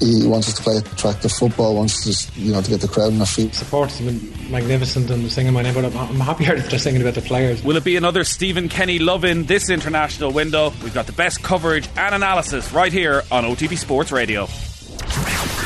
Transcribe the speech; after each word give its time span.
He 0.00 0.26
wants 0.26 0.48
us 0.48 0.54
to 0.56 0.62
play 0.64 0.76
attractive 0.78 1.30
football, 1.30 1.76
wants 1.76 2.04
us, 2.08 2.36
you 2.36 2.52
know, 2.52 2.60
to 2.60 2.68
get 2.68 2.80
the 2.80 2.88
crowd 2.88 3.12
on 3.12 3.20
our 3.20 3.26
feet. 3.26 3.54
Support 3.54 3.92
has 3.92 4.00
been 4.00 4.50
magnificent 4.50 5.08
and 5.08 5.30
singing 5.30 5.52
my 5.52 5.62
name, 5.62 5.72
but 5.72 5.84
I'm, 5.84 5.96
I'm 5.96 6.18
happier 6.18 6.56
if 6.56 6.68
they're 6.70 6.80
singing 6.80 7.00
about 7.00 7.14
the 7.14 7.22
players. 7.22 7.62
Will 7.62 7.76
it 7.76 7.84
be 7.84 7.94
another 7.94 8.24
Stephen 8.24 8.68
Kenny 8.68 8.98
love 8.98 9.24
in 9.24 9.44
this 9.44 9.70
international 9.70 10.32
window? 10.32 10.72
We've 10.82 10.92
got 10.92 11.06
the 11.06 11.12
best 11.12 11.44
coverage 11.44 11.88
and 11.96 12.12
analysis 12.12 12.72
right 12.72 12.92
here 12.92 13.22
on 13.30 13.44
OTB 13.44 13.78
Sports 13.78 14.10
Radio. 14.10 14.46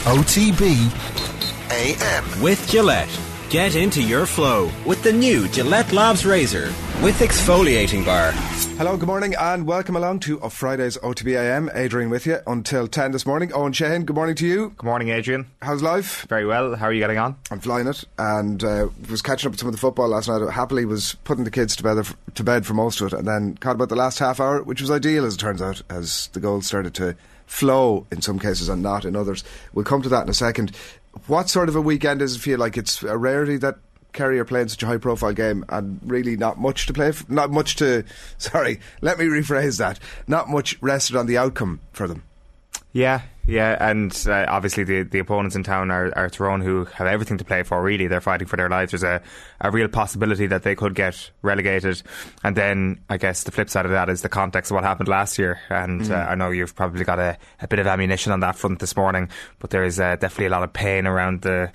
OTB 0.04 0.76
AM. 1.70 2.42
With 2.42 2.68
Gillette. 2.68 3.27
Get 3.50 3.76
into 3.76 4.02
your 4.02 4.26
flow 4.26 4.70
with 4.84 5.02
the 5.02 5.10
new 5.10 5.48
Gillette 5.48 5.90
Labs 5.90 6.26
Razor 6.26 6.66
with 7.02 7.18
exfoliating 7.20 8.04
bar. 8.04 8.32
Hello, 8.76 8.98
good 8.98 9.06
morning, 9.06 9.34
and 9.40 9.66
welcome 9.66 9.96
along 9.96 10.20
to 10.20 10.36
a 10.40 10.50
Friday's 10.50 10.98
OTBAM. 10.98 11.74
Adrian 11.74 12.10
with 12.10 12.26
you 12.26 12.40
until 12.46 12.86
10 12.86 13.12
this 13.12 13.24
morning. 13.24 13.50
Owen 13.54 13.72
Sheehan, 13.72 14.04
good 14.04 14.14
morning 14.14 14.34
to 14.34 14.46
you. 14.46 14.74
Good 14.76 14.84
morning, 14.84 15.08
Adrian. 15.08 15.46
How's 15.62 15.82
life? 15.82 16.26
Very 16.28 16.44
well. 16.44 16.76
How 16.76 16.88
are 16.88 16.92
you 16.92 17.00
getting 17.00 17.16
on? 17.16 17.36
I'm 17.50 17.60
flying 17.60 17.86
it, 17.86 18.04
and 18.18 18.62
uh, 18.62 18.88
was 19.08 19.22
catching 19.22 19.48
up 19.48 19.52
with 19.52 19.60
some 19.60 19.68
of 19.68 19.74
the 19.74 19.80
football 19.80 20.08
last 20.08 20.28
night. 20.28 20.46
Happily 20.50 20.84
was 20.84 21.14
putting 21.24 21.44
the 21.44 21.50
kids 21.50 21.74
to 21.76 21.82
bed, 21.82 22.06
to 22.34 22.44
bed 22.44 22.66
for 22.66 22.74
most 22.74 23.00
of 23.00 23.14
it, 23.14 23.18
and 23.18 23.26
then 23.26 23.56
caught 23.56 23.76
about 23.76 23.88
the 23.88 23.96
last 23.96 24.18
half 24.18 24.40
hour, 24.40 24.62
which 24.62 24.82
was 24.82 24.90
ideal 24.90 25.24
as 25.24 25.36
it 25.36 25.38
turns 25.38 25.62
out, 25.62 25.80
as 25.88 26.28
the 26.34 26.40
goals 26.40 26.66
started 26.66 26.92
to 26.96 27.16
flow 27.46 28.06
in 28.12 28.20
some 28.20 28.38
cases 28.38 28.68
and 28.68 28.82
not 28.82 29.06
in 29.06 29.16
others. 29.16 29.42
We'll 29.72 29.86
come 29.86 30.02
to 30.02 30.08
that 30.10 30.24
in 30.24 30.28
a 30.28 30.34
second. 30.34 30.72
What 31.26 31.48
sort 31.48 31.68
of 31.68 31.76
a 31.76 31.80
weekend 31.80 32.20
does 32.20 32.36
it 32.36 32.40
feel 32.40 32.58
like? 32.58 32.76
It's 32.76 33.02
uh, 33.02 33.08
a 33.08 33.16
rarity 33.16 33.56
that 33.58 33.76
Kerry 34.12 34.38
are 34.38 34.44
playing 34.44 34.68
such 34.68 34.82
a 34.82 34.86
high 34.86 34.98
profile 34.98 35.32
game 35.32 35.64
and 35.68 36.00
really 36.04 36.36
not 36.36 36.58
much 36.58 36.86
to 36.86 36.92
play 36.92 37.12
for, 37.12 37.30
not 37.30 37.50
much 37.50 37.76
to 37.76 38.04
sorry 38.38 38.80
let 39.00 39.18
me 39.18 39.26
rephrase 39.26 39.78
that. 39.78 39.98
Not 40.26 40.48
much 40.48 40.78
rested 40.80 41.16
on 41.16 41.26
the 41.26 41.38
outcome 41.38 41.80
for 41.92 42.08
them. 42.08 42.22
Yeah 42.92 43.22
yeah 43.48 43.76
and 43.80 44.26
uh, 44.28 44.44
obviously 44.48 44.84
the 44.84 45.02
the 45.02 45.18
opponents 45.18 45.56
in 45.56 45.64
town 45.64 45.90
are, 45.90 46.12
are 46.16 46.28
Tyrone 46.28 46.60
who 46.60 46.84
have 46.84 47.06
everything 47.06 47.38
to 47.38 47.44
play 47.44 47.62
for 47.62 47.82
really. 47.82 48.06
They're 48.06 48.20
fighting 48.20 48.46
for 48.46 48.56
their 48.56 48.68
lives. 48.68 48.92
There's 48.92 49.02
a, 49.02 49.20
a 49.60 49.70
real 49.70 49.88
possibility 49.88 50.46
that 50.46 50.62
they 50.62 50.74
could 50.74 50.94
get 50.94 51.30
relegated. 51.42 52.02
And 52.44 52.56
then 52.56 53.00
I 53.08 53.16
guess 53.16 53.42
the 53.42 53.50
flip 53.50 53.70
side 53.70 53.86
of 53.86 53.90
that 53.90 54.08
is 54.08 54.22
the 54.22 54.28
context 54.28 54.70
of 54.70 54.76
what 54.76 54.84
happened 54.84 55.08
last 55.08 55.38
year. 55.38 55.58
And 55.70 56.02
mm. 56.02 56.10
uh, 56.10 56.30
I 56.30 56.34
know 56.34 56.50
you've 56.50 56.74
probably 56.76 57.04
got 57.04 57.18
a, 57.18 57.36
a 57.60 57.66
bit 57.66 57.78
of 57.78 57.86
ammunition 57.86 58.32
on 58.32 58.40
that 58.40 58.56
front 58.56 58.78
this 58.78 58.96
morning 58.96 59.28
but 59.58 59.70
there 59.70 59.84
is 59.84 59.98
uh, 60.00 60.16
definitely 60.16 60.46
a 60.46 60.50
lot 60.50 60.62
of 60.62 60.72
pain 60.72 61.06
around 61.06 61.42
the 61.42 61.70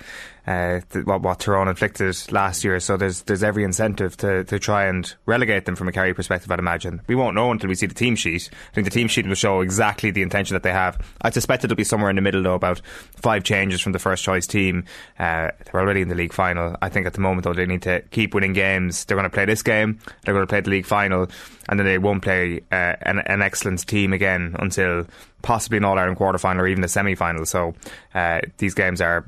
uh, 0.46 0.80
th- 0.90 1.06
what, 1.06 1.22
what 1.22 1.40
Tyrone 1.40 1.68
inflicted 1.68 2.16
last 2.32 2.64
year. 2.64 2.78
So 2.80 2.96
there's 2.96 3.22
there's 3.22 3.42
every 3.42 3.64
incentive 3.64 4.16
to, 4.18 4.44
to 4.44 4.58
try 4.58 4.86
and 4.86 5.12
relegate 5.26 5.64
them 5.64 5.76
from 5.76 5.88
a 5.88 5.92
Kerry 5.92 6.14
perspective. 6.14 6.50
I'd 6.50 6.58
imagine 6.58 7.00
we 7.06 7.14
won't 7.14 7.34
know 7.34 7.50
until 7.50 7.68
we 7.68 7.74
see 7.74 7.86
the 7.86 7.94
team 7.94 8.16
sheet. 8.16 8.50
I 8.52 8.74
think 8.74 8.84
the 8.84 8.90
team 8.90 9.08
sheet 9.08 9.26
will 9.26 9.34
show 9.34 9.60
exactly 9.60 10.10
the 10.10 10.22
intention 10.22 10.54
that 10.54 10.62
they 10.62 10.72
have. 10.72 10.98
I 11.22 11.30
suspect 11.30 11.64
it'll 11.64 11.76
be 11.76 11.84
somewhere 11.84 12.10
in 12.10 12.16
the 12.16 12.22
middle 12.22 12.42
though, 12.42 12.54
about 12.54 12.80
five 13.16 13.44
changes 13.44 13.80
from 13.80 13.92
the 13.92 13.98
first 13.98 14.24
choice 14.24 14.46
team. 14.46 14.84
Uh, 15.18 15.50
they're 15.64 15.80
already 15.80 16.02
in 16.02 16.08
the 16.08 16.14
league 16.14 16.32
final. 16.32 16.76
I 16.82 16.88
think 16.88 17.06
at 17.06 17.14
the 17.14 17.20
moment 17.20 17.44
though 17.44 17.54
they 17.54 17.66
need 17.66 17.82
to 17.82 18.02
keep 18.10 18.34
winning 18.34 18.52
games. 18.52 19.04
They're 19.04 19.16
going 19.16 19.28
to 19.28 19.34
play 19.34 19.44
this 19.44 19.62
game. 19.62 19.98
They're 20.24 20.34
going 20.34 20.46
to 20.46 20.50
play 20.50 20.60
the 20.60 20.70
league 20.70 20.86
final, 20.86 21.28
and 21.68 21.78
then 21.78 21.86
they 21.86 21.98
won't 21.98 22.22
play 22.22 22.60
uh, 22.70 22.96
an, 23.02 23.20
an 23.20 23.42
excellent 23.42 23.86
team 23.86 24.12
again 24.12 24.56
until 24.58 25.06
possibly 25.44 25.78
an 25.78 25.84
All 25.84 25.98
Ireland 25.98 26.16
quarter 26.16 26.38
final 26.38 26.62
or 26.62 26.66
even 26.66 26.82
a 26.82 26.88
semi 26.88 27.14
final. 27.14 27.46
So 27.46 27.74
uh, 28.14 28.40
these 28.58 28.74
games 28.74 29.00
are, 29.00 29.24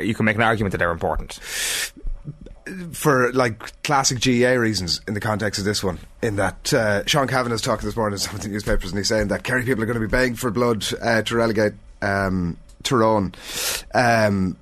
you 0.00 0.14
can 0.14 0.26
make 0.26 0.36
an 0.36 0.42
argument 0.42 0.72
that 0.72 0.78
they're 0.78 0.90
important. 0.90 1.34
For 2.92 3.32
like 3.32 3.82
classic 3.82 4.20
GAA 4.20 4.60
reasons 4.60 5.00
in 5.08 5.14
the 5.14 5.20
context 5.20 5.58
of 5.58 5.64
this 5.64 5.82
one, 5.82 5.98
in 6.22 6.36
that 6.36 6.74
uh, 6.74 7.06
Sean 7.06 7.26
Cavanagh 7.26 7.54
is 7.54 7.62
talking 7.62 7.86
this 7.86 7.96
morning 7.96 8.14
in 8.14 8.18
some 8.18 8.34
of 8.34 8.42
the 8.42 8.48
newspapers 8.48 8.90
and 8.90 8.98
he's 8.98 9.08
saying 9.08 9.28
that 9.28 9.44
Kerry 9.44 9.64
people 9.64 9.82
are 9.82 9.86
going 9.86 9.98
to 9.98 10.06
be 10.06 10.10
begging 10.10 10.34
for 10.34 10.50
blood 10.50 10.84
uh, 11.00 11.22
to 11.22 11.36
relegate 11.36 11.72
um, 12.02 12.58
Tyrone. 12.82 13.32
Um, 13.94 14.56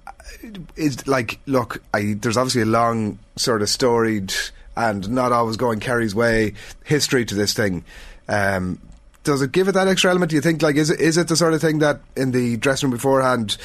is 0.77 1.07
like, 1.09 1.41
look, 1.47 1.83
I, 1.93 2.15
there's 2.19 2.37
obviously 2.37 2.63
a 2.63 2.67
long 2.67 3.19
sort 3.37 3.63
of 3.63 3.69
storied 3.69 4.33
and 4.77 5.11
not 5.11 5.33
always 5.33 5.57
going 5.57 5.81
Kerry's 5.81 6.15
way 6.15 6.55
history 6.85 7.25
to 7.25 7.35
this 7.35 7.53
thing. 7.53 7.85
Um, 8.29 8.79
does 9.29 9.43
it 9.43 9.53
give 9.53 9.69
it 9.69 9.73
that 9.73 9.89
extra 9.89 10.11
element? 10.11 10.31
Do 10.31 10.37
you 10.37 10.43
think 10.43 10.63
like 10.63 10.77
is 10.77 10.89
it 10.89 11.01
is 11.01 11.19
it 11.19 11.29
the 11.29 11.37
sort 11.37 11.53
of 11.53 11.61
thing 11.61 11.81
that 11.81 12.01
in 12.17 12.31
the 12.31 12.57
dressing 12.57 12.89
room 12.89 12.97
beforehand, 12.97 13.59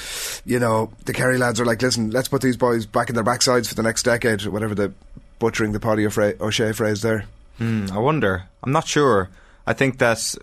you 0.46 0.60
know, 0.60 0.92
the 1.06 1.14
Kerry 1.14 1.38
lads 1.38 1.62
are 1.62 1.66
like, 1.66 1.82
listen, 1.82 2.12
let's 2.12 2.28
put 2.28 2.42
these 2.42 2.58
boys 2.58 2.86
back 2.86 3.08
in 3.08 3.16
their 3.16 3.24
backsides 3.24 3.70
for 3.70 3.76
the 3.76 3.84
next 3.84 4.04
decade, 4.04 4.46
whatever 4.46 4.76
the 4.76 4.92
butchering 5.40 5.72
the 5.72 5.80
party 5.80 6.04
Páidí 6.04 6.38
Ó 6.38 6.48
Sé 6.52 6.76
phrase 6.76 7.02
there. 7.02 7.26
Mm, 7.60 7.92
I 7.92 7.98
wonder. 7.98 8.44
I'm 8.62 8.74
not 8.74 8.88
sure. 8.88 9.30
I 9.66 9.72
think 9.74 10.00
that 10.00 10.36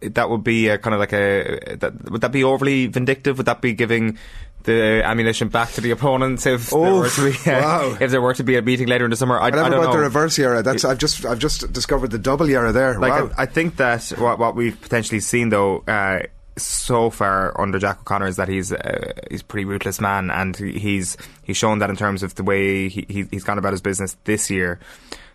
that 0.00 0.30
would 0.30 0.44
be 0.44 0.68
kind 0.78 0.94
of 0.94 1.00
like 1.00 1.12
a 1.12 1.76
that, 1.80 2.10
would 2.10 2.20
that 2.20 2.30
be 2.30 2.44
overly 2.44 2.86
vindictive? 2.86 3.36
Would 3.36 3.46
that 3.46 3.60
be 3.60 3.72
giving 3.72 4.16
the 4.64 5.02
ammunition 5.04 5.48
back 5.48 5.72
to 5.72 5.80
the 5.80 5.90
opponents 5.92 6.46
if 6.46 6.70
there 6.70 6.78
were 6.78 7.08
to 7.08 7.32
be 7.32 7.50
uh, 7.50 7.60
wow. 7.60 7.96
if 8.00 8.10
there 8.10 8.20
were 8.20 8.34
to 8.34 8.44
be 8.44 8.56
a 8.56 8.62
meeting 8.62 8.88
later 8.88 9.04
in 9.04 9.10
the 9.10 9.16
summer. 9.16 9.38
I, 9.38 9.46
I 9.46 9.50
don't 9.50 9.72
about 9.72 9.84
know. 9.84 9.92
the 9.92 9.98
reverse 9.98 10.38
era. 10.38 10.62
That's 10.62 10.84
I've 10.84 10.98
just 10.98 11.24
I've 11.24 11.38
just 11.38 11.72
discovered 11.72 12.10
the 12.10 12.18
double 12.18 12.48
era 12.48 12.72
there. 12.72 12.98
Like 12.98 13.12
wow. 13.12 13.30
I, 13.36 13.42
I, 13.42 13.46
think 13.46 13.76
that 13.76 14.08
what, 14.18 14.38
what 14.38 14.54
we've 14.54 14.80
potentially 14.80 15.20
seen 15.20 15.48
though. 15.50 15.84
Uh, 15.86 16.20
so 16.56 17.08
far 17.10 17.58
under 17.60 17.78
Jack 17.78 18.00
O'Connor 18.00 18.26
is 18.26 18.36
that 18.36 18.48
he's 18.48 18.72
uh, 18.72 19.12
he's 19.30 19.42
a 19.42 19.44
pretty 19.44 19.64
ruthless 19.64 20.00
man, 20.00 20.30
and 20.30 20.56
he's 20.56 21.16
he's 21.42 21.56
shown 21.56 21.78
that 21.78 21.90
in 21.90 21.96
terms 21.96 22.22
of 22.22 22.34
the 22.34 22.42
way 22.42 22.88
he, 22.88 23.26
he's 23.30 23.44
gone 23.44 23.58
about 23.58 23.72
his 23.72 23.80
business 23.80 24.16
this 24.24 24.50
year. 24.50 24.80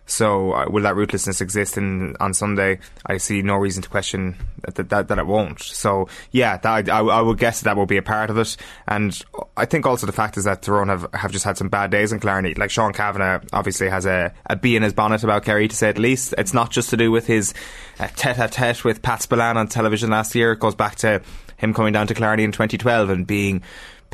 So 0.06 0.52
uh, 0.52 0.66
will 0.68 0.82
that 0.82 0.96
ruthlessness 0.96 1.40
exist 1.40 1.78
in, 1.78 2.16
on 2.20 2.34
Sunday? 2.34 2.78
I 3.06 3.16
see 3.16 3.42
no 3.42 3.56
reason 3.56 3.82
to 3.82 3.88
question 3.88 4.36
that 4.62 4.88
that, 4.90 5.08
that 5.08 5.18
it 5.18 5.26
won't. 5.26 5.62
So 5.62 6.08
yeah, 6.30 6.58
that, 6.58 6.88
I, 6.90 6.98
I 7.00 7.20
would 7.20 7.38
guess 7.38 7.62
that 7.62 7.76
will 7.76 7.86
be 7.86 7.96
a 7.96 8.02
part 8.02 8.30
of 8.30 8.38
it. 8.38 8.56
And 8.86 9.18
I 9.56 9.64
think 9.64 9.86
also 9.86 10.06
the 10.06 10.12
fact 10.12 10.36
is 10.36 10.44
that 10.44 10.62
Tyrone 10.62 10.88
have, 10.88 11.06
have 11.14 11.32
just 11.32 11.44
had 11.44 11.56
some 11.56 11.68
bad 11.68 11.90
days 11.90 12.12
in 12.12 12.20
Killarney. 12.20 12.54
Like 12.54 12.70
Sean 12.70 12.92
Cavanagh 12.92 13.44
obviously 13.52 13.88
has 13.88 14.04
a, 14.04 14.32
a 14.46 14.56
bee 14.56 14.76
in 14.76 14.82
his 14.82 14.92
bonnet 14.92 15.24
about 15.24 15.44
Kerry 15.44 15.68
to 15.68 15.76
say 15.76 15.88
at 15.88 15.98
least. 15.98 16.34
It's 16.36 16.52
not 16.52 16.70
just 16.70 16.90
to 16.90 16.96
do 16.96 17.10
with 17.10 17.26
his 17.26 17.54
uh, 17.98 18.08
tete-a-tete 18.14 18.84
with 18.84 19.00
Pat 19.00 19.22
Spillane 19.22 19.56
on 19.56 19.68
television 19.68 20.10
last 20.10 20.34
year. 20.34 20.52
It 20.52 20.60
goes 20.60 20.74
back 20.74 20.96
to 20.96 21.22
him 21.56 21.72
coming 21.72 21.92
down 21.92 22.06
to 22.08 22.14
Killarney 22.14 22.44
in 22.44 22.52
2012 22.52 23.10
and 23.10 23.26
being 23.26 23.62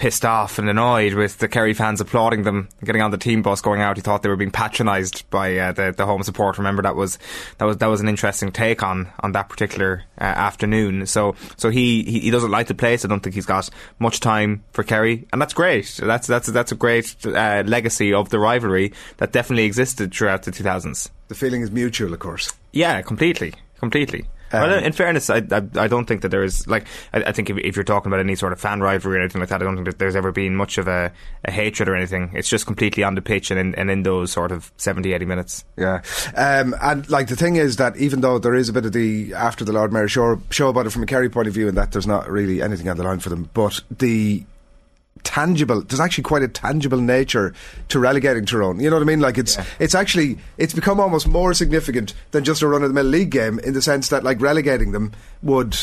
pissed 0.01 0.25
off 0.25 0.59
and 0.59 0.69
annoyed 0.69 1.13
with 1.13 1.37
the 1.39 1.47
Kerry 1.47 1.75
fans 1.75 2.01
applauding 2.01 2.43
them, 2.43 2.71
getting 2.83 3.03
on 3.03 3.11
the 3.11 3.19
team 3.19 3.43
bus, 3.43 3.61
going 3.61 3.83
out. 3.83 3.97
He 3.99 4.03
thought 4.03 4.23
they 4.23 4.31
were 4.31 4.37
being 4.37 4.51
patronised 4.51 5.29
by 5.29 5.57
uh, 5.59 5.73
the 5.73 5.95
the 5.97 6.07
home 6.07 6.23
support. 6.23 6.57
Remember 6.57 6.83
that 6.83 6.97
was 6.97 7.19
that 7.59 7.67
was 7.67 7.77
that 7.77 7.87
was 7.87 8.01
an 8.01 8.09
interesting 8.09 8.51
take 8.51 8.83
on 8.83 9.13
on 9.21 9.33
that 9.33 9.51
particular 9.51 10.03
uh, 10.19 10.25
afternoon. 10.25 11.05
So 11.05 11.37
so 11.57 11.69
he, 11.69 12.03
he, 12.03 12.21
he 12.21 12.31
doesn't 12.31 12.51
like 12.51 12.67
the 12.67 12.75
place. 12.75 13.05
I 13.05 13.09
don't 13.09 13.21
think 13.21 13.35
he's 13.35 13.47
got 13.47 13.69
much 13.99 14.21
time 14.21 14.65
for 14.73 14.83
Kerry, 14.83 15.29
and 15.33 15.41
that's 15.41 15.53
great. 15.53 16.01
That's 16.03 16.27
that's 16.27 16.49
that's 16.49 16.73
a 16.73 16.77
great 16.77 17.15
uh, 17.27 17.63
legacy 17.67 18.15
of 18.15 18.31
the 18.31 18.39
rivalry 18.39 18.95
that 19.19 19.33
definitely 19.33 19.65
existed 19.65 20.15
throughout 20.15 20.45
the 20.45 20.51
2000s. 20.51 21.11
The 21.29 21.35
feeling 21.35 21.61
is 21.61 21.71
mutual, 21.71 22.15
of 22.15 22.21
course. 22.21 22.55
Yeah, 22.73 23.03
completely, 23.03 23.53
completely. 23.79 24.25
Um, 24.53 24.63
well, 24.63 24.85
in 24.85 24.93
fairness, 24.93 25.31
I, 25.31 25.39
I, 25.51 25.63
I 25.77 25.89
don't 25.89 26.07
think 26.07 26.23
that 26.23 26.31
there 26.31 26.43
is 26.43 26.67
like 26.67 26.87
I, 27.13 27.23
I 27.25 27.33
think 27.33 27.51
if, 27.51 27.59
if, 27.59 27.77
you're 27.77 27.85
talking 27.85 28.11
about 28.11 28.21
any 28.21 28.35
sort 28.35 28.53
of 28.53 28.61
fan 28.61 28.81
rivalry 28.81 29.19
or 29.19 29.21
anything 29.21 29.41
like 29.41 29.49
that, 29.51 29.63
I 29.63 29.65
don't 29.65 29.77
think 29.77 29.87
that 29.87 29.99
there's 29.99 30.17
ever 30.17 30.33
been 30.33 30.57
much 30.57 30.79
of 30.79 30.89
a, 30.89 31.13
a 31.45 31.51
hatred 31.51 31.89
or 31.89 31.95
anything. 31.95 32.33
It's 32.35 32.49
just 32.49 32.67
completely 32.67 33.05
on 33.05 33.15
the 33.15 33.23
pitch 33.23 33.51
and 33.51 33.61
in, 33.61 33.75
and 33.77 33.91
in 33.91 34.03
those 34.03 34.33
sort 34.33 34.51
of 34.53 34.73
70, 34.77 35.13
80 35.13 35.25
minutes. 35.25 35.65
Yeah, 35.77 36.03
um, 36.37 36.75
and 36.83 37.09
like 37.09 37.29
the 37.29 37.37
thing 37.37 37.57
is 37.57 37.77
that 37.77 37.97
even 37.97 38.21
though 38.21 38.39
there 38.39 38.55
is 38.55 38.69
a 38.69 38.73
bit 38.73 38.87
of 38.87 38.93
the 38.93 39.35
after 39.35 39.65
the 39.65 39.73
Lord 39.73 39.93
Mayor 39.93 40.09
show, 40.09 40.41
show 40.51 40.69
about 40.69 40.87
it 40.87 40.91
from 40.91 41.03
a 41.03 41.07
Kerry 41.07 41.29
point 41.29 41.49
of 41.49 41.55
view, 41.55 41.69
and 41.69 41.77
that 41.77 41.93
there's 41.93 42.07
not 42.07 42.29
really 42.29 42.63
anything 42.63 42.89
on 42.89 42.97
the 42.97 43.05
line 43.05 43.21
for 43.21 43.29
them, 43.29 43.49
but 43.55 43.81
the 43.91 44.45
tangible. 45.25 45.83
There's 45.83 46.01
actually 46.01 46.25
quite 46.25 46.43
a 46.43 46.49
tangible 46.49 47.01
nature 47.01 47.55
to 47.89 47.99
relegating 47.99 48.47
Tyrone. 48.47 48.81
You 48.81 48.91
know 48.91 48.97
what 48.97 49.03
I 49.03 49.07
mean? 49.07 49.21
Like 49.21 49.39
it's 49.39 49.57
yeah. 49.57 49.65
it's 49.79 49.95
actually 49.95 50.39
it's 50.59 50.75
become 50.75 51.01
almost 51.01 51.29
more 51.29 51.55
significant 51.55 52.15
than 52.31 52.45
just 52.45 52.63
a 52.63 52.69
run 52.69 52.83
of 52.83 52.89
the 52.89 52.95
mill 52.95 53.05
league 53.05 53.31
game 53.31 53.59
in 53.61 53.75
the 53.75 53.83
sense 53.83 54.09
that 54.09 54.25
like 54.25 54.41
relegating 54.41 54.93
them 54.93 55.13
would 55.43 55.77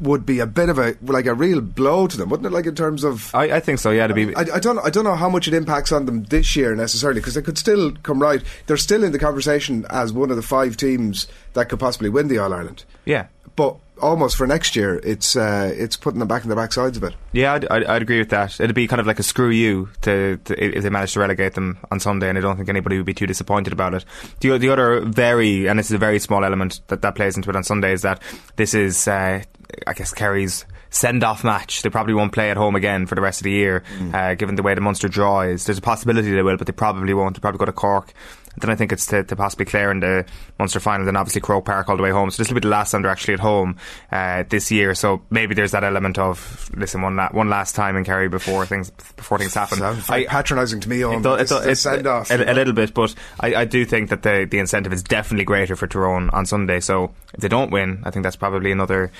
would 0.00 0.26
be 0.26 0.40
a 0.40 0.46
bit 0.46 0.68
of 0.68 0.78
a 0.78 0.96
like 1.02 1.26
a 1.26 1.34
real 1.34 1.60
blow 1.60 2.06
to 2.06 2.16
them, 2.16 2.28
wouldn't 2.28 2.46
it? 2.46 2.52
Like 2.52 2.66
in 2.66 2.74
terms 2.74 3.04
of, 3.04 3.34
I, 3.34 3.52
I 3.56 3.60
think 3.60 3.78
so. 3.78 3.90
Yeah, 3.90 4.06
to 4.06 4.14
be. 4.14 4.34
I, 4.34 4.40
I, 4.40 4.58
don't. 4.58 4.78
I 4.78 4.90
don't 4.90 5.04
know 5.04 5.14
how 5.14 5.28
much 5.28 5.48
it 5.48 5.54
impacts 5.54 5.92
on 5.92 6.06
them 6.06 6.24
this 6.24 6.56
year 6.56 6.74
necessarily 6.74 7.20
because 7.20 7.34
they 7.34 7.42
could 7.42 7.58
still 7.58 7.92
come 8.02 8.20
right. 8.20 8.42
They're 8.66 8.76
still 8.76 9.04
in 9.04 9.12
the 9.12 9.18
conversation 9.18 9.86
as 9.90 10.12
one 10.12 10.30
of 10.30 10.36
the 10.36 10.42
five 10.42 10.76
teams 10.76 11.28
that 11.52 11.68
could 11.68 11.78
possibly 11.80 12.08
win 12.08 12.28
the 12.28 12.38
All 12.38 12.52
Ireland. 12.52 12.84
Yeah, 13.04 13.26
but 13.56 13.76
almost 14.00 14.36
for 14.36 14.46
next 14.46 14.76
year, 14.76 15.00
it's 15.02 15.36
uh, 15.36 15.72
it's 15.76 15.96
putting 15.96 16.18
them 16.18 16.28
back 16.28 16.42
in 16.42 16.48
the 16.48 16.56
backsides 16.56 16.96
a 16.96 17.00
bit. 17.00 17.14
Yeah, 17.32 17.54
I'd, 17.54 17.66
I'd, 17.68 17.84
I'd, 17.84 18.02
agree 18.02 18.18
with 18.18 18.30
that. 18.30 18.60
It'd 18.60 18.74
be 18.74 18.86
kind 18.86 19.00
of 19.00 19.06
like 19.06 19.18
a 19.18 19.22
screw 19.22 19.50
you 19.50 19.88
to, 20.02 20.38
to, 20.38 20.76
if 20.76 20.82
they 20.82 20.90
manage 20.90 21.12
to 21.14 21.20
relegate 21.20 21.54
them 21.54 21.78
on 21.90 22.00
Sunday, 22.00 22.28
and 22.28 22.38
I 22.38 22.40
don't 22.40 22.56
think 22.56 22.68
anybody 22.68 22.96
would 22.96 23.06
be 23.06 23.14
too 23.14 23.26
disappointed 23.26 23.72
about 23.72 23.94
it. 23.94 24.04
The, 24.40 24.58
the 24.58 24.70
other 24.70 25.00
very, 25.00 25.66
and 25.66 25.78
this 25.78 25.86
is 25.86 25.92
a 25.92 25.98
very 25.98 26.18
small 26.18 26.44
element 26.44 26.80
that 26.88 27.02
that 27.02 27.14
plays 27.14 27.36
into 27.36 27.50
it 27.50 27.56
on 27.56 27.64
Sunday, 27.64 27.92
is 27.92 28.02
that 28.02 28.22
this 28.56 28.74
is, 28.74 29.08
uh, 29.08 29.42
I 29.86 29.92
guess, 29.94 30.12
Kerry's 30.12 30.64
send 30.90 31.24
off 31.24 31.42
match. 31.42 31.82
They 31.82 31.90
probably 31.90 32.14
won't 32.14 32.32
play 32.32 32.50
at 32.50 32.56
home 32.56 32.76
again 32.76 33.06
for 33.06 33.16
the 33.16 33.20
rest 33.20 33.40
of 33.40 33.44
the 33.44 33.50
year, 33.50 33.82
Mm. 33.98 34.14
uh, 34.14 34.34
given 34.36 34.54
the 34.54 34.62
way 34.62 34.74
the 34.74 34.80
Munster 34.80 35.08
draw 35.08 35.40
is. 35.40 35.66
There's 35.66 35.78
a 35.78 35.82
possibility 35.82 36.30
they 36.30 36.42
will, 36.42 36.56
but 36.56 36.68
they 36.68 36.72
probably 36.72 37.12
won't. 37.14 37.34
They'll 37.34 37.40
probably 37.40 37.58
go 37.58 37.64
to 37.64 37.72
Cork. 37.72 38.12
Then 38.58 38.70
I 38.70 38.76
think 38.76 38.92
it's 38.92 39.06
to, 39.06 39.24
to 39.24 39.36
possibly 39.36 39.64
Clare 39.66 39.90
in 39.90 40.00
the 40.00 40.24
Munster 40.58 40.80
final, 40.80 41.04
then 41.06 41.16
obviously 41.16 41.40
Croke 41.40 41.64
Park 41.64 41.88
all 41.88 41.96
the 41.96 42.02
way 42.02 42.10
home. 42.10 42.30
So 42.30 42.42
this 42.42 42.48
will 42.48 42.54
be 42.54 42.60
the 42.60 42.68
last 42.68 42.90
time 42.92 43.02
they're 43.02 43.10
actually 43.10 43.34
at 43.34 43.40
home 43.40 43.76
uh, 44.12 44.44
this 44.48 44.70
year. 44.70 44.94
So 44.94 45.22
maybe 45.30 45.54
there's 45.54 45.72
that 45.72 45.84
element 45.84 46.18
of 46.18 46.70
listen 46.76 47.02
one 47.02 47.16
la- 47.16 47.30
one 47.30 47.48
last 47.48 47.74
time 47.74 47.96
in 47.96 48.04
Kerry 48.04 48.28
before 48.28 48.64
things 48.66 48.90
before 49.16 49.38
things 49.38 49.54
happen. 49.54 49.78
Very 49.80 50.26
patronising 50.26 50.80
to 50.80 50.88
me, 50.88 51.04
Owen, 51.04 51.18
It 51.18 51.22
but 51.22 51.36
do- 51.36 51.42
this 51.42 51.50
it 51.50 51.66
a 51.66 51.70
it's 51.70 51.80
send-off, 51.80 52.30
a, 52.30 52.36
a 52.36 52.54
little 52.54 52.72
bit, 52.74 52.94
but 52.94 53.14
I, 53.40 53.54
I 53.54 53.64
do 53.64 53.84
think 53.84 54.10
that 54.10 54.22
the 54.22 54.46
the 54.50 54.58
incentive 54.58 54.92
is 54.92 55.02
definitely 55.02 55.44
greater 55.44 55.76
for 55.76 55.86
Tyrone 55.86 56.30
on 56.30 56.46
Sunday. 56.46 56.80
So 56.80 57.12
if 57.32 57.40
they 57.40 57.48
don't 57.48 57.70
win, 57.70 58.02
I 58.04 58.10
think 58.10 58.22
that's 58.22 58.36
probably 58.36 58.70
another. 58.72 59.10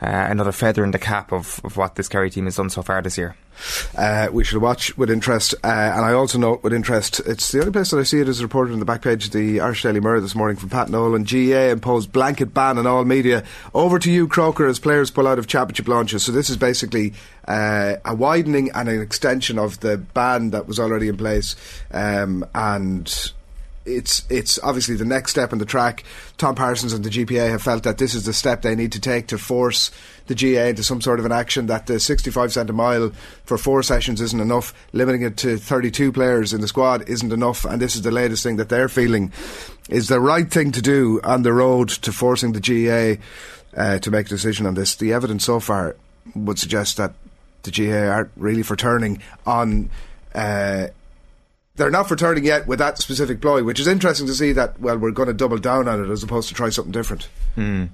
Uh, 0.00 0.26
another 0.30 0.52
feather 0.52 0.84
in 0.84 0.92
the 0.92 0.98
cap 0.98 1.32
of, 1.32 1.60
of 1.64 1.76
what 1.76 1.96
this 1.96 2.08
Kerry 2.08 2.30
team 2.30 2.44
has 2.44 2.54
done 2.54 2.70
so 2.70 2.82
far 2.82 3.02
this 3.02 3.18
year. 3.18 3.34
Uh, 3.96 4.28
we 4.30 4.44
should 4.44 4.62
watch 4.62 4.96
with 4.96 5.10
interest, 5.10 5.54
uh, 5.64 5.66
and 5.66 6.04
I 6.04 6.12
also 6.12 6.38
note 6.38 6.62
with 6.62 6.72
interest. 6.72 7.20
It's 7.26 7.50
the 7.50 7.58
only 7.58 7.72
place 7.72 7.90
that 7.90 7.98
I 7.98 8.04
see 8.04 8.20
it 8.20 8.28
is 8.28 8.40
reported 8.40 8.72
on 8.72 8.78
the 8.78 8.84
back 8.84 9.02
page 9.02 9.26
of 9.26 9.32
the 9.32 9.60
Irish 9.60 9.82
Daily 9.82 9.98
Mirror 9.98 10.20
this 10.20 10.36
morning 10.36 10.56
from 10.56 10.68
Pat 10.68 10.88
Nolan. 10.88 11.24
GAA 11.24 11.72
imposed 11.72 12.12
blanket 12.12 12.54
ban 12.54 12.78
on 12.78 12.86
all 12.86 13.04
media. 13.04 13.42
Over 13.74 13.98
to 13.98 14.10
you, 14.10 14.28
Croker, 14.28 14.66
as 14.68 14.78
players 14.78 15.10
pull 15.10 15.26
out 15.26 15.40
of 15.40 15.48
championship 15.48 15.88
launches. 15.88 16.22
So 16.22 16.30
this 16.30 16.48
is 16.48 16.56
basically 16.56 17.14
uh, 17.48 17.96
a 18.04 18.14
widening 18.14 18.70
and 18.74 18.88
an 18.88 19.00
extension 19.00 19.58
of 19.58 19.80
the 19.80 19.98
ban 19.98 20.50
that 20.50 20.68
was 20.68 20.78
already 20.78 21.08
in 21.08 21.16
place, 21.16 21.56
um, 21.90 22.46
and 22.54 23.32
it's 23.88 24.24
it's 24.30 24.58
obviously 24.62 24.94
the 24.94 25.04
next 25.04 25.32
step 25.32 25.52
in 25.52 25.58
the 25.58 25.64
track. 25.64 26.04
Tom 26.36 26.54
Parsons 26.54 26.92
and 26.92 27.04
the 27.04 27.10
GPA 27.10 27.50
have 27.50 27.62
felt 27.62 27.82
that 27.84 27.98
this 27.98 28.14
is 28.14 28.24
the 28.24 28.32
step 28.32 28.62
they 28.62 28.76
need 28.76 28.92
to 28.92 29.00
take 29.00 29.28
to 29.28 29.38
force 29.38 29.90
the 30.26 30.34
GAA 30.34 30.68
into 30.68 30.84
some 30.84 31.00
sort 31.00 31.18
of 31.18 31.24
an 31.24 31.32
action. 31.32 31.66
That 31.66 31.86
the 31.86 31.98
65 31.98 32.52
cent 32.52 32.70
a 32.70 32.72
mile 32.72 33.10
for 33.44 33.58
four 33.58 33.82
sessions 33.82 34.20
isn't 34.20 34.40
enough. 34.40 34.74
Limiting 34.92 35.22
it 35.22 35.36
to 35.38 35.56
32 35.56 36.12
players 36.12 36.52
in 36.52 36.60
the 36.60 36.68
squad 36.68 37.08
isn't 37.08 37.32
enough. 37.32 37.64
And 37.64 37.80
this 37.80 37.96
is 37.96 38.02
the 38.02 38.10
latest 38.10 38.42
thing 38.42 38.56
that 38.56 38.68
they're 38.68 38.88
feeling 38.88 39.32
is 39.88 40.08
the 40.08 40.20
right 40.20 40.50
thing 40.50 40.72
to 40.72 40.82
do 40.82 41.20
on 41.24 41.42
the 41.42 41.52
road 41.52 41.88
to 41.88 42.12
forcing 42.12 42.52
the 42.52 42.60
GAA 42.60 43.22
uh, 43.76 43.98
to 43.98 44.10
make 44.10 44.26
a 44.26 44.30
decision 44.30 44.66
on 44.66 44.74
this. 44.74 44.96
The 44.96 45.12
evidence 45.12 45.44
so 45.44 45.60
far 45.60 45.96
would 46.34 46.58
suggest 46.58 46.98
that 46.98 47.14
the 47.62 47.70
GAA 47.70 48.12
aren't 48.12 48.30
really 48.36 48.62
for 48.62 48.76
turning 48.76 49.22
on. 49.46 49.90
Uh, 50.34 50.88
they're 51.78 51.90
not 51.90 52.10
returning 52.10 52.44
yet 52.44 52.66
with 52.66 52.80
that 52.80 52.98
specific 52.98 53.40
ploy, 53.40 53.62
which 53.64 53.80
is 53.80 53.86
interesting 53.86 54.26
to 54.26 54.34
see 54.34 54.52
that, 54.52 54.78
well, 54.78 54.98
we're 54.98 55.12
going 55.12 55.28
to 55.28 55.34
double 55.34 55.58
down 55.58 55.88
on 55.88 56.04
it 56.04 56.10
as 56.10 56.22
opposed 56.22 56.48
to 56.48 56.54
try 56.54 56.68
something 56.68 56.92
different. 56.92 57.28
Hmm. 57.54 57.86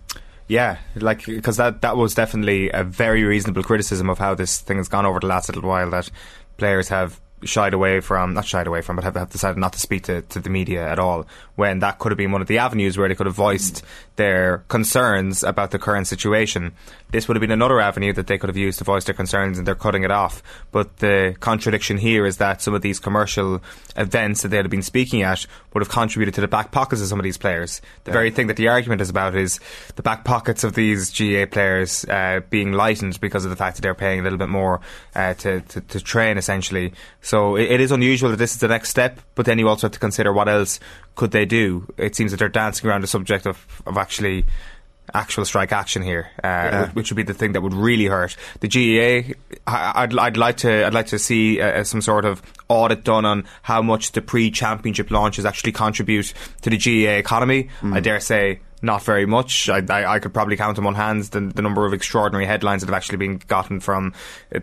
Yeah, 0.48 0.78
like 0.96 1.24
because 1.24 1.56
that 1.56 1.80
that 1.82 1.96
was 1.96 2.14
definitely 2.14 2.70
a 2.70 2.84
very 2.84 3.22
reasonable 3.24 3.62
criticism 3.62 4.10
of 4.10 4.18
how 4.18 4.34
this 4.34 4.60
thing 4.60 4.76
has 4.76 4.88
gone 4.88 5.06
over 5.06 5.18
the 5.20 5.26
last 5.26 5.48
little 5.48 5.66
while. 5.66 5.88
That 5.88 6.10
players 6.58 6.88
have 6.88 7.18
shied 7.44 7.72
away 7.72 8.00
from, 8.00 8.34
not 8.34 8.44
shied 8.44 8.66
away 8.66 8.82
from, 8.82 8.96
but 8.96 9.04
have, 9.04 9.14
have 9.16 9.30
decided 9.30 9.58
not 9.58 9.72
to 9.72 9.78
speak 9.78 10.04
to, 10.04 10.22
to 10.22 10.40
the 10.40 10.50
media 10.50 10.86
at 10.86 10.98
all. 10.98 11.26
When 11.56 11.78
that 11.78 11.98
could 11.98 12.12
have 12.12 12.18
been 12.18 12.32
one 12.32 12.42
of 12.42 12.48
the 12.48 12.58
avenues 12.58 12.98
where 12.98 13.08
they 13.08 13.14
could 13.14 13.26
have 13.26 13.34
voiced 13.34 13.82
their 14.16 14.58
concerns 14.68 15.42
about 15.42 15.70
the 15.70 15.78
current 15.78 16.06
situation. 16.06 16.72
This 17.10 17.28
would 17.28 17.36
have 17.36 17.40
been 17.40 17.50
another 17.50 17.80
avenue 17.80 18.12
that 18.12 18.26
they 18.26 18.38
could 18.38 18.48
have 18.48 18.56
used 18.56 18.78
to 18.78 18.84
voice 18.84 19.04
their 19.04 19.14
concerns, 19.14 19.58
and 19.58 19.66
they're 19.66 19.74
cutting 19.74 20.04
it 20.04 20.10
off. 20.10 20.42
But 20.72 20.98
the 20.98 21.36
contradiction 21.40 21.98
here 21.98 22.26
is 22.26 22.38
that 22.38 22.62
some 22.62 22.74
of 22.74 22.82
these 22.82 22.98
commercial 22.98 23.62
events 23.96 24.42
that 24.42 24.48
they'd 24.48 24.58
have 24.58 24.70
been 24.70 24.82
speaking 24.82 25.22
at 25.22 25.46
would 25.72 25.82
have 25.82 25.88
contributed 25.88 26.34
to 26.34 26.40
the 26.40 26.48
back 26.48 26.72
pockets 26.72 27.00
of 27.02 27.08
some 27.08 27.18
of 27.18 27.24
these 27.24 27.38
players. 27.38 27.80
The 28.04 28.12
very 28.12 28.30
thing 28.30 28.48
that 28.48 28.56
the 28.56 28.68
argument 28.68 29.00
is 29.00 29.10
about 29.10 29.34
is 29.36 29.60
the 29.96 30.02
back 30.02 30.24
pockets 30.24 30.64
of 30.64 30.74
these 30.74 31.10
GAA 31.10 31.46
players 31.46 32.04
uh, 32.04 32.40
being 32.50 32.72
lightened 32.72 33.20
because 33.20 33.44
of 33.44 33.50
the 33.50 33.56
fact 33.56 33.76
that 33.76 33.82
they're 33.82 33.94
paying 33.94 34.20
a 34.20 34.22
little 34.22 34.38
bit 34.38 34.48
more 34.48 34.80
uh, 35.14 35.34
to, 35.34 35.60
to, 35.60 35.80
to 35.80 36.00
train, 36.00 36.38
essentially. 36.38 36.92
So 37.20 37.56
it, 37.56 37.70
it 37.70 37.80
is 37.80 37.92
unusual 37.92 38.30
that 38.30 38.36
this 38.36 38.52
is 38.52 38.58
the 38.58 38.68
next 38.68 38.90
step, 38.90 39.20
but 39.34 39.46
then 39.46 39.58
you 39.58 39.68
also 39.68 39.86
have 39.86 39.92
to 39.92 39.98
consider 40.00 40.32
what 40.32 40.48
else 40.48 40.80
could 41.14 41.30
they 41.30 41.44
do. 41.44 41.86
It 41.96 42.16
seems 42.16 42.30
that 42.30 42.38
they're 42.38 42.48
dancing 42.48 42.88
around 42.88 43.02
the 43.02 43.06
subject 43.06 43.46
of, 43.46 43.82
of 43.86 43.96
actually 43.96 44.44
actual 45.12 45.44
strike 45.44 45.70
action 45.70 46.02
here, 46.02 46.30
uh, 46.42 46.86
which, 46.86 46.94
which 46.94 47.10
would 47.10 47.16
be 47.16 47.22
the 47.22 47.34
thing 47.34 47.52
that 47.52 47.60
would 47.60 47.74
really 47.74 48.06
hurt 48.06 48.36
the 48.60 48.68
GAA. 48.68 49.34
I'd, 49.66 50.16
I'd 50.16 50.36
like 50.36 50.56
to 50.58 50.86
I'd 50.86 50.94
like 50.94 51.08
to 51.08 51.18
see 51.18 51.60
uh, 51.60 51.84
some 51.84 52.00
sort 52.00 52.24
of 52.24 52.42
audit 52.68 53.04
done 53.04 53.24
on 53.24 53.44
how 53.62 53.82
much 53.82 54.12
the 54.12 54.22
pre-championship 54.22 55.10
launches 55.10 55.44
actually 55.44 55.72
contribute 55.72 56.32
to 56.62 56.70
the 56.70 56.78
GAA 56.78 57.18
economy. 57.18 57.68
I 57.82 58.00
dare 58.00 58.20
say. 58.20 58.60
Not 58.84 59.02
very 59.02 59.24
much. 59.24 59.70
I, 59.70 59.78
I, 59.88 60.14
I 60.14 60.18
could 60.18 60.34
probably 60.34 60.58
count 60.58 60.76
them 60.76 60.86
on 60.86 60.94
hands 60.94 61.30
the, 61.30 61.40
the 61.40 61.62
number 61.62 61.86
of 61.86 61.94
extraordinary 61.94 62.44
headlines 62.44 62.82
that 62.82 62.88
have 62.88 62.94
actually 62.94 63.16
been 63.16 63.38
gotten 63.48 63.80
from 63.80 64.12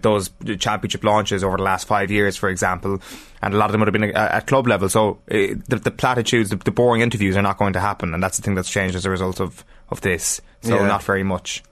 those 0.01 0.29
championship 0.59 1.03
launches 1.03 1.43
over 1.43 1.57
the 1.57 1.63
last 1.63 1.87
five 1.87 2.11
years, 2.11 2.37
for 2.37 2.47
example, 2.47 3.01
and 3.41 3.53
a 3.55 3.57
lot 3.57 3.65
of 3.65 3.71
them 3.71 3.81
would 3.81 3.87
have 3.87 3.99
been 3.99 4.15
uh, 4.15 4.29
at 4.31 4.45
club 4.45 4.67
level. 4.67 4.89
So 4.89 5.17
uh, 5.31 5.57
the, 5.67 5.81
the 5.83 5.89
platitudes, 5.89 6.51
the, 6.51 6.57
the 6.57 6.69
boring 6.69 7.01
interviews, 7.01 7.35
are 7.35 7.41
not 7.41 7.57
going 7.57 7.73
to 7.73 7.79
happen, 7.79 8.13
and 8.13 8.21
that's 8.21 8.37
the 8.37 8.43
thing 8.43 8.53
that's 8.53 8.69
changed 8.69 8.95
as 8.95 9.05
a 9.05 9.09
result 9.09 9.41
of 9.41 9.65
of 9.89 10.01
this. 10.01 10.39
So 10.61 10.75
Yeah. 10.75 10.87
not 10.87 11.01
very 11.01 11.23
much. 11.23 11.63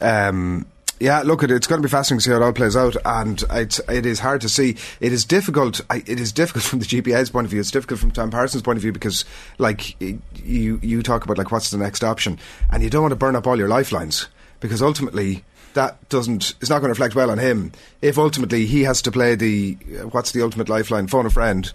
Um, 0.00 0.66
yeah, 1.02 1.22
look, 1.22 1.42
it's 1.42 1.66
going 1.66 1.82
to 1.82 1.86
be 1.86 1.90
fascinating 1.90 2.20
to 2.20 2.24
see 2.24 2.30
how 2.30 2.36
it 2.36 2.42
all 2.42 2.52
plays 2.52 2.76
out, 2.76 2.94
and 3.04 3.42
it's, 3.50 3.80
it 3.88 4.06
is 4.06 4.20
hard 4.20 4.40
to 4.42 4.48
see. 4.48 4.76
It 5.00 5.12
is 5.12 5.24
difficult. 5.24 5.80
It 5.90 6.20
is 6.20 6.30
difficult 6.30 6.62
from 6.70 6.78
the 6.78 6.84
GPA's 6.84 7.28
point 7.28 7.44
of 7.44 7.50
view. 7.50 7.58
It's 7.58 7.72
difficult 7.72 7.98
from 7.98 8.12
Tom 8.12 8.30
Parsons' 8.30 8.62
point 8.62 8.76
of 8.76 8.82
view 8.82 8.92
because, 8.92 9.24
like, 9.58 10.00
you 10.00 10.78
you 10.80 11.02
talk 11.02 11.24
about 11.24 11.38
like 11.38 11.50
what's 11.50 11.70
the 11.70 11.78
next 11.78 12.04
option, 12.04 12.38
and 12.70 12.84
you 12.84 12.90
don't 12.90 13.02
want 13.02 13.10
to 13.10 13.16
burn 13.16 13.34
up 13.34 13.48
all 13.48 13.58
your 13.58 13.68
lifelines 13.68 14.28
because 14.60 14.80
ultimately 14.80 15.42
that 15.74 16.08
doesn't. 16.08 16.54
It's 16.60 16.70
not 16.70 16.78
going 16.78 16.94
to 16.94 17.00
reflect 17.00 17.16
well 17.16 17.32
on 17.32 17.38
him 17.38 17.72
if 18.00 18.16
ultimately 18.16 18.66
he 18.66 18.84
has 18.84 19.02
to 19.02 19.10
play 19.10 19.34
the 19.34 19.74
what's 20.12 20.30
the 20.30 20.42
ultimate 20.42 20.68
lifeline 20.68 21.08
phone 21.08 21.26
a 21.26 21.30
friend 21.30 21.72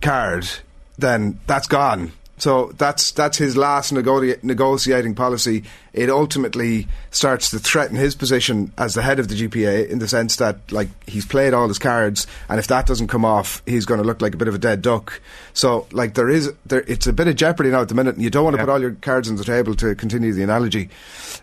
card. 0.00 0.48
Then 0.96 1.40
that's 1.46 1.66
gone. 1.66 2.12
So 2.42 2.72
that's 2.76 3.12
that's 3.12 3.38
his 3.38 3.56
last 3.56 3.92
nego- 3.92 4.34
negotiating 4.42 5.14
policy. 5.14 5.62
It 5.92 6.10
ultimately 6.10 6.88
starts 7.12 7.50
to 7.50 7.60
threaten 7.60 7.94
his 7.96 8.16
position 8.16 8.72
as 8.76 8.94
the 8.94 9.02
head 9.02 9.20
of 9.20 9.28
the 9.28 9.36
GPA 9.36 9.88
in 9.88 10.00
the 10.00 10.08
sense 10.08 10.34
that 10.36 10.56
like 10.72 10.88
he's 11.08 11.24
played 11.24 11.54
all 11.54 11.68
his 11.68 11.78
cards, 11.78 12.26
and 12.48 12.58
if 12.58 12.66
that 12.66 12.84
doesn't 12.84 13.06
come 13.06 13.24
off, 13.24 13.62
he's 13.64 13.86
going 13.86 14.00
to 14.00 14.04
look 14.06 14.20
like 14.20 14.34
a 14.34 14.36
bit 14.36 14.48
of 14.48 14.56
a 14.56 14.58
dead 14.58 14.82
duck. 14.82 15.20
So 15.54 15.86
like 15.92 16.14
there 16.14 16.28
is 16.28 16.52
there, 16.66 16.80
it's 16.88 17.06
a 17.06 17.12
bit 17.12 17.28
of 17.28 17.36
jeopardy 17.36 17.70
now 17.70 17.82
at 17.82 17.88
the 17.88 17.94
minute, 17.94 18.16
and 18.16 18.24
you 18.24 18.30
don't 18.30 18.42
want 18.42 18.54
to 18.56 18.60
Yeah. 18.60 18.64
put 18.66 18.72
all 18.72 18.80
your 18.80 18.96
cards 19.00 19.30
on 19.30 19.36
the 19.36 19.44
table 19.44 19.76
to 19.76 19.94
continue 19.94 20.32
the 20.32 20.42
analogy. 20.42 20.90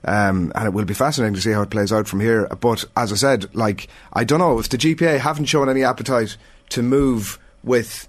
Um, 0.03 0.51
and 0.53 0.65
it 0.67 0.73
will 0.73 0.83
be 0.83 0.93
fascinating 0.93 1.35
to 1.35 1.41
see 1.41 1.51
how 1.51 1.61
it 1.61 1.69
plays 1.69 1.93
out 1.93 2.09
from 2.09 2.19
here. 2.19 2.45
But 2.59 2.83
as 2.97 3.13
I 3.13 3.15
said, 3.15 3.55
like 3.55 3.87
I 4.11 4.25
don't 4.25 4.39
know 4.39 4.59
if 4.59 4.67
the 4.67 4.77
GPA 4.77 5.19
haven't 5.19 5.45
shown 5.45 5.69
any 5.69 5.81
appetite 5.81 6.35
to 6.71 6.81
move 6.83 7.39
with 7.63 8.05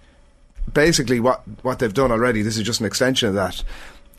basically 0.72 1.20
what 1.20 1.42
what 1.62 1.78
they've 1.78 1.94
done 1.94 2.12
already. 2.12 2.42
This 2.42 2.56
is 2.56 2.64
just 2.64 2.80
an 2.80 2.86
extension 2.86 3.28
of 3.28 3.34
that. 3.34 3.62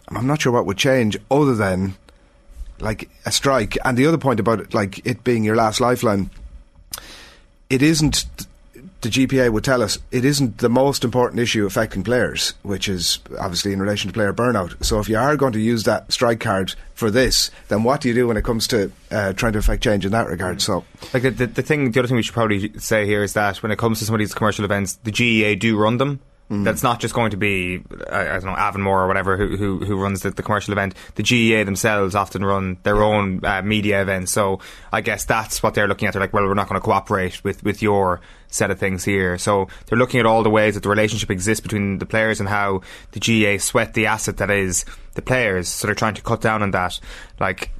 I'm 0.09 0.27
not 0.27 0.41
sure 0.41 0.51
what 0.51 0.65
would 0.65 0.77
change 0.77 1.17
other 1.29 1.55
than 1.55 1.95
like 2.79 3.09
a 3.25 3.31
strike. 3.31 3.77
And 3.85 3.97
the 3.97 4.07
other 4.07 4.17
point 4.17 4.39
about 4.39 4.59
it, 4.59 4.73
like 4.73 5.05
it 5.05 5.23
being 5.23 5.43
your 5.43 5.55
last 5.55 5.79
lifeline, 5.79 6.29
it 7.69 7.81
isn't. 7.81 8.25
The 9.01 9.09
GPA 9.09 9.51
would 9.51 9.63
tell 9.63 9.81
us 9.81 9.97
it 10.11 10.23
isn't 10.23 10.59
the 10.59 10.69
most 10.69 11.03
important 11.03 11.39
issue 11.39 11.65
affecting 11.65 12.03
players, 12.03 12.53
which 12.61 12.87
is 12.87 13.17
obviously 13.39 13.73
in 13.73 13.81
relation 13.81 14.09
to 14.09 14.13
player 14.13 14.31
burnout. 14.31 14.83
So 14.85 14.99
if 14.99 15.09
you 15.09 15.17
are 15.17 15.35
going 15.35 15.53
to 15.53 15.59
use 15.59 15.85
that 15.85 16.13
strike 16.13 16.39
card 16.39 16.75
for 16.93 17.09
this, 17.09 17.49
then 17.69 17.81
what 17.81 18.01
do 18.01 18.09
you 18.09 18.13
do 18.13 18.27
when 18.27 18.37
it 18.37 18.43
comes 18.43 18.67
to 18.67 18.91
uh, 19.09 19.33
trying 19.33 19.53
to 19.53 19.59
affect 19.59 19.81
change 19.83 20.05
in 20.05 20.11
that 20.11 20.27
regard? 20.27 20.61
So 20.61 20.85
Like 21.15 21.23
the, 21.23 21.31
the, 21.31 21.47
the 21.47 21.61
thing, 21.63 21.89
the 21.89 21.99
other 21.99 22.07
thing 22.07 22.15
we 22.15 22.21
should 22.21 22.35
probably 22.35 22.77
say 22.77 23.07
here 23.07 23.23
is 23.23 23.33
that 23.33 23.63
when 23.63 23.71
it 23.71 23.79
comes 23.79 23.97
to 23.99 24.05
some 24.05 24.13
of 24.13 24.19
these 24.19 24.35
commercial 24.35 24.65
events, 24.65 24.99
the 25.03 25.11
GAA 25.11 25.59
do 25.59 25.77
run 25.77 25.97
them. 25.97 26.19
That's 26.51 26.83
not 26.83 26.99
just 26.99 27.13
going 27.13 27.31
to 27.31 27.37
be 27.37 27.81
I, 28.11 28.21
I 28.21 28.33
don't 28.33 28.45
know 28.45 28.55
Avonmore 28.55 29.03
or 29.03 29.07
whatever 29.07 29.37
who 29.37 29.55
who, 29.55 29.79
who 29.79 29.95
runs 29.95 30.21
the, 30.21 30.31
the 30.31 30.43
commercial 30.43 30.73
event. 30.73 30.95
The 31.15 31.23
GAA 31.23 31.63
themselves 31.63 32.13
often 32.13 32.43
run 32.43 32.77
their 32.83 33.01
own 33.01 33.43
uh, 33.45 33.61
media 33.61 34.01
events. 34.01 34.31
So 34.31 34.59
I 34.91 35.01
guess 35.01 35.23
that's 35.23 35.63
what 35.63 35.73
they're 35.73 35.87
looking 35.87 36.07
at. 36.07 36.13
They're 36.13 36.21
like, 36.21 36.33
well, 36.33 36.45
we're 36.45 36.53
not 36.53 36.67
going 36.67 36.79
to 36.79 36.85
cooperate 36.85 37.43
with 37.43 37.63
with 37.63 37.81
your 37.81 38.19
set 38.47 38.69
of 38.69 38.79
things 38.79 39.05
here. 39.05 39.37
So 39.37 39.69
they're 39.85 39.97
looking 39.97 40.19
at 40.19 40.25
all 40.25 40.43
the 40.43 40.49
ways 40.49 40.73
that 40.73 40.83
the 40.83 40.89
relationship 40.89 41.31
exists 41.31 41.61
between 41.61 41.99
the 41.99 42.05
players 42.05 42.39
and 42.41 42.49
how 42.49 42.81
the 43.11 43.19
GAA 43.19 43.57
sweat 43.59 43.93
the 43.93 44.07
asset 44.07 44.37
that 44.37 44.51
is 44.51 44.85
the 45.13 45.21
players. 45.21 45.69
So 45.69 45.87
they're 45.87 45.95
trying 45.95 46.15
to 46.15 46.21
cut 46.21 46.41
down 46.41 46.61
on 46.61 46.71
that. 46.71 46.99
Like 47.39 47.71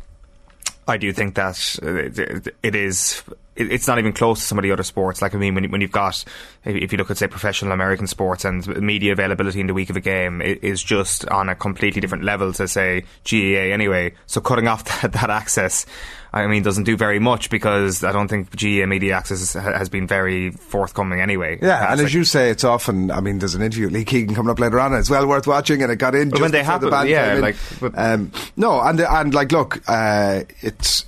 I 0.91 0.98
do 0.98 1.12
think 1.13 1.36
that 1.36 1.79
uh, 1.81 2.51
it- 2.63 2.75
is. 2.75 3.24
It's 3.53 3.86
not 3.86 4.00
even 4.00 4.13
close 4.13 4.39
to 4.39 4.45
some 4.45 4.57
of 4.57 4.63
the 4.63 4.71
other 4.71 4.81
sports. 4.81 5.21
Like 5.21 5.36
I 5.36 5.38
mean, 5.38 5.53
when, 5.53 5.69
when 5.71 5.81
you've 5.81 5.91
got, 5.91 6.24
if 6.63 6.91
you 6.91 6.98
look 6.98 7.12
at 7.12 7.17
say 7.17 7.27
professional 7.27 7.74
American 7.74 8.07
sports 8.07 8.45
and 8.45 8.65
media 8.81 9.12
availability 9.12 9.60
in 9.60 9.67
the 9.67 9.74
week 9.74 9.89
of 9.89 9.98
a 9.98 10.00
game, 10.00 10.41
is 10.41 10.81
just 10.81 11.27
on 11.27 11.50
a 11.50 11.55
completely 11.55 12.00
different 12.00 12.24
level 12.24 12.53
to 12.53 12.67
say 12.67 13.01
GAA 13.29 13.71
anyway. 13.74 14.13
So 14.25 14.39
cutting 14.39 14.67
off 14.69 14.86
that, 15.01 15.12
that 15.12 15.29
access, 15.29 15.86
I 16.33 16.47
mean, 16.47 16.63
doesn't 16.63 16.85
do 16.85 16.95
very 16.95 17.19
much 17.19 17.50
because 17.50 18.05
I 18.05 18.13
don't 18.13 18.29
think 18.29 18.51
GAA 18.55 18.85
media 18.85 19.15
access 19.15 19.51
has 19.53 19.89
been 19.89 20.07
very 20.07 20.51
forthcoming 20.51 21.19
anyway. 21.19 21.59
Yeah, 21.61 21.91
and 21.91 22.00
it's 22.00 22.07
as 22.07 22.13
you 22.13 22.23
say, 22.23 22.50
it's 22.50 22.63
often. 22.63 23.11
I 23.11 23.19
mean, 23.19 23.39
there's 23.39 23.53
an 23.53 23.61
interview 23.61 23.88
with 23.88 23.93
Lee 23.93 24.05
Keegan 24.05 24.33
coming 24.33 24.50
up 24.50 24.57
later 24.59 24.79
on, 24.79 24.93
and 24.93 25.00
it's 25.01 25.09
well 25.09 25.27
worth 25.27 25.45
watching. 25.45 25.83
And 25.83 25.91
it 25.91 25.97
got 25.97 26.15
in 26.15 26.29
But 26.29 26.38
just 26.38 26.41
when 26.41 26.51
they 26.51 26.59
before 26.59 26.79
the 26.79 26.89
happen, 26.89 26.89
band 26.89 27.09
yeah, 27.09 27.33
like, 27.33 27.55
but- 27.81 27.97
um, 27.97 28.31
no, 28.55 28.79
and 28.79 29.01
and 29.01 29.33
like, 29.33 29.51
look, 29.51 29.81
uh, 29.89 30.43
it's 30.61 31.05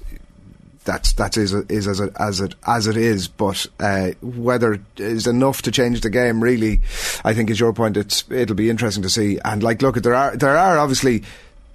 that's 0.83 1.13
that 1.13 1.37
is 1.37 1.53
is 1.53 1.87
as 1.87 2.01
it 2.01 2.11
as 2.19 2.41
it 2.41 2.55
as 2.67 2.87
it 2.87 2.97
is. 2.97 3.29
But 3.29 3.65
uh, 3.79 4.11
whether 4.21 4.73
it 4.73 4.81
is 4.97 5.25
enough 5.25 5.61
to 5.61 5.71
change 5.71 6.01
the 6.01 6.09
game, 6.09 6.43
really, 6.43 6.81
I 7.23 7.33
think 7.33 7.49
is 7.49 7.61
your 7.61 7.71
point. 7.71 7.95
It's 7.95 8.29
it'll 8.29 8.57
be 8.57 8.69
interesting 8.69 9.03
to 9.03 9.09
see. 9.09 9.39
And 9.45 9.63
like, 9.63 9.81
look, 9.81 9.95
there 9.95 10.15
are 10.15 10.35
there 10.35 10.57
are 10.57 10.77
obviously. 10.77 11.23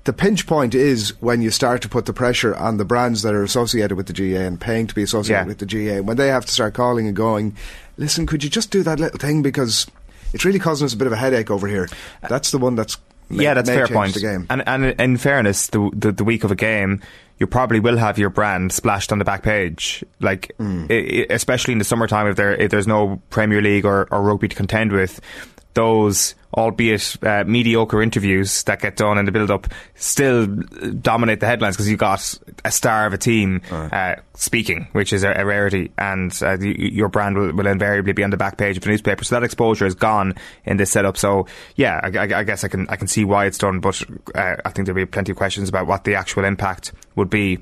The 0.09 0.15
pinch 0.15 0.47
point 0.47 0.75
is 0.75 1.13
when 1.21 1.43
you 1.43 1.51
start 1.51 1.83
to 1.83 1.89
put 1.91 2.07
the 2.07 2.15
pressure 2.15 2.57
on 2.57 2.79
the 2.79 2.85
brands 2.87 3.21
that 3.25 3.35
are 3.35 3.43
associated 3.43 3.95
with 3.95 4.07
the 4.07 4.15
GAA 4.15 4.41
and 4.41 4.59
paying 4.59 4.87
to 4.87 4.95
be 4.95 5.03
associated 5.03 5.43
Yeah. 5.43 5.47
with 5.47 5.59
the 5.59 5.67
GAA. 5.67 6.01
When 6.01 6.17
they 6.17 6.29
have 6.29 6.47
to 6.47 6.51
start 6.51 6.73
calling 6.73 7.07
and 7.07 7.15
going, 7.15 7.55
listen, 7.99 8.25
could 8.27 8.43
you 8.43 8.49
just 8.49 8.71
do 8.71 8.83
that 8.85 8.99
little 8.99 9.19
thing 9.19 9.43
because 9.43 9.87
it's 10.33 10.47
really 10.47 10.59
causing 10.59 10.87
us 10.87 10.95
a 10.95 10.97
bit 10.97 11.07
of 11.09 11.13
a 11.13 11.17
headache 11.17 11.51
over 11.51 11.69
here. 11.69 11.91
That's 12.27 12.53
the 12.53 12.57
one 12.57 12.75
that's 12.75 12.97
may- 13.29 13.45
yeah, 13.45 13.53
that's 13.53 13.69
fair 13.69 13.87
point. 13.87 14.15
The 14.15 14.21
game. 14.21 14.47
And 14.49 14.67
and 14.67 14.99
in 14.99 15.19
fairness, 15.19 15.67
the, 15.67 15.91
the 15.93 16.11
the 16.11 16.25
week 16.25 16.43
of 16.43 16.51
a 16.51 16.57
game, 16.57 17.03
you 17.39 17.47
probably 17.47 17.79
will 17.79 17.99
have 17.99 18.19
your 18.19 18.31
brand 18.31 18.73
splashed 18.73 19.13
on 19.13 19.19
the 19.19 19.27
back 19.27 19.43
page, 19.43 20.03
like 20.21 20.53
Mm. 20.59 20.91
i- 20.91 21.21
i- 21.21 21.35
especially 21.35 21.73
in 21.73 21.79
the 21.81 21.85
summertime 21.85 22.27
if 22.29 22.37
there 22.37 22.55
if 22.55 22.71
there's 22.71 22.87
no 22.87 23.21
Premier 23.29 23.61
League 23.61 23.85
or, 23.85 24.09
or 24.11 24.23
rugby 24.23 24.49
to 24.49 24.57
contend 24.57 24.91
with. 24.91 25.21
Those, 25.75 26.35
albeit 26.57 27.17
uh, 27.23 27.45
mediocre 27.47 28.01
interviews 28.03 28.63
that 28.65 28.81
get 28.81 28.97
done 28.97 29.19
in 29.19 29.25
the 29.27 29.33
build-up, 29.33 29.67
still 29.95 30.47
dominate 30.47 31.41
the 31.41 31.47
headlines 31.47 31.77
because 31.77 31.89
you've 31.89 31.99
got 31.99 32.39
a 32.65 32.71
star 32.71 33.07
of 33.07 33.13
a 33.13 33.19
team 33.19 33.61
uh, 33.71 34.15
speaking, 34.35 34.89
which 34.93 35.13
is 35.13 35.25
a, 35.25 35.31
a 35.33 35.45
rarity, 35.45 35.93
and 35.99 36.33
uh, 36.43 36.59
your 36.61 37.09
brand 37.09 37.37
will, 37.37 37.53
will 37.53 37.67
invariably 37.67 38.13
be 38.13 38.25
on 38.25 38.31
the 38.31 38.37
back 38.37 38.57
page 38.57 38.77
of 38.77 38.83
the 38.83 38.89
newspaper. 38.89 39.25
So 39.25 39.35
that 39.35 39.43
exposure 39.45 39.87
is 39.87 39.95
gone 39.95 40.35
in 40.65 40.77
this 40.79 40.91
setup. 40.91 41.17
So 41.17 41.47
yeah, 41.77 42.01
I, 42.03 42.09
I- 42.19 42.39
I 42.39 42.45
guess 42.45 42.65
I 42.65 42.69
can 42.69 42.89
I 42.89 42.97
can 42.97 43.09
see 43.09 43.25
why 43.25 43.47
it's 43.47 43.59
done, 43.59 43.81
but 43.81 44.03
uh, 44.35 44.57
I 44.65 44.71
think 44.71 44.87
there'll 44.87 44.95
be 44.95 45.07
plenty 45.07 45.33
of 45.33 45.39
questions 45.39 45.69
about 45.69 45.87
what 45.87 46.05
the 46.05 46.15
actual 46.15 46.45
impact 46.45 46.93
would 47.17 47.29
be. 47.31 47.59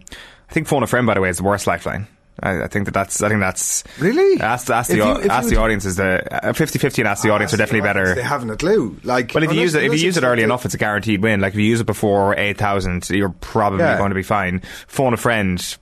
I 0.48 0.52
think 0.52 0.68
phone 0.68 0.82
a 0.82 0.86
friend, 0.86 1.06
by 1.06 1.14
the 1.14 1.20
way, 1.20 1.28
is 1.28 1.38
the 1.38 1.42
worst 1.44 1.66
lifeline. 1.66 2.06
I, 2.42 2.62
I 2.64 2.66
think 2.68 2.84
that 2.84 2.92
that's. 2.94 3.22
I 3.22 3.28
think 3.28 3.40
that's 3.40 3.82
Really? 3.98 4.40
Ask, 4.40 4.68
ask 4.70 4.90
the 4.90 4.96
you- 4.96 5.28
ask 5.30 5.48
the 5.48 5.56
audience 5.56 5.84
is 5.86 5.96
the 5.96 6.22
uh, 6.46 6.52
50-50 6.52 6.98
and 6.98 7.08
ask 7.08 7.22
the 7.22 7.30
audience 7.30 7.54
are 7.54 7.56
definitely 7.56 7.80
They 7.80 7.86
better. 7.86 8.14
They 8.14 8.22
haven't 8.22 8.50
a 8.50 8.56
clue. 8.56 8.98
Like, 9.04 9.32
Well, 9.34 9.42
if 9.44 9.52
you 9.52 9.60
use 9.60 9.74
it, 9.74 9.84
if 9.84 9.92
you 9.92 9.98
use 9.98 10.16
it 10.16 10.22
early 10.24 10.42
enough, 10.42 10.64
it's 10.66 10.74
a 10.74 10.78
guaranteed 10.78 11.22
win. 11.22 11.40
Like 11.40 11.54
if 11.54 11.58
you 11.58 11.64
use 11.66 11.80
it 11.80 11.86
before 11.86 12.36
eight 12.38 12.58
thousand, 12.58 13.08
you're 13.10 13.30
probably 13.40 13.78
Yeah. 13.80 13.96
going 13.98 14.10
to 14.10 14.14
be 14.14 14.22
fine. 14.22 14.60
Phone 14.86 15.14
a 15.14 15.16
friend, 15.16 15.78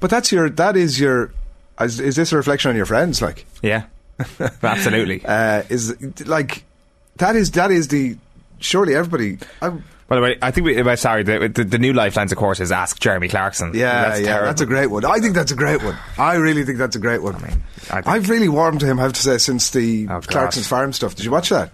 But 0.00 0.10
that's 0.10 0.30
your. 0.32 0.50
That 0.50 0.76
is 0.76 1.00
your. 1.00 1.32
Is, 1.80 1.98
is 2.00 2.16
this 2.16 2.32
a 2.32 2.36
reflection 2.36 2.70
on 2.70 2.76
your 2.76 2.86
friends? 2.86 3.20
Like, 3.22 3.46
yeah, 3.62 3.84
absolutely. 4.62 5.22
uh, 5.24 5.62
is 5.68 5.94
like 6.26 6.64
that 7.16 7.36
is 7.36 7.50
that 7.52 7.70
is 7.70 7.88
the. 7.88 8.16
Surely 8.58 8.94
everybody. 8.94 9.38
I, 9.62 9.72
By 10.08 10.16
the 10.16 10.22
way, 10.22 10.38
I 10.40 10.52
think 10.52 10.66
we, 10.66 10.80
uh, 10.80 10.84
well, 10.84 10.96
sorry, 10.96 11.24
the, 11.24 11.48
the, 11.48 11.64
the 11.64 11.78
new 11.78 11.92
lifelines, 11.92 12.30
of 12.30 12.38
course, 12.38 12.60
is 12.60 12.70
ask 12.70 13.00
Jeremy 13.00 13.26
Clarkson. 13.28 13.72
yeah, 13.74 14.02
that's 14.08 14.20
yeah, 14.20 14.26
terrible. 14.26 14.46
that's 14.46 14.60
a 14.60 14.66
great 14.66 14.86
one. 14.86 15.04
I 15.04 15.18
think 15.18 15.34
that's 15.34 15.50
a 15.50 15.56
great 15.56 15.82
one. 15.82 15.96
I 16.16 16.36
really 16.36 16.64
think 16.64 16.78
that's 16.78 16.94
a 16.94 17.00
great 17.00 17.22
one. 17.22 17.34
I 17.34 17.48
mean, 17.48 17.62
I 17.90 18.14
have 18.14 18.28
really 18.28 18.48
warmed 18.48 18.78
to 18.80 18.86
him. 18.86 19.00
I 19.00 19.02
have 19.02 19.14
to 19.14 19.20
say 19.22 19.38
since 19.38 19.70
the 19.70 20.06
Oh, 20.08 20.20
Clarkson's 20.20 20.68
Farm 20.68 20.92
stuff. 20.92 21.16
Did 21.16 21.24
you 21.24 21.32
watch 21.32 21.48
that? 21.48 21.70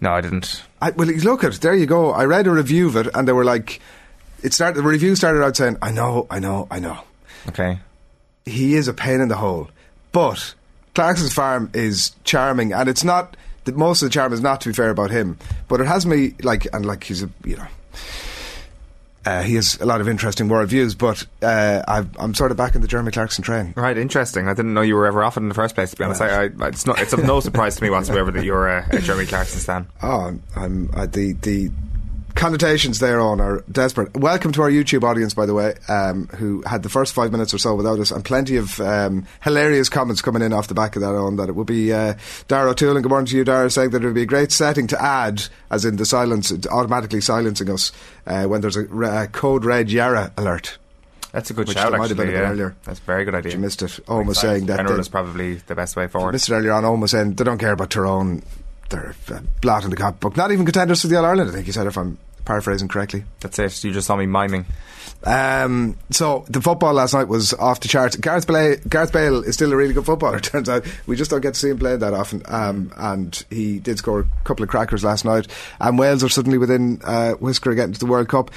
No, 0.00 0.10
I 0.10 0.20
didn't. 0.20 0.62
I, 0.82 0.90
well, 0.90 1.06
look 1.06 1.44
at 1.44 1.54
it. 1.54 1.60
there 1.60 1.74
you 1.74 1.86
go. 1.86 2.10
I 2.10 2.24
read 2.24 2.48
a 2.48 2.50
review 2.50 2.88
of 2.88 2.96
it, 2.96 3.08
and 3.14 3.28
they 3.28 3.32
were 3.32 3.44
like, 3.44 3.80
it 4.42 4.52
started. 4.52 4.78
The 4.80 4.82
review 4.88 5.14
started 5.14 5.44
out 5.44 5.56
saying, 5.56 5.76
"I 5.80 5.92
know, 5.92 6.26
I 6.30 6.40
know, 6.40 6.66
I 6.70 6.78
know." 6.80 6.98
Okay. 7.48 7.78
he 8.44 8.74
is 8.74 8.88
a 8.88 8.92
pain 8.94 9.20
in 9.20 9.28
the 9.28 9.36
hole. 9.36 9.70
But 10.12 10.54
Clarkson's 10.94 11.32
farm 11.32 11.70
is 11.74 12.10
charming, 12.24 12.72
and 12.72 12.88
it's 12.88 13.04
not. 13.04 13.36
The, 13.68 13.76
most 13.76 14.00
of 14.02 14.08
the 14.08 14.12
charm 14.12 14.32
is 14.32 14.40
not, 14.40 14.62
to 14.62 14.70
be 14.70 14.72
fair, 14.72 14.88
about 14.88 15.10
him. 15.10 15.36
But 15.68 15.80
it 15.80 15.86
has 15.86 16.06
me 16.06 16.34
like, 16.42 16.66
and 16.72 16.86
like 16.86 17.04
he's 17.04 17.22
a, 17.22 17.30
you 17.44 17.56
know. 17.56 17.66
Uh, 19.26 19.42
he 19.42 19.56
has 19.56 19.78
a 19.82 19.84
lot 19.84 20.00
of 20.00 20.08
interesting 20.08 20.48
worldviews, 20.48 20.96
but 20.96 21.26
uh, 21.42 21.82
I've, 21.86 22.08
I'm 22.18 22.32
sort 22.32 22.50
of 22.50 22.56
back 22.56 22.74
in 22.74 22.80
the 22.80 22.88
Jeremy 22.88 23.10
Clarkson 23.10 23.44
train. 23.44 23.74
Right, 23.76 23.98
interesting. 23.98 24.48
I 24.48 24.54
didn't 24.54 24.72
know 24.72 24.80
you 24.80 24.94
were 24.94 25.04
ever 25.04 25.22
offered 25.22 25.42
in 25.42 25.50
the 25.50 25.54
first 25.54 25.74
place. 25.74 25.90
To 25.90 25.96
be 25.96 26.04
honest, 26.04 26.22
I, 26.22 26.44
I, 26.44 26.68
it's 26.68 26.86
not. 26.86 26.98
It's 26.98 27.12
of 27.12 27.22
no 27.24 27.40
surprise 27.40 27.76
to 27.76 27.82
me 27.82 27.90
whatsoever 27.90 28.30
that 28.30 28.42
you're 28.42 28.68
a, 28.68 28.86
a 28.90 29.00
Jeremy 29.00 29.26
Clarkson 29.26 29.60
stan. 29.60 29.86
Oh, 30.02 30.20
I'm, 30.20 30.42
I'm 30.56 30.90
uh, 30.94 31.04
the 31.04 31.32
the 31.32 31.70
connotations 32.38 33.00
thereon 33.00 33.40
are 33.40 33.64
desperate. 33.70 34.16
Welcome 34.16 34.52
to 34.52 34.62
our 34.62 34.70
YouTube 34.70 35.02
audience, 35.02 35.34
by 35.34 35.44
the 35.44 35.54
way, 35.54 35.74
um, 35.88 36.28
who 36.28 36.62
had 36.62 36.84
the 36.84 36.88
first 36.88 37.12
five 37.12 37.32
minutes 37.32 37.52
or 37.52 37.58
so 37.58 37.74
without 37.74 37.98
us, 37.98 38.12
and 38.12 38.24
plenty 38.24 38.56
of 38.56 38.78
um, 38.80 39.26
hilarious 39.42 39.88
comments 39.88 40.22
coming 40.22 40.40
in 40.40 40.52
off 40.52 40.68
the 40.68 40.74
back 40.74 40.94
of 40.94 41.02
that. 41.02 41.14
On 41.16 41.34
that, 41.36 41.48
it 41.48 41.56
would 41.56 41.66
be 41.66 41.92
uh, 41.92 42.14
Dara 42.46 42.70
O'Toole, 42.70 42.96
and 42.96 43.02
good 43.02 43.08
morning 43.10 43.26
to 43.26 43.36
you, 43.36 43.42
Dara, 43.42 43.68
saying 43.68 43.90
that 43.90 44.02
it 44.02 44.06
would 44.06 44.14
be 44.14 44.22
a 44.22 44.26
great 44.26 44.52
setting 44.52 44.86
to 44.86 45.02
add, 45.02 45.42
as 45.72 45.84
in 45.84 45.96
the 45.96 46.06
silence, 46.06 46.52
automatically 46.68 47.20
silencing 47.20 47.68
us 47.70 47.90
uh, 48.28 48.44
when 48.44 48.60
there's 48.60 48.76
a, 48.76 48.84
a 48.86 49.26
code 49.26 49.64
red 49.64 49.90
Yara 49.90 50.32
alert. 50.36 50.78
That's 51.32 51.50
a 51.50 51.54
good 51.54 51.66
Which 51.66 51.76
shout. 51.76 51.90
might 51.90 52.08
have 52.08 52.16
been 52.16 52.30
yeah. 52.30 52.50
earlier. 52.50 52.76
That's 52.84 53.00
a 53.00 53.02
very 53.02 53.24
good 53.24 53.34
idea. 53.34 53.52
You 53.52 53.58
missed 53.58 53.82
it. 53.82 53.98
Almost 54.08 54.40
saying 54.40 54.66
that 54.66 54.76
general 54.76 54.94
they- 54.94 55.00
is 55.00 55.08
probably 55.08 55.54
the 55.54 55.74
best 55.74 55.96
way 55.96 56.06
forward. 56.06 56.32
missed 56.32 56.48
it 56.48 56.54
earlier 56.54 56.70
on, 56.72 56.84
almost 56.84 57.10
saying 57.10 57.34
they 57.34 57.42
don't 57.44 57.58
care 57.58 57.72
about 57.72 57.90
Tyrone. 57.90 58.44
They're 58.90 59.14
uh, 59.30 59.40
blot 59.60 59.82
in 59.84 59.90
the 59.90 59.96
cop 59.96 60.20
book. 60.20 60.36
Not 60.36 60.52
even 60.52 60.64
contenders 60.64 61.02
for 61.02 61.08
the 61.08 61.16
All 61.18 61.26
Ireland, 61.26 61.50
I 61.50 61.52
think 61.52 61.66
he 61.66 61.72
said, 61.72 61.86
if 61.86 61.98
I'm 61.98 62.16
paraphrasing 62.48 62.88
correctly. 62.88 63.24
That's 63.40 63.58
it. 63.58 63.84
You 63.84 63.92
just 63.92 64.06
saw 64.06 64.16
me 64.16 64.24
miming. 64.24 64.64
Um, 65.22 65.98
so 66.10 66.46
the 66.48 66.62
football 66.62 66.94
last 66.94 67.12
night 67.12 67.28
was 67.28 67.52
off 67.52 67.80
the 67.80 67.88
charts. 67.88 68.16
Gareth 68.16 68.46
Bale, 68.46 68.76
Gareth 68.88 69.12
Bale 69.12 69.42
is 69.42 69.54
still 69.54 69.70
a 69.70 69.76
really 69.76 69.92
good 69.92 70.06
footballer. 70.06 70.40
Turns 70.40 70.68
out 70.68 70.86
we 71.06 71.14
just 71.14 71.30
don't 71.30 71.42
get 71.42 71.52
to 71.54 71.60
see 71.60 71.68
him 71.68 71.78
play 71.78 71.94
that 71.96 72.14
often. 72.14 72.42
Um, 72.46 72.90
and 72.96 73.44
he 73.50 73.78
did 73.78 73.98
score 73.98 74.20
a 74.20 74.44
couple 74.44 74.62
of 74.62 74.70
crackers 74.70 75.04
last 75.04 75.26
night. 75.26 75.46
And 75.78 75.98
Wales 75.98 76.24
are 76.24 76.30
suddenly 76.30 76.56
within 76.56 77.02
uh, 77.04 77.32
whisker 77.34 77.70
of 77.70 77.76
getting 77.76 77.92
to 77.92 78.00
the 78.00 78.06
World 78.06 78.30
Cup. 78.30 78.50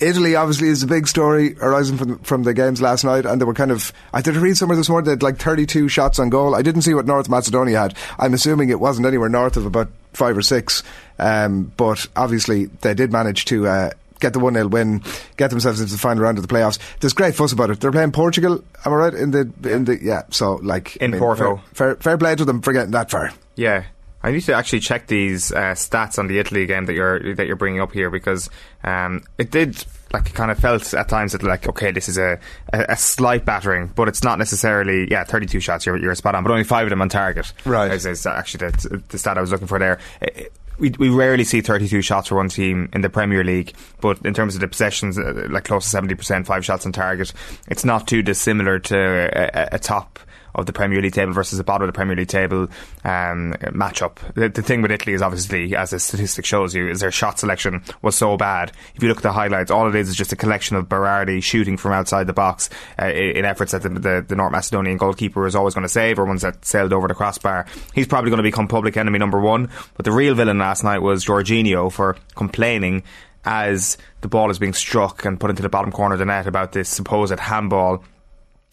Italy 0.00 0.36
obviously 0.36 0.68
is 0.68 0.82
a 0.82 0.86
big 0.86 1.08
story 1.08 1.56
arising 1.60 1.96
from 1.98 2.18
from 2.20 2.42
the 2.44 2.54
games 2.54 2.80
last 2.80 3.04
night, 3.04 3.26
and 3.26 3.40
they 3.40 3.44
were 3.44 3.54
kind 3.54 3.70
of. 3.70 3.92
I 4.12 4.20
did 4.22 4.36
read 4.36 4.56
somewhere 4.56 4.76
this 4.76 4.88
morning 4.88 5.06
they 5.06 5.12
had 5.12 5.22
like 5.22 5.38
32 5.38 5.88
shots 5.88 6.18
on 6.18 6.30
goal. 6.30 6.54
I 6.54 6.62
didn't 6.62 6.82
see 6.82 6.94
what 6.94 7.06
North 7.06 7.28
Macedonia 7.28 7.78
had. 7.78 7.94
I'm 8.18 8.34
assuming 8.34 8.68
it 8.68 8.80
wasn't 8.80 9.06
anywhere 9.06 9.28
north 9.28 9.56
of 9.56 9.66
about 9.66 9.88
five 10.12 10.36
or 10.36 10.42
six, 10.42 10.82
um, 11.18 11.72
but 11.76 12.06
obviously 12.16 12.66
they 12.66 12.94
did 12.94 13.12
manage 13.12 13.44
to. 13.46 13.66
Uh, 13.66 13.90
Get 14.20 14.32
the 14.32 14.40
one 14.40 14.54
0 14.54 14.66
win, 14.66 15.04
get 15.36 15.50
themselves 15.50 15.80
into 15.80 15.92
the 15.92 15.98
final 16.00 16.24
round 16.24 16.38
of 16.38 16.42
the 16.48 16.52
playoffs. 16.52 16.80
There's 16.98 17.12
great 17.12 17.36
fuss 17.36 17.52
about 17.52 17.70
it. 17.70 17.78
They're 17.78 17.92
playing 17.92 18.10
Portugal. 18.10 18.64
Am 18.84 18.92
I 18.92 18.96
right? 18.96 19.14
In 19.14 19.30
the 19.30 19.48
in 19.62 19.84
the 19.84 19.96
yeah. 20.02 20.22
So 20.30 20.56
like 20.56 20.96
In 20.96 21.14
I 21.14 21.18
Porto. 21.20 21.58
fair, 21.72 21.94
fair, 21.94 21.96
fair 22.02 22.18
play 22.18 22.34
to 22.34 22.44
them 22.44 22.60
for 22.60 22.72
getting 22.72 22.90
that 22.90 23.12
far. 23.12 23.30
Yeah. 23.54 23.84
I 24.22 24.32
need 24.32 24.40
to 24.42 24.54
actually 24.54 24.80
check 24.80 25.06
these 25.06 25.52
uh, 25.52 25.74
stats 25.74 26.18
on 26.18 26.26
the 26.26 26.38
Italy 26.38 26.66
game 26.66 26.86
that 26.86 26.94
you're 26.94 27.34
that 27.36 27.46
you're 27.46 27.56
bringing 27.56 27.80
up 27.80 27.92
here 27.92 28.10
because 28.10 28.50
um, 28.84 29.22
it 29.38 29.50
did 29.50 29.84
like 30.12 30.26
it 30.26 30.34
kind 30.34 30.50
of 30.50 30.58
felt 30.58 30.92
at 30.94 31.08
times 31.08 31.32
that 31.32 31.42
like 31.42 31.68
okay 31.68 31.92
this 31.92 32.08
is 32.08 32.18
a, 32.18 32.38
a, 32.72 32.86
a 32.90 32.96
slight 32.96 33.44
battering 33.44 33.88
but 33.94 34.08
it's 34.08 34.24
not 34.24 34.38
necessarily 34.38 35.06
yeah 35.10 35.22
32 35.22 35.60
shots 35.60 35.84
you're, 35.84 35.98
you're 35.98 36.14
spot 36.14 36.34
on 36.34 36.42
but 36.42 36.50
only 36.50 36.64
five 36.64 36.86
of 36.86 36.90
them 36.90 37.02
on 37.02 37.10
target 37.10 37.52
Right. 37.66 37.92
is, 37.92 38.06
is 38.06 38.24
actually 38.26 38.70
the, 38.70 39.02
the 39.10 39.18
stat 39.18 39.36
I 39.36 39.42
was 39.42 39.50
looking 39.52 39.66
for 39.68 39.78
there 39.78 39.98
It- 40.22 40.52
we, 40.80 40.90
we 40.98 41.08
rarely 41.08 41.42
see 41.42 41.60
32 41.60 42.02
shots 42.02 42.28
for 42.28 42.36
one 42.36 42.48
team 42.48 42.88
in 42.92 43.00
the 43.00 43.10
Premier 43.10 43.42
League, 43.42 43.72
but 44.00 44.24
in 44.24 44.32
terms 44.32 44.54
of 44.54 44.60
the 44.60 44.68
possessions, 44.68 45.18
uh, 45.18 45.48
like 45.50 45.64
close 45.64 45.90
to 45.90 45.96
70%, 46.00 46.46
five 46.46 46.64
shots 46.64 46.86
on 46.86 46.92
target, 46.92 47.32
it's 47.66 47.84
not 47.84 48.06
too 48.06 48.22
dissimilar 48.22 48.78
to 48.78 48.96
a, 48.96 49.50
a, 49.60 49.68
a 49.72 49.78
top 49.80 50.20
of 50.54 50.66
the 50.66 50.72
Premier 50.72 51.00
League 51.00 51.12
table 51.12 51.32
versus 51.32 51.58
the 51.58 51.64
bottom 51.64 51.88
of 51.88 51.92
the 51.92 51.96
Premier 51.96 52.16
League 52.16 52.28
table 52.28 52.68
um, 53.04 53.54
matchup. 53.62 54.16
The, 54.34 54.48
the 54.48 54.62
thing 54.62 54.82
with 54.82 54.90
Italy 54.90 55.14
is 55.14 55.22
obviously, 55.22 55.74
as 55.76 55.90
the 55.90 55.98
statistic 55.98 56.44
shows 56.44 56.74
you, 56.74 56.88
is 56.88 57.00
their 57.00 57.10
shot 57.10 57.38
selection 57.38 57.82
was 58.02 58.16
so 58.16 58.36
bad. 58.36 58.72
If 58.94 59.02
you 59.02 59.08
look 59.08 59.18
at 59.18 59.22
the 59.22 59.32
highlights, 59.32 59.70
all 59.70 59.88
it 59.88 59.94
is 59.94 60.08
is 60.08 60.16
just 60.16 60.32
a 60.32 60.36
collection 60.36 60.76
of 60.76 60.88
Berardi 60.88 61.42
shooting 61.42 61.76
from 61.76 61.92
outside 61.92 62.26
the 62.26 62.32
box 62.32 62.70
uh, 63.00 63.06
in 63.06 63.44
efforts 63.44 63.72
that 63.72 63.82
the, 63.82 63.88
the, 63.88 64.24
the 64.26 64.36
North 64.36 64.52
Macedonian 64.52 64.96
goalkeeper 64.96 65.46
is 65.46 65.54
always 65.54 65.74
going 65.74 65.82
to 65.82 65.88
save 65.88 66.18
or 66.18 66.24
ones 66.24 66.42
that 66.42 66.64
sailed 66.64 66.92
over 66.92 67.08
the 67.08 67.14
crossbar. 67.14 67.66
He's 67.94 68.06
probably 68.06 68.30
going 68.30 68.38
to 68.38 68.42
become 68.42 68.68
public 68.68 68.96
enemy 68.96 69.18
number 69.18 69.40
one. 69.40 69.70
But 69.94 70.04
the 70.04 70.12
real 70.12 70.34
villain 70.34 70.58
last 70.58 70.84
night 70.84 70.98
was 70.98 71.24
Jorginho 71.24 71.90
for 71.92 72.16
complaining 72.34 73.02
as 73.44 73.96
the 74.20 74.28
ball 74.28 74.50
is 74.50 74.58
being 74.58 74.74
struck 74.74 75.24
and 75.24 75.38
put 75.40 75.50
into 75.50 75.62
the 75.62 75.68
bottom 75.68 75.92
corner 75.92 76.14
of 76.14 76.18
the 76.18 76.24
net 76.24 76.46
about 76.46 76.72
this 76.72 76.88
supposed 76.88 77.38
handball 77.38 78.04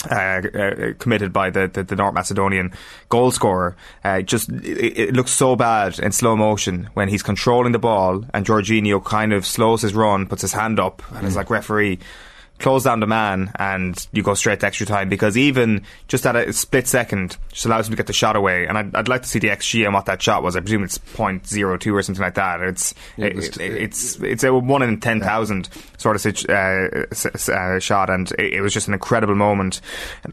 uh, 0.10 0.14
uh, 0.16 0.94
committed 1.00 1.34
by 1.34 1.50
the, 1.50 1.68
the, 1.68 1.84
the 1.84 1.96
North 1.96 2.14
Macedonian 2.14 2.72
goal 3.10 3.32
scorer. 3.32 3.76
Uh, 4.04 4.22
just 4.22 4.50
it, 4.50 5.00
it 5.00 5.14
looks 5.16 5.32
so 5.32 5.56
bad 5.56 5.98
in 6.00 6.12
slow 6.12 6.36
motion 6.36 6.90
when 6.94 7.08
he's 7.08 7.24
controlling 7.24 7.72
the 7.72 7.80
ball 7.80 8.24
and 8.34 8.46
Jorginho 8.46 9.04
kind 9.04 9.34
of 9.34 9.46
slows 9.46 9.82
his 9.82 9.94
run, 9.94 10.28
puts 10.28 10.42
his 10.42 10.54
hand 10.54 10.80
up, 10.80 11.02
and 11.14 11.26
is 11.26 11.36
like 11.36 11.50
referee. 11.50 12.00
Close 12.58 12.86
down 12.86 13.02
the 13.02 13.06
man 13.08 13.52
and 13.60 14.08
you 14.14 14.24
go 14.24 14.34
straight 14.34 14.62
to 14.62 14.66
extra 14.66 14.86
time 14.86 15.10
because 15.10 15.38
even 15.38 15.84
just 16.08 16.26
at 16.26 16.38
a 16.38 16.54
split 16.54 16.88
second 16.88 17.36
just 17.52 17.66
allows 17.66 17.88
him 17.88 17.92
to 17.92 17.98
get 17.98 18.08
the 18.08 18.14
shot 18.14 18.36
away. 18.38 18.66
And 18.66 18.78
I'd, 18.78 18.96
I'd 18.96 19.08
like 19.10 19.24
to 19.24 19.28
see 19.28 19.40
the 19.40 19.50
XG 19.50 19.84
and 19.84 19.94
what 19.94 20.06
that 20.06 20.22
shot 20.22 20.42
was. 20.42 20.56
I 20.56 20.62
presume 20.62 20.84
it's 20.84 20.98
0.02 20.98 21.94
or 21.94 22.02
something 22.02 22.22
like 22.24 22.36
that. 22.36 22.62
It's 22.62 22.94
it 23.18 23.36
was- 23.36 23.48
it- 23.58 23.62
it- 23.62 23.82
it's 23.82 24.16
it's 24.22 24.44
a 24.46 24.54
one 24.54 24.82
in 24.84 25.00
ten 25.02 25.20
thousand 25.20 25.68
sort 25.98 26.16
of 26.16 26.50
uh, 26.50 27.52
uh, 27.52 27.80
shot, 27.80 28.10
and 28.10 28.32
it, 28.40 28.54
it 28.56 28.62
was 28.62 28.74
just 28.74 28.88
an 28.88 28.94
incredible 28.94 29.36
moment. 29.36 29.82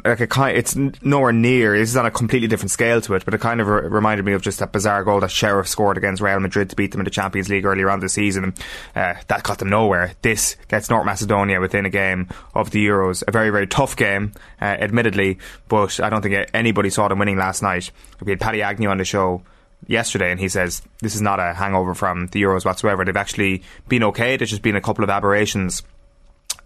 Like 0.05 0.21
a 0.21 0.27
kind, 0.27 0.57
it's 0.57 0.77
nowhere 1.03 1.33
near. 1.33 1.77
This 1.77 1.89
is 1.91 1.97
on 1.97 2.07
a 2.07 2.11
completely 2.11 2.47
different 2.49 2.71
scale 2.71 3.01
to 3.03 3.15
it, 3.15 3.25
but 3.25 3.35
it 3.35 3.41
kind 3.41 3.61
of 3.61 3.67
re- 3.67 3.89
reminded 3.89 4.25
me 4.25 4.33
of 4.33 4.43
just 4.43 4.59
that 4.61 4.71
bizarre 4.73 5.03
goal 5.05 5.21
that 5.21 5.31
Sheriff 5.31 5.67
scored 5.69 5.97
against 5.97 6.23
Real 6.23 6.39
Madrid 6.41 6.71
to 6.71 6.77
beat 6.77 6.93
them 6.93 7.01
in 7.01 7.05
the 7.05 7.11
Champions 7.11 7.49
League 7.49 7.65
earlier 7.67 7.91
on 7.91 8.01
this 8.01 8.13
season. 8.15 8.55
Uh, 8.95 9.15
that 9.29 9.43
got 9.43 9.59
them 9.59 9.71
nowhere. 9.71 10.13
This 10.23 10.57
gets 10.69 10.89
North 10.91 11.05
Macedonia 11.07 11.61
within 11.61 11.85
a 11.87 11.91
game 11.91 12.12
game 12.13 12.29
of 12.55 12.71
the 12.71 12.87
Euros. 12.87 13.23
A 13.27 13.31
very, 13.31 13.51
very 13.51 13.67
tough 13.67 13.97
game, 13.97 14.33
uh, 14.61 14.65
admittedly, 14.65 15.39
but 15.69 16.01
I 16.01 16.11
don't 16.11 16.23
think 16.23 16.49
anybody 16.55 16.91
saw 16.91 17.09
them 17.09 17.19
winning 17.19 17.39
last 17.39 17.63
night. 17.63 17.91
We 18.21 18.33
had 18.33 18.41
Paddy 18.41 18.63
Agnew 18.63 18.89
on 18.89 18.99
the 18.99 19.05
show 19.05 19.43
yesterday, 19.87 20.31
and 20.31 20.41
he 20.41 20.49
says 20.49 20.83
this 21.01 21.15
is 21.15 21.21
not 21.21 21.41
a 21.41 21.55
hangover 21.55 21.95
from 21.95 22.29
the 22.29 22.43
Euros 22.43 22.65
whatsoever. 22.65 23.05
They've 23.05 23.17
actually 23.17 23.63
been 23.89 24.05
okay. 24.05 24.37
There's 24.37 24.51
just 24.51 24.63
been 24.63 24.77
a 24.77 24.81
couple 24.81 25.05
of 25.05 25.11
aberrations 25.11 25.83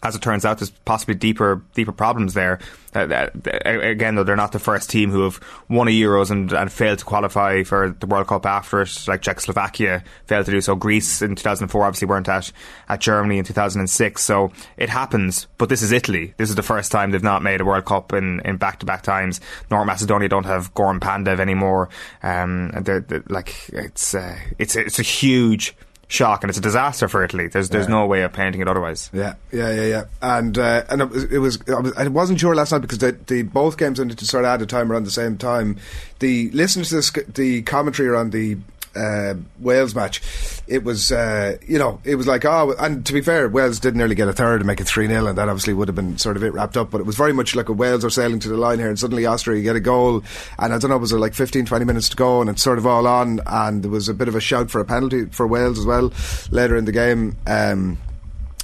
as 0.02 0.14
it 0.14 0.22
turns 0.22 0.44
out, 0.44 0.58
there's 0.58 0.70
possibly 0.70 1.14
deeper 1.14 1.62
deeper 1.74 1.92
problems 1.92 2.34
there. 2.34 2.58
Uh, 2.94 3.28
again, 3.64 4.14
though, 4.14 4.24
they're 4.24 4.36
not 4.36 4.52
the 4.52 4.58
first 4.58 4.88
team 4.88 5.10
who 5.10 5.22
have 5.22 5.38
won 5.68 5.86
a 5.86 5.90
Euros 5.90 6.30
and, 6.30 6.50
and 6.52 6.72
failed 6.72 6.98
to 6.98 7.04
qualify 7.04 7.62
for 7.62 7.94
the 8.00 8.06
World 8.06 8.26
Cup 8.26 8.46
after 8.46 8.80
it. 8.80 9.04
Like 9.06 9.20
Czechoslovakia 9.20 10.02
failed 10.26 10.46
to 10.46 10.52
do 10.52 10.60
so. 10.62 10.74
Greece 10.74 11.20
in 11.20 11.34
2004 11.34 11.84
obviously 11.84 12.08
weren't 12.08 12.28
at, 12.28 12.50
at 12.88 13.00
Germany 13.00 13.38
in 13.38 13.44
2006. 13.44 14.22
So 14.22 14.50
it 14.78 14.88
happens. 14.88 15.46
But 15.58 15.68
this 15.68 15.82
is 15.82 15.92
Italy. 15.92 16.32
This 16.38 16.48
is 16.48 16.56
the 16.56 16.62
first 16.62 16.90
time 16.90 17.10
they've 17.10 17.22
not 17.22 17.42
made 17.42 17.60
a 17.60 17.64
World 17.64 17.84
Cup 17.84 18.14
in, 18.14 18.40
in 18.44 18.56
back-to-back 18.56 19.02
times. 19.02 19.40
North 19.70 19.86
Macedonia 19.86 20.28
don't 20.28 20.46
have 20.46 20.72
Goran 20.72 21.00
Pandev 21.00 21.38
anymore. 21.38 21.90
Um, 22.22 22.70
they're, 22.80 23.00
they're, 23.00 23.24
like 23.28 23.68
it's 23.72 24.14
uh, 24.14 24.38
it's 24.58 24.76
it's 24.76 24.98
a 24.98 25.02
huge 25.02 25.74
shock, 26.08 26.42
and 26.42 26.50
it's 26.50 26.58
a 26.58 26.62
disaster 26.62 27.08
for 27.08 27.25
Italy. 27.25 27.48
There's 27.48 27.68
there's 27.68 27.86
yeah. 27.86 27.94
no 27.94 28.06
way 28.06 28.22
of 28.22 28.32
painting 28.32 28.60
it 28.60 28.68
otherwise. 28.68 29.10
Yeah, 29.12 29.34
yeah, 29.52 29.72
yeah, 29.72 29.86
yeah. 29.86 30.04
And 30.22 30.56
uh, 30.56 30.84
and 30.88 31.02
it 31.02 31.10
was, 31.10 31.25
it 31.25 31.38
was 31.38 31.58
I, 31.68 31.80
was 31.80 31.92
I 31.96 32.08
wasn't 32.08 32.40
sure 32.40 32.54
last 32.54 32.72
night 32.72 32.82
because 32.82 32.98
the, 32.98 33.12
the 33.26 33.42
both 33.42 33.76
games 33.76 33.98
ended 33.98 34.18
to 34.18 34.26
sort 34.26 34.44
of 34.44 34.48
add 34.48 34.62
a 34.62 34.66
time 34.66 34.90
around 34.90 35.04
the 35.04 35.10
same 35.10 35.36
time. 35.36 35.78
The 36.20 36.50
listening 36.50 36.84
to 36.86 36.94
this, 36.94 37.10
the 37.10 37.62
commentary 37.62 38.08
around 38.08 38.32
the 38.32 38.56
uh, 38.96 39.34
Wales 39.60 39.94
match, 39.94 40.20
it 40.66 40.84
was 40.84 41.12
uh, 41.12 41.56
you 41.66 41.78
know 41.78 42.00
it 42.04 42.16
was 42.16 42.26
like 42.26 42.44
oh, 42.44 42.74
and 42.78 43.04
to 43.06 43.12
be 43.12 43.20
fair, 43.20 43.48
Wales 43.48 43.78
didn't 43.78 43.98
nearly 43.98 44.14
get 44.14 44.28
a 44.28 44.32
third 44.32 44.60
and 44.60 44.66
make 44.66 44.80
it 44.80 44.84
three 44.84 45.06
0 45.06 45.26
and 45.26 45.38
that 45.38 45.48
obviously 45.48 45.74
would 45.74 45.88
have 45.88 45.94
been 45.94 46.18
sort 46.18 46.36
of 46.36 46.42
it 46.42 46.52
wrapped 46.52 46.76
up. 46.76 46.90
But 46.90 47.00
it 47.00 47.04
was 47.04 47.16
very 47.16 47.32
much 47.32 47.54
like 47.54 47.68
a 47.68 47.72
Wales 47.72 48.04
are 48.04 48.10
sailing 48.10 48.38
to 48.40 48.48
the 48.48 48.56
line 48.56 48.78
here, 48.78 48.88
and 48.88 48.98
suddenly 48.98 49.26
Austria 49.26 49.62
get 49.62 49.76
a 49.76 49.80
goal, 49.80 50.24
and 50.58 50.72
I 50.72 50.78
don't 50.78 50.90
know 50.90 50.98
was 50.98 51.10
there 51.10 51.20
like 51.20 51.34
15, 51.34 51.66
20 51.66 51.84
minutes 51.84 52.08
to 52.10 52.16
go, 52.16 52.40
and 52.40 52.50
it's 52.50 52.62
sort 52.62 52.78
of 52.78 52.86
all 52.86 53.06
on, 53.06 53.40
and 53.46 53.82
there 53.82 53.90
was 53.90 54.08
a 54.08 54.14
bit 54.14 54.28
of 54.28 54.34
a 54.34 54.40
shout 54.40 54.70
for 54.70 54.80
a 54.80 54.84
penalty 54.84 55.26
for 55.26 55.46
Wales 55.46 55.78
as 55.78 55.86
well 55.86 56.12
later 56.50 56.76
in 56.76 56.84
the 56.84 56.92
game. 56.92 57.36
Um, 57.46 57.98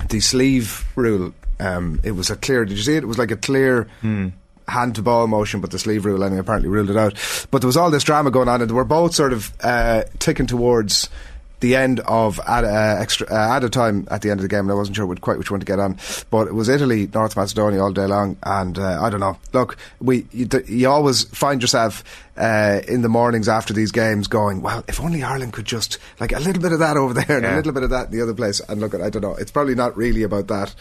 the 0.09 0.21
sleeve 0.21 0.87
rule. 0.97 1.33
Um, 1.61 2.01
it 2.03 2.13
was 2.13 2.29
a 2.29 2.37
clear. 2.37 2.65
Did 2.65 2.77
you 2.77 2.83
see 2.83 2.97
it? 2.97 3.05
It 3.05 3.07
was 3.07 3.19
like 3.19 3.31
a 3.31 3.37
clear. 3.37 3.89
Hmm 4.01 4.31
hand 4.69 4.95
to 4.97 5.03
ball 5.03 5.27
motion, 5.27 5.61
but 5.61 5.71
the 5.71 5.79
sleeve 5.79 6.05
rule 6.05 6.23
anyway 6.25 6.41
apparently 6.41 6.69
ruled 6.69 6.91
it 6.91 6.97
out. 6.97 7.15
But 7.51 7.61
there 7.61 7.67
was 7.69 7.77
all 7.77 7.91
this 7.91 8.05
drama 8.05 8.31
going 8.31 8.49
on, 8.49 8.61
and 8.61 8.71
they 8.71 8.75
were 8.75 8.85
both 8.85 9.15
sort 9.15 9.33
of 9.33 9.53
uh, 9.63 10.05
ticking 10.19 10.47
towards 10.47 11.09
the 11.63 11.77
end 11.77 12.01
of 12.01 12.39
ad, 12.47 12.65
uh, 12.65 13.01
extra 13.01 13.27
uh, 13.31 13.57
added 13.57 13.73
time 13.73 14.07
at 14.11 14.21
the 14.21 14.31
end 14.31 14.41
of 14.41 14.43
the 14.43 14.49
game, 14.49 14.61
and 14.61 14.73
I 14.73 14.75
wasn't 14.75 14.97
sure 14.97 15.07
which, 15.07 15.23
quite 15.23 15.39
which 15.39 15.51
one 15.51 15.61
to 15.61 15.67
get 15.67 15.79
on. 15.79 15.97
But 16.31 16.49
it 16.49 16.55
was 16.55 16.69
Italy, 16.69 17.09
North 17.15 17.37
Macedonia 17.37 17.81
all 17.81 17.93
day 17.93 18.05
long, 18.05 18.37
and 18.43 18.79
uh, 18.79 19.03
I 19.03 19.09
don't 19.09 19.21
know. 19.21 19.39
Look, 19.55 19.79
we 20.01 20.27
you, 20.33 20.49
you 20.67 20.91
always 20.91 21.25
find 21.25 21.63
yourself 21.63 22.05
uh, 22.37 22.81
in 22.87 23.03
the 23.03 23.09
mornings 23.09 23.49
after 23.49 23.73
these 23.73 23.93
games 23.93 24.27
going, 24.27 24.61
well, 24.61 24.85
if 24.89 25.01
only 25.01 25.23
Ireland 25.23 25.53
could 25.53 25.65
just 25.65 25.99
like 26.21 26.33
a 26.33 26.41
little 26.41 26.61
bit 26.61 26.73
of 26.73 26.81
that 26.81 26.97
over 26.97 27.15
there 27.15 27.39
and 27.39 27.45
yeah. 27.45 27.55
a 27.55 27.57
little 27.57 27.73
bit 27.73 27.85
of 27.85 27.91
that 27.91 28.07
in 28.07 28.13
the 28.13 28.23
other 28.23 28.35
place. 28.35 28.61
And 28.69 28.81
look, 28.81 28.95
I 28.95 29.09
don't 29.09 29.23
know. 29.23 29.37
It's 29.37 29.51
probably 29.51 29.75
not 29.75 29.97
really 29.97 30.25
about 30.25 30.49
that 30.49 30.75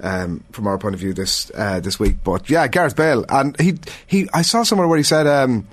um, 0.00 0.42
from 0.50 0.66
our 0.66 0.78
point 0.78 0.94
of 0.94 1.00
view 1.00 1.12
this 1.12 1.50
uh, 1.54 1.80
this 1.80 2.00
week, 2.00 2.16
but 2.24 2.50
yeah, 2.50 2.66
Gareth 2.66 2.96
Bale, 2.96 3.24
and 3.28 3.58
he 3.60 3.78
he 4.06 4.28
I 4.32 4.42
saw 4.42 4.64
somewhere 4.64 4.88
where 4.88 4.98
he 4.98 5.04
said. 5.04 5.26
Um, 5.26 5.68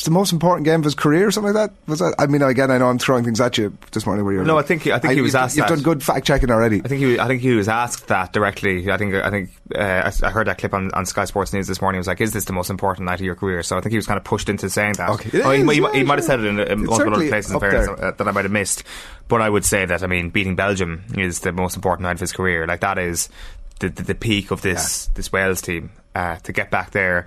it's 0.00 0.06
the 0.06 0.10
most 0.10 0.32
important 0.32 0.64
game 0.64 0.80
of 0.80 0.84
his 0.84 0.94
career, 0.94 1.26
or 1.26 1.30
something 1.30 1.52
like 1.52 1.68
that. 1.68 1.76
Was 1.86 1.98
that? 1.98 2.14
I 2.18 2.26
mean, 2.26 2.40
again, 2.40 2.70
I 2.70 2.78
know 2.78 2.88
I'm 2.88 2.98
throwing 2.98 3.22
things 3.22 3.38
at 3.38 3.58
you 3.58 3.76
this 3.92 4.06
morning. 4.06 4.24
Where 4.24 4.32
you're 4.32 4.44
no, 4.44 4.56
I 4.56 4.62
think 4.62 4.86
I 4.86 4.98
think 4.98 5.10
I, 5.10 5.14
he 5.14 5.20
was 5.20 5.34
asked. 5.34 5.58
You've 5.58 5.66
that. 5.66 5.74
done 5.74 5.82
good 5.82 6.02
fact 6.02 6.26
checking 6.26 6.50
already. 6.50 6.80
I 6.82 6.88
think 6.88 7.02
he, 7.02 7.20
I 7.20 7.26
think 7.26 7.42
he 7.42 7.50
was 7.50 7.68
asked 7.68 8.08
that 8.08 8.32
directly. 8.32 8.90
I 8.90 8.96
think 8.96 9.14
I 9.14 9.28
think 9.28 9.50
uh, 9.74 10.10
I, 10.22 10.30
heard 10.30 10.46
that 10.46 10.56
clip 10.56 10.72
on, 10.72 10.90
on 10.94 11.04
Sky 11.04 11.26
Sports 11.26 11.52
News 11.52 11.66
this 11.66 11.82
morning. 11.82 11.98
He 11.98 12.00
was 12.00 12.06
like, 12.06 12.22
"Is 12.22 12.32
this 12.32 12.46
the 12.46 12.54
most 12.54 12.70
important 12.70 13.04
night 13.04 13.20
of 13.20 13.26
your 13.26 13.34
career?" 13.34 13.62
So 13.62 13.76
I 13.76 13.82
think 13.82 13.90
he 13.90 13.98
was 13.98 14.06
kind 14.06 14.16
of 14.16 14.24
pushed 14.24 14.48
into 14.48 14.70
saying 14.70 14.94
that. 14.94 15.10
Okay. 15.10 15.42
Oh, 15.42 15.50
he, 15.50 15.64
he, 15.64 15.98
he, 15.98 16.02
might 16.02 16.16
have 16.16 16.24
said 16.24 16.40
it 16.40 16.46
in, 16.46 16.58
in 16.60 16.86
multiple 16.86 17.16
other 17.16 17.28
places 17.28 17.52
in 17.52 17.60
fairness, 17.60 17.88
uh, 17.88 18.12
that 18.16 18.26
I 18.26 18.30
might 18.30 18.46
have 18.46 18.52
missed. 18.52 18.84
But 19.28 19.42
I 19.42 19.50
would 19.50 19.66
say 19.66 19.84
that 19.84 20.02
I 20.02 20.06
mean, 20.06 20.30
beating 20.30 20.56
Belgium 20.56 21.04
is 21.18 21.40
the 21.40 21.52
most 21.52 21.76
important 21.76 22.04
night 22.04 22.12
of 22.12 22.20
his 22.20 22.32
career. 22.32 22.66
Like 22.66 22.80
that 22.80 22.96
is 22.96 23.28
the 23.80 23.90
the, 23.90 24.02
the 24.02 24.14
peak 24.14 24.50
of 24.50 24.62
this 24.62 25.08
yeah. 25.08 25.12
this 25.16 25.30
Wales 25.30 25.60
team 25.60 25.90
uh, 26.14 26.36
to 26.36 26.52
get 26.52 26.70
back 26.70 26.92
there. 26.92 27.26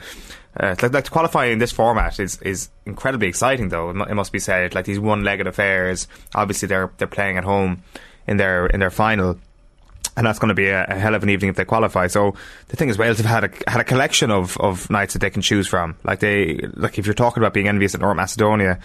Uh, 0.60 0.76
like, 0.82 0.94
like 0.94 1.04
to 1.06 1.12
qualify 1.12 1.46
in 1.46 1.58
this 1.60 1.72
format 1.72 2.20
is 2.20 2.40
is 2.42 2.70
incredibly 2.86 3.28
exciting, 3.28 3.70
though. 3.70 3.90
It, 3.90 4.14
must 4.14 4.32
be 4.32 4.40
said. 4.40 4.76
Like 4.76 4.86
these 4.86 5.00
one-legged 5.00 5.48
affairs. 5.48 6.08
Obviously, 6.36 6.68
they're 6.68 6.92
they're 6.98 7.08
playing 7.08 7.38
at 7.38 7.44
home 7.44 7.84
in 8.28 8.38
their 8.38 8.68
in 8.68 8.80
their 8.80 8.92
final, 8.92 9.40
and 10.16 10.28
that's 10.28 10.38
going 10.38 10.50
to 10.50 10.56
be 10.56 10.68
a, 10.68 10.86
a, 10.86 10.96
hell 10.96 11.16
of 11.16 11.24
an 11.24 11.30
evening 11.30 11.50
if 11.50 11.56
they 11.56 11.66
qualify. 11.66 12.06
So 12.08 12.36
the 12.68 12.78
thing 12.78 12.90
is, 12.90 12.98
Wales 13.00 13.18
have 13.18 13.26
had 13.26 13.44
a 13.46 13.72
had 13.72 13.82
a 13.82 13.84
collection 13.84 14.30
of, 14.30 14.58
of 14.58 14.90
nights 14.90 15.14
that 15.14 15.20
they 15.20 15.32
can 15.32 15.42
choose 15.42 15.68
from. 15.68 15.96
Like 16.04 16.20
they 16.20 16.60
like 16.76 17.00
if 17.00 17.08
you're 17.08 17.16
talking 17.16 17.42
about 17.42 17.54
being 17.54 17.68
envious 17.68 17.96
at 17.96 18.02
North 18.02 18.16
Macedonia, 18.16 18.80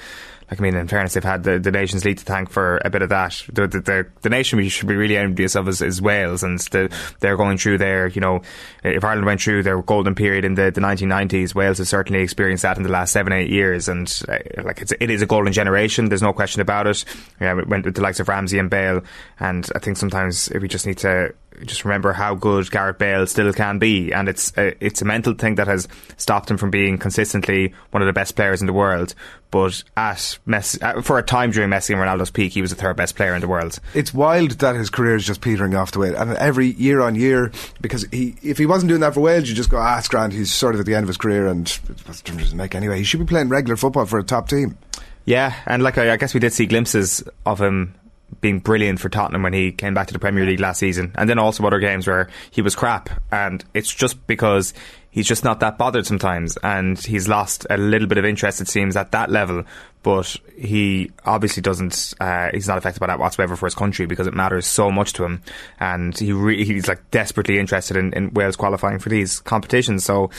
like 0.50 0.60
I 0.60 0.62
mean, 0.62 0.74
in 0.74 0.88
fairness, 0.88 1.14
they've 1.14 1.22
had 1.22 1.44
the, 1.44 1.58
the 1.58 1.70
Nations 1.70 2.04
League 2.04 2.18
to 2.18 2.24
thank 2.24 2.48
for 2.48 2.80
a 2.84 2.88
bit 2.88 3.02
of 3.02 3.10
that. 3.10 3.42
The 3.52 3.66
the, 3.66 3.80
the, 3.80 4.06
the 4.22 4.30
nation 4.30 4.56
we 4.56 4.68
should 4.70 4.88
be 4.88 4.96
really 4.96 5.16
envious 5.16 5.54
of 5.54 5.68
is, 5.68 5.82
is 5.82 6.00
Wales, 6.00 6.42
and 6.42 6.58
the, 6.58 6.94
they're 7.20 7.36
going 7.36 7.58
through 7.58 7.78
their, 7.78 8.06
you 8.08 8.20
know, 8.20 8.40
if 8.82 9.04
Ireland 9.04 9.26
went 9.26 9.42
through 9.42 9.62
their 9.62 9.82
golden 9.82 10.14
period 10.14 10.44
in 10.44 10.54
the, 10.54 10.70
the 10.70 10.80
1990s, 10.80 11.54
Wales 11.54 11.78
has 11.78 11.88
certainly 11.90 12.22
experienced 12.22 12.62
that 12.62 12.78
in 12.78 12.82
the 12.82 12.88
last 12.88 13.12
seven, 13.12 13.32
eight 13.32 13.50
years, 13.50 13.88
and 13.88 14.10
uh, 14.28 14.38
like 14.62 14.80
it's, 14.80 14.92
it 14.98 15.10
is 15.10 15.20
a 15.20 15.26
golden 15.26 15.52
generation. 15.52 16.08
There's 16.08 16.22
no 16.22 16.32
question 16.32 16.62
about 16.62 16.86
it. 16.86 17.04
Yeah, 17.40 17.54
we 17.54 17.64
went 17.64 17.84
with 17.84 17.96
the 17.96 18.02
likes 18.02 18.20
of 18.20 18.28
Ramsey 18.28 18.58
and 18.58 18.70
Bale, 18.70 19.02
and 19.38 19.68
I 19.74 19.80
think 19.80 19.98
sometimes 19.98 20.50
we 20.50 20.66
just 20.66 20.86
need 20.86 20.98
to 20.98 21.34
just 21.64 21.84
remember 21.84 22.12
how 22.12 22.34
good 22.34 22.70
Gareth 22.70 22.98
Bale 22.98 23.26
still 23.26 23.52
can 23.52 23.78
be, 23.78 24.12
and 24.12 24.28
it's 24.28 24.52
a, 24.56 24.74
it's 24.84 25.02
a 25.02 25.04
mental 25.04 25.34
thing 25.34 25.56
that 25.56 25.66
has 25.66 25.88
stopped 26.16 26.50
him 26.50 26.56
from 26.56 26.70
being 26.70 26.98
consistently 26.98 27.74
one 27.90 28.02
of 28.02 28.06
the 28.06 28.12
best 28.12 28.36
players 28.36 28.60
in 28.60 28.66
the 28.66 28.72
world. 28.72 29.14
But 29.50 29.82
at 29.96 30.38
Messi, 30.46 31.02
for 31.04 31.18
a 31.18 31.22
time 31.22 31.50
during 31.50 31.70
Messi 31.70 31.90
and 31.90 32.00
Ronaldo's 32.00 32.30
peak, 32.30 32.52
he 32.52 32.60
was 32.60 32.70
the 32.70 32.76
third 32.76 32.96
best 32.96 33.16
player 33.16 33.34
in 33.34 33.40
the 33.40 33.48
world. 33.48 33.78
It's 33.94 34.12
wild 34.12 34.52
that 34.52 34.76
his 34.76 34.90
career 34.90 35.16
is 35.16 35.26
just 35.26 35.40
petering 35.40 35.74
off 35.74 35.92
the 35.92 36.00
way, 36.00 36.14
and 36.14 36.32
every 36.32 36.66
year 36.66 37.00
on 37.00 37.14
year, 37.14 37.50
because 37.80 38.06
he 38.12 38.36
if 38.42 38.58
he 38.58 38.66
wasn't 38.66 38.88
doing 38.88 39.00
that 39.00 39.14
for 39.14 39.20
Wales, 39.20 39.48
you 39.48 39.54
just 39.54 39.70
go, 39.70 39.78
ah, 39.78 39.98
it's 39.98 40.08
grand. 40.08 40.32
He's 40.32 40.52
sort 40.52 40.74
of 40.74 40.80
at 40.80 40.86
the 40.86 40.94
end 40.94 41.04
of 41.04 41.08
his 41.08 41.16
career, 41.16 41.46
and 41.48 41.66
it 41.88 42.04
doesn't 42.04 42.56
make 42.56 42.74
anyway. 42.74 42.98
He 42.98 43.04
should 43.04 43.20
be 43.20 43.26
playing 43.26 43.48
regular 43.48 43.76
football 43.76 44.06
for 44.06 44.18
a 44.18 44.24
top 44.24 44.48
team. 44.48 44.76
Yeah, 45.24 45.54
and 45.66 45.82
like 45.82 45.98
I, 45.98 46.14
I 46.14 46.16
guess 46.16 46.32
we 46.32 46.40
did 46.40 46.54
see 46.54 46.64
glimpses 46.64 47.22
of 47.44 47.60
him 47.60 47.94
being 48.40 48.58
brilliant 48.60 49.00
for 49.00 49.08
Tottenham 49.08 49.42
when 49.42 49.52
he 49.52 49.72
came 49.72 49.94
back 49.94 50.06
to 50.08 50.12
the 50.12 50.18
Premier 50.18 50.44
League 50.44 50.60
last 50.60 50.78
season, 50.78 51.12
and 51.16 51.28
then 51.28 51.38
also 51.38 51.64
other 51.66 51.78
games 51.78 52.06
where 52.06 52.28
he 52.50 52.62
was 52.62 52.74
crap. 52.74 53.10
And 53.32 53.64
it's 53.74 53.92
just 53.92 54.26
because 54.26 54.74
he's 55.10 55.26
just 55.26 55.44
not 55.44 55.60
that 55.60 55.78
bothered 55.78 56.06
sometimes, 56.06 56.56
and 56.62 56.98
he's 56.98 57.28
lost 57.28 57.66
a 57.70 57.76
little 57.76 58.08
bit 58.08 58.18
of 58.18 58.24
interest, 58.24 58.60
it 58.60 58.68
seems, 58.68 58.96
at 58.96 59.12
that 59.12 59.30
level. 59.30 59.64
But 60.02 60.36
he 60.56 61.10
obviously 61.24 61.60
doesn't. 61.60 62.14
Uh, 62.20 62.50
he's 62.52 62.68
not 62.68 62.78
affected 62.78 63.00
by 63.00 63.06
that 63.08 63.18
whatsoever 63.18 63.56
for 63.56 63.66
his 63.66 63.74
country 63.74 64.06
because 64.06 64.26
it 64.26 64.34
matters 64.34 64.66
so 64.66 64.90
much 64.90 65.12
to 65.14 65.24
him, 65.24 65.42
and 65.80 66.16
he 66.16 66.32
re- 66.32 66.64
he's 66.64 66.88
like 66.88 67.10
desperately 67.10 67.58
interested 67.58 67.96
in, 67.96 68.12
in, 68.12 68.32
Wales 68.32 68.56
qualifying 68.56 68.98
for 68.98 69.08
these 69.08 69.40
competitions. 69.40 70.04
So 70.04 70.30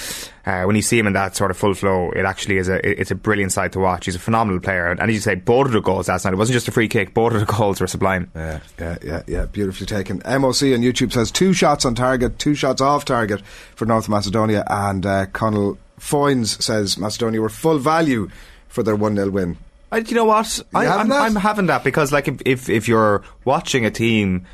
uh, 0.45 0.63
when 0.63 0.75
you 0.75 0.81
see 0.81 0.97
him 0.97 1.07
in 1.07 1.13
that 1.13 1.35
sort 1.35 1.51
of 1.51 1.57
full 1.57 1.73
flow, 1.73 2.11
it 2.11 2.25
actually 2.25 2.57
is 2.57 2.69
a 2.69 2.79
it's 3.01 3.11
a 3.11 3.15
brilliant 3.15 3.51
sight 3.51 3.73
to 3.73 3.79
watch. 3.79 4.05
He's 4.05 4.15
a 4.15 4.19
phenomenal 4.19 4.59
player, 4.61 4.87
and, 4.87 4.99
and 4.99 5.09
as 5.09 5.15
you 5.15 5.21
say, 5.21 5.35
both 5.35 5.67
of 5.67 5.73
the 5.73 5.81
goals 5.81 6.07
last 6.07 6.25
night. 6.25 6.33
It 6.33 6.37
wasn't 6.37 6.55
just 6.55 6.67
a 6.67 6.71
free 6.71 6.87
kick; 6.87 7.13
both 7.13 7.33
of 7.33 7.39
the 7.39 7.45
goals 7.53 7.81
were 7.81 7.87
sublime. 7.87 8.31
Yeah, 8.35 8.59
yeah, 8.79 8.97
yeah, 9.03 9.23
yeah. 9.27 9.45
Beautifully 9.45 9.85
taken. 9.85 10.19
MOC 10.19 10.73
on 10.73 10.81
YouTube 10.81 11.11
says 11.11 11.31
two 11.31 11.53
shots 11.53 11.85
on 11.85 11.95
target, 11.95 12.39
two 12.39 12.55
shots 12.55 12.81
off 12.81 13.05
target 13.05 13.41
for 13.75 13.85
North 13.85 14.07
Macedonia 14.09 14.63
and 14.67 15.05
uh, 15.05 15.25
Connell 15.27 15.77
Foynes 15.99 16.61
says 16.61 16.97
Macedonia 16.97 17.41
were 17.41 17.49
full 17.49 17.77
value 17.77 18.29
for 18.69 18.83
their 18.83 18.95
1 18.95 19.15
0 19.15 19.29
win. 19.29 19.57
I, 19.91 19.97
you 19.97 20.15
know 20.15 20.25
what? 20.25 20.61
I, 20.73 20.85
am 20.85 21.11
I'm 21.11 21.35
having 21.35 21.65
that 21.65 21.83
because, 21.83 22.11
like, 22.11 22.27
if, 22.27 22.41
if, 22.45 22.69
if 22.69 22.87
you're 22.87 23.23
watching 23.43 23.85
a 23.85 23.91
team 23.91 24.45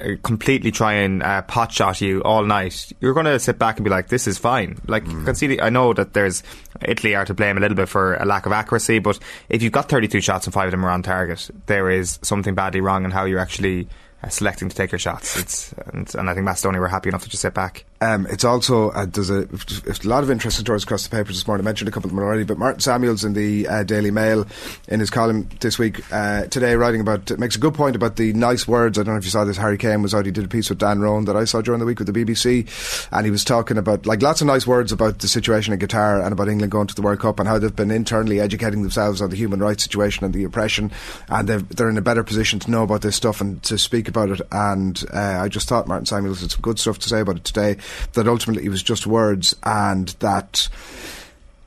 uh, 0.00 0.10
completely 0.22 0.70
try 0.70 0.92
and 0.92 1.22
uh, 1.22 1.42
pot 1.42 1.72
shot 1.72 2.00
you 2.00 2.22
all 2.22 2.44
night, 2.44 2.92
you're 3.00 3.14
going 3.14 3.26
to 3.26 3.38
sit 3.38 3.58
back 3.58 3.76
and 3.76 3.84
be 3.84 3.90
like, 3.90 4.08
"This 4.08 4.28
is 4.28 4.38
fine." 4.38 4.78
Like, 4.86 5.04
mm. 5.04 5.24
conceding, 5.24 5.60
I 5.60 5.70
know 5.70 5.92
that 5.94 6.12
there's 6.12 6.42
Italy 6.82 7.14
are 7.14 7.24
to 7.24 7.34
blame 7.34 7.56
a 7.56 7.60
little 7.60 7.76
bit 7.76 7.88
for 7.88 8.14
a 8.14 8.24
lack 8.24 8.46
of 8.46 8.52
accuracy, 8.52 8.98
but 8.98 9.18
if 9.48 9.62
you've 9.62 9.72
got 9.72 9.88
32 9.88 10.20
shots 10.20 10.46
and 10.46 10.54
five 10.54 10.66
of 10.66 10.70
them 10.70 10.84
are 10.84 10.90
on 10.90 11.02
target, 11.02 11.50
there 11.66 11.90
is 11.90 12.18
something 12.22 12.54
badly 12.54 12.80
wrong 12.80 13.04
in 13.04 13.10
how 13.10 13.24
you're 13.24 13.40
actually 13.40 13.88
uh, 14.22 14.28
selecting 14.28 14.68
to 14.68 14.76
take 14.76 14.92
your 14.92 14.98
shots. 14.98 15.38
It's 15.38 15.72
and, 15.92 16.14
and 16.14 16.30
I 16.30 16.34
think 16.34 16.44
Macedonia 16.44 16.80
were 16.80 16.88
happy 16.88 17.08
enough 17.08 17.22
to 17.22 17.28
just 17.28 17.42
sit 17.42 17.54
back. 17.54 17.84
Um, 18.00 18.26
it's 18.28 18.44
also 18.44 18.90
uh, 18.90 19.06
there's 19.06 19.30
a, 19.30 19.48
a 19.48 20.08
lot 20.08 20.22
of 20.22 20.30
interesting 20.30 20.64
stories 20.64 20.84
across 20.84 21.04
the 21.04 21.10
papers 21.10 21.36
this 21.36 21.46
morning. 21.46 21.64
I 21.64 21.68
mentioned 21.68 21.88
a 21.88 21.92
couple 21.92 22.08
of 22.08 22.14
them 22.14 22.22
already, 22.22 22.44
but 22.44 22.58
Martin 22.58 22.80
Samuels 22.80 23.24
in 23.24 23.32
the 23.32 23.66
uh, 23.66 23.84
Daily 23.84 24.10
Mail 24.10 24.46
in 24.88 25.00
his 25.00 25.10
column 25.10 25.48
this 25.60 25.78
week 25.78 26.00
uh, 26.12 26.46
today, 26.46 26.74
writing 26.76 27.00
about 27.00 27.36
makes 27.38 27.56
a 27.56 27.58
good 27.58 27.74
point 27.74 27.96
about 27.96 28.16
the 28.16 28.32
nice 28.34 28.68
words. 28.68 28.98
I 28.98 29.02
don't 29.02 29.14
know 29.14 29.18
if 29.18 29.24
you 29.24 29.30
saw 29.30 29.44
this. 29.44 29.56
Harry 29.56 29.78
Kane 29.78 30.02
was 30.02 30.14
out. 30.14 30.26
He 30.26 30.32
did 30.32 30.44
a 30.44 30.48
piece 30.48 30.68
with 30.68 30.78
Dan 30.78 31.00
Roan 31.00 31.24
that 31.24 31.36
I 31.36 31.44
saw 31.44 31.62
during 31.62 31.80
the 31.80 31.86
week 31.86 31.98
with 31.98 32.12
the 32.12 32.24
BBC, 32.24 33.08
and 33.12 33.24
he 33.24 33.30
was 33.30 33.44
talking 33.44 33.78
about 33.78 34.04
like 34.04 34.20
lots 34.20 34.40
of 34.42 34.46
nice 34.46 34.66
words 34.66 34.92
about 34.92 35.20
the 35.20 35.28
situation 35.28 35.72
in 35.72 35.78
Qatar 35.78 36.22
and 36.22 36.32
about 36.32 36.48
England 36.48 36.72
going 36.72 36.86
to 36.88 36.94
the 36.94 37.02
World 37.02 37.20
Cup 37.20 37.40
and 37.40 37.48
how 37.48 37.58
they've 37.58 37.74
been 37.74 37.90
internally 37.90 38.40
educating 38.40 38.82
themselves 38.82 39.22
on 39.22 39.30
the 39.30 39.36
human 39.36 39.60
rights 39.60 39.82
situation 39.82 40.24
and 40.24 40.34
the 40.34 40.44
oppression, 40.44 40.90
and 41.28 41.48
they're 41.48 41.88
in 41.88 41.96
a 41.96 42.02
better 42.02 42.22
position 42.22 42.58
to 42.60 42.70
know 42.70 42.82
about 42.82 43.00
this 43.00 43.16
stuff 43.16 43.40
and 43.40 43.62
to 43.62 43.78
speak 43.78 44.08
about 44.08 44.28
it. 44.28 44.40
And 44.52 45.02
uh, 45.14 45.40
I 45.40 45.48
just 45.48 45.68
thought 45.68 45.88
Martin 45.88 46.06
Samuels 46.06 46.42
had 46.42 46.50
some 46.50 46.60
good 46.60 46.78
stuff 46.78 46.98
to 46.98 47.08
say 47.08 47.20
about 47.20 47.36
it 47.36 47.44
today. 47.44 47.76
That 48.14 48.28
ultimately 48.28 48.64
it 48.64 48.70
was 48.70 48.82
just 48.82 49.06
words 49.06 49.54
and 49.62 50.08
that. 50.20 50.68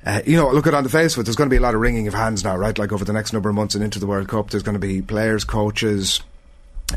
Uh, 0.06 0.22
you 0.26 0.38
know, 0.38 0.50
look 0.50 0.66
at 0.66 0.74
on 0.74 0.84
the 0.84 0.90
face 0.90 1.14
of 1.16 1.20
it, 1.20 1.24
there's 1.24 1.36
going 1.36 1.50
to 1.50 1.54
be 1.54 1.58
a 1.58 1.62
lot 1.62 1.76
of 1.76 1.82
wringing 1.82 2.08
of 2.08 2.14
hands 2.14 2.42
now, 2.42 2.56
right? 2.56 2.78
Like 2.80 2.94
over 2.94 3.04
the 3.04 3.12
next 3.12 3.34
number 3.34 3.50
of 3.50 3.56
months 3.56 3.76
and 3.76 3.84
into 3.84 4.00
the 4.00 4.08
World 4.08 4.30
Cup, 4.30 4.50
there's 4.50 4.64
going 4.64 4.80
to 4.80 4.80
be 4.80 5.02
players, 5.02 5.44
coaches, 5.44 6.22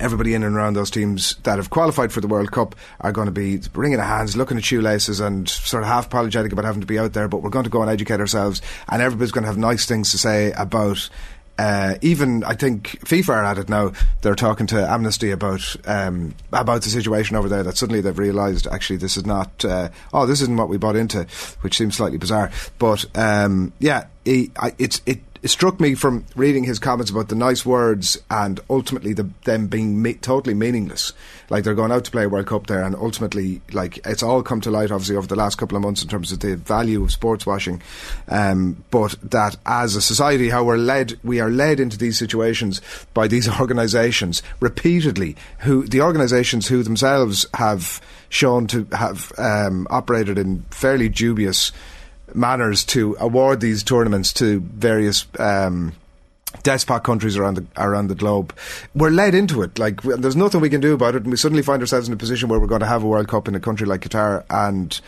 everybody 0.01 0.35
in 0.35 0.43
and 0.43 0.57
around 0.57 0.75
those 0.75 0.91
teams 0.91 1.37
that 1.43 1.57
have 1.57 1.71
qualified 1.71 2.13
for 2.13 2.21
the 2.21 2.29
World 2.29 2.53
Cup 2.53 2.75
are 3.01 3.13
going 3.13 3.27
to 3.27 3.33
be 3.33 3.61
wringing 3.75 3.99
their 3.99 4.07
hands, 4.07 4.37
looking 4.37 4.57
at 4.57 4.65
shoelaces, 4.65 5.21
and 5.21 5.49
sort 5.49 5.83
of 5.83 5.89
half 5.89 6.07
apologetic 6.07 6.53
about 6.53 6.65
having 6.65 6.81
to 6.81 6.87
be 6.87 6.99
out 6.99 7.13
there. 7.13 7.29
But 7.29 7.43
we're 7.43 7.51
going 7.51 7.65
to 7.65 7.71
go 7.71 7.83
and 7.83 7.91
educate 7.91 8.21
ourselves, 8.21 8.63
and 8.89 9.03
everybody's 9.03 9.33
going 9.33 9.43
to 9.43 9.49
have 9.49 9.59
nice 9.59 9.87
things 9.87 10.11
to 10.13 10.19
say 10.19 10.53
about 10.53 11.09
uh, 11.59 11.97
even 12.01 12.45
I 12.45 12.55
think 12.55 12.89
FIFA 13.05 13.29
are 13.31 13.45
at 13.45 13.59
it 13.59 13.69
now. 13.69 13.93
They're 14.23 14.35
talking 14.35 14.67
to 14.69 14.89
Amnesty 14.89 15.31
about 15.31 15.77
um, 15.87 16.35
about 16.53 16.83
the 16.83 16.91
situation 16.91 17.37
over 17.37 17.49
there. 17.49 17.63
That 17.63 17.77
suddenly 17.77 18.01
they've 18.01 18.19
realised 18.19 18.67
actually 18.67 18.97
this 18.97 19.17
is 19.17 19.27
not. 19.27 19.65
Uh, 19.65 19.91
oh, 20.13 20.27
this 20.27 20.41
isn't 20.41 20.57
what 20.57 20.69
we 20.69 20.79
bought 20.79 20.97
into, 20.97 21.27
which 21.61 21.77
seems 21.77 21.97
slightly 21.97 22.19
bizarre. 22.19 22.51
But 22.79 23.05
um, 23.17 23.73
yeah, 23.79 24.07
it, 24.25 24.51
it's 24.79 25.03
it 25.07 25.21
it 25.43 25.49
struck 25.49 25.81
me 25.81 25.95
from 25.97 26.25
reading 26.37 26.63
his 26.63 26.79
comments 26.79 27.11
about 27.11 27.29
the 27.29 27.35
nice 27.35 27.67
words 27.67 28.17
and 28.31 28.61
ultimately 28.71 29.13
the, 29.13 29.29
them 29.45 29.67
being 29.67 30.15
totally 30.19 30.55
meaningless. 30.55 31.13
Like 31.51 31.65
they're 31.65 31.75
going 31.75 31.91
out 31.91 32.05
to 32.05 32.13
play 32.13 32.25
a 32.25 32.29
World 32.29 32.47
Cup 32.47 32.69
there, 32.69 32.85
and 32.85 32.95
ultimately, 32.95 33.61
like 33.73 33.99
it's 34.07 34.23
all 34.23 34.43
come 34.43 34.61
to 34.63 34.71
light, 34.71 34.93
obviously, 34.93 35.17
over 35.17 35.27
the 35.27 35.37
last 35.37 35.59
couple 35.59 35.77
of 35.77 35.83
months 35.83 36.03
in 36.03 36.09
terms 36.09 36.31
of 36.31 36.39
the 36.39 36.57
value 36.57 37.03
of 37.03 37.13
sports 37.13 37.45
washing. 37.45 37.83
Um, 38.29 38.85
but 38.91 39.17
that 39.23 39.57
as 39.67 39.97
a 39.97 40.01
society, 40.01 40.49
how 40.49 40.63
we're 40.65 40.77
led, 40.77 41.19
we 41.25 41.41
are 41.41 41.51
led 41.51 41.81
into 41.81 41.99
these 41.99 42.17
situations 42.17 42.81
by 43.13 43.27
these 43.27 43.49
organisations 43.61 44.43
repeatedly, 44.61 45.37
who 45.59 45.87
the 45.87 46.03
organisations 46.03 46.69
who 46.69 46.85
themselves 46.85 47.47
have 47.55 48.01
shown 48.29 48.67
to 48.69 48.87
have 48.93 49.33
um, 49.39 49.89
operated 49.91 50.39
in 50.39 50.63
fairly 50.71 51.09
dubious 51.09 51.73
manners 52.35 52.85
to 52.85 53.17
award 53.21 53.61
these 53.61 53.83
tournaments 53.83 54.33
to 54.35 54.61
various 54.61 55.27
um, 55.39 55.93
despot 56.63 57.03
countries 57.03 57.37
around 57.37 57.55
the 57.55 57.67
around 57.77 58.09
the 58.09 58.15
globe. 58.15 58.55
We're 58.95 59.11
led 59.11 59.35
into 59.35 59.63
it. 59.63 59.79
Like 59.79 60.03
there's 60.03 60.37
nothing 60.37 60.61
we 60.61 60.71
can 60.71 60.81
do 60.81 60.95
about 60.95 61.15
it, 61.15 61.23
and 61.23 61.31
we 61.31 61.37
suddenly 61.37 61.63
find 61.63 61.83
ourselves 61.83 62.09
in 62.09 62.15
a 62.15 62.17
position 62.17 62.49
where 62.49 62.61
we're 62.61 62.67
going 62.67 62.81
to 62.81 62.87
have 62.87 63.03
a 63.03 63.07
World 63.07 63.29
Cup 63.29 63.49
in 63.49 63.55
a 63.55 63.61
country 63.61 63.87
like 63.87 64.03
Qatar, 64.03 64.45
and 64.51 65.01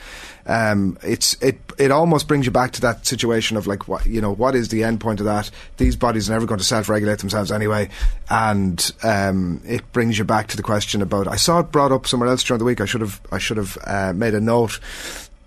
um, 0.46 0.98
it's 1.02 1.34
it 1.42 1.58
it 1.78 1.90
almost 1.90 2.28
brings 2.28 2.46
you 2.46 2.52
back 2.52 2.72
to 2.72 2.80
that 2.82 3.06
situation 3.06 3.56
of 3.56 3.66
like 3.66 3.88
what 3.88 4.06
you 4.06 4.20
know 4.20 4.32
what 4.32 4.54
is 4.54 4.68
the 4.68 4.84
end 4.84 5.00
point 5.00 5.20
of 5.20 5.26
that? 5.26 5.50
These 5.76 5.96
bodies 5.96 6.28
are 6.28 6.32
never 6.32 6.46
going 6.46 6.58
to 6.58 6.64
self-regulate 6.64 7.18
themselves 7.18 7.52
anyway, 7.52 7.88
and 8.30 8.92
um, 9.02 9.60
it 9.66 9.90
brings 9.92 10.18
you 10.18 10.24
back 10.24 10.48
to 10.48 10.56
the 10.56 10.62
question 10.62 11.02
about. 11.02 11.28
I 11.28 11.36
saw 11.36 11.60
it 11.60 11.70
brought 11.70 11.92
up 11.92 12.06
somewhere 12.06 12.28
else 12.28 12.42
during 12.42 12.58
the 12.58 12.64
week. 12.64 12.80
I 12.80 12.86
should 12.86 13.00
have 13.00 13.20
I 13.30 13.38
should 13.38 13.58
have 13.58 13.78
uh, 13.84 14.12
made 14.14 14.34
a 14.34 14.40
note 14.40 14.80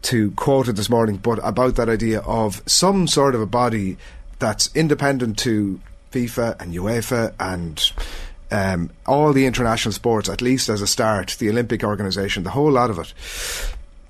to 0.08 0.32
quote 0.32 0.70
it 0.70 0.78
this 0.78 0.90
morning, 0.90 1.18
but 1.18 1.38
about 1.44 1.76
that 1.76 1.90
idea 1.90 2.22
of 2.22 2.64
some 2.66 3.08
sort 3.08 3.36
of 3.36 3.42
a 3.42 3.46
body 3.46 3.98
that's 4.40 4.74
independent 4.74 5.38
to 5.40 5.82
FIFA 6.14 6.62
and 6.62 6.74
UEFA 6.74 7.34
and 7.42 7.92
um, 8.50 8.90
all 9.06 9.34
the 9.34 9.46
international 9.46 9.92
sports, 9.92 10.30
at 10.30 10.42
least 10.42 10.70
as 10.70 10.82
a 10.82 10.88
start, 10.88 11.36
the 11.40 11.50
Olympic 11.50 11.84
organisation, 11.84 12.44
the 12.44 12.52
whole 12.52 12.72
lot 12.72 12.90
of 12.90 13.00
it. 13.00 13.14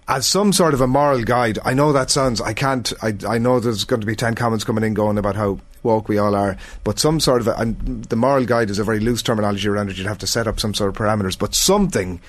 As 0.08 0.28
some 0.28 0.54
sort 0.54 0.76
of 0.76 0.82
a 0.82 0.88
moral 0.88 1.24
guide, 1.24 1.58
I 1.66 1.74
know 1.74 1.92
that 1.92 2.12
sounds. 2.12 2.42
I 2.42 2.54
can't. 2.54 2.94
I, 3.02 3.16
I 3.28 3.40
know 3.40 3.60
there's 3.60 3.84
going 3.84 4.00
to 4.00 4.08
be 4.08 4.16
ten 4.16 4.36
comments 4.36 4.64
coming 4.64 4.84
in 4.84 4.94
going 4.94 5.18
about 5.18 5.36
how 5.36 5.60
woke 5.82 6.08
we 6.08 6.20
all 6.20 6.36
are, 6.36 6.58
but 6.84 7.00
some 7.00 7.20
sort 7.20 7.42
of 7.42 7.48
a, 7.48 7.56
and 7.56 8.06
the 8.06 8.16
moral 8.16 8.46
guide 8.46 8.70
is 8.70 8.78
a 8.78 8.84
very 8.84 9.00
loose 9.00 9.24
terminology 9.24 9.68
around 9.68 9.90
it. 9.90 9.98
You'd 9.98 10.08
have 10.08 10.20
to 10.20 10.28
set 10.28 10.48
up 10.48 10.60
some 10.60 10.76
sort 10.76 10.90
of 10.90 10.96
parameters, 10.96 11.38
but 11.38 11.56
something 11.56 12.22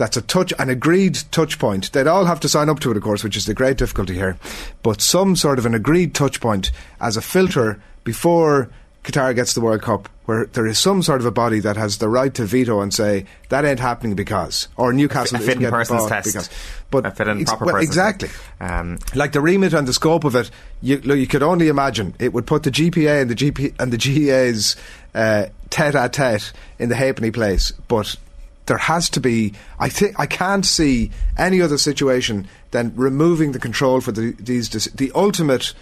that's 0.00 0.16
a 0.16 0.22
touch, 0.22 0.52
an 0.58 0.70
agreed 0.70 1.20
touch 1.30 1.58
point. 1.58 1.92
They'd 1.92 2.06
all 2.06 2.24
have 2.24 2.40
to 2.40 2.48
sign 2.48 2.70
up 2.70 2.80
to 2.80 2.90
it, 2.90 2.96
of 2.96 3.02
course, 3.02 3.22
which 3.22 3.36
is 3.36 3.44
the 3.44 3.52
great 3.52 3.76
difficulty 3.76 4.14
here. 4.14 4.38
But 4.82 5.02
some 5.02 5.36
sort 5.36 5.58
of 5.58 5.66
an 5.66 5.74
agreed 5.74 6.14
touch 6.14 6.40
point 6.40 6.72
as 7.02 7.18
a 7.18 7.20
filter 7.20 7.82
before 8.02 8.70
Qatar 9.04 9.34
gets 9.34 9.52
the 9.52 9.60
World 9.60 9.82
Cup, 9.82 10.08
where 10.24 10.46
there 10.46 10.66
is 10.66 10.78
some 10.78 11.02
sort 11.02 11.20
of 11.20 11.26
a 11.26 11.30
body 11.30 11.60
that 11.60 11.76
has 11.76 11.98
the 11.98 12.08
right 12.08 12.32
to 12.32 12.46
veto 12.46 12.80
and 12.80 12.94
say 12.94 13.26
that 13.50 13.66
ain't 13.66 13.78
happening 13.78 14.14
because, 14.14 14.68
or 14.78 14.94
Newcastle 14.94 15.36
a 15.36 15.40
fit 15.40 15.58
isn't 15.58 15.70
person's 15.70 16.06
test. 16.06 16.32
because, 16.32 16.50
but 16.90 17.04
a 17.04 17.10
fit 17.10 17.28
and 17.28 17.46
proper 17.46 17.66
well, 17.66 17.74
person's 17.74 17.90
exactly. 17.90 18.30
Um, 18.58 18.98
like 19.14 19.32
the 19.32 19.42
remit 19.42 19.74
and 19.74 19.86
the 19.86 19.92
scope 19.92 20.24
of 20.24 20.34
it, 20.34 20.50
you, 20.80 20.98
look, 21.02 21.18
you 21.18 21.26
could 21.26 21.42
only 21.42 21.68
imagine 21.68 22.14
it 22.18 22.32
would 22.32 22.46
put 22.46 22.62
the 22.62 22.70
GPA 22.70 23.20
and 23.20 23.30
the 23.30 23.34
GP 23.34 23.74
and 23.78 23.92
the 23.92 23.98
GAA's 23.98 24.76
uh, 25.14 25.46
tete 25.68 25.94
a 25.94 26.08
tete 26.08 26.52
in 26.78 26.88
the 26.88 26.96
halfpenny 26.96 27.30
place, 27.30 27.70
but 27.86 28.16
there 28.66 28.78
has 28.78 29.10
to 29.10 29.20
be. 29.20 29.54
I 29.78 29.88
think 29.88 30.18
I 30.18 30.26
can't 30.26 30.64
see 30.64 31.10
any 31.36 31.60
other 31.60 31.78
situation 31.78 32.46
than 32.70 32.92
removing 32.96 33.52
the 33.52 33.58
control 33.58 34.00
for 34.00 34.12
the, 34.12 34.32
these 34.38 34.68
the 34.70 35.10
ultimate 35.14 35.74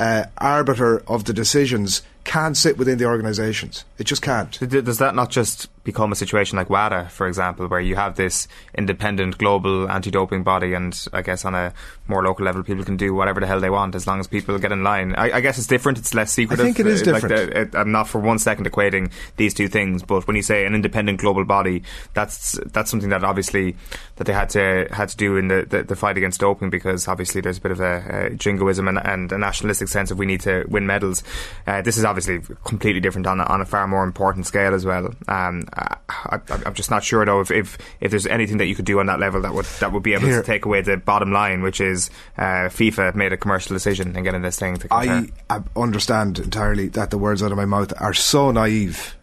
uh, 0.00 0.24
arbiter 0.38 1.00
of 1.08 1.24
the 1.24 1.32
decisions 1.32 2.02
can't 2.24 2.56
sit 2.56 2.76
within 2.76 2.98
the 2.98 3.04
organisations. 3.04 3.84
It 3.98 4.04
just 4.04 4.22
can't. 4.22 4.58
Does 4.68 4.98
that 4.98 5.14
not 5.14 5.30
just 5.30 5.68
become 5.84 6.10
a 6.12 6.16
situation 6.16 6.56
like 6.56 6.70
WADA, 6.70 7.08
for 7.10 7.26
example, 7.28 7.66
where 7.68 7.80
you 7.80 7.94
have 7.96 8.16
this 8.16 8.48
independent 8.76 9.38
global 9.38 9.88
anti-doping 9.90 10.42
body, 10.42 10.74
and 10.74 11.06
I 11.12 11.22
guess 11.22 11.44
on 11.44 11.54
a 11.54 11.72
more 12.08 12.22
local 12.24 12.44
level, 12.44 12.62
people 12.62 12.84
can 12.84 12.96
do 12.96 13.14
whatever 13.14 13.40
the 13.40 13.46
hell 13.46 13.60
they 13.60 13.70
want 13.70 13.94
as 13.94 14.06
long 14.06 14.18
as 14.20 14.26
people 14.26 14.58
get 14.58 14.72
in 14.72 14.82
line. 14.82 15.14
I, 15.14 15.32
I 15.36 15.40
guess 15.40 15.58
it's 15.58 15.66
different; 15.66 15.98
it's 15.98 16.14
less 16.14 16.32
secretive. 16.32 16.64
I 16.64 16.72
think 16.72 16.80
it 16.80 16.86
is 16.86 17.06
Uh, 17.06 17.12
like 17.12 17.22
different. 17.22 17.52
the- 17.52 17.60
it- 17.60 17.74
I'm 17.74 17.92
not 17.92 18.08
for 18.08 18.18
one 18.20 18.38
second 18.38 18.66
equating 18.70 19.10
these 19.36 19.52
two 19.54 19.68
things, 19.68 20.02
but 20.02 20.26
when 20.26 20.36
you 20.36 20.42
say 20.42 20.64
an 20.66 20.74
independent 20.74 21.20
global 21.20 21.44
body, 21.44 21.82
that's 22.14 22.58
that's 22.72 22.90
something 22.90 23.10
that 23.10 23.22
obviously 23.24 23.76
that 24.16 24.24
they 24.24 24.32
had 24.32 24.48
to 24.50 24.86
had 24.90 25.08
to 25.10 25.16
do 25.16 25.36
in 25.36 25.48
the, 25.48 25.66
the, 25.68 25.82
the 25.82 25.96
fight 25.96 26.16
against 26.16 26.40
doping 26.40 26.70
because 26.70 27.06
obviously 27.08 27.40
there's 27.40 27.58
a 27.58 27.60
bit 27.60 27.72
of 27.72 27.80
a, 27.80 28.28
a 28.32 28.34
jingoism 28.36 28.88
and, 28.88 28.98
and 29.04 29.32
a 29.32 29.38
nationalistic 29.38 29.88
sense 29.88 30.10
of 30.10 30.18
we 30.18 30.26
need 30.26 30.40
to 30.40 30.64
win 30.68 30.86
medals. 30.86 31.22
Uh, 31.66 31.82
this 31.82 31.96
is 31.98 32.04
obviously 32.04 32.40
completely 32.64 33.00
different 33.00 33.26
on 33.26 33.40
a, 33.40 33.44
on 33.44 33.60
a 33.60 33.64
far 33.66 33.86
more 33.86 34.04
important 34.04 34.46
scale 34.46 34.72
as 34.74 34.84
well. 34.84 35.12
Um, 35.28 35.64
I, 35.76 35.96
I, 36.08 36.40
I'm 36.66 36.74
just 36.74 36.90
not 36.90 37.02
sure 37.02 37.24
though 37.24 37.40
if, 37.40 37.50
if 37.50 37.78
if 38.00 38.10
there's 38.10 38.26
anything 38.26 38.58
that 38.58 38.66
you 38.66 38.74
could 38.74 38.84
do 38.84 39.00
on 39.00 39.06
that 39.06 39.18
level 39.18 39.42
that 39.42 39.54
would 39.54 39.64
that 39.80 39.92
would 39.92 40.02
be 40.02 40.14
able 40.14 40.26
Here. 40.26 40.40
to 40.40 40.46
take 40.46 40.64
away 40.64 40.82
the 40.82 40.96
bottom 40.96 41.32
line, 41.32 41.62
which 41.62 41.80
is 41.80 42.10
uh, 42.38 42.70
FIFA 42.70 43.14
made 43.14 43.32
a 43.32 43.36
commercial 43.36 43.74
decision 43.74 44.16
in 44.16 44.24
getting 44.24 44.42
this 44.42 44.58
thing 44.58 44.76
to. 44.76 44.88
I, 44.90 45.28
I 45.50 45.60
understand 45.76 46.38
entirely 46.38 46.88
that 46.88 47.10
the 47.10 47.18
words 47.18 47.42
out 47.42 47.50
of 47.50 47.56
my 47.56 47.64
mouth 47.64 47.92
are 48.00 48.14
so 48.14 48.50
naive. 48.50 49.16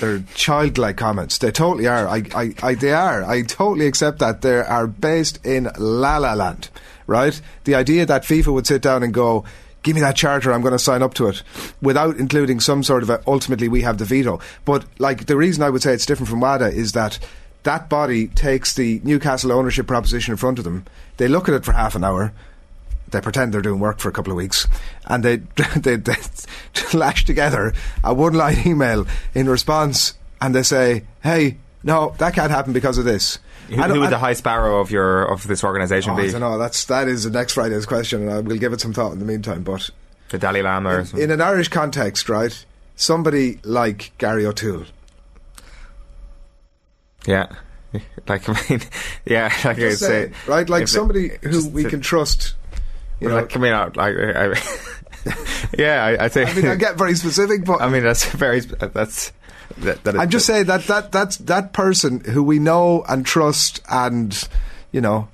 They're 0.00 0.22
childlike 0.34 0.96
comments. 0.96 1.38
They 1.38 1.50
totally 1.50 1.88
are. 1.88 2.06
I, 2.06 2.22
I, 2.32 2.54
I, 2.62 2.74
they 2.74 2.92
are. 2.92 3.24
I 3.24 3.42
totally 3.42 3.86
accept 3.86 4.20
that. 4.20 4.42
They 4.42 4.60
are 4.60 4.86
based 4.86 5.44
in 5.44 5.68
La 5.76 6.18
La 6.18 6.34
Land, 6.34 6.70
right? 7.08 7.40
The 7.64 7.74
idea 7.74 8.06
that 8.06 8.22
FIFA 8.22 8.52
would 8.54 8.66
sit 8.68 8.80
down 8.80 9.02
and 9.02 9.12
go, 9.12 9.44
give 9.82 9.94
me 9.94 10.00
that 10.00 10.16
charter, 10.16 10.52
I'm 10.52 10.62
going 10.62 10.72
to 10.72 10.78
sign 10.78 11.02
up 11.02 11.14
to 11.14 11.28
it, 11.28 11.42
without 11.80 12.16
including 12.16 12.60
some 12.60 12.82
sort 12.82 13.02
of 13.02 13.10
a, 13.10 13.22
ultimately 13.26 13.68
we 13.68 13.82
have 13.82 13.98
the 13.98 14.04
veto. 14.04 14.40
But, 14.64 14.84
like, 14.98 15.26
the 15.26 15.36
reason 15.36 15.62
I 15.62 15.70
would 15.70 15.82
say 15.82 15.92
it's 15.92 16.06
different 16.06 16.28
from 16.28 16.40
WADA 16.40 16.68
is 16.72 16.92
that 16.92 17.18
that 17.62 17.88
body 17.88 18.28
takes 18.28 18.74
the 18.74 19.00
Newcastle 19.04 19.52
ownership 19.52 19.86
proposition 19.86 20.32
in 20.32 20.38
front 20.38 20.58
of 20.58 20.64
them. 20.64 20.84
They 21.16 21.28
look 21.28 21.48
at 21.48 21.54
it 21.54 21.64
for 21.64 21.72
half 21.72 21.94
an 21.94 22.04
hour 22.04 22.32
they 23.10 23.20
pretend 23.20 23.52
they're 23.52 23.62
doing 23.62 23.80
work 23.80 23.98
for 23.98 24.08
a 24.08 24.12
couple 24.12 24.32
of 24.32 24.36
weeks, 24.36 24.66
and 25.06 25.24
they 25.24 25.36
they, 25.76 25.96
they 25.96 26.16
lash 26.92 27.24
together 27.24 27.72
a 28.04 28.14
one 28.14 28.34
line 28.34 28.66
email 28.66 29.06
in 29.34 29.48
response, 29.48 30.14
and 30.40 30.54
they 30.54 30.62
say, 30.62 31.04
"Hey, 31.22 31.56
no, 31.82 32.14
that 32.18 32.34
can't 32.34 32.50
happen 32.50 32.72
because 32.72 32.98
of 32.98 33.04
this." 33.04 33.38
Who, 33.68 33.76
who 33.82 34.00
would 34.00 34.10
the 34.10 34.18
high 34.18 34.32
sparrow 34.32 34.80
of 34.80 34.90
your 34.90 35.24
of 35.24 35.46
this 35.46 35.62
organisation 35.62 36.12
Oh, 36.12 36.16
be? 36.16 36.22
I 36.28 36.30
don't 36.30 36.40
know. 36.40 36.58
That's 36.58 36.84
that 36.86 37.06
is 37.08 37.24
the 37.24 37.30
next 37.30 37.52
Friday's 37.52 37.86
question, 37.86 38.22
and 38.22 38.30
I 38.30 38.40
will 38.40 38.56
give 38.56 38.72
it 38.72 38.80
some 38.80 38.92
thought 38.92 39.12
in 39.12 39.18
the 39.18 39.24
meantime. 39.26 39.62
But 39.62 39.90
The 40.30 40.38
Dalai 40.38 40.62
Lama 40.62 40.88
or 41.00 41.04
something? 41.04 41.22
in 41.22 41.30
an 41.30 41.40
Irish 41.40 41.68
context, 41.68 42.28
right? 42.28 42.64
Somebody 42.96 43.60
like 43.64 44.12
Gary 44.18 44.44
O'Toole. 44.46 44.84
Yeah. 47.26 47.46
Like 48.28 48.46
I 48.46 48.52
mean, 48.68 48.80
yeah, 49.24 49.44
like 49.64 49.78
I 49.78 49.90
say, 49.94 50.32
right? 50.46 50.68
Like 50.68 50.88
somebody 50.88 51.26
it- 51.30 51.44
who 51.44 51.66
we 51.70 51.84
to- 51.84 51.88
can 51.88 52.00
trust. 52.02 52.54
You 53.20 53.28
know, 53.30 53.36
like 53.36 53.48
coming 53.48 53.72
out 53.72 53.96
like 53.96 54.14
I, 54.14 54.52
I- 54.52 55.34
yeah, 55.78 56.04
I, 56.04 56.26
I 56.26 56.28
think. 56.28 56.50
I 56.50 56.52
mean, 56.52 56.66
I 56.66 56.74
get 56.74 56.96
very 56.98 57.14
specific, 57.14 57.64
but 57.64 57.80
I 57.80 57.88
mean, 57.88 58.02
that's 58.02 58.26
very. 58.32 58.60
That's. 58.60 59.32
That, 59.78 60.02
that 60.04 60.18
I'm 60.18 60.30
just 60.30 60.46
saying 60.46 60.66
that 60.66 60.84
that 60.84 61.12
that's 61.12 61.36
that 61.38 61.72
person 61.72 62.20
who 62.20 62.42
we 62.42 62.58
know 62.58 63.04
and 63.08 63.24
trust, 63.24 63.80
and 63.88 64.48
you 64.92 65.00
know, 65.00 65.28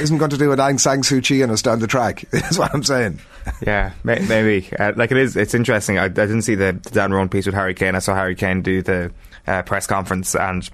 isn't 0.00 0.18
going 0.18 0.30
to 0.30 0.38
do 0.38 0.52
an 0.52 0.58
Aung 0.58 0.78
San 0.78 1.02
Suu 1.02 1.22
Kyi 1.22 1.42
on 1.42 1.50
us 1.50 1.62
down 1.62 1.80
the 1.80 1.86
track. 1.86 2.24
That's 2.30 2.58
what 2.58 2.72
I'm 2.74 2.84
saying. 2.84 3.20
Yeah, 3.66 3.92
may, 4.04 4.20
maybe. 4.20 4.68
Uh, 4.78 4.92
like 4.96 5.10
it 5.10 5.16
is. 5.16 5.36
It's 5.36 5.54
interesting. 5.54 5.98
I, 5.98 6.04
I 6.04 6.08
didn't 6.08 6.42
see 6.42 6.54
the, 6.54 6.78
the 6.82 6.90
Dan 6.90 7.12
Roan 7.12 7.28
piece 7.28 7.46
with 7.46 7.54
Harry 7.54 7.74
Kane. 7.74 7.94
I 7.94 7.98
saw 7.98 8.14
Harry 8.14 8.34
Kane 8.34 8.62
do 8.62 8.82
the 8.82 9.12
uh, 9.46 9.62
press 9.62 9.86
conference, 9.86 10.36
and 10.36 10.68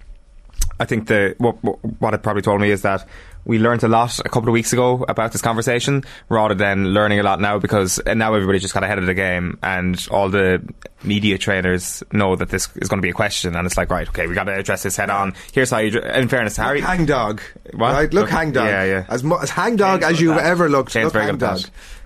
I 0.78 0.84
think 0.84 1.08
the 1.08 1.34
what 1.38 1.54
what 2.00 2.14
it 2.14 2.22
probably 2.22 2.42
told 2.42 2.60
me 2.60 2.70
is 2.70 2.82
that 2.82 3.06
we 3.48 3.58
learned 3.58 3.82
a 3.82 3.88
lot 3.88 4.16
a 4.20 4.28
couple 4.28 4.48
of 4.48 4.52
weeks 4.52 4.72
ago 4.72 5.04
about 5.08 5.32
this 5.32 5.42
conversation, 5.42 6.04
rather 6.28 6.54
than 6.54 6.90
learning 6.90 7.18
a 7.18 7.24
lot 7.24 7.40
now 7.40 7.58
because 7.58 7.98
uh, 8.06 8.14
now 8.14 8.34
everybody 8.34 8.60
just 8.60 8.72
got 8.74 8.84
ahead 8.84 8.98
of 8.98 9.06
the 9.06 9.14
game, 9.14 9.58
and 9.64 10.06
all 10.12 10.28
the 10.28 10.62
media 11.02 11.38
trainers 11.38 12.04
know 12.12 12.36
that 12.36 12.50
this 12.50 12.68
is 12.76 12.88
going 12.88 12.98
to 12.98 13.06
be 13.06 13.10
a 13.10 13.14
question, 13.14 13.56
and 13.56 13.66
it's 13.66 13.76
like 13.76 13.90
right, 13.90 14.08
okay, 14.10 14.28
we 14.28 14.34
got 14.34 14.44
to 14.44 14.54
address 14.54 14.84
this 14.84 14.96
head 14.96 15.10
on. 15.10 15.34
Here's 15.52 15.70
how 15.70 15.78
you. 15.78 15.90
dr- 15.90 16.04
In 16.16 16.28
fairness, 16.28 16.56
Harry, 16.56 16.80
Hang 16.80 17.06
dog. 17.06 17.40
What? 17.72 17.92
Right? 17.94 18.12
Look, 18.14 18.22
Look- 18.24 18.30
hang 18.30 18.52
dog. 18.52 18.66
yeah, 18.68 18.84
yeah. 18.84 19.06
As, 19.08 19.24
mu- 19.24 19.38
as 19.40 19.50
hang 19.50 19.74
dog 19.76 20.02
as 20.04 20.20
you've 20.20 20.36
that. 20.36 20.44
ever 20.46 20.68
looked. 20.68 20.92
Kane's 20.92 21.04
look 21.06 21.12
very 21.14 21.24
hang 21.24 21.38
dog. 21.38 21.60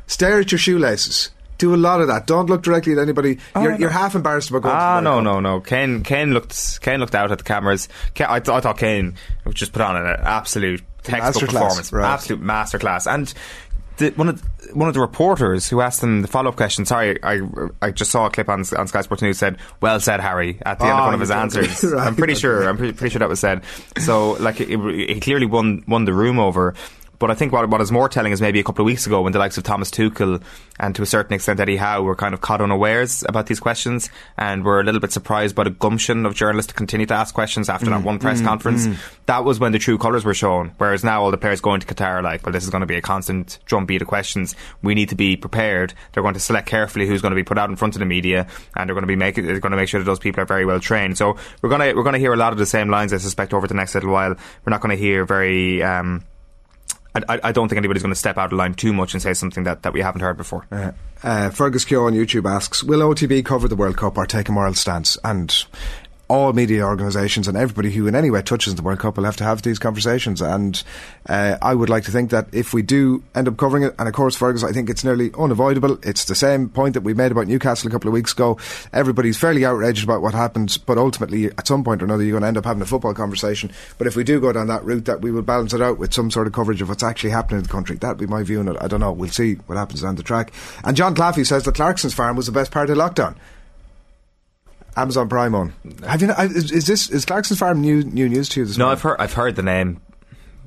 Stare 0.06 0.38
at 0.40 0.52
your 0.52 0.58
shoelaces. 0.58 1.30
Do 1.58 1.74
a 1.74 1.76
lot 1.76 2.00
of 2.00 2.08
that. 2.08 2.26
Don't 2.26 2.46
look 2.50 2.62
directly 2.62 2.92
at 2.92 2.98
anybody. 2.98 3.38
you're, 3.54 3.76
you're 3.76 3.90
half 3.90 4.14
embarrassed 4.16 4.50
about 4.50 4.62
going 4.62 4.74
Ah, 4.74 4.96
to 4.98 5.02
no, 5.04 5.20
no, 5.20 5.38
no. 5.38 5.60
Kane, 5.60 6.02
Kane 6.02 6.32
looked, 6.34 6.80
Kane 6.80 6.98
looked 6.98 7.14
out 7.14 7.30
at 7.30 7.38
the 7.38 7.44
cameras. 7.44 7.88
Kane, 8.14 8.26
I, 8.28 8.40
th- 8.40 8.48
I 8.54 8.60
thought 8.60 8.78
Kane 8.78 9.14
would 9.44 9.54
just 9.54 9.72
put 9.72 9.80
on 9.82 9.96
an 9.96 10.06
absolute 10.22 10.82
textbook 11.02 11.50
Masterclass, 11.50 11.52
performance, 11.52 11.92
right. 11.92 12.12
absolute 12.12 12.42
masterclass. 12.42 13.12
And 13.12 13.32
the, 13.98 14.10
one 14.10 14.28
of 14.28 14.42
the, 14.42 14.74
one 14.74 14.88
of 14.88 14.94
the 14.94 15.00
reporters 15.00 15.68
who 15.68 15.80
asked 15.80 16.02
him 16.02 16.22
the 16.22 16.28
follow 16.28 16.48
up 16.48 16.56
question. 16.56 16.84
Sorry, 16.84 17.22
I 17.22 17.40
I 17.80 17.90
just 17.90 18.10
saw 18.10 18.26
a 18.26 18.30
clip 18.30 18.48
on 18.48 18.64
on 18.76 18.88
Sky 18.88 19.02
Sports 19.02 19.22
News 19.22 19.38
said, 19.38 19.58
"Well 19.80 20.00
said, 20.00 20.20
Harry," 20.20 20.58
at 20.64 20.78
the 20.78 20.84
end 20.84 20.94
of 20.94 20.98
ah, 20.98 21.04
one 21.06 21.14
of 21.14 21.20
his 21.20 21.30
answers. 21.30 21.84
Right, 21.92 22.06
I'm 22.06 22.16
pretty 22.16 22.34
sure. 22.34 22.68
I'm 22.68 22.76
pretty, 22.76 22.92
pretty 22.94 23.12
sure 23.12 23.18
that 23.20 23.28
was 23.28 23.40
said. 23.40 23.62
So, 23.98 24.32
like, 24.32 24.60
it, 24.60 24.68
he 25.10 25.20
clearly 25.20 25.46
won 25.46 25.84
won 25.86 26.04
the 26.04 26.12
room 26.12 26.38
over. 26.38 26.74
But 27.22 27.30
I 27.30 27.34
think 27.34 27.52
what, 27.52 27.70
what 27.70 27.80
is 27.80 27.92
more 27.92 28.08
telling 28.08 28.32
is 28.32 28.40
maybe 28.40 28.58
a 28.58 28.64
couple 28.64 28.82
of 28.82 28.86
weeks 28.86 29.06
ago 29.06 29.22
when 29.22 29.32
the 29.32 29.38
likes 29.38 29.56
of 29.56 29.62
Thomas 29.62 29.92
Tuchel 29.92 30.42
and 30.80 30.92
to 30.96 31.02
a 31.02 31.06
certain 31.06 31.34
extent 31.34 31.60
Eddie 31.60 31.76
Howe 31.76 32.02
were 32.02 32.16
kind 32.16 32.34
of 32.34 32.40
caught 32.40 32.60
unawares 32.60 33.24
about 33.28 33.46
these 33.46 33.60
questions 33.60 34.10
and 34.36 34.64
were 34.64 34.80
a 34.80 34.82
little 34.82 34.98
bit 34.98 35.12
surprised 35.12 35.54
by 35.54 35.62
the 35.62 35.70
gumption 35.70 36.26
of 36.26 36.34
journalists 36.34 36.70
to 36.70 36.74
continue 36.74 37.06
to 37.06 37.14
ask 37.14 37.32
questions 37.32 37.68
after 37.68 37.86
that 37.90 38.00
mm, 38.00 38.04
one 38.04 38.18
press 38.18 38.40
mm, 38.40 38.44
conference. 38.44 38.88
Mm. 38.88 38.96
That 39.26 39.44
was 39.44 39.60
when 39.60 39.70
the 39.70 39.78
true 39.78 39.98
colours 39.98 40.24
were 40.24 40.34
shown. 40.34 40.72
Whereas 40.78 41.04
now 41.04 41.22
all 41.22 41.30
the 41.30 41.38
players 41.38 41.60
going 41.60 41.78
to 41.78 41.86
Qatar 41.86 42.14
are 42.14 42.22
like, 42.22 42.44
well, 42.44 42.52
this 42.52 42.64
is 42.64 42.70
going 42.70 42.80
to 42.80 42.88
be 42.88 42.96
a 42.96 43.00
constant 43.00 43.60
drumbeat 43.66 44.02
of 44.02 44.08
questions. 44.08 44.56
We 44.82 44.96
need 44.96 45.10
to 45.10 45.14
be 45.14 45.36
prepared. 45.36 45.94
They're 46.12 46.24
going 46.24 46.34
to 46.34 46.40
select 46.40 46.66
carefully 46.66 47.06
who's 47.06 47.22
going 47.22 47.30
to 47.30 47.36
be 47.36 47.44
put 47.44 47.56
out 47.56 47.70
in 47.70 47.76
front 47.76 47.94
of 47.94 48.00
the 48.00 48.06
media 48.06 48.48
and 48.74 48.88
they're 48.88 48.96
going 48.96 49.04
to 49.04 49.06
be 49.06 49.14
making, 49.14 49.46
they're 49.46 49.60
going 49.60 49.70
to 49.70 49.76
make 49.76 49.88
sure 49.88 50.00
that 50.00 50.06
those 50.06 50.18
people 50.18 50.42
are 50.42 50.46
very 50.46 50.66
well 50.66 50.80
trained. 50.80 51.16
So 51.16 51.36
we're 51.62 51.70
going 51.70 51.82
to, 51.82 51.94
we're 51.94 52.02
going 52.02 52.14
to 52.14 52.18
hear 52.18 52.34
a 52.34 52.36
lot 52.36 52.52
of 52.52 52.58
the 52.58 52.66
same 52.66 52.90
lines, 52.90 53.12
I 53.12 53.18
suspect, 53.18 53.54
over 53.54 53.68
the 53.68 53.74
next 53.74 53.94
little 53.94 54.10
while. 54.10 54.30
We're 54.64 54.70
not 54.70 54.80
going 54.80 54.96
to 54.96 55.00
hear 55.00 55.24
very, 55.24 55.84
um, 55.84 56.24
I, 57.14 57.40
I 57.44 57.52
don't 57.52 57.68
think 57.68 57.76
anybody's 57.76 58.02
going 58.02 58.12
to 58.12 58.18
step 58.18 58.38
out 58.38 58.52
of 58.52 58.58
line 58.58 58.74
too 58.74 58.92
much 58.92 59.12
and 59.12 59.22
say 59.22 59.34
something 59.34 59.64
that, 59.64 59.82
that 59.82 59.92
we 59.92 60.00
haven't 60.00 60.22
heard 60.22 60.36
before. 60.36 60.66
Uh, 60.72 60.92
uh, 61.22 61.50
Fergus 61.50 61.84
Keogh 61.84 62.06
on 62.06 62.14
YouTube 62.14 62.50
asks, 62.50 62.82
will 62.82 63.00
OTB 63.00 63.44
cover 63.44 63.68
the 63.68 63.76
World 63.76 63.96
Cup 63.96 64.16
or 64.16 64.26
take 64.26 64.48
a 64.48 64.52
moral 64.52 64.74
stance? 64.74 65.18
And 65.22 65.64
all 66.28 66.52
media 66.52 66.84
organisations 66.84 67.46
and 67.46 67.56
everybody 67.56 67.90
who 67.90 68.06
in 68.06 68.14
any 68.14 68.30
way 68.30 68.40
touches 68.40 68.74
the 68.74 68.82
World 68.82 68.98
Cup 68.98 69.16
will 69.16 69.24
have 69.24 69.36
to 69.36 69.44
have 69.44 69.62
these 69.62 69.78
conversations. 69.78 70.40
And 70.40 70.82
uh, 71.28 71.58
I 71.60 71.74
would 71.74 71.90
like 71.90 72.04
to 72.04 72.10
think 72.10 72.30
that 72.30 72.46
if 72.52 72.72
we 72.72 72.82
do 72.82 73.22
end 73.34 73.48
up 73.48 73.56
covering 73.56 73.82
it, 73.82 73.94
and 73.98 74.08
of 74.08 74.14
course, 74.14 74.34
Fergus, 74.34 74.64
I 74.64 74.72
think 74.72 74.88
it's 74.88 75.04
nearly 75.04 75.30
unavoidable. 75.38 75.98
It's 76.02 76.24
the 76.24 76.34
same 76.34 76.68
point 76.68 76.94
that 76.94 77.02
we 77.02 77.12
made 77.12 77.32
about 77.32 77.48
Newcastle 77.48 77.88
a 77.88 77.90
couple 77.92 78.08
of 78.08 78.14
weeks 78.14 78.32
ago. 78.32 78.58
Everybody's 78.92 79.36
fairly 79.36 79.64
outraged 79.64 80.04
about 80.04 80.22
what 80.22 80.32
happened, 80.32 80.78
but 80.86 80.96
ultimately, 80.96 81.46
at 81.46 81.66
some 81.66 81.84
point 81.84 82.02
or 82.02 82.06
another, 82.06 82.22
you're 82.22 82.32
going 82.32 82.42
to 82.42 82.48
end 82.48 82.56
up 82.56 82.64
having 82.64 82.82
a 82.82 82.86
football 82.86 83.14
conversation. 83.14 83.70
But 83.98 84.06
if 84.06 84.16
we 84.16 84.24
do 84.24 84.40
go 84.40 84.52
down 84.52 84.68
that 84.68 84.84
route, 84.84 85.04
that 85.04 85.20
we 85.20 85.30
will 85.30 85.42
balance 85.42 85.74
it 85.74 85.82
out 85.82 85.98
with 85.98 86.14
some 86.14 86.30
sort 86.30 86.46
of 86.46 86.52
coverage 86.52 86.80
of 86.80 86.88
what's 86.88 87.02
actually 87.02 87.30
happening 87.30 87.58
in 87.58 87.64
the 87.64 87.68
country. 87.68 87.96
That'd 87.96 88.18
be 88.18 88.26
my 88.26 88.42
view 88.42 88.60
on 88.60 88.68
it. 88.68 88.76
I 88.80 88.88
don't 88.88 89.00
know. 89.00 89.12
We'll 89.12 89.30
see 89.30 89.54
what 89.66 89.76
happens 89.76 90.02
down 90.02 90.14
the 90.14 90.22
track. 90.22 90.52
And 90.84 90.96
John 90.96 91.14
Claffey 91.14 91.46
says 91.46 91.64
that 91.64 91.74
Clarkson's 91.74 92.14
farm 92.14 92.36
was 92.36 92.46
the 92.46 92.52
best 92.52 92.70
part 92.70 92.88
of 92.88 92.96
lockdown. 92.96 93.36
Amazon 94.96 95.28
Prime 95.28 95.54
on. 95.54 95.72
Have 96.06 96.22
you? 96.22 96.30
I- 96.32 96.44
Is, 96.46 96.70
is 96.72 96.86
this 96.86 97.08
is 97.10 97.24
Clarkson's 97.24 97.58
Farm 97.58 97.80
new 97.80 98.02
new 98.02 98.28
news 98.28 98.48
to 98.50 98.60
you 98.60 98.66
this 98.66 98.76
No, 98.76 98.84
morning? 98.84 98.96
I've 98.98 99.02
heard 99.02 99.16
I've 99.20 99.32
heard 99.32 99.56
the 99.56 99.62
name, 99.62 100.00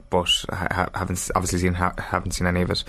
but 0.10 0.46
I 0.50 0.88
haven't 0.96 1.30
obviously 1.36 1.60
seen 1.60 1.74
ha- 1.74 1.94
haven't 1.98 2.32
seen 2.32 2.48
any 2.48 2.62
of 2.62 2.70
it. 2.72 2.84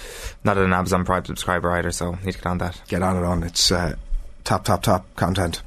Not 0.44 0.57
an 0.59 0.72
Amazon 0.72 1.05
Prime 1.05 1.25
subscriber 1.25 1.70
either, 1.72 1.90
so 1.92 2.12
need 2.25 2.33
to 2.33 2.38
get 2.38 2.46
on 2.46 2.59
that. 2.59 2.81
Get 2.88 3.03
on 3.03 3.16
it 3.16 3.25
on. 3.25 3.42
It's 3.42 3.70
uh, 3.70 3.96
top 4.44 4.64
top 4.64 4.83
top 4.83 5.14
content. 5.16 5.62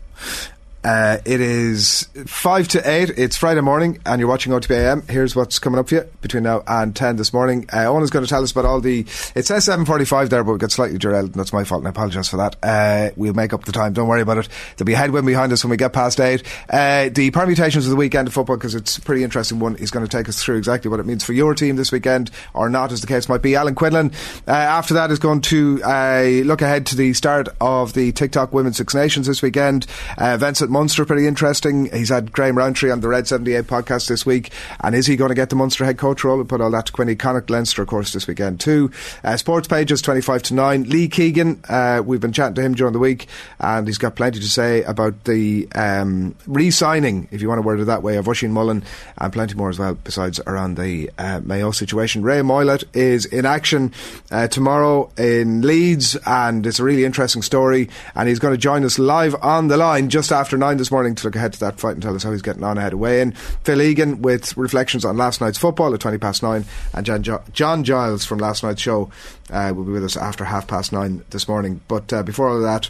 Uh, 0.81 1.17
it 1.25 1.41
is 1.41 2.07
five 2.25 2.67
to 2.69 2.89
eight. 2.89 3.09
It's 3.17 3.35
Friday 3.35 3.59
morning, 3.59 3.99
and 4.05 4.19
you're 4.19 4.29
watching 4.29 4.53
OTB 4.53 4.71
AM. 4.71 5.01
Here's 5.09 5.35
what's 5.35 5.59
coming 5.59 5.77
up 5.77 5.89
for 5.89 5.95
you 5.95 6.01
between 6.21 6.43
now 6.43 6.63
and 6.67 6.95
ten 6.95 7.17
this 7.17 7.33
morning. 7.33 7.67
Uh, 7.73 7.85
Owen 7.87 8.01
is 8.01 8.09
going 8.09 8.23
to 8.23 8.29
tell 8.29 8.43
us 8.43 8.51
about 8.51 8.63
all 8.63 8.79
the. 8.79 9.01
It 9.35 9.45
says 9.45 9.65
seven 9.65 9.85
forty-five 9.85 10.29
there, 10.29 10.41
but 10.41 10.53
we 10.53 10.57
got 10.57 10.71
slightly 10.71 10.97
derailed, 10.97 11.25
and 11.25 11.33
that's 11.33 11.51
my 11.51 11.65
fault, 11.65 11.81
and 11.81 11.87
I 11.87 11.89
apologise 11.89 12.29
for 12.29 12.37
that. 12.37 12.55
Uh, 12.63 13.11
we'll 13.17 13.33
make 13.33 13.51
up 13.51 13.65
the 13.65 13.73
time. 13.73 13.91
Don't 13.91 14.07
worry 14.07 14.21
about 14.21 14.37
it. 14.37 14.47
There'll 14.77 14.85
be 14.85 14.93
a 14.93 14.97
headwind 14.97 15.27
behind 15.27 15.51
us 15.51 15.65
when 15.65 15.71
we 15.71 15.77
get 15.77 15.91
past 15.91 16.17
eight. 16.21 16.43
Uh, 16.69 17.09
the 17.09 17.29
permutations 17.31 17.85
of 17.85 17.89
the 17.89 17.97
weekend 17.97 18.29
of 18.29 18.33
football, 18.33 18.55
because 18.55 18.73
it's 18.73 18.97
a 18.97 19.01
pretty 19.01 19.25
interesting 19.25 19.59
one. 19.59 19.75
He's 19.75 19.91
going 19.91 20.05
to 20.05 20.17
take 20.17 20.29
us 20.29 20.41
through 20.41 20.57
exactly 20.57 20.89
what 20.89 21.01
it 21.01 21.05
means 21.05 21.25
for 21.25 21.33
your 21.33 21.55
team 21.55 21.75
this 21.75 21.91
weekend, 21.91 22.31
or 22.53 22.69
not, 22.69 22.93
as 22.93 23.01
the 23.01 23.07
case 23.07 23.27
might 23.27 23.41
be. 23.41 23.55
Alan 23.55 23.75
Quinlan. 23.75 24.13
Uh, 24.47 24.51
after 24.51 24.93
that 24.93 25.11
is 25.11 25.19
going 25.19 25.41
to 25.41 25.81
uh, 25.83 26.23
look 26.45 26.61
ahead 26.61 26.85
to 26.85 26.95
the 26.95 27.11
start 27.13 27.49
of 27.59 27.91
the 27.91 28.13
TikTok 28.13 28.53
Women's 28.53 28.77
Six 28.77 28.95
Nations 28.95 29.27
this 29.27 29.41
weekend. 29.41 29.85
Uh, 30.17 30.37
Vincent 30.69 30.81
Munster, 30.81 31.05
pretty 31.05 31.25
interesting. 31.25 31.89
He's 31.91 32.09
had 32.09 32.31
Graham 32.31 32.55
Rowntree 32.55 32.91
on 32.91 33.01
the 33.01 33.07
Red 33.07 33.27
78 33.27 33.65
podcast 33.65 34.07
this 34.07 34.23
week. 34.23 34.51
And 34.81 34.93
is 34.93 35.07
he 35.07 35.15
going 35.15 35.29
to 35.29 35.35
get 35.35 35.49
the 35.49 35.55
Munster 35.55 35.83
head 35.83 35.97
coach 35.97 36.23
role? 36.23 36.35
We'll 36.37 36.45
put 36.45 36.61
all 36.61 36.69
that 36.71 36.85
to 36.87 36.91
Quinny 36.91 37.15
Connacht 37.15 37.49
Leinster, 37.49 37.81
of 37.81 37.87
course, 37.87 38.13
this 38.13 38.27
weekend 38.27 38.59
too. 38.59 38.91
Uh, 39.23 39.35
sports 39.35 39.67
pages 39.67 39.99
25 40.03 40.43
to 40.43 40.53
9. 40.53 40.83
Lee 40.83 41.07
Keegan, 41.07 41.63
uh, 41.67 42.03
we've 42.05 42.19
been 42.19 42.33
chatting 42.33 42.53
to 42.53 42.61
him 42.61 42.75
during 42.75 42.93
the 42.93 42.99
week, 42.99 43.27
and 43.59 43.87
he's 43.87 43.97
got 43.97 44.15
plenty 44.15 44.39
to 44.39 44.47
say 44.47 44.83
about 44.83 45.23
the 45.23 45.67
um, 45.73 46.35
re 46.45 46.69
signing, 46.69 47.27
if 47.31 47.41
you 47.41 47.47
want 47.47 47.57
to 47.57 47.65
word 47.65 47.79
it 47.79 47.85
that 47.85 48.03
way, 48.03 48.17
of 48.17 48.27
Oisin 48.27 48.51
Mullin, 48.51 48.83
and 49.17 49.33
plenty 49.33 49.55
more 49.55 49.69
as 49.69 49.79
well, 49.79 49.95
besides 50.03 50.39
around 50.45 50.77
the 50.77 51.09
uh, 51.17 51.41
Mayo 51.43 51.71
situation. 51.71 52.21
Ray 52.21 52.41
Moylette 52.41 52.83
is 52.93 53.25
in 53.25 53.47
action 53.47 53.91
uh, 54.29 54.47
tomorrow 54.47 55.11
in 55.17 55.63
Leeds, 55.63 56.15
and 56.27 56.67
it's 56.67 56.79
a 56.79 56.83
really 56.83 57.05
interesting 57.05 57.41
story. 57.41 57.89
And 58.13 58.29
he's 58.29 58.39
going 58.39 58.53
to 58.53 58.57
join 58.59 58.85
us 58.85 58.99
live 58.99 59.35
on 59.41 59.67
the 59.67 59.77
line 59.77 60.09
just 60.09 60.31
after 60.31 60.58
nine 60.59 60.77
this 60.77 60.91
morning 60.91 61.15
to 61.15 61.25
look 61.25 61.35
ahead 61.35 61.53
to 61.53 61.59
that 61.61 61.79
fight 61.79 61.93
and 61.93 62.01
tell 62.01 62.15
us 62.15 62.23
how 62.23 62.31
he's 62.31 62.41
getting 62.41 62.63
on 62.63 62.77
ahead 62.77 62.93
of 62.93 62.99
weigh 62.99 63.21
in. 63.21 63.31
Phil 63.63 63.81
Egan 63.81 64.21
with 64.21 64.55
reflections 64.57 65.05
on 65.05 65.17
last 65.17 65.41
night's 65.41 65.57
football 65.57 65.93
at 65.93 65.99
20 65.99 66.17
past 66.17 66.43
nine, 66.43 66.65
and 66.93 67.05
John, 67.05 67.23
jo- 67.23 67.43
John 67.53 67.83
Giles 67.83 68.25
from 68.25 68.39
last 68.39 68.63
night's 68.63 68.81
show 68.81 69.09
uh, 69.49 69.73
will 69.75 69.85
be 69.85 69.91
with 69.91 70.03
us 70.03 70.17
after 70.17 70.45
half 70.45 70.67
past 70.67 70.91
nine 70.91 71.23
this 71.29 71.47
morning. 71.47 71.81
But 71.87 72.11
uh, 72.13 72.23
before 72.23 72.49
all 72.49 72.57
of 72.57 72.63
that, 72.63 72.89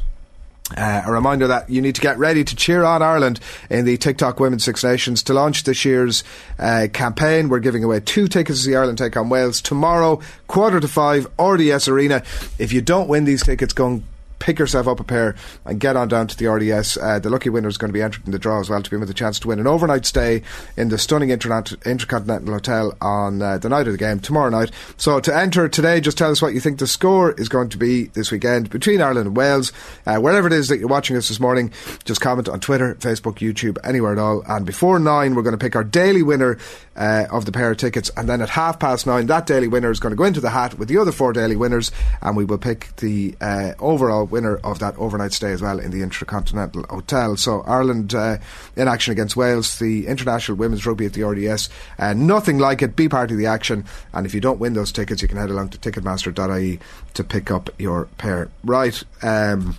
uh, 0.78 1.02
a 1.06 1.12
reminder 1.12 1.48
that 1.48 1.70
you 1.70 1.82
need 1.82 1.96
to 1.96 2.02
get 2.02 2.18
ready 2.18 2.44
to 2.44 2.56
cheer 2.56 2.84
on 2.84 3.02
Ireland 3.02 3.40
in 3.70 3.86
the 3.86 3.98
TikTok 3.98 4.40
Women's 4.40 4.64
Six 4.64 4.84
Nations 4.84 5.24
to 5.24 5.34
launch 5.34 5.64
this 5.64 5.84
year's 5.84 6.24
uh, 6.60 6.88
campaign. 6.94 7.50
We're 7.50 7.60
giving 7.60 7.84
away 7.84 8.02
two 8.02 8.28
tickets 8.28 8.64
to 8.64 8.70
the 8.70 8.76
Ireland 8.76 8.98
take 8.98 9.18
on 9.18 9.30
Wales 9.30 9.62
tomorrow, 9.62 10.22
quarter 10.48 10.80
to 10.80 10.88
five, 10.88 11.28
RDS 11.40 11.88
Arena. 11.88 12.24
If 12.60 12.72
you 12.72 12.82
don't 12.82 13.10
win 13.10 13.26
these 13.26 13.44
tickets, 13.44 13.74
go 13.74 13.88
and 13.88 14.04
pick 14.40 14.60
yourself 14.60 14.88
up 14.88 15.00
a 15.00 15.04
pair 15.04 15.36
and 15.66 15.80
get 15.80 15.96
on 15.96 16.08
down 16.08 16.28
to 16.28 16.38
the 16.38 16.48
RDS. 16.48 16.98
Uh, 16.98 17.20
the 17.20 17.30
lucky 17.30 17.50
winner 17.50 17.68
is 17.68 17.78
going 17.78 17.90
to 17.90 17.94
be 17.94 18.02
entered 18.02 18.26
in 18.26 18.32
the 18.32 18.40
draw 18.40 18.60
as 18.60 18.70
well 18.70 18.82
to 18.82 18.90
be 18.90 18.98
with 18.98 19.10
a 19.10 19.14
chance 19.14 19.40
to 19.40 19.48
win 19.50 19.60
an 19.60 19.68
overnight 19.68 20.06
stay 20.06 20.42
in 20.78 20.90
the 20.90 20.98
stunning 20.98 21.30
Internet- 21.30 21.86
Intercontinental 21.86 22.54
Hotel 22.54 22.98
on 23.02 23.42
uh, 23.42 23.58
the 23.58 23.70
night 23.70 23.88
of 23.88 23.94
the 23.94 23.98
game 23.98 24.20
tomorrow 24.20 24.50
night. 24.50 24.72
So 24.98 25.20
to 25.20 25.36
enter 25.36 25.68
today, 25.70 26.02
just 26.02 26.18
tell 26.18 26.32
us 26.32 26.42
what 26.42 26.54
you 26.54 26.60
think 26.60 26.80
the 26.80 26.88
score 26.88 27.34
is 27.34 27.50
going 27.50 27.70
to 27.70 27.78
be 27.78 28.06
this 28.06 28.32
weekend 28.32 28.70
between 28.70 29.02
Ireland 29.02 29.28
and 29.28 29.38
Wales. 29.38 29.72
Uh, 30.06 30.18
wherever 30.18 30.48
it 30.48 30.54
is 30.54 30.70
that 30.70 30.80
you're 30.80 30.88
watching 30.88 31.18
us 31.18 31.28
this 31.28 31.40
morning, 31.40 31.72
just 32.06 32.22
comment 32.22 32.50
on 32.50 32.60
Twitter, 32.60 32.96
Facebook, 32.96 33.36
YouTube, 33.36 33.78
anywhere 33.84 34.14
at 34.14 34.18
all. 34.18 34.44
And 34.48 34.66
before 34.66 35.00
nine, 35.00 35.36
we're 35.36 35.44
going 35.44 35.58
to 35.58 35.64
pick 35.64 35.76
our 35.76 35.84
daily 35.84 36.24
winner 36.24 36.58
uh, 36.96 37.26
of 37.32 37.46
the 37.46 37.52
pair 37.52 37.72
of 37.72 37.78
tickets. 37.78 38.12
And 38.16 38.28
then 38.28 38.42
at 38.42 38.50
half 38.50 38.80
past 38.80 39.08
nine, 39.08 39.28
that 39.28 39.46
daily 39.46 39.68
winner 39.68 39.92
is 39.92 40.00
going 40.00 40.12
to 40.12 40.18
go 40.18 40.26
into 40.26 40.42
the 40.42 40.50
hat 40.50 40.78
with 40.78 40.88
the 40.88 40.98
other 40.98 41.12
four 41.12 41.34
daily 41.34 41.56
winners, 41.56 41.92
and 42.22 42.36
we 42.36 42.46
will 42.46 42.58
pick 42.58 42.96
the 42.98 43.36
uh, 43.42 43.74
overall 43.80 44.26
winner 44.32 44.58
of 44.64 44.80
that 44.80 44.98
overnight 44.98 45.34
stay 45.34 45.52
as 45.52 45.62
well 45.62 45.80
in 45.80 45.92
the 45.92 46.02
Intercontinental 46.02 46.84
Hotel. 46.90 47.36
So 47.38 47.62
Ireland 47.62 48.14
uh, 48.14 48.38
in 48.76 48.88
action 48.88 49.12
against 49.12 49.36
Wales, 49.36 49.80
the 49.80 50.08
International 50.08 50.58
Women's 50.58 50.86
Rugby 50.86 51.06
at 51.06 51.14
the 51.14 51.24
RDS. 51.24 51.70
Uh, 51.98 52.14
nothing 52.14 52.58
like 52.60 52.82
it. 52.82 52.96
Be 52.96 53.10
part 53.10 53.32
of 53.32 53.38
the 53.38 53.46
action. 53.48 53.86
And 54.14 54.26
if 54.26 54.34
you 54.34 54.42
don't 54.42 54.60
win 54.60 54.74
those 54.74 54.92
tickets, 54.92 55.22
you 55.22 55.28
can 55.28 55.38
head 55.38 55.50
along 55.50 55.70
to 55.70 55.78
ticketmaster.ie 55.78 56.80
to 57.14 57.24
pick 57.24 57.52
up 57.52 57.70
your 57.80 58.06
pair. 58.18 58.50
Right. 58.64 59.02
Um, 59.22 59.78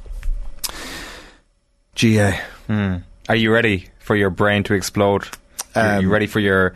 GAA. 1.95 2.33
Are 3.29 3.37
you 3.37 3.53
ready 3.53 3.89
for 3.99 4.17
your 4.17 4.31
brain 4.31 4.63
to 4.65 4.75
explode? 4.75 5.29
Are 5.75 6.01
you 6.01 6.07
Um, 6.09 6.13
ready 6.13 6.27
for 6.27 6.41
your 6.41 6.75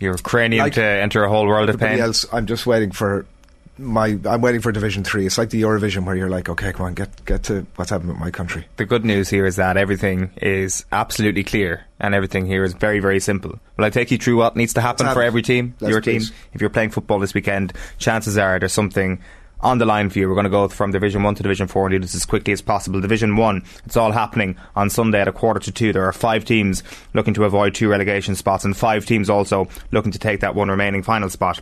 your 0.00 0.16
cranium 0.16 0.64
like 0.64 0.74
to 0.74 0.82
enter 0.82 1.22
a 1.22 1.28
whole 1.28 1.46
world 1.46 1.68
of 1.68 1.78
pain? 1.78 2.00
else, 2.00 2.26
I'm 2.32 2.46
just 2.46 2.66
waiting 2.66 2.90
for 2.90 3.24
my 3.82 4.18
I'm 4.24 4.40
waiting 4.40 4.60
for 4.60 4.72
Division 4.72 5.04
Three. 5.04 5.26
It's 5.26 5.38
like 5.38 5.50
the 5.50 5.62
Eurovision 5.62 6.04
where 6.06 6.14
you're 6.14 6.30
like, 6.30 6.48
okay, 6.48 6.72
come 6.72 6.86
on, 6.86 6.94
get 6.94 7.24
get 7.24 7.42
to 7.44 7.66
what's 7.76 7.90
happening 7.90 8.12
with 8.12 8.20
my 8.20 8.30
country. 8.30 8.66
The 8.76 8.84
good 8.84 9.04
news 9.04 9.28
here 9.28 9.46
is 9.46 9.56
that 9.56 9.76
everything 9.76 10.30
is 10.40 10.84
absolutely 10.92 11.44
clear 11.44 11.84
and 12.00 12.14
everything 12.14 12.46
here 12.46 12.64
is 12.64 12.74
very, 12.74 13.00
very 13.00 13.20
simple. 13.20 13.58
Will 13.76 13.84
I 13.84 13.90
take 13.90 14.10
you 14.10 14.18
through 14.18 14.36
what 14.36 14.56
needs 14.56 14.74
to 14.74 14.80
happen 14.80 15.06
for 15.12 15.22
every 15.22 15.42
team, 15.42 15.74
Let's 15.80 15.90
your 15.90 16.00
team? 16.00 16.22
If 16.52 16.60
you're 16.60 16.70
playing 16.70 16.90
football 16.90 17.18
this 17.18 17.34
weekend, 17.34 17.72
chances 17.98 18.38
are 18.38 18.58
there's 18.58 18.72
something 18.72 19.20
on 19.62 19.78
the 19.78 19.86
line 19.86 20.10
for 20.10 20.18
you. 20.18 20.28
We're 20.28 20.34
going 20.34 20.44
to 20.44 20.50
go 20.50 20.68
from 20.68 20.90
Division 20.90 21.22
1 21.22 21.36
to 21.36 21.42
Division 21.42 21.68
4 21.68 21.86
and 21.86 21.92
do 21.92 21.98
this 22.00 22.14
as 22.14 22.24
quickly 22.24 22.52
as 22.52 22.60
possible. 22.60 23.00
Division 23.00 23.36
1, 23.36 23.64
it's 23.86 23.96
all 23.96 24.12
happening 24.12 24.56
on 24.74 24.90
Sunday 24.90 25.20
at 25.20 25.28
a 25.28 25.32
quarter 25.32 25.60
to 25.60 25.72
2. 25.72 25.92
There 25.92 26.04
are 26.04 26.12
five 26.12 26.44
teams 26.44 26.82
looking 27.14 27.34
to 27.34 27.44
avoid 27.44 27.74
two 27.74 27.88
relegation 27.88 28.34
spots 28.34 28.64
and 28.64 28.76
five 28.76 29.06
teams 29.06 29.30
also 29.30 29.68
looking 29.92 30.12
to 30.12 30.18
take 30.18 30.40
that 30.40 30.54
one 30.54 30.68
remaining 30.68 31.02
final 31.02 31.30
spot. 31.30 31.60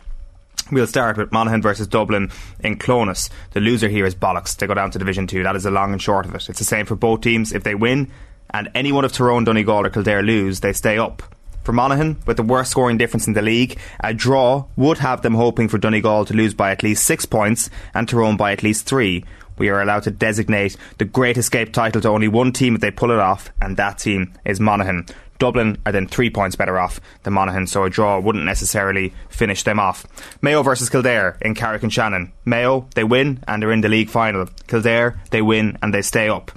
We'll 0.69 0.87
start 0.87 1.17
with 1.17 1.31
Monaghan 1.31 1.61
versus 1.61 1.87
Dublin 1.87 2.31
in 2.59 2.77
Clones. 2.77 3.29
The 3.51 3.59
loser 3.59 3.87
here 3.89 4.05
is 4.05 4.15
Bollocks. 4.15 4.55
They 4.55 4.67
go 4.67 4.73
down 4.73 4.91
to 4.91 4.99
Division 4.99 5.27
2. 5.27 5.43
That 5.43 5.55
is 5.55 5.63
the 5.63 5.71
long 5.71 5.91
and 5.91 6.01
short 6.01 6.25
of 6.25 6.35
it. 6.35 6.49
It's 6.49 6.59
the 6.59 6.65
same 6.65 6.85
for 6.85 6.95
both 6.95 7.21
teams. 7.21 7.51
If 7.51 7.63
they 7.63 7.75
win 7.75 8.11
and 8.51 8.69
any 8.75 8.91
one 8.91 9.05
of 9.05 9.11
Tyrone, 9.11 9.43
Donegal 9.43 9.85
or 9.85 9.89
Kildare 9.89 10.21
lose, 10.21 10.59
they 10.59 10.73
stay 10.73 10.97
up. 10.97 11.23
For 11.63 11.73
Monaghan, 11.73 12.17
with 12.25 12.37
the 12.37 12.43
worst 12.43 12.71
scoring 12.71 12.97
difference 12.97 13.27
in 13.27 13.33
the 13.33 13.41
league, 13.41 13.77
a 13.99 14.13
draw 14.13 14.65
would 14.75 14.97
have 14.97 15.21
them 15.21 15.35
hoping 15.35 15.67
for 15.67 15.77
Donegal 15.77 16.25
to 16.25 16.33
lose 16.33 16.53
by 16.53 16.71
at 16.71 16.83
least 16.83 17.05
six 17.05 17.25
points 17.25 17.69
and 17.93 18.09
Tyrone 18.09 18.37
by 18.37 18.51
at 18.51 18.63
least 18.63 18.87
three. 18.87 19.23
We 19.57 19.69
are 19.69 19.81
allowed 19.81 20.03
to 20.03 20.11
designate 20.11 20.75
the 20.97 21.05
Great 21.05 21.37
Escape 21.37 21.71
title 21.71 22.01
to 22.01 22.09
only 22.09 22.27
one 22.27 22.51
team 22.51 22.75
if 22.75 22.81
they 22.81 22.89
pull 22.89 23.11
it 23.11 23.19
off, 23.19 23.51
and 23.61 23.77
that 23.77 23.99
team 23.99 24.33
is 24.43 24.59
Monaghan. 24.59 25.05
Dublin 25.41 25.79
are 25.87 25.91
then 25.91 26.07
three 26.07 26.29
points 26.29 26.55
better 26.55 26.77
off 26.77 27.01
than 27.23 27.33
Monaghan, 27.33 27.65
so 27.65 27.83
a 27.83 27.89
draw 27.89 28.19
wouldn't 28.19 28.45
necessarily 28.45 29.11
finish 29.27 29.63
them 29.63 29.79
off. 29.79 30.05
Mayo 30.43 30.61
versus 30.61 30.87
Kildare 30.87 31.35
in 31.41 31.55
Carrick-on-Shannon. 31.55 32.31
Mayo, 32.45 32.87
they 32.93 33.03
win 33.03 33.43
and 33.47 33.59
they're 33.59 33.71
in 33.71 33.81
the 33.81 33.89
league 33.89 34.11
final. 34.11 34.45
Kildare, 34.67 35.19
they 35.31 35.41
win 35.41 35.79
and 35.81 35.91
they 35.91 36.03
stay 36.03 36.29
up. 36.29 36.51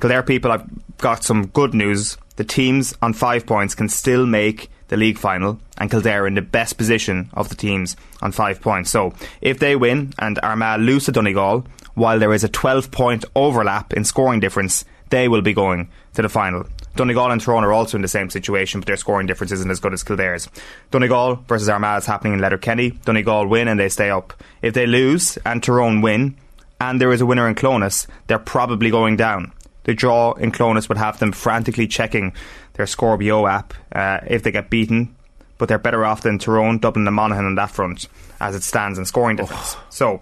Kildare 0.00 0.22
people, 0.22 0.50
I've 0.50 0.66
got 0.96 1.22
some 1.22 1.48
good 1.48 1.74
news. 1.74 2.16
The 2.36 2.44
teams 2.44 2.94
on 3.02 3.12
five 3.12 3.44
points 3.44 3.74
can 3.74 3.90
still 3.90 4.24
make 4.24 4.70
the 4.88 4.96
league 4.96 5.18
final, 5.18 5.60
and 5.76 5.90
Kildare 5.90 6.22
are 6.22 6.26
in 6.26 6.34
the 6.34 6.40
best 6.40 6.78
position 6.78 7.28
of 7.34 7.50
the 7.50 7.54
teams 7.54 7.94
on 8.22 8.32
five 8.32 8.62
points. 8.62 8.90
So, 8.90 9.12
if 9.42 9.58
they 9.58 9.76
win 9.76 10.14
and 10.18 10.40
Armagh 10.42 10.80
lose 10.80 11.04
to 11.04 11.12
Donegal, 11.12 11.66
while 11.92 12.18
there 12.18 12.32
is 12.32 12.42
a 12.42 12.48
12 12.48 12.90
point 12.90 13.26
overlap 13.36 13.92
in 13.92 14.04
scoring 14.04 14.40
difference, 14.40 14.86
they 15.10 15.28
will 15.28 15.42
be 15.42 15.52
going 15.52 15.90
to 16.14 16.22
the 16.22 16.30
final. 16.30 16.66
Donegal 17.00 17.30
and 17.30 17.40
Tyrone 17.40 17.64
are 17.64 17.72
also 17.72 17.96
in 17.96 18.02
the 18.02 18.08
same 18.08 18.28
situation, 18.28 18.78
but 18.78 18.86
their 18.86 18.98
scoring 18.98 19.26
difference 19.26 19.52
isn't 19.52 19.70
as 19.70 19.80
good 19.80 19.94
as 19.94 20.02
Kildare's. 20.02 20.50
Donegal 20.90 21.36
versus 21.48 21.66
Armagh 21.66 21.96
is 21.96 22.04
happening 22.04 22.34
in 22.34 22.40
Letterkenny. 22.40 22.90
Donegal 22.90 23.46
win 23.46 23.68
and 23.68 23.80
they 23.80 23.88
stay 23.88 24.10
up. 24.10 24.34
If 24.60 24.74
they 24.74 24.86
lose 24.86 25.38
and 25.46 25.62
Tyrone 25.62 26.02
win, 26.02 26.36
and 26.78 27.00
there 27.00 27.10
is 27.10 27.22
a 27.22 27.24
winner 27.24 27.48
in 27.48 27.54
Clones, 27.54 28.06
they're 28.26 28.38
probably 28.38 28.90
going 28.90 29.16
down. 29.16 29.50
The 29.84 29.94
draw 29.94 30.34
in 30.34 30.52
Clones 30.52 30.90
would 30.90 30.98
have 30.98 31.18
them 31.18 31.32
frantically 31.32 31.86
checking 31.86 32.34
their 32.74 32.84
Scorbio 32.84 33.50
app 33.50 33.72
uh, 33.92 34.18
if 34.26 34.42
they 34.42 34.50
get 34.50 34.68
beaten, 34.68 35.16
but 35.56 35.70
they're 35.70 35.78
better 35.78 36.04
off 36.04 36.20
than 36.20 36.38
Tyrone, 36.38 36.80
Dublin, 36.80 37.06
and 37.06 37.16
Monaghan 37.16 37.46
on 37.46 37.54
that 37.54 37.70
front 37.70 38.08
as 38.42 38.54
it 38.54 38.62
stands 38.62 38.98
in 38.98 39.06
scoring 39.06 39.36
difference. 39.36 39.74
So, 39.88 40.20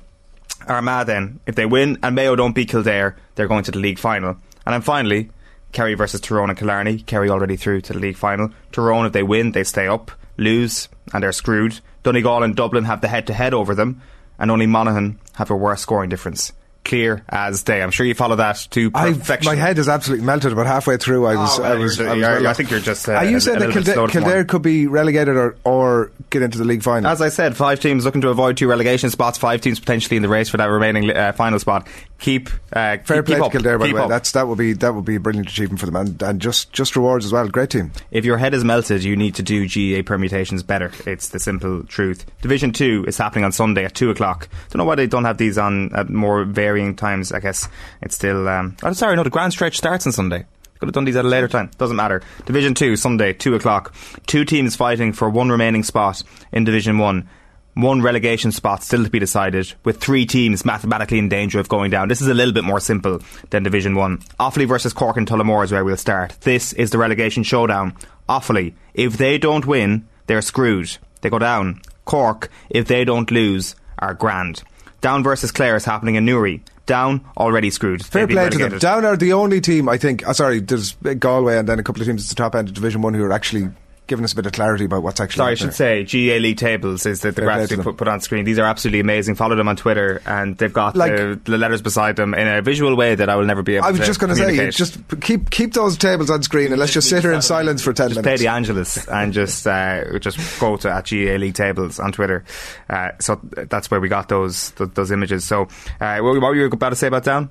Armagh 0.69 1.09
then, 1.09 1.41
if 1.45 1.57
they 1.57 1.67
win 1.67 1.99
and 2.05 2.14
Mayo 2.14 2.37
don't 2.37 2.55
beat 2.55 2.69
Kildare, 2.69 3.17
they're 3.35 3.49
going 3.49 3.64
to 3.64 3.73
the 3.73 3.81
league 3.81 3.99
final. 3.99 4.37
And 4.64 4.75
then 4.75 4.83
finally, 4.83 5.31
Kerry 5.73 5.95
versus 5.95 6.21
Tyrone 6.21 6.51
and 6.51 6.59
Killarney. 6.59 6.99
Kerry 6.99 7.31
already 7.31 7.57
through 7.57 7.83
to 7.83 7.93
the 7.93 7.99
league 7.99 8.17
final. 8.17 8.51
Tyrone, 8.73 9.07
if 9.07 9.13
they 9.13 9.23
win, 9.23 9.53
they 9.53 9.65
stay 9.65 9.87
up. 9.87 10.11
Lose, 10.37 10.89
and 11.13 11.23
they're 11.23 11.33
screwed. 11.33 11.81
Donegal 12.03 12.43
and 12.43 12.55
Dublin 12.55 12.85
have 12.85 13.01
the 13.01 13.09
head 13.09 13.27
to 13.27 13.35
head 13.35 13.53
over 13.53 13.75
them, 13.75 14.01
and 14.39 14.51
only 14.51 14.67
Monaghan 14.67 15.19
have 15.35 15.51
a 15.51 15.57
worse 15.57 15.81
scoring 15.81 16.09
difference. 16.09 16.53
Clear 16.85 17.23
as 17.29 17.62
day. 17.64 17.83
I'm 17.83 17.91
sure 17.91 18.07
you 18.07 18.14
follow 18.14 18.37
that 18.37 18.67
to 18.71 18.91
I, 18.95 19.12
perfection. 19.12 19.53
my 19.53 19.57
head 19.57 19.79
is 19.79 19.91
absolutely 19.91 20.25
melted. 20.25 20.53
About 20.53 20.67
halfway 20.67 20.97
through, 20.97 21.27
I 21.27 21.37
was. 21.37 21.59
Oh, 21.59 21.62
I 21.62 21.75
was. 21.75 22.01
I, 22.01 22.14
was 22.14 22.45
I 22.47 22.53
think 22.55 22.71
you're 22.71 22.81
just, 22.81 23.07
uh, 23.09 23.12
Are 23.12 23.25
you 23.27 23.41
saying 23.41 23.59
that 23.59 23.73
Kildare, 23.73 24.09
Kildare 24.09 24.45
could 24.45 24.62
be 24.62 24.87
relegated 24.87 25.37
or, 25.37 25.57
or 25.64 26.12
get 26.31 26.41
into 26.41 26.57
the 26.57 26.64
league 26.64 26.83
final? 26.83 27.11
As 27.11 27.21
I 27.21 27.29
said, 27.29 27.59
five 27.59 27.81
teams 27.81 28.07
looking 28.07 28.23
to 28.23 28.31
avoid 28.31 28.57
two 28.57 28.69
relegation 28.69 29.11
spots. 29.11 29.37
Five 29.37 29.61
teams 29.61 29.79
potentially 29.81 30.17
in 30.17 30.23
the 30.23 30.31
race 30.31 30.49
for 30.49 30.57
that 30.57 30.67
remaining 30.67 31.11
uh, 31.11 31.33
final 31.33 31.59
spot. 31.59 31.87
Keep 32.21 32.49
uh, 32.73 32.97
Fair 33.05 33.23
keep, 33.23 33.27
play 33.27 33.35
keep 33.37 33.45
to. 33.45 33.51
Kildare, 33.51 33.79
by 33.79 33.87
keep 33.87 33.95
the 33.95 34.01
way. 34.01 34.05
up. 34.05 34.09
That's 34.09 34.33
that 34.33 34.49
would 34.49 34.59
be 34.59 34.73
that 34.73 34.95
would 34.95 35.05
be 35.05 35.17
a 35.17 35.21
brilliant 35.21 35.49
achievement 35.51 35.81
for 35.81 35.87
them, 35.87 35.97
and, 35.97 36.23
and 36.23 36.41
just 36.41 36.73
just 36.73 36.97
rewards 36.97 37.27
as 37.27 37.33
well. 37.33 37.47
Great 37.49 37.69
team. 37.71 37.93
If 38.11 38.25
your 38.25 38.38
head 38.38 38.55
is 38.55 38.64
melted, 38.64 39.05
you 39.05 39.14
need 39.14 39.35
to 39.35 39.43
do 39.43 39.69
GAA 39.69 40.03
permutations 40.07 40.62
better. 40.62 40.91
It's 41.07 41.29
the 41.29 41.38
simple 41.38 41.83
truth. 41.85 42.25
Division 42.41 42.73
2 42.73 43.05
is 43.07 43.19
happening 43.19 43.45
on 43.45 43.53
Sunday 43.53 43.85
at 43.85 43.95
2 43.95 44.11
o'clock. 44.11 44.49
Don't 44.71 44.79
know 44.79 44.85
why 44.85 44.95
they 44.95 45.07
don't 45.07 45.25
have 45.25 45.37
these 45.38 45.59
on 45.59 45.95
at 45.95 46.09
more 46.09 46.45
varying 46.79 46.95
times. 46.95 47.33
I 47.33 47.41
guess 47.41 47.69
it's 48.03 48.14
still. 48.14 48.49
Um, 48.49 48.77
oh, 48.83 48.93
sorry, 48.93 49.17
no, 49.17 49.23
the 49.23 49.31
grand 49.31 49.53
stretch 49.53 49.77
starts 49.77 50.07
on 50.07 50.12
Sunday. 50.12 50.47
Could 50.79 50.87
have 50.87 50.95
done 50.95 51.05
these 51.05 51.17
at 51.17 51.25
a 51.25 51.29
later 51.29 51.49
time. 51.49 51.71
Doesn't 51.77 51.97
matter. 51.97 52.23
Division 52.47 52.73
2, 52.73 52.95
Sunday, 52.95 53.33
2 53.33 53.57
o'clock. 53.57 53.93
Two 54.27 54.45
teams 54.45 54.77
fighting 54.77 55.12
for 55.12 55.29
one 55.29 55.51
remaining 55.51 55.83
spot 55.83 56.23
in 56.53 56.62
Division 56.62 56.99
1. 56.99 57.29
One 57.75 58.01
relegation 58.01 58.53
spot 58.53 58.85
still 58.85 59.05
to 59.05 59.11
be 59.11 59.19
decided, 59.19 59.73
with 59.85 60.01
three 60.01 60.25
teams 60.25 60.64
mathematically 60.64 61.19
in 61.19 61.29
danger 61.29 61.59
of 61.59 61.69
going 61.69 61.91
down. 61.91 62.09
This 62.09 62.21
is 62.21 62.29
a 62.29 62.35
little 62.35 62.55
bit 62.55 62.64
more 62.64 62.81
simple 62.81 63.21
than 63.51 63.64
Division 63.64 63.97
1. 63.97 64.19
Offaly 64.38 64.69
versus 64.69 64.93
Cork 64.93 65.17
and 65.17 65.29
Tullamore 65.29 65.64
is 65.64 65.73
where 65.73 65.85
we'll 65.85 65.97
start. 65.97 66.37
This 66.43 66.73
is 66.73 66.91
the 66.91 66.99
relegation 66.99 67.43
showdown. 67.43 67.95
Offaly, 68.29 68.75
if 68.95 69.17
they 69.17 69.37
don't 69.37 69.67
win, 69.67 70.07
they're 70.27 70.43
screwed. 70.43 70.97
They 71.23 71.31
go 71.31 71.41
down. 71.41 71.81
Cork, 72.05 72.51
if 72.71 72.87
they 72.87 73.05
don't 73.05 73.31
lose, 73.33 73.75
are 73.99 74.14
grand. 74.14 74.62
Down 75.01 75.23
versus 75.23 75.53
Clare 75.53 75.77
is 75.77 75.85
happening 75.85 76.17
in 76.17 76.25
Newry. 76.25 76.63
Down, 76.87 77.25
already 77.37 77.71
screwed. 77.71 78.05
Fair 78.05 78.27
play 78.27 78.49
to 78.49 78.59
them. 78.59 78.79
Down 78.79 79.05
are 79.05 79.17
the 79.17 79.33
only 79.35 79.61
team 79.61 79.89
I 79.89 79.99
think. 79.99 80.27
Uh, 80.27 80.33
sorry, 80.33 80.61
there's 80.61 80.93
Galway 80.95 81.59
and 81.59 81.69
then 81.69 81.79
a 81.79 81.83
couple 81.83 82.01
of 82.01 82.09
teams 82.09 82.25
at 82.25 82.29
the 82.31 82.35
top 82.35 82.55
end 82.55 82.69
of 82.69 82.75
Division 82.75 83.03
One 83.03 83.15
who 83.15 83.25
are 83.25 83.33
actually 83.33 83.69
giving 84.09 84.25
us 84.25 84.33
a 84.33 84.37
bit 84.37 84.47
of 84.47 84.53
clarity 84.53 84.87
about 84.87 85.03
what's 85.05 85.21
actually. 85.21 85.38
Sorry, 85.38 85.53
I 85.53 85.55
should 85.55 85.75
say 85.75 86.03
GAA 86.05 86.38
League 86.42 86.57
tables 86.57 87.07
is 87.07 87.21
the, 87.21 87.31
the 87.31 87.42
play 87.42 87.44
graphics 87.44 87.77
we 87.77 87.83
put, 87.85 87.97
put 87.99 88.09
on 88.09 88.21
screen. 88.21 88.44
These 88.44 88.59
are 88.59 88.64
absolutely 88.64 89.01
amazing. 89.01 89.37
Follow 89.37 89.55
them 89.55 89.68
on 89.68 89.77
Twitter, 89.77 90.21
and 90.27 90.57
they've 90.59 90.73
got 90.73 90.97
Like- 90.97 91.16
the, 91.16 91.40
the 91.44 91.59
letters 91.59 91.81
beside 91.83 92.16
them 92.16 92.35
in 92.35 92.49
a 92.49 92.61
visual 92.62 92.97
way 92.97 93.14
that 93.14 93.29
I 93.29 93.37
will 93.37 93.44
never 93.44 93.62
be 93.62 93.77
able. 93.77 93.85
To 93.85 93.88
I 93.88 93.90
was 93.92 94.01
just 94.07 94.18
going 94.18 94.31
to 94.31 94.37
say, 94.37 94.71
just 94.71 94.99
keep 95.21 95.51
keep 95.51 95.75
those 95.75 95.97
tables 95.97 96.31
on 96.31 96.42
screen 96.42 96.73
and 96.73 96.79
let's 96.81 96.92
just 96.92 97.09
sit 97.09 97.23
here 97.23 97.33
in 97.33 97.42
silence 97.42 97.83
for 97.83 97.92
ten 97.92 98.09
just 98.09 98.23
play 98.23 98.33
minutes. 98.33 98.42
the 98.42 98.49
Angelus 98.49 99.07
and 99.09 99.33
just 99.33 99.66
uh, 99.66 100.18
just 100.18 100.38
go 100.59 100.77
to 100.79 100.90
at 100.90 101.09
GAA 101.09 101.37
League 101.37 101.55
tables 101.55 102.01
on 102.01 102.11
Twitter. 102.11 102.44
Uh, 102.90 103.11
so 103.21 103.38
that's 103.53 103.90
where 103.90 104.01
we 104.01 104.09
got 104.09 104.29
those 104.29 104.71
those, 104.73 104.90
those 104.90 105.11
images. 105.12 105.44
So 105.44 105.68
uh, 106.01 106.18
what, 106.21 106.40
what 106.40 106.49
were 106.49 106.55
you 106.57 106.64
about 106.66 106.88
to 106.90 106.97
say 106.97 107.09
about 107.09 107.25
down? 107.25 107.51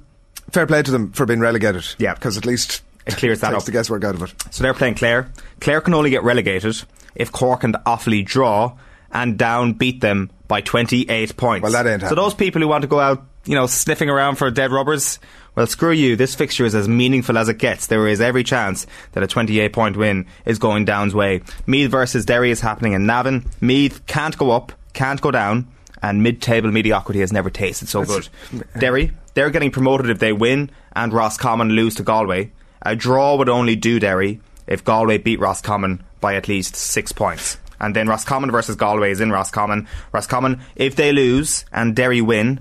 Fair 0.51 0.65
play 0.65 0.81
to 0.81 0.91
them 0.91 1.11
for 1.11 1.25
being 1.25 1.41
relegated. 1.41 1.85
Yeah. 1.99 2.13
because 2.13 2.37
at 2.37 2.45
least 2.45 2.81
It 3.07 3.17
clears 3.17 3.41
that 3.41 3.53
up. 3.53 3.63
the 3.63 3.71
guesswork 3.71 4.03
out 4.03 4.15
of 4.15 4.23
it. 4.23 4.33
So 4.51 4.63
they're 4.63 4.73
playing 4.73 4.95
Clare. 4.95 5.31
Clare 5.61 5.81
can 5.81 5.93
only 5.93 6.09
get 6.09 6.23
relegated 6.23 6.81
if 7.15 7.31
Cork 7.31 7.63
and 7.63 7.75
Offaly 7.85 8.25
draw 8.25 8.77
and 9.11 9.37
Down 9.37 9.73
beat 9.73 10.01
them 10.01 10.29
by 10.47 10.61
28 10.61 11.37
points. 11.37 11.63
Well, 11.63 11.71
that 11.71 11.87
ain't 11.87 12.01
So 12.09 12.15
those 12.15 12.33
people 12.33 12.61
who 12.61 12.67
want 12.67 12.83
to 12.83 12.87
go 12.87 12.99
out, 12.99 13.25
you 13.45 13.55
know, 13.55 13.67
sniffing 13.67 14.09
around 14.09 14.35
for 14.35 14.51
dead 14.51 14.71
rubbers, 14.71 15.19
well, 15.55 15.65
screw 15.65 15.91
you. 15.91 16.15
This 16.15 16.35
fixture 16.35 16.65
is 16.65 16.75
as 16.75 16.87
meaningful 16.87 17.37
as 17.37 17.49
it 17.49 17.57
gets. 17.57 17.87
There 17.87 18.07
is 18.07 18.21
every 18.21 18.43
chance 18.43 18.85
that 19.13 19.23
a 19.23 19.27
28 19.27 19.73
point 19.73 19.97
win 19.97 20.25
is 20.45 20.59
going 20.59 20.85
Down's 20.85 21.15
way. 21.15 21.41
Meath 21.65 21.89
versus 21.89 22.25
Derry 22.25 22.51
is 22.51 22.61
happening 22.61 22.93
in 22.93 23.05
Navan. 23.05 23.45
Meath 23.61 24.05
can't 24.05 24.37
go 24.37 24.51
up, 24.51 24.71
can't 24.93 25.19
go 25.21 25.31
down, 25.31 25.67
and 26.01 26.21
mid-table 26.21 26.71
mediocrity 26.71 27.21
has 27.21 27.33
never 27.33 27.49
tasted 27.49 27.87
so 27.87 28.05
good. 28.05 28.29
Derry, 28.77 29.13
they're 29.33 29.49
getting 29.49 29.71
promoted 29.71 30.09
if 30.09 30.19
they 30.19 30.33
win 30.33 30.69
and 30.95 31.11
Roscommon 31.11 31.69
lose 31.69 31.95
to 31.95 32.03
Galway. 32.03 32.51
A 32.81 32.95
draw 32.95 33.35
would 33.35 33.49
only 33.49 33.75
do 33.75 33.99
Derry 33.99 34.39
if 34.67 34.83
Galway 34.83 35.17
beat 35.17 35.39
Roscommon 35.39 36.03
by 36.21 36.35
at 36.35 36.47
least 36.47 36.75
six 36.75 37.11
points. 37.11 37.57
And 37.79 37.95
then 37.95 38.07
Roscommon 38.07 38.51
versus 38.51 38.75
Galway 38.75 39.11
is 39.11 39.21
in 39.21 39.31
Roscommon. 39.31 39.87
Roscommon, 40.11 40.61
if 40.75 40.95
they 40.95 41.11
lose 41.11 41.65
and 41.71 41.95
Derry 41.95 42.21
win, 42.21 42.59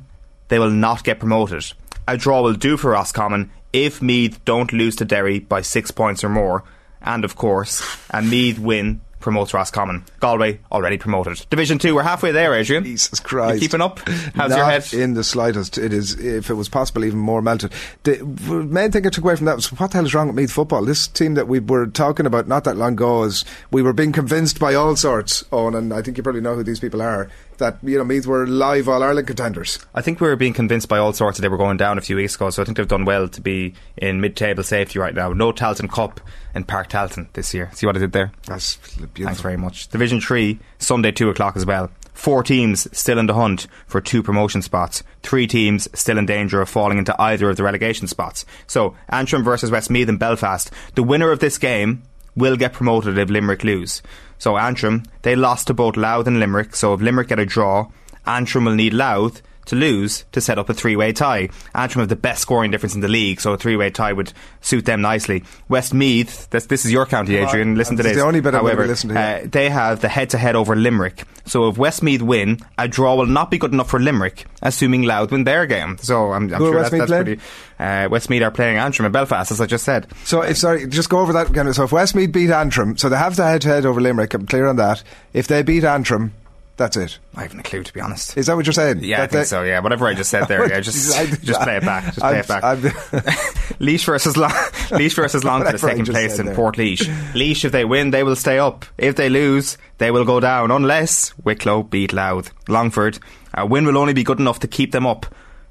they 0.48 0.58
will 0.58 0.70
not 0.70 1.04
get 1.04 1.18
promoted. 1.18 1.72
A 2.06 2.16
draw 2.16 2.42
will 2.42 2.54
do 2.54 2.76
for 2.76 2.90
Roscommon 2.90 3.50
if 3.72 4.00
Meath 4.00 4.44
don't 4.44 4.72
lose 4.72 4.96
to 4.96 5.04
Derry 5.04 5.40
by 5.40 5.62
six 5.62 5.90
points 5.90 6.22
or 6.22 6.28
more. 6.28 6.64
And 7.00 7.24
of 7.24 7.36
course, 7.36 7.82
a 8.10 8.22
Meath 8.22 8.58
win 8.58 9.00
promotes 9.26 9.52
Roscommon. 9.52 10.04
Galway 10.20 10.60
already 10.70 10.98
promoted. 10.98 11.44
Division 11.50 11.80
2, 11.80 11.96
we're 11.96 12.04
halfway 12.04 12.30
there, 12.30 12.54
Adrian. 12.54 12.84
Jesus 12.84 13.18
Christ! 13.18 13.56
You 13.56 13.68
keeping 13.68 13.80
up? 13.80 13.98
How's 14.36 14.50
Not 14.50 14.56
your 14.56 14.66
head? 14.66 14.94
in 14.94 15.14
the 15.14 15.24
slightest. 15.24 15.78
It 15.78 15.92
is, 15.92 16.14
if 16.20 16.48
it 16.48 16.54
was 16.54 16.68
possible, 16.68 17.04
even 17.04 17.18
more 17.18 17.42
melted. 17.42 17.72
The 18.04 18.24
main 18.24 18.92
thing 18.92 19.04
I 19.04 19.10
took 19.10 19.24
away 19.24 19.34
from 19.34 19.46
that 19.46 19.56
was 19.56 19.72
what 19.72 19.90
the 19.90 19.96
hell 19.96 20.06
is 20.06 20.14
wrong 20.14 20.28
with 20.28 20.36
Meath 20.36 20.52
football? 20.52 20.84
This 20.84 21.08
team 21.08 21.34
that 21.34 21.48
we 21.48 21.58
were 21.58 21.88
talking 21.88 22.24
about 22.24 22.46
not 22.46 22.62
that 22.62 22.76
long 22.76 22.92
ago 22.92 23.24
is 23.24 23.44
we 23.72 23.82
were 23.82 23.92
being 23.92 24.12
convinced 24.12 24.60
by 24.60 24.74
all 24.74 24.94
sorts, 24.94 25.44
Owen, 25.50 25.74
and 25.74 25.92
I 25.92 26.02
think 26.02 26.16
you 26.16 26.22
probably 26.22 26.40
know 26.40 26.54
who 26.54 26.62
these 26.62 26.78
people 26.78 27.02
are. 27.02 27.28
That 27.58 27.78
you 27.82 27.98
know 27.98 28.04
Meath 28.04 28.26
were 28.26 28.46
live 28.46 28.88
All 28.88 29.02
Ireland 29.02 29.26
contenders. 29.26 29.78
I 29.94 30.02
think 30.02 30.20
we 30.20 30.28
were 30.28 30.36
being 30.36 30.52
convinced 30.52 30.88
by 30.88 30.98
all 30.98 31.12
sorts 31.12 31.38
that 31.38 31.42
they 31.42 31.48
were 31.48 31.56
going 31.56 31.76
down 31.76 31.98
a 31.98 32.02
few 32.02 32.16
weeks 32.16 32.34
ago, 32.34 32.50
so 32.50 32.62
I 32.62 32.64
think 32.64 32.76
they've 32.76 32.86
done 32.86 33.04
well 33.04 33.28
to 33.28 33.40
be 33.40 33.74
in 33.96 34.20
mid-table 34.20 34.62
safety 34.62 34.98
right 34.98 35.14
now. 35.14 35.32
No 35.32 35.52
Tailteann 35.52 35.90
Cup 35.90 36.20
in 36.54 36.64
Páirc 36.64 36.88
Tailteann 36.88 37.32
this 37.32 37.54
year. 37.54 37.70
See 37.72 37.86
what 37.86 37.96
I 37.96 38.00
did 38.00 38.12
there? 38.12 38.32
That's 38.46 38.76
beautiful. 38.76 39.24
Thanks 39.24 39.40
very 39.40 39.56
much. 39.56 39.88
Division 39.88 40.20
3, 40.20 40.58
Sunday 40.78 41.12
2 41.12 41.30
o'clock 41.30 41.56
as 41.56 41.64
well. 41.64 41.90
Four 42.12 42.42
teams 42.42 42.88
still 42.98 43.18
in 43.18 43.26
the 43.26 43.34
hunt 43.34 43.66
for 43.86 44.00
two 44.00 44.22
promotion 44.22 44.62
spots. 44.62 45.02
Three 45.22 45.46
teams 45.46 45.86
still 45.92 46.16
in 46.16 46.24
danger 46.24 46.62
of 46.62 46.68
falling 46.68 46.96
into 46.96 47.14
either 47.20 47.50
of 47.50 47.58
the 47.58 47.62
relegation 47.62 48.06
spots. 48.06 48.46
So, 48.66 48.96
Antrim 49.10 49.44
versus 49.44 49.70
Westmeath 49.70 50.08
and 50.08 50.18
Belfast. 50.18 50.70
The 50.94 51.02
winner 51.02 51.30
of 51.30 51.40
this 51.40 51.58
game 51.58 52.02
will 52.34 52.56
get 52.56 52.72
promoted 52.72 53.18
if 53.18 53.28
Limerick 53.28 53.64
lose. 53.64 54.02
So, 54.38 54.56
Antrim, 54.56 55.02
they 55.22 55.36
lost 55.36 55.66
to 55.68 55.74
both 55.74 55.96
Louth 55.96 56.26
and 56.26 56.40
Limerick. 56.40 56.74
So, 56.76 56.94
if 56.94 57.00
Limerick 57.00 57.28
get 57.28 57.38
a 57.38 57.46
draw, 57.46 57.88
Antrim 58.26 58.64
will 58.64 58.74
need 58.74 58.92
Louth 58.94 59.42
to 59.66 59.74
lose 59.76 60.24
to 60.32 60.40
set 60.40 60.58
up 60.58 60.68
a 60.68 60.74
three-way 60.74 61.12
tie. 61.12 61.48
Antrim 61.74 62.00
have 62.00 62.08
the 62.08 62.14
best 62.16 62.40
scoring 62.40 62.70
difference 62.70 62.94
in 62.94 63.00
the 63.00 63.08
league, 63.08 63.40
so 63.40 63.52
a 63.52 63.58
three-way 63.58 63.90
tie 63.90 64.12
would 64.12 64.32
suit 64.60 64.84
them 64.84 65.00
nicely. 65.00 65.42
Westmeath, 65.68 66.48
this, 66.50 66.66
this 66.66 66.84
is 66.84 66.92
your 66.92 67.04
county, 67.04 67.36
Adrian. 67.36 67.74
Listen 67.74 67.96
to 67.96 68.04
This 68.04 68.12
is 68.12 68.18
the 68.18 68.24
only 68.24 68.40
bit 68.40 68.54
I'm 68.54 68.64
gonna 68.64 68.86
listen 68.86 69.10
to, 69.10 69.18
uh, 69.18 69.40
they 69.44 69.68
have 69.68 70.00
the 70.00 70.08
head-to-head 70.08 70.54
over 70.54 70.76
Limerick. 70.76 71.24
So 71.46 71.68
if 71.68 71.78
Westmeath 71.78 72.22
win, 72.22 72.58
a 72.78 72.86
draw 72.86 73.16
will 73.16 73.26
not 73.26 73.50
be 73.50 73.58
good 73.58 73.72
enough 73.72 73.90
for 73.90 73.98
Limerick, 73.98 74.46
assuming 74.62 75.02
Louth 75.02 75.32
win 75.32 75.44
their 75.44 75.66
game. 75.66 75.98
So 75.98 76.32
I'm, 76.32 76.44
I'm 76.54 76.60
sure 76.60 76.82
that's, 76.82 76.90
that's 76.90 77.10
pretty. 77.10 77.40
Uh, 77.78 78.08
Westmeath 78.10 78.42
are 78.42 78.50
playing 78.50 78.78
Antrim 78.78 79.04
and 79.06 79.12
Belfast, 79.12 79.50
as 79.52 79.60
I 79.60 79.66
just 79.66 79.84
said. 79.84 80.06
So 80.24 80.40
if 80.42 80.56
sorry, 80.56 80.86
just 80.86 81.10
go 81.10 81.18
over 81.20 81.32
that 81.34 81.50
again. 81.50 81.72
So 81.74 81.84
if 81.84 81.92
Westmeath 81.92 82.32
beat 82.32 82.50
Antrim, 82.50 82.96
so 82.96 83.08
they 83.08 83.16
have 83.18 83.36
the 83.36 83.46
head 83.46 83.60
to 83.62 83.68
head 83.68 83.84
over 83.86 84.00
Limerick. 84.00 84.32
I'm 84.34 84.46
clear 84.46 84.66
on 84.66 84.76
that. 84.76 85.02
If 85.34 85.46
they 85.48 85.62
beat 85.62 85.84
Antrim, 85.84 86.32
that's 86.78 86.96
it. 86.96 87.18
I 87.34 87.42
haven't 87.42 87.60
a 87.60 87.62
clue, 87.62 87.82
to 87.82 87.92
be 87.92 88.00
honest. 88.00 88.36
Is 88.36 88.46
that 88.46 88.56
what 88.56 88.64
you're 88.66 88.72
saying? 88.72 89.02
Yeah, 89.02 89.16
I 89.16 89.26
think 89.26 89.30
they- 89.30 89.44
so. 89.44 89.62
Yeah, 89.62 89.80
whatever 89.80 90.06
I 90.06 90.14
just 90.14 90.30
said 90.30 90.46
there. 90.48 90.68
Yeah, 90.70 90.80
just 90.80 91.18
I- 91.18 91.26
just 91.42 91.60
play 91.60 91.76
it 91.76 91.84
back. 91.84 92.04
Just 92.04 92.18
play 92.18 92.28
I'm- 92.60 92.84
it 92.84 92.92
back. 93.12 93.76
Laois 93.80 94.04
versus 94.04 94.36
Long- 94.36 94.50
Laois 94.90 95.14
versus 95.14 95.44
Longford 95.44 95.74
is 95.74 95.82
Whatever 95.82 95.88
I 96.00 96.04
taking 96.04 96.12
place 96.12 96.38
in 96.38 96.46
there. 96.46 96.54
Port 96.54 96.78
Leash. 96.78 97.06
Laois, 97.34 97.64
if 97.64 97.72
they 97.72 97.84
win, 97.84 98.10
they 98.10 98.22
will 98.22 98.36
stay 98.36 98.58
up. 98.58 98.84
If 98.98 99.16
they 99.16 99.28
lose, 99.28 99.76
they 99.98 100.10
will 100.10 100.24
go 100.24 100.40
down. 100.40 100.70
Unless 100.70 101.36
Wicklow 101.44 101.82
beat 101.82 102.12
Louth. 102.12 102.52
Longford, 102.68 103.18
a 103.54 103.66
win 103.66 103.84
will 103.86 103.98
only 103.98 104.14
be 104.14 104.24
good 104.24 104.40
enough 104.40 104.60
to 104.60 104.68
keep 104.68 104.92
them 104.92 105.06
up. 105.06 105.26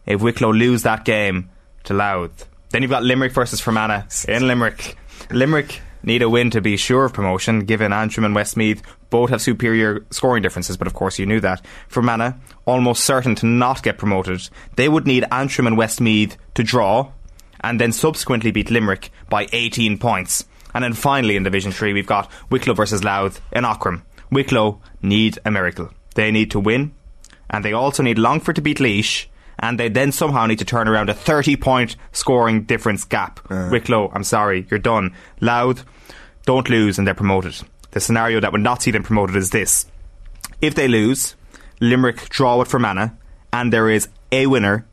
If 0.06 0.22
Wicklow 0.22 0.52
lose 0.54 0.84
that 0.84 1.04
game 1.06 1.50
to 1.86 1.94
Louth, 1.94 2.48
then 2.70 2.82
you've 2.82 2.92
got 2.92 3.04
Limerick 3.04 3.32
versus 3.32 3.62
Fermanagh 3.62 4.04
in 4.28 4.48
Limerick. 4.48 4.98
Limerick 5.32 5.82
need 6.04 6.22
a 6.22 6.30
win 6.30 6.52
to 6.52 6.62
be 6.62 6.78
sure 6.78 7.06
of 7.06 7.14
promotion, 7.14 7.62
given 7.62 7.92
Antrim 7.92 8.26
and 8.26 8.36
Westmeath 8.36 8.84
both 9.10 9.30
have 9.30 9.42
superior 9.42 10.06
scoring 10.12 10.44
differences, 10.44 10.78
but 10.78 10.88
of 10.88 10.94
course 10.94 11.18
you 11.18 11.26
knew 11.26 11.40
that. 11.40 11.66
Fermanagh, 11.88 12.34
almost 12.66 13.04
certain 13.04 13.36
to 13.36 13.46
not 13.46 13.82
get 13.82 13.98
promoted, 13.98 14.50
they 14.76 14.90
would 14.90 15.08
need 15.08 15.26
Antrim 15.32 15.68
and 15.68 15.78
Westmeath 15.78 16.38
to 16.54 16.64
draw, 16.64 17.12
and 17.62 17.80
then 17.80 17.92
subsequently 17.92 18.52
beat 18.52 18.70
Limerick 18.70 19.10
by 19.30 19.48
18 19.52 19.98
points. 19.98 20.46
And 20.74 20.84
then 20.84 20.94
finally 20.94 21.36
in 21.36 21.44
Division 21.44 21.72
3, 21.72 21.94
we've 21.94 22.06
got 22.06 22.30
Wicklow 22.50 22.74
versus 22.74 23.04
Louth 23.04 23.42
in 23.52 23.64
Aughrim. 23.64 24.04
Wicklow 24.30 24.82
need 25.02 25.40
a 25.46 25.52
miracle. 25.52 25.90
They 26.16 26.32
need 26.32 26.52
to 26.52 26.60
win, 26.60 26.94
and 27.50 27.64
they 27.64 27.74
also 27.74 28.04
need 28.04 28.20
Longford 28.20 28.58
to 28.58 28.62
beat 28.62 28.80
Laois, 28.80 29.28
and 29.60 29.80
they 29.80 29.90
then 29.90 30.12
somehow 30.12 30.46
need 30.46 30.60
to 30.60 30.66
turn 30.66 30.88
around 30.88 31.10
a 31.10 31.14
30 31.14 31.56
point 31.56 31.96
scoring 32.12 32.64
difference 32.64 33.04
gap. 33.04 33.40
Uh. 33.50 33.70
Wicklow, 33.72 34.12
I'm 34.14 34.24
sorry, 34.24 34.68
you're 34.70 34.80
done. 34.80 35.14
Louth, 35.42 35.86
don't 36.46 36.70
lose 36.70 36.98
and 36.98 37.08
they're 37.08 37.14
promoted. 37.14 37.56
The 37.92 38.00
scenario 38.00 38.40
that 38.42 38.52
would 38.52 38.62
not 38.62 38.82
see 38.82 38.92
them 38.92 39.04
promoted 39.04 39.36
is 39.36 39.52
this. 39.52 39.86
If 40.62 40.76
they 40.76 40.88
lose, 40.88 41.36
Limerick 41.80 42.30
draw 42.30 42.58
with 42.60 42.68
Fermanagh, 42.68 43.12
and 43.54 43.72
there 43.72 43.90
is 43.90 44.10
a 44.32 44.48
winner 44.48 44.86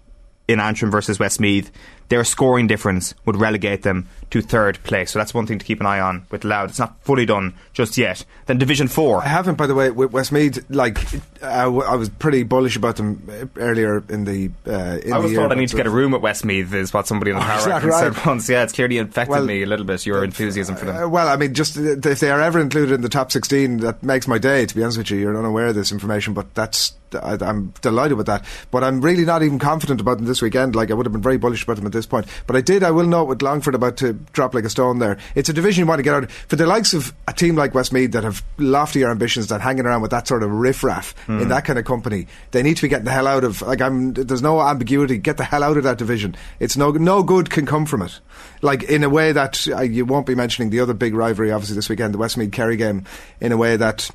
in 0.48 0.60
Antrim 0.60 0.90
versus 0.90 1.18
Westmeath, 1.18 1.70
their 2.12 2.24
scoring 2.24 2.66
difference 2.66 3.14
would 3.24 3.36
relegate 3.36 3.84
them 3.84 4.06
to 4.28 4.42
third 4.42 4.78
place. 4.84 5.10
So 5.10 5.18
that's 5.18 5.32
one 5.32 5.46
thing 5.46 5.58
to 5.58 5.64
keep 5.64 5.80
an 5.80 5.86
eye 5.86 5.98
on 5.98 6.26
with 6.30 6.44
Louth. 6.44 6.68
It's 6.68 6.78
not 6.78 7.02
fully 7.02 7.24
done 7.24 7.54
just 7.72 7.96
yet. 7.96 8.26
Then 8.44 8.58
Division 8.58 8.86
4. 8.86 9.22
I 9.22 9.28
haven't, 9.28 9.54
by 9.56 9.66
the 9.66 9.74
way, 9.74 9.90
with 9.90 10.12
Westmeath. 10.12 10.62
Like, 10.68 10.98
I, 11.42 11.62
w- 11.64 11.82
I 11.82 11.94
was 11.94 12.10
pretty 12.10 12.42
bullish 12.42 12.76
about 12.76 12.96
them 12.96 13.26
uh, 13.30 13.46
earlier 13.58 14.04
in 14.10 14.24
the. 14.24 14.50
Uh, 14.66 14.98
in 15.02 15.10
I 15.14 15.20
was 15.20 15.32
told 15.32 15.52
I 15.52 15.54
need 15.54 15.70
to 15.70 15.76
get 15.76 15.86
a 15.86 15.90
room 15.90 16.12
at 16.12 16.20
Westmeath, 16.20 16.74
is 16.74 16.92
what 16.92 17.06
somebody 17.06 17.32
on 17.32 17.38
the 17.40 17.46
power 17.46 17.80
rankings 17.80 17.98
said 17.98 18.14
right? 18.16 18.26
once. 18.26 18.46
Yeah, 18.46 18.62
it's 18.64 18.74
clearly 18.74 18.98
infected 18.98 19.30
Well, 19.30 19.46
me 19.46 19.62
a 19.62 19.66
little 19.66 19.86
bit, 19.86 20.04
your 20.04 20.22
enthusiasm 20.22 20.76
for 20.76 20.84
them. 20.84 21.04
Uh, 21.04 21.08
well, 21.08 21.28
I 21.28 21.36
mean, 21.36 21.54
just 21.54 21.78
uh, 21.78 21.96
if 22.04 22.20
they 22.20 22.30
are 22.30 22.42
ever 22.42 22.60
included 22.60 22.92
in 22.94 23.00
the 23.00 23.08
top 23.08 23.32
16, 23.32 23.78
that 23.78 24.02
makes 24.02 24.28
my 24.28 24.36
day, 24.36 24.66
to 24.66 24.74
be 24.76 24.82
honest 24.82 24.98
with 24.98 25.10
you. 25.10 25.16
You're 25.16 25.38
unaware 25.38 25.68
of 25.68 25.76
this 25.76 25.92
information, 25.92 26.34
but 26.34 26.54
that's. 26.54 26.92
I, 27.14 27.36
I'm 27.40 27.72
delighted 27.80 28.16
with 28.16 28.26
that. 28.26 28.44
But 28.70 28.84
I'm 28.84 29.00
really 29.00 29.24
not 29.24 29.42
even 29.42 29.58
confident 29.58 30.00
about 30.00 30.18
them 30.18 30.26
this 30.26 30.42
weekend. 30.42 30.74
Like, 30.74 30.90
I 30.90 30.94
would 30.94 31.06
have 31.06 31.12
been 31.12 31.22
very 31.22 31.38
bullish 31.38 31.64
about 31.64 31.76
them 31.76 31.86
at 31.86 31.92
this 31.92 32.06
point. 32.06 32.26
But 32.46 32.56
I 32.56 32.60
did, 32.60 32.82
I 32.82 32.90
will 32.90 33.06
note 33.06 33.24
with 33.24 33.42
Longford 33.42 33.74
about 33.74 33.96
to 33.98 34.14
drop 34.32 34.54
like 34.54 34.64
a 34.64 34.70
stone 34.70 34.98
there. 34.98 35.18
It's 35.34 35.48
a 35.48 35.52
division 35.52 35.82
you 35.82 35.86
want 35.86 35.98
to 35.98 36.02
get 36.02 36.14
out 36.14 36.24
of. 36.24 36.32
For 36.32 36.56
the 36.56 36.66
likes 36.66 36.94
of 36.94 37.12
a 37.28 37.32
team 37.32 37.56
like 37.56 37.74
Westmeath 37.74 38.12
that 38.12 38.24
have 38.24 38.42
loftier 38.58 39.10
ambitions 39.10 39.48
than 39.48 39.60
hanging 39.60 39.86
around 39.86 40.02
with 40.02 40.10
that 40.10 40.28
sort 40.28 40.42
of 40.42 40.50
riffraff 40.50 41.14
in 41.28 41.48
that 41.48 41.64
kind 41.64 41.78
of 41.78 41.84
company, 41.84 42.26
they 42.50 42.62
need 42.62 42.76
to 42.76 42.82
be 42.82 42.88
getting 42.88 43.04
the 43.04 43.10
hell 43.10 43.26
out 43.26 43.44
of. 43.44 43.62
Like, 43.62 43.80
I'm. 43.80 44.12
There's 44.12 44.42
no 44.42 44.60
ambiguity. 44.60 45.18
Get 45.18 45.36
the 45.36 45.44
hell 45.44 45.62
out 45.62 45.76
of 45.76 45.84
that 45.84 45.98
division. 45.98 46.36
It's 46.60 46.76
no 46.76 46.90
no 46.90 47.22
good 47.22 47.50
can 47.50 47.66
come 47.66 47.86
from 47.86 48.02
it. 48.02 48.20
Like 48.60 48.84
in 48.84 49.04
a 49.04 49.08
way 49.08 49.32
that 49.32 49.66
uh, 49.68 49.82
you 49.82 50.04
won't 50.04 50.26
be 50.26 50.34
mentioning 50.34 50.70
the 50.70 50.80
other 50.80 50.94
big 50.94 51.14
rivalry, 51.14 51.50
obviously 51.50 51.76
this 51.76 51.88
weekend, 51.88 52.14
the 52.14 52.18
Westmeath 52.18 52.52
Kerry 52.52 52.76
game, 52.76 53.04
in 53.40 53.52
a 53.52 53.56
way 53.56 53.76
that 53.76 54.10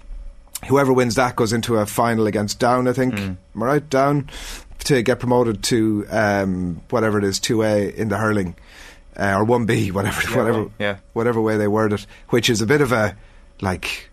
whoever 0.66 0.92
wins 0.94 1.16
that 1.16 1.36
goes 1.36 1.54
into 1.54 1.78
a 1.78 1.86
final 1.86 2.28
against 2.28 2.60
Down. 2.60 2.88
I 2.88 2.94
think. 2.94 3.18
Am 3.18 3.38
I 3.56 3.66
right? 3.66 3.90
Down 3.90 4.30
to 4.86 5.02
get 5.02 5.20
promoted 5.20 5.64
to 5.64 6.06
um, 6.10 6.82
whatever 6.90 7.18
it 7.18 7.24
is, 7.24 7.40
two 7.40 7.64
A 7.64 7.90
in 7.90 8.10
the 8.10 8.18
hurling. 8.18 8.56
Uh, 9.20 9.34
or 9.36 9.44
one 9.44 9.66
B, 9.66 9.92
whatever, 9.92 10.38
whatever, 10.38 10.62
right, 10.64 10.72
yeah. 10.78 10.98
whatever 11.14 11.42
way 11.42 11.58
they 11.58 11.68
word 11.68 11.92
it, 11.92 12.06
which 12.30 12.50
is 12.52 12.62
a 12.62 12.68
bit 12.68 12.82
of 12.82 12.92
a 12.92 13.16
like 13.62 14.10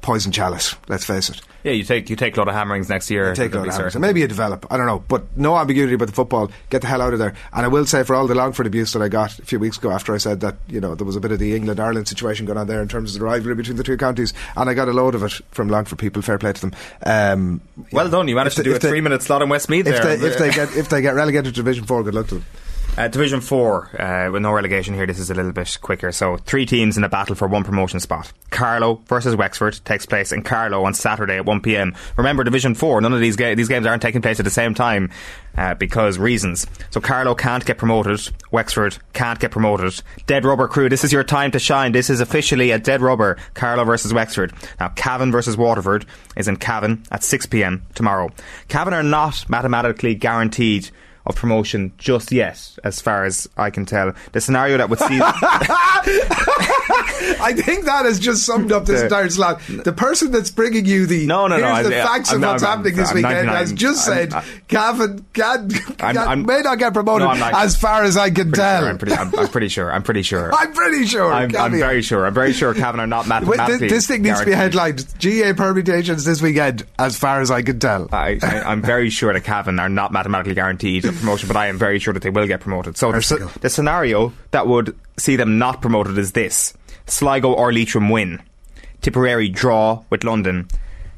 poison 0.00 0.32
chalice. 0.32 0.74
Let's 0.88 1.04
face 1.04 1.28
it. 1.28 1.40
Yeah, 1.66 1.72
you 1.72 1.82
take 1.82 2.08
you 2.08 2.14
take 2.14 2.36
a 2.36 2.38
lot 2.40 2.46
of 2.46 2.54
hammerings 2.54 2.88
next 2.88 3.10
year. 3.10 3.34
Take 3.34 3.52
a 3.52 3.58
lot 3.58 3.66
of 3.66 3.74
hammers. 3.74 3.92
certain. 3.94 4.00
Maybe 4.00 4.20
you 4.20 4.28
develop. 4.28 4.64
I 4.70 4.76
don't 4.76 4.86
know, 4.86 5.00
but 5.08 5.36
no 5.36 5.58
ambiguity 5.58 5.94
about 5.94 6.06
the 6.06 6.12
football. 6.14 6.48
Get 6.70 6.80
the 6.82 6.86
hell 6.86 7.02
out 7.02 7.12
of 7.12 7.18
there. 7.18 7.34
And 7.52 7.64
I 7.66 7.68
will 7.68 7.84
say, 7.86 8.04
for 8.04 8.14
all 8.14 8.28
the 8.28 8.36
Longford 8.36 8.68
abuse 8.68 8.92
that 8.92 9.02
I 9.02 9.08
got 9.08 9.36
a 9.40 9.44
few 9.44 9.58
weeks 9.58 9.76
ago, 9.76 9.90
after 9.90 10.14
I 10.14 10.18
said 10.18 10.38
that 10.42 10.54
you 10.68 10.80
know 10.80 10.94
there 10.94 11.04
was 11.04 11.16
a 11.16 11.20
bit 11.20 11.32
of 11.32 11.40
the 11.40 11.56
England 11.56 11.80
Ireland 11.80 12.06
situation 12.06 12.46
going 12.46 12.56
on 12.56 12.68
there 12.68 12.80
in 12.80 12.86
terms 12.86 13.14
of 13.16 13.18
the 13.20 13.26
rivalry 13.26 13.56
between 13.56 13.76
the 13.76 13.82
two 13.82 13.96
counties, 13.96 14.32
and 14.56 14.70
I 14.70 14.74
got 14.74 14.86
a 14.88 14.92
load 14.92 15.16
of 15.16 15.24
it 15.24 15.32
from 15.50 15.66
Longford 15.68 15.98
people. 15.98 16.22
Fair 16.22 16.38
play 16.38 16.52
to 16.52 16.60
them. 16.60 16.72
Um, 17.04 17.60
Well 17.90 18.08
done, 18.10 18.28
you 18.28 18.36
managed 18.36 18.58
to 18.58 18.62
do 18.62 18.70
a 18.70 18.76
if 18.76 18.82
they- 18.82 18.88
three 18.90 19.00
minute 19.00 19.22
slot 19.22 19.42
in 19.42 19.48
Westmeath 19.48 19.88
if 19.88 20.00
there. 20.00 20.16
they 20.16 20.24
if 20.28 20.38
they 20.38 20.50
get 20.52 20.76
if 20.76 20.88
they 20.88 21.02
get 21.02 21.16
relegated 21.16 21.46
to 21.46 21.60
Division 21.60 21.84
Four, 21.84 22.04
good 22.04 22.14
luck 22.14 22.28
to 22.28 22.36
them. 22.36 22.44
Uh, 22.96 23.08
Division 23.08 23.42
4, 23.42 24.00
uh, 24.00 24.30
with 24.32 24.40
no 24.40 24.50
relegation 24.52 24.94
here, 24.94 25.04
this 25.04 25.18
is 25.18 25.30
a 25.30 25.34
little 25.34 25.52
bit 25.52 25.76
quicker. 25.82 26.10
So, 26.12 26.38
three 26.38 26.64
teams 26.64 26.96
in 26.96 27.04
a 27.04 27.10
battle 27.10 27.34
for 27.34 27.46
one 27.46 27.62
promotion 27.62 28.00
spot. 28.00 28.32
Carlow 28.48 29.02
versus 29.06 29.36
Wexford 29.36 29.78
takes 29.84 30.06
place 30.06 30.32
in 30.32 30.42
Carlow 30.42 30.82
on 30.82 30.94
Saturday 30.94 31.36
at 31.36 31.44
1pm. 31.44 31.94
Remember, 32.16 32.42
Division 32.42 32.74
4, 32.74 33.02
none 33.02 33.12
of 33.12 33.20
these, 33.20 33.36
ga- 33.36 33.54
these 33.54 33.68
games 33.68 33.84
aren't 33.84 34.00
taking 34.00 34.22
place 34.22 34.40
at 34.40 34.44
the 34.44 34.50
same 34.50 34.72
time 34.72 35.10
uh, 35.58 35.74
because 35.74 36.16
reasons. 36.18 36.66
So, 36.88 37.02
Carlow 37.02 37.34
can't 37.34 37.66
get 37.66 37.76
promoted, 37.76 38.30
Wexford 38.50 38.96
can't 39.12 39.38
get 39.38 39.50
promoted. 39.50 40.00
Dead 40.24 40.46
rubber 40.46 40.66
crew, 40.66 40.88
this 40.88 41.04
is 41.04 41.12
your 41.12 41.24
time 41.24 41.50
to 41.50 41.58
shine. 41.58 41.92
This 41.92 42.08
is 42.08 42.20
officially 42.22 42.70
a 42.70 42.78
dead 42.78 43.02
rubber, 43.02 43.36
Carlow 43.52 43.84
versus 43.84 44.14
Wexford. 44.14 44.54
Now, 44.80 44.88
Cavan 44.88 45.32
versus 45.32 45.58
Waterford 45.58 46.06
is 46.34 46.48
in 46.48 46.56
Cavan 46.56 47.02
at 47.10 47.20
6pm 47.20 47.82
tomorrow. 47.94 48.30
Cavan 48.68 48.94
are 48.94 49.02
not 49.02 49.50
mathematically 49.50 50.14
guaranteed 50.14 50.90
of 51.26 51.36
promotion 51.36 51.92
just 51.98 52.30
yet, 52.32 52.76
as 52.84 53.00
far 53.00 53.24
as 53.24 53.48
I 53.56 53.70
can 53.70 53.84
tell. 53.86 54.12
The 54.32 54.40
scenario 54.40 54.76
that 54.78 54.88
would 54.90 54.98
see 55.00 55.20
I 57.38 57.52
think 57.56 57.84
that 57.86 58.04
has 58.04 58.18
just 58.18 58.44
summed 58.44 58.72
up 58.72 58.86
this 58.86 59.00
The- 59.00 59.06
entire 59.06 59.28
slot. 59.30 59.60
The 59.68 59.92
person 59.92 60.30
that's 60.30 60.50
bringing 60.50 60.84
you 60.86 61.06
the 61.06 61.26
No, 61.26 61.46
no, 61.48 61.58
no, 61.58 61.74
here's 61.74 61.88
the 61.88 62.00
I- 62.00 62.04
facts 62.06 62.30
I'm 62.30 62.36
of 62.36 62.40
not- 62.42 62.50
what's 62.52 62.62
I'm- 62.62 62.76
happening 62.78 62.96
this 62.96 63.10
I'm 63.10 63.16
weekend 63.16 63.48
has 63.48 63.72
just 63.72 64.08
I'm- 64.08 64.30
said 64.30 64.32
I- 64.34 64.44
Cavan 64.68 65.24
can, 65.32 65.44
I'm- 65.44 65.68
can- 65.70 66.18
I'm- 66.18 66.46
may 66.46 66.60
not 66.62 66.78
get 66.78 66.94
promoted 66.94 67.26
No, 67.28 67.34
not- 67.34 67.54
as 67.54 67.76
far 67.76 68.04
as 68.04 68.16
I 68.16 68.30
can 68.30 68.52
tell. 68.52 68.80
sure, 68.82 68.88
I'm, 68.90 68.98
pretty, 68.98 69.14
I'm, 69.14 69.34
I'm 69.38 69.48
pretty 69.48 69.68
sure. 69.68 69.92
I'm 69.92 70.02
pretty 70.02 70.22
sure. 70.22 70.52
I'm 70.58 70.72
pretty 70.72 71.06
sure. 71.06 71.32
I'm, 71.32 71.54
I'm 71.56 71.72
very 71.72 72.02
sure. 72.02 72.26
I'm 72.26 72.34
very 72.34 72.52
sure 72.52 72.72
Cavan 72.74 73.00
are 73.00 73.06
not 73.06 73.26
mathematically. 73.26 73.78
thi- 73.78 73.88
this 73.88 74.06
thing 74.06 74.22
needs 74.22 74.40
to 74.40 74.46
be 74.46 74.52
headlined. 74.52 75.04
GAA 75.18 75.52
permutations 75.54 76.24
this 76.24 76.40
weekend, 76.40 76.84
as 76.98 77.18
far 77.18 77.40
as 77.40 77.50
I 77.50 77.62
can 77.62 77.78
tell. 77.80 78.08
I, 78.12 78.38
I'm 78.42 78.82
very 78.82 79.10
sure 79.10 79.32
that 79.32 79.44
Cavan 79.44 79.78
are 79.80 79.88
not 79.88 80.12
mathematically 80.12 80.54
guaranteed 80.54 81.04
promotion, 81.16 81.48
but 81.48 81.56
I 81.56 81.66
am 81.66 81.78
very 81.78 81.98
sure 81.98 82.14
that 82.14 82.22
they 82.22 82.30
will 82.30 82.46
get 82.46 82.60
promoted. 82.60 82.96
So 82.96 83.12
the, 83.12 83.58
the 83.60 83.70
scenario 83.70 84.32
that 84.50 84.66
would 84.66 84.96
see 85.16 85.36
them 85.36 85.58
not 85.58 85.80
promoted 85.80 86.18
is 86.18 86.32
this: 86.32 86.74
Sligo 87.06 87.52
or 87.52 87.72
Leitrim 87.72 88.08
win, 88.10 88.42
Tipperary 89.00 89.48
draw 89.48 90.02
with 90.10 90.24
London, 90.24 90.68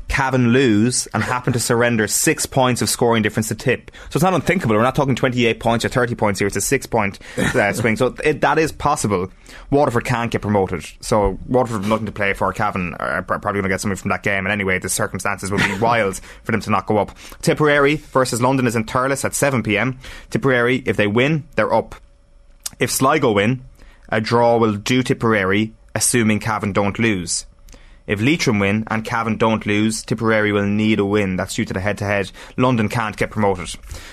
Cavan 0.09 0.53
lose 0.53 1.07
and 1.09 1.23
happen 1.23 1.53
to 1.53 1.61
surrender 1.61 2.09
six 2.09 2.47
points 2.47 2.83
of 2.83 2.89
scoring 2.89 3.23
difference 3.23 3.49
to 3.49 3.55
Tip. 3.55 3.91
So 4.11 4.17
it's 4.17 4.23
not 4.23 4.35
unthinkable. 4.35 4.75
We're 4.75 4.83
not 4.83 4.95
talking 4.95 5.15
28 5.15 5.61
points 5.61 5.85
or 5.85 5.89
30 5.89 6.15
points 6.15 6.41
here. 6.41 6.47
It's 6.47 6.57
a 6.57 6.61
six 6.61 6.87
point 6.87 7.19
uh, 7.37 7.73
swing. 7.73 7.97
So 7.97 8.15
it, 8.25 8.41
that 8.41 8.59
is 8.59 8.73
possible. 8.73 9.31
Waterford 9.71 10.05
can't 10.05 10.31
get 10.31 10.43
promoted. 10.43 10.85
So 11.01 11.39
Waterford 11.47 11.83
have 11.83 11.89
nothing 11.89 12.07
to 12.07 12.13
play 12.13 12.33
for. 12.33 12.53
Cavan 12.53 12.95
are 12.95 13.23
probably 13.23 13.53
going 13.53 13.65
to 13.65 13.69
get 13.69 13.81
something 13.81 13.97
from 13.97 14.11
that 14.11 14.23
game. 14.23 14.47
And 14.47 14.53
anyway, 14.53 14.79
the 14.79 14.89
circumstances 14.89 15.51
will 15.51 15.59
be 15.59 15.79
wild 15.81 16.21
for 16.43 16.53
them 16.53 16.61
to 16.63 16.71
not 16.71 16.87
go 16.87 16.99
up. 16.99 17.17
Tipperary 17.43 17.97
versus 17.97 18.41
London 18.43 18.67
is 18.67 18.77
in 18.77 18.85
Thurles 18.85 19.25
at 19.25 19.33
7pm. 19.33 19.99
Tipperary, 20.31 20.83
if 20.87 20.97
they 20.97 21.07
win, 21.07 21.47
they're 21.57 21.73
up. 21.73 21.95
If 22.79 22.91
Sligo 22.91 23.33
win, 23.33 23.65
a 24.09 24.21
draw 24.21 24.57
will 24.57 24.75
do 24.75 25.03
Tipperary, 25.03 25.75
assuming 25.95 26.41
Cavan 26.41 26.73
don't 26.73 26.99
lose. 26.99 27.47
If 28.09 28.23
Leitrim 28.23 28.59
win 28.59 28.85
and 28.91 29.05
Cavan 29.05 29.37
don't 29.37 29.67
lose, 29.67 30.03
Tipperary 30.03 30.51
will 30.51 30.67
need 30.67 30.99
a 30.99 31.05
win. 31.05 31.37
That's 31.37 31.55
due 31.55 31.67
to 31.67 31.75
the 31.75 31.81
head-to-head. 31.81 32.33
London 32.57 32.89
can't 32.89 33.19
get 33.19 33.31
promoted. 33.31 33.69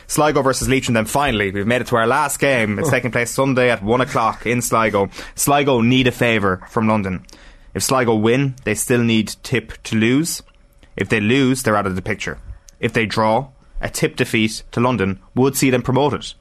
Sligo 0.06 0.41
versus 0.41 0.68
Leitrim. 0.68 0.93
Then 0.93 1.06
finally, 1.06 1.50
we've 1.50 1.66
made 1.66 1.80
it 1.80 1.88
to 1.88 1.96
our 1.96 2.06
last 2.06 2.38
game. 2.39 2.78
It's 2.78 2.89
taking 2.91 3.12
place 3.12 3.32
Sunday 3.32 3.72
at 3.72 3.82
one 3.82 4.02
o'clock 4.02 4.46
in 4.46 4.62
Sligo. 4.62 5.10
Sligo 5.36 5.80
need 5.80 6.08
a 6.08 6.12
favour 6.12 6.62
from 6.70 6.89
London. 6.89 7.26
If 7.74 7.84
Sligo 7.84 8.16
win, 8.16 8.56
they 8.66 8.76
still 8.76 9.02
need 9.02 9.34
Tip 9.43 9.82
to 9.84 9.96
lose. 9.96 10.43
If 10.98 11.08
they 11.08 11.22
lose, 11.22 11.64
they're 11.64 11.78
out 11.78 11.88
of 11.88 11.96
the 11.96 12.02
picture. 12.02 12.38
If 12.82 12.91
they 12.91 13.06
draw, 13.06 13.48
a 13.80 13.89
Tip 13.89 14.18
defeat 14.18 14.64
to 14.74 14.82
London 14.82 15.22
would 15.36 15.56
see 15.56 15.70
them 15.70 15.82
promoted. 15.82 16.34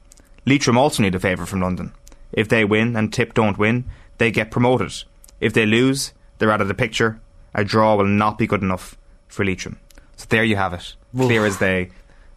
Leitrim 0.45 0.77
also 0.77 1.05
need 1.05 1.15
a 1.15 1.21
favour 1.21 1.47
from 1.47 1.61
London. 1.61 1.93
If 2.33 2.49
they 2.49 2.65
win 2.65 2.97
and 2.97 3.13
Tip 3.13 3.33
don't 3.33 3.59
win, 3.59 3.85
they 4.19 4.33
get 4.33 4.51
promoted. 4.51 5.05
If 5.41 5.53
they 5.53 5.67
lose, 5.67 6.13
they're 6.39 6.51
out 6.51 6.61
of 6.61 6.69
the 6.69 6.75
picture. 6.75 7.21
A 7.55 7.65
draw 7.65 7.97
will 7.97 8.07
not 8.07 8.39
be 8.39 8.47
good 8.47 8.63
enough 8.63 8.97
for 9.29 9.45
Leitrim. 9.45 9.79
So 10.17 10.27
there 10.29 10.45
you 10.45 10.57
have 10.57 10.75
it. 10.75 10.95
Clear 11.17 11.47
as 11.47 11.59
day. 11.59 11.91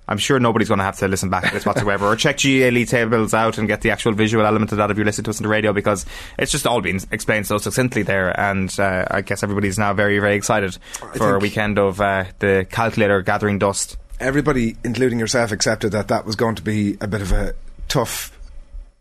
I'm 0.09 0.17
sure 0.17 0.39
nobody's 0.39 0.69
going 0.69 0.77
to 0.77 0.85
have 0.85 0.97
to 0.99 1.07
listen 1.07 1.29
back 1.29 1.45
to 1.45 1.53
this 1.53 1.65
whatsoever 1.65 2.05
or 2.05 2.15
check 2.15 2.37
GAA 2.37 2.69
league 2.69 2.87
tables 2.87 3.33
out 3.33 3.57
and 3.57 3.67
get 3.67 3.81
the 3.81 3.91
actual 3.91 4.13
visual 4.13 4.45
element 4.45 4.71
of 4.71 4.77
that 4.77 4.89
if 4.89 4.95
you're 4.95 5.05
listening 5.05 5.25
to 5.25 5.31
us 5.31 5.39
on 5.39 5.43
the 5.43 5.49
radio 5.49 5.73
because 5.73 6.05
it's 6.39 6.51
just 6.51 6.65
all 6.65 6.79
been 6.79 6.99
explained 7.11 7.45
so 7.45 7.57
succinctly 7.57 8.03
there. 8.03 8.37
And 8.39 8.73
uh, 8.79 9.05
I 9.11 9.21
guess 9.21 9.43
everybody's 9.43 9.77
now 9.77 9.93
very, 9.93 10.19
very 10.19 10.35
excited 10.35 10.77
for 11.15 11.35
a 11.35 11.39
weekend 11.39 11.77
of 11.77 11.99
uh, 11.99 12.25
the 12.39 12.65
calculator 12.69 13.21
gathering 13.21 13.59
dust. 13.59 13.97
Everybody, 14.19 14.77
including 14.85 15.19
yourself, 15.19 15.51
accepted 15.51 15.91
that 15.91 16.07
that 16.07 16.25
was 16.25 16.35
going 16.35 16.55
to 16.55 16.63
be 16.63 16.97
a 17.01 17.07
bit 17.07 17.21
of 17.21 17.33
a 17.33 17.53
tough 17.89 18.36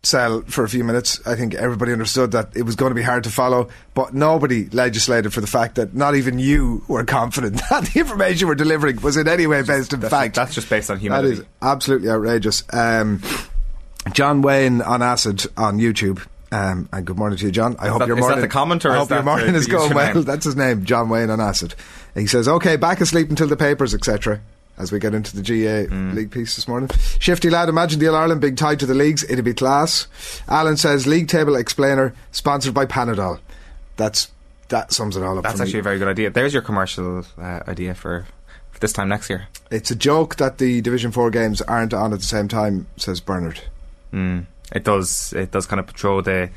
sell 0.07 0.41
for 0.43 0.63
a 0.63 0.69
few 0.69 0.83
minutes. 0.83 1.19
I 1.27 1.35
think 1.35 1.53
everybody 1.53 1.91
understood 1.91 2.31
that 2.31 2.55
it 2.55 2.63
was 2.63 2.75
going 2.75 2.91
to 2.91 2.95
be 2.95 3.01
hard 3.03 3.23
to 3.25 3.29
follow, 3.29 3.69
but 3.93 4.13
nobody 4.13 4.67
legislated 4.69 5.33
for 5.33 5.41
the 5.41 5.47
fact 5.47 5.75
that 5.75 5.93
not 5.93 6.15
even 6.15 6.39
you 6.39 6.83
were 6.87 7.03
confident 7.03 7.61
that 7.69 7.85
the 7.85 7.99
information 7.99 8.47
we're 8.47 8.55
delivering 8.55 9.01
was 9.01 9.17
in 9.17 9.27
any 9.27 9.45
way 9.47 9.61
based 9.61 9.93
in 9.93 9.99
That's, 9.99 10.11
fact. 10.13 10.35
that's 10.35 10.55
just 10.55 10.69
based 10.69 10.89
on 10.89 10.97
That 10.97 11.01
humility. 11.01 11.33
is 11.39 11.43
absolutely 11.61 12.09
outrageous. 12.09 12.63
Um, 12.73 13.21
John 14.13 14.41
Wayne 14.41 14.81
on 14.81 15.01
acid 15.01 15.45
on 15.57 15.79
YouTube. 15.79 16.25
Um, 16.49 16.87
and 16.93 17.05
good 17.05 17.17
morning 17.17 17.37
to 17.39 17.45
you, 17.45 17.51
John. 17.51 17.75
I 17.77 17.89
hope 17.89 17.99
that- 17.99 18.07
your 18.07 18.17
is 18.19 18.25
that 18.27 18.39
the 18.39 18.47
comment 18.47 18.85
or 18.85 18.91
I 18.91 18.97
hope 18.99 19.09
your 19.09 19.21
morning 19.21 19.51
the- 19.51 19.57
is 19.59 19.67
going 19.67 19.93
well. 19.93 20.23
That's 20.23 20.45
his 20.45 20.55
name, 20.55 20.85
John 20.85 21.09
Wayne 21.09 21.29
on 21.29 21.41
acid. 21.41 21.75
And 22.15 22.21
he 22.21 22.27
says, 22.27 22.47
"Okay, 22.47 22.77
back 22.77 23.01
asleep 23.01 23.29
until 23.29 23.47
the 23.47 23.57
papers, 23.57 23.93
etc." 23.93 24.39
As 24.77 24.91
we 24.91 24.99
get 24.99 25.15
into 25.15 25.35
the 25.35 25.41
GAA 25.41 25.87
Mm. 25.91 26.13
league 26.13 26.29
piece 26.31 26.55
this 26.55 26.67
morning, 26.67 26.89
shifty 27.19 27.49
lad. 27.49 27.67
Imagine 27.67 27.99
the 27.99 28.07
All 28.09 28.15
Ireland 28.15 28.41
being 28.41 28.55
tied 28.55 28.79
to 28.81 28.85
the 28.85 28.93
leagues. 28.93 29.23
It'd 29.23 29.43
be 29.43 29.53
class. 29.55 30.07
Alan 30.47 30.77
says, 30.77 31.07
"League 31.07 31.27
table 31.27 31.55
explainer 31.55 32.13
sponsored 32.31 32.73
by 32.75 32.85
Panadol." 32.85 33.39
That's 33.95 34.29
that 34.69 34.91
sums 34.93 35.17
it 35.17 35.23
all 35.23 35.37
up. 35.37 35.43
That's 35.43 35.55
for 35.55 35.63
me. 35.63 35.67
actually 35.69 35.79
a 35.79 35.83
very 35.83 35.97
good 35.97 36.07
idea. 36.09 36.29
There's 36.29 36.53
your 36.53 36.61
commercial 36.61 37.25
uh, 37.41 37.61
idea 37.67 37.95
for, 37.95 38.27
for 38.71 38.79
this 38.79 38.93
time 38.93 39.09
next 39.09 39.29
year. 39.29 39.47
It's 39.71 39.89
a 39.89 39.95
joke 39.95 40.35
that 40.35 40.57
the 40.59 40.81
Division 40.81 41.11
Four 41.11 41.31
games 41.31 41.61
aren't 41.61 41.93
on 41.93 42.13
at 42.13 42.19
the 42.19 42.25
same 42.25 42.47
time," 42.47 42.85
says 42.97 43.19
Bernard. 43.19 43.61
Mm. 44.13 44.45
It 44.73 44.83
does. 44.83 45.33
It 45.33 45.49
does 45.51 45.65
kind 45.65 45.79
of 45.79 45.89
throw 45.89 46.21
the 46.21 46.49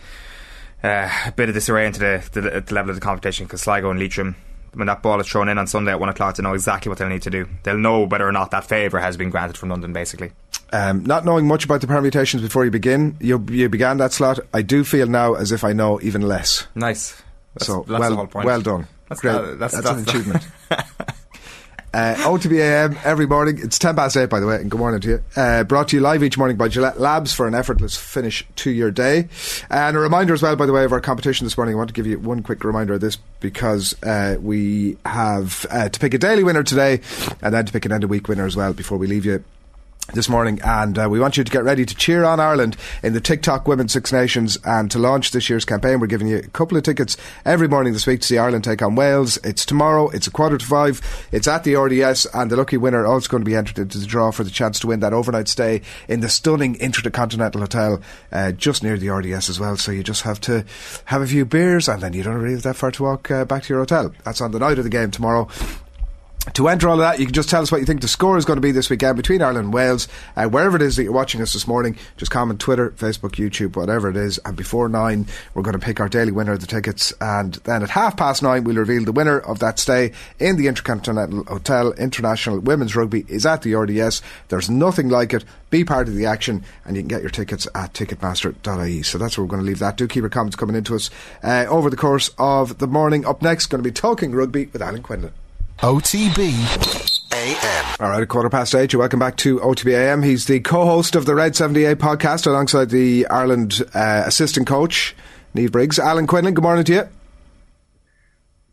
uh, 0.84 1.08
a 1.26 1.32
bit 1.32 1.48
of 1.48 1.54
disarray 1.54 1.86
into 1.86 2.00
the, 2.00 2.22
the, 2.32 2.60
the 2.60 2.74
level 2.74 2.90
of 2.90 2.96
the 2.96 3.00
competition 3.00 3.46
because 3.46 3.62
Sligo 3.62 3.90
and 3.90 3.98
Leitrim, 4.00 4.34
when 4.74 4.86
that 4.86 5.02
ball 5.02 5.20
is 5.20 5.26
thrown 5.26 5.48
in 5.48 5.58
on 5.58 5.66
Sunday 5.66 5.90
at 5.92 6.00
one 6.00 6.08
o'clock, 6.08 6.36
they 6.36 6.42
know 6.42 6.54
exactly 6.54 6.88
what 6.88 6.98
they'll 6.98 7.08
need 7.08 7.22
to 7.22 7.30
do. 7.30 7.46
They'll 7.62 7.78
know 7.78 8.06
whether 8.06 8.26
or 8.26 8.32
not 8.32 8.50
that 8.52 8.64
favour 8.64 8.98
has 9.00 9.16
been 9.16 9.30
granted 9.30 9.56
from 9.58 9.68
London. 9.70 9.92
Basically, 9.92 10.32
Um, 10.72 11.04
not 11.04 11.24
knowing 11.24 11.46
much 11.48 11.64
about 11.64 11.80
the 11.80 11.86
permutations 11.86 12.42
before 12.42 12.64
you 12.64 12.70
begin, 12.70 13.16
you, 13.20 13.44
you 13.50 13.68
began 13.68 13.96
that 13.98 14.12
slot. 14.12 14.38
I 14.54 14.62
do 14.62 14.84
feel 14.84 15.06
now 15.06 15.34
as 15.34 15.50
if 15.52 15.64
I 15.64 15.72
know 15.72 16.00
even 16.02 16.22
less. 16.22 16.66
nice. 16.74 17.20
That's, 17.54 17.66
so 17.66 17.84
that's 17.88 17.98
well, 18.00 18.10
the 18.10 18.16
whole 18.16 18.26
point. 18.28 18.46
well 18.46 18.60
done. 18.60 18.86
That's, 19.08 19.20
Great. 19.20 19.32
that- 19.32 19.58
that's, 19.58 19.74
That's, 19.74 19.84
that's 19.90 20.02
an 20.02 20.08
achievement. 20.08 20.46
Uh, 21.92 22.14
OTBAM 22.18 23.04
every 23.04 23.26
morning. 23.26 23.58
It's 23.60 23.76
10 23.76 23.96
past 23.96 24.16
8, 24.16 24.30
by 24.30 24.38
the 24.38 24.46
way, 24.46 24.56
and 24.56 24.70
good 24.70 24.78
morning 24.78 25.00
to 25.00 25.08
you. 25.08 25.24
Uh, 25.34 25.64
brought 25.64 25.88
to 25.88 25.96
you 25.96 26.00
live 26.00 26.22
each 26.22 26.38
morning 26.38 26.56
by 26.56 26.68
Gillette 26.68 27.00
Labs 27.00 27.32
for 27.32 27.48
an 27.48 27.54
effortless 27.54 27.96
finish 27.96 28.46
to 28.56 28.70
your 28.70 28.92
day. 28.92 29.28
And 29.70 29.96
a 29.96 30.00
reminder 30.00 30.32
as 30.32 30.40
well, 30.40 30.54
by 30.54 30.66
the 30.66 30.72
way, 30.72 30.84
of 30.84 30.92
our 30.92 31.00
competition 31.00 31.46
this 31.46 31.56
morning. 31.56 31.74
I 31.74 31.78
want 31.78 31.88
to 31.88 31.94
give 31.94 32.06
you 32.06 32.20
one 32.20 32.44
quick 32.44 32.62
reminder 32.62 32.94
of 32.94 33.00
this 33.00 33.18
because 33.40 34.00
uh, 34.04 34.36
we 34.40 34.98
have 35.04 35.66
uh, 35.68 35.88
to 35.88 35.98
pick 35.98 36.14
a 36.14 36.18
daily 36.18 36.44
winner 36.44 36.62
today 36.62 37.00
and 37.42 37.52
then 37.52 37.66
to 37.66 37.72
pick 37.72 37.84
an 37.84 37.90
end 37.90 38.04
of 38.04 38.10
week 38.10 38.28
winner 38.28 38.46
as 38.46 38.54
well 38.54 38.72
before 38.72 38.96
we 38.96 39.08
leave 39.08 39.24
you 39.24 39.42
this 40.14 40.28
morning, 40.28 40.60
and 40.64 40.98
uh, 40.98 41.08
we 41.08 41.20
want 41.20 41.36
you 41.36 41.44
to 41.44 41.52
get 41.52 41.64
ready 41.64 41.86
to 41.86 41.94
cheer 41.94 42.24
on 42.24 42.40
Ireland 42.40 42.76
in 43.02 43.12
the 43.12 43.20
TikTok 43.20 43.68
Women's 43.68 43.92
Six 43.92 44.12
Nations. 44.12 44.58
And 44.64 44.90
to 44.90 44.98
launch 44.98 45.30
this 45.30 45.48
year's 45.48 45.64
campaign, 45.64 46.00
we're 46.00 46.06
giving 46.06 46.28
you 46.28 46.38
a 46.38 46.48
couple 46.48 46.76
of 46.76 46.82
tickets 46.82 47.16
every 47.44 47.68
morning 47.68 47.92
this 47.92 48.06
week 48.06 48.20
to 48.20 48.26
see 48.26 48.38
Ireland 48.38 48.64
take 48.64 48.82
on 48.82 48.94
Wales. 48.94 49.38
It's 49.44 49.64
tomorrow. 49.64 50.08
It's 50.08 50.26
a 50.26 50.30
quarter 50.30 50.58
to 50.58 50.64
five. 50.64 51.00
It's 51.32 51.48
at 51.48 51.64
the 51.64 51.76
RDS, 51.76 52.26
and 52.34 52.50
the 52.50 52.56
lucky 52.56 52.76
winner 52.76 53.06
also 53.06 53.28
going 53.28 53.42
to 53.42 53.50
be 53.50 53.56
entered 53.56 53.78
into 53.78 53.98
the 53.98 54.06
draw 54.06 54.30
for 54.30 54.44
the 54.44 54.50
chance 54.50 54.78
to 54.80 54.86
win 54.86 55.00
that 55.00 55.12
overnight 55.12 55.48
stay 55.48 55.82
in 56.08 56.20
the 56.20 56.28
stunning 56.28 56.76
Intercontinental 56.76 57.60
Hotel 57.60 58.00
uh, 58.32 58.52
just 58.52 58.82
near 58.82 58.96
the 58.96 59.10
RDS 59.10 59.48
as 59.48 59.60
well. 59.60 59.76
So 59.76 59.92
you 59.92 60.02
just 60.02 60.22
have 60.22 60.40
to 60.42 60.64
have 61.06 61.22
a 61.22 61.26
few 61.26 61.44
beers, 61.44 61.88
and 61.88 62.02
then 62.02 62.12
you 62.12 62.22
don't 62.22 62.36
really 62.36 62.54
have 62.54 62.62
that 62.64 62.76
far 62.76 62.90
to 62.92 63.02
walk 63.02 63.30
uh, 63.30 63.44
back 63.44 63.64
to 63.64 63.68
your 63.74 63.80
hotel. 63.80 64.12
That's 64.24 64.40
on 64.40 64.50
the 64.52 64.58
night 64.58 64.78
of 64.78 64.84
the 64.84 64.90
game 64.90 65.10
tomorrow. 65.10 65.48
To 66.54 66.68
enter 66.68 66.88
all 66.88 66.94
of 66.94 67.00
that, 67.00 67.20
you 67.20 67.26
can 67.26 67.34
just 67.34 67.50
tell 67.50 67.60
us 67.60 67.70
what 67.70 67.80
you 67.80 67.86
think 67.86 68.00
the 68.00 68.08
score 68.08 68.38
is 68.38 68.46
going 68.46 68.56
to 68.56 68.62
be 68.62 68.72
this 68.72 68.88
weekend 68.88 69.18
between 69.18 69.42
Ireland 69.42 69.66
and 69.66 69.74
Wales. 69.74 70.08
Uh, 70.34 70.46
wherever 70.46 70.74
it 70.74 70.80
is 70.80 70.96
that 70.96 71.02
you're 71.02 71.12
watching 71.12 71.42
us 71.42 71.52
this 71.52 71.68
morning, 71.68 71.98
just 72.16 72.30
comment 72.32 72.58
Twitter, 72.58 72.92
Facebook, 72.92 73.32
YouTube, 73.32 73.76
whatever 73.76 74.08
it 74.08 74.16
is. 74.16 74.38
And 74.46 74.56
before 74.56 74.88
nine, 74.88 75.26
we're 75.52 75.62
going 75.62 75.78
to 75.78 75.84
pick 75.84 76.00
our 76.00 76.08
daily 76.08 76.32
winner 76.32 76.52
of 76.52 76.60
the 76.60 76.66
tickets. 76.66 77.12
And 77.20 77.54
then 77.64 77.82
at 77.82 77.90
half 77.90 78.16
past 78.16 78.42
nine, 78.42 78.64
we'll 78.64 78.76
reveal 78.76 79.04
the 79.04 79.12
winner 79.12 79.38
of 79.38 79.58
that 79.58 79.78
stay 79.78 80.12
in 80.38 80.56
the 80.56 80.66
Intercontinental 80.66 81.44
Hotel. 81.44 81.92
International 81.92 82.58
Women's 82.58 82.96
Rugby 82.96 83.26
is 83.28 83.44
at 83.44 83.60
the 83.60 83.74
RDS. 83.74 84.22
There's 84.48 84.70
nothing 84.70 85.10
like 85.10 85.34
it. 85.34 85.44
Be 85.68 85.84
part 85.84 86.08
of 86.08 86.14
the 86.14 86.24
action, 86.24 86.64
and 86.86 86.96
you 86.96 87.02
can 87.02 87.08
get 87.08 87.20
your 87.20 87.30
tickets 87.30 87.68
at 87.74 87.92
ticketmaster.ie. 87.92 89.02
So 89.02 89.18
that's 89.18 89.36
where 89.36 89.44
we're 89.44 89.50
going 89.50 89.62
to 89.62 89.68
leave 89.68 89.78
that. 89.80 89.98
Do 89.98 90.08
keep 90.08 90.22
your 90.22 90.30
comments 90.30 90.56
coming 90.56 90.74
into 90.74 90.94
us 90.94 91.10
uh, 91.42 91.66
over 91.68 91.90
the 91.90 91.98
course 91.98 92.30
of 92.38 92.78
the 92.78 92.86
morning. 92.86 93.26
Up 93.26 93.42
next, 93.42 93.66
going 93.66 93.82
to 93.82 93.88
be 93.88 93.92
talking 93.92 94.32
rugby 94.32 94.66
with 94.72 94.80
Alan 94.80 95.02
Quinlan. 95.02 95.34
OTB 95.80 96.52
AM. 97.32 97.96
All 98.00 98.10
right, 98.10 98.22
a 98.22 98.26
quarter 98.26 98.50
past 98.50 98.74
eight. 98.74 98.94
Welcome 98.94 99.18
back 99.18 99.36
to 99.38 99.60
OTB 99.60 99.94
AM. 99.94 100.22
He's 100.22 100.44
the 100.44 100.60
co-host 100.60 101.16
of 101.16 101.24
the 101.24 101.34
Red 101.34 101.56
78 101.56 101.96
podcast 101.96 102.46
alongside 102.46 102.90
the 102.90 103.26
Ireland 103.28 103.80
uh, 103.94 104.24
assistant 104.26 104.66
coach, 104.66 105.16
Niamh 105.54 105.72
Briggs. 105.72 105.98
Alan 105.98 106.26
Quinlan, 106.26 106.52
good 106.52 106.62
morning 106.62 106.84
to 106.84 106.92
you. 106.92 107.08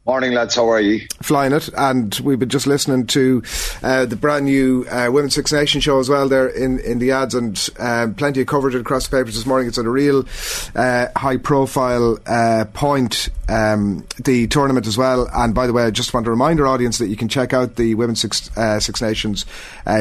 Morning, 0.08 0.32
lads. 0.32 0.56
How 0.56 0.70
are 0.70 0.80
you? 0.80 1.06
Flying 1.22 1.52
it, 1.52 1.68
and 1.76 2.18
we've 2.24 2.40
been 2.40 2.48
just 2.48 2.66
listening 2.66 3.08
to 3.08 3.44
uh, 3.84 4.06
the 4.06 4.16
brand 4.16 4.46
new 4.46 4.86
uh, 4.90 5.10
Women's 5.12 5.36
Six 5.36 5.52
Nations 5.52 5.84
show 5.84 6.00
as 6.00 6.08
well 6.08 6.30
there 6.30 6.48
in, 6.48 6.80
in 6.80 7.00
the 7.00 7.12
ads, 7.12 7.36
and 7.36 7.70
um, 7.78 8.14
plenty 8.14 8.40
of 8.40 8.48
coverage 8.48 8.74
across 8.74 9.06
the 9.06 9.18
papers 9.18 9.36
this 9.36 9.46
morning. 9.46 9.68
It's 9.68 9.78
at 9.78 9.84
a 9.84 9.90
real 9.90 10.26
uh, 10.78 11.08
high 11.18 11.36
profile 11.36 12.20
uh, 12.26 12.64
point, 12.74 13.28
um, 13.50 14.08
the 14.24 14.48
tournament 14.48 14.88
as 14.88 14.98
well. 14.98 15.28
And 15.34 15.54
by 15.54 15.68
the 15.68 15.74
way, 15.74 15.84
I 15.84 15.92
just 15.92 16.14
want 16.14 16.24
to 16.24 16.30
remind 16.30 16.62
our 16.62 16.68
audience 16.68 17.00
that 17.00 17.10
you 17.10 17.18
can 17.18 17.28
check 17.28 17.52
out 17.52 17.76
the 17.76 17.94
Women's 17.96 18.22
Six, 18.22 18.50
Six 18.80 19.02
Nations 19.02 19.46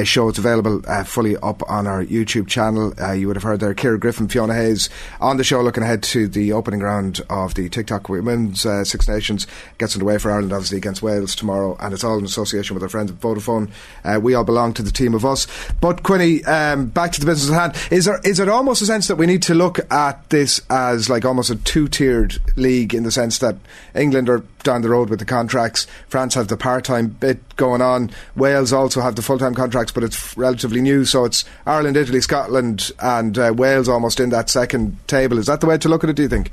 show. 0.04 0.28
It's 0.28 0.38
available 0.38 0.82
uh, 0.86 1.02
fully 1.02 1.36
up 1.38 1.68
on 1.68 1.88
our 1.88 2.04
YouTube 2.04 2.46
channel. 2.46 2.94
Uh, 3.00 3.10
you 3.10 3.26
would 3.26 3.34
have 3.34 3.42
heard 3.42 3.58
there 3.58 3.74
Ciara 3.74 3.98
Griffin, 3.98 4.28
Fiona 4.28 4.54
Hayes 4.54 4.88
on 5.20 5.36
the 5.36 5.42
show, 5.42 5.62
looking 5.62 5.82
ahead 5.82 6.04
to 6.04 6.28
the 6.28 6.52
opening 6.52 6.78
round 6.78 7.22
of 7.28 7.54
the 7.54 7.68
TikTok 7.68 8.08
Women's 8.08 8.60
Six 8.60 9.08
Nations. 9.08 9.48
Gets 9.78 9.95
underway 9.96 10.18
for 10.18 10.30
Ireland, 10.30 10.52
obviously, 10.52 10.78
against 10.78 11.02
Wales 11.02 11.34
tomorrow, 11.34 11.76
and 11.80 11.92
it's 11.92 12.04
all 12.04 12.18
in 12.18 12.24
association 12.24 12.74
with 12.74 12.82
our 12.82 12.88
friends 12.88 13.10
at 13.10 13.18
Vodafone. 13.18 13.70
Uh, 14.04 14.20
we 14.22 14.34
all 14.34 14.44
belong 14.44 14.72
to 14.74 14.82
the 14.82 14.90
team 14.90 15.14
of 15.14 15.24
us. 15.24 15.46
But, 15.80 16.02
Quinny, 16.02 16.44
um, 16.44 16.86
back 16.86 17.12
to 17.12 17.20
the 17.20 17.26
business 17.26 17.50
at 17.50 17.60
hand. 17.60 17.92
Is 17.92 18.04
there 18.04 18.20
is 18.24 18.40
it 18.40 18.48
almost 18.48 18.82
a 18.82 18.86
sense 18.86 19.08
that 19.08 19.16
we 19.16 19.26
need 19.26 19.42
to 19.42 19.54
look 19.54 19.80
at 19.92 20.30
this 20.30 20.60
as 20.70 21.10
like 21.10 21.24
almost 21.24 21.50
a 21.50 21.56
two 21.56 21.88
tiered 21.88 22.38
league 22.56 22.94
in 22.94 23.02
the 23.02 23.10
sense 23.10 23.38
that 23.38 23.56
England 23.94 24.28
are 24.28 24.42
down 24.66 24.82
the 24.82 24.90
road 24.90 25.08
with 25.08 25.20
the 25.20 25.24
contracts, 25.24 25.86
France 26.08 26.34
have 26.34 26.48
the 26.48 26.56
part 26.56 26.84
time 26.84 27.06
bit 27.06 27.56
going 27.56 27.80
on, 27.80 28.10
Wales 28.34 28.72
also 28.72 29.00
have 29.00 29.14
the 29.14 29.22
full 29.22 29.38
time 29.38 29.54
contracts, 29.54 29.92
but 29.92 30.02
it's 30.02 30.36
relatively 30.36 30.80
new, 30.80 31.04
so 31.04 31.24
it's 31.24 31.44
Ireland, 31.64 31.96
Italy, 31.96 32.20
Scotland, 32.20 32.90
and 32.98 33.38
uh, 33.38 33.54
Wales 33.56 33.88
almost 33.88 34.18
in 34.18 34.30
that 34.30 34.50
second 34.50 34.98
table. 35.06 35.38
Is 35.38 35.46
that 35.46 35.60
the 35.60 35.66
way 35.66 35.78
to 35.78 35.88
look 35.88 36.02
at 36.02 36.10
it, 36.10 36.16
do 36.16 36.22
you 36.22 36.28
think? 36.28 36.50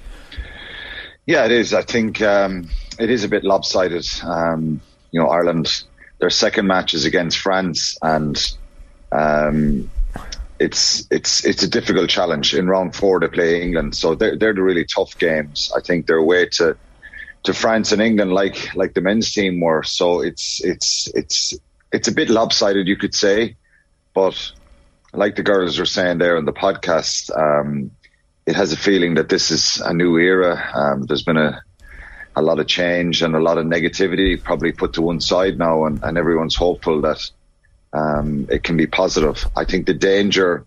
Yeah, 1.25 1.45
it 1.45 1.51
is. 1.51 1.73
I 1.73 1.81
think 1.81 2.21
um, 2.21 2.69
it 2.99 3.09
is 3.09 3.23
a 3.23 3.27
bit 3.27 3.43
lopsided. 3.43 4.05
Um, 4.23 4.81
you 5.11 5.19
know, 5.19 5.27
Ireland, 5.27 5.83
their 6.19 6.29
second 6.29 6.67
match 6.67 6.93
is 6.93 7.05
against 7.05 7.39
France, 7.39 7.97
and 8.01 8.37
um, 9.11 9.89
it's 10.59 11.05
it's 11.11 11.45
it's 11.45 11.63
a 11.63 11.69
difficult 11.69 12.09
challenge. 12.09 12.53
In 12.53 12.67
round 12.67 12.95
four, 12.95 13.19
they 13.19 13.27
play 13.27 13.61
England, 13.61 13.95
so 13.95 14.15
they're 14.15 14.37
they're 14.37 14.53
the 14.53 14.61
really 14.61 14.85
tough 14.85 15.17
games. 15.17 15.71
I 15.75 15.81
think 15.81 16.07
they're 16.07 16.17
away 16.17 16.47
to 16.57 16.77
to 17.43 17.53
France 17.53 17.91
and 17.91 18.01
England, 18.01 18.33
like 18.33 18.73
like 18.75 18.93
the 18.93 19.01
men's 19.01 19.31
team 19.33 19.59
were. 19.59 19.83
So 19.83 20.21
it's 20.21 20.63
it's 20.63 21.09
it's 21.13 21.53
it's 21.91 22.07
a 22.07 22.13
bit 22.13 22.29
lopsided, 22.29 22.87
you 22.87 22.97
could 22.97 23.13
say, 23.13 23.55
but 24.13 24.51
like 25.13 25.35
the 25.35 25.43
girls 25.43 25.77
were 25.77 25.85
saying 25.85 26.17
there 26.17 26.37
in 26.37 26.45
the 26.45 26.53
podcast. 26.53 27.29
Um, 27.37 27.91
it 28.45 28.55
has 28.55 28.73
a 28.73 28.77
feeling 28.77 29.13
that 29.15 29.29
this 29.29 29.51
is 29.51 29.81
a 29.83 29.93
new 29.93 30.17
era. 30.17 30.69
Um, 30.73 31.03
there's 31.03 31.23
been 31.23 31.37
a 31.37 31.61
a 32.35 32.41
lot 32.41 32.59
of 32.59 32.67
change 32.67 33.21
and 33.21 33.35
a 33.35 33.39
lot 33.39 33.57
of 33.57 33.65
negativity 33.65 34.41
probably 34.41 34.71
put 34.71 34.93
to 34.93 35.01
one 35.01 35.21
side 35.21 35.57
now, 35.57 35.85
and, 35.85 36.03
and 36.03 36.17
everyone's 36.17 36.55
hopeful 36.55 37.01
that 37.01 37.29
um, 37.93 38.47
it 38.49 38.63
can 38.63 38.75
be 38.77 38.87
positive. 38.87 39.45
I 39.55 39.65
think 39.65 39.85
the 39.85 39.93
danger, 39.93 40.65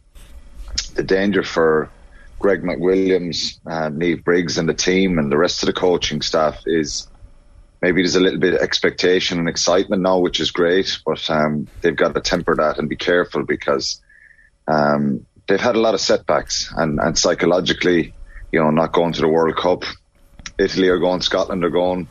the 0.94 1.02
danger 1.02 1.42
for 1.42 1.90
Greg 2.38 2.62
McWilliams, 2.62 3.58
uh, 3.66 3.90
Niamh 3.90 4.22
Briggs, 4.22 4.58
and 4.58 4.68
the 4.68 4.74
team 4.74 5.18
and 5.18 5.32
the 5.32 5.38
rest 5.38 5.62
of 5.62 5.66
the 5.66 5.72
coaching 5.72 6.22
staff 6.22 6.62
is 6.66 7.08
maybe 7.82 8.02
there's 8.02 8.16
a 8.16 8.20
little 8.20 8.38
bit 8.38 8.54
of 8.54 8.60
expectation 8.60 9.38
and 9.38 9.48
excitement 9.48 10.02
now, 10.02 10.18
which 10.18 10.40
is 10.40 10.50
great, 10.50 10.98
but 11.04 11.28
um, 11.30 11.66
they've 11.80 11.96
got 11.96 12.14
to 12.14 12.20
temper 12.20 12.54
that 12.54 12.78
and 12.78 12.88
be 12.88 12.96
careful 12.96 13.44
because 13.44 14.00
um, 14.68 15.26
they've 15.46 15.60
had 15.60 15.76
a 15.76 15.80
lot 15.80 15.94
of 15.94 16.00
setbacks 16.00 16.72
and, 16.76 16.98
and 17.00 17.18
psychologically, 17.18 18.14
you 18.52 18.60
know, 18.60 18.70
not 18.70 18.92
going 18.92 19.12
to 19.12 19.20
the 19.20 19.28
World 19.28 19.56
Cup. 19.56 19.84
Italy 20.58 20.88
are 20.88 20.98
going, 20.98 21.20
Scotland 21.20 21.64
are 21.64 21.70
going, 21.70 22.08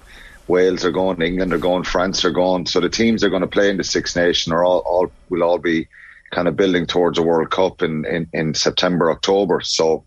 Wales 0.48 0.86
are 0.86 0.92
going, 0.92 1.22
England 1.22 1.54
are 1.54 1.58
going, 1.58 1.84
France 1.84 2.24
are 2.26 2.32
going. 2.32 2.66
So 2.66 2.80
the 2.80 2.90
teams 2.90 3.24
are 3.24 3.30
going 3.30 3.42
to 3.42 3.48
play 3.48 3.70
in 3.70 3.78
the 3.78 3.84
Six 3.84 4.16
Nation 4.16 4.54
are 4.54 4.64
all, 4.64 4.80
all 4.80 5.12
will 5.30 5.44
all 5.44 5.58
be 5.58 5.88
kind 6.32 6.48
of 6.48 6.56
building 6.56 6.86
towards 6.86 7.18
a 7.18 7.24
World 7.24 7.50
Cup 7.50 7.82
in, 7.82 8.06
in, 8.06 8.30
in 8.34 8.54
September, 8.54 9.12
October. 9.12 9.62
So 9.62 10.04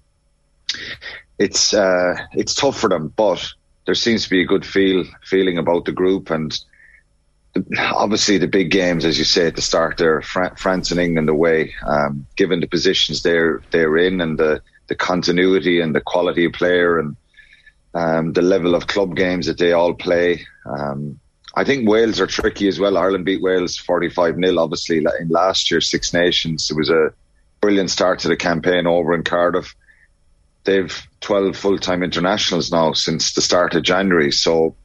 it's 1.38 1.72
uh, 1.72 2.14
it's 2.32 2.54
tough 2.54 2.78
for 2.78 2.88
them, 2.88 3.12
but 3.16 3.44
there 3.86 3.94
seems 3.94 4.24
to 4.24 4.30
be 4.30 4.42
a 4.42 4.46
good 4.46 4.66
feel 4.66 5.04
feeling 5.22 5.58
about 5.58 5.84
the 5.84 5.92
group 5.92 6.30
and 6.30 6.58
obviously 7.78 8.38
the 8.38 8.46
big 8.46 8.70
games, 8.70 9.04
as 9.04 9.18
you 9.18 9.24
say 9.24 9.46
at 9.46 9.56
the 9.56 9.62
start, 9.62 9.96
there 9.96 10.20
France 10.22 10.90
and 10.90 11.00
England 11.00 11.28
away. 11.28 11.72
Um, 11.86 12.26
given 12.36 12.60
the 12.60 12.66
positions 12.66 13.22
they're 13.22 13.62
they're 13.70 13.96
in 13.96 14.20
and 14.20 14.38
the 14.38 14.60
the 14.88 14.94
continuity 14.94 15.80
and 15.80 15.94
the 15.94 16.00
quality 16.00 16.44
of 16.44 16.52
player 16.52 16.98
and 16.98 17.16
um, 17.94 18.32
the 18.32 18.42
level 18.42 18.74
of 18.74 18.86
club 18.86 19.16
games 19.16 19.46
that 19.46 19.58
they 19.58 19.72
all 19.72 19.94
play. 19.94 20.46
Um, 20.66 21.18
I 21.54 21.64
think 21.64 21.88
Wales 21.88 22.20
are 22.20 22.26
tricky 22.26 22.68
as 22.68 22.78
well. 22.78 22.96
Ireland 22.96 23.24
beat 23.24 23.42
Wales 23.42 23.76
45 23.76 24.36
0, 24.36 24.58
obviously, 24.58 24.98
in 24.98 25.28
last 25.28 25.70
year's 25.70 25.90
Six 25.90 26.12
Nations. 26.12 26.70
It 26.70 26.76
was 26.76 26.90
a 26.90 27.12
brilliant 27.60 27.90
start 27.90 28.20
to 28.20 28.28
the 28.28 28.36
campaign 28.36 28.86
over 28.86 29.14
in 29.14 29.24
Cardiff. 29.24 29.74
They've 30.64 30.94
12 31.20 31.56
full 31.56 31.78
time 31.78 32.02
internationals 32.02 32.70
now 32.70 32.92
since 32.92 33.32
the 33.32 33.40
start 33.40 33.74
of 33.74 33.82
January. 33.82 34.30
So 34.30 34.76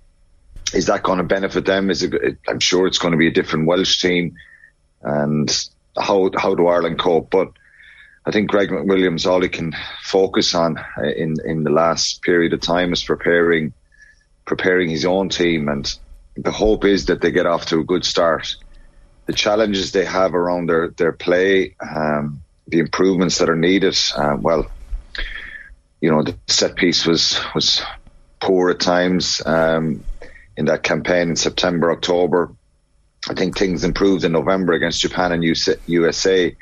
is 0.73 0.85
that 0.87 1.03
going 1.03 1.17
to 1.17 1.23
benefit 1.23 1.65
them? 1.65 1.89
Is 1.89 2.03
it, 2.03 2.37
I'm 2.47 2.59
sure 2.59 2.87
it's 2.87 2.97
going 2.97 3.11
to 3.11 3.17
be 3.17 3.27
a 3.27 3.33
different 3.33 3.67
Welsh 3.67 4.01
team. 4.01 4.35
And 5.01 5.51
how, 5.99 6.31
how 6.37 6.55
do 6.55 6.67
Ireland 6.67 6.99
cope? 6.99 7.29
But 7.29 7.51
I 8.25 8.31
think 8.31 8.49
Greg 8.49 8.69
McWilliams, 8.69 9.25
all 9.25 9.41
he 9.41 9.49
can 9.49 9.75
focus 10.01 10.55
on 10.55 10.77
uh, 10.77 11.03
in, 11.03 11.35
in 11.45 11.63
the 11.63 11.69
last 11.69 12.21
period 12.21 12.53
of 12.53 12.61
time 12.61 12.93
is 12.93 13.03
preparing, 13.03 13.73
preparing 14.45 14.89
his 14.89 15.05
own 15.05 15.29
team. 15.29 15.67
And 15.67 15.93
the 16.35 16.51
hope 16.51 16.85
is 16.85 17.07
that 17.07 17.21
they 17.21 17.31
get 17.31 17.45
off 17.45 17.65
to 17.67 17.79
a 17.79 17.83
good 17.83 18.05
start. 18.05 18.55
The 19.25 19.33
challenges 19.33 19.91
they 19.91 20.05
have 20.05 20.35
around 20.35 20.67
their, 20.67 20.89
their 20.89 21.11
play, 21.11 21.75
um, 21.81 22.41
the 22.67 22.79
improvements 22.79 23.39
that 23.39 23.49
are 23.49 23.57
needed, 23.57 23.97
uh, 24.15 24.37
well, 24.39 24.65
you 26.01 26.09
know, 26.09 26.23
the 26.23 26.37
set 26.47 26.75
piece 26.75 27.05
was, 27.05 27.39
was 27.53 27.81
poor 28.39 28.71
at 28.71 28.79
times. 28.79 29.41
Um, 29.45 30.03
in 30.55 30.65
that 30.65 30.83
campaign 30.83 31.29
in 31.29 31.35
September, 31.35 31.91
October. 31.91 32.53
I 33.29 33.33
think 33.33 33.57
things 33.57 33.83
improved 33.83 34.23
in 34.23 34.31
November 34.31 34.73
against 34.73 35.01
Japan 35.01 35.31
and 35.31 35.43
USA. 35.43 36.55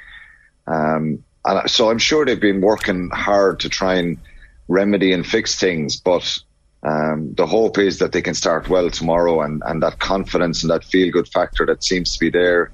Um, 0.67 1.23
and 1.45 1.69
so 1.69 1.89
I'm 1.89 1.99
sure 1.99 2.25
they've 2.25 2.39
been 2.39 2.61
working 2.61 3.09
hard 3.11 3.61
to 3.61 3.69
try 3.69 3.95
and 3.95 4.17
remedy 4.67 5.11
and 5.13 5.25
fix 5.25 5.59
things, 5.59 5.97
but 5.97 6.37
um, 6.83 7.33
the 7.35 7.45
hope 7.45 7.77
is 7.77 7.99
that 7.99 8.11
they 8.11 8.21
can 8.21 8.33
start 8.33 8.69
well 8.69 8.89
tomorrow 8.89 9.41
and, 9.41 9.61
and 9.65 9.83
that 9.83 9.99
confidence 9.99 10.63
and 10.63 10.71
that 10.71 10.83
feel 10.83 11.11
good 11.11 11.27
factor 11.27 11.65
that 11.67 11.83
seems 11.83 12.13
to 12.13 12.19
be 12.19 12.29
there 12.29 12.71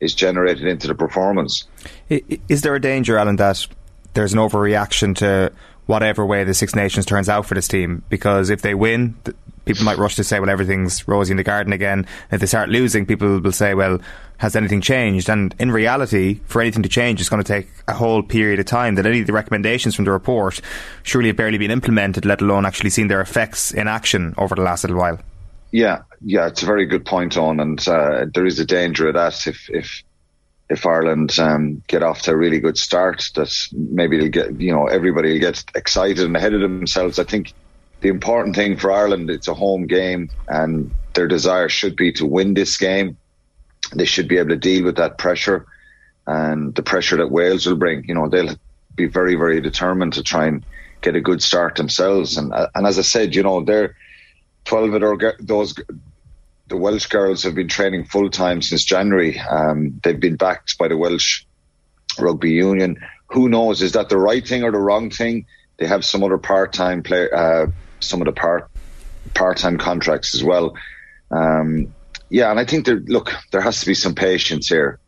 is 0.00 0.14
generated 0.14 0.66
into 0.66 0.86
the 0.86 0.94
performance. 0.94 1.66
Is 2.08 2.62
there 2.62 2.74
a 2.74 2.80
danger, 2.80 3.18
Alan, 3.18 3.36
that 3.36 3.66
there's 4.14 4.32
an 4.32 4.38
overreaction 4.38 5.14
to 5.16 5.52
whatever 5.86 6.24
way 6.24 6.44
the 6.44 6.54
Six 6.54 6.74
Nations 6.74 7.04
turns 7.04 7.28
out 7.28 7.44
for 7.44 7.54
this 7.54 7.68
team? 7.68 8.02
Because 8.08 8.48
if 8.48 8.62
they 8.62 8.74
win, 8.74 9.16
people 9.64 9.84
might 9.84 9.98
rush 9.98 10.16
to 10.16 10.24
say, 10.24 10.40
well, 10.40 10.50
everything's 10.50 11.06
rosy 11.06 11.32
in 11.32 11.36
the 11.36 11.44
garden 11.44 11.72
again. 11.72 12.06
If 12.30 12.40
they 12.40 12.46
start 12.46 12.68
losing, 12.68 13.06
people 13.06 13.40
will 13.40 13.52
say, 13.52 13.74
well, 13.74 14.00
has 14.38 14.56
anything 14.56 14.80
changed? 14.80 15.28
And 15.28 15.54
in 15.58 15.70
reality, 15.70 16.40
for 16.46 16.62
anything 16.62 16.82
to 16.82 16.88
change, 16.88 17.20
it's 17.20 17.28
going 17.28 17.42
to 17.42 17.46
take 17.46 17.68
a 17.86 17.94
whole 17.94 18.22
period 18.22 18.58
of 18.58 18.66
time. 18.66 18.94
That 18.94 19.06
any 19.06 19.20
of 19.20 19.26
the 19.26 19.32
recommendations 19.32 19.94
from 19.94 20.06
the 20.06 20.10
report 20.10 20.60
surely 21.02 21.28
have 21.28 21.36
barely 21.36 21.58
been 21.58 21.70
implemented, 21.70 22.24
let 22.24 22.40
alone 22.40 22.64
actually 22.64 22.90
seen 22.90 23.08
their 23.08 23.20
effects 23.20 23.70
in 23.70 23.86
action 23.86 24.34
over 24.38 24.54
the 24.54 24.62
last 24.62 24.84
little 24.84 24.98
while. 24.98 25.18
Yeah, 25.72 26.02
yeah, 26.24 26.46
it's 26.46 26.62
a 26.62 26.66
very 26.66 26.86
good 26.86 27.04
point 27.04 27.36
on, 27.36 27.60
and 27.60 27.86
uh, 27.86 28.26
there 28.32 28.46
is 28.46 28.58
a 28.58 28.64
danger 28.64 29.08
of 29.08 29.14
that 29.14 29.46
if 29.46 29.68
if 29.70 30.02
if 30.68 30.86
Ireland 30.86 31.38
um, 31.38 31.82
get 31.86 32.02
off 32.02 32.22
to 32.22 32.32
a 32.32 32.36
really 32.36 32.60
good 32.60 32.78
start, 32.78 33.28
that 33.34 33.52
maybe 33.72 34.18
they'll 34.18 34.28
get 34.30 34.60
you 34.60 34.72
know 34.72 34.86
everybody 34.86 35.32
will 35.32 35.40
get 35.40 35.64
excited 35.74 36.24
and 36.24 36.36
ahead 36.36 36.54
of 36.54 36.60
themselves. 36.60 37.18
I 37.18 37.24
think 37.24 37.52
the 38.00 38.08
important 38.08 38.56
thing 38.56 38.76
for 38.76 38.90
Ireland, 38.92 39.30
it's 39.30 39.48
a 39.48 39.54
home 39.54 39.86
game, 39.86 40.30
and 40.48 40.90
their 41.14 41.28
desire 41.28 41.68
should 41.68 41.96
be 41.96 42.12
to 42.12 42.26
win 42.26 42.54
this 42.54 42.76
game. 42.76 43.16
They 43.92 44.04
should 44.04 44.28
be 44.28 44.38
able 44.38 44.50
to 44.50 44.56
deal 44.56 44.84
with 44.84 44.96
that 44.96 45.18
pressure 45.18 45.66
and 46.26 46.74
the 46.74 46.82
pressure 46.82 47.16
that 47.16 47.30
Wales 47.30 47.66
will 47.66 47.76
bring. 47.76 48.04
You 48.06 48.14
know, 48.14 48.28
they'll 48.28 48.56
be 48.94 49.06
very, 49.06 49.34
very 49.34 49.60
determined 49.60 50.14
to 50.14 50.22
try 50.22 50.46
and 50.46 50.64
get 51.00 51.16
a 51.16 51.20
good 51.20 51.42
start 51.42 51.76
themselves. 51.76 52.36
And 52.36 52.52
uh, 52.52 52.68
and 52.74 52.86
as 52.86 52.98
I 52.98 53.02
said, 53.02 53.34
you 53.34 53.42
know, 53.42 53.64
they're 53.64 53.96
twelve 54.64 54.94
of 54.94 55.22
those 55.40 55.74
the 56.68 56.76
Welsh 56.76 57.06
girls 57.06 57.42
have 57.42 57.56
been 57.56 57.68
training 57.68 58.04
full 58.04 58.30
time 58.30 58.62
since 58.62 58.84
January. 58.84 59.38
Um, 59.40 60.00
they've 60.04 60.20
been 60.20 60.36
backed 60.36 60.78
by 60.78 60.86
the 60.88 60.96
Welsh 60.96 61.44
Rugby 62.18 62.52
Union. 62.52 62.96
Who 63.26 63.48
knows? 63.48 63.82
Is 63.82 63.92
that 63.92 64.08
the 64.08 64.18
right 64.18 64.46
thing 64.46 64.62
or 64.62 64.70
the 64.70 64.78
wrong 64.78 65.10
thing? 65.10 65.46
They 65.78 65.86
have 65.86 66.04
some 66.04 66.22
other 66.22 66.38
part 66.38 66.72
time 66.72 67.02
player. 67.02 67.34
Uh, 67.34 67.66
some 68.00 68.20
of 68.20 68.26
the 68.26 68.32
part 68.32 68.70
part 69.34 69.58
time 69.58 69.78
contracts 69.78 70.34
as 70.34 70.42
well. 70.42 70.74
Um, 71.30 71.94
yeah, 72.30 72.50
and 72.50 72.58
I 72.58 72.64
think 72.64 72.86
there 72.86 73.00
look 73.06 73.32
there 73.52 73.60
has 73.60 73.80
to 73.80 73.86
be 73.86 73.94
some 73.94 74.14
patience 74.14 74.68
here 74.68 74.98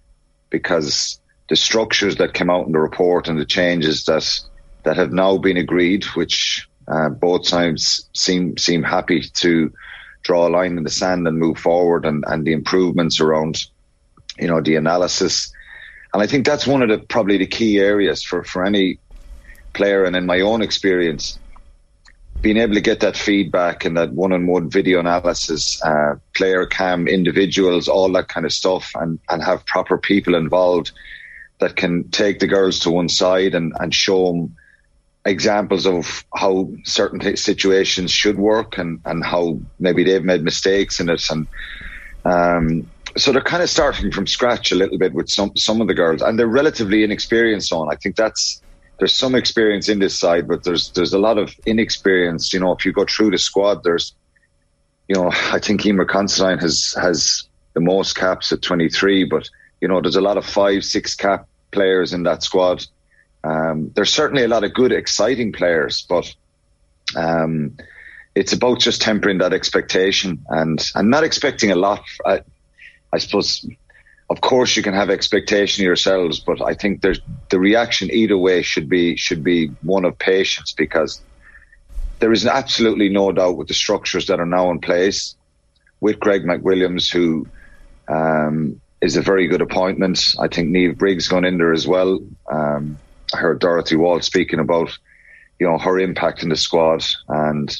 because 0.50 1.20
the 1.48 1.56
structures 1.56 2.16
that 2.16 2.34
came 2.34 2.50
out 2.50 2.66
in 2.66 2.72
the 2.72 2.78
report 2.78 3.28
and 3.28 3.38
the 3.38 3.44
changes 3.44 4.04
that 4.04 4.40
that 4.84 4.96
have 4.96 5.12
now 5.12 5.38
been 5.38 5.56
agreed, 5.56 6.04
which 6.16 6.68
uh, 6.88 7.08
both 7.08 7.46
sides 7.46 8.08
seem 8.14 8.56
seem 8.56 8.82
happy 8.82 9.22
to 9.34 9.72
draw 10.22 10.46
a 10.46 10.50
line 10.50 10.76
in 10.76 10.84
the 10.84 10.90
sand 10.90 11.26
and 11.26 11.38
move 11.38 11.58
forward, 11.58 12.04
and, 12.04 12.24
and 12.28 12.44
the 12.44 12.52
improvements 12.52 13.20
around, 13.20 13.64
you 14.38 14.46
know, 14.46 14.60
the 14.60 14.76
analysis, 14.76 15.52
and 16.14 16.22
I 16.22 16.26
think 16.26 16.46
that's 16.46 16.66
one 16.66 16.82
of 16.82 16.88
the 16.88 16.98
probably 16.98 17.38
the 17.38 17.46
key 17.46 17.78
areas 17.78 18.22
for 18.22 18.44
for 18.44 18.64
any 18.64 18.98
player, 19.72 20.04
and 20.04 20.16
in 20.16 20.26
my 20.26 20.40
own 20.40 20.62
experience, 20.62 21.38
being 22.42 22.56
able 22.56 22.74
to 22.74 22.80
get 22.80 23.00
that 23.00 23.16
feedback 23.16 23.84
and 23.84 23.96
that 23.96 24.12
one-on-one 24.12 24.68
video 24.68 24.98
analysis, 24.98 25.80
uh, 25.84 26.16
player 26.34 26.66
cam, 26.66 27.06
individuals, 27.06 27.88
all 27.88 28.10
that 28.12 28.28
kind 28.28 28.44
of 28.44 28.52
stuff, 28.52 28.90
and, 28.96 29.20
and 29.30 29.42
have 29.42 29.64
proper 29.64 29.96
people 29.96 30.34
involved 30.34 30.90
that 31.60 31.76
can 31.76 32.08
take 32.10 32.40
the 32.40 32.46
girls 32.48 32.80
to 32.80 32.90
one 32.90 33.08
side 33.08 33.54
and, 33.54 33.72
and 33.78 33.94
show 33.94 34.26
them 34.26 34.56
examples 35.24 35.86
of 35.86 36.24
how 36.34 36.68
certain 36.82 37.36
situations 37.36 38.10
should 38.10 38.36
work 38.38 38.76
and, 38.76 39.00
and 39.04 39.24
how 39.24 39.60
maybe 39.78 40.02
they've 40.02 40.24
made 40.24 40.42
mistakes 40.42 40.98
in 40.98 41.08
it. 41.08 41.22
And 41.30 41.46
um, 42.24 42.90
so 43.16 43.30
they're 43.30 43.40
kind 43.40 43.62
of 43.62 43.70
starting 43.70 44.10
from 44.10 44.26
scratch 44.26 44.72
a 44.72 44.74
little 44.74 44.98
bit 44.98 45.12
with 45.12 45.28
some, 45.28 45.56
some 45.56 45.80
of 45.80 45.86
the 45.86 45.94
girls, 45.94 46.22
and 46.22 46.36
they're 46.36 46.48
relatively 46.48 47.04
inexperienced 47.04 47.72
on. 47.72 47.92
I 47.92 47.96
think 47.96 48.16
that's 48.16 48.61
there's 49.02 49.16
some 49.16 49.34
experience 49.34 49.88
in 49.88 49.98
this 49.98 50.16
side, 50.16 50.46
but 50.46 50.62
there's 50.62 50.90
there's 50.90 51.12
a 51.12 51.18
lot 51.18 51.36
of 51.36 51.52
inexperience. 51.66 52.52
You 52.52 52.60
know, 52.60 52.70
if 52.70 52.84
you 52.84 52.92
go 52.92 53.04
through 53.04 53.32
the 53.32 53.38
squad, 53.38 53.82
there's, 53.82 54.14
you 55.08 55.16
know, 55.16 55.28
I 55.50 55.58
think 55.58 55.80
Eimear 55.80 56.06
Considine 56.06 56.58
has 56.58 56.94
has 57.02 57.48
the 57.74 57.80
most 57.80 58.14
caps 58.14 58.52
at 58.52 58.62
23, 58.62 59.24
but 59.24 59.50
you 59.80 59.88
know, 59.88 60.00
there's 60.00 60.14
a 60.14 60.20
lot 60.20 60.36
of 60.36 60.46
five, 60.46 60.84
six 60.84 61.16
cap 61.16 61.48
players 61.72 62.12
in 62.12 62.22
that 62.22 62.44
squad. 62.44 62.86
Um, 63.42 63.90
there's 63.96 64.14
certainly 64.14 64.44
a 64.44 64.48
lot 64.48 64.62
of 64.62 64.72
good, 64.72 64.92
exciting 64.92 65.50
players, 65.52 66.06
but 66.08 66.32
um, 67.16 67.76
it's 68.36 68.52
about 68.52 68.78
just 68.78 69.02
tempering 69.02 69.38
that 69.38 69.52
expectation 69.52 70.44
and 70.48 70.80
and 70.94 71.10
not 71.10 71.24
expecting 71.24 71.72
a 71.72 71.76
lot. 71.76 72.04
I, 72.24 72.42
I 73.12 73.18
suppose 73.18 73.66
of 74.32 74.40
course 74.40 74.76
you 74.78 74.82
can 74.82 74.94
have 74.94 75.10
expectation 75.10 75.84
yourselves, 75.84 76.40
but 76.40 76.62
I 76.62 76.72
think 76.72 77.02
there's 77.02 77.20
the 77.50 77.60
reaction 77.60 78.10
either 78.10 78.38
way 78.38 78.62
should 78.62 78.88
be 78.88 79.14
should 79.14 79.44
be 79.44 79.66
one 79.82 80.06
of 80.06 80.18
patience 80.18 80.72
because 80.72 81.20
there 82.18 82.32
is 82.32 82.46
absolutely 82.46 83.10
no 83.10 83.30
doubt 83.30 83.58
with 83.58 83.68
the 83.68 83.74
structures 83.74 84.26
that 84.28 84.40
are 84.40 84.46
now 84.46 84.70
in 84.70 84.80
place 84.80 85.36
with 86.00 86.18
Greg 86.18 86.44
McWilliams, 86.44 87.12
who 87.12 87.46
um, 88.08 88.80
is 89.02 89.16
a 89.16 89.22
very 89.22 89.48
good 89.48 89.60
appointment. 89.60 90.24
I 90.40 90.48
think 90.48 90.70
Niamh 90.70 90.96
Briggs 90.96 91.28
gone 91.28 91.44
in 91.44 91.58
there 91.58 91.74
as 91.74 91.86
well. 91.86 92.18
Um, 92.50 92.98
I 93.34 93.36
heard 93.36 93.60
Dorothy 93.60 93.96
Wall 93.96 94.20
speaking 94.22 94.60
about 94.60 94.96
you 95.60 95.66
know 95.68 95.76
her 95.76 95.98
impact 95.98 96.42
in 96.42 96.48
the 96.48 96.56
squad 96.56 97.04
and 97.28 97.76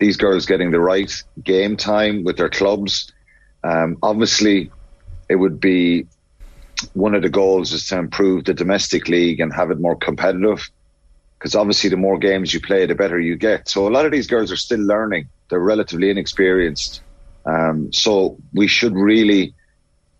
these 0.00 0.16
girls 0.16 0.46
getting 0.46 0.72
the 0.72 0.80
right 0.80 1.12
game 1.40 1.76
time 1.76 2.24
with 2.24 2.36
their 2.36 2.50
clubs. 2.50 3.12
Um, 3.62 3.96
obviously, 4.02 4.72
it 5.34 5.40
would 5.40 5.58
be 5.58 6.06
one 6.92 7.16
of 7.16 7.22
the 7.22 7.28
goals 7.28 7.72
is 7.72 7.88
to 7.88 7.98
improve 7.98 8.44
the 8.44 8.54
domestic 8.54 9.08
league 9.08 9.40
and 9.40 9.52
have 9.52 9.72
it 9.72 9.80
more 9.80 9.96
competitive. 9.96 10.70
Because 11.36 11.56
obviously, 11.56 11.90
the 11.90 11.96
more 11.96 12.18
games 12.18 12.54
you 12.54 12.60
play, 12.60 12.86
the 12.86 12.94
better 12.94 13.18
you 13.18 13.36
get. 13.36 13.68
So 13.68 13.88
a 13.88 13.90
lot 13.90 14.06
of 14.06 14.12
these 14.12 14.28
girls 14.28 14.52
are 14.52 14.56
still 14.56 14.80
learning; 14.80 15.28
they're 15.48 15.58
relatively 15.58 16.08
inexperienced. 16.08 17.02
Um, 17.44 17.92
so 17.92 18.38
we 18.52 18.68
should 18.68 18.94
really 18.94 19.54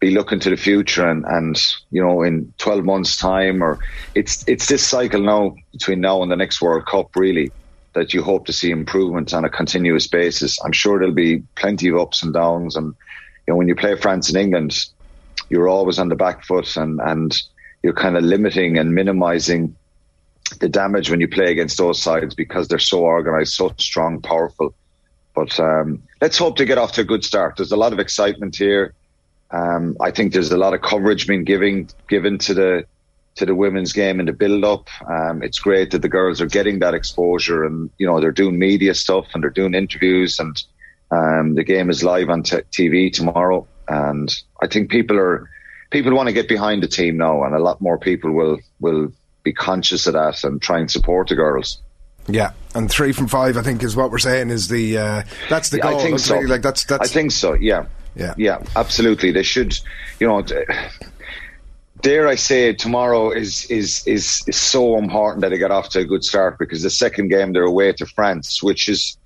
be 0.01 0.11
looking 0.11 0.41
to 0.41 0.51
the 0.51 0.57
future 0.57 1.09
and, 1.09 1.25
and 1.27 1.57
you 1.91 2.03
know 2.03 2.23
in 2.23 2.53
12 2.59 2.85
months 2.85 3.17
time 3.17 3.63
or 3.63 3.79
it's 4.15 4.45
it's 4.47 4.67
this 4.67 4.87
cycle 4.87 5.23
now 5.23 5.55
between 5.73 6.01
now 6.01 6.23
and 6.23 6.31
the 6.31 6.37
next 6.37 6.61
World 6.61 6.85
Cup 6.85 7.09
really 7.17 7.51
that 7.95 8.13
you 8.13 8.23
hope 8.23 8.45
to 8.45 8.53
see 8.53 8.71
improvement 8.71 9.33
on 9.33 9.45
a 9.45 9.49
continuous 9.49 10.09
basis. 10.09 10.59
I'm 10.63 10.73
sure 10.73 10.99
there'll 10.99 11.15
be 11.15 11.45
plenty 11.55 11.89
of 11.89 11.97
ups 11.97 12.23
and 12.23 12.35
downs 12.35 12.77
and 12.77 12.89
you 13.47 13.53
know 13.53 13.57
when 13.57 13.69
you 13.69 13.77
play 13.77 13.97
France 13.97 14.29
and 14.29 14.37
England 14.37 14.77
you're 15.55 15.69
always 15.69 16.01
on 16.01 16.09
the 16.09 16.17
back 16.17 16.45
foot 16.45 16.77
and 16.77 17.01
and 17.01 17.33
you're 17.85 17.93
kind 17.93 18.17
of 18.17 18.25
limiting 18.25 18.77
and 18.77 18.93
minimizing 18.93 19.77
the 20.59 20.69
damage 20.69 21.11
when 21.11 21.21
you 21.21 21.29
play 21.29 21.53
against 21.53 21.79
those 21.79 22.03
sides 22.03 22.35
because 22.35 22.67
they're 22.67 22.79
so 22.79 23.01
organized, 23.01 23.53
so 23.53 23.73
strong, 23.79 24.21
powerful. 24.21 24.75
But 25.35 25.59
um, 25.61 26.03
let's 26.21 26.39
hope 26.39 26.57
to 26.57 26.65
get 26.65 26.77
off 26.77 26.93
to 26.93 27.03
a 27.03 27.05
good 27.05 27.25
start. 27.25 27.57
There's 27.57 27.73
a 27.73 27.77
lot 27.77 27.93
of 27.93 28.01
excitement 28.01 28.57
here. 28.57 28.95
Um, 29.53 29.97
I 30.01 30.11
think 30.11 30.33
there's 30.33 30.51
a 30.51 30.57
lot 30.57 30.75
of 30.75 30.81
coverage 30.83 31.29
being 31.29 31.45
given 31.45 31.89
given 32.09 32.39
to 32.39 32.55
the 32.55 32.85
to 33.37 33.47
the 33.47 33.55
women's 33.55 33.93
game 33.93 34.19
and 34.19 34.29
the 34.29 34.33
build 34.33 34.65
up. 34.65 34.89
Um, 35.09 35.43
it's 35.43 35.59
great 35.61 35.91
that 35.93 36.03
the 36.03 36.09
girls 36.09 36.41
are 36.41 36.47
getting 36.47 36.81
that 36.81 36.95
exposure, 36.95 37.65
and 37.65 37.91
you 37.99 38.07
know 38.07 38.21
they're 38.21 38.33
doing 38.43 38.59
media 38.59 38.95
stuff 38.95 39.27
and 39.35 39.43
they're 39.43 39.51
doing 39.51 39.75
interviews, 39.75 40.41
and 40.41 40.57
um, 41.11 41.55
the 41.55 41.65
game 41.65 41.91
is 41.91 42.03
live 42.03 42.29
on 42.29 42.43
t- 42.43 42.67
TV 42.73 43.13
tomorrow. 43.13 43.67
And 43.87 44.35
I 44.65 44.67
think 44.67 44.91
people 44.91 45.19
are 45.19 45.49
people 45.91 46.15
want 46.15 46.29
to 46.29 46.33
get 46.33 46.49
behind 46.49 46.83
the 46.83 46.89
team 46.89 47.19
now, 47.19 47.45
and 47.45 47.55
a 47.55 47.59
lot 47.59 47.81
more 47.81 47.99
people 47.99 48.33
will 48.33 48.59
will 48.81 49.13
be 49.43 49.53
conscious 49.53 50.07
of 50.07 50.15
that 50.15 50.43
and 50.43 50.61
try 50.61 50.79
and 50.79 50.91
support 50.91 51.29
the 51.29 51.35
girls. 51.35 51.83
Yeah, 52.27 52.53
and 52.75 52.91
three 52.91 53.13
from 53.13 53.29
five, 53.29 53.59
I 53.59 53.63
think, 53.63 53.83
is 53.83 53.95
what 53.95 54.11
we're 54.11 54.19
saying 54.19 54.49
is 54.49 54.69
the 54.69 54.97
uh, 54.97 55.23
that's 55.51 55.69
the 55.69 55.77
Yeah, 55.77 55.91
goal. 55.91 56.01
I 56.01 56.03
think 56.03 56.19
so. 56.19 56.39
like 56.41 56.63
that's 56.63 56.85
that's 56.85 57.11
I 57.11 57.13
think 57.13 57.33
so. 57.33 57.53
Yeah. 57.55 57.87
Yeah. 58.17 58.35
Yeah. 58.39 58.63
Absolutely. 58.75 59.33
They 59.33 59.43
should. 59.43 59.79
You 60.21 60.29
know. 60.29 60.43
Dare 62.01 62.29
I 62.29 62.35
say, 62.35 62.75
tomorrow 62.75 63.31
is, 63.31 63.65
is 63.71 64.07
is 64.07 64.43
is 64.47 64.57
so 64.57 64.99
important 64.99 65.41
that 65.41 65.51
they 65.51 65.59
get 65.59 65.71
off 65.71 65.89
to 65.91 66.01
a 66.01 66.05
good 66.05 66.23
start 66.23 66.59
because 66.59 66.83
the 66.83 66.91
second 66.91 67.29
game 67.29 67.53
they're 67.53 67.63
away 67.65 67.93
to 67.95 68.07
France, 68.07 68.63
which 68.63 68.89
is 68.89 69.17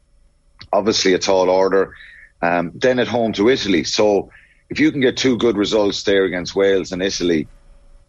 obviously 0.73 1.13
a 1.15 1.19
tall 1.19 1.51
order. 1.51 1.95
Um, 2.41 2.71
then 2.75 3.01
at 3.01 3.09
home 3.09 3.33
to 3.33 3.49
Italy. 3.49 3.83
So 3.83 4.31
if 4.71 4.81
you 4.81 4.93
can 4.93 5.01
get 5.01 5.17
two 5.17 5.37
good 5.37 5.57
results 5.57 6.03
there 6.03 6.25
against 6.25 6.55
Wales 6.55 6.93
and 6.93 7.03
Italy, 7.03 7.49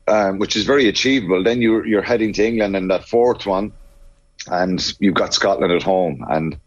um, 0.07 0.39
which 0.39 0.55
is 0.55 0.65
very 0.65 0.87
achievable, 0.87 1.43
then 1.43 1.61
you're 1.61 1.85
you're 1.85 2.01
heading 2.01 2.33
to 2.33 2.45
England 2.45 2.75
in 2.75 2.87
that 2.87 3.07
fourth 3.07 3.45
one, 3.45 3.71
and 4.47 4.93
you've 4.99 5.13
got 5.13 5.33
Scotland 5.33 5.71
at 5.71 5.83
home, 5.83 6.25
and 6.29 6.57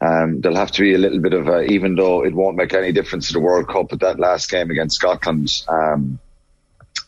um, 0.00 0.40
there'll 0.40 0.58
have 0.58 0.72
to 0.72 0.82
be 0.82 0.94
a 0.94 0.98
little 0.98 1.20
bit 1.20 1.32
of 1.32 1.48
a, 1.48 1.62
even 1.62 1.94
though 1.94 2.24
it 2.24 2.34
won't 2.34 2.56
make 2.56 2.74
any 2.74 2.92
difference 2.92 3.28
to 3.28 3.32
the 3.32 3.40
World 3.40 3.68
Cup, 3.68 3.88
but 3.90 4.00
that 4.00 4.18
last 4.18 4.50
game 4.50 4.70
against 4.70 4.96
Scotland, 4.96 5.50
um, 5.68 6.18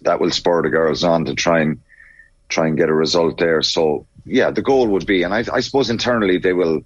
that 0.02 0.20
will 0.20 0.30
spur 0.30 0.62
the 0.62 0.70
girls 0.70 1.04
on 1.04 1.24
to 1.26 1.34
try 1.34 1.60
and 1.60 1.80
try 2.48 2.66
and 2.66 2.78
get 2.78 2.88
a 2.88 2.94
result 2.94 3.38
there. 3.38 3.60
So 3.62 4.06
yeah, 4.24 4.50
the 4.50 4.62
goal 4.62 4.88
would 4.88 5.06
be, 5.06 5.22
and 5.24 5.34
I, 5.34 5.44
I 5.52 5.60
suppose 5.60 5.90
internally 5.90 6.38
they 6.38 6.52
will. 6.52 6.82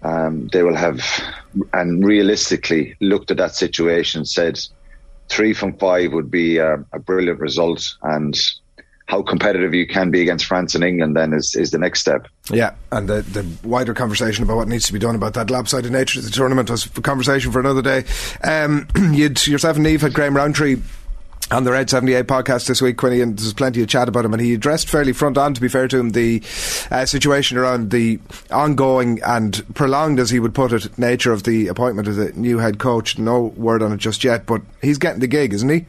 Um, 0.00 0.46
they 0.52 0.62
will 0.62 0.76
have, 0.76 1.00
and 1.72 2.04
realistically 2.04 2.96
looked 3.00 3.30
at 3.30 3.36
that 3.38 3.54
situation, 3.54 4.24
said 4.24 4.58
three 5.28 5.52
from 5.52 5.76
five 5.78 6.12
would 6.12 6.30
be 6.30 6.60
uh, 6.60 6.78
a 6.92 6.98
brilliant 6.98 7.40
result, 7.40 7.96
and 8.02 8.36
how 9.06 9.22
competitive 9.22 9.72
you 9.72 9.86
can 9.86 10.10
be 10.10 10.20
against 10.20 10.44
France 10.44 10.74
and 10.74 10.84
England 10.84 11.16
then 11.16 11.32
is, 11.32 11.54
is 11.54 11.70
the 11.70 11.78
next 11.78 12.00
step. 12.00 12.26
Yeah, 12.50 12.74
and 12.92 13.08
the, 13.08 13.22
the 13.22 13.46
wider 13.66 13.94
conversation 13.94 14.44
about 14.44 14.58
what 14.58 14.68
needs 14.68 14.86
to 14.86 14.92
be 14.92 14.98
done 14.98 15.14
about 15.14 15.34
that 15.34 15.50
lopsided 15.50 15.90
nature 15.90 16.18
of 16.18 16.26
the 16.26 16.30
tournament 16.30 16.70
was 16.70 16.84
a 16.84 17.00
conversation 17.00 17.50
for 17.50 17.58
another 17.58 17.82
day. 17.82 18.04
Um, 18.44 18.86
you'd, 19.14 19.46
yourself 19.46 19.76
and 19.76 19.86
Niamh 19.86 20.02
had 20.02 20.12
Graham 20.12 20.36
Rowntree 20.36 20.76
on 21.50 21.64
the 21.64 21.72
Red 21.72 21.88
78 21.88 22.26
podcast 22.26 22.66
this 22.66 22.82
week, 22.82 22.96
Quinny, 22.96 23.20
and 23.20 23.38
there's 23.38 23.54
plenty 23.54 23.82
of 23.82 23.88
chat 23.88 24.08
about 24.08 24.24
him, 24.24 24.34
and 24.34 24.42
he 24.42 24.54
addressed 24.54 24.88
fairly 24.88 25.12
front 25.12 25.38
on, 25.38 25.54
to 25.54 25.60
be 25.60 25.68
fair 25.68 25.88
to 25.88 25.98
him, 25.98 26.10
the 26.10 26.42
uh, 26.90 27.06
situation 27.06 27.56
around 27.56 27.90
the 27.90 28.20
ongoing 28.50 29.20
and 29.26 29.64
prolonged, 29.74 30.20
as 30.20 30.30
he 30.30 30.40
would 30.40 30.54
put 30.54 30.72
it, 30.72 30.98
nature 30.98 31.32
of 31.32 31.44
the 31.44 31.68
appointment 31.68 32.06
of 32.08 32.16
the 32.16 32.32
new 32.32 32.58
head 32.58 32.78
coach. 32.78 33.18
No 33.18 33.44
word 33.56 33.82
on 33.82 33.92
it 33.92 33.98
just 33.98 34.24
yet, 34.24 34.44
but 34.46 34.62
he's 34.82 34.98
getting 34.98 35.20
the 35.20 35.26
gig, 35.26 35.52
isn't 35.54 35.68
he? 35.68 35.86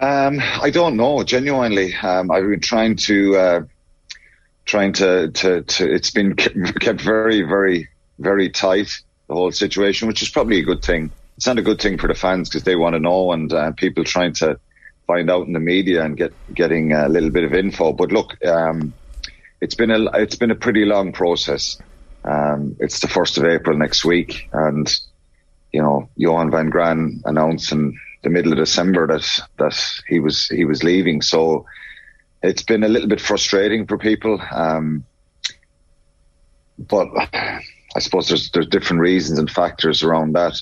Um, 0.00 0.40
I 0.40 0.70
don't 0.70 0.96
know, 0.96 1.22
genuinely. 1.22 1.94
Um, 1.94 2.30
I've 2.30 2.48
been 2.48 2.60
trying 2.60 2.96
to, 2.96 3.36
uh, 3.36 3.60
trying 4.64 4.94
to, 4.94 5.30
to, 5.30 5.62
to, 5.62 5.94
it's 5.94 6.10
been 6.10 6.34
kept 6.34 6.80
kept 6.80 7.00
very, 7.00 7.42
very, 7.42 7.88
very 8.18 8.48
tight, 8.48 9.00
the 9.28 9.34
whole 9.34 9.52
situation, 9.52 10.08
which 10.08 10.22
is 10.22 10.30
probably 10.30 10.58
a 10.58 10.64
good 10.64 10.82
thing. 10.82 11.12
It's 11.42 11.48
not 11.48 11.58
a 11.58 11.62
good 11.62 11.80
thing 11.80 11.98
for 11.98 12.06
the 12.06 12.14
fans 12.14 12.48
because 12.48 12.62
they 12.62 12.76
want 12.76 12.94
to 12.94 13.00
know 13.00 13.32
and 13.32 13.52
uh, 13.52 13.72
people 13.72 14.04
trying 14.04 14.32
to 14.34 14.60
find 15.08 15.28
out 15.28 15.44
in 15.44 15.52
the 15.52 15.58
media 15.58 16.04
and 16.04 16.16
get, 16.16 16.32
getting 16.54 16.92
a 16.92 17.08
little 17.08 17.30
bit 17.30 17.42
of 17.42 17.52
info. 17.52 17.92
But 17.92 18.12
look, 18.12 18.36
um, 18.46 18.94
it's 19.60 19.74
been 19.74 19.90
a, 19.90 20.04
it's 20.12 20.36
been 20.36 20.52
a 20.52 20.54
pretty 20.54 20.84
long 20.84 21.10
process. 21.10 21.78
Um, 22.22 22.76
it's 22.78 23.00
the 23.00 23.08
1st 23.08 23.38
of 23.38 23.44
April 23.46 23.76
next 23.76 24.04
week 24.04 24.48
and, 24.52 24.88
you 25.72 25.82
know, 25.82 26.08
Johann 26.14 26.52
van 26.52 26.70
Graan 26.70 27.22
announced 27.24 27.72
in 27.72 27.98
the 28.22 28.30
middle 28.30 28.52
of 28.52 28.58
December 28.58 29.08
that 29.08 29.28
that 29.58 29.76
he 30.06 30.20
was 30.20 30.46
he 30.46 30.64
was 30.64 30.84
leaving. 30.84 31.22
So 31.22 31.66
it's 32.40 32.62
been 32.62 32.84
a 32.84 32.88
little 32.88 33.08
bit 33.08 33.20
frustrating 33.20 33.88
for 33.88 33.98
people. 33.98 34.40
Um, 34.52 35.04
but 36.78 37.08
I 37.26 37.98
suppose 37.98 38.28
there's 38.28 38.52
there's 38.52 38.68
different 38.68 39.00
reasons 39.02 39.40
and 39.40 39.50
factors 39.50 40.04
around 40.04 40.34
that. 40.36 40.54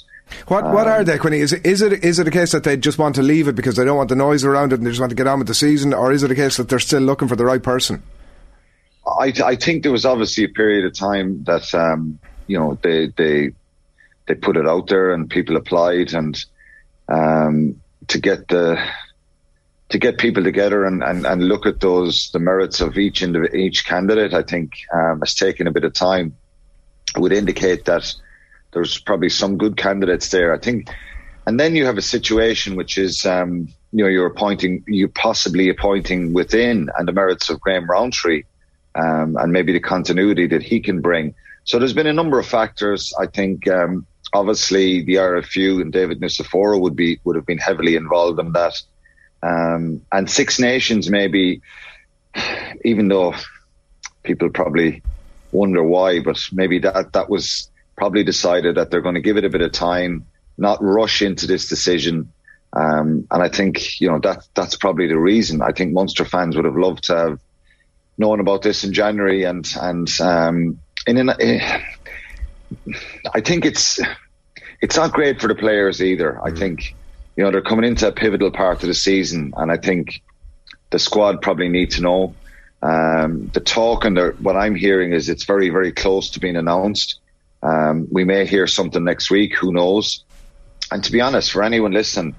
What 0.46 0.64
what 0.64 0.86
are 0.86 1.04
they, 1.04 1.18
Quinny? 1.18 1.38
Is 1.38 1.52
it, 1.52 1.64
is 1.66 1.82
it 1.82 2.04
is 2.04 2.18
it 2.18 2.28
a 2.28 2.30
case 2.30 2.52
that 2.52 2.64
they 2.64 2.76
just 2.76 2.98
want 2.98 3.14
to 3.16 3.22
leave 3.22 3.48
it 3.48 3.54
because 3.54 3.76
they 3.76 3.84
don't 3.84 3.96
want 3.96 4.08
the 4.08 4.16
noise 4.16 4.44
around 4.44 4.72
it 4.72 4.76
and 4.76 4.86
they 4.86 4.90
just 4.90 5.00
want 5.00 5.10
to 5.10 5.16
get 5.16 5.26
on 5.26 5.38
with 5.38 5.48
the 5.48 5.54
season, 5.54 5.92
or 5.92 6.12
is 6.12 6.22
it 6.22 6.30
a 6.30 6.34
case 6.34 6.56
that 6.56 6.68
they're 6.68 6.78
still 6.78 7.02
looking 7.02 7.28
for 7.28 7.36
the 7.36 7.44
right 7.44 7.62
person? 7.62 8.02
I, 9.06 9.32
I 9.44 9.56
think 9.56 9.82
there 9.82 9.92
was 9.92 10.04
obviously 10.04 10.44
a 10.44 10.48
period 10.48 10.84
of 10.84 10.94
time 10.94 11.44
that 11.44 11.74
um, 11.74 12.18
you 12.46 12.58
know 12.58 12.78
they 12.82 13.08
they 13.16 13.52
they 14.26 14.34
put 14.34 14.56
it 14.56 14.66
out 14.66 14.88
there 14.88 15.12
and 15.12 15.28
people 15.28 15.56
applied 15.56 16.14
and 16.14 16.38
um, 17.08 17.80
to 18.08 18.18
get 18.18 18.48
the 18.48 18.82
to 19.88 19.98
get 19.98 20.18
people 20.18 20.44
together 20.44 20.84
and, 20.84 21.02
and, 21.02 21.26
and 21.26 21.42
look 21.42 21.66
at 21.66 21.80
those 21.80 22.30
the 22.32 22.38
merits 22.38 22.80
of 22.80 22.96
each 22.96 23.22
indiv- 23.22 23.54
each 23.54 23.84
candidate. 23.84 24.34
I 24.34 24.42
think 24.42 24.72
um, 24.94 25.20
has 25.20 25.34
taken 25.34 25.66
a 25.66 25.72
bit 25.72 25.84
of 25.84 25.92
time. 25.92 26.36
It 27.16 27.20
would 27.20 27.32
indicate 27.32 27.86
that 27.86 28.14
there's 28.72 28.98
probably 28.98 29.28
some 29.28 29.56
good 29.56 29.76
candidates 29.76 30.28
there. 30.28 30.54
I 30.54 30.58
think, 30.58 30.88
and 31.46 31.58
then 31.58 31.76
you 31.76 31.86
have 31.86 31.98
a 31.98 32.02
situation 32.02 32.76
which 32.76 32.98
is 32.98 33.26
um, 33.26 33.68
you 33.92 34.04
know 34.04 34.08
you're 34.08 34.26
appointing 34.26 34.84
you 34.86 35.08
possibly 35.08 35.68
appointing 35.68 36.32
within 36.32 36.90
and 36.96 37.08
the 37.08 37.12
merits 37.12 37.50
of 37.50 37.60
Graham 37.60 37.88
Rowntree 37.88 38.44
um, 38.94 39.36
and 39.36 39.52
maybe 39.52 39.72
the 39.72 39.80
continuity 39.80 40.46
that 40.48 40.62
he 40.62 40.80
can 40.80 41.00
bring. 41.00 41.34
So 41.64 41.78
there's 41.78 41.92
been 41.92 42.06
a 42.06 42.12
number 42.12 42.38
of 42.38 42.46
factors. 42.46 43.12
I 43.18 43.26
think 43.26 43.68
um, 43.68 44.06
obviously 44.32 45.02
the 45.04 45.16
RFU 45.16 45.80
and 45.80 45.92
David 45.92 46.20
Nucifora 46.20 46.80
would 46.80 46.96
be 46.96 47.20
would 47.24 47.36
have 47.36 47.46
been 47.46 47.58
heavily 47.58 47.96
involved 47.96 48.40
in 48.40 48.52
that. 48.52 48.80
Um, 49.42 50.02
and 50.12 50.30
Six 50.30 50.58
Nations 50.58 51.08
maybe, 51.08 51.62
even 52.84 53.08
though 53.08 53.34
people 54.22 54.50
probably 54.50 55.02
wonder 55.52 55.82
why, 55.82 56.20
but 56.20 56.38
maybe 56.52 56.78
that 56.80 57.12
that 57.12 57.30
was 57.30 57.70
probably 57.97 58.24
decided 58.24 58.76
that 58.76 58.91
they're 58.91 59.01
going 59.01 59.14
to 59.14 59.20
give 59.20 59.36
it 59.36 59.45
a 59.45 59.51
bit 59.51 59.62
of 59.62 59.72
time, 59.72 60.26
not 60.57 60.82
rush 60.82 61.22
into 61.22 61.47
this 61.47 61.68
decision. 61.68 62.32
Um, 62.72 63.26
and 63.30 63.43
I 63.43 63.49
think 63.49 64.01
you 64.01 64.09
know 64.09 64.20
that 64.20 64.47
that's 64.55 64.76
probably 64.76 65.09
the 65.09 65.18
reason. 65.18 65.61
I 65.62 65.72
think 65.72 65.93
Munster 65.93 66.24
fans 66.24 66.57
would 66.57 66.64
have 66.64 66.76
loved 66.76 67.05
to 67.05 67.16
have 67.16 67.41
known 68.16 68.38
about 68.38 68.62
this 68.62 68.84
in 68.84 68.93
January, 68.93 69.45
and 69.45 69.68
and 69.80 70.09
um, 70.20 70.80
in 71.07 71.16
an, 71.16 71.30
eh, 71.41 71.82
I 73.34 73.41
think 73.41 73.64
it's 73.64 73.99
it's 74.80 74.97
not 74.97 75.12
great 75.12 75.41
for 75.41 75.49
the 75.49 75.55
players 75.55 76.03
either. 76.03 76.41
I 76.45 76.53
think 76.53 76.95
you 77.36 77.43
know 77.43 77.51
they're 77.51 77.62
coming 77.62 77.84
into 77.84 78.07
a 78.07 78.12
pivotal 78.12 78.53
part 78.53 78.82
of 78.82 78.88
the 78.88 78.95
season, 78.95 79.53
and 79.57 79.72
I 79.72 79.76
think 79.76 80.22
the 80.91 80.99
squad 80.99 81.43
probably 81.43 81.68
need 81.68 81.91
to 81.93 82.03
know. 82.03 82.36
Um, 82.82 83.51
the 83.53 83.61
talk 83.61 84.07
and 84.07 84.16
the, 84.16 84.34
what 84.38 84.57
I'm 84.57 84.74
hearing 84.74 85.12
is 85.12 85.28
it's 85.28 85.45
very 85.45 85.70
very 85.70 85.93
close 85.93 86.30
to 86.30 86.41
being 86.41 86.57
announced. 86.57 87.18
Um, 87.62 88.08
we 88.11 88.24
may 88.24 88.46
hear 88.46 88.66
something 88.66 89.04
next 89.04 89.30
week. 89.30 89.56
Who 89.56 89.72
knows? 89.72 90.24
And 90.90 91.04
to 91.04 91.12
be 91.12 91.20
honest, 91.20 91.52
for 91.52 91.62
anyone 91.62 91.92
listening, 91.92 92.34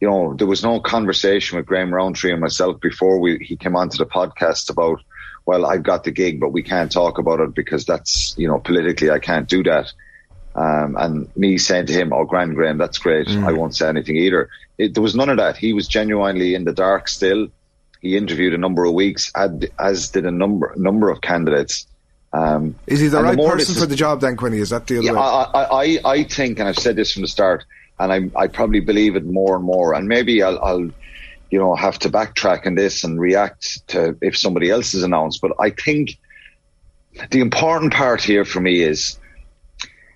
you 0.00 0.10
know, 0.10 0.34
there 0.34 0.46
was 0.46 0.62
no 0.62 0.80
conversation 0.80 1.56
with 1.56 1.66
Graham 1.66 1.94
Rowntree 1.94 2.32
and 2.32 2.40
myself 2.40 2.80
before 2.80 3.20
we, 3.20 3.38
he 3.38 3.56
came 3.56 3.76
onto 3.76 3.98
the 3.98 4.06
podcast 4.06 4.70
about 4.70 5.00
well, 5.44 5.66
I've 5.66 5.82
got 5.82 6.04
the 6.04 6.10
gig, 6.10 6.40
but 6.40 6.50
we 6.50 6.62
can't 6.62 6.90
talk 6.92 7.18
about 7.18 7.40
it 7.40 7.54
because 7.54 7.84
that's, 7.84 8.34
you 8.38 8.46
know, 8.46 8.58
politically 8.58 9.10
I 9.10 9.18
can't 9.18 9.48
do 9.48 9.62
that. 9.64 9.92
Um, 10.54 10.96
and 10.98 11.36
me 11.36 11.58
saying 11.58 11.86
to 11.86 11.92
him, 11.92 12.12
"Oh, 12.12 12.24
Grand 12.24 12.54
Graham, 12.54 12.78
that's 12.78 12.98
great. 12.98 13.26
Mm. 13.26 13.44
I 13.44 13.52
won't 13.52 13.74
say 13.74 13.88
anything 13.88 14.16
either." 14.16 14.50
It, 14.76 14.94
there 14.94 15.02
was 15.02 15.16
none 15.16 15.30
of 15.30 15.38
that. 15.38 15.56
He 15.56 15.72
was 15.72 15.88
genuinely 15.88 16.54
in 16.54 16.64
the 16.64 16.72
dark 16.72 17.08
still. 17.08 17.48
He 18.02 18.16
interviewed 18.16 18.52
a 18.52 18.58
number 18.58 18.84
of 18.84 18.92
weeks, 18.92 19.32
as 19.34 20.10
did 20.10 20.26
a 20.26 20.30
number 20.30 20.74
number 20.76 21.08
of 21.08 21.22
candidates. 21.22 21.86
Um, 22.32 22.76
Is 22.86 23.00
he 23.00 23.08
the 23.08 23.22
right 23.22 23.36
more 23.36 23.52
person 23.52 23.74
for 23.74 23.86
the 23.86 23.96
job 23.96 24.20
then, 24.20 24.36
Quinny? 24.36 24.58
Is 24.58 24.70
that 24.70 24.86
the 24.86 24.98
other 24.98 25.06
yeah, 25.06 25.12
way? 25.12 25.18
I, 25.18 25.42
I, 25.42 25.84
I, 25.84 26.12
I 26.12 26.24
think, 26.24 26.58
and 26.58 26.68
I've 26.68 26.78
said 26.78 26.96
this 26.96 27.12
from 27.12 27.22
the 27.22 27.28
start, 27.28 27.64
and 27.98 28.12
I, 28.12 28.40
I 28.40 28.46
probably 28.46 28.80
believe 28.80 29.16
it 29.16 29.24
more 29.26 29.56
and 29.56 29.64
more. 29.64 29.94
And 29.94 30.08
maybe 30.08 30.42
I'll, 30.42 30.58
I'll, 30.58 30.90
you 31.50 31.58
know, 31.58 31.74
have 31.74 31.98
to 32.00 32.08
backtrack 32.08 32.66
on 32.66 32.74
this 32.74 33.04
and 33.04 33.20
react 33.20 33.86
to 33.88 34.16
if 34.22 34.38
somebody 34.38 34.70
else 34.70 34.94
is 34.94 35.02
announced. 35.02 35.42
But 35.42 35.52
I 35.60 35.70
think 35.70 36.18
the 37.30 37.40
important 37.40 37.92
part 37.92 38.22
here 38.22 38.46
for 38.46 38.60
me 38.60 38.80
is 38.80 39.18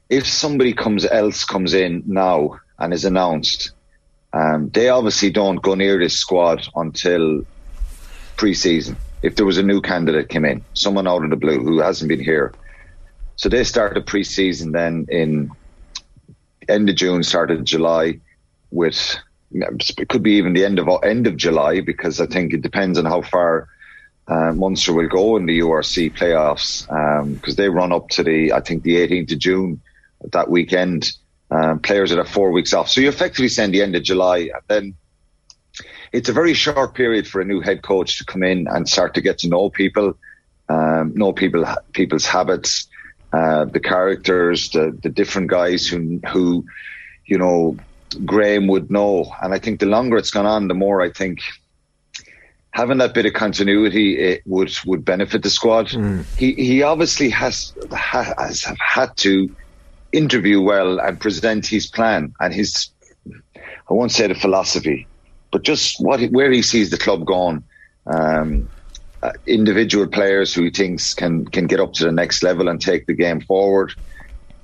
if 0.09 0.27
somebody 0.27 0.73
comes 0.73 1.05
else 1.05 1.45
comes 1.45 1.75
in 1.75 2.05
now 2.07 2.61
and 2.79 2.95
is 2.95 3.05
announced, 3.05 3.73
um, 4.33 4.71
they 4.71 4.89
obviously 4.89 5.31
don't 5.31 5.57
go 5.57 5.75
near 5.75 5.99
this 5.99 6.19
squad 6.19 6.67
until 6.75 7.43
pre-season. 8.37 8.97
If 9.23 9.37
there 9.37 9.47
was 9.47 9.59
a 9.59 9.63
new 9.63 9.81
candidate 9.81 10.29
came 10.29 10.45
in, 10.45 10.65
someone 10.75 11.09
out 11.09 11.25
of 11.25 11.31
the 11.31 11.37
blue 11.37 11.59
who 11.59 11.81
hasn't 11.81 12.09
been 12.09 12.23
here, 12.23 12.53
so 13.37 13.49
they 13.49 13.65
started 13.65 14.07
pre-season 14.07 14.73
then 14.73 15.07
in 15.09 15.51
end 16.69 16.89
of 16.89 16.97
June, 16.97 17.23
started 17.23 17.65
July, 17.65 18.21
with 18.71 19.17
it 19.53 20.09
could 20.09 20.23
be 20.23 20.33
even 20.33 20.53
the 20.53 20.65
end 20.65 20.79
of 20.79 20.89
end 21.05 21.27
of 21.27 21.37
July 21.37 21.81
because 21.81 22.21
I 22.21 22.27
think 22.27 22.53
it 22.53 22.63
depends 22.63 22.99
on 22.99 23.05
how 23.05 23.23
far 23.23 23.69
uh, 24.27 24.53
Munster 24.53 24.93
will 24.93 25.09
go 25.09 25.37
in 25.37 25.47
the 25.47 25.61
URC 25.61 26.17
playoffs 26.17 26.87
because 27.35 27.57
they 27.57 27.69
run 27.69 27.93
up 27.93 28.09
to 28.11 28.25
the 28.25 28.53
I 28.53 28.61
think 28.61 28.83
the 28.83 28.97
18th 28.97 29.33
of 29.33 29.39
June 29.39 29.81
that 30.33 30.51
weekend. 30.51 31.13
Um, 31.49 31.79
players 31.79 32.11
that 32.11 32.19
have 32.19 32.29
four 32.29 32.51
weeks 32.51 32.73
off, 32.73 32.89
so 32.89 33.01
you 33.01 33.09
effectively 33.09 33.47
send 33.47 33.73
the 33.73 33.81
end 33.81 33.95
of 33.95 34.03
July, 34.03 34.51
and 34.53 34.63
then 34.67 34.95
it's 36.17 36.31
a 36.31 36.33
very 36.33 36.55
short 36.55 36.95
period 36.95 37.29
for 37.29 37.43
a 37.43 37.45
new 37.45 37.61
head 37.61 37.83
coach 37.83 38.19
to 38.19 38.25
come 38.25 38.43
in 38.43 38.67
and 38.69 38.89
start 38.89 39.15
to 39.15 39.21
get 39.21 39.39
to 39.39 39.49
know 39.49 39.69
people, 39.69 40.19
um, 40.69 41.13
know 41.15 41.33
people 41.33 41.67
people's 41.93 42.25
habits, 42.25 42.89
uh, 43.33 43.67
the 43.67 43.81
characters, 43.81 44.71
the 44.71 44.99
the 45.03 45.11
different 45.11 45.51
guys 45.51 45.87
who 45.87 46.21
who 46.33 46.65
you 47.27 47.39
know 47.39 47.77
Graham 48.25 48.67
would 48.69 48.91
know. 48.91 49.31
And 49.43 49.53
I 49.53 49.59
think 49.59 49.81
the 49.81 49.87
longer 49.87 50.17
it's 50.17 50.31
gone 50.31 50.47
on, 50.47 50.69
the 50.69 50.75
more 50.75 51.03
I 51.03 51.11
think 51.11 51.41
having 52.71 52.99
that 52.99 53.15
bit 53.15 53.27
of 53.27 53.35
continuity 53.35 54.19
it 54.19 54.43
would 54.47 54.73
would 54.87 55.05
benefit 55.05 55.43
the 55.43 55.51
squad. 55.51 55.93
He 56.39 56.55
he 56.55 56.83
obviously 56.83 57.29
has 57.31 57.75
has 57.93 58.65
had 58.81 59.15
to 59.19 59.55
interview 60.13 60.63
well 60.63 60.99
and 60.99 61.21
present 61.21 61.67
his 61.67 61.87
plan 61.89 62.33
and 62.41 62.55
his 62.55 62.91
I 63.91 63.93
won't 63.93 64.13
say 64.13 64.27
the 64.27 64.35
philosophy, 64.35 65.09
but 65.57 65.63
just 65.63 65.97
what 66.01 66.21
where 66.33 66.51
he 66.51 66.61
sees 66.61 66.91
the 66.91 66.99
club 66.99 67.25
going. 67.25 67.65
Um, 68.05 68.69
uh, 69.23 69.33
individual 69.47 70.07
players 70.07 70.53
who 70.53 70.65
he 70.65 70.71
thinks 70.71 71.15
can 71.15 71.47
can 71.47 71.67
get 71.67 71.81
up 71.81 71.95
to 71.95 72.05
the 72.05 72.13
next 72.13 72.43
level 72.43 72.69
and 72.69 72.79
take 72.79 73.07
the 73.07 73.15
game 73.15 73.41
forward. 73.41 73.91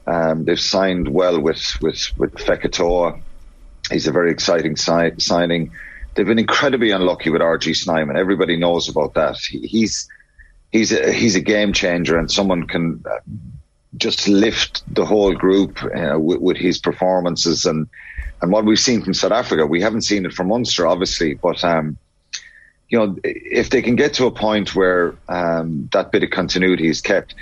Um, 0.07 0.45
they've 0.45 0.61
signed 0.61 1.09
well 1.09 1.41
with 1.41 1.65
with 1.81 2.13
with 2.19 2.35
Fekitoa. 2.35 3.23
He's 3.91 4.07
a 4.07 4.13
very 4.13 4.31
exciting 4.31 4.77
si- 4.77 5.19
signing. 5.19 5.73
They've 6.15 6.27
been 6.27 6.39
incredibly 6.39 6.91
unlucky 6.91 7.31
with 7.31 7.41
RG 7.41 7.75
Snyman. 7.75 8.19
Everybody 8.19 8.59
knows 8.59 8.87
about 8.87 9.15
that. 9.15 9.39
He, 9.49 9.61
he's 9.61 10.07
he's 10.73 10.93
a, 10.93 11.11
he's 11.11 11.37
a 11.37 11.41
game 11.41 11.73
changer, 11.73 12.19
and 12.19 12.31
someone 12.31 12.67
can 12.67 13.03
uh, 13.11 13.17
just 13.97 14.29
lift 14.29 14.83
the 14.95 15.05
whole 15.05 15.35
group 15.35 15.83
uh, 15.85 16.19
with, 16.19 16.41
with 16.41 16.57
his 16.57 16.79
performances 16.79 17.65
and 17.65 17.89
and 18.41 18.51
what 18.51 18.65
we've 18.65 18.81
seen 18.81 19.03
from 19.03 19.15
South 19.15 19.31
Africa. 19.31 19.67
We 19.67 19.81
haven't 19.81 20.03
seen 20.03 20.27
it 20.27 20.33
from 20.33 20.49
Munster, 20.49 20.87
obviously, 20.87 21.35
but 21.35 21.63
um, 21.65 21.97
you 22.89 22.99
know, 22.99 23.17
if 23.23 23.71
they 23.71 23.81
can 23.81 23.97
get 23.97 24.15
to 24.15 24.27
a 24.27 24.31
point 24.31 24.75
where 24.75 25.15
um, 25.29 25.89
that 25.93 26.11
bit 26.11 26.25
of 26.25 26.31
continuity 26.31 26.89
is 26.89 27.01
kept, 27.01 27.35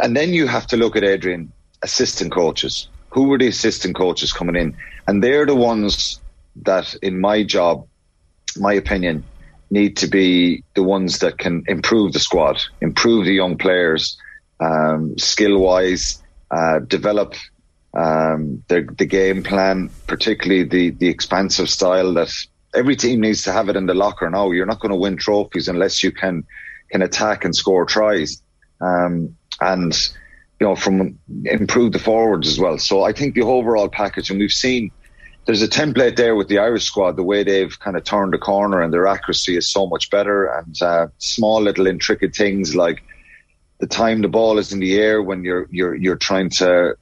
and 0.00 0.16
then 0.16 0.32
you 0.32 0.46
have 0.46 0.66
to 0.68 0.76
look 0.76 0.96
at 0.96 1.04
Adrian 1.04 1.52
assistant 1.82 2.32
coaches. 2.32 2.88
Who 3.10 3.28
were 3.28 3.38
the 3.38 3.48
assistant 3.48 3.96
coaches 3.96 4.32
coming 4.32 4.56
in? 4.56 4.76
And 5.06 5.22
they're 5.22 5.46
the 5.46 5.54
ones 5.54 6.20
that, 6.62 6.94
in 7.02 7.20
my 7.20 7.44
job, 7.44 7.86
my 8.56 8.72
opinion, 8.72 9.24
need 9.70 9.96
to 9.98 10.06
be 10.06 10.64
the 10.74 10.82
ones 10.82 11.18
that 11.18 11.38
can 11.38 11.62
improve 11.66 12.12
the 12.12 12.18
squad, 12.18 12.62
improve 12.80 13.26
the 13.26 13.34
young 13.34 13.58
players, 13.58 14.16
um, 14.60 15.18
skill 15.18 15.58
wise, 15.58 16.22
uh, 16.50 16.80
develop 16.80 17.34
um, 17.94 18.64
the, 18.68 18.88
the 18.96 19.06
game 19.06 19.42
plan, 19.42 19.90
particularly 20.06 20.64
the, 20.64 20.90
the 20.90 21.08
expansive 21.08 21.68
style 21.68 22.14
that 22.14 22.32
every 22.74 22.96
team 22.96 23.20
needs 23.20 23.42
to 23.44 23.52
have 23.52 23.68
it 23.68 23.76
in 23.76 23.86
the 23.86 23.94
locker 23.94 24.28
now. 24.28 24.50
You're 24.50 24.66
not 24.66 24.80
going 24.80 24.90
to 24.90 24.96
win 24.96 25.16
trophies 25.16 25.68
unless 25.68 26.02
you 26.02 26.12
can 26.12 26.44
can 26.90 27.02
attack 27.02 27.44
and 27.44 27.56
score 27.56 27.86
tries, 27.86 28.42
um, 28.80 29.36
and 29.60 29.94
you 30.60 30.66
know 30.66 30.76
from 30.76 31.18
improve 31.44 31.92
the 31.92 31.98
forwards 31.98 32.48
as 32.48 32.58
well. 32.58 32.78
So 32.78 33.02
I 33.02 33.12
think 33.12 33.34
the 33.34 33.42
overall 33.42 33.88
package, 33.88 34.30
and 34.30 34.38
we've 34.38 34.52
seen 34.52 34.90
there's 35.46 35.62
a 35.62 35.68
template 35.68 36.16
there 36.16 36.34
with 36.34 36.48
the 36.48 36.58
Irish 36.58 36.84
squad. 36.84 37.16
The 37.16 37.22
way 37.22 37.42
they've 37.42 37.78
kind 37.78 37.96
of 37.96 38.04
turned 38.04 38.32
the 38.32 38.38
corner 38.38 38.80
and 38.80 38.92
their 38.92 39.06
accuracy 39.06 39.56
is 39.56 39.70
so 39.70 39.86
much 39.86 40.10
better, 40.10 40.46
and 40.46 40.82
uh, 40.82 41.06
small 41.18 41.62
little 41.62 41.86
intricate 41.86 42.34
things 42.34 42.74
like 42.74 43.02
the 43.84 43.94
time 43.94 44.22
the 44.22 44.28
ball 44.28 44.56
is 44.58 44.72
in 44.72 44.80
the 44.80 44.96
air 44.96 45.22
when 45.22 45.44
you're 45.44 45.68
you're 45.70 45.94
you're 45.94 46.16
trying 46.16 46.48
to 46.48 46.96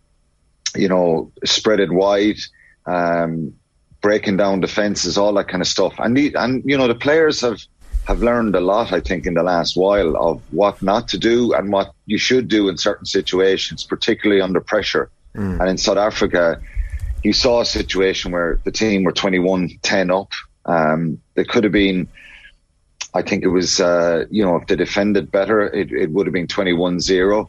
you 0.75 0.89
know 0.89 1.31
spread 1.45 1.79
it 1.79 1.93
wide. 1.93 2.41
Um, 2.87 3.55
breaking 4.01 4.37
down 4.37 4.59
defenses, 4.59 5.17
all 5.17 5.33
that 5.35 5.47
kind 5.47 5.63
of 5.63 5.69
stuff. 5.69 5.95
And 5.99 6.17
the, 6.17 6.35
and 6.35 6.61
you 6.67 6.77
know 6.77 6.89
the 6.89 6.97
players 7.07 7.41
have 7.43 7.61
have 8.09 8.21
learned 8.21 8.57
a 8.57 8.61
lot, 8.61 8.93
I 8.93 8.99
think, 8.99 9.27
in 9.27 9.35
the 9.35 9.45
last 9.45 9.77
while 9.77 10.17
of 10.17 10.43
what 10.51 10.83
not 10.83 11.07
to 11.09 11.19
do 11.19 11.55
and 11.55 11.71
what 11.71 11.95
you 12.07 12.19
should 12.19 12.49
do 12.49 12.69
in 12.69 12.77
certain 12.77 13.07
situations, 13.07 13.85
particularly 13.85 14.43
under 14.43 14.61
pressure. 14.61 15.09
And 15.61 15.69
in 15.71 15.79
South 15.79 15.99
Africa, 15.99 16.61
you 17.23 17.33
saw 17.33 17.61
a 17.61 17.65
situation 17.65 18.33
where 18.33 18.59
the 18.65 18.73
team 18.73 19.05
were 19.05 19.13
21-10 19.13 20.21
up. 20.21 20.33
Um, 20.67 21.21
they 21.35 21.45
could 21.45 21.63
have 21.63 21.73
been. 21.73 22.09
I 23.15 23.23
think 23.23 23.45
it 23.45 23.49
was, 23.49 23.81
uh, 23.81 24.25
you 24.31 24.45
know, 24.45 24.57
if 24.57 24.67
they 24.67 24.77
defended 24.77 25.31
better, 25.31 25.63
it, 25.63 25.93
it 25.93 26.11
would 26.11 26.27
have 26.27 26.33
been 26.33 26.47
21-0. 26.47 27.49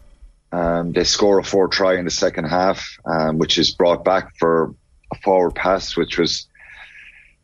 Um, 0.52 0.92
they 0.92 1.04
score 1.04 1.40
a 1.40 1.44
four 1.44 1.68
try 1.68 1.98
in 1.98 2.06
the 2.06 2.12
second 2.12 2.46
half, 2.46 2.98
um, 3.06 3.38
which 3.38 3.58
is 3.58 3.72
brought 3.72 4.04
back 4.04 4.36
for 4.38 4.76
a 5.12 5.16
forward 5.24 5.56
pass, 5.56 5.96
which 5.96 6.18
was 6.18 6.48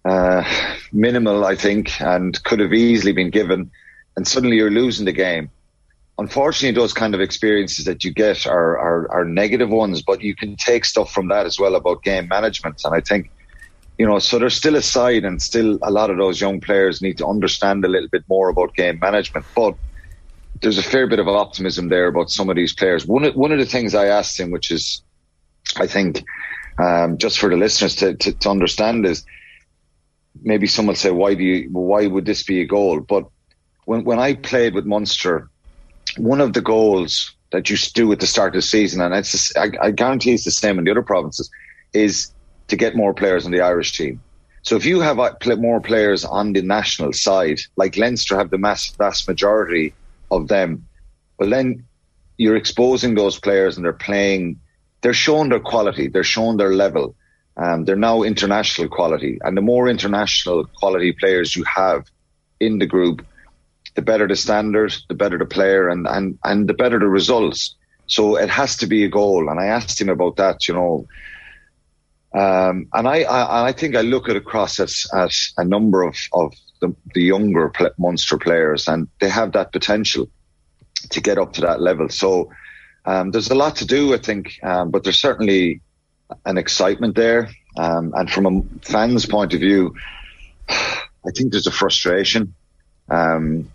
uh, 0.06 0.44
minimal, 0.92 1.46
I 1.46 1.56
think, 1.56 2.00
and 2.02 2.42
could 2.44 2.60
have 2.60 2.74
easily 2.74 3.14
been 3.14 3.30
given. 3.30 3.72
And 4.16 4.28
suddenly 4.28 4.58
you're 4.58 4.70
losing 4.70 5.06
the 5.06 5.14
game. 5.14 5.50
Unfortunately, 6.18 6.80
those 6.80 6.94
kind 6.94 7.16
of 7.16 7.22
experiences 7.22 7.86
that 7.86 8.04
you 8.04 8.12
get 8.12 8.46
are, 8.46 8.78
are, 8.78 9.12
are 9.12 9.26
negative 9.26 9.70
ones, 9.70 10.02
but 10.02 10.22
you 10.22 10.36
can 10.36 10.58
take 10.58 10.84
stuff 10.84 11.12
from 11.12 11.30
that 11.30 11.46
as 11.46 11.58
well 11.58 11.76
about 11.76 12.04
game 12.04 12.28
management. 12.28 12.82
And 12.84 12.94
I 12.94 13.00
think, 13.00 13.32
you 14.00 14.06
know, 14.06 14.18
so 14.18 14.40
there's 14.40 14.56
still 14.56 14.78
a 14.78 14.82
side 14.82 15.26
and 15.26 15.42
still 15.42 15.78
a 15.84 15.92
lot 15.92 16.10
of 16.10 16.18
those 16.18 16.40
young 16.40 16.62
players 16.62 17.02
need 17.02 17.18
to 17.18 17.28
understand 17.28 17.84
a 17.84 17.90
little 17.90 18.08
bit 18.08 18.24
more 18.30 18.48
about 18.48 18.74
game 18.74 18.98
management. 18.98 19.46
But 19.54 19.76
there's 20.62 20.78
a 20.78 20.84
fair 20.84 21.06
bit 21.06 21.20
of 21.20 21.28
optimism 21.28 21.90
there 21.90 22.08
about 22.08 22.32
some 22.32 22.50
of 22.50 22.56
these 22.56 22.74
players. 22.74 23.06
One 23.06 23.26
of, 23.26 23.36
one 23.36 23.52
of 23.52 23.60
the 23.60 23.66
things 23.66 23.94
I 23.94 24.06
asked 24.06 24.40
him, 24.40 24.52
which 24.52 24.72
is, 24.72 25.02
I 25.76 25.86
think, 25.86 26.24
um, 26.82 27.18
just 27.18 27.40
for 27.40 27.50
the 27.50 27.58
listeners 27.58 27.96
to, 27.98 28.16
to, 28.16 28.32
to 28.32 28.50
understand 28.50 29.06
is 29.06 29.26
maybe 30.42 30.66
someone 30.66 30.94
will 30.94 30.98
say, 30.98 31.12
why 31.12 31.34
do 31.34 31.44
you, 31.44 31.70
why 31.70 32.08
would 32.08 32.26
this 32.26 32.44
be 32.44 32.62
a 32.62 32.66
goal? 32.66 33.02
But 33.02 33.26
when, 33.84 34.06
when 34.06 34.18
I 34.18 34.36
played 34.36 34.76
with 34.76 34.86
Munster, 34.86 35.50
one 36.16 36.40
of 36.40 36.54
the 36.54 36.62
goals 36.62 37.36
that 37.52 37.70
you 37.70 37.76
do 37.94 38.10
at 38.14 38.22
the 38.22 38.28
start 38.28 38.56
of 38.56 38.60
the 38.60 38.62
season, 38.62 39.02
and 39.02 39.14
it's, 39.14 39.54
I, 39.58 39.72
I 39.82 39.92
guarantee 39.92 40.36
it's 40.36 40.46
the 40.46 40.52
same 40.52 40.80
in 40.80 40.86
the 40.86 40.92
other 40.92 41.02
provinces, 41.02 41.50
is 41.92 42.32
to 42.70 42.76
get 42.76 42.96
more 42.96 43.14
players 43.14 43.46
on 43.46 43.52
the 43.52 43.62
Irish 43.62 43.98
team. 43.98 44.22
So 44.62 44.76
if 44.76 44.86
you 44.86 45.00
have 45.02 45.20
uh, 45.20 45.34
more 45.58 45.82
players 45.82 46.26
on 46.26 46.54
the 46.54 46.62
national 46.62 47.14
side, 47.14 47.60
like 47.78 47.98
Leinster 47.98 48.38
have 48.38 48.50
the 48.50 48.58
mass, 48.58 48.90
vast 48.98 49.28
majority 49.28 49.94
of 50.32 50.48
them, 50.48 50.86
well 51.38 51.50
then 51.50 51.86
you're 52.38 52.56
exposing 52.56 53.16
those 53.16 53.40
players 53.40 53.76
and 53.76 53.86
they're 53.86 53.94
playing, 53.94 54.60
they're 55.02 55.14
showing 55.14 55.50
their 55.50 55.60
quality, 55.60 56.08
they're 56.08 56.24
showing 56.24 56.58
their 56.58 56.74
level. 56.74 57.16
Um, 57.58 57.84
they're 57.84 57.98
now 57.98 58.24
international 58.24 58.88
quality, 58.88 59.38
and 59.44 59.58
the 59.58 59.62
more 59.62 59.90
international 59.90 60.66
quality 60.78 61.12
players 61.12 61.58
you 61.58 61.66
have 61.66 62.06
in 62.62 62.80
the 62.80 62.86
group, 62.86 63.26
the 63.96 64.02
better 64.02 64.30
the 64.30 64.38
standard, 64.38 64.96
the 65.10 65.16
better 65.16 65.38
the 65.38 65.46
player, 65.46 65.90
and 65.90 66.08
and 66.08 66.40
and 66.46 66.70
the 66.70 66.74
better 66.74 67.00
the 67.00 67.08
results. 67.08 67.76
So 68.08 68.38
it 68.38 68.50
has 68.50 68.78
to 68.78 68.88
be 68.88 69.04
a 69.04 69.10
goal. 69.10 69.50
And 69.50 69.60
I 69.60 69.66
asked 69.66 70.00
him 70.00 70.08
about 70.08 70.38
that, 70.38 70.70
you 70.70 70.74
know. 70.74 71.06
Um, 72.34 72.88
and 72.94 73.08
I, 73.08 73.24
I, 73.24 73.68
I 73.70 73.72
think 73.72 73.96
I 73.96 74.02
look 74.02 74.30
at 74.30 74.36
across 74.36 74.80
at, 74.80 74.92
at 75.14 75.32
a 75.58 75.64
number 75.64 76.04
of, 76.04 76.16
of 76.34 76.54
the, 76.82 76.96
the 77.14 77.24
younger 77.24 77.70
pl- 77.70 77.92
Munster 77.98 78.38
players, 78.38 78.88
and 78.88 79.08
they 79.20 79.30
have 79.30 79.52
that 79.54 79.72
potential. 79.72 80.30
to 81.12 81.22
get 81.22 81.38
up 81.38 81.54
to 81.54 81.62
that 81.62 81.80
level. 81.82 82.10
So 82.10 82.52
um, 83.06 83.32
there's 83.32 83.50
a 83.50 83.56
lot 83.56 83.78
to 83.78 83.86
do, 83.86 84.14
I 84.14 84.18
think, 84.18 84.60
um, 84.64 84.92
but 84.92 85.04
there's 85.04 85.20
certainly 85.20 85.82
an 86.46 86.58
excitement 86.58 87.16
there. 87.16 87.50
Um, 87.78 88.14
and 88.16 88.30
from 88.30 88.46
a 88.46 88.62
fan's 88.86 89.26
point 89.26 89.54
of 89.54 89.62
view, 89.62 89.96
I 90.70 91.32
think 91.34 91.52
there's 91.52 91.68
a 91.68 91.72
frustration. 91.72 92.54
Um, 93.10 93.72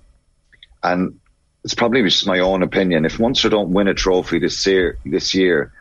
and 0.82 1.18
it's 1.64 1.74
probably 1.74 2.02
just 2.02 2.26
my 2.26 2.40
own 2.40 2.62
opinion. 2.62 3.06
If 3.06 3.18
Munster 3.18 3.48
don't 3.48 3.72
win 3.72 3.88
a 3.88 3.94
trophy 3.94 4.38
this 4.38 4.66
year, 4.66 4.98
this 5.04 5.34
year, 5.34 5.72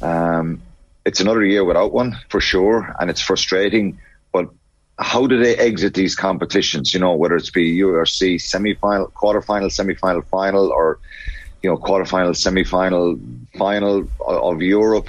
um, 0.00 0.62
it's 1.10 1.20
another 1.20 1.44
year 1.44 1.64
without 1.64 1.92
one 1.92 2.16
for 2.28 2.40
sure, 2.40 2.94
and 3.00 3.10
it's 3.10 3.20
frustrating. 3.20 3.98
But 4.32 4.48
how 5.00 5.26
do 5.26 5.42
they 5.42 5.56
exit 5.56 5.94
these 5.94 6.14
competitions? 6.14 6.94
You 6.94 7.00
know, 7.00 7.14
whether 7.16 7.34
it's 7.34 7.50
be 7.50 7.76
URC 7.78 8.40
semi-final, 8.40 9.08
quarter-final, 9.08 9.70
semi-final, 9.70 10.22
final, 10.22 10.70
or 10.70 11.00
you 11.62 11.68
know, 11.68 11.76
quarter-final, 11.76 12.34
semi-final, 12.34 13.18
final 13.58 14.08
of 14.24 14.62
Europe. 14.62 15.08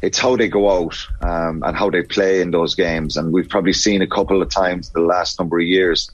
It's 0.00 0.18
how 0.18 0.36
they 0.36 0.48
go 0.48 0.64
out 0.78 0.96
um, 1.20 1.62
and 1.62 1.76
how 1.76 1.90
they 1.90 2.02
play 2.02 2.40
in 2.40 2.50
those 2.50 2.74
games, 2.74 3.18
and 3.18 3.30
we've 3.30 3.50
probably 3.50 3.74
seen 3.74 4.00
a 4.00 4.06
couple 4.06 4.40
of 4.40 4.48
times 4.48 4.88
the 4.90 5.00
last 5.00 5.38
number 5.38 5.58
of 5.58 5.66
years. 5.66 6.10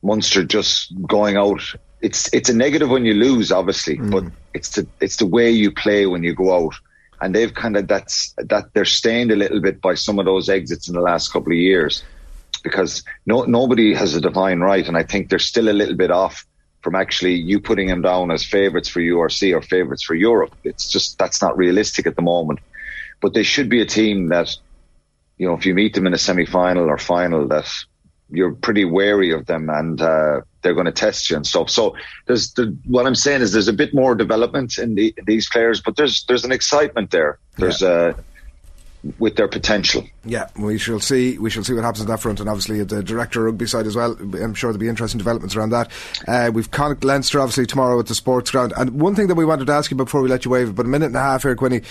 Munster 0.00 0.44
just 0.44 0.94
going 1.08 1.36
out 1.36 1.60
it's 2.00 2.32
it's 2.32 2.48
a 2.48 2.54
negative 2.54 2.88
when 2.88 3.04
you 3.04 3.14
lose, 3.14 3.50
obviously, 3.50 3.96
mm. 3.96 4.12
but 4.12 4.24
it's 4.54 4.70
the 4.76 4.86
it's 5.00 5.16
the 5.16 5.26
way 5.26 5.50
you 5.50 5.72
play 5.72 6.06
when 6.06 6.22
you 6.22 6.34
go 6.34 6.54
out, 6.54 6.74
and 7.20 7.34
they've 7.34 7.52
kind 7.52 7.76
of 7.76 7.88
that's 7.88 8.34
that 8.38 8.72
they're 8.74 8.84
stained 8.84 9.30
a 9.30 9.36
little 9.36 9.60
bit 9.60 9.80
by 9.80 9.94
some 9.94 10.18
of 10.18 10.24
those 10.24 10.48
exits 10.48 10.88
in 10.88 10.94
the 10.94 11.00
last 11.00 11.32
couple 11.32 11.52
of 11.52 11.58
years, 11.58 12.02
because 12.62 13.02
no 13.26 13.44
nobody 13.44 13.94
has 13.94 14.14
a 14.14 14.20
divine 14.20 14.60
right, 14.60 14.86
and 14.86 14.96
I 14.96 15.02
think 15.02 15.28
they're 15.28 15.38
still 15.38 15.68
a 15.68 15.72
little 15.72 15.96
bit 15.96 16.10
off 16.10 16.46
from 16.82 16.94
actually 16.94 17.34
you 17.34 17.60
putting 17.60 17.88
them 17.88 18.02
down 18.02 18.30
as 18.30 18.44
favourites 18.44 18.88
for 18.88 19.00
URC 19.00 19.54
or 19.54 19.60
favourites 19.60 20.04
for 20.04 20.14
Europe. 20.14 20.54
It's 20.64 20.88
just 20.88 21.18
that's 21.18 21.42
not 21.42 21.58
realistic 21.58 22.06
at 22.06 22.16
the 22.16 22.22
moment, 22.22 22.60
but 23.20 23.34
they 23.34 23.42
should 23.42 23.68
be 23.68 23.80
a 23.80 23.86
team 23.86 24.28
that, 24.28 24.54
you 25.36 25.46
know, 25.46 25.54
if 25.54 25.66
you 25.66 25.74
meet 25.74 25.94
them 25.94 26.06
in 26.06 26.14
a 26.14 26.18
semi 26.18 26.46
final 26.46 26.88
or 26.88 26.98
final, 26.98 27.48
that 27.48 27.68
you're 28.30 28.54
pretty 28.54 28.84
wary 28.84 29.30
of 29.32 29.46
them 29.46 29.70
and 29.70 30.00
uh, 30.00 30.40
they're 30.62 30.74
going 30.74 30.86
to 30.86 30.92
test 30.92 31.30
you 31.30 31.36
and 31.36 31.46
stuff. 31.46 31.70
So 31.70 31.96
there's 32.26 32.52
the, 32.52 32.76
what 32.86 33.06
I'm 33.06 33.14
saying 33.14 33.42
is 33.42 33.52
there's 33.52 33.68
a 33.68 33.72
bit 33.72 33.94
more 33.94 34.14
development 34.14 34.78
in, 34.78 34.94
the, 34.94 35.14
in 35.16 35.24
these 35.24 35.48
players, 35.48 35.80
but 35.80 35.96
there's 35.96 36.24
there's 36.24 36.44
an 36.44 36.52
excitement 36.52 37.10
there. 37.10 37.38
There's 37.56 37.80
yeah. 37.80 37.88
uh, 37.88 38.12
with 39.18 39.36
their 39.36 39.48
potential. 39.48 40.04
Yeah, 40.24 40.48
we 40.56 40.76
shall 40.76 41.00
see. 41.00 41.38
We 41.38 41.50
shall 41.50 41.62
see 41.62 41.72
what 41.72 41.84
happens 41.84 42.02
on 42.02 42.08
that 42.08 42.20
front, 42.20 42.40
and 42.40 42.48
obviously 42.48 42.82
the 42.82 43.02
director 43.02 43.42
rugby 43.44 43.66
side 43.66 43.86
as 43.86 43.94
well. 43.94 44.12
I'm 44.12 44.54
sure 44.54 44.72
there'll 44.72 44.80
be 44.80 44.88
interesting 44.88 45.18
developments 45.18 45.54
around 45.54 45.70
that. 45.70 45.90
Uh, 46.26 46.50
we've 46.52 46.70
Connacht 46.70 47.04
Leinster 47.04 47.40
obviously 47.40 47.66
tomorrow 47.66 47.98
at 47.98 48.06
the 48.06 48.14
sports 48.14 48.50
ground, 48.50 48.72
and 48.76 49.00
one 49.00 49.14
thing 49.14 49.28
that 49.28 49.36
we 49.36 49.44
wanted 49.44 49.66
to 49.66 49.72
ask 49.72 49.90
you 49.90 49.96
before 49.96 50.20
we 50.20 50.28
let 50.28 50.44
you 50.44 50.50
wave, 50.50 50.74
but 50.74 50.86
a 50.86 50.88
minute 50.88 51.06
and 51.06 51.16
a 51.16 51.20
half 51.20 51.44
here, 51.44 51.54
Quinny 51.54 51.82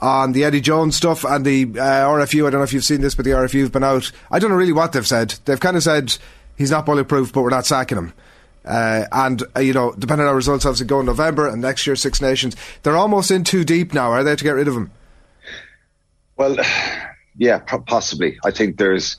on 0.00 0.32
the 0.32 0.44
Eddie 0.44 0.60
Jones 0.60 0.96
stuff 0.96 1.24
and 1.24 1.44
the 1.44 1.64
uh, 1.64 2.06
RFU. 2.08 2.46
I 2.46 2.50
don't 2.50 2.60
know 2.60 2.64
if 2.64 2.72
you've 2.72 2.84
seen 2.84 3.00
this, 3.00 3.14
but 3.14 3.24
the 3.24 3.32
RFU've 3.32 3.72
been 3.72 3.84
out. 3.84 4.10
I 4.30 4.38
don't 4.38 4.50
know 4.50 4.56
really 4.56 4.72
what 4.72 4.92
they've 4.92 5.06
said. 5.06 5.34
They've 5.44 5.60
kind 5.60 5.76
of 5.76 5.82
said 5.82 6.16
he's 6.56 6.70
not 6.70 6.86
bulletproof, 6.86 7.32
but 7.32 7.42
we're 7.42 7.50
not 7.50 7.66
sacking 7.66 7.98
him. 7.98 8.12
Uh, 8.64 9.06
and 9.12 9.42
uh, 9.56 9.60
you 9.60 9.72
know, 9.72 9.94
depending 9.98 10.26
on 10.26 10.34
results, 10.34 10.66
obviously 10.66 10.86
go 10.86 11.00
in 11.00 11.06
November 11.06 11.48
and 11.48 11.62
next 11.62 11.86
year 11.86 11.96
Six 11.96 12.20
Nations. 12.20 12.56
They're 12.82 12.96
almost 12.96 13.30
in 13.30 13.44
too 13.44 13.64
deep 13.64 13.94
now. 13.94 14.10
Are 14.10 14.24
they 14.24 14.34
to 14.34 14.44
get 14.44 14.52
rid 14.52 14.68
of 14.68 14.74
him? 14.74 14.90
Well, 16.36 16.56
yeah, 17.36 17.58
possibly. 17.58 18.38
I 18.44 18.50
think 18.50 18.76
there's 18.76 19.18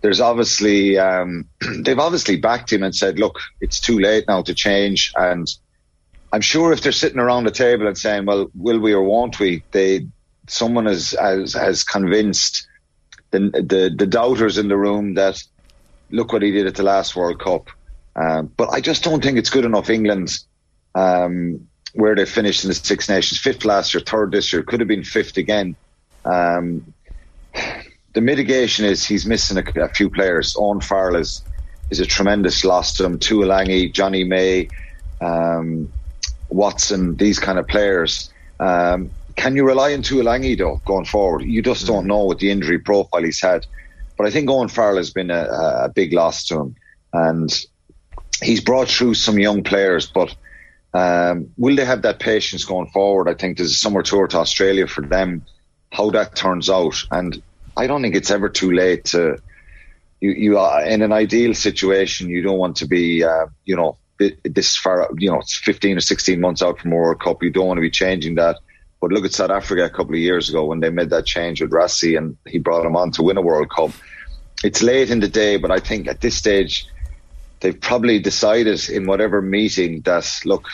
there's 0.00 0.20
obviously 0.20 0.98
um, 0.98 1.48
they've 1.84 1.98
obviously 1.98 2.36
backed 2.36 2.72
him 2.72 2.82
and 2.82 2.94
said, 2.94 3.18
look, 3.18 3.38
it's 3.60 3.80
too 3.80 3.98
late 3.98 4.24
now 4.26 4.42
to 4.42 4.54
change, 4.54 5.12
and 5.16 5.46
I'm 6.32 6.40
sure 6.40 6.72
if 6.72 6.80
they're 6.82 6.92
sitting 6.92 7.18
around 7.18 7.44
the 7.44 7.50
table 7.50 7.86
and 7.86 7.98
saying, 7.98 8.26
"Well, 8.26 8.50
will 8.54 8.78
we 8.78 8.92
or 8.92 9.02
won't 9.02 9.40
we?" 9.40 9.62
They 9.72 10.06
someone 10.48 10.86
has 10.86 11.10
has, 11.20 11.54
has 11.54 11.84
convinced 11.84 12.66
the, 13.30 13.38
the, 13.40 13.94
the 13.96 14.06
doubters 14.06 14.58
in 14.58 14.68
the 14.68 14.76
room 14.76 15.14
that 15.14 15.42
look 16.10 16.32
what 16.32 16.42
he 16.42 16.50
did 16.50 16.66
at 16.66 16.74
the 16.74 16.82
last 16.82 17.14
World 17.14 17.40
Cup. 17.40 17.70
Um, 18.16 18.50
but 18.56 18.70
I 18.70 18.80
just 18.80 19.04
don't 19.04 19.22
think 19.22 19.38
it's 19.38 19.50
good 19.50 19.64
enough. 19.64 19.88
England, 19.88 20.36
um, 20.94 21.68
where 21.94 22.14
they 22.14 22.26
finished 22.26 22.64
in 22.64 22.68
the 22.68 22.74
Six 22.74 23.08
Nations, 23.08 23.40
fifth 23.40 23.64
last 23.64 23.94
year, 23.94 24.02
third 24.04 24.32
this 24.32 24.52
year, 24.52 24.62
could 24.62 24.80
have 24.80 24.88
been 24.88 25.04
fifth 25.04 25.36
again. 25.36 25.76
Um, 26.24 26.92
the 28.12 28.20
mitigation 28.20 28.84
is 28.84 29.06
he's 29.06 29.26
missing 29.26 29.58
a, 29.58 29.84
a, 29.84 29.88
few 29.88 30.10
players. 30.10 30.56
Owen 30.58 30.80
Farrell 30.80 31.16
is 31.16 31.42
is 31.90 32.00
a 32.00 32.06
tremendous 32.06 32.64
loss 32.64 32.96
to 32.96 33.04
them. 33.04 33.18
Tuilagi, 33.18 33.92
Johnny 33.92 34.24
May. 34.24 34.68
Um, 35.20 35.92
Watson, 36.50 37.16
these 37.16 37.38
kind 37.38 37.58
of 37.58 37.66
players. 37.66 38.30
Um, 38.58 39.10
can 39.36 39.56
you 39.56 39.64
rely 39.64 39.94
on 39.94 40.02
Tuilagi 40.02 40.58
though 40.58 40.82
going 40.84 41.06
forward? 41.06 41.42
You 41.42 41.62
just 41.62 41.86
don't 41.86 42.06
know 42.06 42.24
what 42.24 42.38
the 42.38 42.50
injury 42.50 42.78
profile 42.78 43.22
he's 43.22 43.40
had. 43.40 43.66
But 44.18 44.26
I 44.26 44.30
think 44.30 44.50
Owen 44.50 44.68
Farrell 44.68 44.98
has 44.98 45.10
been 45.10 45.30
a, 45.30 45.44
a 45.44 45.92
big 45.94 46.12
loss 46.12 46.44
to 46.48 46.60
him, 46.60 46.74
and 47.14 47.50
he's 48.42 48.60
brought 48.60 48.88
through 48.88 49.14
some 49.14 49.38
young 49.38 49.62
players. 49.62 50.10
But 50.12 50.36
um, 50.92 51.48
will 51.56 51.74
they 51.74 51.86
have 51.86 52.02
that 52.02 52.20
patience 52.20 52.66
going 52.66 52.88
forward? 52.88 53.30
I 53.30 53.34
think 53.34 53.56
there's 53.56 53.72
a 53.72 53.76
summer 53.76 54.02
tour 54.02 54.26
to 54.26 54.38
Australia 54.38 54.86
for 54.86 55.00
them. 55.00 55.46
How 55.90 56.10
that 56.10 56.36
turns 56.36 56.68
out, 56.68 56.96
and 57.10 57.42
I 57.78 57.86
don't 57.86 58.02
think 58.02 58.14
it's 58.14 58.30
ever 58.30 58.50
too 58.50 58.72
late 58.72 59.06
to. 59.06 59.38
You, 60.20 60.32
you 60.32 60.58
are 60.58 60.84
in 60.84 61.00
an 61.00 61.12
ideal 61.12 61.54
situation. 61.54 62.28
You 62.28 62.42
don't 62.42 62.58
want 62.58 62.76
to 62.76 62.86
be, 62.86 63.24
uh, 63.24 63.46
you 63.64 63.74
know, 63.74 63.96
this 64.44 64.76
far, 64.76 65.08
you 65.18 65.30
know, 65.30 65.38
it's 65.38 65.56
15 65.58 65.96
or 65.96 66.00
16 66.00 66.40
months 66.40 66.62
out 66.62 66.78
from 66.78 66.90
World 66.90 67.20
Cup. 67.20 67.42
You 67.42 67.50
don't 67.50 67.66
want 67.66 67.78
to 67.78 67.82
be 67.82 67.90
changing 67.90 68.36
that. 68.36 68.58
But 69.00 69.12
look 69.12 69.24
at 69.24 69.32
South 69.32 69.50
Africa 69.50 69.84
a 69.84 69.90
couple 69.90 70.14
of 70.14 70.20
years 70.20 70.50
ago 70.50 70.66
when 70.66 70.80
they 70.80 70.90
made 70.90 71.10
that 71.10 71.24
change 71.24 71.62
with 71.62 71.70
Rassie 71.70 72.18
and 72.18 72.36
he 72.46 72.58
brought 72.58 72.84
him 72.84 72.96
on 72.96 73.10
to 73.12 73.22
win 73.22 73.38
a 73.38 73.42
World 73.42 73.70
Cup. 73.70 73.90
It's 74.62 74.82
late 74.82 75.10
in 75.10 75.20
the 75.20 75.28
day, 75.28 75.56
but 75.56 75.70
I 75.70 75.80
think 75.80 76.06
at 76.06 76.20
this 76.20 76.36
stage, 76.36 76.86
they've 77.60 77.80
probably 77.80 78.18
decided 78.18 78.90
in 78.90 79.06
whatever 79.06 79.40
meeting 79.40 80.02
that, 80.02 80.30
look, 80.44 80.66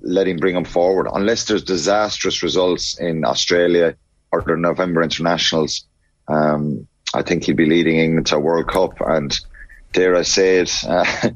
let 0.00 0.28
him 0.28 0.36
bring 0.36 0.54
him 0.54 0.64
forward. 0.64 1.08
Unless 1.12 1.46
there's 1.46 1.64
disastrous 1.64 2.42
results 2.42 2.98
in 2.98 3.24
Australia 3.24 3.96
or 4.30 4.42
the 4.42 4.56
November 4.56 5.02
internationals, 5.02 5.84
um, 6.28 6.86
I 7.14 7.22
think 7.22 7.44
he'd 7.44 7.56
be 7.56 7.66
leading 7.66 7.96
England 7.96 8.28
to 8.28 8.36
a 8.36 8.40
World 8.40 8.68
Cup. 8.68 9.00
And 9.00 9.36
dare 9.92 10.16
I 10.16 10.22
say 10.22 10.60
it, 10.60 10.72
uh, 10.86 11.04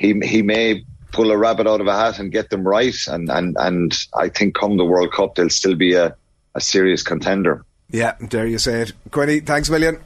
he 0.00 0.18
he 0.24 0.42
may 0.42 0.82
pull 1.12 1.30
a 1.30 1.36
rabbit 1.36 1.66
out 1.66 1.80
of 1.80 1.86
a 1.86 1.94
hat 1.94 2.18
and 2.18 2.32
get 2.32 2.50
them 2.50 2.66
right, 2.66 2.96
and 3.06 3.30
and 3.30 3.56
and 3.60 3.94
I 4.18 4.30
think 4.30 4.54
come 4.54 4.76
the 4.78 4.84
World 4.84 5.12
Cup 5.12 5.34
they'll 5.34 5.50
still 5.50 5.76
be 5.76 5.94
a, 5.94 6.16
a 6.54 6.60
serious 6.60 7.02
contender. 7.02 7.64
Yeah, 7.90 8.16
dare 8.28 8.46
you 8.46 8.58
say 8.58 8.80
it, 8.80 8.92
Quinny? 9.10 9.40
Thanks 9.40 9.68
a 9.68 9.72
million. 9.72 9.98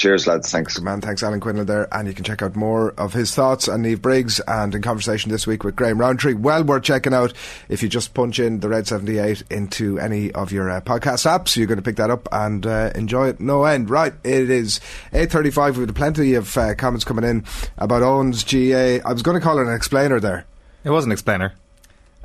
Cheers, 0.00 0.26
lads. 0.26 0.50
Thanks. 0.50 0.76
Good 0.76 0.84
man. 0.84 1.02
Thanks, 1.02 1.22
Alan 1.22 1.40
Quinlan 1.40 1.66
there. 1.66 1.86
And 1.94 2.08
you 2.08 2.14
can 2.14 2.24
check 2.24 2.40
out 2.40 2.56
more 2.56 2.92
of 2.92 3.12
his 3.12 3.34
thoughts 3.34 3.68
on 3.68 3.82
Niamh 3.82 4.00
Briggs 4.00 4.40
and 4.48 4.74
in 4.74 4.80
conversation 4.80 5.30
this 5.30 5.46
week 5.46 5.62
with 5.62 5.76
Graham 5.76 6.00
Rowntree. 6.00 6.32
Well 6.32 6.64
worth 6.64 6.84
checking 6.84 7.12
out 7.12 7.34
if 7.68 7.82
you 7.82 7.88
just 7.90 8.14
punch 8.14 8.38
in 8.38 8.60
the 8.60 8.70
Red 8.70 8.86
78 8.86 9.42
into 9.50 9.98
any 9.98 10.32
of 10.32 10.52
your 10.52 10.70
uh, 10.70 10.80
podcast 10.80 11.26
apps. 11.26 11.54
You're 11.54 11.66
going 11.66 11.76
to 11.76 11.82
pick 11.82 11.96
that 11.96 12.08
up 12.08 12.26
and 12.32 12.64
uh, 12.64 12.92
enjoy 12.94 13.28
it 13.28 13.40
no 13.40 13.64
end. 13.64 13.90
Right, 13.90 14.14
it 14.24 14.48
is 14.48 14.80
8.35. 15.12 15.76
We've 15.76 15.94
plenty 15.94 16.32
of 16.32 16.56
uh, 16.56 16.74
comments 16.76 17.04
coming 17.04 17.26
in 17.26 17.44
about 17.76 18.02
Owen's 18.02 18.42
GAA. 18.42 19.06
I 19.06 19.12
was 19.12 19.20
going 19.20 19.38
to 19.38 19.44
call 19.44 19.58
it 19.58 19.66
an 19.66 19.74
explainer 19.74 20.18
there. 20.18 20.46
It 20.82 20.88
was 20.88 21.04
an 21.04 21.12
explainer. 21.12 21.52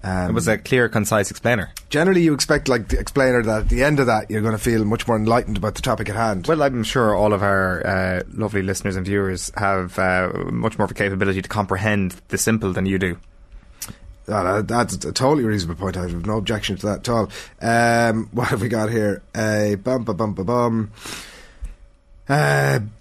Um, 0.06 0.30
it 0.30 0.34
was 0.34 0.48
a 0.48 0.60
clear, 0.60 0.88
concise 0.88 1.32
explainer. 1.32 1.72
Generally, 1.90 2.22
you 2.22 2.36
expect, 2.36 2.68
like 2.68 2.90
the 2.90 3.00
explainer, 3.00 3.42
that 3.42 3.62
at 3.64 3.70
the 3.70 3.84
end 3.84 4.00
of 4.00 4.06
that, 4.06 4.30
you're 4.30 4.44
going 4.44 4.54
to 4.54 4.62
feel 4.62 4.86
much 4.86 5.08
more 5.08 5.18
enlightened 5.18 5.58
about 5.58 5.74
the 5.74 5.82
topic 5.82 6.10
at 6.10 6.16
hand. 6.16 6.46
Well, 6.46 6.62
I'm 6.62 6.84
sure 6.84 7.16
all 7.16 7.34
of 7.34 7.42
our 7.42 7.86
uh, 7.86 8.24
lovely 8.32 8.62
listeners 8.62 8.96
and 8.98 9.04
viewers 9.04 9.52
have 9.58 9.98
uh, 9.98 10.32
much 10.52 10.78
more 10.78 10.86
of 10.86 10.92
a 10.92 10.94
capability 10.94 11.42
to 11.42 11.50
comprehend 11.50 12.22
the 12.28 12.38
simple 12.38 12.72
than 12.72 12.86
you 12.86 13.00
do. 13.00 13.18
Oh, 14.28 14.62
that's 14.62 14.94
a 14.94 15.12
totally 15.12 15.44
reasonable 15.44 15.80
point. 15.80 15.98
I 15.98 16.02
have 16.02 16.26
no 16.28 16.38
objection 16.38 16.78
to 16.78 16.86
that 16.86 17.08
at 17.08 17.10
all. 17.10 17.32
Um, 17.60 18.30
what 18.32 18.50
have 18.50 18.62
we 18.62 18.70
got 18.70 18.92
here? 18.92 19.24
A 19.36 19.74
uh, 19.74 19.76
bum, 19.78 20.04
bum, 20.04 20.18
bum, 20.18 20.34
bum, 20.36 20.46
bum. 22.28 22.92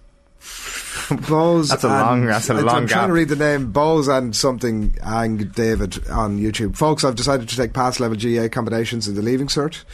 Bose. 1.28 1.68
That's 1.68 1.84
a 1.84 1.88
long. 1.88 2.26
That's 2.26 2.48
a 2.48 2.54
long. 2.54 2.68
I'm 2.68 2.86
gap. 2.86 2.90
trying 2.90 3.08
to 3.08 3.14
read 3.14 3.28
the 3.28 3.36
name 3.36 3.72
Bose 3.72 4.08
and 4.08 4.34
something 4.34 4.94
Ang 5.02 5.36
David 5.48 6.08
on 6.08 6.38
YouTube. 6.38 6.76
Folks, 6.76 7.04
I've 7.04 7.16
decided 7.16 7.48
to 7.48 7.56
take 7.56 7.72
pass 7.72 8.00
level 8.00 8.16
GAA 8.16 8.48
combinations 8.48 9.06
in 9.08 9.14
the 9.14 9.22
leaving 9.22 9.48
cert. 9.48 9.84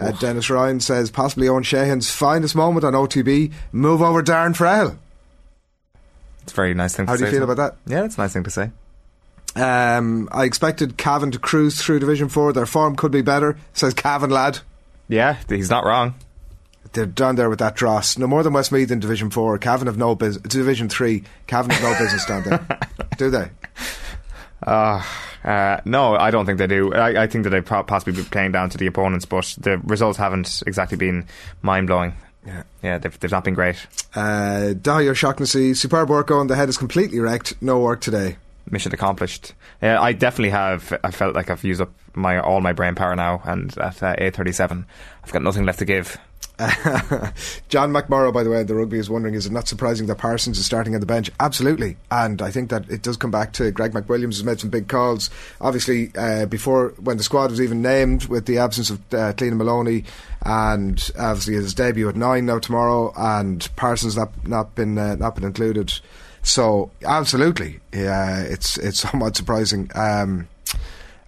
Uh, 0.00 0.12
Dennis 0.12 0.48
Ryan 0.48 0.80
says 0.80 1.10
possibly 1.10 1.48
Owen 1.48 1.64
Sheahan's 1.64 2.10
finest 2.10 2.54
moment 2.54 2.84
on 2.84 2.92
OTB. 2.92 3.52
Move 3.72 4.00
over 4.00 4.22
Darren 4.22 4.56
Frehill. 4.56 4.96
It's 6.42 6.52
a 6.52 6.56
very 6.56 6.74
nice 6.74 6.94
thing. 6.94 7.06
To 7.06 7.12
say. 7.12 7.12
How 7.12 7.18
do 7.18 7.24
you 7.24 7.30
feel 7.30 7.46
so. 7.46 7.52
about 7.52 7.76
that? 7.84 7.90
Yeah, 7.90 8.04
it's 8.04 8.16
a 8.16 8.20
nice 8.20 8.32
thing 8.32 8.44
to 8.44 8.50
say. 8.50 8.70
Um, 9.56 10.28
I 10.32 10.44
expected 10.44 10.96
Cavan 10.96 11.30
to 11.32 11.38
cruise 11.38 11.80
through 11.80 12.00
Division 12.00 12.28
Four. 12.28 12.52
Their 12.52 12.66
form 12.66 12.96
could 12.96 13.12
be 13.12 13.22
better, 13.22 13.56
says 13.72 13.94
Cavan 13.94 14.30
lad. 14.30 14.60
Yeah, 15.08 15.36
he's 15.48 15.70
not 15.70 15.84
wrong 15.84 16.14
they're 16.94 17.06
down 17.06 17.36
there 17.36 17.50
with 17.50 17.58
that 17.58 17.74
dross. 17.74 18.16
No 18.16 18.26
more 18.26 18.42
than 18.42 18.52
Westmeath 18.52 18.90
in 18.90 19.00
Division 19.00 19.30
Four. 19.30 19.58
Cavan 19.58 19.86
have 19.86 19.98
no 19.98 20.14
business. 20.14 20.42
Division 20.42 20.88
Three. 20.88 21.24
Cavan 21.46 21.70
have 21.70 21.82
no 21.82 21.98
business 21.98 22.24
down 22.24 22.42
there, 22.44 22.66
do 23.18 23.30
they? 23.30 23.50
Uh, 24.66 25.02
uh, 25.44 25.80
no, 25.84 26.14
I 26.16 26.30
don't 26.30 26.46
think 26.46 26.58
they 26.58 26.66
do. 26.66 26.94
I, 26.94 27.24
I 27.24 27.26
think 27.26 27.44
that 27.44 27.50
they 27.50 27.60
possibly 27.60 28.14
be 28.14 28.22
playing 28.22 28.52
down 28.52 28.70
to 28.70 28.78
the 28.78 28.86
opponents, 28.86 29.26
but 29.26 29.54
the 29.58 29.78
results 29.78 30.18
haven't 30.18 30.62
exactly 30.66 30.96
been 30.96 31.26
mind 31.60 31.86
blowing. 31.86 32.14
Yeah. 32.46 32.62
Yeah, 32.82 32.98
they've, 32.98 33.18
they've 33.20 33.30
not 33.30 33.44
been 33.44 33.54
great. 33.54 33.86
Uh, 34.14 34.74
Dahlia 34.74 35.14
Shaughnessy, 35.14 35.74
superb 35.74 36.08
work 36.08 36.30
on. 36.30 36.46
The 36.46 36.56
head 36.56 36.68
is 36.68 36.76
completely 36.76 37.20
wrecked. 37.20 37.60
No 37.62 37.78
work 37.80 38.00
today. 38.00 38.36
Mission 38.70 38.92
accomplished. 38.92 39.52
Yeah, 39.82 40.00
I 40.00 40.12
definitely 40.12 40.50
have. 40.50 40.98
I 41.04 41.10
felt 41.10 41.34
like 41.34 41.50
I've 41.50 41.64
used 41.64 41.82
up 41.82 41.92
my 42.14 42.38
all 42.38 42.60
my 42.62 42.72
brain 42.72 42.94
power 42.94 43.14
now, 43.14 43.42
and 43.44 43.76
at 43.76 44.02
uh, 44.02 44.14
eight 44.16 44.34
thirty-seven, 44.34 44.86
I've 45.22 45.32
got 45.32 45.42
nothing 45.42 45.64
left 45.66 45.80
to 45.80 45.84
give. 45.84 46.16
John 47.68 47.90
McMorrow, 47.92 48.32
by 48.32 48.44
the 48.44 48.50
way, 48.50 48.62
the 48.62 48.76
rugby 48.76 48.98
is 48.98 49.10
wondering: 49.10 49.34
Is 49.34 49.44
it 49.44 49.50
not 49.50 49.66
surprising 49.66 50.06
that 50.06 50.18
Parsons 50.18 50.56
is 50.56 50.64
starting 50.64 50.94
on 50.94 51.00
the 51.00 51.06
bench? 51.06 51.28
Absolutely, 51.40 51.96
and 52.12 52.40
I 52.40 52.52
think 52.52 52.70
that 52.70 52.88
it 52.88 53.02
does 53.02 53.16
come 53.16 53.32
back 53.32 53.52
to 53.54 53.72
Greg 53.72 53.90
McWilliams 53.90 54.34
has 54.34 54.44
made 54.44 54.60
some 54.60 54.70
big 54.70 54.86
calls. 54.86 55.30
Obviously, 55.60 56.12
uh, 56.16 56.46
before 56.46 56.94
when 57.02 57.16
the 57.16 57.24
squad 57.24 57.50
was 57.50 57.60
even 57.60 57.82
named, 57.82 58.26
with 58.26 58.46
the 58.46 58.58
absence 58.58 58.90
of 58.90 58.98
uh, 59.12 59.32
Cliodhna 59.32 59.56
Moloney, 59.56 60.04
and 60.42 61.10
obviously 61.18 61.54
his 61.54 61.74
debut 61.74 62.08
at 62.08 62.14
nine 62.14 62.46
now 62.46 62.60
tomorrow, 62.60 63.12
and 63.16 63.68
Parsons 63.74 64.16
not 64.16 64.46
not 64.46 64.76
been 64.76 64.96
uh, 64.96 65.16
not 65.16 65.34
been 65.34 65.44
included. 65.44 65.92
So 66.44 66.92
absolutely, 67.04 67.80
yeah, 67.92 68.42
it's 68.42 68.78
it's 68.78 69.00
somewhat 69.10 69.34
surprising. 69.34 69.90
Um, 69.96 70.46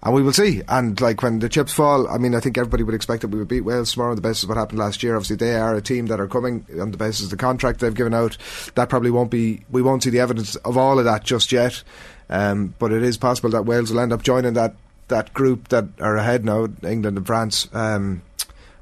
and 0.02 0.14
we 0.14 0.22
will 0.22 0.32
see. 0.32 0.62
And 0.68 1.00
like 1.00 1.22
when 1.22 1.38
the 1.38 1.48
chips 1.48 1.72
fall, 1.72 2.08
I 2.08 2.18
mean, 2.18 2.34
I 2.34 2.40
think 2.40 2.58
everybody 2.58 2.82
would 2.82 2.94
expect 2.94 3.22
that 3.22 3.28
we 3.28 3.38
would 3.38 3.48
beat 3.48 3.62
Wales 3.62 3.92
tomorrow 3.92 4.10
on 4.10 4.16
the 4.16 4.22
basis 4.22 4.44
of 4.44 4.48
what 4.50 4.58
happened 4.58 4.78
last 4.78 5.02
year. 5.02 5.16
Obviously, 5.16 5.36
they 5.36 5.56
are 5.56 5.74
a 5.74 5.82
team 5.82 6.06
that 6.06 6.20
are 6.20 6.28
coming 6.28 6.64
on 6.80 6.90
the 6.90 6.96
basis 6.96 7.24
of 7.24 7.30
the 7.30 7.36
contract 7.36 7.80
they've 7.80 7.94
given 7.94 8.14
out. 8.14 8.36
That 8.74 8.88
probably 8.88 9.10
won't 9.10 9.30
be. 9.30 9.64
We 9.70 9.82
won't 9.82 10.02
see 10.02 10.10
the 10.10 10.20
evidence 10.20 10.54
of 10.56 10.76
all 10.76 10.98
of 10.98 11.04
that 11.06 11.24
just 11.24 11.50
yet. 11.52 11.82
Um, 12.28 12.74
but 12.78 12.92
it 12.92 13.02
is 13.02 13.16
possible 13.16 13.50
that 13.50 13.64
Wales 13.64 13.90
will 13.90 14.00
end 14.00 14.12
up 14.12 14.22
joining 14.22 14.54
that 14.54 14.74
that 15.08 15.32
group 15.32 15.68
that 15.68 15.86
are 16.00 16.16
ahead 16.16 16.44
now, 16.44 16.68
England 16.82 17.16
and 17.16 17.26
France. 17.26 17.68
Um, 17.72 18.22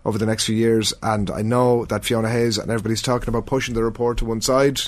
over 0.07 0.19
the 0.19 0.27
next 0.27 0.45
few 0.45 0.55
years, 0.55 0.93
and 1.03 1.31
I 1.31 1.41
know 1.41 1.87
that 1.87 2.05
Fiona 2.05 2.29
Hayes 2.29 2.59
and 2.59 2.71
everybody's 2.71 3.01
talking 3.01 3.31
about 3.31 3.47
pushing 3.47 3.75
the 3.75 3.83
report 3.83 4.19
to 4.19 4.27
one 4.27 4.43
side. 4.43 4.83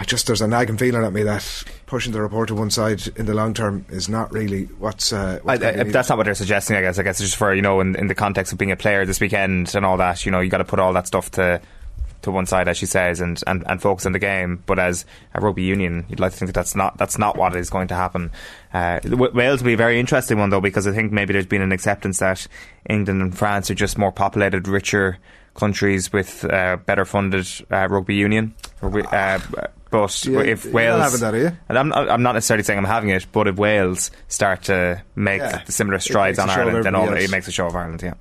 I 0.00 0.04
just 0.04 0.26
there's 0.26 0.40
a 0.40 0.48
nagging 0.48 0.78
feeling 0.78 1.04
at 1.04 1.12
me 1.12 1.24
that 1.24 1.62
pushing 1.84 2.14
the 2.14 2.22
report 2.22 2.48
to 2.48 2.54
one 2.54 2.70
side 2.70 3.06
in 3.18 3.26
the 3.26 3.34
long 3.34 3.52
term 3.52 3.84
is 3.90 4.08
not 4.08 4.32
really 4.32 4.64
what's. 4.64 5.12
Uh, 5.12 5.40
what's 5.42 5.62
I, 5.62 5.72
to 5.72 5.84
that's 5.84 6.08
not 6.08 6.16
what 6.16 6.24
they're 6.24 6.34
suggesting. 6.34 6.74
I 6.74 6.80
guess. 6.80 6.98
I 6.98 7.02
guess 7.02 7.20
it's 7.20 7.28
just 7.28 7.36
for 7.36 7.54
you 7.54 7.60
know, 7.60 7.80
in, 7.80 7.94
in 7.96 8.06
the 8.06 8.14
context 8.14 8.50
of 8.50 8.58
being 8.58 8.70
a 8.70 8.76
player 8.76 9.04
this 9.04 9.20
weekend 9.20 9.74
and 9.74 9.84
all 9.84 9.98
that. 9.98 10.24
You 10.24 10.32
know, 10.32 10.40
you 10.40 10.48
got 10.48 10.58
to 10.58 10.64
put 10.64 10.78
all 10.78 10.94
that 10.94 11.06
stuff 11.06 11.30
to 11.32 11.60
to 12.22 12.30
one 12.30 12.46
side, 12.46 12.66
as 12.66 12.78
she 12.78 12.86
says, 12.86 13.20
and, 13.20 13.42
and, 13.46 13.62
and 13.66 13.82
focus 13.82 14.06
on 14.06 14.12
the 14.12 14.18
game. 14.18 14.62
But 14.64 14.78
as 14.78 15.04
a 15.34 15.40
rugby 15.42 15.64
union, 15.64 16.06
you'd 16.08 16.18
like 16.18 16.32
to 16.32 16.38
think 16.38 16.48
that 16.48 16.54
that's 16.54 16.74
not 16.74 16.96
that's 16.96 17.18
not 17.18 17.36
what 17.36 17.54
is 17.54 17.68
going 17.68 17.88
to 17.88 17.94
happen. 17.94 18.30
Uh, 18.72 19.00
Wales 19.04 19.60
will 19.60 19.66
be 19.66 19.74
a 19.74 19.76
very 19.76 20.00
interesting 20.00 20.38
one 20.38 20.48
though, 20.48 20.62
because 20.62 20.86
I 20.86 20.92
think 20.92 21.12
maybe 21.12 21.34
there's 21.34 21.44
been 21.44 21.60
an 21.60 21.72
acceptance 21.72 22.20
that 22.20 22.46
England 22.88 23.20
and 23.20 23.36
France 23.36 23.70
are 23.70 23.74
just 23.74 23.98
more 23.98 24.12
populated, 24.12 24.66
richer 24.66 25.18
countries 25.54 26.10
with 26.10 26.42
uh, 26.46 26.78
better 26.86 27.04
funded 27.04 27.46
uh, 27.70 27.86
rugby 27.90 28.14
union. 28.14 28.54
Uh, 28.82 29.38
but 29.90 30.24
Yeah, 30.24 30.40
if 30.40 30.64
Wales, 30.66 31.20
that, 31.20 31.34
are 31.34 31.38
you? 31.38 31.52
and 31.68 31.78
I'm, 31.78 31.92
I'm 31.92 32.22
not 32.22 32.32
necessarily 32.32 32.62
saying 32.62 32.78
I'm 32.78 32.84
having 32.84 33.10
it, 33.10 33.26
but 33.32 33.48
if 33.48 33.56
Wales 33.56 34.10
start 34.28 34.64
to 34.64 35.02
make 35.16 35.40
Yeah. 35.40 35.64
similar 35.64 35.98
strides 35.98 36.38
on 36.38 36.48
a 36.48 36.52
show 36.52 36.60
of 36.62 36.66
Ireland, 36.68 36.84
then 36.86 36.94
all, 36.94 37.12
it 37.12 37.30
makes 37.30 37.48
a 37.48 37.52
show 37.52 37.66
of 37.66 37.74
Ireland. 37.76 38.02
Yeah. 38.02 38.14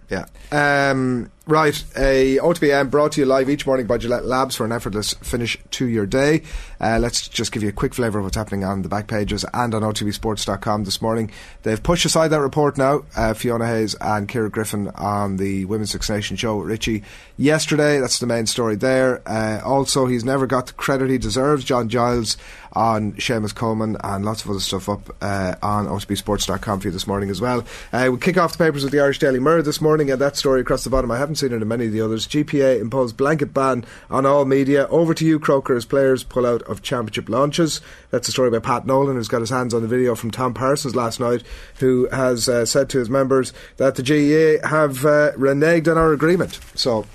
Yeah. 0.52 0.90
Um, 0.92 1.32
right. 1.50 1.84
A 1.98 2.38
OTBM 2.38 2.92
brought 2.92 3.14
to 3.14 3.22
you 3.22 3.26
live 3.26 3.50
each 3.50 3.66
morning 3.66 3.88
by 3.88 3.98
Gillette 3.98 4.26
Labs 4.26 4.56
for 4.56 4.66
an 4.66 4.72
effortless 4.72 5.14
finish 5.16 5.58
to 5.72 5.88
your 5.88 6.06
day. 6.06 6.44
Uh, 6.80 7.00
let's 7.02 7.28
just 7.28 7.52
give 7.52 7.64
you 7.64 7.70
a 7.70 7.74
quick 7.74 7.96
flavour 7.96 8.20
of 8.20 8.26
what's 8.26 8.38
happening 8.38 8.64
on 8.64 8.84
the 8.84 8.90
back 8.90 9.08
pages 9.08 9.44
and 9.54 9.74
on 9.74 9.82
OTBSports.com 9.82 10.84
this 10.84 11.02
morning. 11.02 11.32
They've 11.64 11.82
pushed 11.82 12.06
aside 12.06 12.28
that 12.30 12.42
report 12.42 12.78
now. 12.78 13.04
Uh, 13.16 13.34
Fiona 13.34 13.66
Hayes 13.66 13.96
and 14.00 14.30
Ciara 14.30 14.50
Griffin 14.50 14.90
on 14.90 15.38
the 15.38 15.66
Women's 15.66 15.92
Six 15.92 16.10
Nations 16.10 16.40
show 16.40 16.58
with 16.58 16.68
Richie 16.68 17.04
yesterday. 17.36 18.00
That's 18.00 18.20
the 18.20 18.28
main 18.28 18.46
story 18.46 18.76
there. 18.76 19.28
Uh, 19.28 19.60
also, 19.66 20.06
he's 20.06 20.24
never 20.24 20.46
got 20.46 20.68
the 20.68 20.74
credit 20.74 21.10
he 21.10 21.18
deserves. 21.18 21.64
John 21.64 21.90
Giles 21.90 22.38
on 22.74 23.14
Seamus 23.14 23.54
Coleman 23.54 23.98
and 24.04 24.26
lots 24.26 24.44
of 24.44 24.52
other 24.52 24.60
stuff 24.60 24.90
up 24.90 25.16
uh, 25.22 25.56
on 25.62 25.88
OTBSports.com 25.88 26.80
for 26.80 26.88
you 26.88 26.92
this 26.92 27.08
morning 27.08 27.30
as 27.30 27.42
well. 27.42 27.66
Uh, 27.92 28.10
we 28.12 28.18
kick 28.18 28.38
off 28.38 28.54
the 28.54 28.64
papers 28.64 28.84
with 28.84 28.92
the 28.92 29.00
Irish 29.00 29.20
Daily 29.20 29.40
Mirror 29.40 29.64
this 29.64 29.82
morning 29.82 30.12
and 30.12 30.22
that 30.22 30.36
story 30.38 30.62
across 30.62 30.84
the 30.84 30.90
bottom. 30.90 31.12
I 31.12 31.18
haven't 31.18 31.36
seen 31.36 31.52
it 31.52 31.62
in 31.62 31.68
many 31.68 31.88
of 31.88 31.92
the 31.92 32.02
others. 32.02 32.28
GPA 32.28 32.80
imposed 32.80 33.18
blanket 33.18 33.54
ban 33.54 33.86
on 34.10 34.26
all 34.26 34.46
media. 34.46 34.88
Over 34.88 35.14
to 35.14 35.26
you, 35.26 35.40
Croker, 35.40 35.76
as 35.76 35.86
players 35.86 36.24
pull 36.24 36.46
out 36.46 36.62
of 36.64 36.82
championship 36.82 37.30
launches. 37.30 37.82
That's 38.12 38.28
a 38.28 38.32
story 38.32 38.52
by 38.52 38.60
Pat 38.60 38.86
Nolan, 38.86 39.16
who's 39.16 39.28
got 39.28 39.42
his 39.42 39.50
hands 39.50 39.74
on 39.74 39.82
the 39.82 39.88
video 39.88 40.16
from 40.16 40.32
Tom 40.32 40.54
Parsons 40.54 40.96
last 40.96 41.20
night, 41.20 41.44
who 41.80 42.08
has 42.12 42.48
uh, 42.48 42.66
said 42.66 42.90
to 42.90 43.00
his 43.00 43.10
members 43.10 43.54
that 43.78 43.96
the 43.96 44.04
GAA 44.04 44.68
have 44.68 45.06
uh, 45.06 45.32
reneged 45.34 45.90
on 45.90 45.98
our 45.98 46.14
agreement. 46.14 46.60
So, 46.76 47.06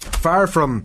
far 0.00 0.46
from 0.46 0.84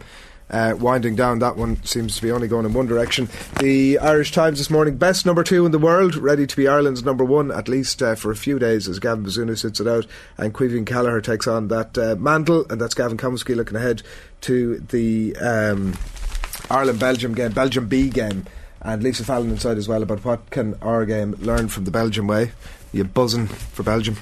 uh, 0.50 0.76
winding 0.80 1.16
down. 1.16 1.40
That 1.40 1.58
one 1.58 1.84
seems 1.84 2.16
to 2.16 2.22
be 2.22 2.32
only 2.32 2.48
going 2.48 2.66
in 2.66 2.74
one 2.74 2.88
direction. 2.88 3.30
The 3.60 4.00
Irish 4.00 4.32
Times 4.32 4.58
this 4.58 4.70
morning, 4.70 4.98
best 4.98 5.26
number 5.26 5.44
two 5.44 5.66
in 5.66 5.72
the 5.72 5.80
world, 5.80 6.16
ready 6.16 6.48
to 6.48 6.56
be 6.56 6.68
Ireland's 6.68 7.04
number 7.04 7.24
one, 7.24 7.52
at 7.52 7.68
least 7.68 8.02
uh, 8.02 8.16
for 8.16 8.32
a 8.32 8.36
few 8.36 8.60
days 8.60 8.88
as 8.88 9.00
Gavin 9.00 9.26
Bazunu 9.26 9.58
sits 9.58 9.80
it 9.80 9.88
out 9.88 10.06
and 10.38 10.54
Caoimhín 10.54 10.86
Kelleher 10.86 11.22
takes 11.22 11.48
on 11.48 11.68
that 11.70 11.98
uh, 11.98 12.16
mantle. 12.16 12.66
And 12.70 12.80
that's 12.80 12.94
Gavin 12.94 13.18
Cummiskey 13.18 13.56
looking 13.56 13.78
ahead 13.78 14.04
to 14.42 14.80
the 14.80 15.36
um, 15.38 15.98
Ireland 16.70 17.00
Belgium 17.00 17.34
game, 17.34 17.52
Belgium 17.52 17.88
B 17.88 18.10
game. 18.10 18.46
And 18.82 19.04
Lisa 19.04 19.26
Fallon 19.26 19.50
inside 19.50 19.78
as 19.78 19.88
well 19.88 20.04
about 20.04 20.24
what 20.24 20.50
can 20.50 20.76
our 20.82 21.06
game 21.06 21.36
learn 21.40 21.68
from 21.68 21.84
the 21.84 21.92
Belgium 21.92 22.28
way. 22.28 22.52
You 22.94 23.04
buzzing 23.04 23.48
for 23.48 23.84
Belgium? 23.84 24.18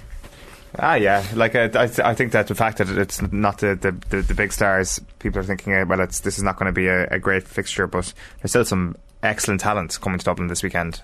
Ah, 0.80 0.96
yeah. 0.96 1.26
Like 1.34 1.56
uh, 1.56 1.70
I, 1.74 1.88
th- 1.88 2.00
I 2.00 2.14
think 2.14 2.32
that 2.34 2.48
the 2.48 2.56
fact 2.56 2.78
that 2.80 2.90
it's 2.90 3.22
not 3.32 3.60
the, 3.60 3.76
the, 3.76 3.92
the, 4.10 4.22
the 4.22 4.34
big 4.34 4.52
stars, 4.52 5.00
people 5.20 5.40
are 5.40 5.44
thinking, 5.44 5.74
uh, 5.74 5.86
well, 5.88 6.00
it's 6.02 6.22
this 6.22 6.38
is 6.38 6.44
not 6.44 6.58
going 6.58 6.68
to 6.68 6.74
be 6.74 6.88
a, 6.88 7.08
a 7.08 7.20
great 7.20 7.44
fixture, 7.44 7.88
but 7.88 8.14
there's 8.42 8.52
still 8.52 8.66
some 8.66 8.96
excellent 9.24 9.62
talent 9.62 10.00
coming 10.02 10.20
to 10.20 10.26
Dublin 10.26 10.48
this 10.48 10.64
weekend. 10.64 11.02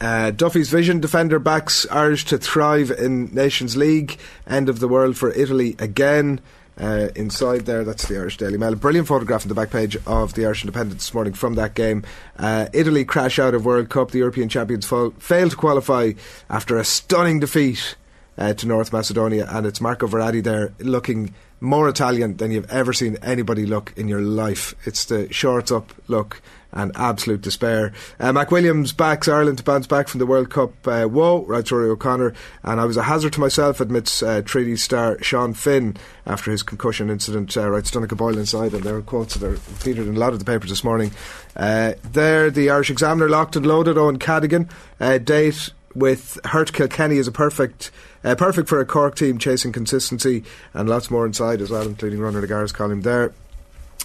Uh, 0.00 0.32
Duffy's 0.32 0.68
vision 0.68 1.00
defender 1.00 1.38
backs 1.38 1.86
Irish 1.90 2.24
to 2.26 2.38
thrive 2.38 2.90
in 2.90 3.32
Nations 3.34 3.76
League. 3.76 4.18
End 4.46 4.68
of 4.68 4.80
the 4.80 4.88
world 4.88 5.16
for 5.16 5.30
Italy 5.32 5.76
again. 5.78 6.40
Uh, 6.80 7.08
inside 7.14 7.66
there, 7.66 7.84
that's 7.84 8.08
the 8.08 8.16
Irish 8.16 8.38
Daily 8.38 8.56
Mail. 8.56 8.72
A 8.72 8.76
brilliant 8.76 9.06
photograph 9.06 9.44
on 9.44 9.48
the 9.48 9.54
back 9.54 9.70
page 9.70 9.96
of 10.06 10.32
the 10.34 10.46
Irish 10.46 10.62
Independent 10.62 10.98
this 10.98 11.12
morning 11.12 11.34
from 11.34 11.54
that 11.54 11.74
game. 11.74 12.02
Uh, 12.38 12.66
Italy 12.72 13.04
crash 13.04 13.38
out 13.38 13.54
of 13.54 13.64
World 13.64 13.90
Cup. 13.90 14.10
The 14.10 14.18
European 14.18 14.48
champions 14.48 14.86
fall, 14.86 15.10
fail 15.18 15.50
to 15.50 15.56
qualify 15.56 16.12
after 16.48 16.78
a 16.78 16.84
stunning 16.84 17.40
defeat 17.40 17.94
uh, 18.42 18.52
to 18.54 18.66
North 18.66 18.92
Macedonia, 18.92 19.46
and 19.48 19.66
it's 19.66 19.80
Marco 19.80 20.08
Verratti 20.08 20.42
there 20.42 20.72
looking 20.80 21.32
more 21.60 21.88
Italian 21.88 22.38
than 22.38 22.50
you've 22.50 22.70
ever 22.72 22.92
seen 22.92 23.16
anybody 23.22 23.66
look 23.66 23.92
in 23.96 24.08
your 24.08 24.20
life. 24.20 24.74
It's 24.84 25.04
the 25.04 25.32
shorts 25.32 25.70
up 25.70 25.92
look 26.08 26.42
and 26.72 26.90
absolute 26.96 27.40
despair. 27.40 27.92
Uh, 28.18 28.32
McWilliams 28.32 28.96
backs 28.96 29.28
Ireland 29.28 29.58
to 29.58 29.64
bounce 29.64 29.86
back 29.86 30.08
from 30.08 30.18
the 30.18 30.26
World 30.26 30.50
Cup 30.50 30.72
uh, 30.88 31.06
woe, 31.08 31.44
Rory 31.44 31.90
O'Connor, 31.90 32.34
and 32.64 32.80
I 32.80 32.84
was 32.84 32.96
a 32.96 33.04
hazard 33.04 33.34
to 33.34 33.40
myself, 33.40 33.80
admits 33.80 34.24
uh, 34.24 34.42
treaty 34.42 34.74
star 34.74 35.22
Sean 35.22 35.54
Finn 35.54 35.96
after 36.26 36.50
his 36.50 36.64
concussion 36.64 37.10
incident, 37.10 37.56
uh, 37.56 37.70
writes 37.70 37.92
Donnchadh 37.92 38.16
Boyle 38.16 38.38
inside, 38.38 38.74
and 38.74 38.82
there 38.82 38.96
are 38.96 39.02
quotes 39.02 39.34
that 39.34 39.46
are 39.48 39.56
featured 39.56 40.08
in 40.08 40.16
a 40.16 40.18
lot 40.18 40.32
of 40.32 40.40
the 40.40 40.44
papers 40.44 40.70
this 40.70 40.82
morning. 40.82 41.12
Uh, 41.54 41.92
there, 42.10 42.50
the 42.50 42.70
Irish 42.70 42.90
Examiner 42.90 43.28
locked 43.28 43.54
and 43.54 43.66
loaded 43.66 43.96
on 43.98 44.18
Cadigan. 44.18 44.68
Uh, 44.98 45.18
date 45.18 45.70
with 45.94 46.40
Hurt 46.44 46.72
Kilkenny 46.72 47.18
is 47.18 47.28
a 47.28 47.32
perfect 47.32 47.90
uh, 48.24 48.34
perfect 48.34 48.68
for 48.68 48.80
a 48.80 48.84
Cork 48.84 49.14
team 49.14 49.38
chasing 49.38 49.72
consistency 49.72 50.44
and 50.74 50.88
lots 50.88 51.10
more 51.10 51.26
inside 51.26 51.60
as 51.60 51.70
well, 51.70 51.86
including 51.86 52.20
Ronan 52.20 52.44
O'Gara's 52.44 52.72
column 52.72 53.02
there. 53.02 53.32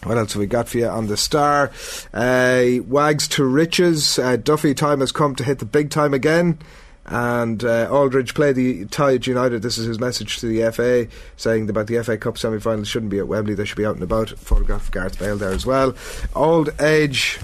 What 0.04 0.18
else 0.18 0.34
have 0.34 0.40
we 0.40 0.48
got 0.48 0.70
for 0.70 0.78
you 0.78 0.88
on 0.88 1.08
the 1.08 1.18
star? 1.18 1.72
Uh, 2.14 2.84
wags 2.88 3.28
to 3.30 3.44
riches. 3.44 4.20
Uh, 4.20 4.38
Duffy 4.38 4.74
time 4.74 5.00
has 5.00 5.12
come 5.12 5.36
to 5.36 5.44
hit 5.44 5.60
the 5.60 5.66
big 5.66 5.90
time 5.90 6.14
again. 6.14 6.60
And 7.08 7.64
uh, 7.64 7.88
Aldridge 7.90 8.34
play 8.34 8.52
the 8.52 8.86
Tide 8.86 9.26
United. 9.26 9.62
This 9.62 9.78
is 9.78 9.88
his 9.88 9.98
message 9.98 10.40
to 10.40 10.46
the 10.46 10.70
FA, 10.72 11.08
saying 11.38 11.70
about 11.70 11.88
the 11.88 12.04
FA 12.04 12.18
Cup 12.18 12.38
semi 12.38 12.60
final 12.60 12.84
shouldn't 12.84 13.12
be 13.12 13.20
at 13.20 13.30
Wembley, 13.30 13.54
they 13.54 13.64
should 13.64 13.78
be 13.78 13.86
out 13.86 13.96
and 13.96 14.04
about. 14.04 14.30
Photograph 14.32 14.88
of 14.88 14.92
Gareth 14.92 15.18
Bale 15.18 15.38
there 15.38 15.54
as 15.54 15.66
well. 15.66 15.96
Old 16.36 16.70
age 16.82 17.40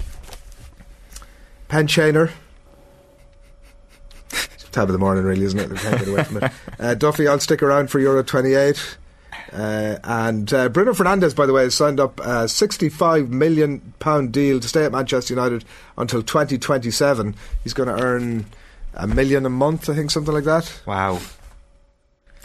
pensioner. 1.68 2.30
Tab 4.74 4.88
of 4.88 4.92
the 4.92 4.98
morning, 4.98 5.24
really, 5.24 5.44
isn't 5.44 5.58
it? 5.58 5.70
We 5.70 5.76
can't 5.76 5.98
get 5.98 6.08
away 6.08 6.24
from 6.24 6.36
it. 6.38 6.52
Uh, 6.80 6.92
Duffy, 6.92 7.28
I'll 7.28 7.38
stick 7.38 7.62
around 7.62 7.88
for 7.88 8.00
Euro 8.00 8.22
28. 8.24 8.96
Uh, 9.52 9.96
and 10.02 10.52
uh, 10.52 10.68
Bruno 10.68 10.92
Fernandes, 10.92 11.34
by 11.34 11.46
the 11.46 11.52
way, 11.52 11.62
has 11.62 11.74
signed 11.74 12.00
up 12.00 12.18
a 12.18 12.44
£65 12.46 13.28
million 13.28 13.94
deal 14.32 14.58
to 14.58 14.68
stay 14.68 14.84
at 14.84 14.90
Manchester 14.90 15.32
United 15.34 15.64
until 15.96 16.20
2027. 16.20 17.36
He's 17.62 17.72
going 17.72 17.88
to 17.88 18.02
earn 18.02 18.46
a 18.94 19.06
million 19.06 19.46
a 19.46 19.50
month, 19.50 19.88
I 19.88 19.94
think, 19.94 20.10
something 20.10 20.34
like 20.34 20.44
that. 20.44 20.80
Wow. 20.84 21.20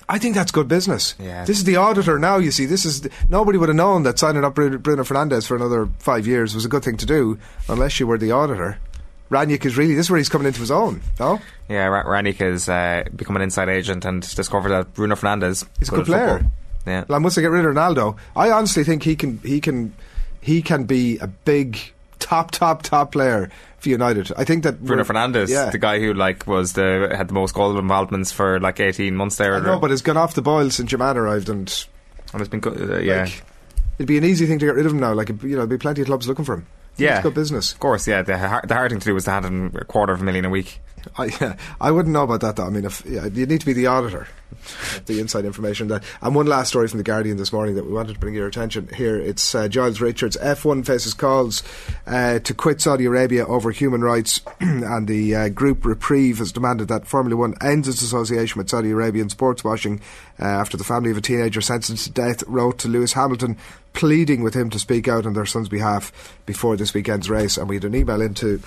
I 0.08 0.20
think 0.20 0.36
that's 0.36 0.52
good 0.52 0.68
business. 0.68 1.16
Yeah. 1.20 1.46
This 1.46 1.58
is 1.58 1.64
the 1.64 1.78
auditor 1.78 2.20
now, 2.20 2.38
you 2.38 2.52
see. 2.52 2.66
This 2.66 2.86
is 2.86 3.08
Nobody 3.30 3.58
would 3.58 3.70
have 3.70 3.76
known 3.76 4.04
that 4.04 4.20
signing 4.20 4.44
up 4.44 4.54
Bruno 4.56 4.78
Bruno 4.78 5.04
Fernandes 5.04 5.48
for 5.48 5.56
another 5.56 5.88
five 6.00 6.28
years 6.28 6.54
was 6.56 6.66
a 6.66 6.70
good 6.70 6.84
thing 6.84 6.98
to 6.98 7.06
do 7.06 7.40
unless 7.68 8.00
you 8.00 8.08
were 8.08 8.18
the 8.18 8.32
auditor. 8.32 8.80
Rangnick 9.30 9.66
is 9.66 9.78
really 9.78 9.96
this 9.96 10.08
is 10.08 10.10
where 10.12 10.18
he's 10.18 10.30
coming 10.30 10.48
into 10.48 10.60
his 10.60 10.72
own. 10.72 11.02
No, 11.20 11.40
Yeah, 11.68 11.86
Ra- 11.86 12.04
Rangnick 12.04 12.38
has 12.38 12.68
uh, 12.68 13.04
become 13.16 13.36
an 13.36 13.42
inside 13.42 13.70
agent 13.70 14.06
and 14.06 14.22
discovered 14.36 14.70
that 14.70 14.94
Bruno 14.94 15.16
Fernandes 15.16 15.68
is 15.80 15.90
a 15.90 15.92
good 15.92 16.06
player. 16.06 16.40
football. 16.40 16.52
Yeah. 16.88 17.06
Well, 17.08 17.22
once 17.22 17.36
they 17.36 17.42
get 17.42 17.52
rid 17.52 17.66
of 17.66 17.76
Ronaldo, 17.76 18.18
I 18.36 18.52
honestly 18.52 18.84
think 18.84 19.04
he 19.04 19.16
can 19.16 19.40
he 19.40 19.62
can 19.62 19.94
he 20.42 20.62
can 20.62 20.86
be 20.86 21.18
a 21.20 21.28
big 21.28 21.78
top 22.20 22.52
top 22.52 22.82
top 22.82 23.12
player 23.12 23.52
for 23.78 23.90
United. 23.90 24.32
I 24.38 24.44
think 24.44 24.64
that 24.64 24.84
Bruno 24.84 25.04
Fernandes, 25.04 25.50
yeah. 25.50 25.70
the 25.70 25.78
guy 25.78 26.00
who 26.00 26.14
like 26.14 26.48
was 26.48 26.74
the 26.74 27.14
had 27.16 27.28
the 27.28 27.34
most 27.34 27.54
goal 27.54 27.78
involvements 27.78 28.32
for 28.32 28.60
like 28.60 28.80
eighteen 28.80 29.16
months 29.16 29.38
there. 29.38 29.56
I 29.56 29.60
know, 29.60 29.80
but 29.80 29.92
has 29.92 30.02
gone 30.02 30.18
off 30.18 30.34
the 30.34 30.42
boil 30.42 30.70
since 30.70 30.92
your 30.92 31.00
man 31.00 31.18
arrived, 31.18 31.50
and 31.50 31.86
and 32.34 32.42
it's 32.42 32.50
been 32.50 32.60
good. 32.60 32.90
Uh, 32.90 33.00
yeah, 33.00 33.24
like, 33.24 33.44
it'd 33.98 34.08
be 34.08 34.18
an 34.18 34.24
easy 34.24 34.46
thing 34.46 34.60
to 34.60 34.66
get 34.66 34.76
rid 34.76 34.86
of 34.86 34.92
him 34.92 35.00
now. 35.00 35.14
Like 35.14 35.30
you 35.30 35.36
know, 35.36 35.58
there'd 35.58 35.70
be 35.70 35.78
plenty 35.78 36.02
of 36.02 36.08
clubs 36.08 36.28
looking 36.28 36.46
for 36.46 36.56
him. 36.56 36.68
Yeah. 37.00 37.16
it's 37.18 37.24
good 37.24 37.34
business. 37.34 37.72
of 37.74 37.80
course. 37.80 38.08
Yeah, 38.08 38.22
the 38.22 38.34
the 38.68 38.74
hard 38.76 38.92
thing 38.92 39.00
to 39.00 39.06
do 39.06 39.14
was 39.14 39.26
to 39.26 39.32
hand 39.32 39.46
him 39.46 39.72
a 39.76 39.86
quarter 39.86 40.14
of 40.14 40.22
a 40.22 40.24
million 40.24 40.46
a 40.46 40.50
week. 40.50 40.80
I, 41.18 41.26
yeah, 41.42 41.56
I 41.80 41.92
wouldn't 41.92 42.14
know 42.14 42.24
about 42.24 42.42
that 42.42 42.56
though. 42.56 42.66
I 42.66 42.70
mean, 42.70 42.86
if 42.86 43.04
yeah, 43.06 43.26
you 43.26 43.46
need 43.46 43.60
to 43.60 43.66
be 43.66 43.74
the 43.74 43.88
auditor, 43.88 44.28
the 45.06 45.20
inside 45.20 45.46
information. 45.46 45.88
That 45.88 46.04
and 46.22 46.36
one 46.36 46.48
last 46.48 46.70
story 46.70 46.88
from 46.88 46.98
the 46.98 47.04
Guardian 47.04 47.38
this 47.38 47.54
morning 47.54 47.76
that 47.76 47.86
we 47.86 47.94
wanted 47.94 48.14
to 48.14 48.20
bring 48.20 48.34
your 48.34 48.48
attention 48.48 48.90
here. 48.96 49.18
It's 49.18 49.54
uh, 49.56 49.68
Giles 49.68 50.02
Richards. 50.02 50.38
F1 50.38 50.86
faces 50.86 51.14
calls 51.14 51.64
uh, 52.08 52.40
to 52.40 52.54
quit 52.54 52.82
Saudi 52.82 53.06
Arabia 53.06 53.46
over 53.46 53.72
human 53.72 54.02
rights, 54.02 54.42
and 54.60 55.08
the 55.08 55.36
uh, 55.36 55.50
group 55.50 55.86
Reprieve 55.86 56.40
has 56.40 56.52
demanded 56.52 56.88
that 56.88 57.08
Formula 57.08 57.36
One 57.36 57.56
ends 57.62 57.88
its 57.88 58.02
association 58.02 58.58
with 58.58 58.70
Saudi 58.70 58.92
Arabian 58.92 59.30
sports 59.30 59.64
washing 59.64 60.02
uh, 60.40 60.46
after 60.46 60.78
the 60.78 60.84
family 60.84 61.12
of 61.12 61.18
a 61.18 61.22
teenager 61.22 61.62
sentenced 61.62 62.06
to 62.06 62.12
death 62.12 62.44
wrote 62.48 62.80
to 62.80 62.88
Lewis 62.88 63.14
Hamilton 63.14 63.58
pleading 63.94 64.44
with 64.44 64.54
him 64.54 64.70
to 64.70 64.80
speak 64.80 65.08
out 65.08 65.26
on 65.26 65.34
their 65.34 65.46
son's 65.46 65.70
behalf 65.70 66.40
before 66.46 66.78
this 66.78 66.94
weekend's 66.94 67.30
race. 67.30 67.58
And 67.58 67.68
we 67.68 67.76
had 67.76 67.86
an 67.86 67.96
email 67.96 68.22
into 68.22 68.62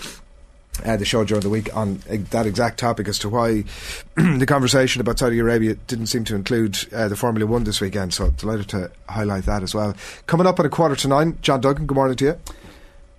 uh, 0.85 0.97
the 0.97 1.05
show 1.05 1.25
during 1.25 1.43
the 1.43 1.51
week 1.51 1.75
on 1.77 2.01
uh, 2.11 2.17
that 2.31 2.47
exact 2.47 2.79
topic 2.79 3.09
as 3.09 3.19
to 3.21 3.29
why 3.29 3.65
the 4.15 4.47
conversation 4.47 5.01
about 5.01 5.19
Saudi 5.19 5.39
Arabia 5.39 5.75
didn't 5.87 6.07
seem 6.07 6.25
to 6.25 6.35
include 6.35 6.79
uh, 6.93 7.09
the 7.09 7.17
Formula 7.17 7.47
One 7.47 7.65
this 7.65 7.81
weekend. 7.81 8.15
So 8.15 8.31
delighted 8.31 8.69
to 8.71 8.91
highlight 9.09 9.45
that 9.45 9.63
as 9.63 9.75
well. 9.75 9.95
Coming 10.27 10.47
up 10.47 10.59
at 10.59 10.67
a 10.67 10.71
quarter 10.71 10.97
to 10.97 11.09
nine, 11.09 11.39
John 11.43 11.61
Duggan. 11.61 11.87
Good 11.87 11.95
morning 11.95 12.17
to 12.17 12.25
you. 12.25 12.39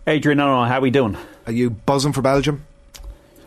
Adrian, 0.07 0.39
how 0.39 0.63
are 0.63 0.81
we 0.81 0.91
doing? 0.91 1.17
Are 1.45 1.53
you 1.53 1.69
buzzing 1.69 2.13
for 2.13 2.21
Belgium? 2.21 2.65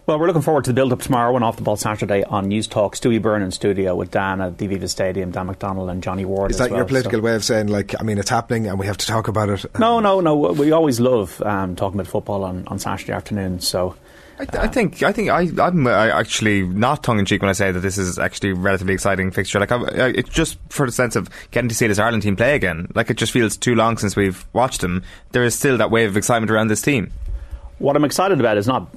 Well, 0.07 0.21
we're 0.21 0.29
looking 0.29 0.43
forward 0.43 0.63
to 0.65 0.71
the 0.71 0.75
build 0.75 0.93
up 0.93 1.01
tomorrow 1.01 1.35
and 1.35 1.45
off 1.45 1.57
the 1.57 1.63
ball 1.63 1.77
Saturday 1.77 2.23
on 2.23 2.47
Newstalk. 2.49 2.93
Stewie 2.93 3.21
Byrne 3.21 3.43
in 3.43 3.51
studio 3.51 3.97
with 3.97 4.13
Dan 4.13 4.41
at 4.41 4.57
the 4.57 4.69
Aviva 4.69 4.89
Stadium, 4.89 5.33
Dan 5.33 5.49
McDonnell 5.49 5.91
and 5.91 6.01
Johnny 6.01 6.25
Ward. 6.25 6.53
Is 6.53 6.61
as 6.61 6.67
that 6.67 6.71
well, 6.71 6.79
your 6.79 6.87
political 6.87 7.19
so- 7.19 7.25
way 7.25 7.35
of 7.35 7.45
saying 7.45 7.67
like 7.67 7.93
I 7.99 8.05
mean 8.05 8.17
it's 8.19 8.31
happening 8.31 8.69
and 8.69 8.79
we 8.79 8.87
have 8.87 8.99
to 8.99 9.07
talk 9.07 9.27
about 9.27 9.49
it? 9.49 9.65
No, 9.81 9.99
no, 9.99 10.21
no. 10.21 10.37
We 10.37 10.71
always 10.71 11.01
love 11.01 11.43
um, 11.43 11.75
talking 11.75 11.99
about 11.99 12.09
football 12.09 12.45
on, 12.45 12.69
on 12.69 12.79
Saturday 12.79 13.13
afternoon. 13.15 13.59
So 13.59 13.97
I, 14.39 14.45
th- 14.45 14.63
I 14.63 14.69
think 14.69 15.03
I 15.03 15.11
think 15.11 15.29
I, 15.29 15.49
I'm 15.61 15.89
uh, 15.89 15.91
actually 15.91 16.63
not 16.63 17.03
tongue 17.03 17.19
in 17.19 17.25
cheek 17.25 17.43
when 17.43 17.49
I 17.49 17.55
say 17.55 17.73
that 17.73 17.81
this 17.81 17.99
is 17.99 18.17
actually 18.17 18.51
a 18.51 18.55
relatively 18.55 18.95
exciting 18.95 19.33
fixture. 19.33 19.59
Like 19.59 19.73
I, 19.73 19.77
I, 19.77 20.09
it's 20.11 20.29
just 20.31 20.57
for 20.69 20.87
the 20.87 20.93
sense 20.93 21.17
of 21.17 21.29
getting 21.51 21.69
to 21.69 21.75
see 21.75 21.89
this 21.89 21.99
Ireland 21.99 22.23
team 22.23 22.37
play 22.37 22.55
again. 22.55 22.93
Like 22.95 23.11
it 23.11 23.17
just 23.17 23.33
feels 23.33 23.57
too 23.57 23.75
long 23.75 23.99
since 23.99 24.15
we've 24.15 24.47
watched 24.53 24.83
them. 24.83 25.03
There 25.33 25.43
is 25.43 25.57
still 25.59 25.77
that 25.79 25.91
wave 25.91 26.11
of 26.11 26.17
excitement 26.17 26.53
around 26.53 26.69
this 26.69 26.81
team. 26.83 27.11
what 27.79 27.97
I'm 27.97 28.05
excited 28.05 28.39
about 28.39 28.57
is 28.57 28.69
not 28.69 28.89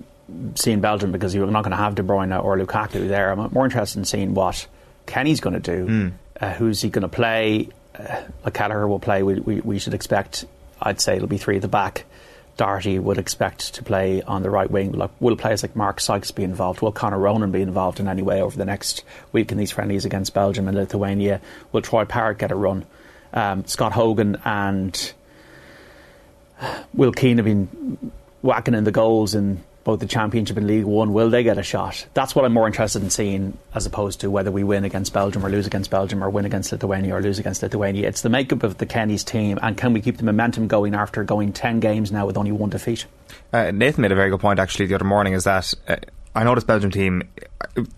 seeing 0.56 0.82
Belgium 0.82 1.12
because 1.12 1.34
you're 1.34 1.48
not 1.48 1.64
going 1.64 1.72
to 1.72 1.78
have 1.78 1.96
De 1.96 2.04
Bruyne 2.04 2.44
or 2.44 2.58
Lukaku 2.58 3.08
there. 3.08 3.32
I'm 3.32 3.52
more 3.52 3.66
interested 3.66 4.00
in 4.00 4.06
seeing 4.06 4.34
what 4.34 4.68
Kenny's 5.06 5.40
going 5.40 5.60
to 5.60 5.78
do. 5.78 6.12
Uh, 6.40 6.54
who's 6.54 6.82
he 6.82 6.90
going 6.90 7.04
to 7.04 7.10
play? 7.10 7.70
Uh, 7.98 8.22
like 8.46 8.54
Gallagher 8.54 8.88
will 8.88 9.00
play. 9.00 9.24
We, 9.24 9.40
we, 9.40 9.62
we 9.62 9.80
should 9.80 9.94
expect. 9.94 10.46
I'd 10.82 11.02
say 11.02 11.16
it'll 11.16 11.28
be 11.28 11.38
three 11.38 11.58
at 11.58 11.62
the 11.62 11.68
back. 11.68 12.06
Doherty 12.58 13.00
would 13.00 13.18
expect 13.18 13.76
to 13.76 13.84
play 13.84 14.22
on 14.22 14.44
the 14.44 14.50
right 14.50 14.70
wing. 14.70 14.92
Like, 14.92 15.12
will 15.22 15.38
players 15.38 15.64
like 15.64 15.76
Mark 15.78 16.02
Sykes 16.02 16.32
be 16.32 16.44
involved? 16.44 16.82
Will 16.82 16.92
Conor 16.92 17.18
Ronan 17.18 17.52
be 17.52 17.62
involved 17.62 18.02
in 18.02 18.08
any 18.08 18.22
way 18.22 18.42
over 18.42 18.58
the 18.58 18.66
next 18.66 19.04
week 19.32 19.52
in 19.52 19.58
these 19.58 19.72
friendlies 19.72 20.04
against 20.04 20.34
Belgium 20.34 20.68
and 20.68 20.76
Lithuania? 20.76 21.40
Will 21.72 21.82
Troy 21.82 22.04
Parrott 22.04 22.38
get 22.38 22.52
a 22.52 22.56
run? 22.56 22.86
Um, 23.34 23.66
Scott 23.66 23.94
Hogan 23.94 24.42
and 24.44 25.14
Will 26.94 27.14
Keane 27.14 27.38
have 27.38 27.46
been 27.46 28.12
whacking 28.42 28.74
in 28.74 28.84
the 28.84 28.92
goals 28.92 29.36
in 29.36 29.64
both 29.90 30.00
the 30.00 30.06
Championship 30.06 30.56
and 30.56 30.68
League 30.68 30.86
One. 30.86 31.14
Will 31.14 31.32
they 31.32 31.42
get 31.42 31.58
a 31.58 31.64
shot? 31.64 32.06
That's 32.14 32.36
what 32.36 32.46
I'm 32.46 32.54
more 32.54 32.68
interested 32.68 33.02
in 33.02 33.10
seeing, 33.10 33.58
as 33.74 33.88
opposed 33.88 34.20
to 34.20 34.30
whether 34.30 34.52
we 34.52 34.64
win 34.64 34.84
against 34.84 35.14
Belgium 35.14 35.44
or 35.44 35.50
lose 35.50 35.66
against 35.66 35.90
Belgium 35.90 36.24
or 36.24 36.30
win 36.30 36.46
against 36.46 36.72
Lithuania 36.72 37.16
or 37.16 37.24
lose 37.24 37.40
against 37.40 37.64
Lithuania. 37.64 38.08
It's 38.08 38.22
the 38.22 38.30
makeup 38.30 38.62
of 38.62 38.78
the 38.78 38.86
Kenny's 38.86 39.24
team, 39.24 39.58
and 39.64 39.76
can 39.76 39.94
we 39.94 40.02
keep 40.02 40.18
the 40.18 40.24
momentum 40.24 40.68
going 40.68 40.94
after 40.94 41.24
going 41.24 41.54
10 41.54 41.80
games 41.80 42.12
now 42.12 42.28
with 42.28 42.38
only 42.38 42.52
one 42.52 42.70
defeat? 42.70 43.08
Uh, 43.52 43.72
Nathan 43.72 44.04
made 44.04 44.12
a 44.12 44.16
very 44.16 44.30
good 44.30 44.40
point 44.40 44.60
actually 44.60 44.86
the 44.86 44.94
other 44.94 45.06
morning. 45.06 45.34
Is 45.34 45.46
that 45.46 45.74
uh, 45.88 45.96
I 46.36 46.44
know 46.44 46.56
this 46.56 46.64
Belgium 46.64 46.92
team 46.92 47.24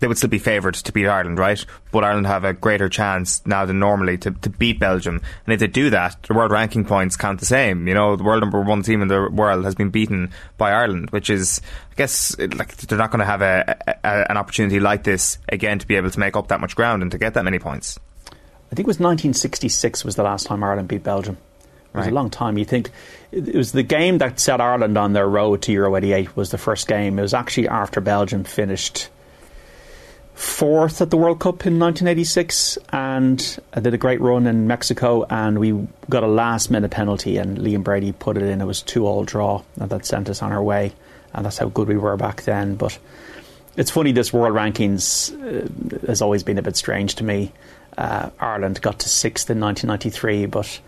they 0.00 0.06
would 0.06 0.18
still 0.18 0.30
be 0.30 0.38
favoured 0.38 0.74
to 0.74 0.92
beat 0.92 1.06
Ireland, 1.06 1.38
right? 1.38 1.64
But 1.90 2.04
Ireland 2.04 2.26
have 2.26 2.44
a 2.44 2.52
greater 2.52 2.88
chance 2.88 3.44
now 3.46 3.64
than 3.64 3.78
normally 3.78 4.18
to, 4.18 4.30
to 4.30 4.50
beat 4.50 4.78
Belgium. 4.78 5.20
And 5.46 5.54
if 5.54 5.60
they 5.60 5.66
do 5.66 5.90
that, 5.90 6.22
the 6.24 6.34
world 6.34 6.50
ranking 6.50 6.84
points 6.84 7.16
count 7.16 7.40
the 7.40 7.46
same. 7.46 7.86
You 7.86 7.94
know, 7.94 8.16
the 8.16 8.24
world 8.24 8.42
number 8.42 8.60
one 8.60 8.82
team 8.82 9.02
in 9.02 9.08
the 9.08 9.28
world 9.30 9.64
has 9.64 9.74
been 9.74 9.90
beaten 9.90 10.30
by 10.58 10.72
Ireland, 10.72 11.10
which 11.10 11.30
is, 11.30 11.60
I 11.92 11.94
guess, 11.94 12.36
like 12.38 12.76
they're 12.76 12.98
not 12.98 13.10
going 13.10 13.20
to 13.20 13.24
have 13.24 13.42
a, 13.42 13.76
a, 14.04 14.30
an 14.30 14.36
opportunity 14.36 14.80
like 14.80 15.04
this 15.04 15.38
again 15.48 15.78
to 15.78 15.86
be 15.86 15.96
able 15.96 16.10
to 16.10 16.20
make 16.20 16.36
up 16.36 16.48
that 16.48 16.60
much 16.60 16.76
ground 16.76 17.02
and 17.02 17.10
to 17.12 17.18
get 17.18 17.34
that 17.34 17.44
many 17.44 17.58
points. 17.58 17.98
I 18.26 18.74
think 18.74 18.86
it 18.86 18.88
was 18.88 18.98
1966 18.98 20.04
was 20.04 20.16
the 20.16 20.22
last 20.22 20.46
time 20.46 20.64
Ireland 20.64 20.88
beat 20.88 21.02
Belgium. 21.02 21.36
It 21.94 21.98
was 21.98 22.04
Right. 22.06 22.12
a 22.12 22.14
long 22.14 22.30
time. 22.30 22.56
You 22.58 22.64
think 22.64 22.90
it 23.30 23.54
was 23.54 23.72
the 23.72 23.82
game 23.82 24.18
that 24.18 24.40
set 24.40 24.60
Ireland 24.60 24.96
on 24.96 25.12
their 25.12 25.28
road 25.28 25.62
to 25.62 25.72
Euro 25.72 25.96
'88 25.96 26.36
was 26.36 26.50
the 26.50 26.58
first 26.58 26.86
game. 26.88 27.18
It 27.18 27.22
was 27.22 27.34
actually 27.34 27.68
after 27.68 28.00
Belgium 28.00 28.44
finished 28.44 29.08
fourth 30.34 31.02
at 31.02 31.10
the 31.10 31.16
World 31.16 31.38
Cup 31.40 31.66
in 31.66 31.78
1986 31.78 32.78
and 32.90 33.58
uh, 33.74 33.80
did 33.80 33.94
a 33.94 33.98
great 33.98 34.20
run 34.20 34.46
in 34.46 34.66
Mexico. 34.66 35.24
And 35.28 35.58
we 35.58 35.86
got 36.08 36.22
a 36.24 36.26
last 36.28 36.70
minute 36.70 36.90
penalty, 36.90 37.36
and 37.36 37.58
Liam 37.58 37.84
Brady 37.84 38.12
put 38.12 38.36
it 38.36 38.42
in. 38.44 38.60
It 38.60 38.64
was 38.66 38.82
two 38.82 39.06
all 39.06 39.24
draw, 39.24 39.62
and 39.78 39.90
that 39.90 40.06
sent 40.06 40.28
us 40.28 40.42
on 40.42 40.52
our 40.52 40.62
way. 40.62 40.92
And 41.34 41.44
that's 41.46 41.58
how 41.58 41.68
good 41.68 41.88
we 41.88 41.96
were 41.96 42.16
back 42.16 42.42
then. 42.42 42.74
But 42.76 42.98
it's 43.76 43.90
funny 43.90 44.12
this 44.12 44.32
world 44.32 44.54
rankings 44.54 45.32
uh, 45.32 46.06
has 46.06 46.20
always 46.22 46.42
been 46.42 46.58
a 46.58 46.62
bit 46.62 46.76
strange 46.76 47.14
to 47.16 47.24
me. 47.24 47.52
Uh, 47.96 48.30
Ireland 48.40 48.80
got 48.80 49.00
to 49.00 49.08
sixth 49.08 49.50
in 49.50 49.60
1993, 49.60 50.46
but 50.46 50.80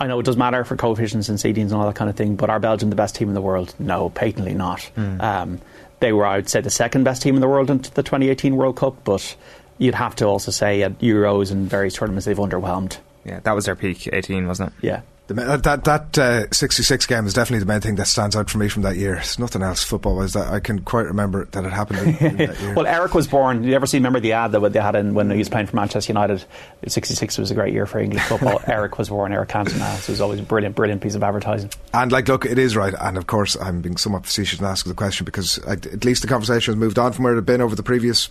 I 0.00 0.06
know 0.06 0.18
it 0.18 0.24
does 0.24 0.36
matter 0.36 0.64
for 0.64 0.76
coefficients 0.76 1.28
and 1.28 1.38
seedings 1.38 1.64
and 1.64 1.74
all 1.74 1.86
that 1.86 1.94
kind 1.94 2.08
of 2.08 2.16
thing. 2.16 2.34
But 2.36 2.48
are 2.50 2.58
Belgium 2.58 2.88
the 2.90 2.96
best 2.96 3.14
team 3.14 3.28
in 3.28 3.34
the 3.34 3.40
world? 3.42 3.74
No, 3.78 4.08
patently 4.10 4.54
not. 4.54 4.90
Um, 4.96 5.60
they 6.00 6.12
were, 6.12 6.24
I 6.26 6.36
would 6.36 6.48
say, 6.48 6.62
the 6.62 6.70
second 6.70 7.04
best 7.04 7.20
team 7.22 7.34
in 7.34 7.42
the 7.42 7.48
world 7.48 7.70
in 7.70 7.78
the 7.78 8.02
2018 8.02 8.56
World 8.56 8.76
Cup, 8.76 9.04
but 9.04 9.36
you'd 9.76 9.94
have 9.94 10.16
to 10.16 10.24
also 10.26 10.50
say 10.50 10.82
at 10.82 10.98
Euros 11.00 11.52
and 11.52 11.68
various 11.68 11.94
tournaments 11.94 12.24
they've 12.24 12.36
underwhelmed. 12.36 12.96
Yeah, 13.24 13.40
that 13.40 13.52
was 13.52 13.66
their 13.66 13.76
peak, 13.76 14.08
18, 14.10 14.46
wasn't 14.46 14.70
it? 14.70 14.86
Yeah. 14.86 15.00
The, 15.30 15.36
ma- 15.36 15.56
that 15.58 15.84
that 15.84 16.18
uh, 16.18 16.50
66 16.50 17.06
game 17.06 17.24
is 17.24 17.34
definitely 17.34 17.60
the 17.60 17.72
main 17.72 17.80
thing 17.80 17.94
that 17.94 18.08
stands 18.08 18.34
out 18.34 18.50
for 18.50 18.58
me 18.58 18.68
from 18.68 18.82
that 18.82 18.96
year. 18.96 19.14
It's 19.14 19.38
nothing 19.38 19.62
else 19.62 19.84
football 19.84 20.16
wise 20.16 20.32
that 20.32 20.52
I 20.52 20.58
can 20.58 20.80
quite 20.80 21.06
remember 21.06 21.44
that 21.44 21.64
it 21.64 21.72
happened 21.72 22.00
that 22.00 22.58
year. 22.60 22.74
Well, 22.74 22.84
Eric 22.84 23.14
was 23.14 23.28
born. 23.28 23.62
You 23.62 23.76
ever 23.76 23.86
see? 23.86 23.98
Remember 23.98 24.18
the 24.18 24.32
ad 24.32 24.50
that 24.50 24.72
they 24.72 24.80
had 24.80 24.96
in 24.96 25.14
when 25.14 25.30
he 25.30 25.38
was 25.38 25.48
playing 25.48 25.68
for 25.68 25.76
Manchester 25.76 26.10
United? 26.10 26.44
'66 26.84 27.38
was 27.38 27.52
a 27.52 27.54
great 27.54 27.72
year 27.72 27.86
for 27.86 28.00
English 28.00 28.24
football. 28.24 28.60
Eric 28.66 28.98
was 28.98 29.08
born. 29.08 29.32
Eric 29.32 29.50
Cantona. 29.50 29.98
So 29.98 30.10
it 30.10 30.14
was 30.14 30.20
always 30.20 30.40
a 30.40 30.42
brilliant, 30.42 30.74
brilliant 30.74 31.00
piece 31.00 31.14
of 31.14 31.22
advertising. 31.22 31.70
And 31.94 32.10
like, 32.10 32.26
look, 32.26 32.44
it 32.44 32.58
is 32.58 32.74
right. 32.74 32.94
And 33.00 33.16
of 33.16 33.28
course, 33.28 33.54
I'm 33.54 33.82
being 33.82 33.98
somewhat 33.98 34.26
facetious 34.26 34.58
in 34.58 34.66
asking 34.66 34.90
the 34.90 34.96
question 34.96 35.26
because 35.26 35.58
at 35.58 36.04
least 36.04 36.22
the 36.22 36.28
conversation 36.28 36.74
has 36.74 36.76
moved 36.80 36.98
on 36.98 37.12
from 37.12 37.22
where 37.22 37.34
it 37.34 37.36
had 37.36 37.46
been 37.46 37.60
over 37.60 37.76
the 37.76 37.84
previous 37.84 38.30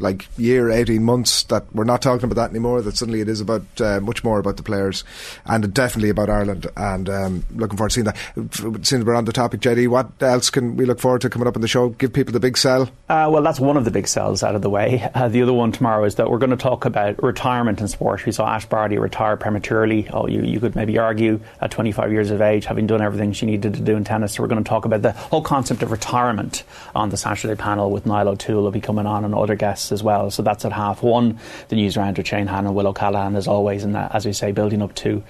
like 0.00 0.28
year, 0.36 0.70
18 0.70 1.04
months. 1.04 1.44
That 1.44 1.64
we're 1.74 1.84
not 1.84 2.02
talking 2.02 2.24
about 2.24 2.36
that 2.36 2.50
anymore. 2.50 2.82
That 2.82 2.96
suddenly 2.96 3.20
it 3.20 3.28
is 3.28 3.40
about 3.40 3.62
uh, 3.80 4.00
much 4.00 4.24
more 4.24 4.38
about 4.38 4.56
the 4.56 4.62
players 4.62 5.04
and 5.44 5.72
definitely 5.72 6.10
about 6.10 6.30
Ireland. 6.30 6.66
And 6.76 7.08
um, 7.08 7.44
looking 7.54 7.76
forward 7.76 7.90
to 7.90 7.94
seeing 7.94 8.04
that. 8.06 8.86
Since 8.86 9.04
we're 9.04 9.14
on 9.14 9.24
the 9.24 9.32
topic, 9.32 9.60
JD, 9.60 9.88
what 9.88 10.10
else 10.20 10.50
can 10.50 10.76
we 10.76 10.84
look 10.84 11.00
forward 11.00 11.20
to 11.22 11.30
coming 11.30 11.48
up 11.48 11.56
on 11.56 11.62
the 11.62 11.68
show? 11.68 11.90
Give 11.90 12.12
people 12.12 12.32
the 12.32 12.40
big 12.40 12.56
sell. 12.56 12.90
Uh, 13.08 13.28
well, 13.30 13.42
that's 13.42 13.60
one 13.60 13.76
of 13.76 13.84
the 13.84 13.90
big 13.90 14.06
sells 14.08 14.42
out 14.42 14.54
of 14.54 14.62
the 14.62 14.70
way. 14.70 15.08
Uh, 15.14 15.28
the 15.28 15.42
other 15.42 15.52
one 15.52 15.72
tomorrow 15.72 16.04
is 16.04 16.14
that 16.16 16.30
we're 16.30 16.38
going 16.38 16.50
to 16.50 16.56
talk 16.56 16.84
about 16.84 17.22
retirement 17.22 17.80
in 17.80 17.88
sport. 17.88 18.24
We 18.24 18.32
saw 18.32 18.46
Ash 18.46 18.66
Barty 18.66 18.98
retire 18.98 19.36
prematurely. 19.36 20.08
Oh, 20.10 20.26
you, 20.26 20.42
you 20.42 20.60
could 20.60 20.74
maybe 20.74 20.98
argue 20.98 21.40
at 21.60 21.70
25 21.70 22.12
years 22.12 22.30
of 22.30 22.40
age, 22.40 22.64
having 22.64 22.86
done 22.86 23.02
everything 23.02 23.32
she 23.32 23.46
needed 23.46 23.74
to 23.74 23.80
do 23.80 23.96
in 23.96 24.04
tennis. 24.04 24.34
So 24.34 24.42
we're 24.42 24.48
going 24.48 24.62
to 24.62 24.68
talk 24.68 24.84
about 24.84 25.02
the 25.02 25.12
whole 25.12 25.42
concept 25.42 25.82
of 25.82 25.90
retirement 25.90 26.62
on 26.94 27.10
the 27.10 27.16
Saturday 27.16 27.54
panel 27.54 27.90
with 27.90 28.06
Niall 28.06 28.28
O'Toole 28.28 28.62
will 28.62 28.70
be 28.70 28.80
coming 28.80 29.06
on 29.06 29.24
and 29.24 29.34
other 29.34 29.54
guests. 29.54 29.89
As 29.92 30.02
well. 30.02 30.30
So 30.30 30.42
that's 30.42 30.64
at 30.64 30.72
half 30.72 31.02
one. 31.02 31.38
The 31.68 31.76
news 31.76 31.96
round 31.96 32.18
with 32.18 32.26
Shane 32.26 32.46
Hannon, 32.46 32.74
Will 32.74 32.86
O'Callaghan, 32.86 33.36
as 33.36 33.48
always, 33.48 33.84
and 33.84 33.96
as 33.96 34.26
we 34.26 34.32
say, 34.32 34.52
building 34.52 34.82
up 34.82 34.94
to 34.96 35.22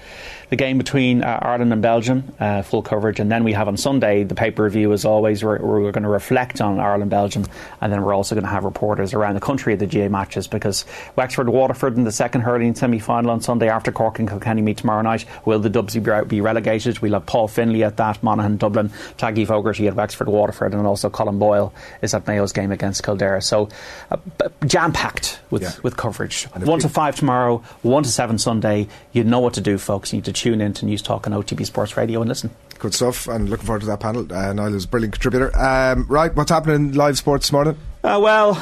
the 0.51 0.57
game 0.57 0.77
between 0.77 1.23
uh, 1.23 1.39
Ireland 1.41 1.71
and 1.71 1.81
Belgium, 1.81 2.29
uh, 2.37 2.61
full 2.61 2.81
coverage. 2.81 3.21
And 3.21 3.31
then 3.31 3.45
we 3.45 3.53
have 3.53 3.69
on 3.69 3.77
Sunday 3.77 4.25
the 4.25 4.35
pay 4.35 4.51
per 4.51 4.69
view, 4.69 4.91
as 4.91 5.05
always. 5.05 5.43
We're, 5.45 5.59
we're 5.59 5.93
going 5.93 6.03
to 6.03 6.09
reflect 6.09 6.59
on 6.59 6.77
Ireland 6.77 7.09
Belgium, 7.09 7.45
and 7.79 7.91
then 7.91 8.03
we're 8.03 8.13
also 8.13 8.35
going 8.35 8.43
to 8.43 8.51
have 8.51 8.65
reporters 8.65 9.13
around 9.13 9.35
the 9.35 9.39
country 9.39 9.71
at 9.71 9.79
the 9.79 9.87
GAA 9.87 10.09
matches 10.09 10.47
because 10.47 10.83
Wexford 11.15 11.47
Waterford 11.47 11.95
in 11.95 12.03
the 12.03 12.11
second 12.11 12.41
hurling 12.41 12.75
semi 12.75 12.99
final 12.99 13.31
on 13.31 13.39
Sunday 13.39 13.69
after 13.69 13.93
Cork 13.93 14.19
and 14.19 14.27
Kilkenny 14.27 14.61
meet 14.61 14.75
tomorrow 14.75 15.01
night. 15.01 15.23
Will 15.45 15.59
the 15.59 15.69
Dubs 15.69 15.95
be 15.95 16.41
relegated? 16.41 16.99
We'll 16.99 17.13
have 17.13 17.25
Paul 17.25 17.47
Finley 17.47 17.85
at 17.85 17.95
that, 17.95 18.21
Monaghan 18.21 18.57
Dublin, 18.57 18.89
Taggy 19.17 19.47
Fogarty 19.47 19.87
at 19.87 19.95
Wexford 19.95 20.27
Waterford, 20.27 20.73
and 20.73 20.85
also 20.85 21.09
Colin 21.09 21.39
Boyle 21.39 21.73
is 22.01 22.13
at 22.13 22.27
Mayo's 22.27 22.51
game 22.51 22.73
against 22.73 23.03
Kildare. 23.03 23.39
So 23.39 23.69
uh, 24.11 24.17
jam 24.65 24.91
packed 24.91 25.39
with, 25.49 25.61
yeah. 25.61 25.71
with 25.81 25.95
coverage. 25.95 26.43
One 26.43 26.79
to 26.79 26.89
five 26.89 27.15
tomorrow, 27.15 27.63
one 27.83 28.03
to 28.03 28.09
seven 28.09 28.37
Sunday. 28.37 28.89
You 29.13 29.23
know 29.23 29.39
what 29.39 29.53
to 29.53 29.61
do, 29.61 29.77
folks. 29.77 30.11
You 30.11 30.17
need 30.17 30.25
to 30.25 30.40
tune 30.41 30.59
in 30.59 30.73
to 30.73 30.85
Newstalk 30.85 31.27
on 31.27 31.33
OTB 31.33 31.65
Sports 31.65 31.95
Radio 31.95 32.19
and 32.21 32.27
listen. 32.27 32.49
Good 32.79 32.95
stuff, 32.95 33.27
and 33.27 33.47
looking 33.47 33.67
forward 33.67 33.81
to 33.81 33.85
that 33.85 33.99
panel. 33.99 34.25
Uh, 34.33 34.53
Niall 34.53 34.73
is 34.73 34.85
a 34.85 34.87
brilliant 34.87 35.13
contributor. 35.13 35.55
Um, 35.55 36.07
right, 36.09 36.35
what's 36.35 36.49
happening 36.49 36.75
in 36.77 36.93
live 36.93 37.17
sports 37.17 37.45
this 37.47 37.51
morning? 37.51 37.77
Uh, 38.03 38.19
well, 38.21 38.55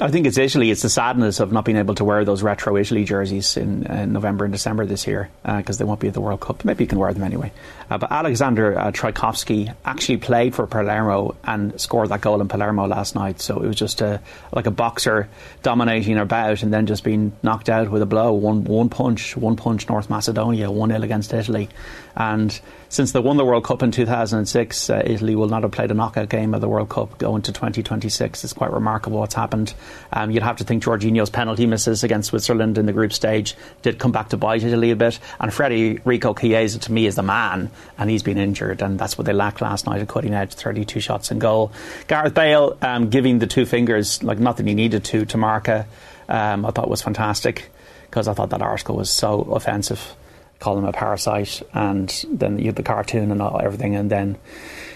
I 0.00 0.10
think 0.10 0.26
it's 0.26 0.36
Italy. 0.36 0.70
It's 0.70 0.82
the 0.82 0.90
sadness 0.90 1.40
of 1.40 1.52
not 1.52 1.64
being 1.64 1.78
able 1.78 1.94
to 1.94 2.04
wear 2.04 2.24
those 2.24 2.42
retro 2.42 2.76
Italy 2.76 3.04
jerseys 3.04 3.56
in 3.56 3.82
November 4.12 4.44
and 4.44 4.52
December 4.52 4.84
this 4.84 5.06
year 5.06 5.30
because 5.42 5.76
uh, 5.76 5.78
they 5.78 5.84
won't 5.84 6.00
be 6.00 6.08
at 6.08 6.14
the 6.14 6.20
World 6.20 6.40
Cup. 6.40 6.64
Maybe 6.64 6.84
you 6.84 6.88
can 6.88 6.98
wear 6.98 7.12
them 7.14 7.22
anyway. 7.22 7.50
Uh, 7.88 7.96
but 7.98 8.12
Alexander 8.12 8.78
uh, 8.78 8.92
actually 9.84 10.16
played 10.18 10.54
for 10.54 10.66
Palermo 10.66 11.34
and 11.44 11.80
scored 11.80 12.10
that 12.10 12.20
goal 12.20 12.40
in 12.40 12.48
Palermo 12.48 12.86
last 12.86 13.14
night. 13.14 13.40
So 13.40 13.62
it 13.62 13.66
was 13.66 13.76
just 13.76 14.00
a, 14.02 14.20
like 14.52 14.66
a 14.66 14.70
boxer 14.70 15.28
dominating 15.62 16.18
a 16.18 16.26
bout 16.26 16.62
and 16.62 16.72
then 16.72 16.86
just 16.86 17.02
being 17.02 17.32
knocked 17.42 17.68
out 17.68 17.90
with 17.90 18.02
a 18.02 18.06
blow. 18.06 18.32
One 18.34 18.64
one 18.64 18.88
punch, 18.88 19.36
one 19.36 19.56
punch. 19.56 19.88
North 19.88 20.10
Macedonia, 20.10 20.70
one 20.70 20.90
0 20.90 21.02
against 21.02 21.32
Italy, 21.32 21.68
and 22.16 22.60
since 22.88 23.12
they 23.12 23.20
won 23.20 23.36
the 23.36 23.44
World 23.44 23.64
Cup 23.64 23.82
in 23.82 23.90
2006, 23.90 24.90
uh, 24.90 25.02
Italy 25.04 25.34
will 25.34 25.48
not 25.48 25.62
have 25.62 25.72
played 25.72 25.90
a 25.90 25.94
knockout 25.94 26.28
game 26.28 26.54
of 26.54 26.60
the 26.60 26.68
World 26.68 26.88
Cup 26.88 27.18
going 27.18 27.42
to 27.42 27.52
2026. 27.52 28.44
It's 28.44 28.52
quite 28.52 28.72
remarkable 28.72 29.18
what's 29.18 29.34
happened. 29.34 29.74
Um, 30.12 30.30
you'd 30.30 30.42
have 30.42 30.58
to 30.58 30.64
think 30.64 30.84
Jorginho's 30.84 31.30
penalty 31.30 31.66
misses 31.66 32.04
against 32.04 32.28
Switzerland 32.28 32.78
in 32.78 32.86
the 32.86 32.92
group 32.92 33.12
stage 33.12 33.56
did 33.82 33.98
come 33.98 34.12
back 34.12 34.28
to 34.28 34.36
bite 34.36 34.62
Italy 34.62 34.90
a 34.90 34.96
bit. 34.96 35.18
And 35.40 35.52
Federico 35.52 36.34
Chiesa, 36.34 36.78
to 36.80 36.92
me, 36.92 37.06
is 37.06 37.16
the 37.16 37.22
man, 37.22 37.70
and 37.98 38.08
he's 38.08 38.22
been 38.22 38.38
injured, 38.38 38.82
and 38.82 38.98
that's 38.98 39.18
what 39.18 39.26
they 39.26 39.32
lacked 39.32 39.60
last 39.60 39.86
night 39.86 40.00
at 40.00 40.08
cutting 40.08 40.34
edge 40.34 40.54
32 40.54 41.00
shots 41.00 41.30
in 41.30 41.38
goal. 41.38 41.72
Gareth 42.06 42.34
Bale 42.34 42.76
um, 42.82 43.10
giving 43.10 43.40
the 43.40 43.46
two 43.46 43.66
fingers, 43.66 44.22
like 44.22 44.38
not 44.38 44.56
that 44.58 44.66
he 44.66 44.74
needed 44.74 45.04
to, 45.04 45.24
to 45.26 45.36
Marca, 45.36 45.86
um, 46.28 46.64
I 46.64 46.70
thought 46.70 46.88
was 46.88 47.02
fantastic 47.02 47.70
because 48.10 48.28
I 48.28 48.34
thought 48.34 48.50
that 48.50 48.62
article 48.62 48.96
was 48.96 49.10
so 49.10 49.42
offensive 49.42 50.16
call 50.58 50.78
him 50.78 50.84
a 50.84 50.92
parasite, 50.92 51.62
and 51.72 52.24
then 52.30 52.58
you 52.58 52.66
have 52.66 52.74
the 52.74 52.82
cartoon 52.82 53.30
and 53.30 53.42
all, 53.42 53.60
everything, 53.62 53.96
and 53.96 54.10
then 54.10 54.36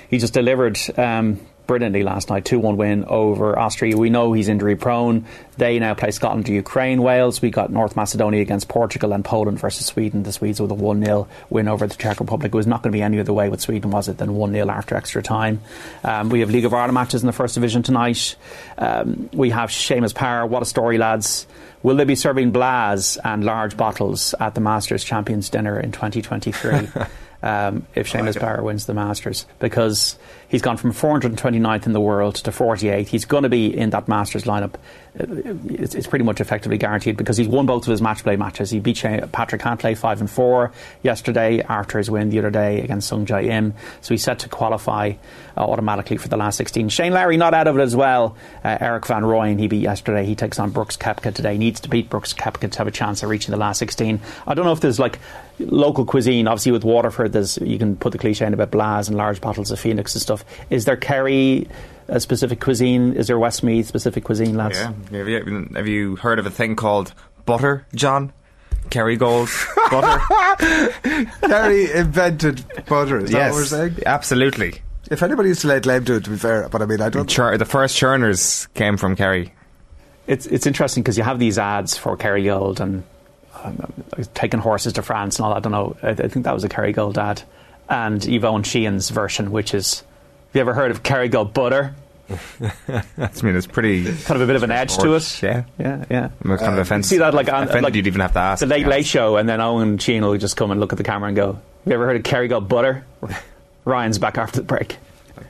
he 0.09 0.19
just 0.19 0.35
delivered 0.35 0.79
um, 0.99 1.41
brilliantly 1.71 2.03
last 2.03 2.31
night. 2.31 2.45
2 2.45 2.59
1 2.59 2.77
win 2.77 3.05
over 3.05 3.57
Austria. 3.57 3.97
We 3.97 4.11
know 4.11 4.33
he's 4.33 4.49
injury 4.49 4.75
prone. 4.75 5.25
They 5.57 5.79
now 5.79 5.95
play 5.95 6.11
Scotland 6.11 6.47
to 6.47 6.53
Ukraine, 6.53 7.01
Wales. 7.01 7.41
We 7.41 7.51
got 7.51 7.71
North 7.71 7.95
Macedonia 7.95 8.43
against 8.43 8.67
Portugal 8.67 9.13
and 9.13 9.25
Poland 9.25 9.61
versus 9.61 9.87
Sweden. 9.87 10.25
The 10.25 10.33
Swedes 10.33 10.61
with 10.61 10.73
a 10.73 10.75
1 10.75 11.05
0 11.05 11.29
win 11.49 11.69
over 11.69 11.87
the 11.87 11.95
Czech 11.95 12.19
Republic. 12.19 12.53
It 12.53 12.57
was 12.57 12.67
not 12.67 12.83
going 12.83 12.91
to 12.91 12.97
be 12.97 13.03
any 13.03 13.21
other 13.21 13.33
way 13.33 13.49
with 13.49 13.61
Sweden, 13.61 13.93
was 13.93 14.09
it, 14.09 14.19
than 14.19 14.35
1 14.35 14.53
0 14.53 14.69
after 14.69 14.97
extra 14.97 15.23
time. 15.23 15.61
Um, 16.03 16.29
we 16.29 16.41
have 16.41 16.51
League 16.51 16.65
of 16.65 16.75
Ireland 16.75 16.95
matches 16.95 17.23
in 17.23 17.29
the 17.29 17.33
First 17.33 17.55
Division 17.55 17.85
tonight. 17.85 18.35
Um, 18.77 19.31
we 19.33 19.51
have 19.51 19.71
Seamus 19.71 20.13
Power. 20.13 20.45
What 20.47 20.63
a 20.63 20.67
story, 20.67 20.99
lads. 20.99 21.47
Will 21.83 21.97
they 21.97 22.05
be 22.05 22.15
serving 22.15 22.51
blaas 22.51 23.17
and 23.25 23.43
large 23.45 23.77
bottles 23.77 24.35
at 24.39 24.55
the 24.55 24.61
Masters 24.61 25.03
Champions 25.03 25.49
Dinner 25.49 25.79
in 25.81 25.93
2023? 25.93 26.73
um, 27.43 27.87
if 27.95 28.11
Seamus 28.11 28.35
like 28.35 28.41
Power 28.41 28.63
wins 28.63 28.87
the 28.87 28.95
Masters 28.95 29.47
because 29.59 30.19
he's 30.51 30.63
gone 30.63 30.77
from 30.77 30.93
429th 30.93 31.87
in 31.87 31.93
the 31.93 32.01
world 32.01 32.35
to 32.35 32.51
48th. 32.51 33.07
He's 33.07 33.25
going 33.25 33.45
to 33.45 33.49
be 33.49 33.75
in 33.75 33.91
that 33.91 34.09
Masters 34.09 34.45
lineup. 34.45 34.75
It's, 35.15 35.95
it's, 35.95 36.07
pretty 36.07 36.25
much 36.25 36.41
effectively 36.41 36.77
guaranteed 36.77 37.17
because 37.17 37.37
he's 37.37 37.49
won 37.49 37.67
both 37.67 37.85
of 37.85 37.91
his 37.91 38.03
match 38.03 38.23
play 38.23 38.37
matches. 38.37 38.71
He 38.71 38.81
beat 38.81 39.03
Patrick 39.33 39.61
Cantlay 39.61 39.97
5 39.97 40.21
and 40.21 40.31
4 40.31 40.73
yesterday 41.03 41.63
after 41.63 41.99
his 41.99 42.11
win 42.11 42.31
the 42.31 42.39
other 42.39 42.51
day 42.51 42.81
against 42.81 43.09
Sung 43.09 43.27
Jae 43.27 43.47
Im. 43.47 43.75
So 44.03 44.15
he's 44.15 44.23
set 44.23 44.41
to 44.41 44.49
qualify 44.49 45.15
uh, 45.57 45.61
automatically 45.61 46.17
for 46.17 46.29
the 46.29 46.37
last 46.37 46.57
16. 46.57 46.89
Shane 46.91 47.13
Lowry 47.13 47.37
not 47.37 47.55
out 47.55 47.67
of 47.67 47.79
it 47.79 47.83
as 47.83 47.97
well. 47.97 48.37
Uh, 48.65 48.77
Erik 48.81 49.07
van 49.07 49.23
Rooyen, 49.23 49.59
he 49.59 49.69
beat 49.69 49.83
yesterday. 49.83 50.25
He 50.25 50.35
takes 50.35 50.59
on 50.59 50.71
Brooks 50.71 50.97
Koepka 50.97 51.35
today. 51.35 51.59
Needs 51.59 51.81
to 51.81 51.89
beat 51.89 52.09
Brooks 52.09 52.33
Koepka 52.33 52.71
to 52.71 52.79
have 52.79 52.87
a 52.87 52.93
chance 52.93 53.23
of 53.23 53.31
reaching 53.31 53.51
the 53.51 53.59
last 53.59 53.79
16. 53.79 54.21
I 54.47 54.55
don't 54.55 54.65
know 54.65 54.73
if 54.73 54.81
there's 54.81 54.99
like 54.99 55.19
local 55.61 56.05
cuisine. 56.05 56.47
Obviously, 56.47 56.73
with 56.73 56.85
Waterford, 56.85 57.33
there's 57.33 57.59
you 57.59 57.79
can 57.79 57.97
put 57.97 58.13
the 58.13 58.19
cliche 58.19 58.47
in 58.47 58.55
about 58.55 58.71
Blaas 58.71 59.09
and 59.09 59.17
large 59.17 59.41
bottles 59.41 59.71
of 59.71 59.79
Phoenix 59.79 60.15
and 60.15 60.23
stuff. 60.23 60.40
Is 60.71 60.85
there 60.85 60.97
Kerry? 60.97 61.69
A 62.09 62.19
specific 62.19 62.61
cuisine? 62.61 63.13
Is 63.15 63.29
there 63.29 63.39
Westmeath 63.39 63.87
specific 63.87 64.25
cuisine, 64.25 64.57
lads? 64.57 64.77
Yeah. 64.77 64.93
Have 65.13 65.29
you, 65.29 65.69
have 65.77 65.87
you 65.87 66.17
heard 66.17 66.41
of 66.41 66.47
a 66.47 66.51
thing 66.51 66.75
called 66.75 67.15
butter, 67.47 67.87
John? 67.95 68.33
Kerry 68.89 69.17
Kerrygold 69.17 69.91
butter. 69.91 71.31
Kerry 71.47 71.93
invented 71.93 72.65
butter. 72.87 73.19
Is 73.19 73.31
yes, 73.31 73.33
that 73.33 73.51
what 73.51 73.57
we're 73.57 73.65
saying? 73.65 74.03
Absolutely. 74.07 74.81
If 75.11 75.23
anybody 75.23 75.51
used 75.51 75.63
to 75.63 75.69
lay 75.69 75.81
claim 75.81 76.05
to 76.05 76.17
it, 76.17 76.25
to 76.25 76.31
be 76.31 76.37
fair, 76.37 76.69
but 76.69 76.83
I 76.83 76.87
mean, 76.87 77.01
I 77.01 77.09
don't. 77.09 77.29
Chur- 77.29 77.57
the 77.57 77.65
first 77.65 77.97
churners 77.97 78.67
came 78.75 78.97
from 78.97 79.17
Kerry. 79.17 79.53
It's 80.27 80.47
it's 80.47 80.67
interesting 80.67 81.03
because 81.03 81.19
you 81.19 81.25
have 81.25 81.39
these 81.39 81.59
ads 81.59 81.97
for 81.97 82.17
Kerrygold 82.17 82.81
and 82.81 83.05
um, 83.63 83.93
taking 84.35 84.61
horses 84.61 84.93
to 84.95 85.03
France 85.03 85.39
and 85.39 85.47
all 85.47 85.51
that. 85.51 85.59
I 85.59 85.61
don't 85.61 85.73
know. 85.73 85.97
I, 86.03 86.11
I 86.11 86.29
think 86.29 86.45
that 86.45 86.55
was 86.55 86.65
a 86.65 86.69
Kerrygold 86.69 87.19
ad, 87.19 87.43
and 87.89 88.25
Yvonne 88.27 88.63
Sheehan's 88.63 89.11
version, 89.11 89.51
which 89.51 89.75
is. 89.75 90.03
Have 90.51 90.57
you 90.57 90.61
ever 90.63 90.75
heard 90.75 90.91
of 90.91 91.05
Kerrygold 91.05 91.55
butter? 91.55 91.95
I 92.29 93.05
mean, 93.45 93.55
it's 93.55 93.69
pretty 93.69 94.03
kind 94.03 94.31
of 94.35 94.41
a 94.41 94.47
bit 94.49 94.57
of 94.57 94.65
an 94.65 94.73
edge 94.73 94.97
to 94.99 95.15
it. 95.15 95.41
Yeah, 95.41 95.63
yeah, 95.79 96.05
yeah. 96.11 96.29
kind 96.43 96.61
of 96.61 96.63
um, 96.63 96.79
offensive. 96.81 97.09
See 97.09 97.19
that 97.19 97.35
like 97.35 97.49
on 97.49 97.63
offended 97.63 97.85
like 97.85 97.95
you'd 97.95 98.09
even 98.09 98.21
have 98.21 98.33
to 98.33 98.41
ask 98.41 98.59
the 98.59 98.67
Late 98.67 98.89
Late 98.89 99.07
Show, 99.07 99.37
and 99.37 99.49
then 99.49 99.61
Owen 99.61 99.99
Sheen 99.99 100.25
will 100.25 100.37
just 100.39 100.57
come 100.57 100.73
and 100.73 100.81
look 100.81 100.93
at 100.93 100.97
the 100.97 101.05
camera 101.05 101.29
and 101.29 101.37
go, 101.37 101.53
"Have 101.53 101.63
you 101.87 101.93
ever 101.93 102.05
heard 102.05 102.17
of 102.17 102.25
Kerrygold 102.25 102.67
butter?" 102.67 103.07
Ryan's 103.85 104.19
back 104.19 104.39
after 104.39 104.59
the 104.59 104.65
break. 104.65 104.97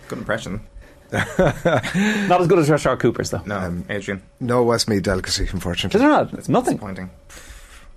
Good 0.09 0.18
impression. 0.18 0.60
not 1.12 2.43
as 2.43 2.47
good 2.47 2.59
as 2.59 2.68
Rashard 2.68 3.01
Cooper's 3.01 3.31
though. 3.31 3.43
No, 3.47 3.56
um, 3.56 3.86
Adrian. 3.89 4.22
No 4.39 4.62
Westmeath 4.64 5.02
delicacy, 5.02 5.48
unfortunately. 5.51 5.97
Is 5.97 6.02
there 6.02 6.10
not? 6.10 6.35
It's 6.35 6.48
nothing. 6.51 6.74
Disappointing. 6.74 7.10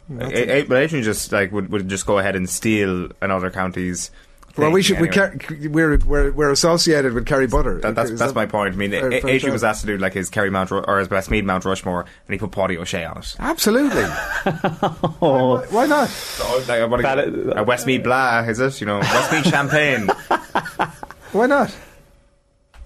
But 0.08 0.34
Adrian 0.34 1.04
just 1.04 1.34
like 1.34 1.52
would, 1.52 1.70
would 1.70 1.90
just 1.90 2.06
go 2.06 2.18
ahead 2.18 2.38
and 2.38 2.50
steal 2.50 3.10
another 3.22 3.52
county's 3.52 4.10
well, 4.56 4.72
we 4.72 4.84
should. 4.84 4.98
Anyway. 4.98 5.40
We 5.50 5.68
we're, 5.68 5.98
we're 5.98 6.32
we're 6.32 6.52
associated 6.52 7.14
with 7.14 7.26
Kerry 7.26 7.48
Butter. 7.48 7.80
That, 7.80 7.96
that's 7.96 8.12
that's 8.12 8.22
that 8.22 8.36
my 8.36 8.46
point. 8.46 8.76
I 8.76 8.78
mean, 8.78 8.92
fair, 8.92 9.10
fair 9.10 9.30
Adrian 9.30 9.52
was 9.52 9.64
asked 9.64 9.82
to 9.82 9.88
do 9.88 9.98
like 9.98 10.14
his 10.14 10.30
Kerry 10.30 10.52
Mount 10.52 10.72
or 10.72 11.00
his 11.00 11.10
Westmeath 11.10 11.44
Mount 11.44 11.66
Rushmore, 11.66 12.02
and 12.02 12.34
he 12.34 12.38
put 12.38 12.52
Páidí 12.52 12.78
Ó 12.78 12.84
Sé 12.84 13.10
on 13.10 13.18
it. 13.18 13.36
Absolutely. 13.40 14.04
why, 15.20 15.66
why, 15.70 15.86
not? 15.88 16.08
So, 16.10 16.64
like, 16.68 16.90
what 16.90 17.04
a, 17.04 17.62
a 17.62 17.64
Westmeath 17.64 18.04
Blah 18.04 18.42
is 18.42 18.60
it? 18.60 18.80
You 18.80 18.88
know, 18.88 19.00
Westmeath 19.00 19.48
Champagne. 19.48 20.08
why 21.32 21.48
not? 21.48 21.76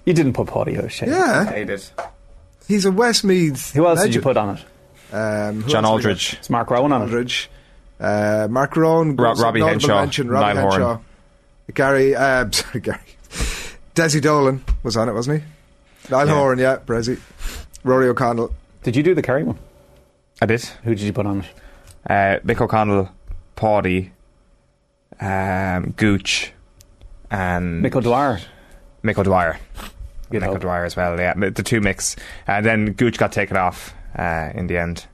You 0.05 0.13
didn't 0.13 0.33
put 0.33 0.47
Páidí 0.47 0.79
Ó 0.79 0.85
Sé. 0.85 1.07
Yeah, 1.07 1.51
I 1.53 1.63
did. 1.65 1.83
He's 2.67 2.85
a 2.85 2.91
Westmeath. 2.91 3.73
Who 3.73 3.85
else 3.85 3.97
legend. 3.97 4.13
did 4.13 4.15
you 4.15 4.21
put 4.21 4.37
on 4.37 4.57
it? 4.57 4.65
Um, 5.13 5.67
John 5.67 5.83
Aldridge. 5.85 6.35
It's 6.39 6.49
Mark 6.49 6.69
Rowan 6.69 6.93
on 6.93 7.01
it. 7.01 7.05
Aldridge. 7.05 7.49
Uh, 7.99 8.47
Mark 8.49 8.75
Rowan, 8.75 9.15
Ro- 9.15 9.33
Robbie 9.33 9.61
Henshaw, 9.61 10.01
mention, 10.01 10.29
Robbie 10.29 10.53
Niall 10.53 10.71
Henshaw. 10.71 10.85
Horan. 10.85 11.05
Gary, 11.73 12.15
uh, 12.15 12.49
sorry, 12.51 12.79
Gary. 12.79 12.99
Desi 13.95 14.21
Dolan 14.21 14.63
was 14.83 14.95
on 14.95 15.09
it, 15.09 15.13
wasn't 15.13 15.41
he? 15.41 16.11
Niall 16.11 16.27
yeah. 16.27 16.33
Horan, 16.33 16.59
yeah, 16.59 16.77
Brezzy. 16.77 17.19
Rory 17.83 18.07
O'Connell. 18.07 18.53
Did 18.83 18.95
you 18.95 19.03
do 19.03 19.15
the 19.15 19.21
Kerry 19.21 19.43
one? 19.43 19.57
I 20.41 20.45
did. 20.45 20.63
Who 20.83 20.93
did 20.93 21.01
you 21.01 21.13
put 21.13 21.25
on 21.25 21.41
it? 21.41 21.45
Uh, 22.09 22.39
Mick 22.45 22.61
O'Connell, 22.61 23.09
Paddy, 23.55 24.11
um, 25.19 25.93
Gooch, 25.97 26.53
and 27.31 27.83
Mick 27.83 27.95
O'Dwyer. 27.95 28.39
Mick 29.03 29.17
O'Dwyer. 29.17 29.59
Mick 30.31 30.47
O'Dwyer 30.47 30.85
as 30.85 30.95
well, 30.95 31.19
yeah. 31.19 31.33
The 31.33 31.63
two 31.63 31.81
mix. 31.81 32.15
And 32.45 32.65
then 32.65 32.93
Gooch 32.93 33.17
got 33.17 33.31
taken 33.31 33.57
off 33.57 33.93
uh, 34.17 34.51
in 34.53 34.67
the 34.67 34.77
end. 34.77 35.05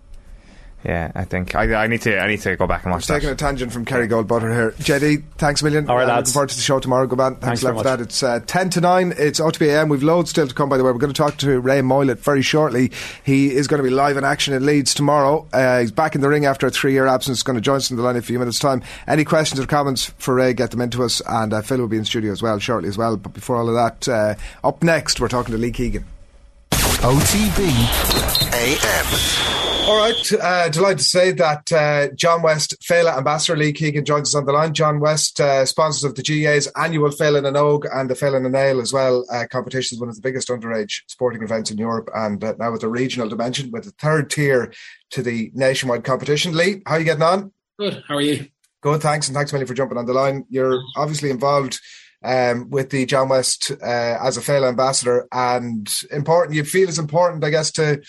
Yeah, 0.86 1.12
I 1.16 1.24
think 1.24 1.56
I, 1.56 1.84
I 1.84 1.88
need 1.88 2.02
to 2.02 2.20
I 2.20 2.28
need 2.28 2.42
to 2.42 2.58
go 2.58 2.68
back 2.68 2.84
and 2.84 2.92
watch 2.92 3.08
that. 3.08 3.16
Taking 3.16 3.30
a 3.30 3.36
tangent 3.36 3.72
from 3.72 3.86
Kerrygold 3.86 4.28
Butter 4.28 4.54
here. 4.54 4.72
JD, 4.72 5.24
thanks 5.38 5.62
a 5.62 5.66
million. 5.66 5.90
All 5.90 5.96
right, 5.96 6.04
uh, 6.04 6.16
lads. 6.16 6.30
Looking 6.30 6.34
forward 6.34 6.50
to 6.50 6.56
the 6.58 6.62
show 6.62 6.80
tomorrow. 6.80 7.08
Good 7.08 7.18
man. 7.18 7.36
Thanks, 7.36 7.46
thanks 7.46 7.64
a 7.64 7.68
lot 7.68 7.78
for 7.78 7.84
that. 7.84 8.02
It's 8.02 8.22
uh, 8.22 8.42
10 8.46 8.70
to 8.72 8.82
9. 8.82 9.14
It's 9.18 9.40
OTBAM. 9.40 9.90
We've 9.90 10.04
loads 10.04 10.32
still 10.32 10.46
to 10.46 10.54
come, 10.54 10.68
by 10.68 10.78
the 10.78 10.84
way. 10.84 10.92
We're 10.92 10.98
going 10.98 11.14
to 11.14 11.18
talk 11.18 11.38
to 11.38 11.60
Ray 11.62 11.80
Moylette 11.80 12.20
very 12.20 12.42
shortly. 12.42 12.92
He 13.24 13.56
is 13.56 13.68
going 13.70 13.82
to 13.82 13.84
be 13.84 13.90
live 13.94 14.18
in 14.18 14.26
action 14.26 14.54
in 14.54 14.66
Leeds 14.66 14.94
tomorrow. 14.94 15.48
Uh, 15.54 15.80
he's 15.80 15.92
back 15.92 16.16
in 16.16 16.22
the 16.22 16.28
ring 16.28 16.46
after 16.46 16.68
a 16.68 16.72
three 16.72 16.92
year 16.92 17.08
absence. 17.08 17.38
He's 17.38 17.44
going 17.44 17.56
to 17.56 17.62
join 17.62 17.78
us 17.78 17.90
in 17.90 17.96
the 17.96 18.04
line 18.04 18.16
in 18.16 18.20
a 18.20 18.22
few 18.22 18.38
minutes' 18.38 18.60
time. 18.60 18.84
Any 19.08 19.24
questions 19.24 19.62
or 19.62 19.66
comments 19.66 20.14
for 20.18 20.36
Ray, 20.36 20.54
get 20.54 20.72
them 20.72 20.82
into 20.82 21.04
us. 21.04 21.22
And 21.26 21.54
uh, 21.54 21.62
Phil 21.62 21.78
will 21.78 21.88
be 21.88 21.98
in 21.98 22.04
studio 22.06 22.32
as 22.34 22.42
well 22.42 22.60
shortly 22.60 22.90
as 22.90 22.98
well. 22.98 23.16
But 23.16 23.34
before 23.34 23.56
all 23.56 23.70
of 23.70 23.76
that, 23.76 24.10
uh, 24.10 24.68
up 24.68 24.84
next, 24.84 25.22
we're 25.22 25.30
talking 25.30 25.54
to 25.54 25.58
Lee 25.58 25.72
Keegan. 25.72 26.04
OTB 26.72 27.70
AM. 28.54 29.73
All 29.86 29.98
right, 29.98 30.34
uh, 30.42 30.70
delighted 30.70 31.00
to 31.00 31.04
say 31.04 31.32
that 31.34 31.70
uh, 31.74 32.08
John 32.16 32.42
West 32.42 32.74
Féile 32.82 33.18
Ambassador 33.18 33.58
Lee 33.58 33.74
Keegan 33.74 34.06
joins 34.06 34.30
us 34.30 34.36
on 34.36 34.46
the 34.46 34.54
line. 34.54 34.74
John 34.74 35.02
West, 35.02 35.42
uh, 35.42 35.66
sponsors 35.66 36.06
of 36.06 36.16
the 36.16 36.24
GAA's 36.24 36.68
annual 36.78 37.10
Féile 37.10 37.44
na 37.44 37.52
nÓg 37.52 37.84
and 37.94 38.10
the 38.10 38.14
Féile 38.14 38.42
na 38.42 38.48
nGael 38.48 38.82
as 38.82 38.94
well. 38.94 39.26
Uh, 39.30 39.46
competition 39.52 39.98
is 39.98 40.00
one 40.00 40.08
of 40.08 40.16
the 40.16 40.22
biggest 40.22 40.48
underage 40.48 41.02
sporting 41.08 41.44
events 41.44 41.70
in 41.70 41.78
Europe 41.78 42.10
and 42.16 42.42
uh, 42.46 42.54
now 42.58 42.72
with 42.72 42.84
a 42.84 42.88
regional 42.88 43.28
dimension 43.28 43.72
with 43.72 43.86
a 43.86 43.92
third 43.92 44.30
tier 44.30 44.74
to 45.10 45.22
the 45.22 45.52
nationwide 45.54 46.06
competition. 46.06 46.56
Lee, 46.56 46.82
how 46.86 46.96
are 46.96 47.00
you 47.00 47.06
getting 47.06 47.22
on? 47.22 47.52
Good. 47.78 48.04
How 48.08 48.16
are 48.16 48.22
you? 48.22 48.48
Good, 48.82 49.02
thanks, 49.02 49.28
and 49.28 49.36
thanks, 49.36 49.52
many 49.52 49.66
for 49.66 49.74
jumping 49.74 49.98
on 49.98 50.06
the 50.06 50.14
line. 50.14 50.46
You're 50.50 50.82
obviously 50.96 51.30
involved 51.30 51.80
um, 52.24 52.70
with 52.70 52.90
the 52.90 53.06
John 53.06 53.28
West 53.28 53.72
uh, 53.72 54.18
as 54.22 54.38
a 54.38 54.42
Féile 54.42 54.70
ambassador, 54.70 55.28
and 55.34 55.94
important. 56.10 56.56
You 56.56 56.64
feel 56.64 56.88
it's 56.88 56.98
important, 56.98 57.44
I 57.44 57.50
guess, 57.50 57.70
to 57.74 58.02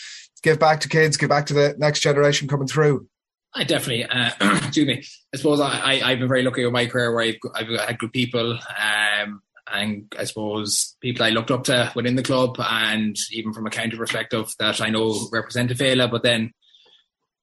give 0.44 0.60
back 0.60 0.80
to 0.80 0.88
kids, 0.88 1.16
give 1.16 1.30
back 1.30 1.46
to 1.46 1.54
the 1.54 1.74
next 1.78 2.00
generation 2.00 2.46
coming 2.46 2.68
through. 2.68 3.08
I 3.54 3.64
definitely, 3.64 4.04
uh, 4.04 4.30
excuse 4.58 4.86
me. 4.86 5.04
I 5.32 5.36
suppose 5.36 5.60
I, 5.60 6.00
I, 6.04 6.10
have 6.10 6.18
been 6.18 6.28
very 6.28 6.42
lucky 6.42 6.64
with 6.64 6.72
my 6.72 6.86
career 6.86 7.12
where 7.12 7.24
I've, 7.24 7.38
I've 7.54 7.80
had 7.80 7.98
good 7.98 8.12
people, 8.12 8.52
um, 8.52 9.42
and 9.72 10.12
I 10.18 10.24
suppose 10.24 10.96
people 11.00 11.24
I 11.24 11.30
looked 11.30 11.50
up 11.50 11.64
to 11.64 11.90
within 11.96 12.16
the 12.16 12.22
club, 12.22 12.56
and 12.58 13.16
even 13.32 13.52
from 13.52 13.66
a 13.66 13.70
county 13.70 13.96
perspective 13.96 14.52
that 14.58 14.80
I 14.80 14.90
know 14.90 15.28
represented 15.32 15.78
Féile, 15.78 16.10
but 16.10 16.22
then 16.22 16.52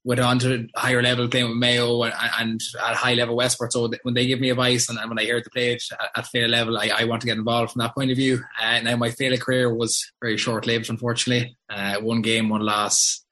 went 0.03 0.19
on 0.19 0.39
to 0.39 0.67
higher 0.75 1.01
level 1.01 1.27
playing 1.27 1.49
with 1.49 1.57
Mayo 1.57 2.03
and, 2.03 2.13
and 2.39 2.61
at 2.83 2.95
high 2.95 3.13
level 3.13 3.35
Westport. 3.35 3.71
So 3.71 3.91
when 4.03 4.13
they 4.13 4.25
give 4.25 4.39
me 4.39 4.49
advice 4.49 4.89
and, 4.89 4.97
and 4.97 5.09
when 5.09 5.19
I 5.19 5.23
hear 5.23 5.41
the 5.41 5.49
play 5.49 5.73
at, 5.73 5.81
at 6.15 6.25
Féile 6.25 6.49
level, 6.49 6.77
I, 6.77 6.91
I, 6.95 7.03
want 7.05 7.21
to 7.21 7.27
get 7.27 7.37
involved 7.37 7.71
from 7.71 7.81
that 7.81 7.93
point 7.93 8.09
of 8.09 8.17
view. 8.17 8.41
Uh, 8.59 8.79
now 8.81 8.95
my 8.95 9.09
Féile 9.09 9.39
career 9.39 9.73
was 9.73 10.11
very 10.19 10.37
short 10.37 10.65
lived, 10.65 10.89
unfortunately. 10.89 11.55
Uh, 11.69 11.97
one 11.97 12.21
game, 12.21 12.49
one 12.49 12.61
loss, 12.61 13.23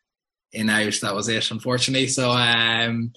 in 0.51 0.69
out. 0.69 0.93
That 1.01 1.15
was 1.15 1.27
it, 1.27 1.49
unfortunately. 1.51 2.07
So, 2.07 2.31
um, 2.31 3.13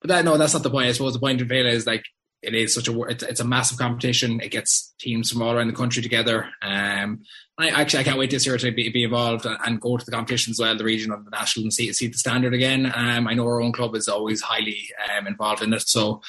but 0.00 0.08
that 0.08 0.24
no, 0.24 0.36
that's 0.36 0.54
not 0.54 0.62
the 0.62 0.70
point. 0.70 0.88
I 0.88 0.92
suppose 0.92 1.14
the 1.14 1.20
point 1.20 1.40
of 1.40 1.48
Féile 1.48 1.72
is 1.72 1.86
like 1.86 2.04
it 2.42 2.54
is 2.54 2.74
such 2.74 2.88
a 2.88 3.02
it's, 3.02 3.22
it's, 3.22 3.40
a 3.40 3.44
massive 3.44 3.78
competition. 3.78 4.40
It 4.40 4.50
gets 4.50 4.94
teams 5.00 5.30
from 5.30 5.42
all 5.42 5.52
around 5.52 5.68
the 5.68 5.72
country 5.72 6.02
together. 6.02 6.48
Um, 6.62 7.22
I 7.58 7.68
actually 7.70 8.00
I 8.00 8.04
can't 8.04 8.18
wait 8.18 8.30
this 8.30 8.46
year 8.46 8.58
to 8.58 8.70
be, 8.70 8.88
be 8.90 9.04
involved 9.04 9.46
and, 9.46 9.80
go 9.80 9.96
to 9.96 10.04
the 10.04 10.12
competition 10.12 10.50
as 10.50 10.58
well, 10.58 10.76
the 10.76 10.84
regional 10.84 11.16
and 11.16 11.26
the 11.26 11.30
national, 11.30 11.64
and 11.64 11.72
see 11.72 11.92
see 11.92 12.08
the 12.08 12.18
standard 12.18 12.54
again. 12.54 12.92
Um, 12.94 13.26
I 13.26 13.34
know 13.34 13.46
our 13.46 13.60
own 13.60 13.72
club 13.72 13.94
is 13.96 14.08
always 14.08 14.42
highly 14.42 14.88
um, 15.16 15.26
involved 15.26 15.62
in 15.62 15.72
it, 15.72 15.88
so. 15.88 16.20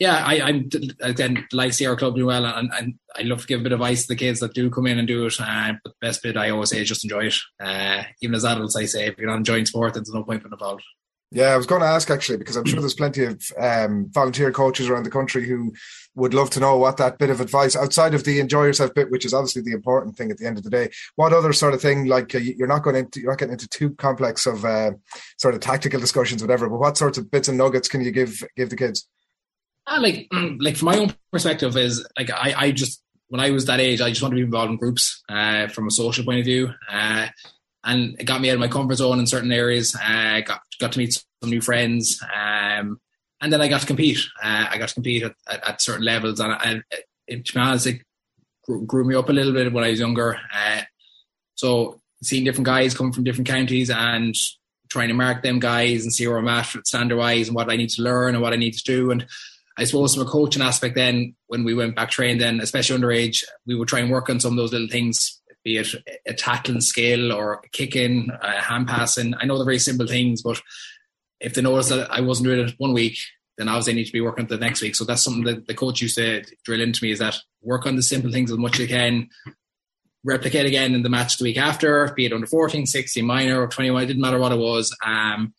Yeah, 0.00 0.22
I, 0.24 0.40
I'm 0.42 0.70
again 1.00 1.48
like 1.52 1.72
see 1.72 1.84
our 1.86 1.96
club 1.96 2.14
do 2.14 2.26
well, 2.26 2.46
and, 2.46 2.70
and, 2.72 2.94
I 3.16 3.22
love 3.22 3.40
to 3.40 3.46
give 3.48 3.58
a 3.58 3.62
bit 3.64 3.72
of 3.72 3.80
advice 3.80 4.02
to 4.02 4.08
the 4.08 4.14
kids 4.14 4.38
that 4.38 4.54
do 4.54 4.70
come 4.70 4.86
in 4.86 5.00
and 5.00 5.08
do 5.08 5.26
it. 5.26 5.34
Uh, 5.40 5.72
but 5.82 5.90
the 5.90 6.06
best 6.06 6.22
bit 6.22 6.36
I 6.36 6.50
always 6.50 6.70
say 6.70 6.80
is 6.80 6.88
just 6.88 7.02
enjoy 7.02 7.24
it. 7.24 7.34
Uh, 7.58 8.04
even 8.22 8.36
as 8.36 8.44
adults, 8.44 8.76
I 8.76 8.84
say 8.84 9.08
if 9.08 9.18
you're 9.18 9.28
not 9.28 9.38
enjoying 9.38 9.66
sport, 9.66 9.94
then 9.94 10.04
there's 10.04 10.14
no 10.14 10.22
point 10.22 10.44
being 10.44 10.52
involved. 10.52 10.84
Yeah, 11.30 11.48
I 11.48 11.56
was 11.58 11.66
going 11.66 11.82
to 11.82 11.86
ask 11.86 12.10
actually 12.10 12.38
because 12.38 12.56
I'm 12.56 12.64
sure 12.64 12.80
there's 12.80 12.94
plenty 12.94 13.24
of 13.24 13.42
um, 13.60 14.08
volunteer 14.10 14.50
coaches 14.50 14.88
around 14.88 15.04
the 15.04 15.10
country 15.10 15.46
who 15.46 15.74
would 16.14 16.34
love 16.34 16.50
to 16.50 16.60
know 16.60 16.76
what 16.78 16.96
that 16.96 17.18
bit 17.18 17.30
of 17.30 17.40
advice 17.40 17.76
outside 17.76 18.14
of 18.14 18.24
the 18.24 18.40
enjoy 18.40 18.64
yourself 18.64 18.94
bit, 18.94 19.10
which 19.10 19.26
is 19.26 19.34
obviously 19.34 19.62
the 19.62 19.72
important 19.72 20.16
thing 20.16 20.30
at 20.30 20.38
the 20.38 20.46
end 20.46 20.56
of 20.56 20.64
the 20.64 20.70
day. 20.70 20.90
What 21.16 21.34
other 21.34 21.52
sort 21.52 21.74
of 21.74 21.82
thing 21.82 22.06
like 22.06 22.34
uh, 22.34 22.38
you're 22.38 22.66
not 22.66 22.82
going 22.82 22.96
into 22.96 23.20
you're 23.20 23.30
not 23.30 23.38
getting 23.38 23.52
into 23.52 23.68
too 23.68 23.90
complex 23.90 24.46
of 24.46 24.64
uh, 24.64 24.92
sort 25.36 25.54
of 25.54 25.60
tactical 25.60 26.00
discussions, 26.00 26.42
whatever. 26.42 26.68
But 26.68 26.78
what 26.78 26.96
sorts 26.96 27.18
of 27.18 27.30
bits 27.30 27.48
and 27.48 27.58
nuggets 27.58 27.88
can 27.88 28.00
you 28.00 28.10
give 28.10 28.42
give 28.56 28.70
the 28.70 28.76
kids? 28.76 29.06
Uh, 29.86 30.00
like 30.00 30.28
like 30.58 30.76
from 30.76 30.86
my 30.86 30.98
own 30.98 31.14
perspective 31.30 31.76
is 31.76 32.06
like 32.16 32.30
I 32.30 32.54
I 32.56 32.70
just 32.70 33.02
when 33.28 33.40
I 33.40 33.50
was 33.50 33.66
that 33.66 33.80
age 33.80 34.00
I 34.00 34.08
just 34.08 34.22
wanted 34.22 34.36
to 34.36 34.40
be 34.40 34.46
involved 34.46 34.70
in 34.70 34.78
groups 34.78 35.22
uh, 35.28 35.68
from 35.68 35.86
a 35.86 35.90
social 35.90 36.24
point 36.24 36.40
of 36.40 36.46
view. 36.46 36.70
Uh, 36.90 37.26
and 37.84 38.16
it 38.18 38.24
got 38.24 38.40
me 38.40 38.50
out 38.50 38.54
of 38.54 38.60
my 38.60 38.68
comfort 38.68 38.96
zone 38.96 39.18
in 39.18 39.26
certain 39.26 39.52
areas. 39.52 39.94
Uh, 39.94 40.40
got 40.40 40.60
got 40.78 40.92
to 40.92 40.98
meet 40.98 41.12
some 41.12 41.50
new 41.50 41.60
friends, 41.60 42.22
um, 42.22 43.00
and 43.40 43.52
then 43.52 43.60
I 43.60 43.68
got 43.68 43.80
to 43.80 43.86
compete. 43.86 44.18
Uh, 44.42 44.66
I 44.70 44.78
got 44.78 44.88
to 44.88 44.94
compete 44.94 45.22
at, 45.22 45.34
at, 45.48 45.68
at 45.68 45.82
certain 45.82 46.04
levels, 46.04 46.40
and, 46.40 46.56
and 46.64 46.84
it, 47.26 47.44
to 47.46 47.52
be 47.52 47.60
honest, 47.60 47.86
it 47.86 48.02
grew, 48.64 48.84
grew, 48.84 49.04
me 49.04 49.14
up 49.14 49.28
a 49.28 49.32
little 49.32 49.52
bit 49.52 49.72
when 49.72 49.84
I 49.84 49.90
was 49.90 50.00
younger. 50.00 50.38
Uh, 50.54 50.82
so 51.54 52.00
seeing 52.22 52.44
different 52.44 52.66
guys 52.66 52.94
come 52.94 53.12
from 53.12 53.24
different 53.24 53.48
counties 53.48 53.90
and 53.90 54.34
trying 54.88 55.08
to 55.08 55.14
mark 55.14 55.42
them 55.42 55.58
guys 55.58 56.02
and 56.02 56.12
see 56.12 56.26
where 56.26 56.38
I'm 56.38 56.48
at 56.48 56.86
standard 56.86 57.16
wise 57.16 57.48
and 57.48 57.54
what 57.54 57.70
I 57.70 57.76
need 57.76 57.90
to 57.90 58.02
learn 58.02 58.34
and 58.34 58.42
what 58.42 58.52
I 58.52 58.56
need 58.56 58.74
to 58.74 58.84
do. 58.84 59.10
And 59.10 59.26
I 59.76 59.84
suppose 59.84 60.14
from 60.14 60.26
a 60.26 60.30
coaching 60.30 60.62
aspect, 60.62 60.94
then 60.94 61.34
when 61.46 61.64
we 61.64 61.74
went 61.74 61.94
back 61.94 62.10
train, 62.10 62.38
then 62.38 62.60
especially 62.60 62.98
underage, 62.98 63.44
we 63.66 63.74
would 63.74 63.88
try 63.88 64.00
and 64.00 64.10
work 64.10 64.30
on 64.30 64.40
some 64.40 64.52
of 64.52 64.56
those 64.56 64.72
little 64.72 64.88
things 64.88 65.37
be 65.68 65.76
it 65.76 65.94
a 66.26 66.32
tackling 66.32 66.80
skill 66.80 67.30
or 67.30 67.60
kicking, 67.72 68.30
uh, 68.30 68.62
hand 68.62 68.88
passing. 68.88 69.34
I 69.38 69.44
know 69.44 69.58
they're 69.58 69.66
very 69.66 69.78
simple 69.78 70.06
things, 70.06 70.40
but 70.40 70.60
if 71.40 71.52
they 71.52 71.60
notice 71.60 71.90
that 71.90 72.10
I 72.10 72.22
wasn't 72.22 72.46
doing 72.46 72.66
it 72.66 72.74
one 72.78 72.94
week, 72.94 73.18
then 73.58 73.68
obviously 73.68 73.92
I 73.92 73.96
need 73.96 74.06
to 74.06 74.12
be 74.12 74.22
working 74.22 74.46
the 74.46 74.56
next 74.56 74.80
week. 74.80 74.96
So 74.96 75.04
that's 75.04 75.22
something 75.22 75.44
that 75.44 75.66
the 75.66 75.74
coach 75.74 76.00
used 76.00 76.16
to 76.16 76.42
drill 76.64 76.80
into 76.80 77.04
me 77.04 77.10
is 77.10 77.18
that 77.18 77.36
work 77.60 77.84
on 77.84 77.96
the 77.96 78.02
simple 78.02 78.32
things 78.32 78.50
as 78.50 78.56
much 78.56 78.74
as 78.74 78.80
you 78.80 78.88
can, 78.88 79.28
replicate 80.24 80.64
again 80.64 80.94
in 80.94 81.02
the 81.02 81.10
match 81.10 81.36
the 81.36 81.44
week 81.44 81.58
after, 81.58 82.10
be 82.16 82.24
it 82.24 82.32
under 82.32 82.46
14, 82.46 82.86
16, 82.86 83.24
minor, 83.26 83.62
or 83.62 83.68
21, 83.68 84.02
it 84.02 84.06
didn't 84.06 84.22
matter 84.22 84.38
what 84.38 84.52
it 84.52 84.58
was. 84.58 84.96
Um, 85.04 85.52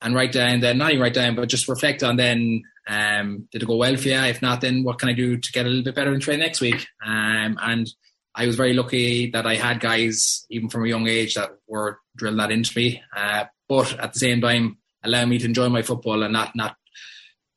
and 0.00 0.14
write 0.14 0.32
down 0.32 0.60
then, 0.60 0.78
not 0.78 0.92
even 0.92 1.02
write 1.02 1.14
down, 1.14 1.36
but 1.36 1.48
just 1.48 1.68
reflect 1.68 2.02
on 2.02 2.16
then, 2.16 2.62
um, 2.88 3.48
did 3.52 3.62
it 3.62 3.66
go 3.66 3.76
well 3.76 3.96
for 3.96 4.08
you? 4.08 4.14
If 4.14 4.40
not, 4.40 4.62
then 4.62 4.82
what 4.82 4.98
can 4.98 5.10
I 5.10 5.12
do 5.12 5.36
to 5.36 5.52
get 5.52 5.66
a 5.66 5.68
little 5.68 5.84
bit 5.84 5.94
better 5.94 6.14
in 6.14 6.20
train 6.20 6.40
next 6.40 6.60
week? 6.60 6.86
Um, 7.04 7.58
and 7.60 7.86
I 8.34 8.46
was 8.46 8.56
very 8.56 8.72
lucky 8.72 9.30
that 9.30 9.46
I 9.46 9.56
had 9.56 9.80
guys, 9.80 10.46
even 10.50 10.68
from 10.68 10.84
a 10.84 10.88
young 10.88 11.06
age, 11.06 11.34
that 11.34 11.50
were 11.66 11.98
drilling 12.16 12.38
that 12.38 12.50
into 12.50 12.76
me. 12.76 13.02
Uh, 13.14 13.44
but 13.68 13.98
at 13.98 14.14
the 14.14 14.18
same 14.18 14.40
time, 14.40 14.78
allow 15.02 15.24
me 15.26 15.38
to 15.38 15.44
enjoy 15.44 15.68
my 15.68 15.82
football 15.82 16.22
and 16.22 16.32
not, 16.32 16.56
not, 16.56 16.76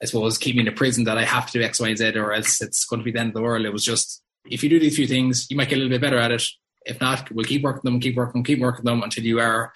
I 0.02 0.06
suppose, 0.06 0.38
keep 0.38 0.56
me 0.56 0.62
in 0.62 0.68
a 0.68 0.74
prison 0.74 1.06
that 1.06 1.18
I 1.18 1.24
have 1.24 1.50
to 1.52 1.60
do 1.60 1.64
X, 1.64 1.80
Y, 1.80 1.96
Z, 1.96 2.18
or 2.18 2.34
else 2.34 2.62
it's 2.62 2.86
going 2.86 3.00
to 3.00 3.06
be 3.06 3.12
the 3.12 3.20
end 3.20 3.30
of 3.30 3.36
the 3.36 3.42
world. 3.42 3.66
It 3.66 3.74
was 3.74 3.86
just, 3.86 4.22
if 4.46 4.64
you 4.64 4.70
do 4.70 4.80
these 4.80 4.96
few 4.96 5.08
things, 5.08 5.48
you 5.50 5.56
might 5.56 5.70
get 5.70 5.76
a 5.76 5.82
little 5.82 5.90
bit 5.90 6.02
better 6.02 6.18
at 6.20 6.32
it. 6.32 6.44
If 6.86 7.00
not, 7.00 7.32
we'll 7.32 7.46
keep 7.46 7.64
working 7.64 7.90
them, 7.90 8.00
keep 8.00 8.16
working, 8.16 8.44
keep 8.44 8.60
working 8.60 8.86
them 8.86 9.02
until 9.02 9.24
you 9.24 9.40
are 9.40 9.72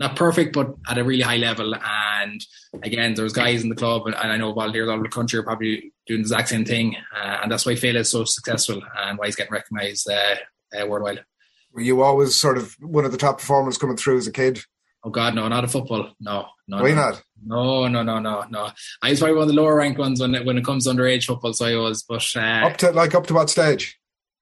not 0.00 0.16
perfect, 0.16 0.54
but 0.54 0.74
at 0.88 0.98
a 0.98 1.04
really 1.04 1.22
high 1.22 1.36
level. 1.36 1.74
And 1.74 2.44
again, 2.82 3.14
there's 3.14 3.32
guys 3.32 3.62
in 3.62 3.68
the 3.68 3.76
club, 3.76 4.06
and 4.06 4.14
I 4.16 4.36
know 4.36 4.52
volunteers 4.52 4.88
all 4.88 4.94
over 4.94 5.04
the 5.04 5.08
country 5.08 5.38
are 5.38 5.44
probably 5.44 5.92
doing 6.06 6.20
the 6.20 6.24
exact 6.24 6.48
same 6.48 6.64
thing, 6.64 6.96
uh, 7.16 7.38
and 7.42 7.50
that's 7.50 7.64
why 7.64 7.74
Féile 7.74 7.96
is 7.96 8.10
so 8.10 8.24
successful 8.24 8.82
and 8.98 9.18
why 9.18 9.26
he's 9.26 9.36
getting 9.36 9.52
recognised 9.52 10.08
uh, 10.10 10.36
uh, 10.76 10.86
worldwide. 10.86 11.24
Were 11.72 11.80
you 11.80 12.02
always 12.02 12.34
sort 12.34 12.58
of 12.58 12.76
one 12.80 13.04
of 13.04 13.12
the 13.12 13.18
top 13.18 13.38
performers 13.38 13.78
coming 13.78 13.96
through 13.96 14.18
as 14.18 14.26
a 14.26 14.32
kid? 14.32 14.60
Oh 15.04 15.10
God, 15.10 15.34
no, 15.34 15.46
not 15.48 15.64
a 15.64 15.68
football. 15.68 16.12
No, 16.18 16.46
no. 16.66 16.82
Why 16.82 16.90
no. 16.90 16.94
not? 16.94 17.22
No, 17.44 17.88
no, 17.88 18.02
no, 18.02 18.18
no, 18.20 18.44
no. 18.48 18.70
I 19.02 19.10
was 19.10 19.18
probably 19.18 19.36
one 19.36 19.42
of 19.42 19.48
the 19.48 19.54
lower 19.60 19.76
ranked 19.76 19.98
ones 19.98 20.20
when 20.20 20.34
it, 20.34 20.46
when 20.46 20.56
it 20.56 20.64
comes 20.64 20.84
to 20.84 20.90
underage 20.90 21.26
football. 21.26 21.52
So 21.52 21.66
I 21.66 21.76
was, 21.76 22.02
but 22.02 22.24
uh, 22.36 22.66
up 22.66 22.78
to 22.78 22.90
like 22.92 23.14
up 23.14 23.26
to 23.26 23.34
what 23.34 23.50
stage? 23.50 23.98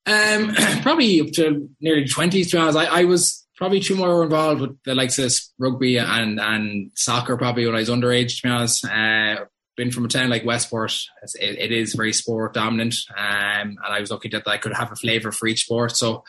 Um, 0.06 0.54
probably 0.82 1.20
up 1.20 1.32
to 1.32 1.68
nearly 1.80 2.06
twenties. 2.06 2.50
To 2.50 2.56
be 2.56 2.60
honest, 2.60 2.78
I, 2.78 3.00
I 3.00 3.04
was 3.04 3.41
probably 3.62 3.78
two 3.78 3.94
more 3.94 4.24
involved 4.24 4.60
with 4.60 4.76
the 4.82 4.92
likes 4.92 5.20
of 5.20 5.32
rugby 5.56 5.96
and 5.96 6.40
and 6.40 6.90
soccer 6.96 7.36
probably 7.36 7.64
when 7.64 7.76
I 7.76 7.78
was 7.78 7.88
underage. 7.88 8.38
To 8.38 8.42
be 8.42 8.48
honest, 8.48 8.84
uh, 8.84 9.44
been 9.76 9.92
from 9.92 10.04
a 10.04 10.08
town 10.08 10.30
like 10.30 10.44
Westport, 10.44 10.92
it, 11.38 11.58
it 11.60 11.70
is 11.70 11.94
very 11.94 12.12
sport 12.12 12.54
dominant, 12.54 12.96
um, 13.16 13.78
and 13.78 13.78
I 13.80 14.00
was 14.00 14.10
lucky 14.10 14.30
that 14.30 14.48
I 14.48 14.58
could 14.58 14.72
have 14.72 14.90
a 14.90 14.96
flavour 14.96 15.30
for 15.30 15.46
each 15.46 15.62
sport. 15.62 15.96
So 15.96 16.24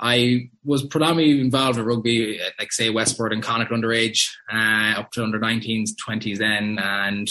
I 0.00 0.48
was 0.64 0.82
predominantly 0.82 1.42
involved 1.42 1.76
with 1.76 1.86
rugby, 1.86 2.40
like 2.58 2.72
say 2.72 2.88
Westport 2.88 3.34
and 3.34 3.42
Connacht 3.42 3.70
underage, 3.70 4.30
uh, 4.50 4.98
up 5.00 5.10
to 5.10 5.22
under 5.22 5.38
19s, 5.38 5.90
20s 6.08 6.38
then, 6.38 6.78
and 6.78 7.28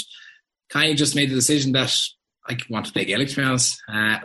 kind 0.70 0.92
of 0.92 0.98
just 0.98 1.16
made 1.16 1.32
the 1.32 1.36
decision 1.36 1.72
that 1.72 2.00
I 2.48 2.58
want 2.70 2.86
to 2.86 2.94
play 2.94 3.06
Gaelic. 3.06 3.30
To 3.30 3.36
be 3.38 3.42
honest, 3.42 3.82
uh, 3.92 4.20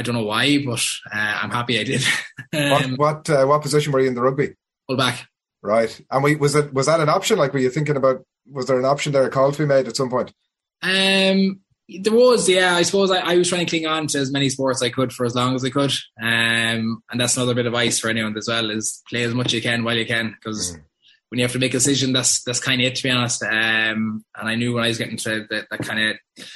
I 0.00 0.02
don't 0.02 0.14
know 0.14 0.24
why, 0.24 0.64
but 0.64 0.82
uh, 1.14 1.38
I'm 1.42 1.50
happy 1.50 1.78
I 1.78 1.84
did. 1.84 2.02
um, 2.54 2.96
what 2.96 3.26
what, 3.26 3.30
uh, 3.30 3.44
what 3.44 3.60
position 3.60 3.92
were 3.92 4.00
you 4.00 4.08
in 4.08 4.14
the 4.14 4.22
rugby? 4.22 4.54
Full 4.88 4.96
back. 4.96 5.28
Right, 5.62 6.00
and 6.10 6.24
we, 6.24 6.36
was 6.36 6.54
it 6.54 6.72
was 6.72 6.86
that 6.86 7.00
an 7.00 7.10
option? 7.10 7.38
Like, 7.38 7.52
were 7.52 7.58
you 7.58 7.68
thinking 7.68 7.96
about? 7.96 8.24
Was 8.50 8.66
there 8.66 8.78
an 8.78 8.86
option 8.86 9.12
there, 9.12 9.26
a 9.26 9.30
call 9.30 9.52
to 9.52 9.58
be 9.58 9.66
made 9.66 9.86
at 9.86 9.96
some 9.96 10.08
point? 10.08 10.32
Um, 10.80 11.60
there 11.86 12.14
was, 12.14 12.48
yeah. 12.48 12.74
I 12.74 12.82
suppose 12.82 13.10
I, 13.10 13.18
I, 13.18 13.36
was 13.36 13.50
trying 13.50 13.66
to 13.66 13.70
cling 13.70 13.86
on 13.86 14.06
to 14.08 14.18
as 14.18 14.32
many 14.32 14.48
sports 14.48 14.80
I 14.80 14.88
could 14.88 15.12
for 15.12 15.26
as 15.26 15.34
long 15.34 15.54
as 15.54 15.62
I 15.62 15.68
could. 15.68 15.92
Um, 16.18 17.02
and 17.10 17.20
that's 17.20 17.36
another 17.36 17.54
bit 17.54 17.66
of 17.66 17.74
advice 17.74 17.98
for 17.98 18.08
anyone 18.08 18.34
as 18.38 18.48
well: 18.48 18.70
is 18.70 19.02
play 19.10 19.24
as 19.24 19.34
much 19.34 19.48
as 19.48 19.52
you 19.52 19.62
can 19.62 19.84
while 19.84 19.96
you 19.96 20.06
can, 20.06 20.30
because 20.30 20.72
mm. 20.72 20.82
when 21.28 21.40
you 21.40 21.44
have 21.44 21.52
to 21.52 21.58
make 21.58 21.74
a 21.74 21.76
decision, 21.76 22.14
that's 22.14 22.42
that's 22.42 22.60
kind 22.60 22.80
of 22.80 22.86
it, 22.86 22.94
to 22.96 23.02
be 23.02 23.10
honest. 23.10 23.42
Um, 23.42 24.24
and 24.34 24.48
I 24.48 24.54
knew 24.54 24.72
when 24.72 24.84
I 24.84 24.88
was 24.88 24.96
getting 24.96 25.18
to 25.18 25.46
that, 25.50 25.66
that 25.70 25.82
kind 25.82 26.16
of 26.38 26.46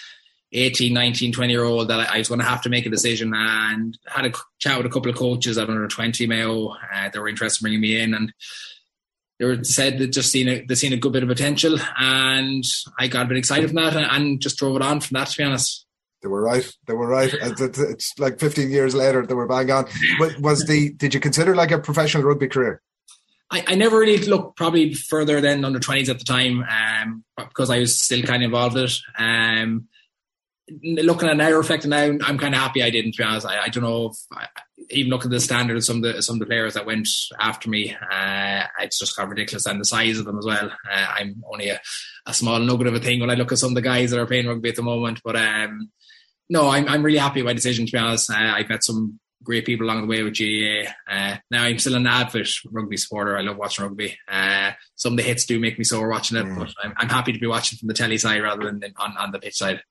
18, 0.54 0.92
19, 0.92 1.32
20 1.32 1.52
year 1.52 1.64
old 1.64 1.88
that 1.88 2.10
I, 2.10 2.18
was 2.18 2.28
going 2.28 2.40
to 2.40 2.46
have 2.46 2.62
to 2.62 2.68
make 2.68 2.86
a 2.86 2.90
decision, 2.90 3.32
and 3.34 3.98
had 4.06 4.26
a 4.26 4.32
chat 4.58 4.76
with 4.76 4.86
a 4.86 4.90
couple 4.90 5.10
of 5.10 5.16
coaches 5.16 5.58
at 5.58 5.68
under 5.68 5.88
20 5.88 6.26
Mayo. 6.26 6.68
Uh, 6.68 7.08
they 7.12 7.18
were 7.18 7.28
interested 7.28 7.62
in 7.62 7.64
bringing 7.64 7.80
me 7.80 8.00
in, 8.00 8.14
and 8.14 8.32
they 9.38 9.44
were 9.44 9.64
said 9.64 9.98
that 9.98 10.08
just 10.08 10.30
seen 10.30 10.48
a, 10.48 10.64
they 10.64 10.74
seen 10.74 10.92
a 10.92 10.98
good 10.98 11.12
bit 11.12 11.22
of 11.22 11.28
potential, 11.28 11.76
and 11.98 12.64
I 12.98 13.08
got 13.08 13.26
a 13.26 13.28
bit 13.28 13.38
excited 13.38 13.68
from 13.68 13.76
that, 13.76 13.96
and, 13.96 14.06
and 14.06 14.40
just 14.40 14.58
drove 14.58 14.76
it 14.76 14.82
on 14.82 15.00
from 15.00 15.16
that. 15.16 15.28
To 15.28 15.36
be 15.36 15.44
honest, 15.44 15.84
they 16.22 16.28
were 16.28 16.42
right. 16.42 16.66
They 16.86 16.94
were 16.94 17.08
right. 17.08 17.34
It's 17.34 18.18
like 18.18 18.38
15 18.38 18.70
years 18.70 18.94
later, 18.94 19.26
they 19.26 19.34
were 19.34 19.46
bang 19.46 19.70
on. 19.70 19.86
Was 20.40 20.64
the 20.64 20.90
did 20.94 21.12
you 21.12 21.20
consider 21.20 21.54
like 21.54 21.72
a 21.72 21.78
professional 21.78 22.22
rugby 22.22 22.48
career? 22.48 22.80
I, 23.50 23.64
I 23.68 23.74
never 23.74 23.98
really 23.98 24.18
looked 24.18 24.56
probably 24.56 24.94
further 24.94 25.40
than 25.40 25.64
under 25.64 25.78
20s 25.78 26.08
at 26.08 26.18
the 26.18 26.24
time 26.24 26.64
um, 26.64 27.24
because 27.36 27.70
I 27.70 27.80
was 27.80 28.00
still 28.00 28.22
kind 28.22 28.42
of 28.42 28.48
involved 28.48 28.76
in 28.76 28.84
it. 28.84 28.98
Um, 29.18 29.88
looking 30.70 31.28
at 31.28 31.36
now, 31.36 31.50
reflecting 31.50 31.90
now, 31.90 32.02
I'm 32.02 32.38
kind 32.38 32.54
of 32.54 32.60
happy 32.60 32.82
I 32.82 32.90
didn't. 32.90 33.12
To 33.12 33.18
be 33.18 33.24
honest, 33.24 33.46
I, 33.46 33.64
I 33.64 33.68
don't 33.68 33.84
know 33.84 34.06
if 34.06 34.16
I, 34.32 34.46
even 34.90 35.10
looking 35.10 35.30
at 35.30 35.32
the 35.32 35.40
standard 35.40 35.76
of 35.76 35.84
some 35.84 35.96
of 35.96 36.02
the 36.02 36.22
some 36.22 36.36
of 36.36 36.40
the 36.40 36.46
players 36.46 36.74
that 36.74 36.86
went 36.86 37.08
after 37.38 37.68
me, 37.70 37.94
uh, 37.94 38.64
it's 38.80 38.98
just 38.98 39.16
kind 39.16 39.26
of 39.26 39.30
ridiculous, 39.30 39.66
and 39.66 39.80
the 39.80 39.84
size 39.84 40.18
of 40.18 40.24
them 40.24 40.38
as 40.38 40.46
well. 40.46 40.70
Uh, 40.90 41.06
I'm 41.16 41.42
only 41.50 41.68
a, 41.68 41.80
a 42.26 42.34
small 42.34 42.58
nugget 42.58 42.86
of 42.86 42.94
a 42.94 43.00
thing 43.00 43.20
when 43.20 43.30
I 43.30 43.34
look 43.34 43.52
at 43.52 43.58
some 43.58 43.70
of 43.70 43.74
the 43.74 43.82
guys 43.82 44.10
that 44.10 44.20
are 44.20 44.26
playing 44.26 44.46
rugby 44.46 44.70
at 44.70 44.76
the 44.76 44.82
moment. 44.82 45.20
But 45.24 45.36
um, 45.36 45.90
no, 46.48 46.68
I'm 46.68 46.88
I'm 46.88 47.02
really 47.02 47.18
happy 47.18 47.42
with 47.42 47.46
my 47.46 47.54
decision. 47.54 47.86
To 47.86 47.92
be 47.92 47.98
honest, 47.98 48.30
uh, 48.30 48.34
I've 48.34 48.68
met 48.68 48.84
some 48.84 49.18
great 49.42 49.66
people 49.66 49.86
along 49.86 50.00
the 50.00 50.06
way 50.06 50.22
with 50.22 50.36
GAA. 50.36 50.90
Uh, 51.08 51.36
now 51.50 51.64
I'm 51.64 51.78
still 51.78 51.94
an 51.94 52.06
avid 52.06 52.48
rugby 52.70 52.96
supporter. 52.96 53.36
I 53.36 53.42
love 53.42 53.58
watching 53.58 53.84
rugby. 53.84 54.18
Uh, 54.26 54.72
some 54.96 55.12
of 55.12 55.16
the 55.18 55.22
hits 55.22 55.44
do 55.44 55.60
make 55.60 55.78
me 55.78 55.84
sore 55.84 56.08
watching 56.08 56.38
it, 56.38 56.46
mm. 56.46 56.58
but 56.58 56.72
I'm, 56.82 56.94
I'm, 56.96 57.08
happy 57.08 57.32
to 57.32 57.38
be 57.38 57.46
watching 57.46 57.78
from 57.78 57.88
the 57.88 57.94
telly 57.94 58.16
side 58.16 58.42
rather 58.42 58.64
than 58.64 58.82
on, 58.96 59.16
on 59.18 59.32
the 59.32 59.38
pitch 59.38 59.56
side. 59.56 59.82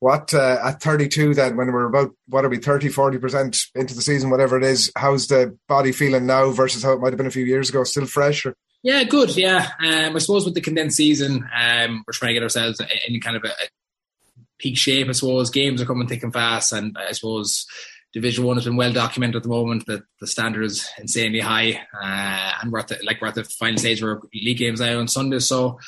What 0.00 0.32
uh, 0.32 0.58
at 0.62 0.80
32 0.80 1.34
then, 1.34 1.56
when 1.56 1.72
we're 1.72 1.86
about 1.86 2.10
what 2.28 2.44
are 2.44 2.48
we 2.48 2.58
30, 2.58 2.88
40 2.88 3.18
percent 3.18 3.58
into 3.74 3.94
the 3.94 4.02
season, 4.02 4.30
whatever 4.30 4.56
it 4.56 4.64
is? 4.64 4.92
How's 4.96 5.26
the 5.26 5.58
body 5.66 5.90
feeling 5.90 6.26
now 6.26 6.50
versus 6.50 6.84
how 6.84 6.92
it 6.92 7.00
might 7.00 7.12
have 7.12 7.16
been 7.16 7.26
a 7.26 7.32
few 7.32 7.44
years 7.44 7.68
ago? 7.68 7.82
Still 7.82 8.06
fresh? 8.06 8.46
Or? 8.46 8.54
Yeah, 8.82 9.02
good. 9.02 9.36
Yeah, 9.36 9.68
um, 9.80 10.14
I 10.14 10.18
suppose 10.18 10.44
with 10.44 10.54
the 10.54 10.60
condensed 10.60 10.96
season, 10.96 11.48
um, 11.54 12.04
we're 12.06 12.12
trying 12.12 12.30
to 12.30 12.34
get 12.34 12.42
ourselves 12.44 12.80
in 13.08 13.20
kind 13.20 13.36
of 13.36 13.42
a, 13.44 13.48
a 13.48 13.68
peak 14.58 14.78
shape. 14.78 15.08
I 15.08 15.12
suppose 15.12 15.50
games 15.50 15.82
are 15.82 15.86
coming 15.86 16.06
thick 16.06 16.22
and 16.22 16.32
fast, 16.32 16.72
and 16.72 16.96
I 16.96 17.10
suppose 17.10 17.66
Division 18.12 18.44
One 18.44 18.56
has 18.56 18.64
been 18.64 18.76
well 18.76 18.92
documented 18.92 19.36
at 19.36 19.42
the 19.42 19.48
moment. 19.48 19.86
That 19.86 20.02
the 20.20 20.28
standard 20.28 20.64
is 20.64 20.88
insanely 20.96 21.40
high, 21.40 21.80
uh, 22.00 22.52
and 22.62 22.70
we're 22.70 22.78
at 22.78 22.88
the, 22.88 22.98
like 23.04 23.20
we're 23.20 23.28
at 23.28 23.34
the 23.34 23.44
final 23.44 23.78
stage 23.78 24.00
where 24.00 24.20
league 24.32 24.58
games 24.58 24.80
now 24.80 25.00
on 25.00 25.08
Sunday. 25.08 25.40
So, 25.40 25.70
in 25.70 25.78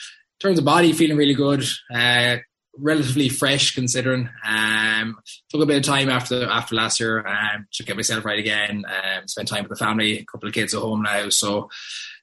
terms 0.40 0.58
of 0.58 0.64
body, 0.64 0.92
feeling 0.92 1.16
really 1.16 1.34
good. 1.34 1.64
Uh, 1.94 2.38
relatively 2.76 3.28
fresh 3.28 3.74
considering. 3.74 4.28
Um, 4.47 5.18
took 5.51 5.62
a 5.62 5.66
bit 5.66 5.78
of 5.78 5.82
time 5.84 6.09
after 6.09 6.48
after 6.48 6.74
last 6.74 7.01
year 7.01 7.26
um, 7.26 7.66
to 7.72 7.82
get 7.82 7.97
myself 7.97 8.24
right 8.24 8.38
again. 8.38 8.84
Um, 8.86 9.28
spend 9.28 9.48
time 9.48 9.64
with 9.64 9.78
the 9.78 9.84
family, 9.84 10.18
a 10.18 10.24
couple 10.24 10.48
of 10.48 10.55
kids 10.55 10.74
at 10.74 10.80
home 10.80 11.02
now, 11.02 11.28
so 11.28 11.68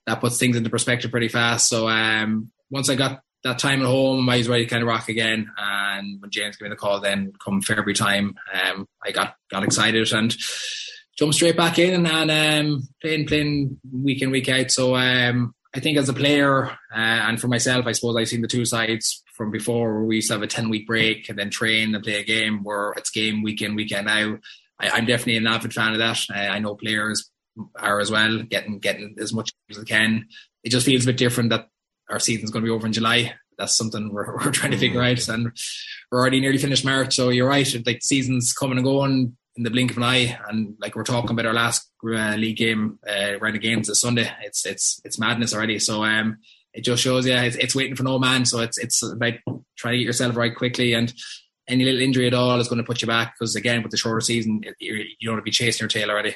that 0.06 0.22
puts 0.22 0.38
things 0.38 0.56
into 0.56 0.69
perspective 0.69 1.11
pretty 1.11 1.28
fast. 1.28 1.68
So 1.69 1.88
um, 1.88 2.52
once 2.69 2.90
I 2.90 2.95
got 2.95 3.22
that 3.44 3.60
time 3.60 3.82
at 3.82 3.88
home, 3.88 4.28
I 4.30 4.38
was 4.38 4.49
ready 4.49 4.65
to 4.65 4.69
kind 4.69 4.82
of 4.82 4.88
rock 4.88 5.10
again. 5.10 5.52
And 5.57 6.22
when 6.22 6.32
James 6.32 6.57
gave 6.57 6.68
me 6.68 6.69
the 6.69 6.76
call, 6.76 6.99
then 6.99 7.34
come 7.44 7.61
February 7.61 7.94
time, 7.94 8.36
um, 8.53 8.88
I 9.06 9.11
got 9.11 9.36
got 9.52 9.64
excited 9.64 10.11
and 10.14 10.36
jumped 11.18 11.36
straight 11.36 11.57
back 11.57 11.80
in 11.80 11.94
and, 11.94 12.07
and 12.07 12.68
um, 12.68 12.88
playing 13.02 13.28
playing 13.28 13.80
week 13.91 14.22
in 14.22 14.32
week 14.32 14.49
out. 14.49 14.72
So 14.72 14.95
um, 14.95 15.53
I 15.76 15.80
think 15.80 15.98
as 15.98 16.10
a 16.10 16.14
player 16.14 16.69
uh, 16.69 16.76
and 16.95 17.40
for 17.40 17.48
myself, 17.48 17.86
I 17.86 17.91
suppose 17.91 18.15
I've 18.15 18.28
seen 18.28 18.41
the 18.41 18.48
two 18.48 18.65
sides 18.65 19.24
from 19.38 19.51
before 19.51 19.93
where 19.93 20.03
we 20.03 20.15
used 20.15 20.27
to 20.27 20.34
have 20.34 20.41
a 20.41 20.47
10 20.47 20.69
week 20.69 20.88
break 20.88 21.30
and 21.30 21.38
then 21.38 21.49
train 21.49 21.93
and 21.93 22.03
play 22.03 22.19
a 22.19 22.23
game 22.23 22.64
where 22.64 22.93
it's 22.97 23.11
game 23.11 23.43
weekend, 23.43 23.76
weekend 23.76 24.07
now. 24.07 24.39
I, 24.80 24.97
am 24.97 25.05
definitely 25.05 25.38
an 25.38 25.47
avid 25.47 25.73
fan 25.73 25.93
of 25.93 25.99
that. 25.99 26.19
I, 26.30 26.47
I 26.47 26.59
know 26.59 26.76
players 26.76 27.30
are 27.76 27.99
as 27.99 28.11
well, 28.11 28.43
getting 28.43 28.80
getting 28.80 29.15
as 29.19 29.34
much 29.34 29.51
as 29.69 29.77
they 29.77 29.84
can. 29.84 30.27
It 30.64 30.69
just 30.69 30.85
feels 30.85 31.03
a 31.03 31.07
bit 31.07 31.18
different 31.18 31.51
that 31.51 31.69
our 32.09 32.19
season's 32.19 32.51
going 32.51 32.64
to 32.64 32.68
be 32.68 32.73
over 32.73 32.85
in 32.85 32.93
July. 32.93 33.34
That's 33.57 33.76
something 33.76 34.11
we're, 34.11 34.35
we're 34.35 34.51
trying 34.51 34.72
to 34.72 34.77
figure 34.77 35.01
out. 35.01 35.27
And 35.27 35.51
we're 36.11 36.19
already 36.19 36.39
nearly 36.39 36.57
finished 36.57 36.85
March. 36.85 37.15
So 37.15 37.30
you're 37.30 37.47
right. 37.47 37.68
Like 37.85 38.03
season's 38.03 38.53
coming 38.53 38.77
and 38.77 38.85
going 38.85 39.38
in 39.55 39.64
the 39.64 39.72
blink 39.72 39.91
of 39.91 39.97
an 39.97 40.03
eye. 40.03 40.39
And 40.47 40.76
like 40.80 40.95
we're 40.95 41.03
talking 41.03 41.31
about 41.31 41.45
our 41.45 41.53
last 41.53 41.89
uh, 42.05 42.35
league 42.35 42.57
game, 42.57 42.99
uh, 43.07 43.39
round 43.39 43.55
of 43.55 43.61
games 43.61 43.88
this 43.88 44.01
Sunday. 44.01 44.31
It's 44.43 44.65
it's 44.65 45.01
it's 45.03 45.19
madness 45.19 45.53
already. 45.53 45.80
So 45.80 46.03
um, 46.03 46.38
it 46.78 46.84
just 46.84 47.04
shows 47.04 47.26
yeah, 47.26 47.44
it's, 47.44 47.58
it's 47.58 47.76
waiting 47.76 47.95
for 47.95 48.04
no 48.04 48.20
man. 48.20 48.45
So 48.45 48.60
it's 48.60 48.78
it's 48.78 49.04
about 49.04 49.34
trying 49.78 49.94
to 49.94 49.98
get 49.98 50.06
yourself 50.06 50.36
right 50.36 50.56
quickly 50.56 50.94
and. 50.94 51.14
Any 51.70 51.84
little 51.84 51.99
injury 51.99 52.28
at 52.28 52.34
all 52.34 52.62
is 52.62 52.70
going 52.70 52.78
to 52.78 52.86
put 52.86 53.02
you 53.02 53.10
back 53.10 53.34
because 53.38 53.54
again, 53.58 53.84
with 53.84 53.91
the 53.91 53.98
shorter 53.98 54.22
season, 54.22 54.62
you 54.80 55.04
don't 55.22 55.34
want 55.34 55.40
to 55.40 55.44
be 55.44 55.52
chasing 55.52 55.84
your 55.84 55.90
tail 55.90 56.10
already 56.10 56.34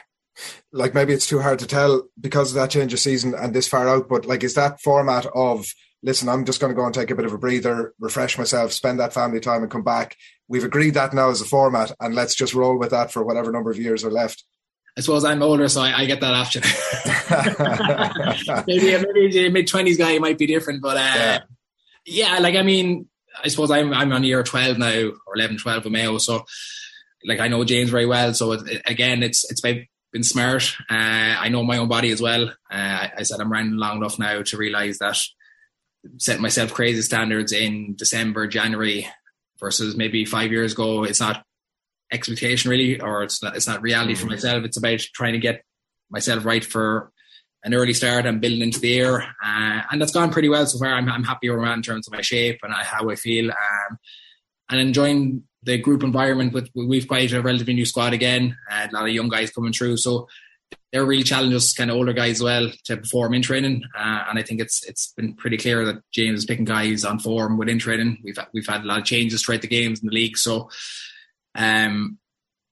like 0.71 0.93
maybe 0.93 1.13
it's 1.13 1.27
too 1.27 1.39
hard 1.39 1.59
to 1.59 1.67
tell 1.67 2.03
because 2.19 2.51
of 2.51 2.55
that 2.55 2.69
change 2.69 2.93
of 2.93 2.99
season 2.99 3.33
and 3.35 3.53
this 3.53 3.67
far 3.67 3.87
out. 3.87 4.09
But 4.09 4.25
like, 4.25 4.43
is 4.43 4.55
that 4.55 4.81
format 4.81 5.25
of 5.33 5.65
listen, 6.03 6.29
I'm 6.29 6.45
just 6.45 6.59
going 6.59 6.71
to 6.71 6.75
go 6.75 6.85
and 6.85 6.93
take 6.93 7.11
a 7.11 7.15
bit 7.15 7.25
of 7.25 7.33
a 7.33 7.37
breather, 7.37 7.93
refresh 7.99 8.37
myself, 8.37 8.71
spend 8.71 8.99
that 8.99 9.13
family 9.13 9.39
time, 9.39 9.61
and 9.61 9.71
come 9.71 9.83
back. 9.83 10.17
We've 10.47 10.63
agreed 10.63 10.95
that 10.95 11.13
now 11.13 11.29
as 11.29 11.41
a 11.41 11.45
format, 11.45 11.91
and 11.99 12.15
let's 12.15 12.35
just 12.35 12.53
roll 12.53 12.77
with 12.77 12.91
that 12.91 13.11
for 13.11 13.23
whatever 13.23 13.51
number 13.51 13.71
of 13.71 13.79
years 13.79 14.03
are 14.03 14.11
left. 14.11 14.43
I 14.97 15.01
suppose 15.01 15.23
I'm 15.23 15.41
older, 15.41 15.69
so 15.69 15.81
I, 15.81 15.99
I 15.99 16.05
get 16.05 16.21
that 16.21 16.33
option. 16.33 16.63
maybe 18.67 18.97
maybe 19.13 19.49
mid 19.49 19.67
twenties 19.67 19.97
guy 19.97 20.17
might 20.19 20.37
be 20.37 20.47
different, 20.47 20.81
but 20.81 20.97
uh, 20.97 20.99
yeah. 20.99 21.39
yeah, 22.05 22.39
like 22.39 22.55
I 22.55 22.61
mean, 22.61 23.07
I 23.43 23.47
suppose 23.47 23.71
I'm 23.71 23.93
I'm 23.93 24.11
on 24.11 24.23
year 24.23 24.43
twelve 24.43 24.77
now 24.77 25.11
or 25.25 25.35
11, 25.35 25.57
12 25.57 25.85
with 25.85 25.93
Mayo, 25.93 26.17
so 26.17 26.45
like 27.25 27.39
I 27.39 27.47
know 27.47 27.63
James 27.63 27.89
very 27.89 28.05
well. 28.05 28.33
So 28.33 28.51
it, 28.53 28.81
again, 28.85 29.23
it's 29.23 29.49
it's 29.49 29.63
about 29.63 29.81
been 30.11 30.23
smart. 30.23 30.75
Uh, 30.89 31.35
I 31.39 31.49
know 31.49 31.63
my 31.63 31.77
own 31.77 31.87
body 31.87 32.11
as 32.11 32.21
well. 32.21 32.49
Uh, 32.49 32.53
I, 32.71 33.11
I 33.19 33.23
said 33.23 33.39
I'm 33.39 33.51
running 33.51 33.77
long 33.77 33.97
enough 33.97 34.19
now 34.19 34.41
to 34.41 34.57
realise 34.57 34.99
that 34.99 35.17
setting 36.17 36.41
myself 36.41 36.73
crazy 36.73 37.01
standards 37.01 37.51
in 37.51 37.95
December, 37.95 38.47
January 38.47 39.07
versus 39.59 39.95
maybe 39.95 40.25
five 40.25 40.51
years 40.51 40.73
ago, 40.73 41.03
it's 41.03 41.19
not 41.19 41.45
expectation 42.11 42.69
really, 42.69 42.99
or 42.99 43.23
it's 43.23 43.41
not, 43.41 43.55
it's 43.55 43.67
not 43.67 43.81
reality 43.81 44.15
for 44.15 44.25
mm. 44.25 44.31
myself. 44.31 44.63
It's 44.63 44.77
about 44.77 44.99
trying 45.13 45.33
to 45.33 45.39
get 45.39 45.63
myself 46.09 46.45
right 46.45 46.63
for 46.63 47.11
an 47.63 47.73
early 47.73 47.93
start 47.93 48.25
and 48.25 48.41
building 48.41 48.61
into 48.61 48.79
the 48.79 48.87
year. 48.87 49.21
Uh, 49.21 49.81
and 49.91 50.01
that's 50.01 50.11
gone 50.11 50.31
pretty 50.31 50.49
well 50.49 50.65
so 50.65 50.79
far. 50.79 50.93
I'm, 50.93 51.07
I'm 51.09 51.23
happy 51.23 51.49
where 51.49 51.59
I'm 51.59 51.67
at 51.67 51.77
in 51.77 51.83
terms 51.83 52.07
of 52.07 52.13
my 52.13 52.21
shape 52.21 52.59
and 52.63 52.73
how 52.73 53.09
I 53.09 53.15
feel. 53.15 53.51
Um, 53.51 53.97
and 54.69 54.79
enjoying 54.79 55.43
the 55.63 55.77
group 55.77 56.01
environment 56.03 56.53
with 56.53 56.69
we've 56.73 57.07
quite 57.07 57.31
a 57.31 57.41
relatively 57.41 57.73
new 57.73 57.85
squad 57.85 58.13
again, 58.13 58.57
uh, 58.71 58.87
a 58.89 58.93
lot 58.93 59.07
of 59.07 59.13
young 59.13 59.29
guys 59.29 59.51
coming 59.51 59.73
through. 59.73 59.97
So 59.97 60.27
they're 60.91 61.05
really 61.05 61.23
challenging 61.23 61.55
us, 61.55 61.73
kind 61.73 61.89
of 61.89 61.97
older 61.97 62.13
guys 62.13 62.37
as 62.37 62.43
well, 62.43 62.71
to 62.85 62.97
perform 62.97 63.33
in 63.33 63.41
training. 63.41 63.83
Uh, 63.97 64.23
and 64.29 64.39
I 64.39 64.43
think 64.43 64.59
it's 64.59 64.83
it's 64.87 65.13
been 65.15 65.35
pretty 65.35 65.57
clear 65.57 65.85
that 65.85 66.01
James 66.11 66.39
is 66.39 66.45
picking 66.45 66.65
guys 66.65 67.05
on 67.05 67.19
form 67.19 67.57
within 67.57 67.79
training. 67.79 68.17
We've 68.23 68.37
we've 68.53 68.67
had 68.67 68.83
a 68.83 68.87
lot 68.87 68.99
of 68.99 69.05
changes 69.05 69.43
throughout 69.43 69.61
the 69.61 69.67
games 69.67 70.01
in 70.01 70.07
the 70.07 70.15
league. 70.15 70.37
So, 70.37 70.69
um, 71.55 72.17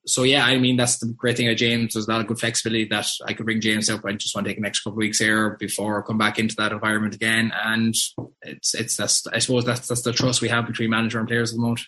so 0.06 0.24
yeah, 0.24 0.46
I 0.46 0.58
mean 0.58 0.78
that's 0.78 0.98
the 1.00 1.08
great 1.08 1.38
thing 1.38 1.48
about 1.48 1.58
James. 1.58 1.94
There's 1.94 2.08
a 2.08 2.12
lot 2.12 2.22
of 2.22 2.28
good 2.28 2.40
flexibility 2.40 2.86
that 2.86 3.08
I 3.26 3.34
could 3.34 3.46
bring 3.46 3.62
James 3.62 3.90
up. 3.90 4.06
I 4.06 4.14
just 4.14 4.34
want 4.34 4.46
to 4.46 4.52
take 4.52 4.58
an 4.58 4.66
extra 4.66 4.90
couple 4.90 4.98
of 4.98 5.06
weeks 5.06 5.20
here 5.20 5.58
before 5.60 6.02
I 6.02 6.08
come 6.08 6.18
back 6.18 6.40
into 6.40 6.56
that 6.56 6.72
environment 6.72 7.16
again. 7.16 7.52
And 7.64 7.94
it's 8.42 8.74
it's 8.74 8.96
that's 8.96 9.28
I 9.28 9.40
suppose 9.40 9.66
that's 9.66 9.88
that's 9.88 10.02
the 10.02 10.14
trust 10.14 10.42
we 10.42 10.50
have 10.50 10.68
between 10.68 10.90
manager 10.90 11.20
and 11.20 11.28
players 11.28 11.52
at 11.52 11.58
the 11.58 11.62
moment 11.62 11.82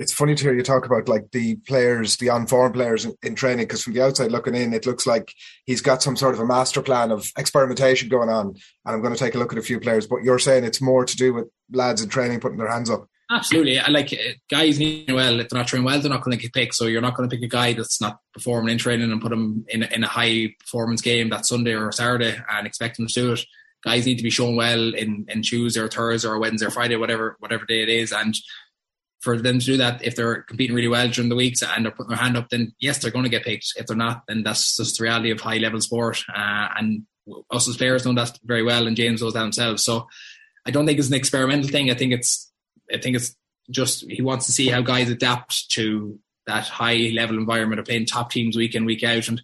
it's 0.00 0.14
funny 0.14 0.34
to 0.34 0.42
hear 0.42 0.54
you 0.54 0.62
talk 0.62 0.86
about 0.86 1.10
like 1.10 1.30
the 1.32 1.56
players, 1.56 2.16
the 2.16 2.30
on-form 2.30 2.72
players 2.72 3.04
in, 3.04 3.14
in 3.22 3.34
training, 3.34 3.66
because 3.66 3.82
from 3.82 3.92
the 3.92 4.02
outside 4.02 4.32
looking 4.32 4.54
in, 4.54 4.72
it 4.72 4.86
looks 4.86 5.06
like 5.06 5.34
he's 5.66 5.82
got 5.82 6.02
some 6.02 6.16
sort 6.16 6.32
of 6.32 6.40
a 6.40 6.46
master 6.46 6.80
plan 6.80 7.10
of 7.10 7.30
experimentation 7.36 8.08
going 8.08 8.30
on. 8.30 8.46
And 8.46 8.56
I'm 8.86 9.02
going 9.02 9.12
to 9.12 9.18
take 9.18 9.34
a 9.34 9.38
look 9.38 9.52
at 9.52 9.58
a 9.58 9.62
few 9.62 9.78
players, 9.78 10.06
but 10.06 10.22
you're 10.22 10.38
saying 10.38 10.64
it's 10.64 10.80
more 10.80 11.04
to 11.04 11.16
do 11.16 11.34
with 11.34 11.48
lads 11.70 12.02
in 12.02 12.08
training 12.08 12.40
putting 12.40 12.56
their 12.56 12.70
hands 12.70 12.88
up. 12.88 13.08
Absolutely. 13.30 13.78
I 13.78 13.88
like 13.90 14.12
uh, 14.12 14.32
guys 14.50 14.80
need 14.80 15.10
well. 15.10 15.38
If 15.38 15.48
they're 15.48 15.58
not 15.58 15.68
training 15.68 15.84
well, 15.86 16.00
they're 16.00 16.10
not 16.10 16.22
going 16.22 16.36
to 16.36 16.42
get 16.42 16.52
picked. 16.52 16.74
So 16.74 16.86
you're 16.86 17.00
not 17.00 17.14
going 17.16 17.28
to 17.28 17.34
pick 17.34 17.44
a 17.44 17.48
guy 17.48 17.72
that's 17.74 18.00
not 18.00 18.18
performing 18.34 18.72
in 18.72 18.78
training 18.78 19.12
and 19.12 19.22
put 19.22 19.32
him 19.32 19.64
in, 19.68 19.84
in 19.84 20.02
a 20.02 20.08
high 20.08 20.54
performance 20.58 21.00
game 21.00 21.28
that 21.30 21.46
Sunday 21.46 21.74
or 21.74 21.92
Saturday 21.92 22.36
and 22.50 22.66
expect 22.66 22.98
him 22.98 23.06
to 23.06 23.12
do 23.12 23.32
it. 23.34 23.40
Guys 23.84 24.04
need 24.04 24.16
to 24.16 24.24
be 24.24 24.30
shown 24.30 24.56
well 24.56 24.94
in, 24.94 25.26
in 25.28 25.42
Tuesday 25.42 25.80
or 25.80 25.88
Thursday 25.88 26.28
or 26.28 26.40
Wednesday 26.40 26.66
or 26.66 26.70
Friday, 26.70 26.96
whatever 26.96 27.36
whatever 27.38 27.64
day 27.64 27.82
it 27.82 27.88
is. 27.88 28.12
And 28.12 28.34
for 29.20 29.38
them 29.38 29.60
to 29.60 29.64
do 29.64 29.76
that, 29.76 30.04
if 30.04 30.16
they're 30.16 30.42
competing 30.42 30.74
really 30.74 30.88
well 30.88 31.08
during 31.08 31.28
the 31.28 31.36
weeks 31.36 31.62
and 31.62 31.84
they're 31.84 31.92
putting 31.92 32.08
their 32.08 32.18
hand 32.18 32.36
up, 32.36 32.48
then 32.48 32.74
yes, 32.80 32.98
they're 32.98 33.12
going 33.12 33.24
to 33.24 33.30
get 33.30 33.44
picked. 33.44 33.74
If 33.76 33.86
they're 33.86 33.96
not, 33.96 34.22
then 34.26 34.42
that's 34.42 34.76
just 34.76 34.98
the 34.98 35.04
reality 35.04 35.30
of 35.30 35.40
high 35.40 35.58
level 35.58 35.80
sport. 35.80 36.24
Uh, 36.28 36.68
and 36.76 37.02
us 37.50 37.68
as 37.68 37.76
players 37.76 38.04
know 38.04 38.14
that 38.14 38.38
very 38.42 38.64
well, 38.64 38.88
and 38.88 38.96
James 38.96 39.22
knows 39.22 39.34
that 39.34 39.42
himself. 39.42 39.78
So 39.78 40.08
I 40.66 40.72
don't 40.72 40.84
think 40.84 40.98
it's 40.98 41.08
an 41.08 41.14
experimental 41.14 41.70
thing. 41.70 41.90
I 41.90 41.94
think 41.94 42.12
it's, 42.12 42.49
I 42.92 42.98
think 42.98 43.16
it's 43.16 43.34
just 43.70 44.04
he 44.10 44.22
wants 44.22 44.46
to 44.46 44.52
see 44.52 44.68
how 44.68 44.80
guys 44.80 45.10
adapt 45.10 45.70
to 45.72 46.18
that 46.46 46.66
high 46.66 47.10
level 47.14 47.38
environment 47.38 47.78
of 47.78 47.86
playing 47.86 48.06
top 48.06 48.30
teams 48.30 48.56
week 48.56 48.74
in 48.74 48.84
week 48.84 49.04
out. 49.04 49.28
And 49.28 49.42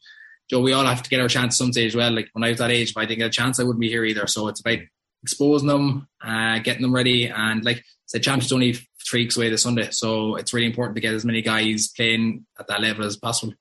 Joe, 0.50 0.60
we 0.60 0.72
all 0.72 0.84
have 0.84 1.02
to 1.02 1.10
get 1.10 1.20
our 1.20 1.28
chance 1.28 1.56
some 1.56 1.72
stage. 1.72 1.94
Well, 1.94 2.12
like 2.12 2.28
when 2.32 2.44
I 2.44 2.50
was 2.50 2.58
that 2.58 2.70
age, 2.70 2.90
if 2.90 2.96
I 2.96 3.04
didn't 3.04 3.18
get 3.18 3.28
a 3.28 3.30
chance, 3.30 3.60
I 3.60 3.64
wouldn't 3.64 3.80
be 3.80 3.88
here 3.88 4.04
either. 4.04 4.26
So 4.26 4.48
it's 4.48 4.60
about 4.60 4.78
exposing 5.22 5.68
them, 5.68 6.08
uh, 6.24 6.58
getting 6.60 6.82
them 6.82 6.94
ready, 6.94 7.28
and 7.28 7.64
like 7.64 7.84
said, 8.06 8.22
champions 8.22 8.52
only 8.52 8.78
three 9.08 9.22
weeks 9.22 9.36
away 9.36 9.50
this 9.50 9.62
Sunday, 9.62 9.88
so 9.90 10.36
it's 10.36 10.52
really 10.52 10.66
important 10.66 10.96
to 10.96 11.00
get 11.00 11.14
as 11.14 11.24
many 11.24 11.42
guys 11.42 11.88
playing 11.88 12.46
at 12.58 12.66
that 12.68 12.80
level 12.80 13.04
as 13.04 13.16
possible. 13.16 13.54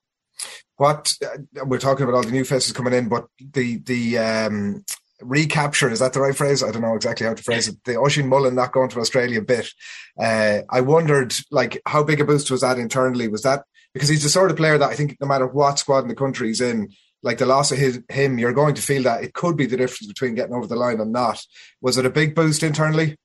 What 0.77 1.13
uh, 1.23 1.65
we're 1.65 1.79
talking 1.79 2.03
about 2.03 2.15
all 2.15 2.23
the 2.23 2.31
new 2.31 2.43
faces 2.43 2.73
coming 2.73 2.93
in, 2.93 3.07
but 3.07 3.27
the 3.39 3.77
the 3.77 4.17
um, 4.17 4.85
recapture 5.21 5.89
is 5.89 5.99
that 5.99 6.13
the 6.13 6.21
right 6.21 6.35
phrase? 6.35 6.63
I 6.63 6.71
don't 6.71 6.81
know 6.81 6.95
exactly 6.95 7.25
how 7.25 7.33
to 7.33 7.43
phrase 7.43 7.67
it. 7.67 7.83
The 7.85 7.93
Oisín 7.93 8.27
Mullin 8.27 8.55
not 8.55 8.71
going 8.71 8.89
to 8.89 8.99
Australia 8.99 9.41
bit. 9.41 9.71
Uh, 10.19 10.59
I 10.69 10.81
wondered, 10.81 11.33
like, 11.51 11.81
how 11.85 12.03
big 12.03 12.21
a 12.21 12.25
boost 12.25 12.51
was 12.51 12.61
that 12.61 12.77
internally? 12.77 13.27
Was 13.27 13.43
that 13.43 13.63
because 13.93 14.09
he's 14.09 14.23
the 14.23 14.29
sort 14.29 14.51
of 14.51 14.57
player 14.57 14.77
that 14.77 14.89
I 14.89 14.95
think 14.95 15.17
no 15.21 15.27
matter 15.27 15.47
what 15.47 15.79
squad 15.79 15.99
in 15.99 16.09
the 16.09 16.15
country 16.15 16.49
he's 16.49 16.61
in, 16.61 16.89
like 17.23 17.37
the 17.37 17.45
loss 17.45 17.71
of 17.71 17.77
his, 17.77 18.01
him, 18.09 18.37
you're 18.37 18.53
going 18.53 18.75
to 18.75 18.81
feel 18.81 19.03
that 19.03 19.23
it 19.23 19.33
could 19.33 19.55
be 19.57 19.65
the 19.65 19.77
difference 19.77 20.07
between 20.07 20.35
getting 20.35 20.53
over 20.53 20.67
the 20.67 20.75
line 20.75 20.99
and 20.99 21.13
not. 21.13 21.41
Was 21.81 21.97
it 21.97 22.05
a 22.05 22.09
big 22.09 22.35
boost 22.35 22.61
internally? 22.61 23.17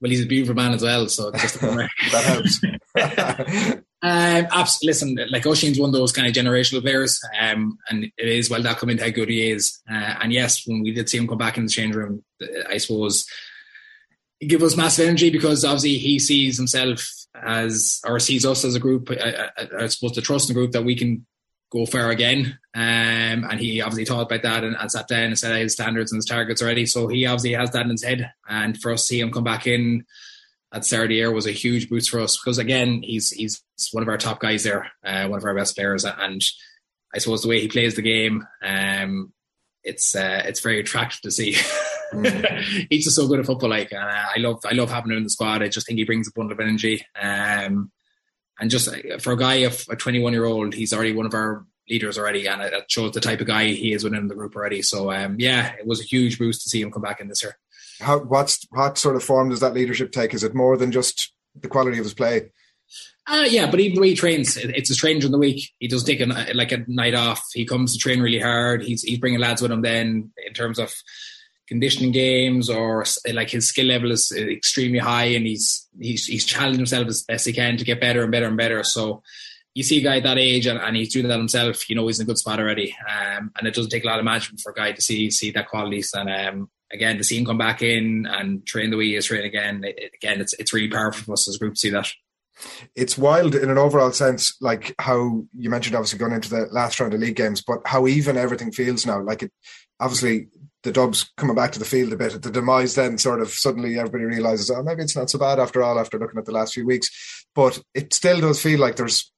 Well, 0.00 0.10
he's 0.10 0.24
a 0.24 0.26
beautiful 0.26 0.54
man 0.54 0.74
as 0.74 0.82
well, 0.82 1.08
so 1.08 1.32
just 1.32 1.60
that 1.60 1.88
helps. 2.12 2.60
um, 4.02 4.46
absolutely. 4.52 4.86
Listen, 4.86 5.18
like 5.30 5.42
Oisín's 5.44 5.78
one 5.78 5.90
of 5.90 5.94
those 5.94 6.12
kind 6.12 6.28
of 6.28 6.34
generational 6.34 6.82
players, 6.82 7.20
um, 7.40 7.78
and 7.88 8.04
it 8.04 8.28
is 8.28 8.48
well 8.48 8.62
documented 8.62 9.04
how 9.04 9.12
good 9.12 9.28
he 9.28 9.50
is. 9.50 9.80
Uh, 9.90 10.14
and 10.20 10.32
yes, 10.32 10.66
when 10.66 10.82
we 10.82 10.92
did 10.92 11.08
see 11.08 11.18
him 11.18 11.26
come 11.26 11.38
back 11.38 11.56
in 11.56 11.64
the 11.64 11.70
change 11.70 11.94
room, 11.94 12.22
I 12.68 12.76
suppose 12.76 13.26
he 14.38 14.46
gave 14.46 14.62
us 14.62 14.76
massive 14.76 15.06
energy 15.06 15.30
because 15.30 15.64
obviously 15.64 15.98
he 15.98 16.18
sees 16.18 16.56
himself 16.56 17.04
as 17.34 18.00
or 18.06 18.18
sees 18.20 18.46
us 18.46 18.64
as 18.64 18.74
a 18.74 18.80
group. 18.80 19.10
I, 19.10 19.50
I, 19.56 19.84
I 19.84 19.86
suppose 19.88 20.12
the 20.12 20.22
trust 20.22 20.48
in 20.48 20.54
the 20.54 20.60
group 20.60 20.72
that 20.72 20.84
we 20.84 20.94
can 20.94 21.26
go 21.70 21.86
far 21.86 22.10
again. 22.10 22.58
Um, 22.74 23.44
and 23.44 23.60
he 23.60 23.80
obviously 23.80 24.04
thought 24.04 24.26
about 24.26 24.42
that 24.42 24.64
and, 24.64 24.76
and, 24.78 24.90
sat 24.90 25.08
down 25.08 25.24
and 25.24 25.38
set 25.38 25.52
out 25.52 25.58
his 25.58 25.74
standards 25.74 26.12
and 26.12 26.18
his 26.18 26.24
targets 26.24 26.62
already. 26.62 26.86
So 26.86 27.08
he 27.08 27.26
obviously 27.26 27.52
has 27.52 27.70
that 27.72 27.84
in 27.84 27.90
his 27.90 28.04
head. 28.04 28.30
And 28.48 28.80
for 28.80 28.92
us 28.92 29.02
to 29.02 29.06
see 29.06 29.20
him 29.20 29.32
come 29.32 29.44
back 29.44 29.66
in 29.66 30.04
at 30.72 30.84
start 30.84 31.10
year 31.10 31.32
was 31.32 31.46
a 31.46 31.52
huge 31.52 31.88
boost 31.88 32.10
for 32.10 32.20
us 32.20 32.38
because 32.38 32.58
again, 32.58 33.02
he's 33.02 33.30
he's 33.30 33.62
one 33.92 34.02
of 34.02 34.08
our 34.08 34.18
top 34.18 34.40
guys 34.40 34.64
there, 34.64 34.90
uh, 35.04 35.26
one 35.26 35.38
of 35.38 35.44
our 35.44 35.54
best 35.54 35.76
players. 35.76 36.04
And 36.04 36.42
I 37.14 37.18
suppose 37.18 37.42
the 37.42 37.48
way 37.48 37.60
he 37.60 37.68
plays 37.68 37.94
the 37.94 38.02
game, 38.02 38.46
um, 38.62 39.32
it's 39.82 40.14
uh, 40.14 40.42
it's 40.44 40.60
very 40.60 40.80
attractive 40.80 41.22
to 41.22 41.30
see. 41.30 41.56
Mm. 42.12 42.86
he's 42.90 43.04
just 43.04 43.16
so 43.16 43.26
good 43.26 43.40
at 43.40 43.46
football. 43.46 43.70
Like, 43.70 43.92
uh, 43.92 43.96
I 43.96 44.36
love 44.38 44.60
I 44.64 44.74
love 44.74 44.90
having 44.90 45.12
him 45.12 45.18
in 45.18 45.24
the 45.24 45.30
squad. 45.30 45.62
I 45.62 45.68
just 45.68 45.86
think 45.86 45.98
he 45.98 46.04
brings 46.04 46.28
a 46.28 46.32
bundle 46.34 46.52
of 46.52 46.60
energy. 46.60 47.04
Um, 47.20 47.90
and 48.60 48.70
just 48.70 48.88
uh, 48.88 49.18
for 49.18 49.32
a 49.32 49.36
guy 49.36 49.56
of 49.56 49.84
a 49.88 49.96
21 49.96 50.32
year 50.32 50.44
old, 50.44 50.74
he's 50.74 50.92
already 50.92 51.12
one 51.12 51.26
of 51.26 51.34
our 51.34 51.64
leaders 51.88 52.18
already, 52.18 52.46
and 52.46 52.62
it 52.62 52.90
shows 52.90 53.12
the 53.12 53.20
type 53.20 53.40
of 53.40 53.46
guy 53.46 53.66
he 53.66 53.92
is 53.92 54.04
within 54.04 54.28
the 54.28 54.34
group 54.34 54.54
already. 54.54 54.82
So 54.82 55.10
um, 55.10 55.36
yeah, 55.38 55.72
it 55.78 55.86
was 55.86 56.00
a 56.00 56.04
huge 56.04 56.38
boost 56.38 56.62
to 56.62 56.68
see 56.68 56.80
him 56.80 56.90
come 56.90 57.02
back 57.02 57.20
in 57.20 57.28
this 57.28 57.42
year. 57.42 57.56
How 58.00 58.18
what's 58.18 58.66
what 58.70 58.98
sort 58.98 59.16
of 59.16 59.24
form 59.24 59.48
does 59.50 59.60
that 59.60 59.74
leadership 59.74 60.12
take? 60.12 60.34
Is 60.34 60.44
it 60.44 60.54
more 60.54 60.76
than 60.76 60.92
just 60.92 61.32
the 61.60 61.68
quality 61.68 61.98
of 61.98 62.04
his 62.04 62.14
play? 62.14 62.50
Uh, 63.26 63.44
yeah, 63.46 63.70
but 63.70 63.78
even 63.78 63.96
the 63.96 64.00
way 64.00 64.08
he 64.08 64.14
trains, 64.14 64.56
it's 64.56 64.90
a 64.90 64.94
training 64.94 65.22
in 65.22 65.32
the 65.32 65.38
week. 65.38 65.70
He 65.78 65.86
does 65.86 66.02
take 66.02 66.20
a, 66.20 66.26
like 66.54 66.72
a 66.72 66.84
night 66.86 67.14
off. 67.14 67.44
He 67.52 67.66
comes 67.66 67.92
to 67.92 67.98
train 67.98 68.22
really 68.22 68.40
hard. 68.40 68.82
He's 68.82 69.02
he's 69.02 69.18
bringing 69.18 69.40
lads 69.40 69.60
with 69.60 69.70
him. 69.70 69.82
Then 69.82 70.30
in 70.46 70.54
terms 70.54 70.78
of 70.78 70.94
conditioning 71.68 72.12
games 72.12 72.70
or 72.70 73.04
like 73.32 73.50
his 73.50 73.68
skill 73.68 73.86
level 73.86 74.10
is 74.10 74.32
extremely 74.32 74.98
high 74.98 75.26
and 75.26 75.46
he's 75.46 75.86
he's 76.00 76.24
he's 76.26 76.44
challenged 76.44 76.78
himself 76.78 77.06
as 77.06 77.22
best 77.22 77.46
he 77.46 77.52
can 77.52 77.76
to 77.76 77.84
get 77.84 78.00
better 78.00 78.22
and 78.22 78.32
better 78.32 78.46
and 78.46 78.56
better. 78.56 78.82
So 78.82 79.22
you 79.74 79.82
see 79.82 79.98
a 79.98 80.02
guy 80.02 80.20
that 80.20 80.38
age 80.38 80.66
and, 80.66 80.78
and 80.78 80.96
he's 80.96 81.12
doing 81.12 81.28
that 81.28 81.38
himself, 81.38 81.88
you 81.88 81.94
know 81.94 82.06
he's 82.06 82.18
in 82.18 82.24
a 82.24 82.26
good 82.26 82.38
spot 82.38 82.58
already. 82.58 82.96
Um, 83.08 83.52
and 83.56 83.68
it 83.68 83.74
doesn't 83.74 83.90
take 83.90 84.04
a 84.04 84.06
lot 84.06 84.18
of 84.18 84.24
management 84.24 84.60
for 84.60 84.72
a 84.72 84.74
guy 84.74 84.92
to 84.92 85.02
see 85.02 85.30
see 85.30 85.50
that 85.52 85.68
qualities. 85.68 86.10
And 86.14 86.30
um, 86.30 86.70
again, 86.92 87.18
to 87.18 87.24
see 87.24 87.38
him 87.38 87.44
come 87.44 87.58
back 87.58 87.82
in 87.82 88.26
and 88.26 88.66
train 88.66 88.90
the 88.90 88.96
way 88.96 89.04
he 89.04 89.16
is 89.16 89.26
trained 89.26 89.44
again, 89.44 89.84
it, 89.84 90.12
again, 90.14 90.40
it's 90.40 90.54
it's 90.54 90.72
really 90.72 90.88
powerful 90.88 91.24
for 91.24 91.32
us 91.34 91.48
as 91.48 91.56
a 91.56 91.58
group 91.58 91.74
to 91.74 91.80
see 91.80 91.90
that. 91.90 92.10
It's 92.96 93.16
wild 93.16 93.54
in 93.54 93.70
an 93.70 93.78
overall 93.78 94.10
sense, 94.10 94.56
like 94.60 94.92
how 94.98 95.44
you 95.56 95.70
mentioned, 95.70 95.94
obviously 95.94 96.18
going 96.18 96.32
into 96.32 96.50
the 96.50 96.66
last 96.72 96.98
round 96.98 97.14
of 97.14 97.20
league 97.20 97.36
games, 97.36 97.62
but 97.62 97.82
how 97.84 98.08
even 98.08 98.36
everything 98.36 98.72
feels 98.72 99.06
now. 99.06 99.20
Like 99.22 99.44
it, 99.44 99.52
obviously 100.00 100.48
the 100.82 100.92
Dubs 100.92 101.30
coming 101.36 101.56
back 101.56 101.72
to 101.72 101.78
the 101.78 101.84
field 101.84 102.12
a 102.12 102.16
bit 102.16 102.34
at 102.34 102.42
the 102.42 102.50
demise, 102.50 102.94
then 102.94 103.18
sort 103.18 103.40
of 103.40 103.50
suddenly 103.50 103.98
everybody 103.98 104.24
realizes, 104.24 104.70
oh, 104.70 104.82
maybe 104.82 105.02
it's 105.02 105.16
not 105.16 105.30
so 105.30 105.38
bad 105.38 105.58
after 105.58 105.82
all, 105.82 105.98
after 105.98 106.18
looking 106.18 106.38
at 106.38 106.44
the 106.44 106.52
last 106.52 106.74
few 106.74 106.86
weeks. 106.86 107.46
But 107.54 107.80
it 107.94 108.14
still 108.14 108.40
does 108.40 108.62
feel 108.62 108.78
like 108.78 108.96
there's 108.96 109.32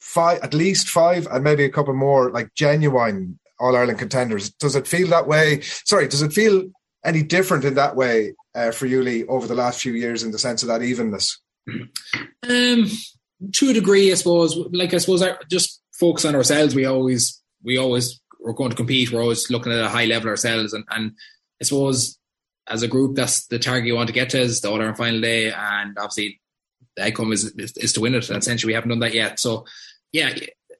five, 0.00 0.40
at 0.42 0.54
least 0.54 0.88
five, 0.88 1.26
and 1.30 1.42
maybe 1.42 1.64
a 1.64 1.70
couple 1.70 1.94
more 1.94 2.30
like 2.30 2.54
genuine 2.54 3.38
All 3.58 3.76
Ireland 3.76 3.98
contenders. 3.98 4.50
Does 4.50 4.76
it 4.76 4.86
feel 4.86 5.08
that 5.08 5.26
way? 5.26 5.60
Sorry, 5.62 6.06
does 6.06 6.22
it 6.22 6.32
feel 6.32 6.70
any 7.04 7.22
different 7.22 7.64
in 7.64 7.74
that 7.74 7.96
way 7.96 8.34
uh, 8.54 8.70
for 8.70 8.86
you, 8.86 9.02
Lee, 9.02 9.24
over 9.24 9.46
the 9.46 9.54
last 9.54 9.80
few 9.80 9.92
years 9.94 10.22
in 10.22 10.30
the 10.30 10.38
sense 10.38 10.62
of 10.62 10.68
that 10.68 10.82
evenness? 10.82 11.38
Um, 12.48 12.90
to 13.52 13.70
a 13.70 13.72
degree, 13.72 14.12
I 14.12 14.14
suppose. 14.14 14.56
Like 14.70 14.94
I 14.94 14.98
suppose, 14.98 15.22
I 15.22 15.34
just 15.50 15.82
focus 15.92 16.24
on 16.24 16.34
ourselves. 16.34 16.74
We 16.74 16.84
always 16.84 17.42
we 17.62 17.78
always 17.78 18.20
we're 18.44 18.52
going 18.52 18.70
to 18.70 18.76
compete. 18.76 19.10
We're 19.10 19.22
always 19.22 19.50
looking 19.50 19.72
at 19.72 19.80
a 19.80 19.88
high 19.88 20.04
level 20.04 20.28
ourselves, 20.28 20.72
and, 20.72 20.84
and 20.90 21.12
I 21.60 21.64
suppose 21.64 22.18
as 22.66 22.82
a 22.82 22.88
group, 22.88 23.16
that's 23.16 23.46
the 23.46 23.58
target 23.58 23.86
you 23.86 23.94
want 23.94 24.06
to 24.08 24.14
get 24.14 24.30
to 24.30 24.40
is 24.40 24.60
the 24.60 24.68
All 24.68 24.76
Ireland 24.76 24.96
final 24.96 25.20
day, 25.20 25.52
and 25.52 25.96
obviously 25.98 26.40
the 26.96 27.06
outcome 27.06 27.32
is, 27.32 27.52
is, 27.56 27.76
is 27.76 27.92
to 27.94 28.00
win 28.00 28.14
it. 28.14 28.28
And 28.28 28.38
essentially, 28.38 28.70
we 28.70 28.74
haven't 28.74 28.90
done 28.90 29.00
that 29.00 29.14
yet. 29.14 29.40
So, 29.40 29.66
yeah, 30.12 30.34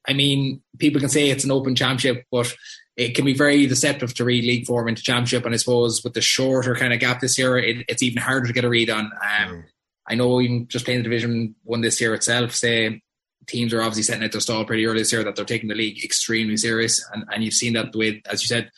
I 0.09 0.12
mean, 0.12 0.62
people 0.78 1.01
can 1.01 1.09
say 1.09 1.28
it's 1.28 1.45
an 1.45 1.51
open 1.51 1.74
championship, 1.74 2.24
but 2.31 2.55
it 2.97 3.15
can 3.15 3.24
be 3.24 3.35
very 3.35 3.66
deceptive 3.66 4.15
to 4.15 4.24
read 4.24 4.45
league 4.45 4.66
form 4.66 4.89
into 4.89 5.03
championship. 5.03 5.45
And 5.45 5.55
I 5.55 5.59
suppose 5.59 6.05
with 6.05 6.15
the 6.15 6.20
shorter 6.20 6.74
kind 6.74 6.93
of 6.93 7.01
gap 7.01 7.20
this 7.20 7.39
year, 7.39 7.59
it, 7.59 7.85
it's 7.89 8.03
even 8.03 8.23
harder 8.23 8.47
to 8.47 8.53
get 8.53 8.65
a 8.65 8.69
read 8.69 8.91
on. 8.91 9.07
Um, 9.07 9.49
mm. 9.49 9.65
I 10.07 10.15
know 10.15 10.41
even 10.41 10.69
just 10.69 10.85
playing 10.85 11.01
the 11.01 11.05
Division 11.05 11.55
One 11.65 11.81
this 11.81 12.01
year 12.01 12.15
itself, 12.15 12.53
say 12.53 13.03
teams 13.46 13.72
are 13.72 13.80
obviously 13.80 14.02
setting 14.02 14.24
out 14.24 14.32
their 14.32 14.40
stall 14.40 14.64
pretty 14.64 14.86
early 14.86 14.98
this 14.98 15.12
year 15.12 15.24
that 15.24 15.36
they're 15.36 15.44
taking 15.44 15.68
the 15.68 15.74
league 15.74 16.04
extremely 16.04 16.56
serious. 16.56 17.04
And, 17.12 17.24
and 17.32 17.44
you've 17.44 17.54
seen 17.54 17.74
that 17.74 17.94
way, 17.94 18.22
as 18.30 18.42
you 18.42 18.46
said, 18.46 18.70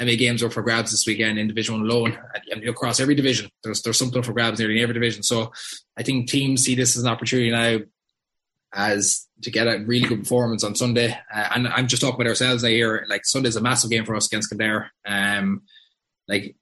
MA 0.00 0.12
games 0.16 0.42
are 0.42 0.50
for 0.50 0.62
grabs 0.62 0.90
this 0.90 1.06
weekend 1.06 1.38
in 1.38 1.46
Division 1.46 1.74
One 1.74 1.90
alone, 1.90 2.18
and 2.50 2.66
across 2.66 3.00
every 3.00 3.14
division. 3.14 3.50
There's 3.62 3.82
there's 3.82 3.98
something 3.98 4.22
for 4.22 4.32
grabs 4.32 4.58
nearly 4.58 4.78
in 4.78 4.82
every 4.82 4.94
division. 4.94 5.22
So 5.22 5.52
I 5.96 6.02
think 6.02 6.30
teams 6.30 6.64
see 6.64 6.74
this 6.74 6.96
as 6.96 7.02
an 7.02 7.10
opportunity 7.10 7.50
now, 7.50 7.84
as 8.72 9.26
to 9.42 9.50
get 9.50 9.66
a 9.66 9.84
really 9.84 10.08
good 10.08 10.20
performance 10.20 10.64
on 10.64 10.74
Sunday. 10.74 11.18
Uh, 11.32 11.48
and 11.54 11.68
I'm 11.68 11.86
just 11.86 12.00
talking 12.00 12.18
about 12.18 12.28
ourselves 12.28 12.62
now 12.62 12.70
here. 12.70 13.04
Like 13.10 13.26
Sunday's 13.26 13.56
a 13.56 13.60
massive 13.60 13.90
game 13.90 14.06
for 14.06 14.16
us 14.16 14.26
against 14.26 14.48
Kildare. 14.50 14.90
Um, 15.04 15.62
like 16.28 16.56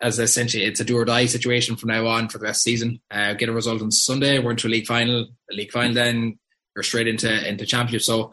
as 0.00 0.18
essentially 0.18 0.64
it's 0.64 0.80
a 0.80 0.84
do 0.84 0.96
or 0.96 1.04
die 1.04 1.26
situation 1.26 1.76
from 1.76 1.90
now 1.90 2.06
on 2.06 2.28
for 2.28 2.38
the 2.38 2.44
rest 2.44 2.60
of 2.60 2.64
the 2.64 2.70
season. 2.72 3.00
Uh, 3.10 3.34
get 3.34 3.48
a 3.48 3.52
result 3.52 3.82
on 3.82 3.90
Sunday, 3.90 4.38
we're 4.38 4.52
into 4.52 4.66
a 4.66 4.70
league 4.70 4.86
final. 4.86 5.26
The 5.48 5.56
league 5.56 5.72
final 5.72 5.94
then 5.94 6.38
straight 6.82 7.08
into 7.08 7.48
into 7.48 7.66
championship. 7.66 8.02
So 8.02 8.32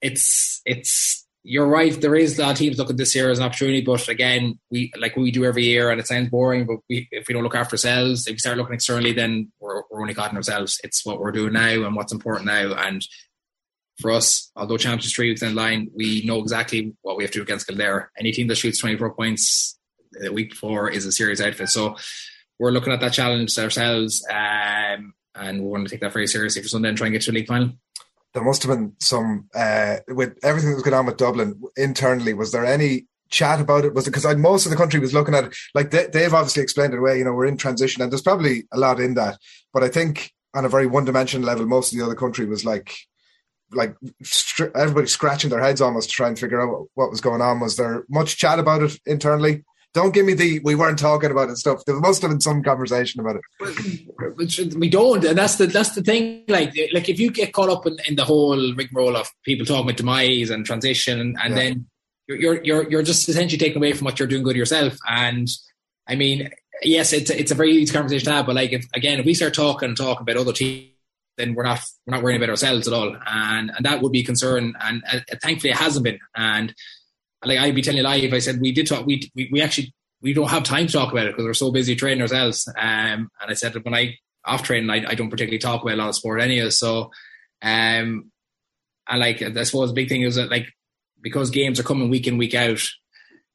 it's 0.00 0.60
it's 0.64 1.26
you're 1.46 1.66
right. 1.66 1.98
There 2.00 2.14
is 2.14 2.38
a 2.38 2.42
lot 2.42 2.52
of 2.52 2.58
teams 2.58 2.78
looking 2.78 2.96
this 2.96 3.14
year 3.14 3.30
as 3.30 3.38
an 3.38 3.44
opportunity, 3.44 3.82
but 3.82 4.08
again, 4.08 4.58
we 4.70 4.90
like 4.98 5.14
we 5.14 5.30
do 5.30 5.44
every 5.44 5.64
year, 5.64 5.90
and 5.90 6.00
it 6.00 6.06
sounds 6.06 6.30
boring. 6.30 6.66
But 6.66 6.78
we, 6.88 7.06
if 7.10 7.28
we 7.28 7.34
don't 7.34 7.42
look 7.42 7.54
after 7.54 7.74
ourselves, 7.74 8.26
if 8.26 8.32
we 8.32 8.38
start 8.38 8.56
looking 8.56 8.74
externally, 8.74 9.12
then 9.12 9.52
we're 9.60 9.82
we're 9.90 10.00
only 10.00 10.14
caught 10.14 10.30
in 10.30 10.36
ourselves. 10.36 10.80
It's 10.82 11.04
what 11.04 11.20
we're 11.20 11.32
doing 11.32 11.52
now 11.52 11.84
and 11.84 11.94
what's 11.94 12.12
important 12.12 12.46
now. 12.46 12.74
And 12.74 13.06
for 14.00 14.10
us, 14.10 14.50
although 14.56 14.78
Champions 14.78 15.12
three 15.12 15.28
weeks 15.28 15.42
in 15.42 15.54
line, 15.54 15.90
we 15.94 16.22
know 16.24 16.40
exactly 16.40 16.94
what 17.02 17.16
we 17.16 17.24
have 17.24 17.30
to 17.32 17.38
do 17.38 17.42
against 17.42 17.66
Kildare. 17.66 18.10
Any 18.18 18.32
team 18.32 18.48
that 18.48 18.56
shoots 18.56 18.78
24 18.78 19.14
points 19.14 19.78
the 20.12 20.32
week 20.32 20.50
before 20.50 20.90
is 20.90 21.04
a 21.06 21.12
serious 21.12 21.40
outfit. 21.40 21.68
So 21.68 21.96
we're 22.58 22.70
looking 22.70 22.92
at 22.92 23.00
that 23.00 23.12
challenge 23.12 23.56
ourselves. 23.58 24.24
Um, 24.30 25.14
and 25.34 25.60
we 25.60 25.66
want 25.66 25.84
to 25.84 25.90
take 25.90 26.00
that 26.00 26.12
very 26.12 26.26
seriously 26.26 26.62
for 26.62 26.68
Sunday 26.68 26.88
and 26.88 26.98
try 26.98 27.06
and 27.06 27.12
get 27.12 27.22
to 27.22 27.30
the 27.30 27.38
league 27.38 27.46
final. 27.46 27.72
There 28.32 28.44
must 28.44 28.62
have 28.64 28.76
been 28.76 28.94
some 29.00 29.48
uh, 29.54 29.98
with 30.08 30.36
everything 30.42 30.70
that 30.70 30.76
was 30.76 30.82
going 30.82 30.94
on 30.94 31.06
with 31.06 31.16
Dublin 31.16 31.60
internally. 31.76 32.34
Was 32.34 32.52
there 32.52 32.66
any 32.66 33.06
chat 33.30 33.60
about 33.60 33.84
it? 33.84 33.94
Was 33.94 34.06
it 34.06 34.10
because 34.10 34.36
most 34.36 34.66
of 34.66 34.70
the 34.70 34.76
country 34.76 35.00
was 35.00 35.14
looking 35.14 35.34
at 35.34 35.44
it 35.44 35.56
like 35.74 35.90
they, 35.90 36.06
they've 36.06 36.34
obviously 36.34 36.62
explained 36.62 36.94
it 36.94 36.98
away. 36.98 37.18
You 37.18 37.24
know, 37.24 37.32
we're 37.32 37.46
in 37.46 37.56
transition, 37.56 38.02
and 38.02 38.10
there's 38.10 38.22
probably 38.22 38.64
a 38.72 38.78
lot 38.78 39.00
in 39.00 39.14
that. 39.14 39.38
But 39.72 39.84
I 39.84 39.88
think 39.88 40.32
on 40.54 40.64
a 40.64 40.68
very 40.68 40.86
one-dimensional 40.86 41.46
level, 41.46 41.66
most 41.66 41.92
of 41.92 41.98
the 41.98 42.04
other 42.04 42.14
country 42.14 42.46
was 42.46 42.64
like 42.64 42.94
like 43.72 43.96
everybody 44.74 45.06
scratching 45.06 45.50
their 45.50 45.62
heads 45.62 45.80
almost 45.80 46.10
to 46.10 46.14
try 46.14 46.28
and 46.28 46.38
figure 46.38 46.60
out 46.60 46.88
what 46.94 47.10
was 47.10 47.20
going 47.20 47.40
on. 47.40 47.60
Was 47.60 47.76
there 47.76 48.04
much 48.08 48.36
chat 48.36 48.58
about 48.58 48.82
it 48.82 48.98
internally? 49.06 49.64
Don't 49.94 50.12
give 50.12 50.26
me 50.26 50.34
the 50.34 50.60
we 50.64 50.74
weren't 50.74 50.98
talking 50.98 51.30
about 51.30 51.50
it 51.50 51.56
stuff. 51.56 51.84
There 51.86 51.98
must 52.00 52.20
have 52.22 52.30
been 52.32 52.40
some 52.40 52.64
conversation 52.64 53.20
about 53.20 53.36
it. 53.36 54.76
We 54.76 54.90
don't, 54.90 55.24
and 55.24 55.38
that's 55.38 55.54
the 55.54 55.66
that's 55.66 55.94
the 55.94 56.02
thing. 56.02 56.44
Like 56.48 56.74
like 56.92 57.08
if 57.08 57.20
you 57.20 57.30
get 57.30 57.52
caught 57.52 57.70
up 57.70 57.86
in, 57.86 57.96
in 58.08 58.16
the 58.16 58.24
whole 58.24 58.74
rigmarole 58.74 59.16
of 59.16 59.30
people 59.44 59.64
talking 59.64 59.84
about 59.84 59.96
demise 59.96 60.50
and 60.50 60.66
transition, 60.66 61.20
and, 61.20 61.38
and 61.40 61.54
yeah. 61.54 61.62
then 61.62 61.86
you're 62.26 62.62
you're 62.64 62.90
you're 62.90 63.02
just 63.04 63.28
essentially 63.28 63.58
taken 63.58 63.78
away 63.78 63.92
from 63.92 64.04
what 64.04 64.18
you're 64.18 64.28
doing 64.28 64.42
good 64.42 64.56
yourself. 64.56 64.98
And 65.08 65.48
I 66.08 66.16
mean, 66.16 66.50
yes, 66.82 67.12
it's 67.12 67.30
it's 67.30 67.52
a 67.52 67.54
very 67.54 67.70
easy 67.70 67.92
conversation 67.92 68.26
to 68.26 68.32
have, 68.32 68.46
but 68.46 68.56
like 68.56 68.72
if 68.72 68.86
again, 68.94 69.20
if 69.20 69.26
we 69.26 69.34
start 69.34 69.54
talking 69.54 69.90
and 69.90 69.96
talking 69.96 70.22
about 70.22 70.36
other 70.36 70.52
teams 70.52 70.90
then 71.36 71.54
we're 71.54 71.64
not 71.64 71.80
we're 72.06 72.14
not 72.14 72.22
worrying 72.22 72.40
about 72.40 72.50
ourselves 72.50 72.86
at 72.86 72.94
all, 72.94 73.16
and 73.26 73.70
and 73.70 73.84
that 73.84 74.02
would 74.02 74.12
be 74.12 74.20
a 74.20 74.24
concern. 74.24 74.74
And 74.80 75.02
uh, 75.10 75.20
thankfully, 75.42 75.70
it 75.70 75.76
hasn't 75.76 76.04
been. 76.04 76.18
And 76.36 76.74
like 77.44 77.58
I'd 77.58 77.74
be 77.74 77.82
telling 77.82 77.98
you 77.98 78.04
live, 78.04 78.32
I 78.32 78.38
said 78.38 78.60
we 78.60 78.72
did 78.72 78.86
talk. 78.86 79.06
We 79.06 79.30
we, 79.34 79.48
we 79.52 79.62
actually 79.62 79.92
we 80.20 80.32
don't 80.32 80.50
have 80.50 80.62
time 80.62 80.86
to 80.86 80.92
talk 80.92 81.12
about 81.12 81.26
it 81.26 81.32
because 81.32 81.44
we're 81.44 81.54
so 81.54 81.70
busy 81.70 81.94
training 81.94 82.22
ourselves. 82.22 82.66
Um, 82.78 83.28
and 83.40 83.50
I 83.50 83.54
said 83.54 83.74
that 83.74 83.84
when 83.84 83.94
I 83.94 84.16
off 84.44 84.62
training, 84.62 84.90
I, 84.90 85.10
I 85.10 85.14
don't 85.14 85.30
particularly 85.30 85.58
talk 85.58 85.82
about 85.82 85.94
a 85.94 85.96
lot 85.96 86.08
of 86.08 86.16
sport 86.16 86.40
anyway. 86.40 86.70
So, 86.70 87.10
um, 87.62 88.30
and 89.08 89.20
like 89.20 89.42
I 89.42 89.62
suppose 89.64 89.90
the 89.90 89.94
big 89.94 90.08
thing 90.08 90.22
is 90.22 90.36
that 90.36 90.50
like 90.50 90.68
because 91.20 91.50
games 91.50 91.78
are 91.78 91.84
coming 91.84 92.10
week 92.10 92.26
in 92.26 92.38
week 92.38 92.54
out, 92.54 92.80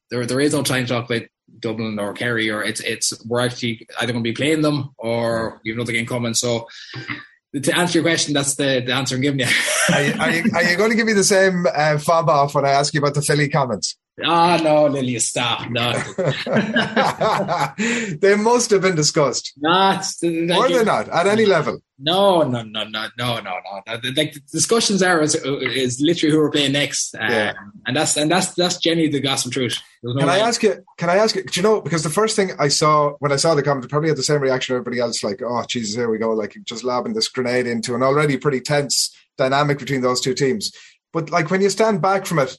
there 0.09 0.25
there 0.25 0.39
is 0.39 0.53
no 0.53 0.63
time 0.63 0.85
to 0.85 0.93
talk 0.93 1.09
about 1.09 1.27
Dublin 1.59 1.99
or 1.99 2.13
Kerry 2.13 2.49
or 2.49 2.63
it's 2.63 2.81
it's 2.81 3.13
we're 3.25 3.41
actually 3.41 3.87
either 3.99 4.13
going 4.13 4.23
to 4.23 4.29
be 4.29 4.35
playing 4.35 4.61
them 4.61 4.93
or 4.97 5.61
have 5.65 5.75
another 5.75 5.91
game 5.91 6.05
coming. 6.05 6.33
So 6.33 6.67
to 7.53 7.77
answer 7.77 7.99
your 7.99 8.03
question, 8.03 8.33
that's 8.33 8.55
the, 8.55 8.83
the 8.85 8.93
answer 8.93 9.15
I'm 9.15 9.21
giving 9.21 9.39
you. 9.39 9.47
are, 9.93 10.01
you, 10.01 10.13
are, 10.19 10.31
you, 10.31 10.43
are 10.53 10.63
you 10.63 10.77
going 10.77 10.91
to 10.91 10.95
give 10.95 11.07
me 11.07 11.13
the 11.13 11.23
same 11.23 11.65
uh, 11.73 11.97
fob 11.97 12.29
off 12.29 12.55
when 12.55 12.65
I 12.65 12.69
ask 12.69 12.93
you 12.93 12.99
about 12.99 13.15
the 13.15 13.21
Philly 13.21 13.49
comments? 13.49 13.97
Ah, 14.25 14.57
oh, 14.59 14.63
no, 14.63 14.87
Lily, 14.87 15.19
stop. 15.19 15.69
No. 15.69 15.91
they 18.19 18.35
must 18.35 18.71
have 18.71 18.81
been 18.81 18.95
discussed. 18.95 19.53
Not. 19.57 20.05
Like, 20.21 20.57
or 20.57 20.69
they 20.69 20.83
not, 20.83 21.09
at 21.09 21.27
any 21.27 21.45
level. 21.45 21.81
No, 22.01 22.43
no, 22.43 22.61
no, 22.61 22.85
no, 22.85 23.07
no, 23.17 23.39
no, 23.39 23.41
no. 23.41 23.81
Like 23.85 24.01
the 24.01 24.41
discussions 24.49 25.03
are 25.03 25.21
is, 25.21 25.35
is 25.35 25.99
literally 25.99 26.33
who 26.33 26.39
we're 26.39 26.49
playing 26.49 26.71
next, 26.71 27.13
uh, 27.13 27.27
yeah. 27.29 27.53
and 27.85 27.95
that's 27.95 28.15
and 28.15 28.31
that's 28.31 28.53
that's 28.53 28.77
genuinely 28.77 29.11
the 29.11 29.19
gospel 29.19 29.51
truth. 29.51 29.77
No 30.01 30.17
can 30.17 30.29
I 30.29 30.37
ask 30.37 30.63
you? 30.63 30.85
Can 30.97 31.09
I 31.09 31.17
ask 31.17 31.35
you? 31.35 31.43
Do 31.43 31.59
you 31.59 31.61
know? 31.61 31.81
Because 31.81 32.03
the 32.03 32.09
first 32.09 32.37
thing 32.37 32.51
I 32.57 32.69
saw 32.69 33.15
when 33.19 33.33
I 33.33 33.35
saw 33.35 33.53
the 33.53 33.63
comment, 33.63 33.89
probably 33.89 34.07
had 34.07 34.17
the 34.17 34.23
same 34.23 34.39
reaction 34.39 34.75
everybody 34.75 34.99
else. 34.99 35.25
Like, 35.25 35.41
oh 35.41 35.61
Jesus, 35.67 35.95
here 35.95 36.09
we 36.09 36.19
go! 36.19 36.31
Like 36.31 36.55
just 36.63 36.85
lobbing 36.85 37.15
this 37.15 37.27
grenade 37.27 37.67
into 37.67 37.95
an 37.95 38.03
already 38.03 38.37
pretty 38.37 38.61
tense 38.61 39.13
dynamic 39.37 39.77
between 39.77 39.99
those 39.99 40.21
two 40.21 40.33
teams. 40.33 40.71
But 41.11 41.31
like 41.31 41.51
when 41.51 41.61
you 41.61 41.69
stand 41.69 42.01
back 42.01 42.25
from 42.25 42.39
it, 42.39 42.57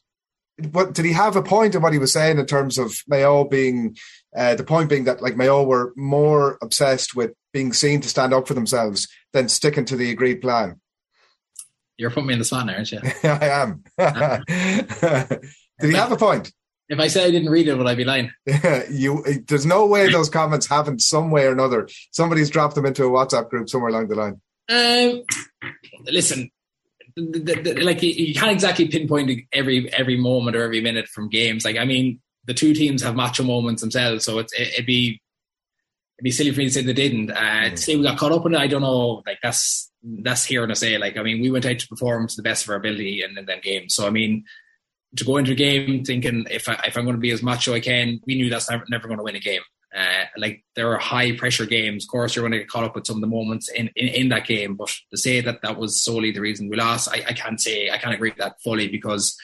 what 0.66 0.95
did 0.95 1.05
he 1.05 1.12
have 1.12 1.37
a 1.37 1.43
point 1.43 1.74
in 1.74 1.82
what 1.82 1.93
he 1.93 1.99
was 1.99 2.12
saying 2.12 2.39
in 2.39 2.47
terms 2.47 2.78
of 2.78 2.95
Mayo 3.07 3.45
being 3.45 3.97
uh, 4.37 4.55
the 4.55 4.65
point 4.65 4.89
being 4.89 5.05
that 5.05 5.23
like 5.23 5.37
Mayo 5.37 5.62
were 5.62 5.93
more 5.97 6.59
obsessed 6.62 7.15
with 7.15 7.32
being 7.53 7.73
seen 7.73 8.01
to 8.01 8.09
stand 8.09 8.32
up 8.32 8.47
for 8.47 8.55
themselves 8.55 9.09
than 9.32 9.49
sticking 9.49 9.85
to 9.87 9.97
the 9.97 10.11
agreed 10.11 10.41
plan. 10.41 10.81
You're 11.97 12.11
putting 12.11 12.28
me 12.28 12.32
in 12.35 12.39
the 12.39 12.65
now, 12.65 12.73
aren't 12.73 12.93
you? 12.93 13.01
I 13.24 13.49
am. 13.49 13.85
did 15.81 15.91
he 15.91 15.95
have 15.95 16.12
a 16.12 16.16
point? 16.16 16.53
If 16.89 16.99
I 16.99 17.07
said 17.07 17.27
I 17.27 17.31
didn't 17.31 17.51
read 17.51 17.69
it, 17.69 17.77
would 17.77 17.87
I 17.87 17.95
be 17.95 18.05
lying? 18.05 18.32
you, 18.91 19.23
there's 19.47 19.66
no 19.66 19.87
way 19.87 20.11
those 20.11 20.28
comments 20.41 20.66
haven't 20.66 21.03
some 21.03 21.31
way 21.31 21.47
or 21.47 21.53
another. 21.53 21.89
Somebody's 22.11 22.51
dropped 22.51 22.74
them 22.74 22.87
into 22.87 23.05
a 23.05 23.11
WhatsApp 23.11 23.49
group 23.49 23.69
somewhere 23.69 23.91
along 23.91 24.09
the 24.09 24.16
line. 24.16 24.41
Um, 24.69 25.23
listen, 26.07 26.51
the, 27.16 27.61
the, 27.62 27.81
like 27.82 28.03
you 28.03 28.35
can't 28.35 28.53
exactly 28.53 28.89
pinpoint 28.89 29.43
every 29.53 29.93
every 29.93 30.16
moment 30.16 30.57
or 30.57 30.62
every 30.62 30.81
minute 30.81 31.09
from 31.09 31.28
games. 31.28 31.65
Like 31.65 31.77
I 31.77 31.85
mean, 31.85 32.20
the 32.45 32.55
two 32.55 32.74
teams 32.74 33.03
have 33.03 33.16
macho 33.16 33.43
moments 33.43 33.82
themselves, 33.82 34.24
so 34.24 34.39
it's, 34.39 34.53
it, 34.53 34.74
would 34.77 34.87
be 34.87 35.20
it'd 36.19 36.24
be 36.24 36.31
silly 36.31 36.51
for 36.51 36.59
me 36.59 36.66
to 36.66 36.70
say 36.70 36.82
they 36.82 36.93
didn't. 36.93 37.31
Uh, 37.31 37.35
mm. 37.35 37.70
To 37.70 37.77
say 37.77 37.97
we 37.97 38.03
got 38.03 38.19
caught 38.19 38.32
up 38.32 38.47
in 38.47 38.55
it, 38.55 38.59
I 38.59 38.66
don't 38.66 38.82
know. 38.82 39.23
Like 39.27 39.39
that's 39.43 39.91
that's 40.03 40.45
here 40.45 40.66
to 40.66 40.74
say. 40.74 40.99
Like 40.99 41.16
I 41.16 41.23
mean, 41.23 41.41
we 41.41 41.51
went 41.51 41.66
out 41.66 41.78
to 41.78 41.89
perform 41.89 42.28
to 42.28 42.37
the 42.37 42.43
best 42.43 42.65
of 42.65 42.70
our 42.70 42.77
ability 42.77 43.23
in, 43.23 43.37
in 43.37 43.47
that 43.47 43.62
game. 43.62 43.89
So 43.89 44.07
I 44.07 44.11
mean, 44.11 44.45
to 45.16 45.24
go 45.24 45.37
into 45.37 45.53
a 45.53 45.57
game 45.57 46.05
thinking 46.05 46.47
if 46.51 46.69
I, 46.69 46.81
if 46.87 46.97
I'm 46.97 47.05
going 47.05 47.16
to 47.16 47.20
be 47.20 47.32
as 47.32 47.43
macho 47.43 47.74
I 47.74 47.81
can, 47.81 48.20
we 48.27 48.37
knew 48.37 48.51
that's 48.51 48.70
never, 48.70 48.85
never 48.89 49.09
going 49.09 49.19
to 49.19 49.24
win 49.24 49.37
a 49.37 49.41
game. 49.41 49.62
Uh, 49.95 50.25
like 50.37 50.65
there 50.77 50.93
are 50.93 50.99
high 50.99 51.37
pressure 51.37 51.67
games. 51.67 52.05
Of 52.05 52.11
course, 52.11 52.35
you're 52.35 52.43
going 52.43 52.53
to 52.53 52.59
get 52.59 52.69
caught 52.69 52.85
up 52.85 52.95
with 52.95 53.07
some 53.07 53.17
of 53.17 53.21
the 53.21 53.27
moments 53.27 53.69
in, 53.69 53.91
in, 53.97 54.09
in 54.09 54.29
that 54.29 54.47
game. 54.47 54.77
But 54.77 54.95
to 55.11 55.17
say 55.17 55.41
that 55.41 55.62
that 55.62 55.79
was 55.79 56.03
solely 56.03 56.31
the 56.31 56.41
reason 56.41 56.69
we 56.69 56.77
lost, 56.77 57.09
I, 57.09 57.25
I 57.29 57.33
can't 57.33 57.61
say 57.61 57.91
I 57.91 57.99
can't 57.99 58.15
agree 58.15 58.31
with 58.31 58.39
that 58.39 58.62
fully 58.62 58.89
because 58.89 59.37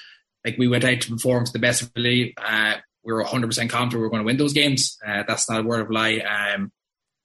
like 0.45 0.57
we 0.57 0.69
went 0.69 0.85
out 0.85 1.01
to 1.01 1.11
perform 1.11 1.45
to 1.45 1.53
the 1.53 1.59
best 1.59 1.83
of 1.83 1.89
ability. 1.89 2.35
Uh, 2.37 2.75
we 3.05 3.13
were 3.13 3.23
100 3.23 3.47
percent 3.49 3.71
confident 3.71 4.01
we 4.01 4.05
were 4.05 4.11
going 4.11 4.23
to 4.23 4.27
win 4.27 4.37
those 4.37 4.53
games. 4.53 4.97
Uh, 5.07 5.25
that's 5.27 5.51
not 5.51 5.61
a 5.61 5.65
word 5.65 5.81
of 5.81 5.91
lie. 5.91 6.19
Um, 6.19 6.71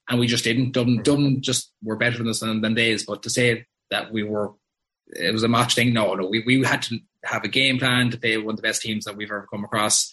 and 0.10 0.20
we 0.20 0.28
just 0.28 0.44
didn't. 0.44 0.72
Dublin, 0.72 1.04
Dublin 1.04 1.42
just 1.42 1.72
were 1.84 1.96
better 1.96 2.18
than 2.18 2.28
us 2.28 2.40
than, 2.40 2.62
than 2.62 2.74
days. 2.74 3.06
But 3.06 3.24
to 3.24 3.30
say 3.30 3.66
that 3.92 4.12
we 4.12 4.24
were, 4.24 4.54
it 5.08 5.32
was 5.32 5.44
a 5.44 5.48
match 5.48 5.76
thing. 5.76 5.94
No, 5.94 6.16
no, 6.16 6.28
we 6.28 6.44
we 6.46 6.64
had 6.64 6.82
to 6.84 7.00
have 7.24 7.44
a 7.44 7.48
game 7.48 7.78
plan 7.78 8.10
to 8.10 8.18
play 8.18 8.38
one 8.38 8.54
of 8.54 8.56
the 8.58 8.64
best 8.64 8.82
teams 8.82 9.06
that 9.06 9.16
we've 9.16 9.30
ever 9.30 9.48
come 9.52 9.64
across 9.64 10.12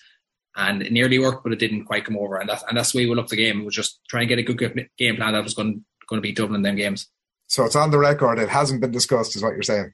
and 0.59 0.83
it 0.83 0.93
nearly 0.93 1.19
worked, 1.19 1.45
but 1.45 1.53
it 1.53 1.59
didn't 1.59 1.85
quite 1.85 2.05
come 2.05 2.17
over. 2.17 2.37
And 2.37 2.49
that's 2.49 2.65
and 2.69 2.77
that's 2.77 2.93
the 2.93 2.99
way 2.99 3.07
we 3.07 3.15
looked 3.15 3.31
the 3.31 3.37
game. 3.37 3.61
It 3.61 3.65
was 3.65 3.75
just 3.75 4.01
trying 4.09 4.29
to 4.29 4.35
get 4.35 4.39
a 4.39 4.53
good 4.55 4.89
game 4.99 5.17
plan 5.17 5.33
that 5.33 5.45
was 5.45 5.55
going 5.55 5.85
going 6.09 6.21
to 6.21 6.27
be 6.27 6.33
Dublin 6.33 6.57
in 6.57 6.63
them 6.63 6.77
games. 6.77 7.07
So 7.47 7.65
it's 7.65 7.77
on 7.77 7.91
the 7.91 7.99
record. 7.99 8.39
It 8.39 8.49
hasn't 8.49 8.81
been 8.81 8.91
discussed, 8.91 9.37
is 9.37 9.43
what 9.43 9.55
you're 9.55 9.63
saying. 9.63 9.93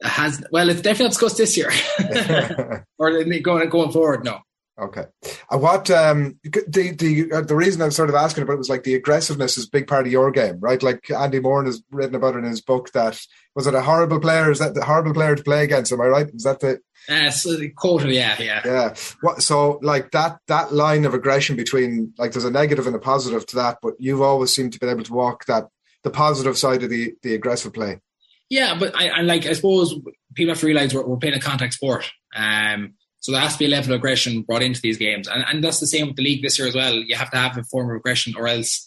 It 0.00 0.08
has 0.08 0.42
well, 0.50 0.70
it's 0.70 0.80
definitely 0.80 1.06
not 1.06 1.10
discussed 1.10 1.36
this 1.36 1.56
year, 1.56 1.72
or 2.98 3.24
going 3.40 3.68
going 3.68 3.92
forward. 3.92 4.24
No. 4.24 4.40
Okay. 4.76 5.04
Uh, 5.52 5.58
what 5.58 5.88
um, 5.90 6.38
the 6.42 6.94
the 6.96 7.32
uh, 7.32 7.40
the 7.42 7.54
reason 7.54 7.80
I'm 7.80 7.92
sort 7.92 8.08
of 8.08 8.16
asking 8.16 8.42
about 8.42 8.54
it 8.54 8.58
was 8.58 8.68
like 8.68 8.82
the 8.82 8.94
aggressiveness 8.94 9.56
is 9.56 9.66
a 9.66 9.70
big 9.70 9.86
part 9.86 10.06
of 10.06 10.12
your 10.12 10.32
game, 10.32 10.58
right? 10.58 10.82
Like 10.82 11.08
Andy 11.10 11.38
Moore 11.38 11.64
has 11.64 11.82
written 11.92 12.16
about 12.16 12.34
it 12.34 12.38
in 12.38 12.44
his 12.44 12.60
book. 12.60 12.90
That 12.92 13.20
was 13.54 13.68
it 13.68 13.74
a 13.74 13.82
horrible 13.82 14.18
player? 14.18 14.50
Is 14.50 14.58
that 14.58 14.74
the 14.74 14.84
horrible 14.84 15.14
player 15.14 15.36
to 15.36 15.44
play 15.44 15.62
against? 15.62 15.92
Am 15.92 16.00
I 16.00 16.06
right? 16.06 16.28
Is 16.34 16.42
that 16.42 16.58
the 16.58 16.80
uh, 17.08 17.30
so 17.30 17.56
quarter, 17.76 18.08
yeah, 18.08 18.36
yeah, 18.40 18.62
yeah. 18.64 18.94
What? 19.20 19.42
So, 19.42 19.78
like 19.82 20.10
that 20.12 20.38
that 20.48 20.72
line 20.72 21.04
of 21.04 21.14
aggression 21.14 21.56
between 21.56 22.14
like 22.18 22.32
there's 22.32 22.44
a 22.44 22.50
negative 22.50 22.86
and 22.86 22.96
a 22.96 22.98
positive 22.98 23.44
to 23.46 23.56
that, 23.56 23.78
but 23.82 23.94
you've 23.98 24.22
always 24.22 24.54
seemed 24.54 24.72
to 24.72 24.80
be 24.80 24.86
able 24.86 25.04
to 25.04 25.12
walk 25.12 25.44
that 25.46 25.68
the 26.02 26.10
positive 26.10 26.56
side 26.56 26.82
of 26.82 26.90
the 26.90 27.14
the 27.22 27.34
aggressive 27.34 27.74
play. 27.74 28.00
Yeah, 28.48 28.78
but 28.78 28.94
I, 28.96 29.08
I 29.08 29.20
like 29.20 29.46
I 29.46 29.52
suppose 29.52 29.94
people 30.34 30.52
have 30.52 30.60
to 30.60 30.66
realize 30.66 30.94
we're, 30.94 31.06
we're 31.06 31.16
playing 31.16 31.36
a 31.36 31.40
contact 31.40 31.74
sport. 31.74 32.10
Um, 32.34 32.94
so 33.20 33.32
there 33.32 33.40
has 33.40 33.54
to 33.54 33.58
be 33.58 33.66
a 33.66 33.68
level 33.68 33.92
of 33.92 33.98
aggression 33.98 34.42
brought 34.42 34.62
into 34.62 34.80
these 34.80 34.98
games, 34.98 35.28
and 35.28 35.44
and 35.46 35.62
that's 35.62 35.80
the 35.80 35.86
same 35.86 36.06
with 36.06 36.16
the 36.16 36.22
league 36.22 36.42
this 36.42 36.58
year 36.58 36.68
as 36.68 36.74
well. 36.74 36.94
You 36.94 37.16
have 37.16 37.30
to 37.32 37.36
have 37.36 37.58
a 37.58 37.64
form 37.64 37.90
of 37.90 37.96
aggression, 37.96 38.34
or 38.36 38.48
else 38.48 38.86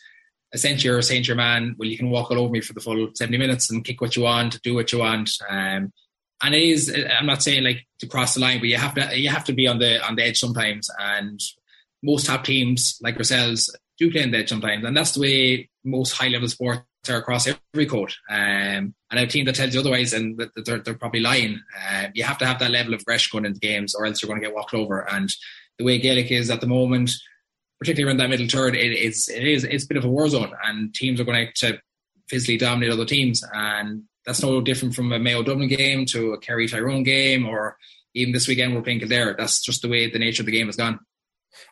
essentially 0.53 0.91
you're 0.91 1.01
saying 1.01 1.23
to 1.23 1.27
your 1.27 1.35
man, 1.35 1.75
well, 1.77 1.89
you 1.89 1.97
can 1.97 2.09
walk 2.09 2.31
all 2.31 2.39
over 2.39 2.51
me 2.51 2.61
for 2.61 2.73
the 2.73 2.79
full 2.79 3.09
70 3.13 3.37
minutes 3.37 3.69
and 3.69 3.83
kick 3.83 3.99
what 3.99 4.15
you 4.15 4.23
want, 4.23 4.61
do 4.61 4.73
what 4.73 4.91
you 4.91 4.99
want. 4.99 5.29
Um, 5.49 5.91
and 6.41 6.53
it 6.53 6.61
is 6.61 6.95
i'm 7.19 7.25
not 7.25 7.41
saying 7.41 7.63
like 7.63 7.87
to 7.99 8.07
cross 8.07 8.33
the 8.33 8.39
line 8.39 8.59
but 8.59 8.67
you 8.67 8.77
have 8.77 8.93
to 8.93 9.19
you 9.19 9.29
have 9.29 9.43
to 9.45 9.53
be 9.53 9.67
on 9.67 9.79
the 9.79 10.03
on 10.05 10.15
the 10.15 10.23
edge 10.23 10.37
sometimes. 10.37 10.89
And 10.99 11.39
most 12.03 12.25
top 12.25 12.43
teams 12.43 12.97
like 13.01 13.17
ourselves 13.17 13.75
do 13.97 14.11
play 14.11 14.23
on 14.23 14.31
the 14.31 14.39
edge 14.39 14.49
sometimes. 14.49 14.85
And 14.85 14.95
that's 14.95 15.13
the 15.13 15.21
way 15.21 15.69
most 15.83 16.13
high 16.13 16.27
level 16.27 16.47
sports 16.47 16.83
are 17.09 17.17
across 17.17 17.47
every 17.47 17.85
court. 17.85 18.15
Um, 18.29 18.93
and 19.09 19.19
a 19.19 19.27
team 19.27 19.45
that 19.45 19.55
tells 19.55 19.73
you 19.73 19.79
otherwise 19.79 20.13
and 20.13 20.37
that 20.37 20.49
they're, 20.65 20.79
they're 20.79 20.93
probably 20.93 21.21
lying. 21.21 21.61
Uh, 21.89 22.07
you 22.13 22.23
have 22.23 22.37
to 22.39 22.45
have 22.45 22.59
that 22.59 22.71
level 22.71 22.93
of 22.93 23.01
aggression 23.01 23.29
going 23.37 23.45
into 23.45 23.59
games 23.59 23.95
or 23.95 24.05
else 24.05 24.21
you're 24.21 24.27
going 24.27 24.41
to 24.41 24.47
get 24.47 24.55
walked 24.55 24.73
over. 24.73 25.07
And 25.09 25.29
the 25.79 25.85
way 25.85 25.99
Gaelic 25.99 26.31
is 26.31 26.49
at 26.49 26.61
the 26.61 26.67
moment 26.67 27.11
particularly 27.79 28.09
around 28.09 28.17
that 28.17 28.29
middle 28.29 28.47
third 28.47 28.75
it 28.75 28.91
is 28.91 29.29
it 29.29 29.47
is 29.47 29.63
it's 29.63 29.83
a 29.83 29.87
bit 29.87 29.97
of 29.97 30.05
a 30.05 30.09
war 30.09 30.27
zone. 30.27 30.51
And 30.65 30.93
teams 30.93 31.19
are 31.19 31.25
going 31.25 31.49
to 31.55 31.79
physically 32.27 32.57
dominate 32.57 32.91
other 32.91 33.05
teams. 33.05 33.43
And 33.53 34.03
that's 34.27 34.43
no 34.43 34.59
different 34.59 34.93
from 34.93 35.11
a 35.13 35.17
Mayo 35.17 35.41
Dublin 35.41 35.69
game 35.69 36.05
to 36.07 36.33
a 36.33 36.37
Kerry 36.37 36.67
Tyrone 36.67 37.03
game, 37.03 37.47
or 37.47 37.77
even 38.13 38.33
this 38.33 38.47
weekend 38.47 38.75
we're 38.75 38.81
playing 38.81 38.99
Kildare. 38.99 39.33
That's 39.37 39.61
just 39.61 39.81
the 39.81 39.87
way 39.87 40.11
the 40.11 40.19
nature 40.19 40.41
of 40.41 40.45
the 40.45 40.51
game 40.51 40.67
has 40.67 40.75
gone. 40.75 40.99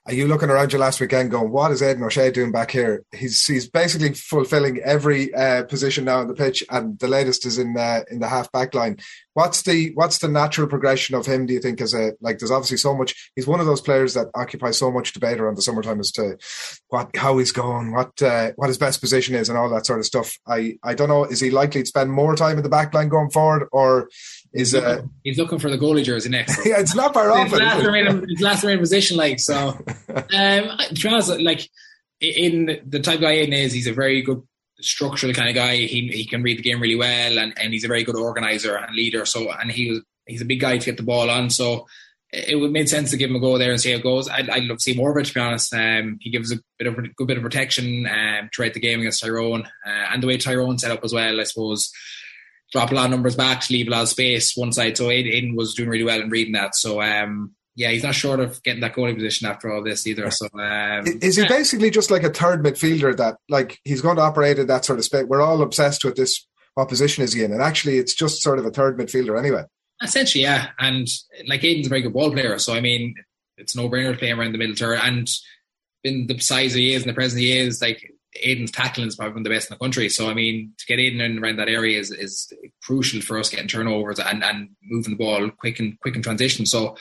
Are 0.08 0.14
you 0.14 0.28
looking 0.28 0.52
around 0.52 0.72
you 0.72 0.78
last 0.78 1.02
weekend 1.02 1.32
going, 1.32 1.50
what 1.50 1.72
is 1.72 1.82
Aidan 1.82 2.04
O'Shea 2.04 2.30
doing 2.30 2.52
back 2.52 2.70
here? 2.70 3.04
He's 3.12 3.44
he's 3.44 3.68
basically 3.68 4.14
fulfilling 4.14 4.78
every 4.82 5.34
uh, 5.34 5.64
position 5.64 6.06
now 6.06 6.20
on 6.20 6.28
the 6.28 6.36
pitch, 6.36 6.64
and 6.70 7.00
the 7.00 7.08
latest 7.08 7.44
is 7.44 7.58
in 7.58 7.76
uh, 7.76 8.02
in 8.12 8.20
the 8.20 8.28
half 8.28 8.52
back 8.52 8.76
line. 8.76 9.00
What's 9.34 9.64
the 9.64 9.94
what's 9.96 10.20
the 10.20 10.28
natural 10.28 10.68
progression 10.68 11.16
of 11.16 11.26
him? 11.26 11.48
Do 11.48 11.54
you 11.54 11.60
think 11.60 11.82
as 11.82 11.96
a 11.96 12.14
like? 12.22 12.38
There's 12.38 12.52
obviously 12.52 12.78
so 12.78 12.96
much. 12.96 13.32
He's 13.36 13.48
one 13.48 13.60
of 13.60 13.66
those 13.66 13.82
players 13.82 14.14
that 14.14 14.28
occupies 14.36 14.78
so 14.78 14.92
much 14.92 15.12
debate 15.12 15.40
around 15.40 15.58
the 15.58 15.64
summertime 15.64 16.00
as 16.00 16.12
to 16.12 16.38
what 16.90 17.10
how 17.18 17.40
he's 17.40 17.52
going, 17.52 17.92
what 17.92 18.22
uh, 18.22 18.52
what 18.58 18.68
his 18.68 18.78
best 18.78 19.02
position 19.02 19.34
is, 19.34 19.50
and 19.50 19.58
all 19.58 19.70
that 19.72 19.88
sort 19.88 20.00
of 20.00 20.06
stuff. 20.06 20.38
I 20.48 20.78
I 20.84 20.94
don't 20.94 21.10
know. 21.10 21.24
Is 21.24 21.40
he 21.40 21.50
likely 21.50 21.82
to 21.82 21.88
spend 21.88 22.12
more 22.12 22.36
time 22.36 22.58
in 22.58 22.64
the 22.64 22.70
back 22.70 22.94
line 22.94 23.10
going 23.10 23.32
forward, 23.32 23.68
or 23.72 24.08
is 24.54 24.72
he's 24.72 24.74
looking, 24.76 25.00
uh, 25.00 25.08
he's 25.24 25.38
looking 25.40 25.60
for 25.60 25.72
the 25.72 25.78
goalie 25.80 26.04
jersey 26.04 26.30
next. 26.30 26.58
yeah, 26.66 26.80
it's 26.80 26.96
not 26.96 27.14
far 27.14 27.32
off. 27.32 27.50
His 27.50 27.60
last, 27.60 27.84
remaining, 27.84 28.26
his 28.30 28.42
last 28.42 28.64
remaining 28.64 28.82
position, 28.82 29.18
like 29.18 29.40
so. 29.40 29.78
um, 30.10 31.44
like 31.44 31.70
in 32.22 32.80
the 32.86 33.00
type 33.00 33.20
guy 33.20 33.34
in 33.34 33.54
is, 33.54 33.74
he's 33.74 33.88
a 33.88 33.94
very 33.94 34.22
good 34.22 34.42
structural 34.80 35.34
kind 35.34 35.50
of 35.50 35.56
guy. 35.56 35.76
He 35.76 36.08
he 36.08 36.26
can 36.26 36.44
read 36.44 36.58
the 36.58 36.64
game 36.64 36.82
really 36.82 36.96
well, 36.96 37.38
and, 37.38 37.54
and 37.58 37.74
he's 37.74 37.86
a 37.86 37.90
very 37.90 38.04
good 38.04 38.16
organizer 38.16 38.76
and 38.76 38.96
leader. 38.96 39.26
So 39.26 39.52
and 39.52 39.72
he 39.72 39.92
was 39.92 40.02
he's 40.26 40.42
a 40.42 40.46
big 40.46 40.60
guy 40.60 40.78
to 40.78 40.86
get 40.86 40.98
the 40.98 41.04
ball 41.04 41.30
on. 41.30 41.50
So 41.50 41.88
it 42.32 42.60
would 42.60 42.72
make 42.72 42.90
sense 42.90 43.12
to 43.12 43.18
give 43.18 43.30
him 43.30 43.36
a 43.36 43.40
go 43.40 43.58
there 43.58 43.72
and 43.72 43.80
see 43.80 43.92
how 43.92 43.98
it 43.98 44.04
goes. 44.04 44.28
I'd, 44.28 44.50
I'd 44.50 44.64
love 44.64 44.78
to 44.78 44.84
see 44.84 44.96
more 44.96 45.12
of 45.12 45.18
it. 45.18 45.28
To 45.28 45.34
be 45.34 45.40
honest, 45.40 45.74
um, 45.74 46.18
he 46.22 46.30
gives 46.30 46.52
a 46.52 46.60
bit 46.78 46.88
of 46.88 47.16
good 47.16 47.28
bit 47.28 47.38
of 47.38 47.44
protection 47.44 48.08
um, 48.08 48.50
throughout 48.54 48.74
the 48.74 48.80
game 48.80 49.00
against 49.00 49.24
Tyrone, 49.24 49.66
uh, 49.86 50.06
and 50.12 50.22
the 50.22 50.28
way 50.28 50.38
Tyrone 50.38 50.78
set 50.78 50.92
up 50.92 51.04
as 51.04 51.14
well. 51.14 51.40
I 51.40 51.44
suppose 51.44 51.92
drop 52.72 52.92
a 52.92 52.96
lot 52.96 53.06
of 53.06 53.12
numbers 53.12 53.36
back, 53.36 53.70
leave 53.70 53.88
a 53.88 53.92
lot 53.92 54.04
of 54.04 54.10
space 54.10 54.58
one 54.58 54.74
side. 54.74 54.98
So 54.98 55.10
Aidan 55.10 55.56
was 55.56 55.76
doing 55.76 55.90
really 55.90 56.04
well 56.04 56.20
in 56.20 56.30
reading 56.30 56.54
that. 56.54 56.76
So 56.76 57.02
um, 57.02 57.54
yeah, 57.76 57.90
he's 57.90 58.04
not 58.04 58.16
short 58.16 58.40
of 58.40 58.64
getting 58.64 58.82
that 58.82 58.96
goalie 58.96 59.16
position 59.16 59.48
after 59.48 59.72
all 59.72 59.84
this 59.84 60.08
either. 60.08 60.32
So 60.32 60.48
um, 60.54 61.06
is 61.22 61.36
he 61.36 61.46
basically 61.48 61.90
just 61.90 62.10
like 62.10 62.24
a 62.24 62.30
third 62.30 62.64
midfielder 62.64 63.16
that 63.18 63.38
like 63.50 63.80
he's 63.84 64.02
going 64.02 64.16
to 64.16 64.22
operate 64.22 64.60
in 64.60 64.68
that 64.68 64.86
sort 64.86 65.00
of 65.00 65.06
space? 65.06 65.26
We're 65.26 65.42
all 65.42 65.62
obsessed 65.62 66.06
with 66.06 66.16
this. 66.16 66.46
What 66.76 66.90
position 66.90 67.24
is 67.24 67.34
he 67.34 67.44
in? 67.44 67.52
And 67.52 67.62
actually, 67.62 67.98
it's 67.98 68.14
just 68.14 68.42
sort 68.42 68.60
of 68.60 68.66
a 68.66 68.72
third 68.72 68.98
midfielder 68.98 69.38
anyway. 69.38 69.64
Essentially, 70.02 70.44
yeah. 70.44 70.70
And 70.80 71.08
like 71.48 71.64
Aidan's 71.64 71.88
a 71.88 71.90
very 71.90 72.02
good 72.02 72.14
ball 72.14 72.32
player, 72.32 72.58
so 72.60 72.74
I 72.74 72.82
mean, 72.82 73.16
it's 73.58 73.76
no 73.76 73.90
brainer 73.90 74.18
playing 74.18 74.38
around 74.38 74.52
the 74.52 74.58
middle 74.58 74.76
third. 74.76 75.00
And 75.02 75.30
in 76.04 76.28
the 76.28 76.40
size 76.40 76.74
he 76.74 76.94
is 76.94 77.04
and 77.04 77.10
the 77.10 77.14
presence 77.14 77.40
he 77.40 77.58
is, 77.58 77.82
like 77.82 78.12
Aidan's 78.42 78.72
tackling 78.72 79.08
is 79.08 79.16
probably 79.16 79.34
one 79.34 79.40
of 79.40 79.44
the 79.46 79.50
best 79.50 79.70
in 79.70 79.76
the 79.76 79.80
country. 79.80 80.10
So 80.10 80.30
I 80.30 80.34
mean, 80.34 80.74
to 80.78 80.86
get 80.86 81.00
Aidan 81.00 81.22
in 81.22 81.44
around 81.44 81.58
that 81.58 81.70
area 81.70 82.00
is, 82.00 82.12
is 82.12 82.52
crucial 82.84 83.22
for 83.22 83.38
us 83.38 83.50
getting 83.50 83.68
turnovers 83.68 84.20
and, 84.20 84.44
and 84.44 84.70
moving 84.84 85.12
the 85.12 85.18
ball 85.18 85.50
quick 85.52 85.80
and 85.80 86.00
quick 86.00 86.16
in 86.16 86.22
transition. 86.22 86.66
So 86.66 86.98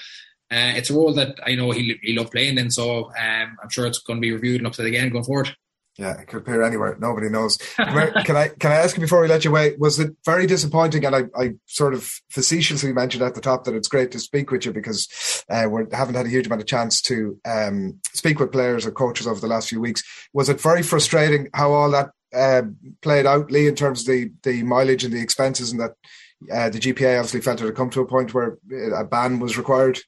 uh, 0.54 0.72
it's 0.76 0.90
a 0.90 0.94
role 0.94 1.12
that 1.14 1.38
I 1.44 1.56
know 1.56 1.72
he 1.72 1.98
he 2.02 2.16
loved 2.16 2.30
playing 2.30 2.58
in. 2.58 2.70
So 2.70 3.06
um, 3.06 3.56
I'm 3.62 3.70
sure 3.70 3.86
it's 3.86 3.98
going 3.98 4.18
to 4.18 4.20
be 4.20 4.32
reviewed 4.32 4.60
and 4.60 4.66
up 4.66 4.74
to 4.74 4.82
it 4.82 4.88
again 4.88 5.10
going 5.10 5.24
forward. 5.24 5.54
Yeah, 5.98 6.18
it 6.20 6.26
could 6.26 6.38
appear 6.38 6.62
anywhere. 6.62 6.96
Nobody 6.98 7.28
knows. 7.28 7.56
can 7.76 8.36
I 8.36 8.48
can 8.48 8.72
I 8.72 8.76
ask 8.76 8.96
you 8.96 9.00
before 9.00 9.20
we 9.20 9.28
let 9.28 9.44
you 9.44 9.50
away? 9.50 9.76
Was 9.78 9.98
it 10.00 10.14
very 10.24 10.46
disappointing? 10.46 11.04
And 11.04 11.14
I, 11.14 11.22
I 11.36 11.54
sort 11.66 11.94
of 11.94 12.10
facetiously 12.30 12.92
mentioned 12.92 13.22
at 13.22 13.34
the 13.34 13.40
top 13.40 13.64
that 13.64 13.74
it's 13.74 13.88
great 13.88 14.10
to 14.12 14.18
speak 14.18 14.50
with 14.50 14.64
you 14.64 14.72
because 14.72 15.44
uh, 15.48 15.68
we 15.70 15.82
haven't 15.92 16.16
had 16.16 16.26
a 16.26 16.30
huge 16.30 16.46
amount 16.46 16.62
of 16.62 16.66
chance 16.66 17.00
to 17.02 17.38
um, 17.44 18.00
speak 18.12 18.40
with 18.40 18.52
players 18.52 18.86
or 18.86 18.90
coaches 18.90 19.26
over 19.26 19.40
the 19.40 19.46
last 19.46 19.68
few 19.68 19.80
weeks. 19.80 20.02
Was 20.32 20.48
it 20.48 20.60
very 20.60 20.82
frustrating 20.82 21.48
how 21.54 21.72
all 21.72 21.90
that 21.90 22.10
uh, 22.34 22.62
played 23.00 23.26
out, 23.26 23.52
Lee, 23.52 23.68
in 23.68 23.76
terms 23.76 24.00
of 24.00 24.06
the 24.06 24.32
the 24.42 24.62
mileage 24.64 25.04
and 25.04 25.12
the 25.12 25.22
expenses, 25.22 25.70
and 25.70 25.80
that 25.80 25.94
uh, 26.52 26.70
the 26.70 26.80
GPA 26.80 27.18
obviously 27.18 27.40
felt 27.40 27.60
it 27.60 27.66
had 27.66 27.76
come 27.76 27.90
to 27.90 28.00
a 28.00 28.06
point 28.06 28.34
where 28.34 28.58
a 28.96 29.04
ban 29.04 29.38
was 29.38 29.56
required? 29.56 30.00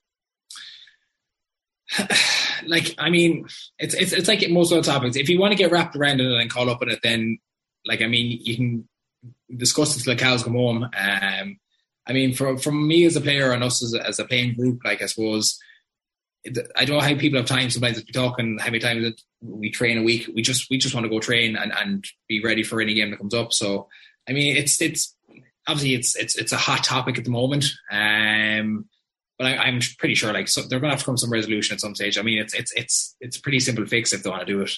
like 2.67 2.95
I 2.99 3.11
mean, 3.11 3.47
it's 3.79 3.95
it's 3.95 4.13
it's 4.13 4.29
like 4.29 4.49
most 4.51 4.73
of 4.73 4.85
the 4.85 4.91
topics. 4.91 5.17
If 5.17 5.29
you 5.29 5.39
want 5.39 5.53
to 5.53 5.59
get 5.59 5.71
wrapped 5.71 5.97
around 5.97 6.21
it 6.21 6.27
and 6.27 6.51
call 6.51 6.71
up 6.71 6.83
on 6.83 6.91
it, 6.91 7.01
then 7.03 7.39
like 7.85 8.03
I 8.03 8.07
mean, 8.07 8.39
you 8.43 8.57
can 8.57 8.89
discuss 9.57 9.97
it 9.97 10.03
till 10.03 10.15
the 10.15 10.21
cows 10.21 10.43
come 10.43 10.55
home. 10.55 10.85
Um, 10.85 11.59
I 12.07 12.13
mean, 12.13 12.35
from 12.35 12.59
from 12.59 12.87
me 12.87 13.05
as 13.05 13.17
a 13.17 13.21
player 13.21 13.53
and 13.53 13.65
us 13.65 13.83
as 13.83 13.95
a, 13.95 14.07
as 14.07 14.19
a 14.19 14.25
playing 14.25 14.55
group, 14.55 14.81
like 14.85 15.03
I 15.03 15.07
suppose. 15.07 15.59
I 16.77 16.85
don't 16.85 16.99
know 16.99 17.03
how 17.03 17.17
people 17.17 17.41
have 17.41 17.49
time 17.49 17.71
sometimes 17.71 17.99
to 17.99 18.05
be 18.05 18.13
talking 18.13 18.57
how 18.61 18.67
many 18.67 18.79
times 18.79 19.03
that 19.03 19.21
we 19.41 19.69
train 19.69 19.99
a 19.99 20.05
week. 20.05 20.31
We 20.33 20.43
just 20.43 20.71
we 20.71 20.79
just 20.79 20.95
want 20.95 21.05
to 21.05 21.11
go 21.11 21.19
train 21.19 21.57
and, 21.57 21.73
and 21.73 22.05
be 22.29 22.41
ready 22.41 22.63
for 22.63 22.81
any 22.81 22.95
game 22.95 23.11
that 23.11 23.19
comes 23.19 23.35
up. 23.35 23.53
So 23.53 23.89
I 24.29 24.33
mean 24.33 24.57
it's 24.57 24.81
it's 24.81 25.13
obviously 25.67 25.95
it's 25.95 26.15
it's 26.15 26.37
it's 26.37 26.53
a 26.53 26.57
hot 26.57 26.85
topic 26.85 27.19
at 27.19 27.25
the 27.25 27.33
moment. 27.33 27.73
Um 27.91 28.89
but 29.39 29.47
I, 29.47 29.69
am 29.69 29.81
pretty 29.99 30.15
sure 30.15 30.33
like 30.33 30.49
so 30.49 30.63
they're 30.63 30.81
going 30.81 30.91
to 30.91 30.95
have 30.95 31.01
to 31.01 31.05
come 31.05 31.17
to 31.17 31.21
some 31.21 31.33
resolution 31.33 31.75
at 31.75 31.81
some 31.81 31.95
stage. 31.95 32.17
I 32.17 32.23
mean, 32.23 32.39
it's 32.39 32.55
it's 32.55 32.73
it's 32.73 33.17
it's 33.21 33.37
a 33.37 33.43
pretty 33.43 33.61
simple 33.61 33.85
fix 33.87 34.13
if 34.13 34.23
they 34.23 34.31
want 34.31 34.41
to 34.41 34.47
do 34.47 34.63
it. 34.63 34.71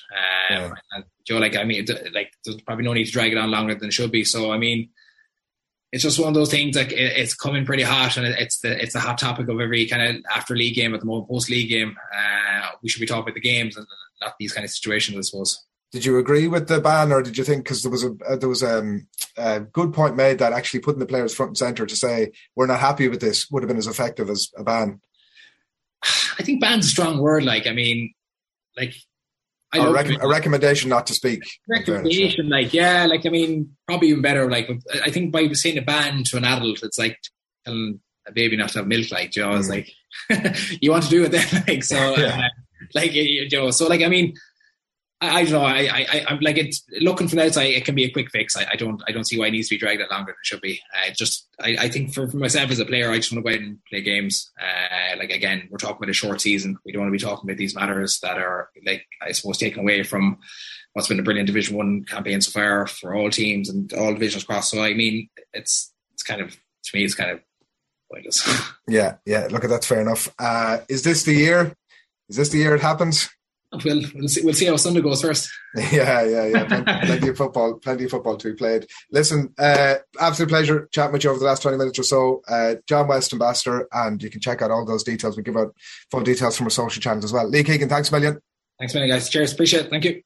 Um, 0.50 0.74
yeah. 0.96 1.02
know, 1.30 1.38
like 1.38 1.56
I 1.56 1.64
mean, 1.64 1.86
like 2.12 2.32
there's 2.44 2.60
probably 2.62 2.84
no 2.84 2.92
need 2.92 3.04
to 3.04 3.12
drag 3.12 3.32
it 3.32 3.38
on 3.38 3.50
longer 3.50 3.74
than 3.74 3.88
it 3.88 3.92
should 3.92 4.10
be. 4.10 4.24
So 4.24 4.50
I 4.50 4.58
mean, 4.58 4.90
it's 5.92 6.02
just 6.02 6.18
one 6.18 6.28
of 6.28 6.34
those 6.34 6.50
things. 6.50 6.76
Like 6.76 6.90
it, 6.90 7.16
it's 7.16 7.34
coming 7.34 7.64
pretty 7.64 7.84
hot, 7.84 8.16
and 8.16 8.26
it's 8.26 8.58
the 8.58 8.82
it's 8.82 8.94
the 8.94 9.00
hot 9.00 9.18
topic 9.18 9.48
of 9.48 9.60
every 9.60 9.86
kind 9.86 10.02
of 10.02 10.24
after 10.34 10.56
league 10.56 10.74
game 10.74 10.92
at 10.92 11.00
the 11.00 11.06
moment, 11.06 11.28
post 11.28 11.50
league 11.50 11.68
game. 11.68 11.96
Uh, 12.12 12.68
we 12.82 12.88
should 12.88 13.00
be 13.00 13.06
talking 13.06 13.22
about 13.22 13.34
the 13.34 13.40
games 13.40 13.76
and 13.76 13.86
not 14.20 14.34
these 14.40 14.52
kind 14.52 14.64
of 14.64 14.70
situations, 14.70 15.16
I 15.16 15.20
suppose. 15.20 15.64
Did 15.90 16.04
you 16.04 16.18
agree 16.18 16.48
with 16.48 16.68
the 16.68 16.80
ban, 16.80 17.12
or 17.12 17.22
did 17.22 17.38
you 17.38 17.44
think 17.44 17.64
because 17.64 17.82
there 17.82 17.90
was 17.90 18.04
a 18.04 18.14
uh, 18.28 18.36
there 18.36 18.48
was 18.48 18.62
um, 18.62 19.06
a 19.38 19.60
good 19.60 19.94
point 19.94 20.16
made 20.16 20.38
that 20.38 20.52
actually 20.52 20.80
putting 20.80 20.98
the 20.98 21.06
players 21.06 21.34
front 21.34 21.50
and 21.50 21.58
center 21.58 21.86
to 21.86 21.96
say 21.96 22.30
we're 22.54 22.66
not 22.66 22.80
happy 22.80 23.08
with 23.08 23.20
this 23.20 23.50
would 23.50 23.62
have 23.62 23.68
been 23.68 23.78
as 23.78 23.86
effective 23.86 24.28
as 24.28 24.50
a 24.56 24.64
ban? 24.64 25.00
I 26.38 26.42
think 26.42 26.60
ban's 26.60 26.86
a 26.86 26.90
strong 26.90 27.18
word. 27.18 27.44
Like 27.44 27.66
I 27.66 27.72
mean, 27.72 28.12
like 28.76 28.94
I 29.72 29.78
a, 29.78 29.90
rec- 29.90 30.22
a, 30.22 30.28
recommendation 30.28 30.88
not 30.88 31.06
to 31.08 31.14
speak. 31.14 31.42
Recommendation, 31.68 32.48
like 32.48 32.72
yeah, 32.72 33.06
like 33.06 33.26
I 33.26 33.30
mean, 33.30 33.76
probably 33.86 34.08
even 34.08 34.22
better. 34.22 34.50
Like 34.50 34.68
I 35.04 35.10
think 35.10 35.32
by 35.32 35.48
saying 35.52 35.78
a 35.78 35.82
ban 35.82 36.22
to 36.24 36.36
an 36.36 36.44
adult, 36.44 36.82
it's 36.82 36.98
like 36.98 37.18
telling 37.64 38.00
a 38.26 38.32
baby 38.32 38.56
not 38.56 38.70
to 38.70 38.78
have 38.78 38.86
milk. 38.86 39.10
Like 39.10 39.36
you 39.36 39.42
know, 39.42 39.50
mm. 39.50 39.58
it's 39.58 39.68
like 39.68 39.90
you 40.82 40.90
want 40.90 41.04
to 41.04 41.10
do 41.10 41.24
it 41.24 41.32
then. 41.32 41.64
Like 41.68 41.84
so, 41.84 41.96
yeah. 42.18 42.40
uh, 42.40 42.48
like 42.94 43.12
you 43.12 43.48
know, 43.50 43.70
so 43.70 43.88
like 43.88 44.02
I 44.02 44.08
mean 44.08 44.34
I, 45.20 45.40
I 45.40 45.44
don't 45.44 45.52
know. 45.52 45.64
I, 45.64 46.06
I, 46.12 46.24
I'm 46.28 46.38
like 46.40 46.56
it's 46.56 46.84
looking 47.00 47.28
from 47.28 47.38
the 47.38 47.46
outside. 47.46 47.70
It 47.70 47.84
can 47.84 47.94
be 47.94 48.04
a 48.04 48.10
quick 48.10 48.30
fix. 48.30 48.56
I, 48.56 48.66
I 48.72 48.76
don't, 48.76 49.02
I 49.08 49.12
don't 49.12 49.24
see 49.24 49.38
why 49.38 49.46
it 49.46 49.50
needs 49.50 49.68
to 49.68 49.74
be 49.74 49.78
dragged 49.78 50.02
out 50.02 50.10
longer 50.10 50.32
than 50.32 50.36
it 50.40 50.46
should 50.46 50.60
be. 50.60 50.80
I 50.94 51.10
just, 51.10 51.48
I, 51.60 51.76
I 51.80 51.88
think 51.88 52.14
for, 52.14 52.28
for 52.28 52.36
myself 52.36 52.70
as 52.70 52.78
a 52.78 52.84
player, 52.84 53.10
I 53.10 53.16
just 53.16 53.32
want 53.32 53.44
to 53.44 53.50
go 53.50 53.56
out 53.56 53.62
and 53.62 53.78
play 53.90 54.00
games. 54.00 54.50
Uh, 54.60 55.16
like 55.16 55.30
again, 55.30 55.68
we're 55.70 55.78
talking 55.78 55.96
about 55.96 56.10
a 56.10 56.14
short 56.14 56.40
season. 56.40 56.76
We 56.84 56.92
don't 56.92 57.02
want 57.02 57.10
to 57.10 57.18
be 57.18 57.24
talking 57.24 57.48
about 57.48 57.58
these 57.58 57.74
matters 57.74 58.20
that 58.20 58.38
are 58.38 58.70
like, 58.86 59.06
I 59.20 59.32
suppose, 59.32 59.58
taken 59.58 59.80
away 59.80 60.02
from 60.02 60.38
what's 60.92 61.08
been 61.08 61.20
a 61.20 61.24
brilliant 61.24 61.48
Division 61.48 61.76
One 61.76 62.04
campaign 62.04 62.40
so 62.40 62.50
far 62.50 62.86
for 62.86 63.14
all 63.14 63.30
teams 63.30 63.68
and 63.68 63.92
all 63.94 64.14
divisions 64.14 64.44
across. 64.44 64.70
So 64.70 64.82
I 64.82 64.94
mean, 64.94 65.28
it's, 65.52 65.92
it's 66.12 66.22
kind 66.22 66.40
of 66.40 66.52
to 66.52 66.96
me, 66.96 67.04
it's 67.04 67.14
kind 67.14 67.30
of 67.30 67.40
pointless. 68.10 68.48
yeah, 68.88 69.16
yeah. 69.26 69.48
Look, 69.50 69.64
at 69.64 69.70
that's 69.70 69.86
fair 69.86 70.00
enough. 70.00 70.32
Uh, 70.38 70.78
is 70.88 71.02
this 71.02 71.24
the 71.24 71.34
year? 71.34 71.74
Is 72.28 72.36
this 72.36 72.50
the 72.50 72.58
year 72.58 72.74
it 72.74 72.82
happens? 72.82 73.28
We'll, 73.84 74.02
we'll 74.14 74.28
see. 74.28 74.42
We'll 74.42 74.54
see 74.54 74.64
how 74.64 74.76
Sunday 74.76 75.02
goes 75.02 75.20
first. 75.22 75.50
Yeah, 75.92 76.22
yeah, 76.24 76.46
yeah. 76.46 76.64
Plenty, 76.64 77.06
plenty 77.06 77.28
of 77.28 77.36
football. 77.36 77.74
Plenty 77.74 78.04
of 78.04 78.10
football 78.10 78.36
to 78.38 78.50
be 78.50 78.56
played. 78.56 78.86
Listen, 79.12 79.52
uh, 79.58 79.96
absolute 80.18 80.48
pleasure 80.48 80.88
chatting 80.90 81.12
with 81.12 81.24
you 81.24 81.30
over 81.30 81.38
the 81.38 81.44
last 81.44 81.62
twenty 81.62 81.76
minutes 81.76 81.98
or 81.98 82.02
so. 82.02 82.42
Uh, 82.48 82.76
John 82.86 83.08
West, 83.08 83.32
ambassador, 83.32 83.86
and 83.92 84.22
you 84.22 84.30
can 84.30 84.40
check 84.40 84.62
out 84.62 84.70
all 84.70 84.86
those 84.86 85.04
details. 85.04 85.36
We 85.36 85.42
give 85.42 85.56
out 85.56 85.74
full 86.10 86.22
details 86.22 86.56
from 86.56 86.66
our 86.66 86.70
social 86.70 87.02
channels 87.02 87.26
as 87.26 87.32
well. 87.32 87.46
Lee 87.48 87.62
Keegan, 87.62 87.90
thanks 87.90 88.10
a 88.10 88.12
million. 88.12 88.40
Thanks 88.78 88.94
a 88.94 88.96
million, 88.96 89.14
guys. 89.14 89.28
Cheers. 89.28 89.52
Appreciate 89.52 89.86
it. 89.86 89.90
Thank 89.90 90.04
you. 90.04 90.22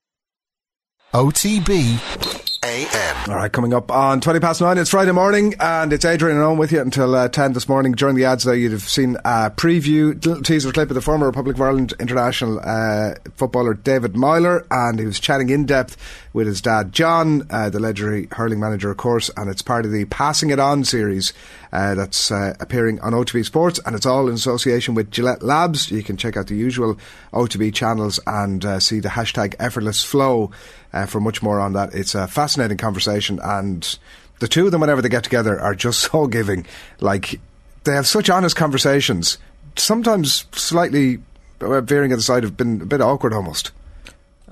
OTB 1.12 2.31
AM. 2.72 3.30
All 3.30 3.36
right, 3.36 3.52
coming 3.52 3.74
up 3.74 3.90
on 3.90 4.22
20 4.22 4.40
past 4.40 4.62
9, 4.62 4.78
it's 4.78 4.88
Friday 4.88 5.12
morning, 5.12 5.54
and 5.60 5.92
it's 5.92 6.06
Adrian 6.06 6.38
and 6.38 6.44
Owen 6.44 6.56
with 6.56 6.72
you 6.72 6.80
until 6.80 7.14
uh, 7.14 7.28
10 7.28 7.52
this 7.52 7.68
morning. 7.68 7.92
During 7.92 8.16
the 8.16 8.24
ads, 8.24 8.44
though, 8.44 8.52
you'd 8.52 8.72
have 8.72 8.82
seen 8.82 9.16
a 9.26 9.50
preview, 9.50 10.42
teaser 10.42 10.72
clip 10.72 10.88
of 10.88 10.94
the 10.94 11.02
former 11.02 11.26
Republic 11.26 11.56
of 11.56 11.62
Ireland 11.62 11.92
international 12.00 12.60
uh, 12.64 13.14
footballer 13.34 13.74
David 13.74 14.16
Meyler, 14.16 14.66
and 14.70 14.98
he 14.98 15.04
was 15.04 15.20
chatting 15.20 15.50
in 15.50 15.66
depth 15.66 15.98
with 16.32 16.46
his 16.46 16.62
dad 16.62 16.92
John, 16.92 17.46
uh, 17.50 17.68
the 17.68 17.78
legendary 17.78 18.28
hurling 18.32 18.58
manager, 18.58 18.90
of 18.90 18.96
course, 18.96 19.30
and 19.36 19.50
it's 19.50 19.62
part 19.62 19.84
of 19.84 19.92
the 19.92 20.06
Passing 20.06 20.48
It 20.48 20.58
On 20.58 20.82
series 20.82 21.34
uh, 21.72 21.94
that's 21.94 22.30
uh, 22.30 22.54
appearing 22.58 23.00
on 23.00 23.12
OTB 23.12 23.44
Sports, 23.44 23.80
and 23.84 23.94
it's 23.94 24.06
all 24.06 24.28
in 24.28 24.34
association 24.34 24.94
with 24.94 25.10
Gillette 25.10 25.42
Labs. 25.42 25.90
You 25.90 26.02
can 26.02 26.16
check 26.16 26.38
out 26.38 26.46
the 26.46 26.56
usual 26.56 26.98
OTB 27.34 27.74
channels 27.74 28.18
and 28.26 28.64
uh, 28.64 28.80
see 28.80 29.00
the 29.00 29.10
hashtag 29.10 29.54
effortless 29.58 30.02
flow 30.02 30.50
uh, 30.92 31.06
for 31.06 31.20
much 31.20 31.42
more 31.42 31.60
on 31.60 31.72
that. 31.74 31.94
It's 31.94 32.14
a 32.14 32.26
fascinating 32.26 32.78
conversation, 32.78 33.40
and 33.42 33.98
the 34.40 34.48
two 34.48 34.66
of 34.66 34.72
them, 34.72 34.80
whenever 34.80 35.02
they 35.02 35.08
get 35.08 35.24
together, 35.24 35.60
are 35.60 35.74
just 35.74 36.00
so 36.12 36.26
giving. 36.26 36.66
Like, 37.00 37.40
they 37.84 37.92
have 37.94 38.06
such 38.06 38.30
honest 38.30 38.56
conversations, 38.56 39.38
sometimes 39.76 40.46
slightly 40.52 41.20
uh, 41.60 41.80
veering 41.80 42.12
at 42.12 42.16
the 42.16 42.22
side 42.22 42.44
of 42.44 42.56
been 42.56 42.82
a 42.82 42.86
bit 42.86 43.00
awkward 43.00 43.32
almost. 43.32 43.72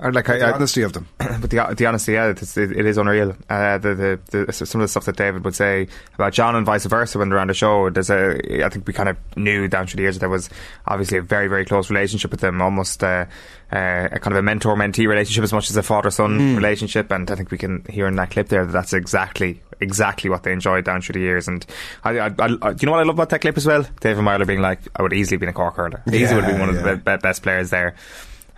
Or 0.01 0.11
like 0.11 0.27
I, 0.29 0.39
the 0.39 0.55
honesty 0.55 0.81
of 0.81 0.93
them, 0.93 1.07
but 1.19 1.51
the 1.51 1.75
the 1.77 1.85
honesty, 1.85 2.13
yeah, 2.13 2.29
it's, 2.29 2.57
it, 2.57 2.71
it 2.71 2.87
is 2.87 2.97
unreal. 2.97 3.35
Uh, 3.47 3.77
the, 3.77 4.19
the, 4.31 4.45
the, 4.45 4.53
some 4.53 4.81
of 4.81 4.85
the 4.85 4.87
stuff 4.87 5.05
that 5.05 5.15
David 5.15 5.45
would 5.45 5.53
say 5.53 5.87
about 6.15 6.33
John 6.33 6.55
and 6.55 6.65
vice 6.65 6.85
versa 6.85 7.19
when 7.19 7.29
they're 7.29 7.37
on 7.37 7.49
the 7.49 7.53
show. 7.53 7.87
There's 7.91 8.09
a, 8.09 8.65
I 8.65 8.69
think 8.69 8.87
we 8.87 8.93
kind 8.93 9.09
of 9.09 9.17
knew 9.37 9.67
down 9.67 9.85
through 9.85 9.97
the 9.97 10.03
years 10.03 10.15
that 10.15 10.21
there 10.21 10.29
was 10.29 10.49
obviously 10.87 11.19
a 11.19 11.21
very 11.21 11.47
very 11.47 11.65
close 11.65 11.91
relationship 11.91 12.31
with 12.31 12.39
them, 12.39 12.63
almost 12.63 13.03
uh, 13.03 13.25
uh, 13.71 14.09
a 14.11 14.19
kind 14.19 14.33
of 14.33 14.37
a 14.37 14.41
mentor 14.41 14.75
mentee 14.75 15.07
relationship 15.07 15.43
as 15.43 15.53
much 15.53 15.69
as 15.69 15.77
a 15.77 15.83
father 15.83 16.11
son 16.11 16.39
mm. 16.39 16.55
relationship. 16.55 17.11
And 17.11 17.29
I 17.29 17.35
think 17.35 17.51
we 17.51 17.57
can 17.57 17.85
hear 17.89 18.07
in 18.07 18.15
that 18.15 18.31
clip 18.31 18.49
there 18.49 18.65
that 18.65 18.71
that's 18.71 18.93
exactly 18.93 19.61
exactly 19.79 20.29
what 20.29 20.43
they 20.43 20.51
enjoyed 20.51 20.85
down 20.85 21.01
through 21.01 21.13
the 21.13 21.19
years. 21.19 21.47
And 21.47 21.65
I, 22.03 22.19
I, 22.19 22.25
I, 22.27 22.29
do 22.29 22.77
you 22.79 22.85
know 22.85 22.91
what 22.91 22.99
I 22.99 23.03
love 23.03 23.15
about 23.15 23.29
that 23.29 23.41
clip 23.41 23.57
as 23.57 23.65
well? 23.65 23.85
David 23.99 24.21
Meyler 24.21 24.45
being 24.45 24.61
like, 24.61 24.79
I 24.95 25.01
would 25.01 25.13
easily 25.13 25.37
been 25.37 25.49
a 25.49 25.53
Cork 25.53 25.75
hurler. 25.75 26.03
Easily 26.07 26.35
would 26.35 26.43
have 26.43 26.53
been 26.53 26.59
one 26.59 26.75
yeah. 26.75 26.91
of 26.91 27.03
the 27.03 27.17
best 27.17 27.41
players 27.41 27.71
there. 27.71 27.95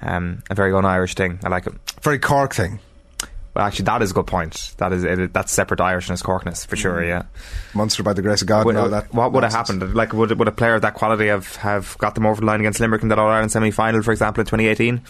Um, 0.01 0.43
a 0.49 0.55
very 0.55 0.73
un-Irish 0.73 1.15
thing. 1.15 1.39
I 1.43 1.47
like 1.47 1.65
it. 1.65 1.73
Very 2.01 2.19
Cork 2.19 2.53
thing. 2.53 2.79
Well, 3.53 3.65
actually, 3.65 3.85
that 3.85 4.01
is 4.01 4.11
a 4.11 4.13
good 4.15 4.25
point. 4.25 4.73
That 4.77 4.93
is 4.93 5.03
it, 5.03 5.31
that's 5.31 5.51
separate 5.51 5.79
Irishness, 5.79 6.23
Corkness 6.23 6.65
for 6.65 6.75
sure. 6.75 7.01
Mm. 7.01 7.07
Yeah, 7.07 7.23
Munster 7.75 8.01
by 8.01 8.13
the 8.13 8.23
grace 8.23 8.41
of 8.41 8.47
God. 8.47 8.65
Would, 8.65 8.75
all 8.75 8.89
that 8.89 9.13
what 9.13 9.31
would 9.31 9.43
have 9.43 9.51
happened? 9.51 9.93
Like, 9.93 10.13
would, 10.13 10.37
would 10.37 10.47
a 10.47 10.51
player 10.51 10.75
of 10.75 10.81
that 10.81 10.95
quality 10.95 11.27
have, 11.27 11.55
have 11.57 11.95
got 11.99 12.15
them 12.15 12.25
over 12.25 12.41
the 12.41 12.47
line 12.47 12.61
against 12.61 12.79
Limerick 12.79 13.03
in 13.03 13.09
that 13.09 13.19
All 13.19 13.29
Ireland 13.29 13.51
semi 13.51 13.69
final, 13.69 14.01
for 14.01 14.11
example, 14.11 14.41
in 14.41 14.45
2018? 14.45 15.01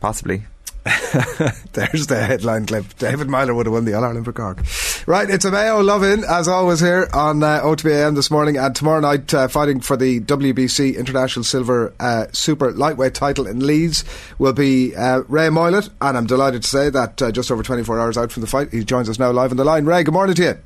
Possibly. 0.00 0.44
There's 1.72 2.06
the 2.06 2.24
headline 2.26 2.64
clip. 2.64 2.96
David 2.96 3.28
Meyler 3.28 3.54
would 3.54 3.66
have 3.66 3.72
won 3.72 3.84
the 3.84 3.92
All 3.94 4.04
Ireland 4.04 4.24
for 4.24 4.32
Cork. 4.32 4.62
Right, 5.06 5.28
it's 5.28 5.44
a 5.44 5.50
Mayo 5.50 5.82
love 5.82 6.02
in, 6.02 6.24
as 6.24 6.48
always, 6.48 6.80
here 6.80 7.06
on 7.12 7.42
uh, 7.42 7.60
OTBAM 7.60 8.14
this 8.14 8.30
morning. 8.30 8.56
And 8.56 8.74
tomorrow 8.74 9.00
night, 9.00 9.32
uh, 9.34 9.48
fighting 9.48 9.80
for 9.80 9.96
the 9.96 10.20
WBC 10.20 10.96
International 10.96 11.44
Silver 11.44 11.92
uh, 12.00 12.26
Super 12.32 12.72
Lightweight 12.72 13.14
title 13.14 13.46
in 13.46 13.66
Leeds 13.66 14.04
will 14.38 14.54
be 14.54 14.96
uh, 14.96 15.22
Ray 15.28 15.48
Moylette. 15.48 15.90
And 16.00 16.16
I'm 16.16 16.26
delighted 16.26 16.62
to 16.62 16.68
say 16.68 16.88
that 16.88 17.20
uh, 17.20 17.30
just 17.30 17.50
over 17.50 17.62
24 17.62 18.00
hours 18.00 18.16
out 18.16 18.32
from 18.32 18.40
the 18.40 18.46
fight, 18.46 18.70
he 18.72 18.82
joins 18.82 19.10
us 19.10 19.18
now 19.18 19.30
live 19.30 19.50
on 19.50 19.58
the 19.58 19.64
line. 19.64 19.84
Ray, 19.84 20.02
good 20.02 20.14
morning 20.14 20.36
to 20.36 20.42
you. 20.42 20.58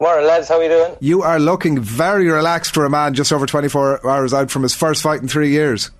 Morning, 0.00 0.26
lads. 0.26 0.48
How 0.48 0.56
are 0.56 0.62
you 0.64 0.68
doing? 0.68 0.96
You 0.98 1.22
are 1.22 1.38
looking 1.38 1.78
very 1.78 2.28
relaxed 2.28 2.74
for 2.74 2.84
a 2.84 2.90
man 2.90 3.14
just 3.14 3.32
over 3.32 3.46
24 3.46 4.04
hours 4.08 4.34
out 4.34 4.50
from 4.50 4.64
his 4.64 4.74
first 4.74 5.00
fight 5.00 5.22
in 5.22 5.28
three 5.28 5.50
years 5.50 5.92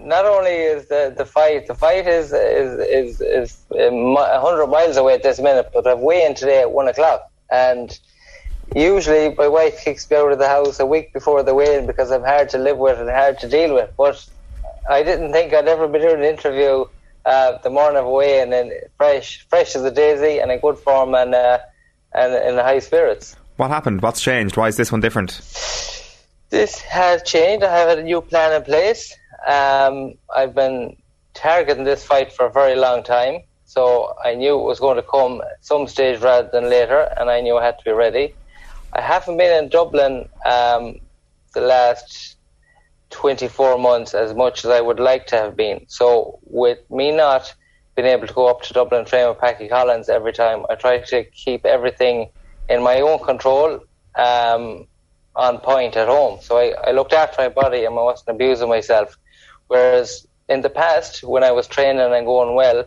not 0.00 0.24
only 0.24 0.50
is 0.50 0.86
the, 0.88 1.14
the 1.16 1.24
fight 1.24 1.66
the 1.66 1.74
fight 1.74 2.06
is 2.06 2.32
is 2.32 2.78
is 2.80 3.20
is 3.20 3.66
hundred 3.70 4.66
miles 4.66 4.96
away 4.96 5.14
at 5.14 5.22
this 5.22 5.38
minute, 5.40 5.70
but 5.72 5.86
I've 5.86 5.98
weigh-in 5.98 6.34
today 6.34 6.60
at 6.60 6.70
one 6.70 6.88
o'clock, 6.88 7.30
and 7.50 7.98
usually 8.74 9.34
my 9.34 9.48
wife 9.48 9.80
kicks 9.84 10.10
me 10.10 10.16
out 10.16 10.32
of 10.32 10.38
the 10.38 10.48
house 10.48 10.80
a 10.80 10.86
week 10.86 11.12
before 11.12 11.42
the 11.42 11.54
weigh-in 11.54 11.86
because 11.86 12.10
I'm 12.10 12.22
hard 12.22 12.48
to 12.50 12.58
live 12.58 12.78
with 12.78 12.98
and 12.98 13.08
hard 13.10 13.38
to 13.40 13.48
deal 13.48 13.74
with. 13.74 13.90
But 13.96 14.24
I 14.88 15.02
didn't 15.02 15.32
think 15.32 15.52
I'd 15.52 15.68
ever 15.68 15.88
be 15.88 15.98
doing 15.98 16.16
an 16.16 16.24
interview 16.24 16.84
uh, 17.24 17.58
the 17.58 17.70
morning 17.70 17.98
of 17.98 18.06
a 18.06 18.10
weigh-in 18.10 18.52
and 18.52 18.72
fresh 18.96 19.46
fresh 19.48 19.74
as 19.76 19.82
a 19.84 19.90
daisy 19.90 20.40
and 20.40 20.50
in 20.50 20.60
good 20.60 20.78
form 20.78 21.14
and 21.14 21.34
uh, 21.34 21.58
and 22.12 22.34
in 22.34 22.56
high 22.56 22.78
spirits. 22.78 23.36
What 23.56 23.70
happened? 23.70 24.02
What's 24.02 24.20
changed? 24.20 24.56
Why 24.56 24.68
is 24.68 24.76
this 24.76 24.90
one 24.90 25.00
different? 25.00 25.40
This 26.50 26.78
has 26.80 27.22
changed. 27.22 27.64
I 27.64 27.76
have 27.76 27.98
a 27.98 28.02
new 28.02 28.20
plan 28.20 28.52
in 28.52 28.62
place. 28.62 29.16
Um, 29.46 30.14
I've 30.34 30.54
been 30.54 30.96
targeting 31.34 31.84
this 31.84 32.04
fight 32.04 32.32
for 32.32 32.46
a 32.46 32.52
very 32.52 32.76
long 32.76 33.02
time. 33.02 33.40
So 33.64 34.12
I 34.24 34.34
knew 34.34 34.58
it 34.58 34.64
was 34.64 34.80
going 34.80 34.96
to 34.96 35.02
come 35.02 35.40
at 35.40 35.64
some 35.64 35.86
stage 35.86 36.20
rather 36.20 36.48
than 36.52 36.70
later, 36.70 37.08
and 37.16 37.30
I 37.30 37.40
knew 37.40 37.56
I 37.56 37.64
had 37.64 37.78
to 37.78 37.84
be 37.84 37.92
ready. 37.92 38.36
I 38.92 39.00
haven't 39.00 39.36
been 39.36 39.64
in 39.64 39.70
Dublin 39.70 40.26
um, 40.46 40.94
the 41.54 41.60
last 41.60 42.36
24 43.10 43.78
months 43.78 44.14
as 44.14 44.34
much 44.34 44.64
as 44.64 44.70
I 44.70 44.80
would 44.80 45.00
like 45.00 45.26
to 45.28 45.36
have 45.36 45.56
been. 45.56 45.86
So 45.88 46.38
with 46.42 46.78
me 46.90 47.10
not 47.10 47.52
being 47.96 48.08
able 48.08 48.26
to 48.26 48.34
go 48.34 48.48
up 48.48 48.62
to 48.62 48.74
Dublin 48.74 49.04
train 49.04 49.28
with 49.28 49.38
Packy 49.40 49.68
Collins 49.68 50.08
every 50.08 50.32
time, 50.32 50.64
I 50.70 50.74
try 50.74 50.98
to 51.00 51.24
keep 51.30 51.64
everything 51.64 52.30
in 52.68 52.82
my 52.82 53.00
own 53.00 53.18
control 53.24 53.80
um, 54.16 54.86
on 55.36 55.58
point 55.60 55.96
at 55.96 56.08
home. 56.08 56.38
So 56.42 56.58
I, 56.58 56.74
I 56.88 56.92
looked 56.92 57.12
after 57.12 57.42
my 57.42 57.48
body 57.48 57.84
and 57.84 57.94
I 57.98 58.02
wasn't 58.02 58.34
abusing 58.36 58.68
myself. 58.68 59.16
Whereas 59.74 60.26
in 60.48 60.60
the 60.66 60.70
past, 60.70 61.24
when 61.24 61.42
I 61.42 61.50
was 61.58 61.66
training 61.66 62.00
and 62.18 62.26
going 62.32 62.54
well, 62.54 62.84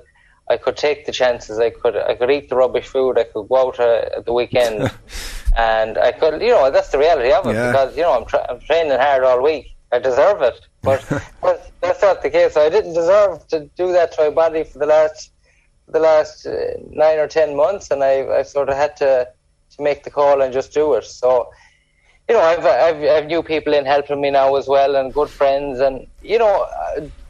I 0.50 0.56
could 0.64 0.78
take 0.78 1.06
the 1.06 1.12
chances. 1.22 1.60
I 1.60 1.70
could 1.82 1.96
I 2.12 2.14
could 2.16 2.32
eat 2.32 2.48
the 2.50 2.56
rubbish 2.64 2.88
food. 2.96 3.14
I 3.20 3.26
could 3.32 3.48
go 3.50 3.58
out 3.64 3.78
uh, 3.80 4.18
at 4.18 4.24
the 4.26 4.32
weekend, 4.40 4.78
and 5.74 5.98
I 5.98 6.12
could 6.20 6.36
you 6.42 6.54
know 6.56 6.72
that's 6.72 6.92
the 6.94 7.00
reality 7.06 7.32
of 7.38 7.46
it 7.48 7.56
Yeah. 7.56 7.72
because 7.72 7.92
you 7.98 8.04
know 8.04 8.14
I'm, 8.18 8.26
tra- 8.32 8.46
I'm 8.50 8.62
training 8.70 8.98
hard 9.06 9.24
all 9.26 9.42
week. 9.52 9.66
I 9.92 10.00
deserve 10.00 10.42
it, 10.42 10.60
but, 10.82 11.02
but 11.42 11.58
that's 11.82 12.02
not 12.02 12.22
the 12.22 12.30
case. 12.30 12.56
I 12.58 12.70
didn't 12.70 12.94
deserve 13.02 13.46
to 13.52 13.58
do 13.82 13.92
that 13.98 14.08
to 14.14 14.18
my 14.26 14.30
body 14.44 14.64
for 14.70 14.80
the 14.80 14.86
last 14.96 15.32
the 15.96 16.00
last 16.10 16.46
uh, 16.46 16.56
nine 17.04 17.20
or 17.20 17.28
ten 17.28 17.50
months, 17.64 17.86
and 17.92 18.02
I 18.12 18.16
I 18.40 18.44
sort 18.44 18.70
of 18.72 18.76
had 18.84 18.94
to 19.04 19.12
to 19.74 19.78
make 19.88 20.00
the 20.06 20.14
call 20.20 20.42
and 20.42 20.54
just 20.60 20.70
do 20.82 20.86
it. 20.98 21.04
So 21.04 21.30
you 22.30 22.36
know, 22.36 22.42
I've, 22.42 22.66
I've, 22.66 23.04
I've 23.04 23.26
new 23.28 23.42
people 23.42 23.74
in 23.74 23.86
helping 23.86 24.20
me 24.20 24.32
now 24.32 24.56
as 24.56 24.68
well 24.68 24.96
and 24.96 25.14
good 25.14 25.30
friends. 25.30 25.80
And, 25.80 26.08
you 26.22 26.38
know, 26.38 26.66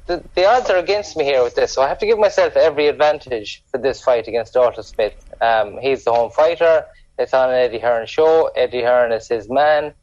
the, 0.08 0.24
the 0.36 0.46
odds 0.46 0.70
are 0.70 0.78
against 0.78 1.16
me 1.16 1.24
here 1.24 1.44
with 1.44 1.56
this. 1.56 1.74
So 1.74 1.82
I 1.82 1.88
have 1.88 2.00
to 2.00 2.06
give 2.06 2.18
myself 2.18 2.56
every 2.56 2.88
advantage 2.88 3.64
for 3.72 3.78
this 3.78 4.02
fight 4.02 4.28
against 4.28 4.54
Dalton 4.54 4.84
Smith. 4.84 5.14
Um, 5.42 5.78
he's 5.80 6.04
the 6.04 6.14
home 6.14 6.32
fighter. 6.32 6.86
It's 7.20 7.34
on 7.34 7.50
an 7.50 7.56
Eddie 7.56 7.80
Hearn 7.80 8.08
show. 8.08 8.50
Eddie 8.56 8.82
Hearn 8.82 9.12
is 9.12 9.28
his 9.28 9.50
man. 9.50 9.94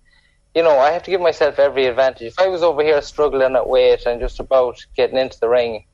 You 0.55 0.63
know, 0.63 0.79
I 0.79 0.91
have 0.93 1.03
to 1.05 1.11
give 1.11 1.21
myself 1.21 1.59
every 1.59 1.87
advantage. 1.87 2.29
If 2.29 2.39
I 2.39 2.47
was 2.47 2.63
over 2.63 2.83
here 2.83 3.03
struggling 3.03 3.57
at 3.57 3.69
weight 3.69 4.07
and 4.07 4.21
just 4.21 4.39
about 4.39 4.77
getting 4.97 5.19
into 5.19 5.39
the 5.41 5.49
ring, 5.49 5.85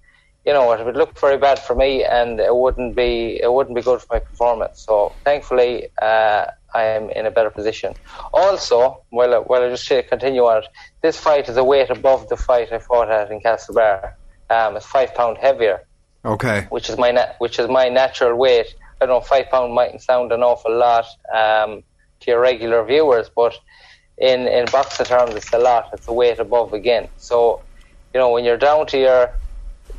you 0.44 0.52
know, 0.52 0.72
it 0.72 0.84
would 0.84 0.96
look 0.96 1.18
very 1.18 1.38
bad 1.38 1.58
for 1.58 1.74
me, 1.74 2.04
and 2.04 2.40
it 2.40 2.54
wouldn't 2.54 2.96
be 2.96 3.38
it 3.42 3.52
wouldn't 3.52 3.76
be 3.76 3.82
good 3.82 4.00
for 4.00 4.06
my 4.12 4.18
performance. 4.20 4.84
So 4.86 5.16
thankfully, 5.24 5.88
uh, 6.00 6.46
I 6.74 6.82
am 6.84 7.10
in 7.10 7.26
a 7.26 7.30
better 7.30 7.50
position. 7.50 7.94
Also, 8.32 9.02
while 9.10 9.34
I, 9.34 9.38
while 9.38 9.62
I 9.62 9.68
just 9.70 9.86
say- 9.86 10.02
continue 10.02 10.44
on 10.44 10.58
it, 10.62 10.68
this 11.02 11.16
fight 11.18 11.48
is 11.48 11.56
a 11.56 11.64
weight 11.64 11.90
above 11.90 12.28
the 12.28 12.36
fight 12.36 12.72
I 12.72 12.78
fought 12.78 13.10
at 13.10 13.30
in 13.30 13.40
Castlebar. 13.40 14.12
Um, 14.50 14.76
it's 14.76 14.86
five 14.86 15.14
pound 15.14 15.38
heavier, 15.38 15.80
Okay. 16.24 16.66
which 16.70 16.88
is 16.90 16.96
my 16.98 17.10
na- 17.10 17.32
which 17.38 17.58
is 17.58 17.68
my 17.68 17.88
natural 17.88 18.34
weight. 18.36 18.66
I 19.00 19.06
don't 19.06 19.14
know 19.16 19.20
five 19.20 19.48
pound 19.50 19.72
mightn't 19.74 20.02
sound 20.02 20.32
an 20.32 20.42
awful 20.42 20.74
lot 20.76 21.06
um, 21.34 21.82
to 22.20 22.30
your 22.30 22.40
regular 22.40 22.84
viewers, 22.84 23.30
but 23.34 23.54
in 24.18 24.46
in 24.48 24.66
boxing 24.66 25.06
terms, 25.06 25.34
it's 25.34 25.52
a 25.52 25.58
lot. 25.58 25.88
It's 25.92 26.08
a 26.08 26.12
weight 26.12 26.38
above 26.38 26.72
again. 26.72 27.08
So, 27.16 27.62
you 28.12 28.20
know, 28.20 28.30
when 28.30 28.44
you're 28.44 28.58
down 28.58 28.86
to 28.88 28.98
your 28.98 29.30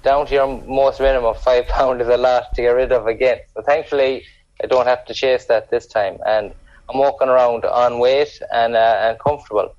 down 0.03 0.25
to 0.27 0.33
your 0.33 0.47
most 0.67 0.99
minimum, 0.99 1.35
five 1.35 1.67
pound 1.67 2.01
is 2.01 2.07
a 2.07 2.17
lot 2.17 2.53
to 2.55 2.61
get 2.61 2.69
rid 2.69 2.91
of 2.91 3.07
again. 3.07 3.39
So 3.53 3.61
thankfully, 3.61 4.25
I 4.63 4.67
don't 4.67 4.85
have 4.87 5.05
to 5.05 5.13
chase 5.13 5.45
that 5.45 5.71
this 5.71 5.87
time, 5.87 6.17
and 6.25 6.53
I'm 6.91 6.99
walking 6.99 7.29
around 7.29 7.65
on 7.65 7.99
weight 7.99 8.41
and 8.51 8.75
uh, 8.75 8.97
and 9.01 9.19
comfortable. 9.19 9.75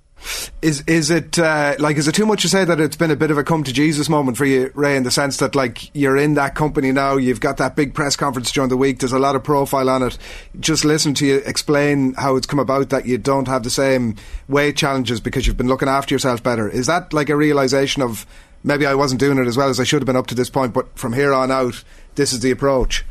Is 0.63 0.85
is 0.87 1.11
it 1.11 1.39
uh, 1.39 1.75
like 1.81 1.97
is 1.97 2.07
it 2.07 2.15
too 2.15 2.27
much 2.27 2.43
to 2.43 2.49
say 2.49 2.65
that 2.65 2.79
it's 2.79 2.97
been 2.97 3.11
a 3.11 3.17
bit 3.17 3.33
of 3.33 3.39
a 3.39 3.43
come 3.43 3.65
to 3.65 3.73
Jesus 3.73 4.09
moment 4.09 4.37
for 4.37 4.45
you, 4.45 4.71
Ray, 4.75 4.97
in 4.97 5.03
the 5.03 5.11
sense 5.11 5.39
that 5.39 5.57
like 5.57 5.95
you're 5.95 6.17
in 6.17 6.35
that 6.35 6.55
company 6.55 6.93
now, 6.93 7.17
you've 7.17 7.41
got 7.41 7.57
that 7.57 7.75
big 7.75 7.93
press 7.93 8.15
conference 8.15 8.53
during 8.53 8.71
the 8.71 8.77
week. 8.77 9.01
There's 9.01 9.13
a 9.13 9.19
lot 9.19 9.35
of 9.35 9.43
profile 9.43 9.91
on 9.91 10.03
it. 10.05 10.17
Just 10.61 10.85
listen 10.85 11.15
to 11.15 11.27
you 11.27 11.43
explain 11.45 12.15
how 12.15 12.37
it's 12.37 12.47
come 12.47 12.61
about 12.61 12.91
that 12.91 13.07
you 13.07 13.19
don't 13.19 13.49
have 13.49 13.65
the 13.65 13.71
same 13.71 14.15
weight 14.49 14.77
challenges 14.77 15.21
because 15.21 15.47
you've 15.47 15.57
been 15.57 15.69
looking 15.69 15.89
after 15.89 16.15
yourself 16.15 16.43
better. 16.43 16.69
Is 16.69 16.87
that 16.87 17.13
like 17.13 17.29
a 17.29 17.37
realization 17.37 18.01
of 18.01 18.25
maybe 18.63 18.87
I 18.87 18.95
wasn't 18.95 19.21
doing 19.21 19.39
it 19.39 19.49
as 19.49 19.57
well 19.57 19.71
as 19.71 19.81
I 19.81 19.85
should 19.85 20.03
have 20.03 20.07
been 20.07 20.17
up 20.17 20.29
to 20.29 20.37
this 20.37 20.51
point, 20.51 20.73
but 20.73 20.97
from 20.97 21.13
here 21.13 21.35
on 21.35 21.51
out, 21.51 21.83
this 22.15 22.33
is 22.33 22.41
the 22.41 22.53
approach. 22.53 23.05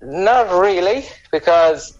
Not 0.00 0.60
really, 0.60 1.06
because 1.32 1.98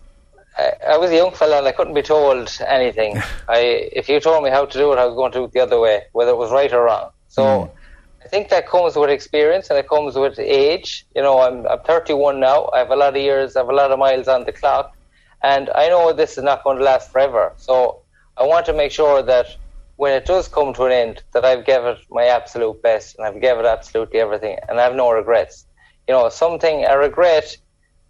I, 0.56 0.72
I 0.90 0.96
was 0.98 1.10
a 1.10 1.16
young 1.16 1.32
fella 1.32 1.58
and 1.58 1.66
I 1.66 1.72
couldn't 1.72 1.94
be 1.94 2.02
told 2.02 2.56
anything. 2.66 3.18
I, 3.48 3.88
if 3.92 4.08
you 4.08 4.20
told 4.20 4.44
me 4.44 4.50
how 4.50 4.64
to 4.64 4.78
do 4.78 4.92
it, 4.92 4.98
I 4.98 5.06
was 5.06 5.14
going 5.14 5.32
to 5.32 5.38
do 5.38 5.44
it 5.44 5.52
the 5.52 5.60
other 5.60 5.80
way, 5.80 6.02
whether 6.12 6.30
it 6.30 6.36
was 6.36 6.50
right 6.50 6.72
or 6.72 6.84
wrong. 6.84 7.10
So 7.28 7.64
hmm. 7.64 7.78
I 8.24 8.28
think 8.28 8.48
that 8.48 8.68
comes 8.68 8.96
with 8.96 9.10
experience 9.10 9.68
and 9.70 9.78
it 9.78 9.88
comes 9.88 10.16
with 10.16 10.38
age. 10.38 11.06
You 11.14 11.22
know, 11.22 11.40
I'm, 11.40 11.66
I'm 11.66 11.80
31 11.80 12.40
now. 12.40 12.70
I 12.72 12.78
have 12.78 12.90
a 12.90 12.96
lot 12.96 13.16
of 13.16 13.22
years, 13.22 13.56
I 13.56 13.60
have 13.60 13.68
a 13.68 13.74
lot 13.74 13.90
of 13.90 13.98
miles 13.98 14.28
on 14.28 14.44
the 14.44 14.52
clock, 14.52 14.96
and 15.42 15.68
I 15.74 15.88
know 15.88 16.12
this 16.12 16.38
is 16.38 16.44
not 16.44 16.64
going 16.64 16.78
to 16.78 16.84
last 16.84 17.12
forever. 17.12 17.52
So 17.56 18.00
I 18.38 18.44
want 18.44 18.66
to 18.66 18.72
make 18.72 18.92
sure 18.92 19.22
that 19.22 19.56
when 19.96 20.12
it 20.12 20.24
does 20.24 20.48
come 20.48 20.72
to 20.74 20.84
an 20.84 20.92
end, 20.92 21.22
that 21.32 21.44
I've 21.44 21.66
given 21.66 21.96
it 21.96 21.98
my 22.10 22.24
absolute 22.24 22.82
best 22.82 23.16
and 23.16 23.26
I've 23.26 23.40
given 23.40 23.64
it 23.64 23.68
absolutely 23.68 24.20
everything, 24.20 24.58
and 24.68 24.80
I 24.80 24.84
have 24.84 24.94
no 24.94 25.10
regrets. 25.10 25.66
You 26.08 26.14
know, 26.14 26.28
something 26.28 26.84
a 26.84 26.98
regret 26.98 27.56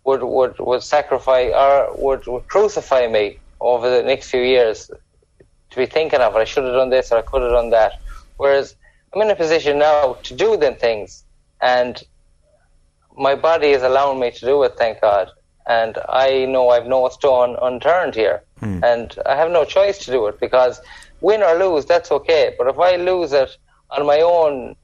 would 0.04 0.22
would 0.22 0.58
would 0.58 0.82
sacrifice 0.82 1.52
or 1.54 1.94
would, 1.96 2.26
would 2.26 2.46
crucify 2.48 3.06
me 3.06 3.38
over 3.60 3.88
the 3.88 4.02
next 4.02 4.30
few 4.30 4.42
years 4.42 4.90
to 5.70 5.76
be 5.76 5.86
thinking 5.86 6.20
of 6.20 6.36
it. 6.36 6.38
I 6.38 6.44
should 6.44 6.64
have 6.64 6.74
done 6.74 6.90
this 6.90 7.10
or 7.10 7.18
I 7.18 7.22
could 7.22 7.42
have 7.42 7.52
done 7.52 7.70
that. 7.70 8.00
Whereas 8.36 8.76
I'm 9.12 9.22
in 9.22 9.30
a 9.30 9.36
position 9.36 9.78
now 9.78 10.14
to 10.24 10.34
do 10.34 10.56
them 10.56 10.74
things, 10.74 11.24
and 11.62 12.02
my 13.16 13.34
body 13.34 13.68
is 13.68 13.82
allowing 13.82 14.20
me 14.20 14.30
to 14.32 14.40
do 14.40 14.62
it. 14.64 14.74
Thank 14.76 15.00
God. 15.00 15.30
And 15.66 15.96
I 16.10 16.44
know 16.44 16.68
I've 16.68 16.86
no 16.86 17.08
stone 17.08 17.56
unturned 17.62 18.14
here, 18.14 18.42
hmm. 18.58 18.84
and 18.84 19.16
I 19.24 19.34
have 19.34 19.50
no 19.50 19.64
choice 19.64 19.98
to 20.04 20.10
do 20.10 20.26
it 20.26 20.38
because 20.38 20.80
win 21.22 21.42
or 21.42 21.54
lose, 21.54 21.86
that's 21.86 22.12
okay. 22.12 22.54
But 22.58 22.66
if 22.66 22.78
I 22.78 22.96
lose 22.96 23.32
it 23.32 23.56
on 23.90 24.04
my 24.04 24.20
own, 24.20 24.76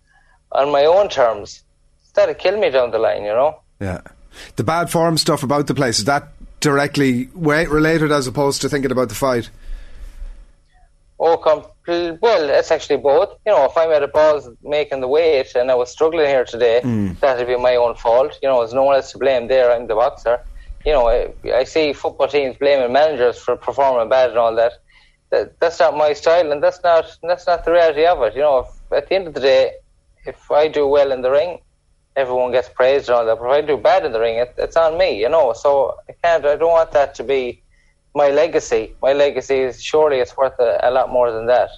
on 0.53 0.73
my 0.73 0.87
own 0.87 1.11
terms, 1.11 1.65
that'll 2.15 2.35
kill 2.35 2.59
me 2.59 2.71
down 2.71 2.93
the 2.93 2.99
line. 2.99 3.25
You 3.25 3.35
know. 3.35 3.61
Yeah. 3.81 4.01
The 4.57 4.65
bad 4.65 4.91
form 4.91 5.19
stuff 5.19 5.43
about 5.43 5.67
the 5.67 5.75
place, 5.75 5.99
is 5.99 6.05
that 6.05 6.29
directly 6.61 7.29
related 7.35 8.13
as 8.13 8.27
opposed 8.27 8.63
to 8.63 8.69
thinking 8.69 8.93
about 8.93 9.09
the 9.09 9.15
fight? 9.15 9.51
Oh, 11.19 11.37
compl- 11.37 12.19
well, 12.21 12.49
it's 12.49 12.71
actually 12.71 12.97
both. 12.97 13.37
You 13.45 13.53
know, 13.53 13.67
if 13.67 13.77
I'm 13.77 13.91
at 13.91 14.03
a 14.03 14.09
balls 14.09 14.49
making 14.63 15.01
the 15.01 15.09
weight 15.09 15.55
and 15.55 15.71
I 15.71 15.75
was 15.75 15.91
struggling 15.91 16.27
here 16.27 16.47
today, 16.47 16.81
hmm. 16.81 17.13
that'd 17.21 17.47
be 17.47 17.57
my 17.57 17.77
own 17.77 17.95
fault. 17.95 18.39
You 18.43 18.49
know, 18.49 18.61
there's 18.61 18.73
no 18.73 18.85
one 18.85 18.97
else 18.97 19.13
to 19.13 19.19
blame 19.19 19.49
there. 19.49 19.71
I'm 19.71 19.87
the 19.87 19.95
boxer. 19.95 20.41
You 20.87 20.93
know, 20.93 21.09
I, 21.09 21.29
I 21.53 21.65
see 21.65 21.93
football 21.93 22.29
teams 22.29 22.57
blaming 22.57 22.91
managers 22.91 23.39
for 23.39 23.55
performing 23.55 24.09
bad 24.09 24.31
and 24.31 24.39
all 24.39 24.55
that. 24.55 24.73
that. 25.29 25.61
That's 25.61 25.79
not 25.79 25.95
my 25.95 26.15
style, 26.15 26.51
and 26.51 26.63
that's 26.63 26.83
not 26.83 27.05
that's 27.23 27.47
not 27.47 27.67
the 27.67 27.73
reality 27.73 28.07
of 28.07 28.23
it. 28.23 28.35
You 28.35 28.41
know, 28.41 28.61
if, 28.61 28.93
at 28.93 29.09
the 29.11 29.15
end 29.15 29.27
of 29.27 29.35
the 29.35 29.41
day, 29.41 29.73
if 30.25 30.51
I 30.51 30.69
do 30.69 30.87
well 30.87 31.13
in 31.13 31.21
the 31.21 31.31
ring, 31.31 31.59
everyone 32.17 32.53
gets 32.53 32.69
praised 32.69 33.09
and 33.09 33.17
all 33.17 33.27
that. 33.27 33.39
But 33.39 33.47
if 33.47 33.65
I 33.65 33.67
do 33.67 33.77
bad 33.77 34.05
in 34.05 34.13
the 34.13 34.21
ring, 34.21 34.39
it, 34.39 34.55
it's 34.59 34.77
on 34.77 34.99
me. 34.99 35.21
You 35.21 35.29
know, 35.29 35.53
so 35.53 35.97
I 36.09 36.13
can't. 36.23 36.45
I 36.45 36.57
don't 36.57 36.71
want 36.71 36.93
that 36.93 37.15
to 37.17 37.25
be 37.25 37.63
my 38.15 38.31
legacy. 38.31 38.95
My 39.03 39.13
legacy 39.13 39.61
is 39.61 39.83
surely 39.83 40.19
it's 40.19 40.37
worth 40.37 40.59
a, 40.59 40.81
a 40.83 40.91
lot 40.91 41.11
more 41.11 41.31
than 41.33 41.47
that. 41.47 41.71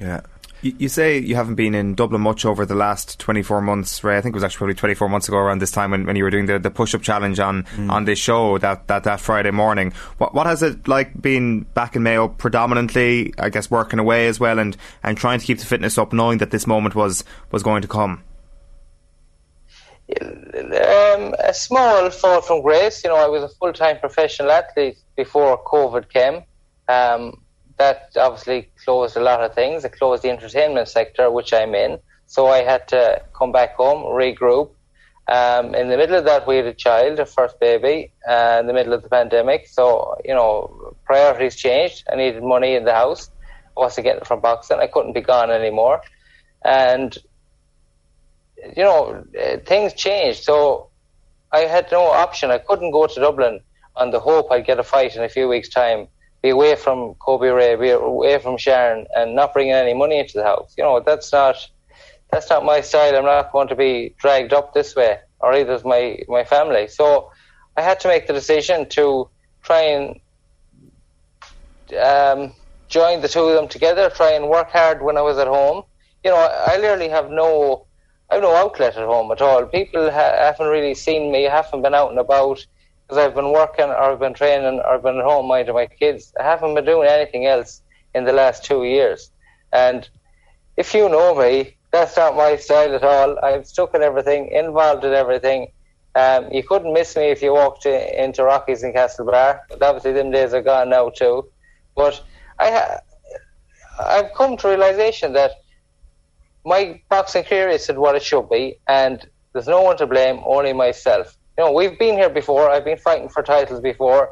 Yeah. 0.00 0.20
You, 0.62 0.74
you 0.78 0.88
say 0.88 1.18
you 1.18 1.34
haven't 1.34 1.56
been 1.56 1.74
in 1.74 1.94
Dublin 1.94 2.20
much 2.20 2.44
over 2.44 2.64
the 2.64 2.76
last 2.76 3.18
24 3.18 3.60
months, 3.60 4.02
Ray. 4.04 4.16
I 4.16 4.20
think 4.20 4.32
it 4.32 4.36
was 4.36 4.44
actually 4.44 4.58
probably 4.58 4.74
24 4.76 5.08
months 5.08 5.28
ago 5.28 5.36
around 5.36 5.58
this 5.58 5.72
time 5.72 5.90
when, 5.90 6.06
when 6.06 6.14
you 6.14 6.22
were 6.22 6.30
doing 6.30 6.46
the, 6.46 6.58
the 6.58 6.70
push 6.70 6.94
up 6.94 7.02
challenge 7.02 7.40
on, 7.40 7.64
mm. 7.64 7.90
on 7.90 8.04
this 8.04 8.18
show 8.18 8.58
that, 8.58 8.86
that, 8.86 9.02
that 9.04 9.20
Friday 9.20 9.50
morning. 9.50 9.92
What, 10.18 10.34
what 10.34 10.46
has 10.46 10.62
it 10.62 10.86
like 10.86 11.20
being 11.20 11.62
back 11.74 11.96
in 11.96 12.04
Mayo 12.04 12.28
predominantly, 12.28 13.34
I 13.38 13.48
guess, 13.48 13.70
working 13.70 13.98
away 13.98 14.28
as 14.28 14.38
well 14.38 14.60
and, 14.60 14.76
and 15.02 15.18
trying 15.18 15.40
to 15.40 15.44
keep 15.44 15.58
the 15.58 15.66
fitness 15.66 15.98
up, 15.98 16.12
knowing 16.12 16.38
that 16.38 16.52
this 16.52 16.66
moment 16.66 16.94
was, 16.94 17.24
was 17.50 17.64
going 17.64 17.82
to 17.82 17.88
come? 17.88 18.22
Um, 20.20 21.34
a 21.38 21.54
small 21.54 22.10
fall 22.10 22.40
from 22.40 22.62
grace. 22.62 23.02
You 23.04 23.10
know, 23.10 23.16
I 23.16 23.28
was 23.28 23.42
a 23.42 23.48
full 23.48 23.72
time 23.72 23.98
professional 23.98 24.50
athlete 24.50 24.98
before 25.16 25.62
COVID 25.64 26.08
came. 26.08 26.42
Um, 26.88 27.42
that 27.78 28.12
obviously 28.16 28.70
closed 28.84 29.16
a 29.16 29.20
lot 29.20 29.40
of 29.42 29.54
things. 29.54 29.84
It 29.84 29.92
closed 29.92 30.22
the 30.22 30.30
entertainment 30.30 30.88
sector, 30.88 31.30
which 31.30 31.52
I'm 31.52 31.74
in. 31.74 31.98
So 32.26 32.48
I 32.48 32.62
had 32.62 32.88
to 32.88 33.22
come 33.36 33.52
back 33.52 33.74
home, 33.74 34.04
regroup. 34.04 34.70
Um, 35.28 35.74
in 35.74 35.88
the 35.88 35.96
middle 35.96 36.16
of 36.16 36.24
that, 36.24 36.46
we 36.46 36.56
had 36.56 36.66
a 36.66 36.74
child, 36.74 37.18
a 37.20 37.26
first 37.26 37.58
baby, 37.60 38.12
uh, 38.28 38.58
in 38.60 38.66
the 38.66 38.72
middle 38.72 38.92
of 38.92 39.02
the 39.02 39.08
pandemic. 39.08 39.68
So, 39.68 40.16
you 40.24 40.34
know, 40.34 40.96
priorities 41.04 41.56
changed. 41.56 42.04
I 42.12 42.16
needed 42.16 42.42
money 42.42 42.74
in 42.74 42.84
the 42.84 42.92
house. 42.92 43.30
I 43.76 43.80
wasn't 43.80 44.04
getting 44.04 44.22
it 44.22 44.26
from 44.26 44.40
boxing. 44.40 44.78
I 44.78 44.86
couldn't 44.86 45.12
be 45.12 45.20
gone 45.20 45.50
anymore. 45.50 46.02
And 46.64 47.16
you 48.76 48.82
know, 48.82 49.24
uh, 49.40 49.56
things 49.58 49.92
changed. 49.94 50.42
So 50.42 50.88
I 51.52 51.60
had 51.60 51.90
no 51.92 52.04
option. 52.04 52.50
I 52.50 52.58
couldn't 52.58 52.90
go 52.90 53.06
to 53.06 53.20
Dublin 53.20 53.60
on 53.96 54.10
the 54.10 54.20
hope 54.20 54.50
I'd 54.50 54.66
get 54.66 54.78
a 54.78 54.82
fight 54.82 55.16
in 55.16 55.22
a 55.22 55.28
few 55.28 55.48
weeks' 55.48 55.68
time, 55.68 56.08
be 56.42 56.50
away 56.50 56.76
from 56.76 57.14
Kobe 57.14 57.48
Ray, 57.48 57.76
be 57.76 57.90
away 57.90 58.38
from 58.38 58.56
Sharon, 58.56 59.06
and 59.14 59.34
not 59.34 59.52
bringing 59.52 59.74
any 59.74 59.94
money 59.94 60.18
into 60.18 60.38
the 60.38 60.44
house. 60.44 60.74
You 60.78 60.84
know, 60.84 61.00
that's 61.00 61.32
not 61.32 61.56
that's 62.30 62.48
not 62.48 62.64
my 62.64 62.80
style. 62.80 63.14
I'm 63.16 63.24
not 63.24 63.52
going 63.52 63.68
to 63.68 63.76
be 63.76 64.14
dragged 64.18 64.52
up 64.52 64.72
this 64.72 64.96
way, 64.96 65.18
or 65.40 65.54
either 65.54 65.74
is 65.74 65.84
my 65.84 66.18
my 66.28 66.44
family. 66.44 66.88
So 66.88 67.30
I 67.76 67.82
had 67.82 68.00
to 68.00 68.08
make 68.08 68.26
the 68.26 68.32
decision 68.32 68.88
to 68.90 69.28
try 69.62 69.82
and 69.82 70.20
um, 71.98 72.54
join 72.88 73.20
the 73.20 73.28
two 73.28 73.40
of 73.40 73.54
them 73.54 73.68
together, 73.68 74.10
try 74.10 74.32
and 74.32 74.48
work 74.48 74.70
hard 74.70 75.02
when 75.02 75.16
I 75.16 75.22
was 75.22 75.38
at 75.38 75.46
home. 75.46 75.82
You 76.24 76.30
know, 76.30 76.36
I 76.36 76.76
literally 76.76 77.08
have 77.08 77.30
no, 77.30 77.86
I 78.32 78.36
have 78.36 78.44
no 78.44 78.56
outlet 78.56 78.96
at 78.96 79.04
home 79.04 79.30
at 79.30 79.42
all. 79.42 79.66
People 79.66 80.10
ha- 80.10 80.36
haven't 80.38 80.68
really 80.68 80.94
seen 80.94 81.30
me, 81.30 81.42
haven't 81.42 81.82
been 81.82 81.94
out 81.94 82.08
and 82.08 82.18
about 82.18 82.64
because 83.06 83.18
I've 83.18 83.34
been 83.34 83.52
working 83.52 83.84
or 83.84 84.04
I've 84.04 84.20
been 84.20 84.32
training 84.32 84.80
or 84.80 84.86
I've 84.86 85.02
been 85.02 85.18
at 85.18 85.24
home 85.24 85.48
minding 85.48 85.74
my 85.74 85.84
kids. 85.86 86.32
I 86.40 86.42
haven't 86.42 86.74
been 86.74 86.86
doing 86.86 87.10
anything 87.10 87.44
else 87.44 87.82
in 88.14 88.24
the 88.24 88.32
last 88.32 88.64
two 88.64 88.84
years. 88.84 89.30
And 89.70 90.08
if 90.78 90.94
you 90.94 91.10
know 91.10 91.34
me, 91.34 91.76
that's 91.90 92.16
not 92.16 92.34
my 92.34 92.56
style 92.56 92.94
at 92.94 93.04
all. 93.04 93.38
I'm 93.44 93.64
stuck 93.64 93.94
in 93.94 94.00
everything, 94.00 94.48
involved 94.50 95.04
in 95.04 95.12
everything. 95.12 95.70
Um, 96.14 96.50
you 96.50 96.62
couldn't 96.62 96.94
miss 96.94 97.14
me 97.14 97.24
if 97.24 97.42
you 97.42 97.52
walked 97.52 97.84
into 97.84 98.44
Rockies 98.44 98.82
in 98.82 98.94
Castlebar. 98.94 99.60
But 99.68 99.82
obviously, 99.82 100.14
them 100.14 100.30
days 100.30 100.54
are 100.54 100.62
gone 100.62 100.88
now 100.88 101.10
too. 101.10 101.50
But 101.94 102.24
I, 102.58 102.70
ha- 102.70 102.98
I've 104.00 104.32
come 104.32 104.56
to 104.56 104.68
realization 104.68 105.34
that 105.34 105.50
my 106.64 107.00
boxing 107.08 107.44
career 107.44 107.68
isn't 107.68 107.98
what 107.98 108.14
it 108.14 108.22
should 108.22 108.48
be, 108.48 108.78
and 108.88 109.24
there's 109.52 109.66
no 109.66 109.82
one 109.82 109.96
to 109.98 110.06
blame, 110.06 110.40
only 110.44 110.72
myself. 110.72 111.36
You 111.58 111.64
know, 111.64 111.72
we've 111.72 111.98
been 111.98 112.16
here 112.16 112.30
before. 112.30 112.70
I've 112.70 112.84
been 112.84 112.98
fighting 112.98 113.28
for 113.28 113.42
titles 113.42 113.80
before. 113.80 114.30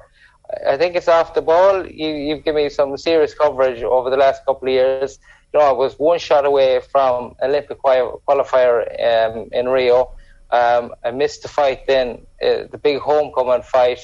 I 0.66 0.77
think 0.77 0.97
it's 0.97 1.09
off 1.09 1.35
the 1.35 1.43
ball. 1.43 1.86
You, 1.86 2.09
you've 2.09 2.44
given 2.44 2.65
me 2.65 2.70
some 2.70 2.97
serious 2.97 3.35
coverage 3.35 3.82
over 3.82 4.11
the 4.11 4.16
last 4.16 4.44
couple 4.47 4.69
of 4.69 4.74
years. 4.74 5.19
You 5.52 5.61
know, 5.61 5.66
I 5.66 5.73
was 5.73 5.94
one 5.98 6.19
shot 6.19 6.44
away 6.47 6.81
from 6.81 7.35
Olympic 7.43 7.78
qualifier 7.82 9.35
um, 9.35 9.48
in 9.52 9.69
Rio. 9.69 10.12
Um, 10.51 10.94
I 11.05 11.11
missed 11.11 11.43
the 11.43 11.48
fight 11.48 11.86
then, 11.86 12.27
uh, 12.43 12.65
the 12.70 12.78
big 12.82 12.98
homecoming 12.98 13.62
fight 13.62 14.01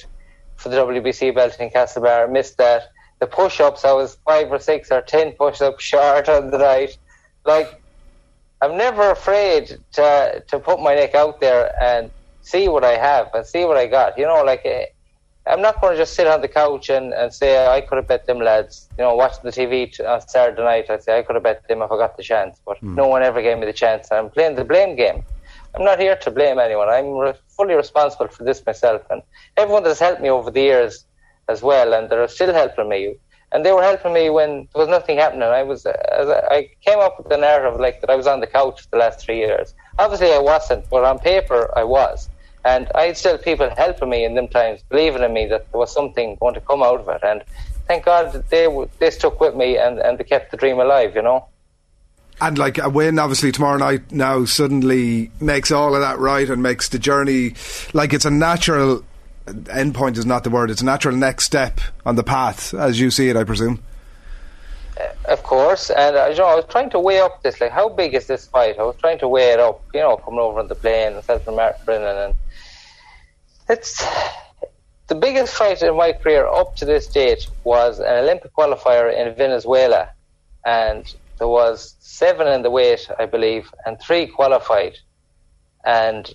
for 0.56 0.68
the 0.68 0.76
WBC 0.76 1.34
belt 1.34 1.56
in 1.58 1.70
Castlebar. 1.70 2.28
I 2.28 2.30
missed 2.30 2.58
that. 2.58 2.90
The 3.18 3.26
push-ups, 3.26 3.84
I 3.84 3.92
was 3.92 4.18
five 4.26 4.52
or 4.52 4.58
six 4.58 4.90
or 4.90 5.00
ten 5.00 5.32
push-ups 5.32 5.82
short 5.92 6.28
on 6.28 6.50
the 6.50 6.58
night. 6.58 6.98
Like, 7.44 7.80
I'm 8.60 8.76
never 8.76 9.10
afraid 9.10 9.78
to 9.92 10.42
to 10.48 10.58
put 10.58 10.80
my 10.80 10.94
neck 10.94 11.14
out 11.14 11.40
there 11.40 11.70
and 11.82 12.10
see 12.40 12.68
what 12.68 12.84
I 12.84 12.96
have 12.96 13.28
and 13.34 13.46
see 13.46 13.64
what 13.64 13.76
I 13.76 13.86
got. 13.86 14.16
You 14.18 14.26
know, 14.26 14.42
like 14.42 14.64
uh, 14.64 14.84
I'm 15.50 15.62
not 15.62 15.80
going 15.80 15.92
to 15.94 15.98
just 15.98 16.14
sit 16.14 16.26
on 16.26 16.40
the 16.40 16.48
couch 16.48 16.88
and, 16.88 17.12
and 17.12 17.32
say 17.32 17.66
I 17.66 17.80
could 17.80 17.96
have 17.96 18.08
bet 18.08 18.26
them 18.26 18.40
lads. 18.40 18.90
You 18.98 19.04
know, 19.04 19.14
watching 19.14 19.40
the 19.44 19.50
TV 19.50 19.92
t- 19.92 20.04
on 20.04 20.20
Saturday 20.26 20.62
night, 20.62 20.90
I'd 20.90 21.02
say 21.02 21.18
I 21.18 21.22
could 21.22 21.36
have 21.36 21.44
bet 21.44 21.62
them 21.68 21.82
if 21.82 21.90
I 21.90 21.96
got 21.96 22.16
the 22.16 22.22
chance, 22.22 22.60
but 22.64 22.78
mm. 22.82 22.94
no 22.96 23.06
one 23.06 23.22
ever 23.22 23.42
gave 23.42 23.58
me 23.58 23.66
the 23.66 23.72
chance. 23.72 24.10
I'm 24.10 24.30
playing 24.30 24.56
the 24.56 24.64
blame 24.64 24.96
game. 24.96 25.22
I'm 25.76 25.84
not 25.84 26.00
here 26.00 26.16
to 26.16 26.30
blame 26.30 26.58
anyone. 26.58 26.88
I'm 26.88 27.12
re- 27.12 27.34
fully 27.56 27.74
responsible 27.74 28.28
for 28.28 28.44
this 28.44 28.64
myself, 28.64 29.02
and 29.10 29.22
everyone 29.56 29.84
that's 29.84 30.00
helped 30.00 30.22
me 30.22 30.30
over 30.30 30.50
the 30.50 30.62
years 30.62 31.04
as 31.48 31.62
well, 31.62 31.92
and 31.94 32.10
they're 32.10 32.26
still 32.28 32.52
helping 32.52 32.88
me 32.88 33.16
and 33.52 33.64
they 33.64 33.72
were 33.72 33.82
helping 33.82 34.12
me 34.12 34.28
when 34.30 34.68
there 34.74 34.80
was 34.80 34.88
nothing 34.88 35.18
happening. 35.18 35.42
I 35.42 35.62
was, 35.62 35.86
I 35.86 36.70
came 36.84 36.98
up 36.98 37.18
with 37.18 37.28
the 37.28 37.36
narrative 37.36 37.80
like 37.80 38.00
that 38.00 38.10
I 38.10 38.16
was 38.16 38.26
on 38.26 38.40
the 38.40 38.46
couch 38.46 38.82
for 38.82 38.88
the 38.90 38.98
last 38.98 39.20
three 39.20 39.38
years. 39.38 39.74
Obviously, 39.98 40.32
I 40.32 40.38
wasn't, 40.38 40.88
but 40.90 41.04
on 41.04 41.18
paper, 41.18 41.70
I 41.76 41.84
was. 41.84 42.28
And 42.64 42.88
I 42.96 43.04
had 43.04 43.16
still 43.16 43.38
people 43.38 43.70
helping 43.76 44.10
me 44.10 44.24
in 44.24 44.34
them 44.34 44.48
times, 44.48 44.82
believing 44.88 45.22
in 45.22 45.32
me 45.32 45.46
that 45.46 45.70
there 45.70 45.78
was 45.78 45.92
something 45.92 46.36
going 46.40 46.54
to 46.54 46.60
come 46.60 46.82
out 46.82 47.00
of 47.00 47.08
it. 47.08 47.20
And 47.22 47.44
thank 47.86 48.04
God 48.04 48.32
they 48.50 48.66
they 48.98 49.10
stuck 49.10 49.40
with 49.40 49.54
me 49.54 49.78
and, 49.78 50.00
and 50.00 50.18
they 50.18 50.24
kept 50.24 50.50
the 50.50 50.56
dream 50.56 50.80
alive, 50.80 51.14
you 51.14 51.22
know. 51.22 51.46
And 52.40 52.58
like 52.58 52.78
uh, 52.78 52.86
a 52.86 52.88
win, 52.90 53.18
obviously 53.18 53.52
tomorrow 53.52 53.78
night 53.78 54.10
now 54.10 54.44
suddenly 54.44 55.30
makes 55.40 55.70
all 55.70 55.94
of 55.94 56.00
that 56.00 56.18
right 56.18 56.48
and 56.50 56.62
makes 56.62 56.88
the 56.88 56.98
journey 56.98 57.54
like 57.92 58.12
it's 58.12 58.24
a 58.24 58.30
natural 58.30 59.04
endpoint 59.46 60.16
is 60.16 60.26
not 60.26 60.44
the 60.44 60.50
word. 60.50 60.70
It's 60.70 60.82
a 60.82 60.84
natural 60.84 61.16
next 61.16 61.44
step 61.44 61.80
on 62.04 62.16
the 62.16 62.24
path, 62.24 62.74
as 62.74 63.00
you 63.00 63.10
see 63.10 63.28
it, 63.28 63.36
I 63.36 63.44
presume. 63.44 63.82
Uh, 64.98 65.08
of 65.28 65.42
course, 65.42 65.90
and 65.90 66.16
uh, 66.16 66.26
you 66.26 66.36
know, 66.36 66.46
I 66.46 66.54
was 66.54 66.64
trying 66.68 66.90
to 66.90 67.00
weigh 67.00 67.20
up 67.20 67.42
this. 67.42 67.60
Like, 67.60 67.70
how 67.70 67.88
big 67.88 68.14
is 68.14 68.26
this 68.26 68.46
fight? 68.46 68.78
I 68.78 68.82
was 68.82 68.96
trying 68.96 69.18
to 69.20 69.28
weigh 69.28 69.52
it 69.52 69.60
up. 69.60 69.82
You 69.94 70.00
know, 70.00 70.16
coming 70.16 70.40
over 70.40 70.58
on 70.58 70.68
the 70.68 70.74
plane, 70.74 71.14
myself 71.14 71.44
from 71.44 71.56
Martin 71.56 71.80
Brennan, 71.84 72.16
and 72.16 72.34
it's 73.68 74.02
the 75.08 75.14
biggest 75.14 75.54
fight 75.54 75.82
in 75.82 75.96
my 75.96 76.12
career 76.12 76.46
up 76.46 76.76
to 76.76 76.84
this 76.84 77.06
date 77.06 77.48
was 77.64 78.00
an 78.00 78.24
Olympic 78.24 78.52
qualifier 78.54 79.14
in 79.14 79.34
Venezuela, 79.34 80.10
and 80.64 81.14
there 81.38 81.48
was 81.48 81.94
seven 82.00 82.48
in 82.48 82.62
the 82.62 82.70
weight, 82.70 83.08
I 83.18 83.26
believe, 83.26 83.72
and 83.84 84.00
three 84.00 84.26
qualified, 84.26 84.98
and 85.84 86.32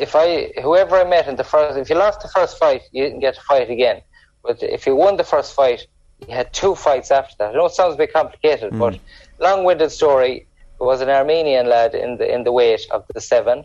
if 0.00 0.16
I 0.16 0.52
whoever 0.62 0.96
I 0.96 1.04
met 1.04 1.28
in 1.28 1.36
the 1.36 1.44
first, 1.44 1.78
if 1.78 1.90
you 1.90 1.96
lost 1.96 2.22
the 2.22 2.28
first 2.28 2.58
fight, 2.58 2.82
you 2.90 3.04
didn't 3.04 3.20
get 3.20 3.34
to 3.34 3.42
fight 3.42 3.70
again. 3.70 4.00
But 4.42 4.62
if 4.62 4.86
you 4.86 4.96
won 4.96 5.16
the 5.18 5.24
first 5.24 5.54
fight, 5.54 5.86
you 6.26 6.34
had 6.34 6.52
two 6.52 6.74
fights 6.74 7.10
after 7.10 7.34
that. 7.38 7.50
I 7.50 7.52
know 7.52 7.66
it 7.66 7.72
sounds 7.72 7.94
a 7.94 7.98
bit 7.98 8.12
complicated, 8.12 8.72
mm. 8.72 8.78
but 8.78 8.98
long-winded 9.38 9.92
story. 9.92 10.46
There 10.78 10.86
was 10.86 11.02
an 11.02 11.10
Armenian 11.10 11.68
lad 11.68 11.94
in 11.94 12.16
the 12.16 12.32
in 12.34 12.44
the 12.44 12.52
weight 12.52 12.86
of 12.90 13.04
the 13.14 13.20
seven, 13.20 13.64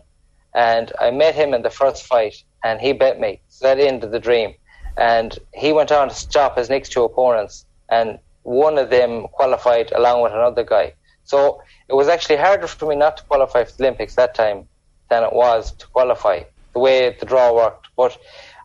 and 0.54 0.92
I 1.00 1.10
met 1.10 1.34
him 1.34 1.54
in 1.54 1.62
the 1.62 1.70
first 1.70 2.04
fight, 2.04 2.36
and 2.62 2.80
he 2.80 2.92
bet 2.92 3.18
me. 3.18 3.40
So 3.48 3.66
that 3.66 3.78
ended 3.80 4.10
the 4.12 4.20
dream. 4.20 4.54
And 4.98 5.38
he 5.54 5.72
went 5.72 5.92
on 5.92 6.08
to 6.08 6.14
stop 6.14 6.58
his 6.58 6.68
next 6.68 6.92
two 6.92 7.04
opponents, 7.04 7.64
and 7.88 8.18
one 8.42 8.76
of 8.78 8.90
them 8.90 9.26
qualified 9.32 9.92
along 9.92 10.22
with 10.22 10.32
another 10.32 10.64
guy. 10.64 10.92
So 11.24 11.62
it 11.88 11.94
was 11.94 12.08
actually 12.08 12.36
harder 12.36 12.66
for 12.66 12.86
me 12.86 12.96
not 12.96 13.16
to 13.16 13.22
qualify 13.24 13.64
for 13.64 13.72
the 13.76 13.84
Olympics 13.84 14.14
that 14.14 14.34
time 14.34 14.68
than 15.08 15.22
it 15.22 15.32
was 15.32 15.72
to 15.72 15.86
qualify, 15.88 16.42
the 16.72 16.78
way 16.78 17.16
the 17.18 17.26
draw 17.26 17.54
worked. 17.54 17.88
But 17.96 18.16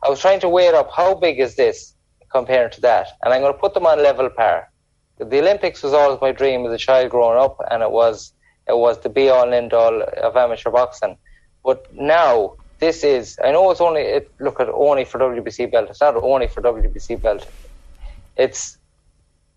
I 0.04 0.10
was 0.10 0.20
trying 0.20 0.40
to 0.42 0.50
weigh 0.50 0.70
up. 0.70 0.92
How 0.92 1.14
big 1.14 1.40
is 1.40 1.56
this 1.56 1.94
compared 2.32 2.72
to 2.74 2.82
that? 2.82 3.08
And 3.24 3.34
I'm 3.34 3.42
going 3.42 3.54
to 3.54 3.60
put 3.60 3.74
them 3.74 3.86
on 3.86 4.02
level 4.02 4.30
par. 4.30 4.70
The 5.18 5.40
Olympics 5.40 5.84
was 5.84 5.94
always 5.94 6.20
my 6.20 6.32
dream 6.32 6.66
as 6.66 6.74
a 6.74 6.78
child 6.78 7.12
growing 7.12 7.40
up, 7.40 7.58
and 7.70 7.84
it 7.84 7.92
was 7.92 8.34
it 8.68 8.78
was 8.78 9.00
the 9.00 9.10
be 9.10 9.30
all 9.30 9.44
and 9.44 9.54
end 9.54 9.74
all 9.74 10.02
of 10.02 10.36
amateur 10.36 10.72
boxing. 10.72 11.18
But 11.64 11.94
now 11.94 12.56
this 12.80 13.04
is 13.04 13.38
I 13.44 13.52
know 13.52 13.70
it's 13.70 13.82
only 13.82 14.02
it, 14.02 14.32
look 14.40 14.60
at 14.60 14.70
only 14.70 15.06
for 15.06 15.20
WBC 15.20 15.72
belt. 15.72 15.90
It's 15.90 16.02
not 16.02 16.16
only 16.16 16.48
for 16.48 16.62
WBC 16.62 17.22
belt. 17.22 17.48
It's 18.36 18.78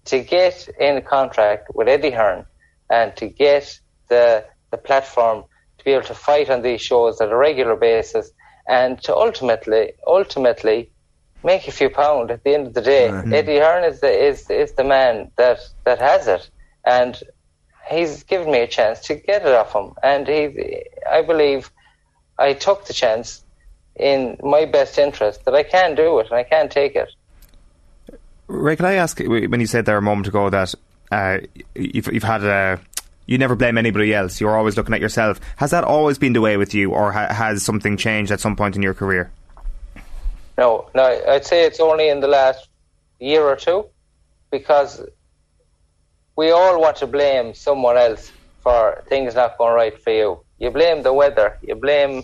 to 0.06 0.20
get 0.20 0.68
in 0.78 1.00
contract 1.02 1.68
with 1.74 1.88
Eddie 1.88 2.10
Hearn 2.10 2.44
and 2.90 3.16
to 3.16 3.26
get 3.26 3.80
the 4.08 4.44
the 4.70 4.76
platform 4.76 5.44
to 5.84 5.90
be 5.90 5.94
able 5.94 6.06
to 6.06 6.14
fight 6.14 6.48
on 6.48 6.62
these 6.62 6.80
shows 6.80 7.20
at 7.20 7.30
a 7.30 7.36
regular 7.36 7.76
basis 7.76 8.30
and 8.66 9.00
to 9.02 9.14
ultimately, 9.14 9.92
ultimately 10.06 10.90
make 11.42 11.68
a 11.68 11.72
few 11.72 11.90
pound 11.90 12.30
at 12.30 12.42
the 12.42 12.54
end 12.54 12.66
of 12.66 12.74
the 12.74 12.80
day. 12.80 13.08
Mm-hmm. 13.10 13.34
Eddie 13.34 13.58
Hearn 13.58 13.84
is 13.84 14.00
the, 14.00 14.10
is, 14.10 14.48
is 14.48 14.72
the 14.72 14.84
man 14.84 15.30
that, 15.36 15.58
that 15.84 15.98
has 15.98 16.26
it. 16.26 16.48
And 16.86 17.22
he's 17.90 18.22
given 18.22 18.50
me 18.50 18.60
a 18.60 18.66
chance 18.66 19.00
to 19.00 19.14
get 19.14 19.42
it 19.42 19.54
off 19.54 19.74
him. 19.74 19.92
And 20.02 20.26
he, 20.26 20.84
I 21.10 21.20
believe 21.20 21.70
I 22.38 22.54
took 22.54 22.86
the 22.86 22.94
chance 22.94 23.44
in 23.94 24.38
my 24.42 24.64
best 24.64 24.98
interest 24.98 25.44
that 25.44 25.54
I 25.54 25.62
can 25.62 25.94
do 25.94 26.18
it 26.20 26.26
and 26.30 26.34
I 26.34 26.44
can 26.44 26.68
take 26.68 26.96
it. 26.96 27.10
Ray, 28.46 28.76
can 28.76 28.86
I 28.86 28.94
ask, 28.94 29.18
when 29.20 29.60
you 29.60 29.66
said 29.66 29.84
there 29.84 29.98
a 29.98 30.02
moment 30.02 30.28
ago 30.28 30.48
that 30.48 30.74
uh, 31.12 31.38
you've, 31.74 32.12
you've 32.12 32.22
had 32.22 32.42
a 32.42 32.80
you 33.26 33.38
never 33.38 33.56
blame 33.56 33.78
anybody 33.78 34.12
else. 34.14 34.40
You're 34.40 34.56
always 34.56 34.76
looking 34.76 34.94
at 34.94 35.00
yourself. 35.00 35.40
Has 35.56 35.70
that 35.70 35.84
always 35.84 36.18
been 36.18 36.32
the 36.32 36.40
way 36.40 36.56
with 36.56 36.74
you, 36.74 36.90
or 36.90 37.12
ha- 37.12 37.32
has 37.32 37.62
something 37.62 37.96
changed 37.96 38.30
at 38.30 38.40
some 38.40 38.56
point 38.56 38.76
in 38.76 38.82
your 38.82 38.94
career? 38.94 39.30
No, 40.56 40.88
no. 40.94 41.22
I'd 41.28 41.44
say 41.44 41.64
it's 41.64 41.80
only 41.80 42.08
in 42.08 42.20
the 42.20 42.28
last 42.28 42.68
year 43.18 43.42
or 43.42 43.56
two, 43.56 43.86
because 44.50 45.02
we 46.36 46.50
all 46.50 46.80
want 46.80 46.96
to 46.98 47.06
blame 47.06 47.54
someone 47.54 47.96
else 47.96 48.30
for 48.62 49.02
things 49.08 49.34
not 49.34 49.58
going 49.58 49.74
right 49.74 50.00
for 50.02 50.10
you. 50.10 50.40
You 50.58 50.70
blame 50.70 51.02
the 51.02 51.12
weather. 51.12 51.58
You 51.62 51.74
blame. 51.74 52.22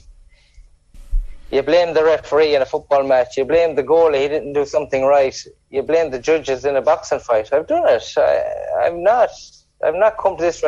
You 1.51 1.63
blame 1.63 1.95
the 1.95 2.05
referee 2.05 2.55
in 2.55 2.63
a 2.63 2.67
football 2.67 3.03
match. 3.03 3.37
You 3.37 3.45
blame 3.45 3.75
the 3.75 3.83
goalie. 3.83 4.23
He 4.23 4.29
didn't 4.29 4.53
do 4.53 4.65
something 4.65 5.05
right. 5.05 5.37
You 5.71 5.83
blame 5.83 6.11
the 6.13 6.19
judges 6.21 6.65
in 6.65 6.77
a 6.77 6.83
boxing 6.83 7.19
fight. 7.19 7.53
I've 7.53 7.67
done 7.67 7.89
it. 7.89 8.05
I, 8.17 8.87
I'm 8.87 9.03
not 9.03 9.31
I've 9.85 9.95
not 9.95 10.19
come 10.19 10.37
to 10.37 10.43
this 10.43 10.63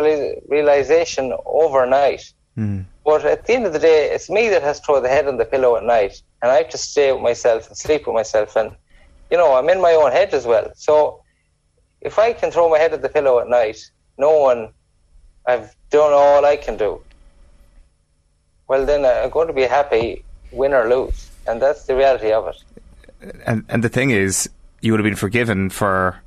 realization 0.49 1.33
overnight. 1.45 2.33
Mm. 2.57 2.85
But 3.05 3.25
at 3.25 3.47
the 3.47 3.55
end 3.55 3.67
of 3.67 3.73
the 3.73 3.79
day, 3.79 4.11
it's 4.11 4.31
me 4.31 4.49
that 4.51 4.63
has 4.63 4.79
to 4.81 4.87
throw 4.87 5.01
the 5.01 5.09
head 5.09 5.27
on 5.27 5.37
the 5.37 5.45
pillow 5.45 5.77
at 5.77 5.85
night, 5.85 6.23
and 6.41 6.51
I 6.53 6.57
have 6.57 6.69
to 6.71 6.79
stay 6.79 7.13
with 7.13 7.23
myself 7.23 7.69
and 7.69 7.77
sleep 7.77 8.07
with 8.07 8.15
myself. 8.15 8.57
And 8.57 8.73
you 9.31 9.37
know, 9.37 9.55
I'm 9.55 9.69
in 9.69 9.81
my 9.81 9.93
own 9.93 10.13
head 10.13 10.35
as 10.35 10.47
well. 10.47 10.71
So 10.77 11.23
if 12.01 12.19
I 12.19 12.33
can 12.33 12.51
throw 12.51 12.69
my 12.69 12.79
head 12.79 12.93
at 12.93 13.03
the 13.03 13.09
pillow 13.09 13.41
at 13.41 13.49
night, 13.49 13.79
no 14.19 14.39
one, 14.39 14.73
I've 15.47 15.75
done 15.91 16.13
all 16.13 16.45
I 16.45 16.57
can 16.57 16.77
do. 16.77 17.01
Well, 18.69 18.87
then 18.87 19.05
I'm 19.05 19.31
going 19.31 19.49
to 19.49 19.53
be 19.53 19.63
happy, 19.63 20.25
win 20.53 20.73
or 20.73 20.89
lose, 20.89 21.31
and 21.47 21.61
that's 21.61 21.85
the 21.85 21.97
reality 21.97 22.33
of 22.33 22.49
it. 22.49 22.63
And 23.45 23.65
and 23.69 23.83
the 23.83 23.89
thing 23.89 24.11
is, 24.11 24.49
you 24.81 24.93
would 24.93 25.01
have 25.01 25.05
been 25.05 25.17
forgiven 25.17 25.71
for 25.71 26.21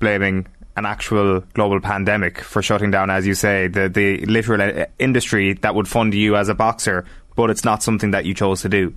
blaming 0.00 0.46
an 0.78 0.86
actual 0.86 1.40
global 1.52 1.80
pandemic 1.80 2.38
for 2.38 2.62
shutting 2.62 2.90
down, 2.90 3.10
as 3.10 3.26
you 3.26 3.34
say, 3.34 3.68
the 3.68 3.88
the 3.88 4.24
literal 4.26 4.62
uh, 4.62 4.86
industry 4.98 5.54
that 5.54 5.74
would 5.74 5.88
fund 5.88 6.14
you 6.14 6.36
as 6.36 6.48
a 6.48 6.54
boxer, 6.54 7.04
but 7.36 7.50
it's 7.50 7.64
not 7.64 7.82
something 7.82 8.12
that 8.12 8.24
you 8.24 8.34
chose 8.34 8.62
to 8.62 8.68
do. 8.68 8.94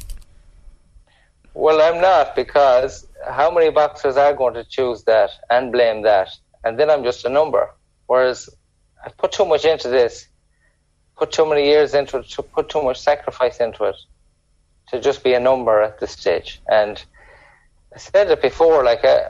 Well, 1.54 1.82
I'm 1.82 2.02
not 2.02 2.36
because 2.36 3.06
how 3.28 3.52
many 3.52 3.70
boxers 3.72 4.16
are 4.16 4.34
going 4.34 4.54
to 4.54 4.64
choose 4.64 5.04
that 5.04 5.32
and 5.50 5.72
blame 5.72 6.04
that, 6.04 6.30
and 6.64 6.80
then 6.80 6.90
I'm 6.90 7.04
just 7.04 7.26
a 7.26 7.30
number. 7.30 7.70
Whereas 8.08 8.50
I've 9.04 9.18
put 9.18 9.32
too 9.32 9.46
much 9.46 9.66
into 9.66 9.90
this, 9.90 10.28
put 11.18 11.32
too 11.32 11.46
many 11.46 11.66
years 11.66 11.94
into 11.94 12.20
it, 12.20 12.36
put 12.54 12.70
too 12.70 12.84
much 12.84 13.00
sacrifice 13.00 13.58
into 13.58 13.86
it, 13.86 13.96
to 14.90 15.00
just 15.00 15.24
be 15.24 15.34
a 15.34 15.40
number 15.40 15.82
at 15.82 16.00
this 16.00 16.12
stage. 16.12 16.62
And 16.70 17.04
I 17.96 17.98
said 17.98 18.30
it 18.30 18.42
before, 18.42 18.84
like 18.84 19.04
uh, 19.04 19.24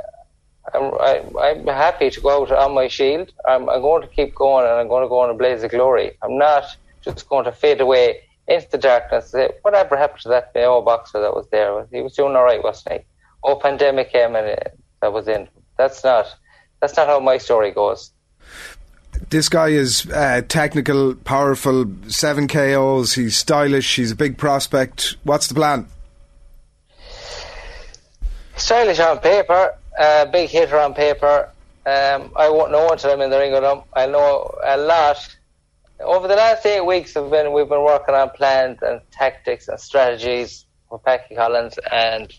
I'm, 0.74 0.94
I, 1.00 1.24
I'm 1.42 1.68
happy 1.68 2.10
to 2.10 2.22
go 2.22 2.42
out 2.42 2.52
on 2.52 2.74
my 2.74 2.88
shield. 2.88 3.32
I'm, 3.48 3.70
I'm 3.70 3.82
going 3.82 4.02
to 4.02 4.08
keep 4.08 4.36
going, 4.36 4.66
and 4.66 4.76
I'm 4.76 4.88
going 4.88 5.04
to 5.04 5.10
go 5.10 5.20
on 5.20 5.30
a 5.30 5.34
blaze 5.34 5.64
of 5.64 5.72
glory. 5.72 6.18
I'm 6.22 6.38
not 6.38 6.66
just 7.04 7.28
going 7.30 7.46
to 7.46 7.52
fade 7.52 7.82
away 7.82 8.22
into 8.48 8.70
the 8.72 8.78
darkness. 8.78 9.32
Say, 9.32 9.52
Whatever 9.62 9.98
happened 9.98 10.22
to 10.22 10.30
that 10.30 10.54
Mayo 10.54 10.82
boxer 10.82 11.22
that 11.22 11.34
was 11.34 11.48
there? 11.52 11.86
He 11.92 12.02
was 12.02 12.14
doing 12.14 12.36
all 12.36 12.44
right, 12.44 12.64
wasn't 12.64 12.94
he? 12.94 13.00
Oh, 13.44 13.56
pandemic 13.56 14.12
came 14.12 14.36
and 14.36 14.48
uh, 14.48 14.70
that 15.02 15.14
was 15.14 15.28
in. 15.28 15.48
That's 15.78 16.04
not. 16.04 16.28
That's 16.80 16.96
not 16.96 17.08
how 17.08 17.20
my 17.20 17.38
story 17.38 17.72
goes. 17.72 18.12
This 19.30 19.50
guy 19.50 19.70
is 19.70 20.08
uh, 20.12 20.42
technical, 20.48 21.16
powerful, 21.16 21.86
seven 22.08 22.48
KOs. 22.48 23.14
He's 23.14 23.38
stylish. 23.38 23.96
He's 23.96 24.12
a 24.12 24.16
big 24.16 24.38
prospect. 24.38 25.16
What's 25.24 25.48
the 25.48 25.54
plan? 25.54 25.88
Stylish 28.58 29.00
on 29.00 29.20
paper, 29.20 29.76
uh, 30.02 30.26
big 30.26 30.50
hitter 30.50 30.80
on 30.80 30.94
paper. 30.94 31.50
Um, 31.86 32.32
I 32.36 32.50
won't 32.50 32.72
know 32.72 32.90
until 32.90 33.12
I'm 33.12 33.22
in 33.22 33.30
the 33.30 33.40
ring 33.40 33.54
with 33.54 33.64
him. 33.64 33.82
I 33.94 34.06
know 34.08 34.54
a 34.64 34.78
lot. 34.78 35.20
Over 36.00 36.28
the 36.28 36.36
last 36.36 36.66
eight 36.66 36.86
weeks, 36.86 37.14
have 37.14 37.30
been 37.30 37.54
we've 37.54 37.70
been 37.70 37.84
working 37.84 38.16
on 38.16 38.30
plans 38.32 38.80
and 38.82 39.02
tactics 39.12 39.68
and 39.68 39.80
strategies 39.80 40.66
with 40.90 41.04
Packy 41.04 41.36
Collins 41.36 41.78
and 41.92 42.34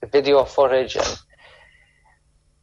the 0.00 0.06
video 0.08 0.44
footage. 0.44 0.96
And 0.96 1.18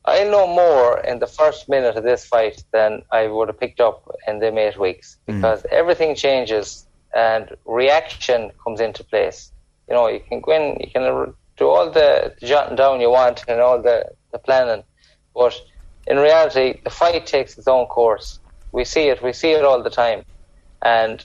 I 0.06 0.24
know 0.26 0.48
more 0.48 1.00
in 1.00 1.20
the 1.20 1.28
first 1.28 1.70
minute 1.70 1.96
of 1.96 2.04
this 2.04 2.26
fight 2.26 2.64
than 2.72 3.04
I 3.12 3.28
would 3.28 3.48
have 3.48 3.60
picked 3.60 3.80
up 3.80 3.98
in 4.28 4.40
the 4.40 4.58
eight 4.58 4.80
weeks 4.80 5.18
because 5.26 5.66
everything 5.72 6.16
changes 6.16 6.86
and 7.16 7.56
reaction 7.66 8.52
comes 8.64 8.80
into 8.82 9.04
place. 9.04 9.52
You 9.88 9.96
know, 9.96 10.08
you 10.08 10.22
can 10.28 10.42
go 10.42 10.52
in, 10.54 10.78
you 10.80 10.90
can 10.92 11.34
do 11.58 11.68
all 11.68 11.92
the 11.92 12.34
jotting 12.42 12.76
down 12.76 13.02
you 13.02 13.10
want 13.10 13.44
and 13.48 13.62
all 13.62 13.82
the, 13.82 14.06
the 14.32 14.40
planning, 14.40 14.84
but 15.34 15.54
in 16.08 16.18
reality, 16.18 16.82
the 16.84 16.90
fight 16.90 17.26
takes 17.26 17.58
its 17.58 17.68
own 17.68 17.86
course. 17.86 18.40
We 18.72 18.86
see 18.86 19.10
it, 19.10 19.22
we 19.22 19.34
see 19.34 19.52
it 19.52 19.64
all 19.64 19.84
the 19.84 19.90
time. 19.90 20.24
And 20.82 21.24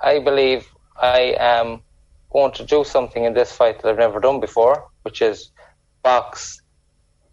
I 0.00 0.18
believe 0.18 0.68
I 1.00 1.34
am 1.38 1.80
going 2.32 2.52
to 2.52 2.64
do 2.64 2.84
something 2.84 3.24
in 3.24 3.34
this 3.34 3.52
fight 3.52 3.80
that 3.80 3.88
I've 3.88 3.98
never 3.98 4.20
done 4.20 4.40
before, 4.40 4.88
which 5.02 5.22
is 5.22 5.50
box 6.02 6.60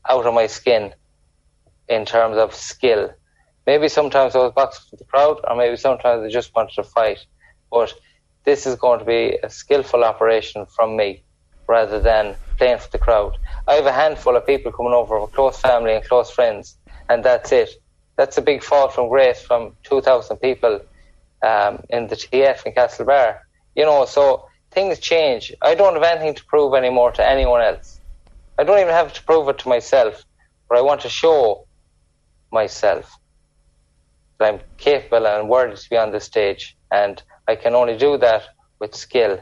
out 0.10 0.26
of 0.26 0.34
my 0.34 0.48
skin 0.48 0.94
in 1.88 2.06
terms 2.06 2.38
of 2.38 2.56
skill. 2.56 3.11
Maybe 3.65 3.88
sometimes 3.88 4.35
I 4.35 4.40
was 4.40 4.53
boxing 4.53 4.85
for 4.90 4.98
the 4.98 5.06
crowd, 5.06 5.40
or 5.48 5.56
maybe 5.56 5.77
sometimes 5.77 6.23
I 6.23 6.30
just 6.30 6.53
wanted 6.56 6.76
to 6.76 6.84
fight. 6.84 7.19
But 7.72 7.94
this 8.44 8.65
is 8.65 8.76
going 8.76 8.99
to 8.99 9.06
be 9.06 9.38
a 9.44 9.49
skillful 9.49 10.03
operation 10.03 10.65
from 10.65 10.98
me 10.98 11.23
rather 11.68 11.99
than 11.99 12.35
playing 12.64 12.80
for 12.80 12.91
the 12.91 12.98
crowd. 12.98 13.38
I 13.68 13.73
have 13.73 13.85
a 13.85 13.91
handful 13.91 14.38
of 14.38 14.48
people 14.48 14.72
coming 14.72 14.94
over, 14.94 15.27
close 15.27 15.60
family 15.60 15.94
and 15.95 16.03
close 16.06 16.31
friends, 16.31 16.77
and 17.10 17.22
that's 17.22 17.52
it. 17.52 17.69
That's 18.18 18.38
a 18.38 18.41
big 18.41 18.64
fall 18.64 18.88
from 18.88 19.10
grace 19.10 19.41
from 19.41 19.76
2,000 19.84 20.38
people 20.38 20.80
um, 21.45 21.84
in 21.90 22.07
the 22.07 22.15
TF 22.15 22.65
in 22.65 22.72
Castlebar. 22.72 23.40
You 23.76 23.84
know, 23.84 24.06
so 24.06 24.45
things 24.72 24.99
change. 24.99 25.52
I 25.61 25.76
don't 25.76 25.95
have 25.95 26.03
anything 26.03 26.35
to 26.35 26.45
prove 26.45 26.73
anymore 26.73 27.11
to 27.14 27.27
anyone 27.27 27.61
else. 27.61 27.99
I 28.57 28.64
don't 28.64 28.80
even 28.80 28.94
have 28.94 29.11
to 29.14 29.23
prove 29.23 29.49
it 29.49 29.57
to 29.60 29.68
myself, 29.68 30.23
but 30.69 30.77
I 30.77 30.81
want 30.81 31.02
to 31.02 31.10
show 31.10 31.68
myself 32.52 33.11
that 34.40 34.53
I'm 34.53 34.61
capable 34.77 35.27
and 35.27 35.49
worthy 35.49 35.76
to 35.76 35.90
be 35.90 35.98
on 35.98 36.11
this 36.14 36.23
stage, 36.23 36.77
and 36.91 37.22
I 37.45 37.56
can 37.56 37.76
only 37.76 37.98
do 37.98 38.18
that 38.19 38.44
with 38.80 38.95
skill 38.95 39.41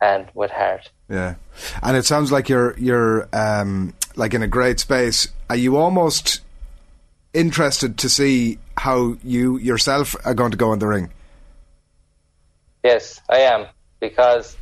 and 0.00 0.28
with 0.34 0.50
heart. 0.50 0.90
Yeah, 1.08 1.36
and 1.82 1.96
it 1.96 2.04
sounds 2.04 2.30
like 2.30 2.48
you're 2.48 2.76
you're 2.78 3.28
um, 3.32 3.94
like 4.16 4.34
in 4.34 4.42
a 4.42 4.48
great 4.48 4.80
space. 4.80 5.28
Are 5.48 5.56
you 5.56 5.76
almost 5.76 6.40
interested 7.32 7.98
to 7.98 8.08
see 8.08 8.58
how 8.76 9.16
you 9.22 9.58
yourself 9.58 10.14
are 10.24 10.34
going 10.34 10.50
to 10.50 10.56
go 10.56 10.72
in 10.72 10.78
the 10.78 10.86
ring? 10.86 11.10
Yes, 12.84 13.20
I 13.28 13.40
am 13.40 13.66
because 14.00 14.56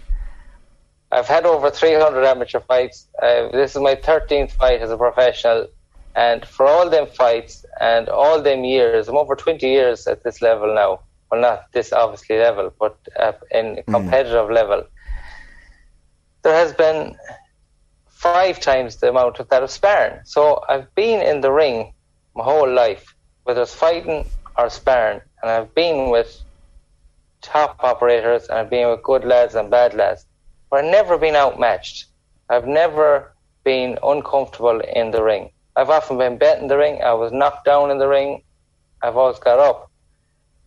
I've 1.13 1.27
had 1.27 1.47
over 1.47 1.71
300 1.71 2.25
amateur 2.25 2.61
fights. 2.61 3.07
Uh, 3.23 3.49
this 3.53 3.77
is 3.77 3.83
my 3.83 3.95
13th 3.95 4.53
fight 4.53 4.81
as 4.81 4.91
a 4.91 4.97
professional, 4.97 5.69
and 6.15 6.45
for 6.45 6.67
all 6.67 6.89
them 6.89 7.07
fights 7.07 7.65
and 7.81 8.09
all 8.09 8.41
them 8.41 8.65
years, 8.65 9.09
I'm 9.09 9.17
over 9.17 9.37
20 9.37 9.67
years 9.67 10.07
at 10.07 10.25
this 10.25 10.41
level 10.41 10.75
now. 10.75 11.01
Well, 11.31 11.41
not 11.41 11.73
this 11.73 11.93
obviously 11.93 12.39
level, 12.39 12.73
but 12.79 12.97
uh, 13.19 13.33
in 13.51 13.83
competitive 13.89 14.49
level. 14.51 14.85
There 16.47 16.55
has 16.55 16.73
been 16.73 17.17
five 18.07 18.61
times 18.61 18.95
the 18.99 19.09
amount 19.09 19.41
of 19.41 19.49
that 19.49 19.65
of 19.65 19.71
sparring. 19.73 20.21
So 20.23 20.63
I've 20.69 20.95
been 20.95 21.21
in 21.21 21.41
the 21.41 21.51
ring 21.51 21.93
my 22.37 22.45
whole 22.45 22.73
life, 22.73 23.17
whether 23.43 23.63
it's 23.63 23.75
fighting 23.75 24.25
or 24.57 24.71
sparring, 24.71 25.23
and 25.43 25.51
I've 25.51 25.75
been 25.75 26.09
with 26.09 26.41
top 27.43 27.83
operators 27.83 28.47
and 28.47 28.59
I've 28.61 28.71
been 28.71 28.89
with 28.89 29.03
good 29.03 29.25
lads 29.25 29.57
and 29.57 29.73
bad 29.73 29.93
lads. 29.95 30.25
But 30.71 30.85
I've 30.85 30.93
never 30.93 31.19
been 31.19 31.35
outmatched. 31.35 32.07
I've 32.49 32.69
never 32.69 33.35
been 33.65 33.99
uncomfortable 34.05 34.79
in 34.79 35.11
the 35.11 35.25
ring. 35.25 35.51
I've 35.75 35.91
often 35.91 36.17
been 36.17 36.39
bet 36.39 36.63
in 36.63 36.69
the 36.69 36.79
ring. 36.79 37.03
I 37.03 37.15
was 37.15 37.33
knocked 37.33 37.65
down 37.65 37.91
in 37.91 37.99
the 37.99 38.07
ring. 38.07 38.45
I've 39.03 39.17
always 39.17 39.41
got 39.41 39.59
up. 39.59 39.91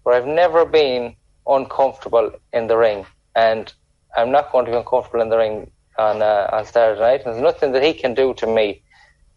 But 0.04 0.16
I've 0.16 0.28
never 0.28 0.66
been 0.66 1.16
uncomfortable 1.48 2.34
in 2.52 2.68
the 2.68 2.76
ring. 2.76 3.06
And 3.34 3.74
I'm 4.16 4.32
not 4.32 4.52
going 4.52 4.66
to 4.66 4.72
be 4.72 4.78
uncomfortable 4.78 5.22
in 5.22 5.30
the 5.30 5.38
ring 5.38 5.72
on 5.98 6.22
uh, 6.22 6.50
on 6.52 6.66
Saturday 6.66 7.00
night. 7.02 7.22
There's 7.26 7.42
nothing 7.42 7.72
that 7.74 7.84
he 7.84 7.94
can 7.94 8.14
do 8.14 8.34
to 8.36 8.48
me 8.48 8.84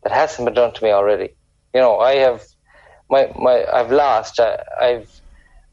that 0.03 0.12
hasn't 0.12 0.47
been 0.47 0.55
done 0.55 0.73
to 0.74 0.85
me 0.85 0.90
already. 0.90 1.31
You 1.74 1.81
know, 1.81 1.99
I 1.99 2.16
have 2.16 2.43
my 3.11 3.31
my 3.36 3.65
I've 3.73 3.93
lost. 3.93 4.40
I, 4.40 4.59
I've 4.81 5.11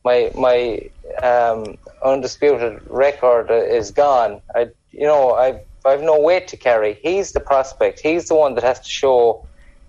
my 0.05 0.31
my 0.35 0.79
um, 1.23 1.77
undisputed 2.03 2.79
record 2.87 3.51
is 3.51 3.91
gone. 3.91 4.41
I 4.55 4.67
you 4.91 5.07
know 5.07 5.33
I've 5.33 5.59
I've 5.85 6.01
no 6.01 6.19
weight 6.19 6.47
to 6.49 6.57
carry. 6.57 6.99
He's 7.01 7.31
the 7.31 7.39
prospect. 7.39 7.99
He's 8.01 8.27
the 8.27 8.35
one 8.35 8.55
that 8.55 8.63
has 8.63 8.79
to 8.79 8.89
show 8.89 9.45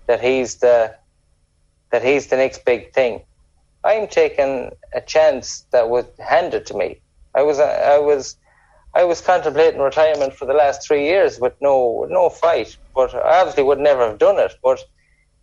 that 0.07 0.21
he's 0.21 0.57
the 0.59 0.95
that 1.91 2.03
he's 2.03 2.27
the 2.27 2.37
next 2.37 2.65
big 2.65 2.93
thing. 2.93 3.21
I'm 3.83 4.07
taking 4.07 4.71
a 4.93 5.01
chance 5.01 5.65
that 5.71 5.89
was 5.89 6.05
handed 6.19 6.65
to 6.67 6.75
me. 6.75 7.01
I 7.35 7.43
was 7.43 7.59
I 7.59 7.97
was 7.97 8.35
I 8.93 9.03
was 9.05 9.21
contemplating 9.21 9.79
retirement 9.79 10.33
for 10.33 10.45
the 10.45 10.53
last 10.53 10.85
three 10.85 11.05
years 11.05 11.39
with 11.39 11.53
no 11.61 12.05
no 12.09 12.29
fight, 12.29 12.77
but 12.93 13.13
I 13.15 13.39
obviously 13.39 13.63
would 13.63 13.79
never 13.79 14.07
have 14.07 14.19
done 14.19 14.37
it. 14.37 14.53
But 14.61 14.79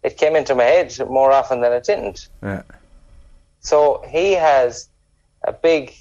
it 0.02 0.16
came 0.16 0.36
into 0.36 0.54
my 0.54 0.64
head 0.64 0.94
more 1.08 1.32
often 1.32 1.60
than 1.60 1.72
it 1.72 1.84
didn't. 1.84 2.28
Yeah. 2.42 2.62
So 3.60 4.02
he 4.08 4.32
has 4.32 4.88
a 5.46 5.52
big 5.52 5.94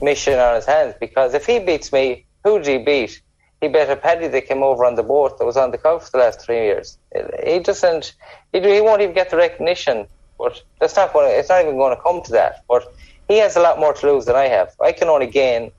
mission 0.00 0.38
on 0.38 0.54
his 0.54 0.66
hands 0.66 0.94
because 1.00 1.34
if 1.34 1.46
he 1.46 1.58
beats 1.58 1.92
me, 1.92 2.26
who 2.44 2.58
did 2.58 2.66
he 2.66 2.78
beat? 2.78 3.22
He 3.60 3.68
beat 3.68 3.88
a 3.88 3.96
Paddy 3.96 4.28
that 4.28 4.46
came 4.46 4.62
over 4.62 4.84
on 4.84 4.94
the 4.94 5.02
boat 5.02 5.38
that 5.38 5.44
was 5.44 5.56
on 5.56 5.72
the 5.72 5.78
couch 5.78 6.04
for 6.04 6.12
the 6.12 6.18
last 6.18 6.40
three 6.40 6.64
years. 6.64 6.98
He 7.44 7.58
doesn't. 7.58 8.14
He, 8.52 8.60
he 8.60 8.80
won't 8.80 9.02
even 9.02 9.14
get 9.14 9.30
the 9.30 9.36
recognition. 9.36 10.06
But 10.38 10.62
that's 10.80 10.94
not 10.94 11.12
going. 11.12 11.30
It's 11.36 11.48
not 11.48 11.62
even 11.62 11.76
going 11.76 11.96
to 11.96 12.02
come 12.02 12.22
to 12.22 12.32
that. 12.32 12.64
But 12.68 12.84
he 13.26 13.38
has 13.38 13.56
a 13.56 13.60
lot 13.60 13.80
more 13.80 13.92
to 13.92 14.12
lose 14.12 14.26
than 14.26 14.36
I 14.36 14.44
have. 14.44 14.70
I 14.80 14.92
can 14.92 15.08
only 15.08 15.26
gain. 15.26 15.72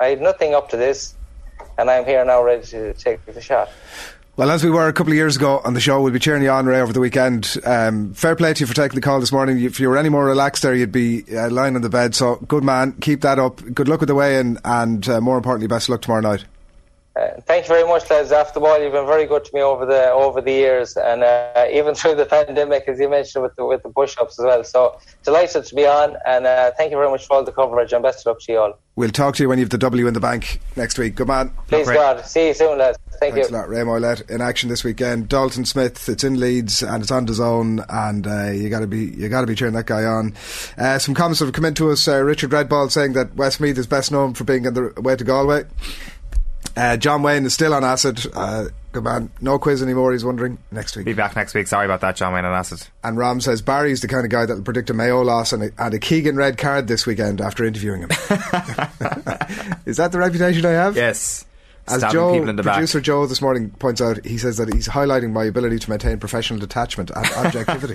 I 0.00 0.06
had 0.06 0.20
nothing 0.20 0.54
up 0.54 0.70
to 0.70 0.76
this, 0.76 1.14
and 1.78 1.88
I'm 1.88 2.04
here 2.04 2.24
now 2.24 2.42
ready 2.42 2.66
to 2.66 2.94
take 2.94 3.24
the 3.26 3.40
shot. 3.40 3.70
Well, 4.36 4.50
as 4.50 4.64
we 4.64 4.70
were 4.70 4.88
a 4.88 4.92
couple 4.92 5.12
of 5.12 5.16
years 5.16 5.36
ago 5.36 5.60
on 5.64 5.74
the 5.74 5.80
show, 5.80 6.02
we'll 6.02 6.12
be 6.12 6.18
cheering 6.18 6.42
you 6.42 6.50
on, 6.50 6.66
Ray, 6.66 6.80
over 6.80 6.92
the 6.92 6.98
weekend. 6.98 7.56
Um, 7.64 8.14
fair 8.14 8.34
play 8.34 8.52
to 8.52 8.60
you 8.60 8.66
for 8.66 8.74
taking 8.74 8.96
the 8.96 9.00
call 9.00 9.20
this 9.20 9.30
morning. 9.30 9.62
If 9.62 9.78
you 9.78 9.88
were 9.88 9.96
any 9.96 10.08
more 10.08 10.24
relaxed 10.24 10.64
there, 10.64 10.74
you'd 10.74 10.90
be 10.90 11.22
uh, 11.32 11.48
lying 11.50 11.76
on 11.76 11.82
the 11.82 11.88
bed. 11.88 12.16
So, 12.16 12.36
good 12.48 12.64
man. 12.64 12.94
Keep 13.00 13.20
that 13.20 13.38
up. 13.38 13.62
Good 13.72 13.86
luck 13.86 14.00
with 14.00 14.08
the 14.08 14.16
weigh 14.16 14.40
in, 14.40 14.58
and 14.64 15.08
uh, 15.08 15.20
more 15.20 15.36
importantly, 15.36 15.68
best 15.68 15.88
luck 15.88 16.02
tomorrow 16.02 16.22
night. 16.22 16.44
Uh, 17.16 17.40
thank 17.42 17.64
you 17.64 17.68
very 17.68 17.86
much, 17.86 18.10
lads. 18.10 18.32
After 18.32 18.58
all, 18.66 18.82
you've 18.82 18.92
been 18.92 19.06
very 19.06 19.24
good 19.26 19.44
to 19.44 19.54
me 19.54 19.62
over 19.62 19.86
the 19.86 20.10
over 20.10 20.40
the 20.40 20.50
years, 20.50 20.96
and 20.96 21.22
uh, 21.22 21.66
even 21.70 21.94
through 21.96 22.16
the 22.16 22.26
pandemic, 22.26 22.84
as 22.88 22.98
you 22.98 23.08
mentioned 23.08 23.42
with 23.44 23.54
the 23.54 23.64
with 23.64 23.82
the 23.84 23.90
push-ups 23.90 24.38
as 24.40 24.44
well. 24.44 24.64
So 24.64 24.98
delighted 25.22 25.64
to 25.64 25.74
be 25.76 25.86
on, 25.86 26.16
and 26.26 26.44
uh, 26.44 26.72
thank 26.76 26.90
you 26.90 26.96
very 26.96 27.08
much 27.08 27.26
for 27.26 27.36
all 27.36 27.44
the 27.44 27.52
coverage, 27.52 27.92
and 27.92 28.02
best 28.02 28.26
of 28.26 28.32
luck 28.32 28.40
to 28.40 28.52
you 28.52 28.58
all. 28.58 28.78
We'll 28.96 29.10
talk 29.10 29.36
to 29.36 29.42
you 29.42 29.48
when 29.48 29.58
you 29.58 29.64
have 29.64 29.70
the 29.70 29.78
W 29.78 30.06
in 30.06 30.14
the 30.14 30.20
bank 30.20 30.60
next 30.76 30.98
week. 30.98 31.16
Good 31.16 31.28
man. 31.28 31.52
Please 31.68 31.88
God, 31.88 32.24
see 32.26 32.48
you 32.48 32.54
soon, 32.54 32.78
lads. 32.78 32.98
Thank 33.20 33.34
Thanks 33.34 33.50
you. 33.50 33.56
a 33.56 33.58
lot. 33.58 33.68
Ray 33.68 33.78
Moylette 33.78 34.28
in 34.28 34.40
action 34.40 34.68
this 34.68 34.82
weekend. 34.84 35.28
Dalton 35.28 35.64
Smith, 35.64 36.08
it's 36.08 36.24
in 36.24 36.38
Leeds 36.38 36.82
and 36.82 37.02
it's 37.02 37.12
on 37.12 37.26
the 37.26 37.34
zone, 37.34 37.84
and 37.88 38.26
uh, 38.26 38.50
you 38.50 38.68
got 38.70 38.80
to 38.80 38.86
be 38.88 39.06
you 39.06 39.28
got 39.28 39.42
to 39.42 39.46
be 39.46 39.54
cheering 39.54 39.74
that 39.74 39.86
guy 39.86 40.04
on. 40.04 40.34
Uh, 40.76 40.98
some 40.98 41.14
comments 41.14 41.40
have 41.40 41.52
come 41.52 41.64
in 41.64 41.74
to 41.74 41.90
us. 41.90 42.08
Uh, 42.08 42.22
Richard 42.22 42.50
Redball 42.50 42.90
saying 42.90 43.12
that 43.12 43.36
Westmeath 43.36 43.78
is 43.78 43.86
best 43.86 44.10
known 44.10 44.34
for 44.34 44.42
being 44.42 44.66
on 44.66 44.74
the 44.74 44.92
way 45.00 45.14
to 45.14 45.24
Galway. 45.24 45.64
Uh, 46.76 46.96
John 46.96 47.22
Wayne 47.22 47.44
is 47.46 47.54
still 47.54 47.74
on 47.74 47.84
acid. 47.84 48.20
Uh, 48.34 48.66
good 48.92 49.04
man. 49.04 49.30
No 49.40 49.58
quiz 49.58 49.82
anymore. 49.82 50.12
He's 50.12 50.24
wondering 50.24 50.58
next 50.70 50.96
week. 50.96 51.04
Be 51.04 51.12
back 51.12 51.36
next 51.36 51.54
week. 51.54 51.66
Sorry 51.66 51.84
about 51.84 52.00
that, 52.00 52.16
John 52.16 52.32
Wayne 52.32 52.44
and 52.44 52.54
Acid. 52.54 52.86
And 53.02 53.16
Ram 53.16 53.40
says 53.40 53.62
Barry's 53.62 54.00
the 54.00 54.08
kind 54.08 54.24
of 54.24 54.30
guy 54.30 54.46
that 54.46 54.54
will 54.54 54.62
predict 54.62 54.90
a 54.90 54.94
Mayo 54.94 55.22
loss 55.22 55.52
and 55.52 55.64
a, 55.64 55.70
and 55.78 55.94
a 55.94 55.98
Keegan 55.98 56.36
red 56.36 56.58
card 56.58 56.88
this 56.88 57.06
weekend 57.06 57.40
after 57.40 57.64
interviewing 57.64 58.02
him. 58.02 58.10
is 59.86 59.98
that 59.98 60.08
the 60.10 60.18
reputation 60.18 60.66
I 60.66 60.70
have? 60.70 60.96
Yes. 60.96 61.44
As 61.86 62.02
Joe, 62.10 62.44
the 62.44 62.62
back. 62.62 62.74
producer 62.76 63.00
Joe 63.00 63.26
this 63.26 63.42
morning 63.42 63.70
points 63.70 64.00
out, 64.00 64.24
he 64.24 64.38
says 64.38 64.56
that 64.56 64.72
he's 64.72 64.88
highlighting 64.88 65.32
my 65.32 65.44
ability 65.44 65.78
to 65.80 65.90
maintain 65.90 66.18
professional 66.18 66.58
detachment 66.58 67.10
and 67.14 67.26
objectivity. 67.36 67.94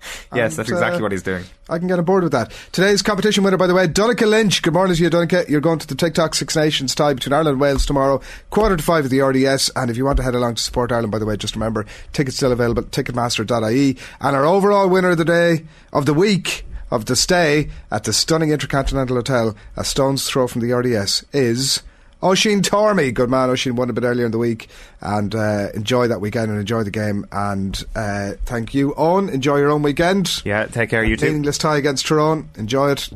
Yes, 0.34 0.52
And, 0.52 0.58
that's 0.58 0.70
exactly 0.70 0.98
uh, 0.98 1.02
what 1.02 1.12
he's 1.12 1.22
doing. 1.22 1.44
I 1.70 1.78
can 1.78 1.88
get 1.88 1.98
on 1.98 2.04
board 2.04 2.22
with 2.22 2.32
that. 2.32 2.52
Today's 2.72 3.00
competition 3.00 3.44
winner, 3.44 3.56
by 3.56 3.66
the 3.66 3.74
way, 3.74 3.86
Donica 3.86 4.26
Lynch. 4.26 4.62
Good 4.62 4.74
morning 4.74 4.94
to 4.94 5.02
you, 5.02 5.08
Donica. 5.08 5.46
You're 5.48 5.62
going 5.62 5.78
to 5.78 5.86
the 5.86 5.94
TikTok 5.94 6.34
Six 6.34 6.54
Nations 6.54 6.94
tie 6.94 7.14
between 7.14 7.32
Ireland 7.32 7.54
and 7.54 7.60
Wales 7.60 7.86
tomorrow, 7.86 8.20
quarter 8.50 8.76
to 8.76 8.82
five 8.82 9.06
at 9.06 9.10
the 9.10 9.20
RDS. 9.20 9.70
And 9.74 9.90
if 9.90 9.96
you 9.96 10.04
want 10.04 10.18
to 10.18 10.22
head 10.22 10.34
along 10.34 10.56
to 10.56 10.62
support 10.62 10.92
Ireland, 10.92 11.12
by 11.12 11.18
the 11.18 11.26
way, 11.26 11.36
just 11.36 11.54
remember, 11.54 11.86
tickets 12.12 12.36
still 12.36 12.52
available 12.52 12.82
at 12.82 12.90
ticketmaster.ie. 12.90 13.96
And 14.20 14.36
our 14.36 14.44
overall 14.44 14.88
winner 14.88 15.10
of 15.10 15.18
the 15.18 15.24
day, 15.24 15.64
of 15.92 16.04
the 16.04 16.14
week, 16.14 16.66
of 16.90 17.06
the 17.06 17.16
stay 17.16 17.70
at 17.90 18.04
the 18.04 18.12
stunning 18.12 18.50
Intercontinental 18.50 19.16
Hotel, 19.16 19.56
a 19.76 19.84
stone's 19.84 20.28
throw 20.28 20.46
from 20.46 20.60
the 20.60 20.72
RDS, 20.72 21.24
is 21.32 21.82
Oisin 22.22 22.62
Tormey. 22.62 23.12
Good 23.14 23.30
man. 23.30 23.50
Oisin 23.50 23.76
won 23.76 23.90
a 23.90 23.92
bit 23.92 24.04
earlier 24.04 24.26
in 24.26 24.32
the 24.32 24.38
week. 24.38 24.68
And 25.00 25.34
uh, 25.34 25.68
enjoy 25.74 26.08
that 26.08 26.20
weekend 26.20 26.50
and 26.50 26.58
enjoy 26.60 26.82
the 26.82 26.90
game. 26.90 27.26
And 27.30 27.82
uh, 27.94 28.32
thank 28.44 28.74
you, 28.74 28.94
Owen. 28.96 29.28
Enjoy 29.28 29.58
your 29.58 29.70
own 29.70 29.82
weekend. 29.82 30.42
Yeah, 30.44 30.66
take 30.66 30.90
care, 30.90 31.04
you 31.04 31.16
too. 31.16 31.26
Meaningless 31.26 31.58
tie 31.58 31.76
against 31.76 32.06
Tyrone. 32.06 32.50
Enjoy 32.56 32.90
it. 32.90 33.08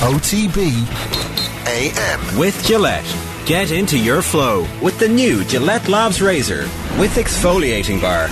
OTB 0.00 0.72
AM. 1.66 2.38
With 2.38 2.62
Gillette. 2.64 3.04
Get 3.46 3.70
into 3.70 3.98
your 3.98 4.20
flow 4.20 4.66
with 4.82 4.98
the 4.98 5.08
new 5.08 5.42
Gillette 5.44 5.88
Labs 5.88 6.20
Razor 6.20 6.62
with 6.98 7.14
exfoliating 7.14 8.00
bar. 8.00 8.28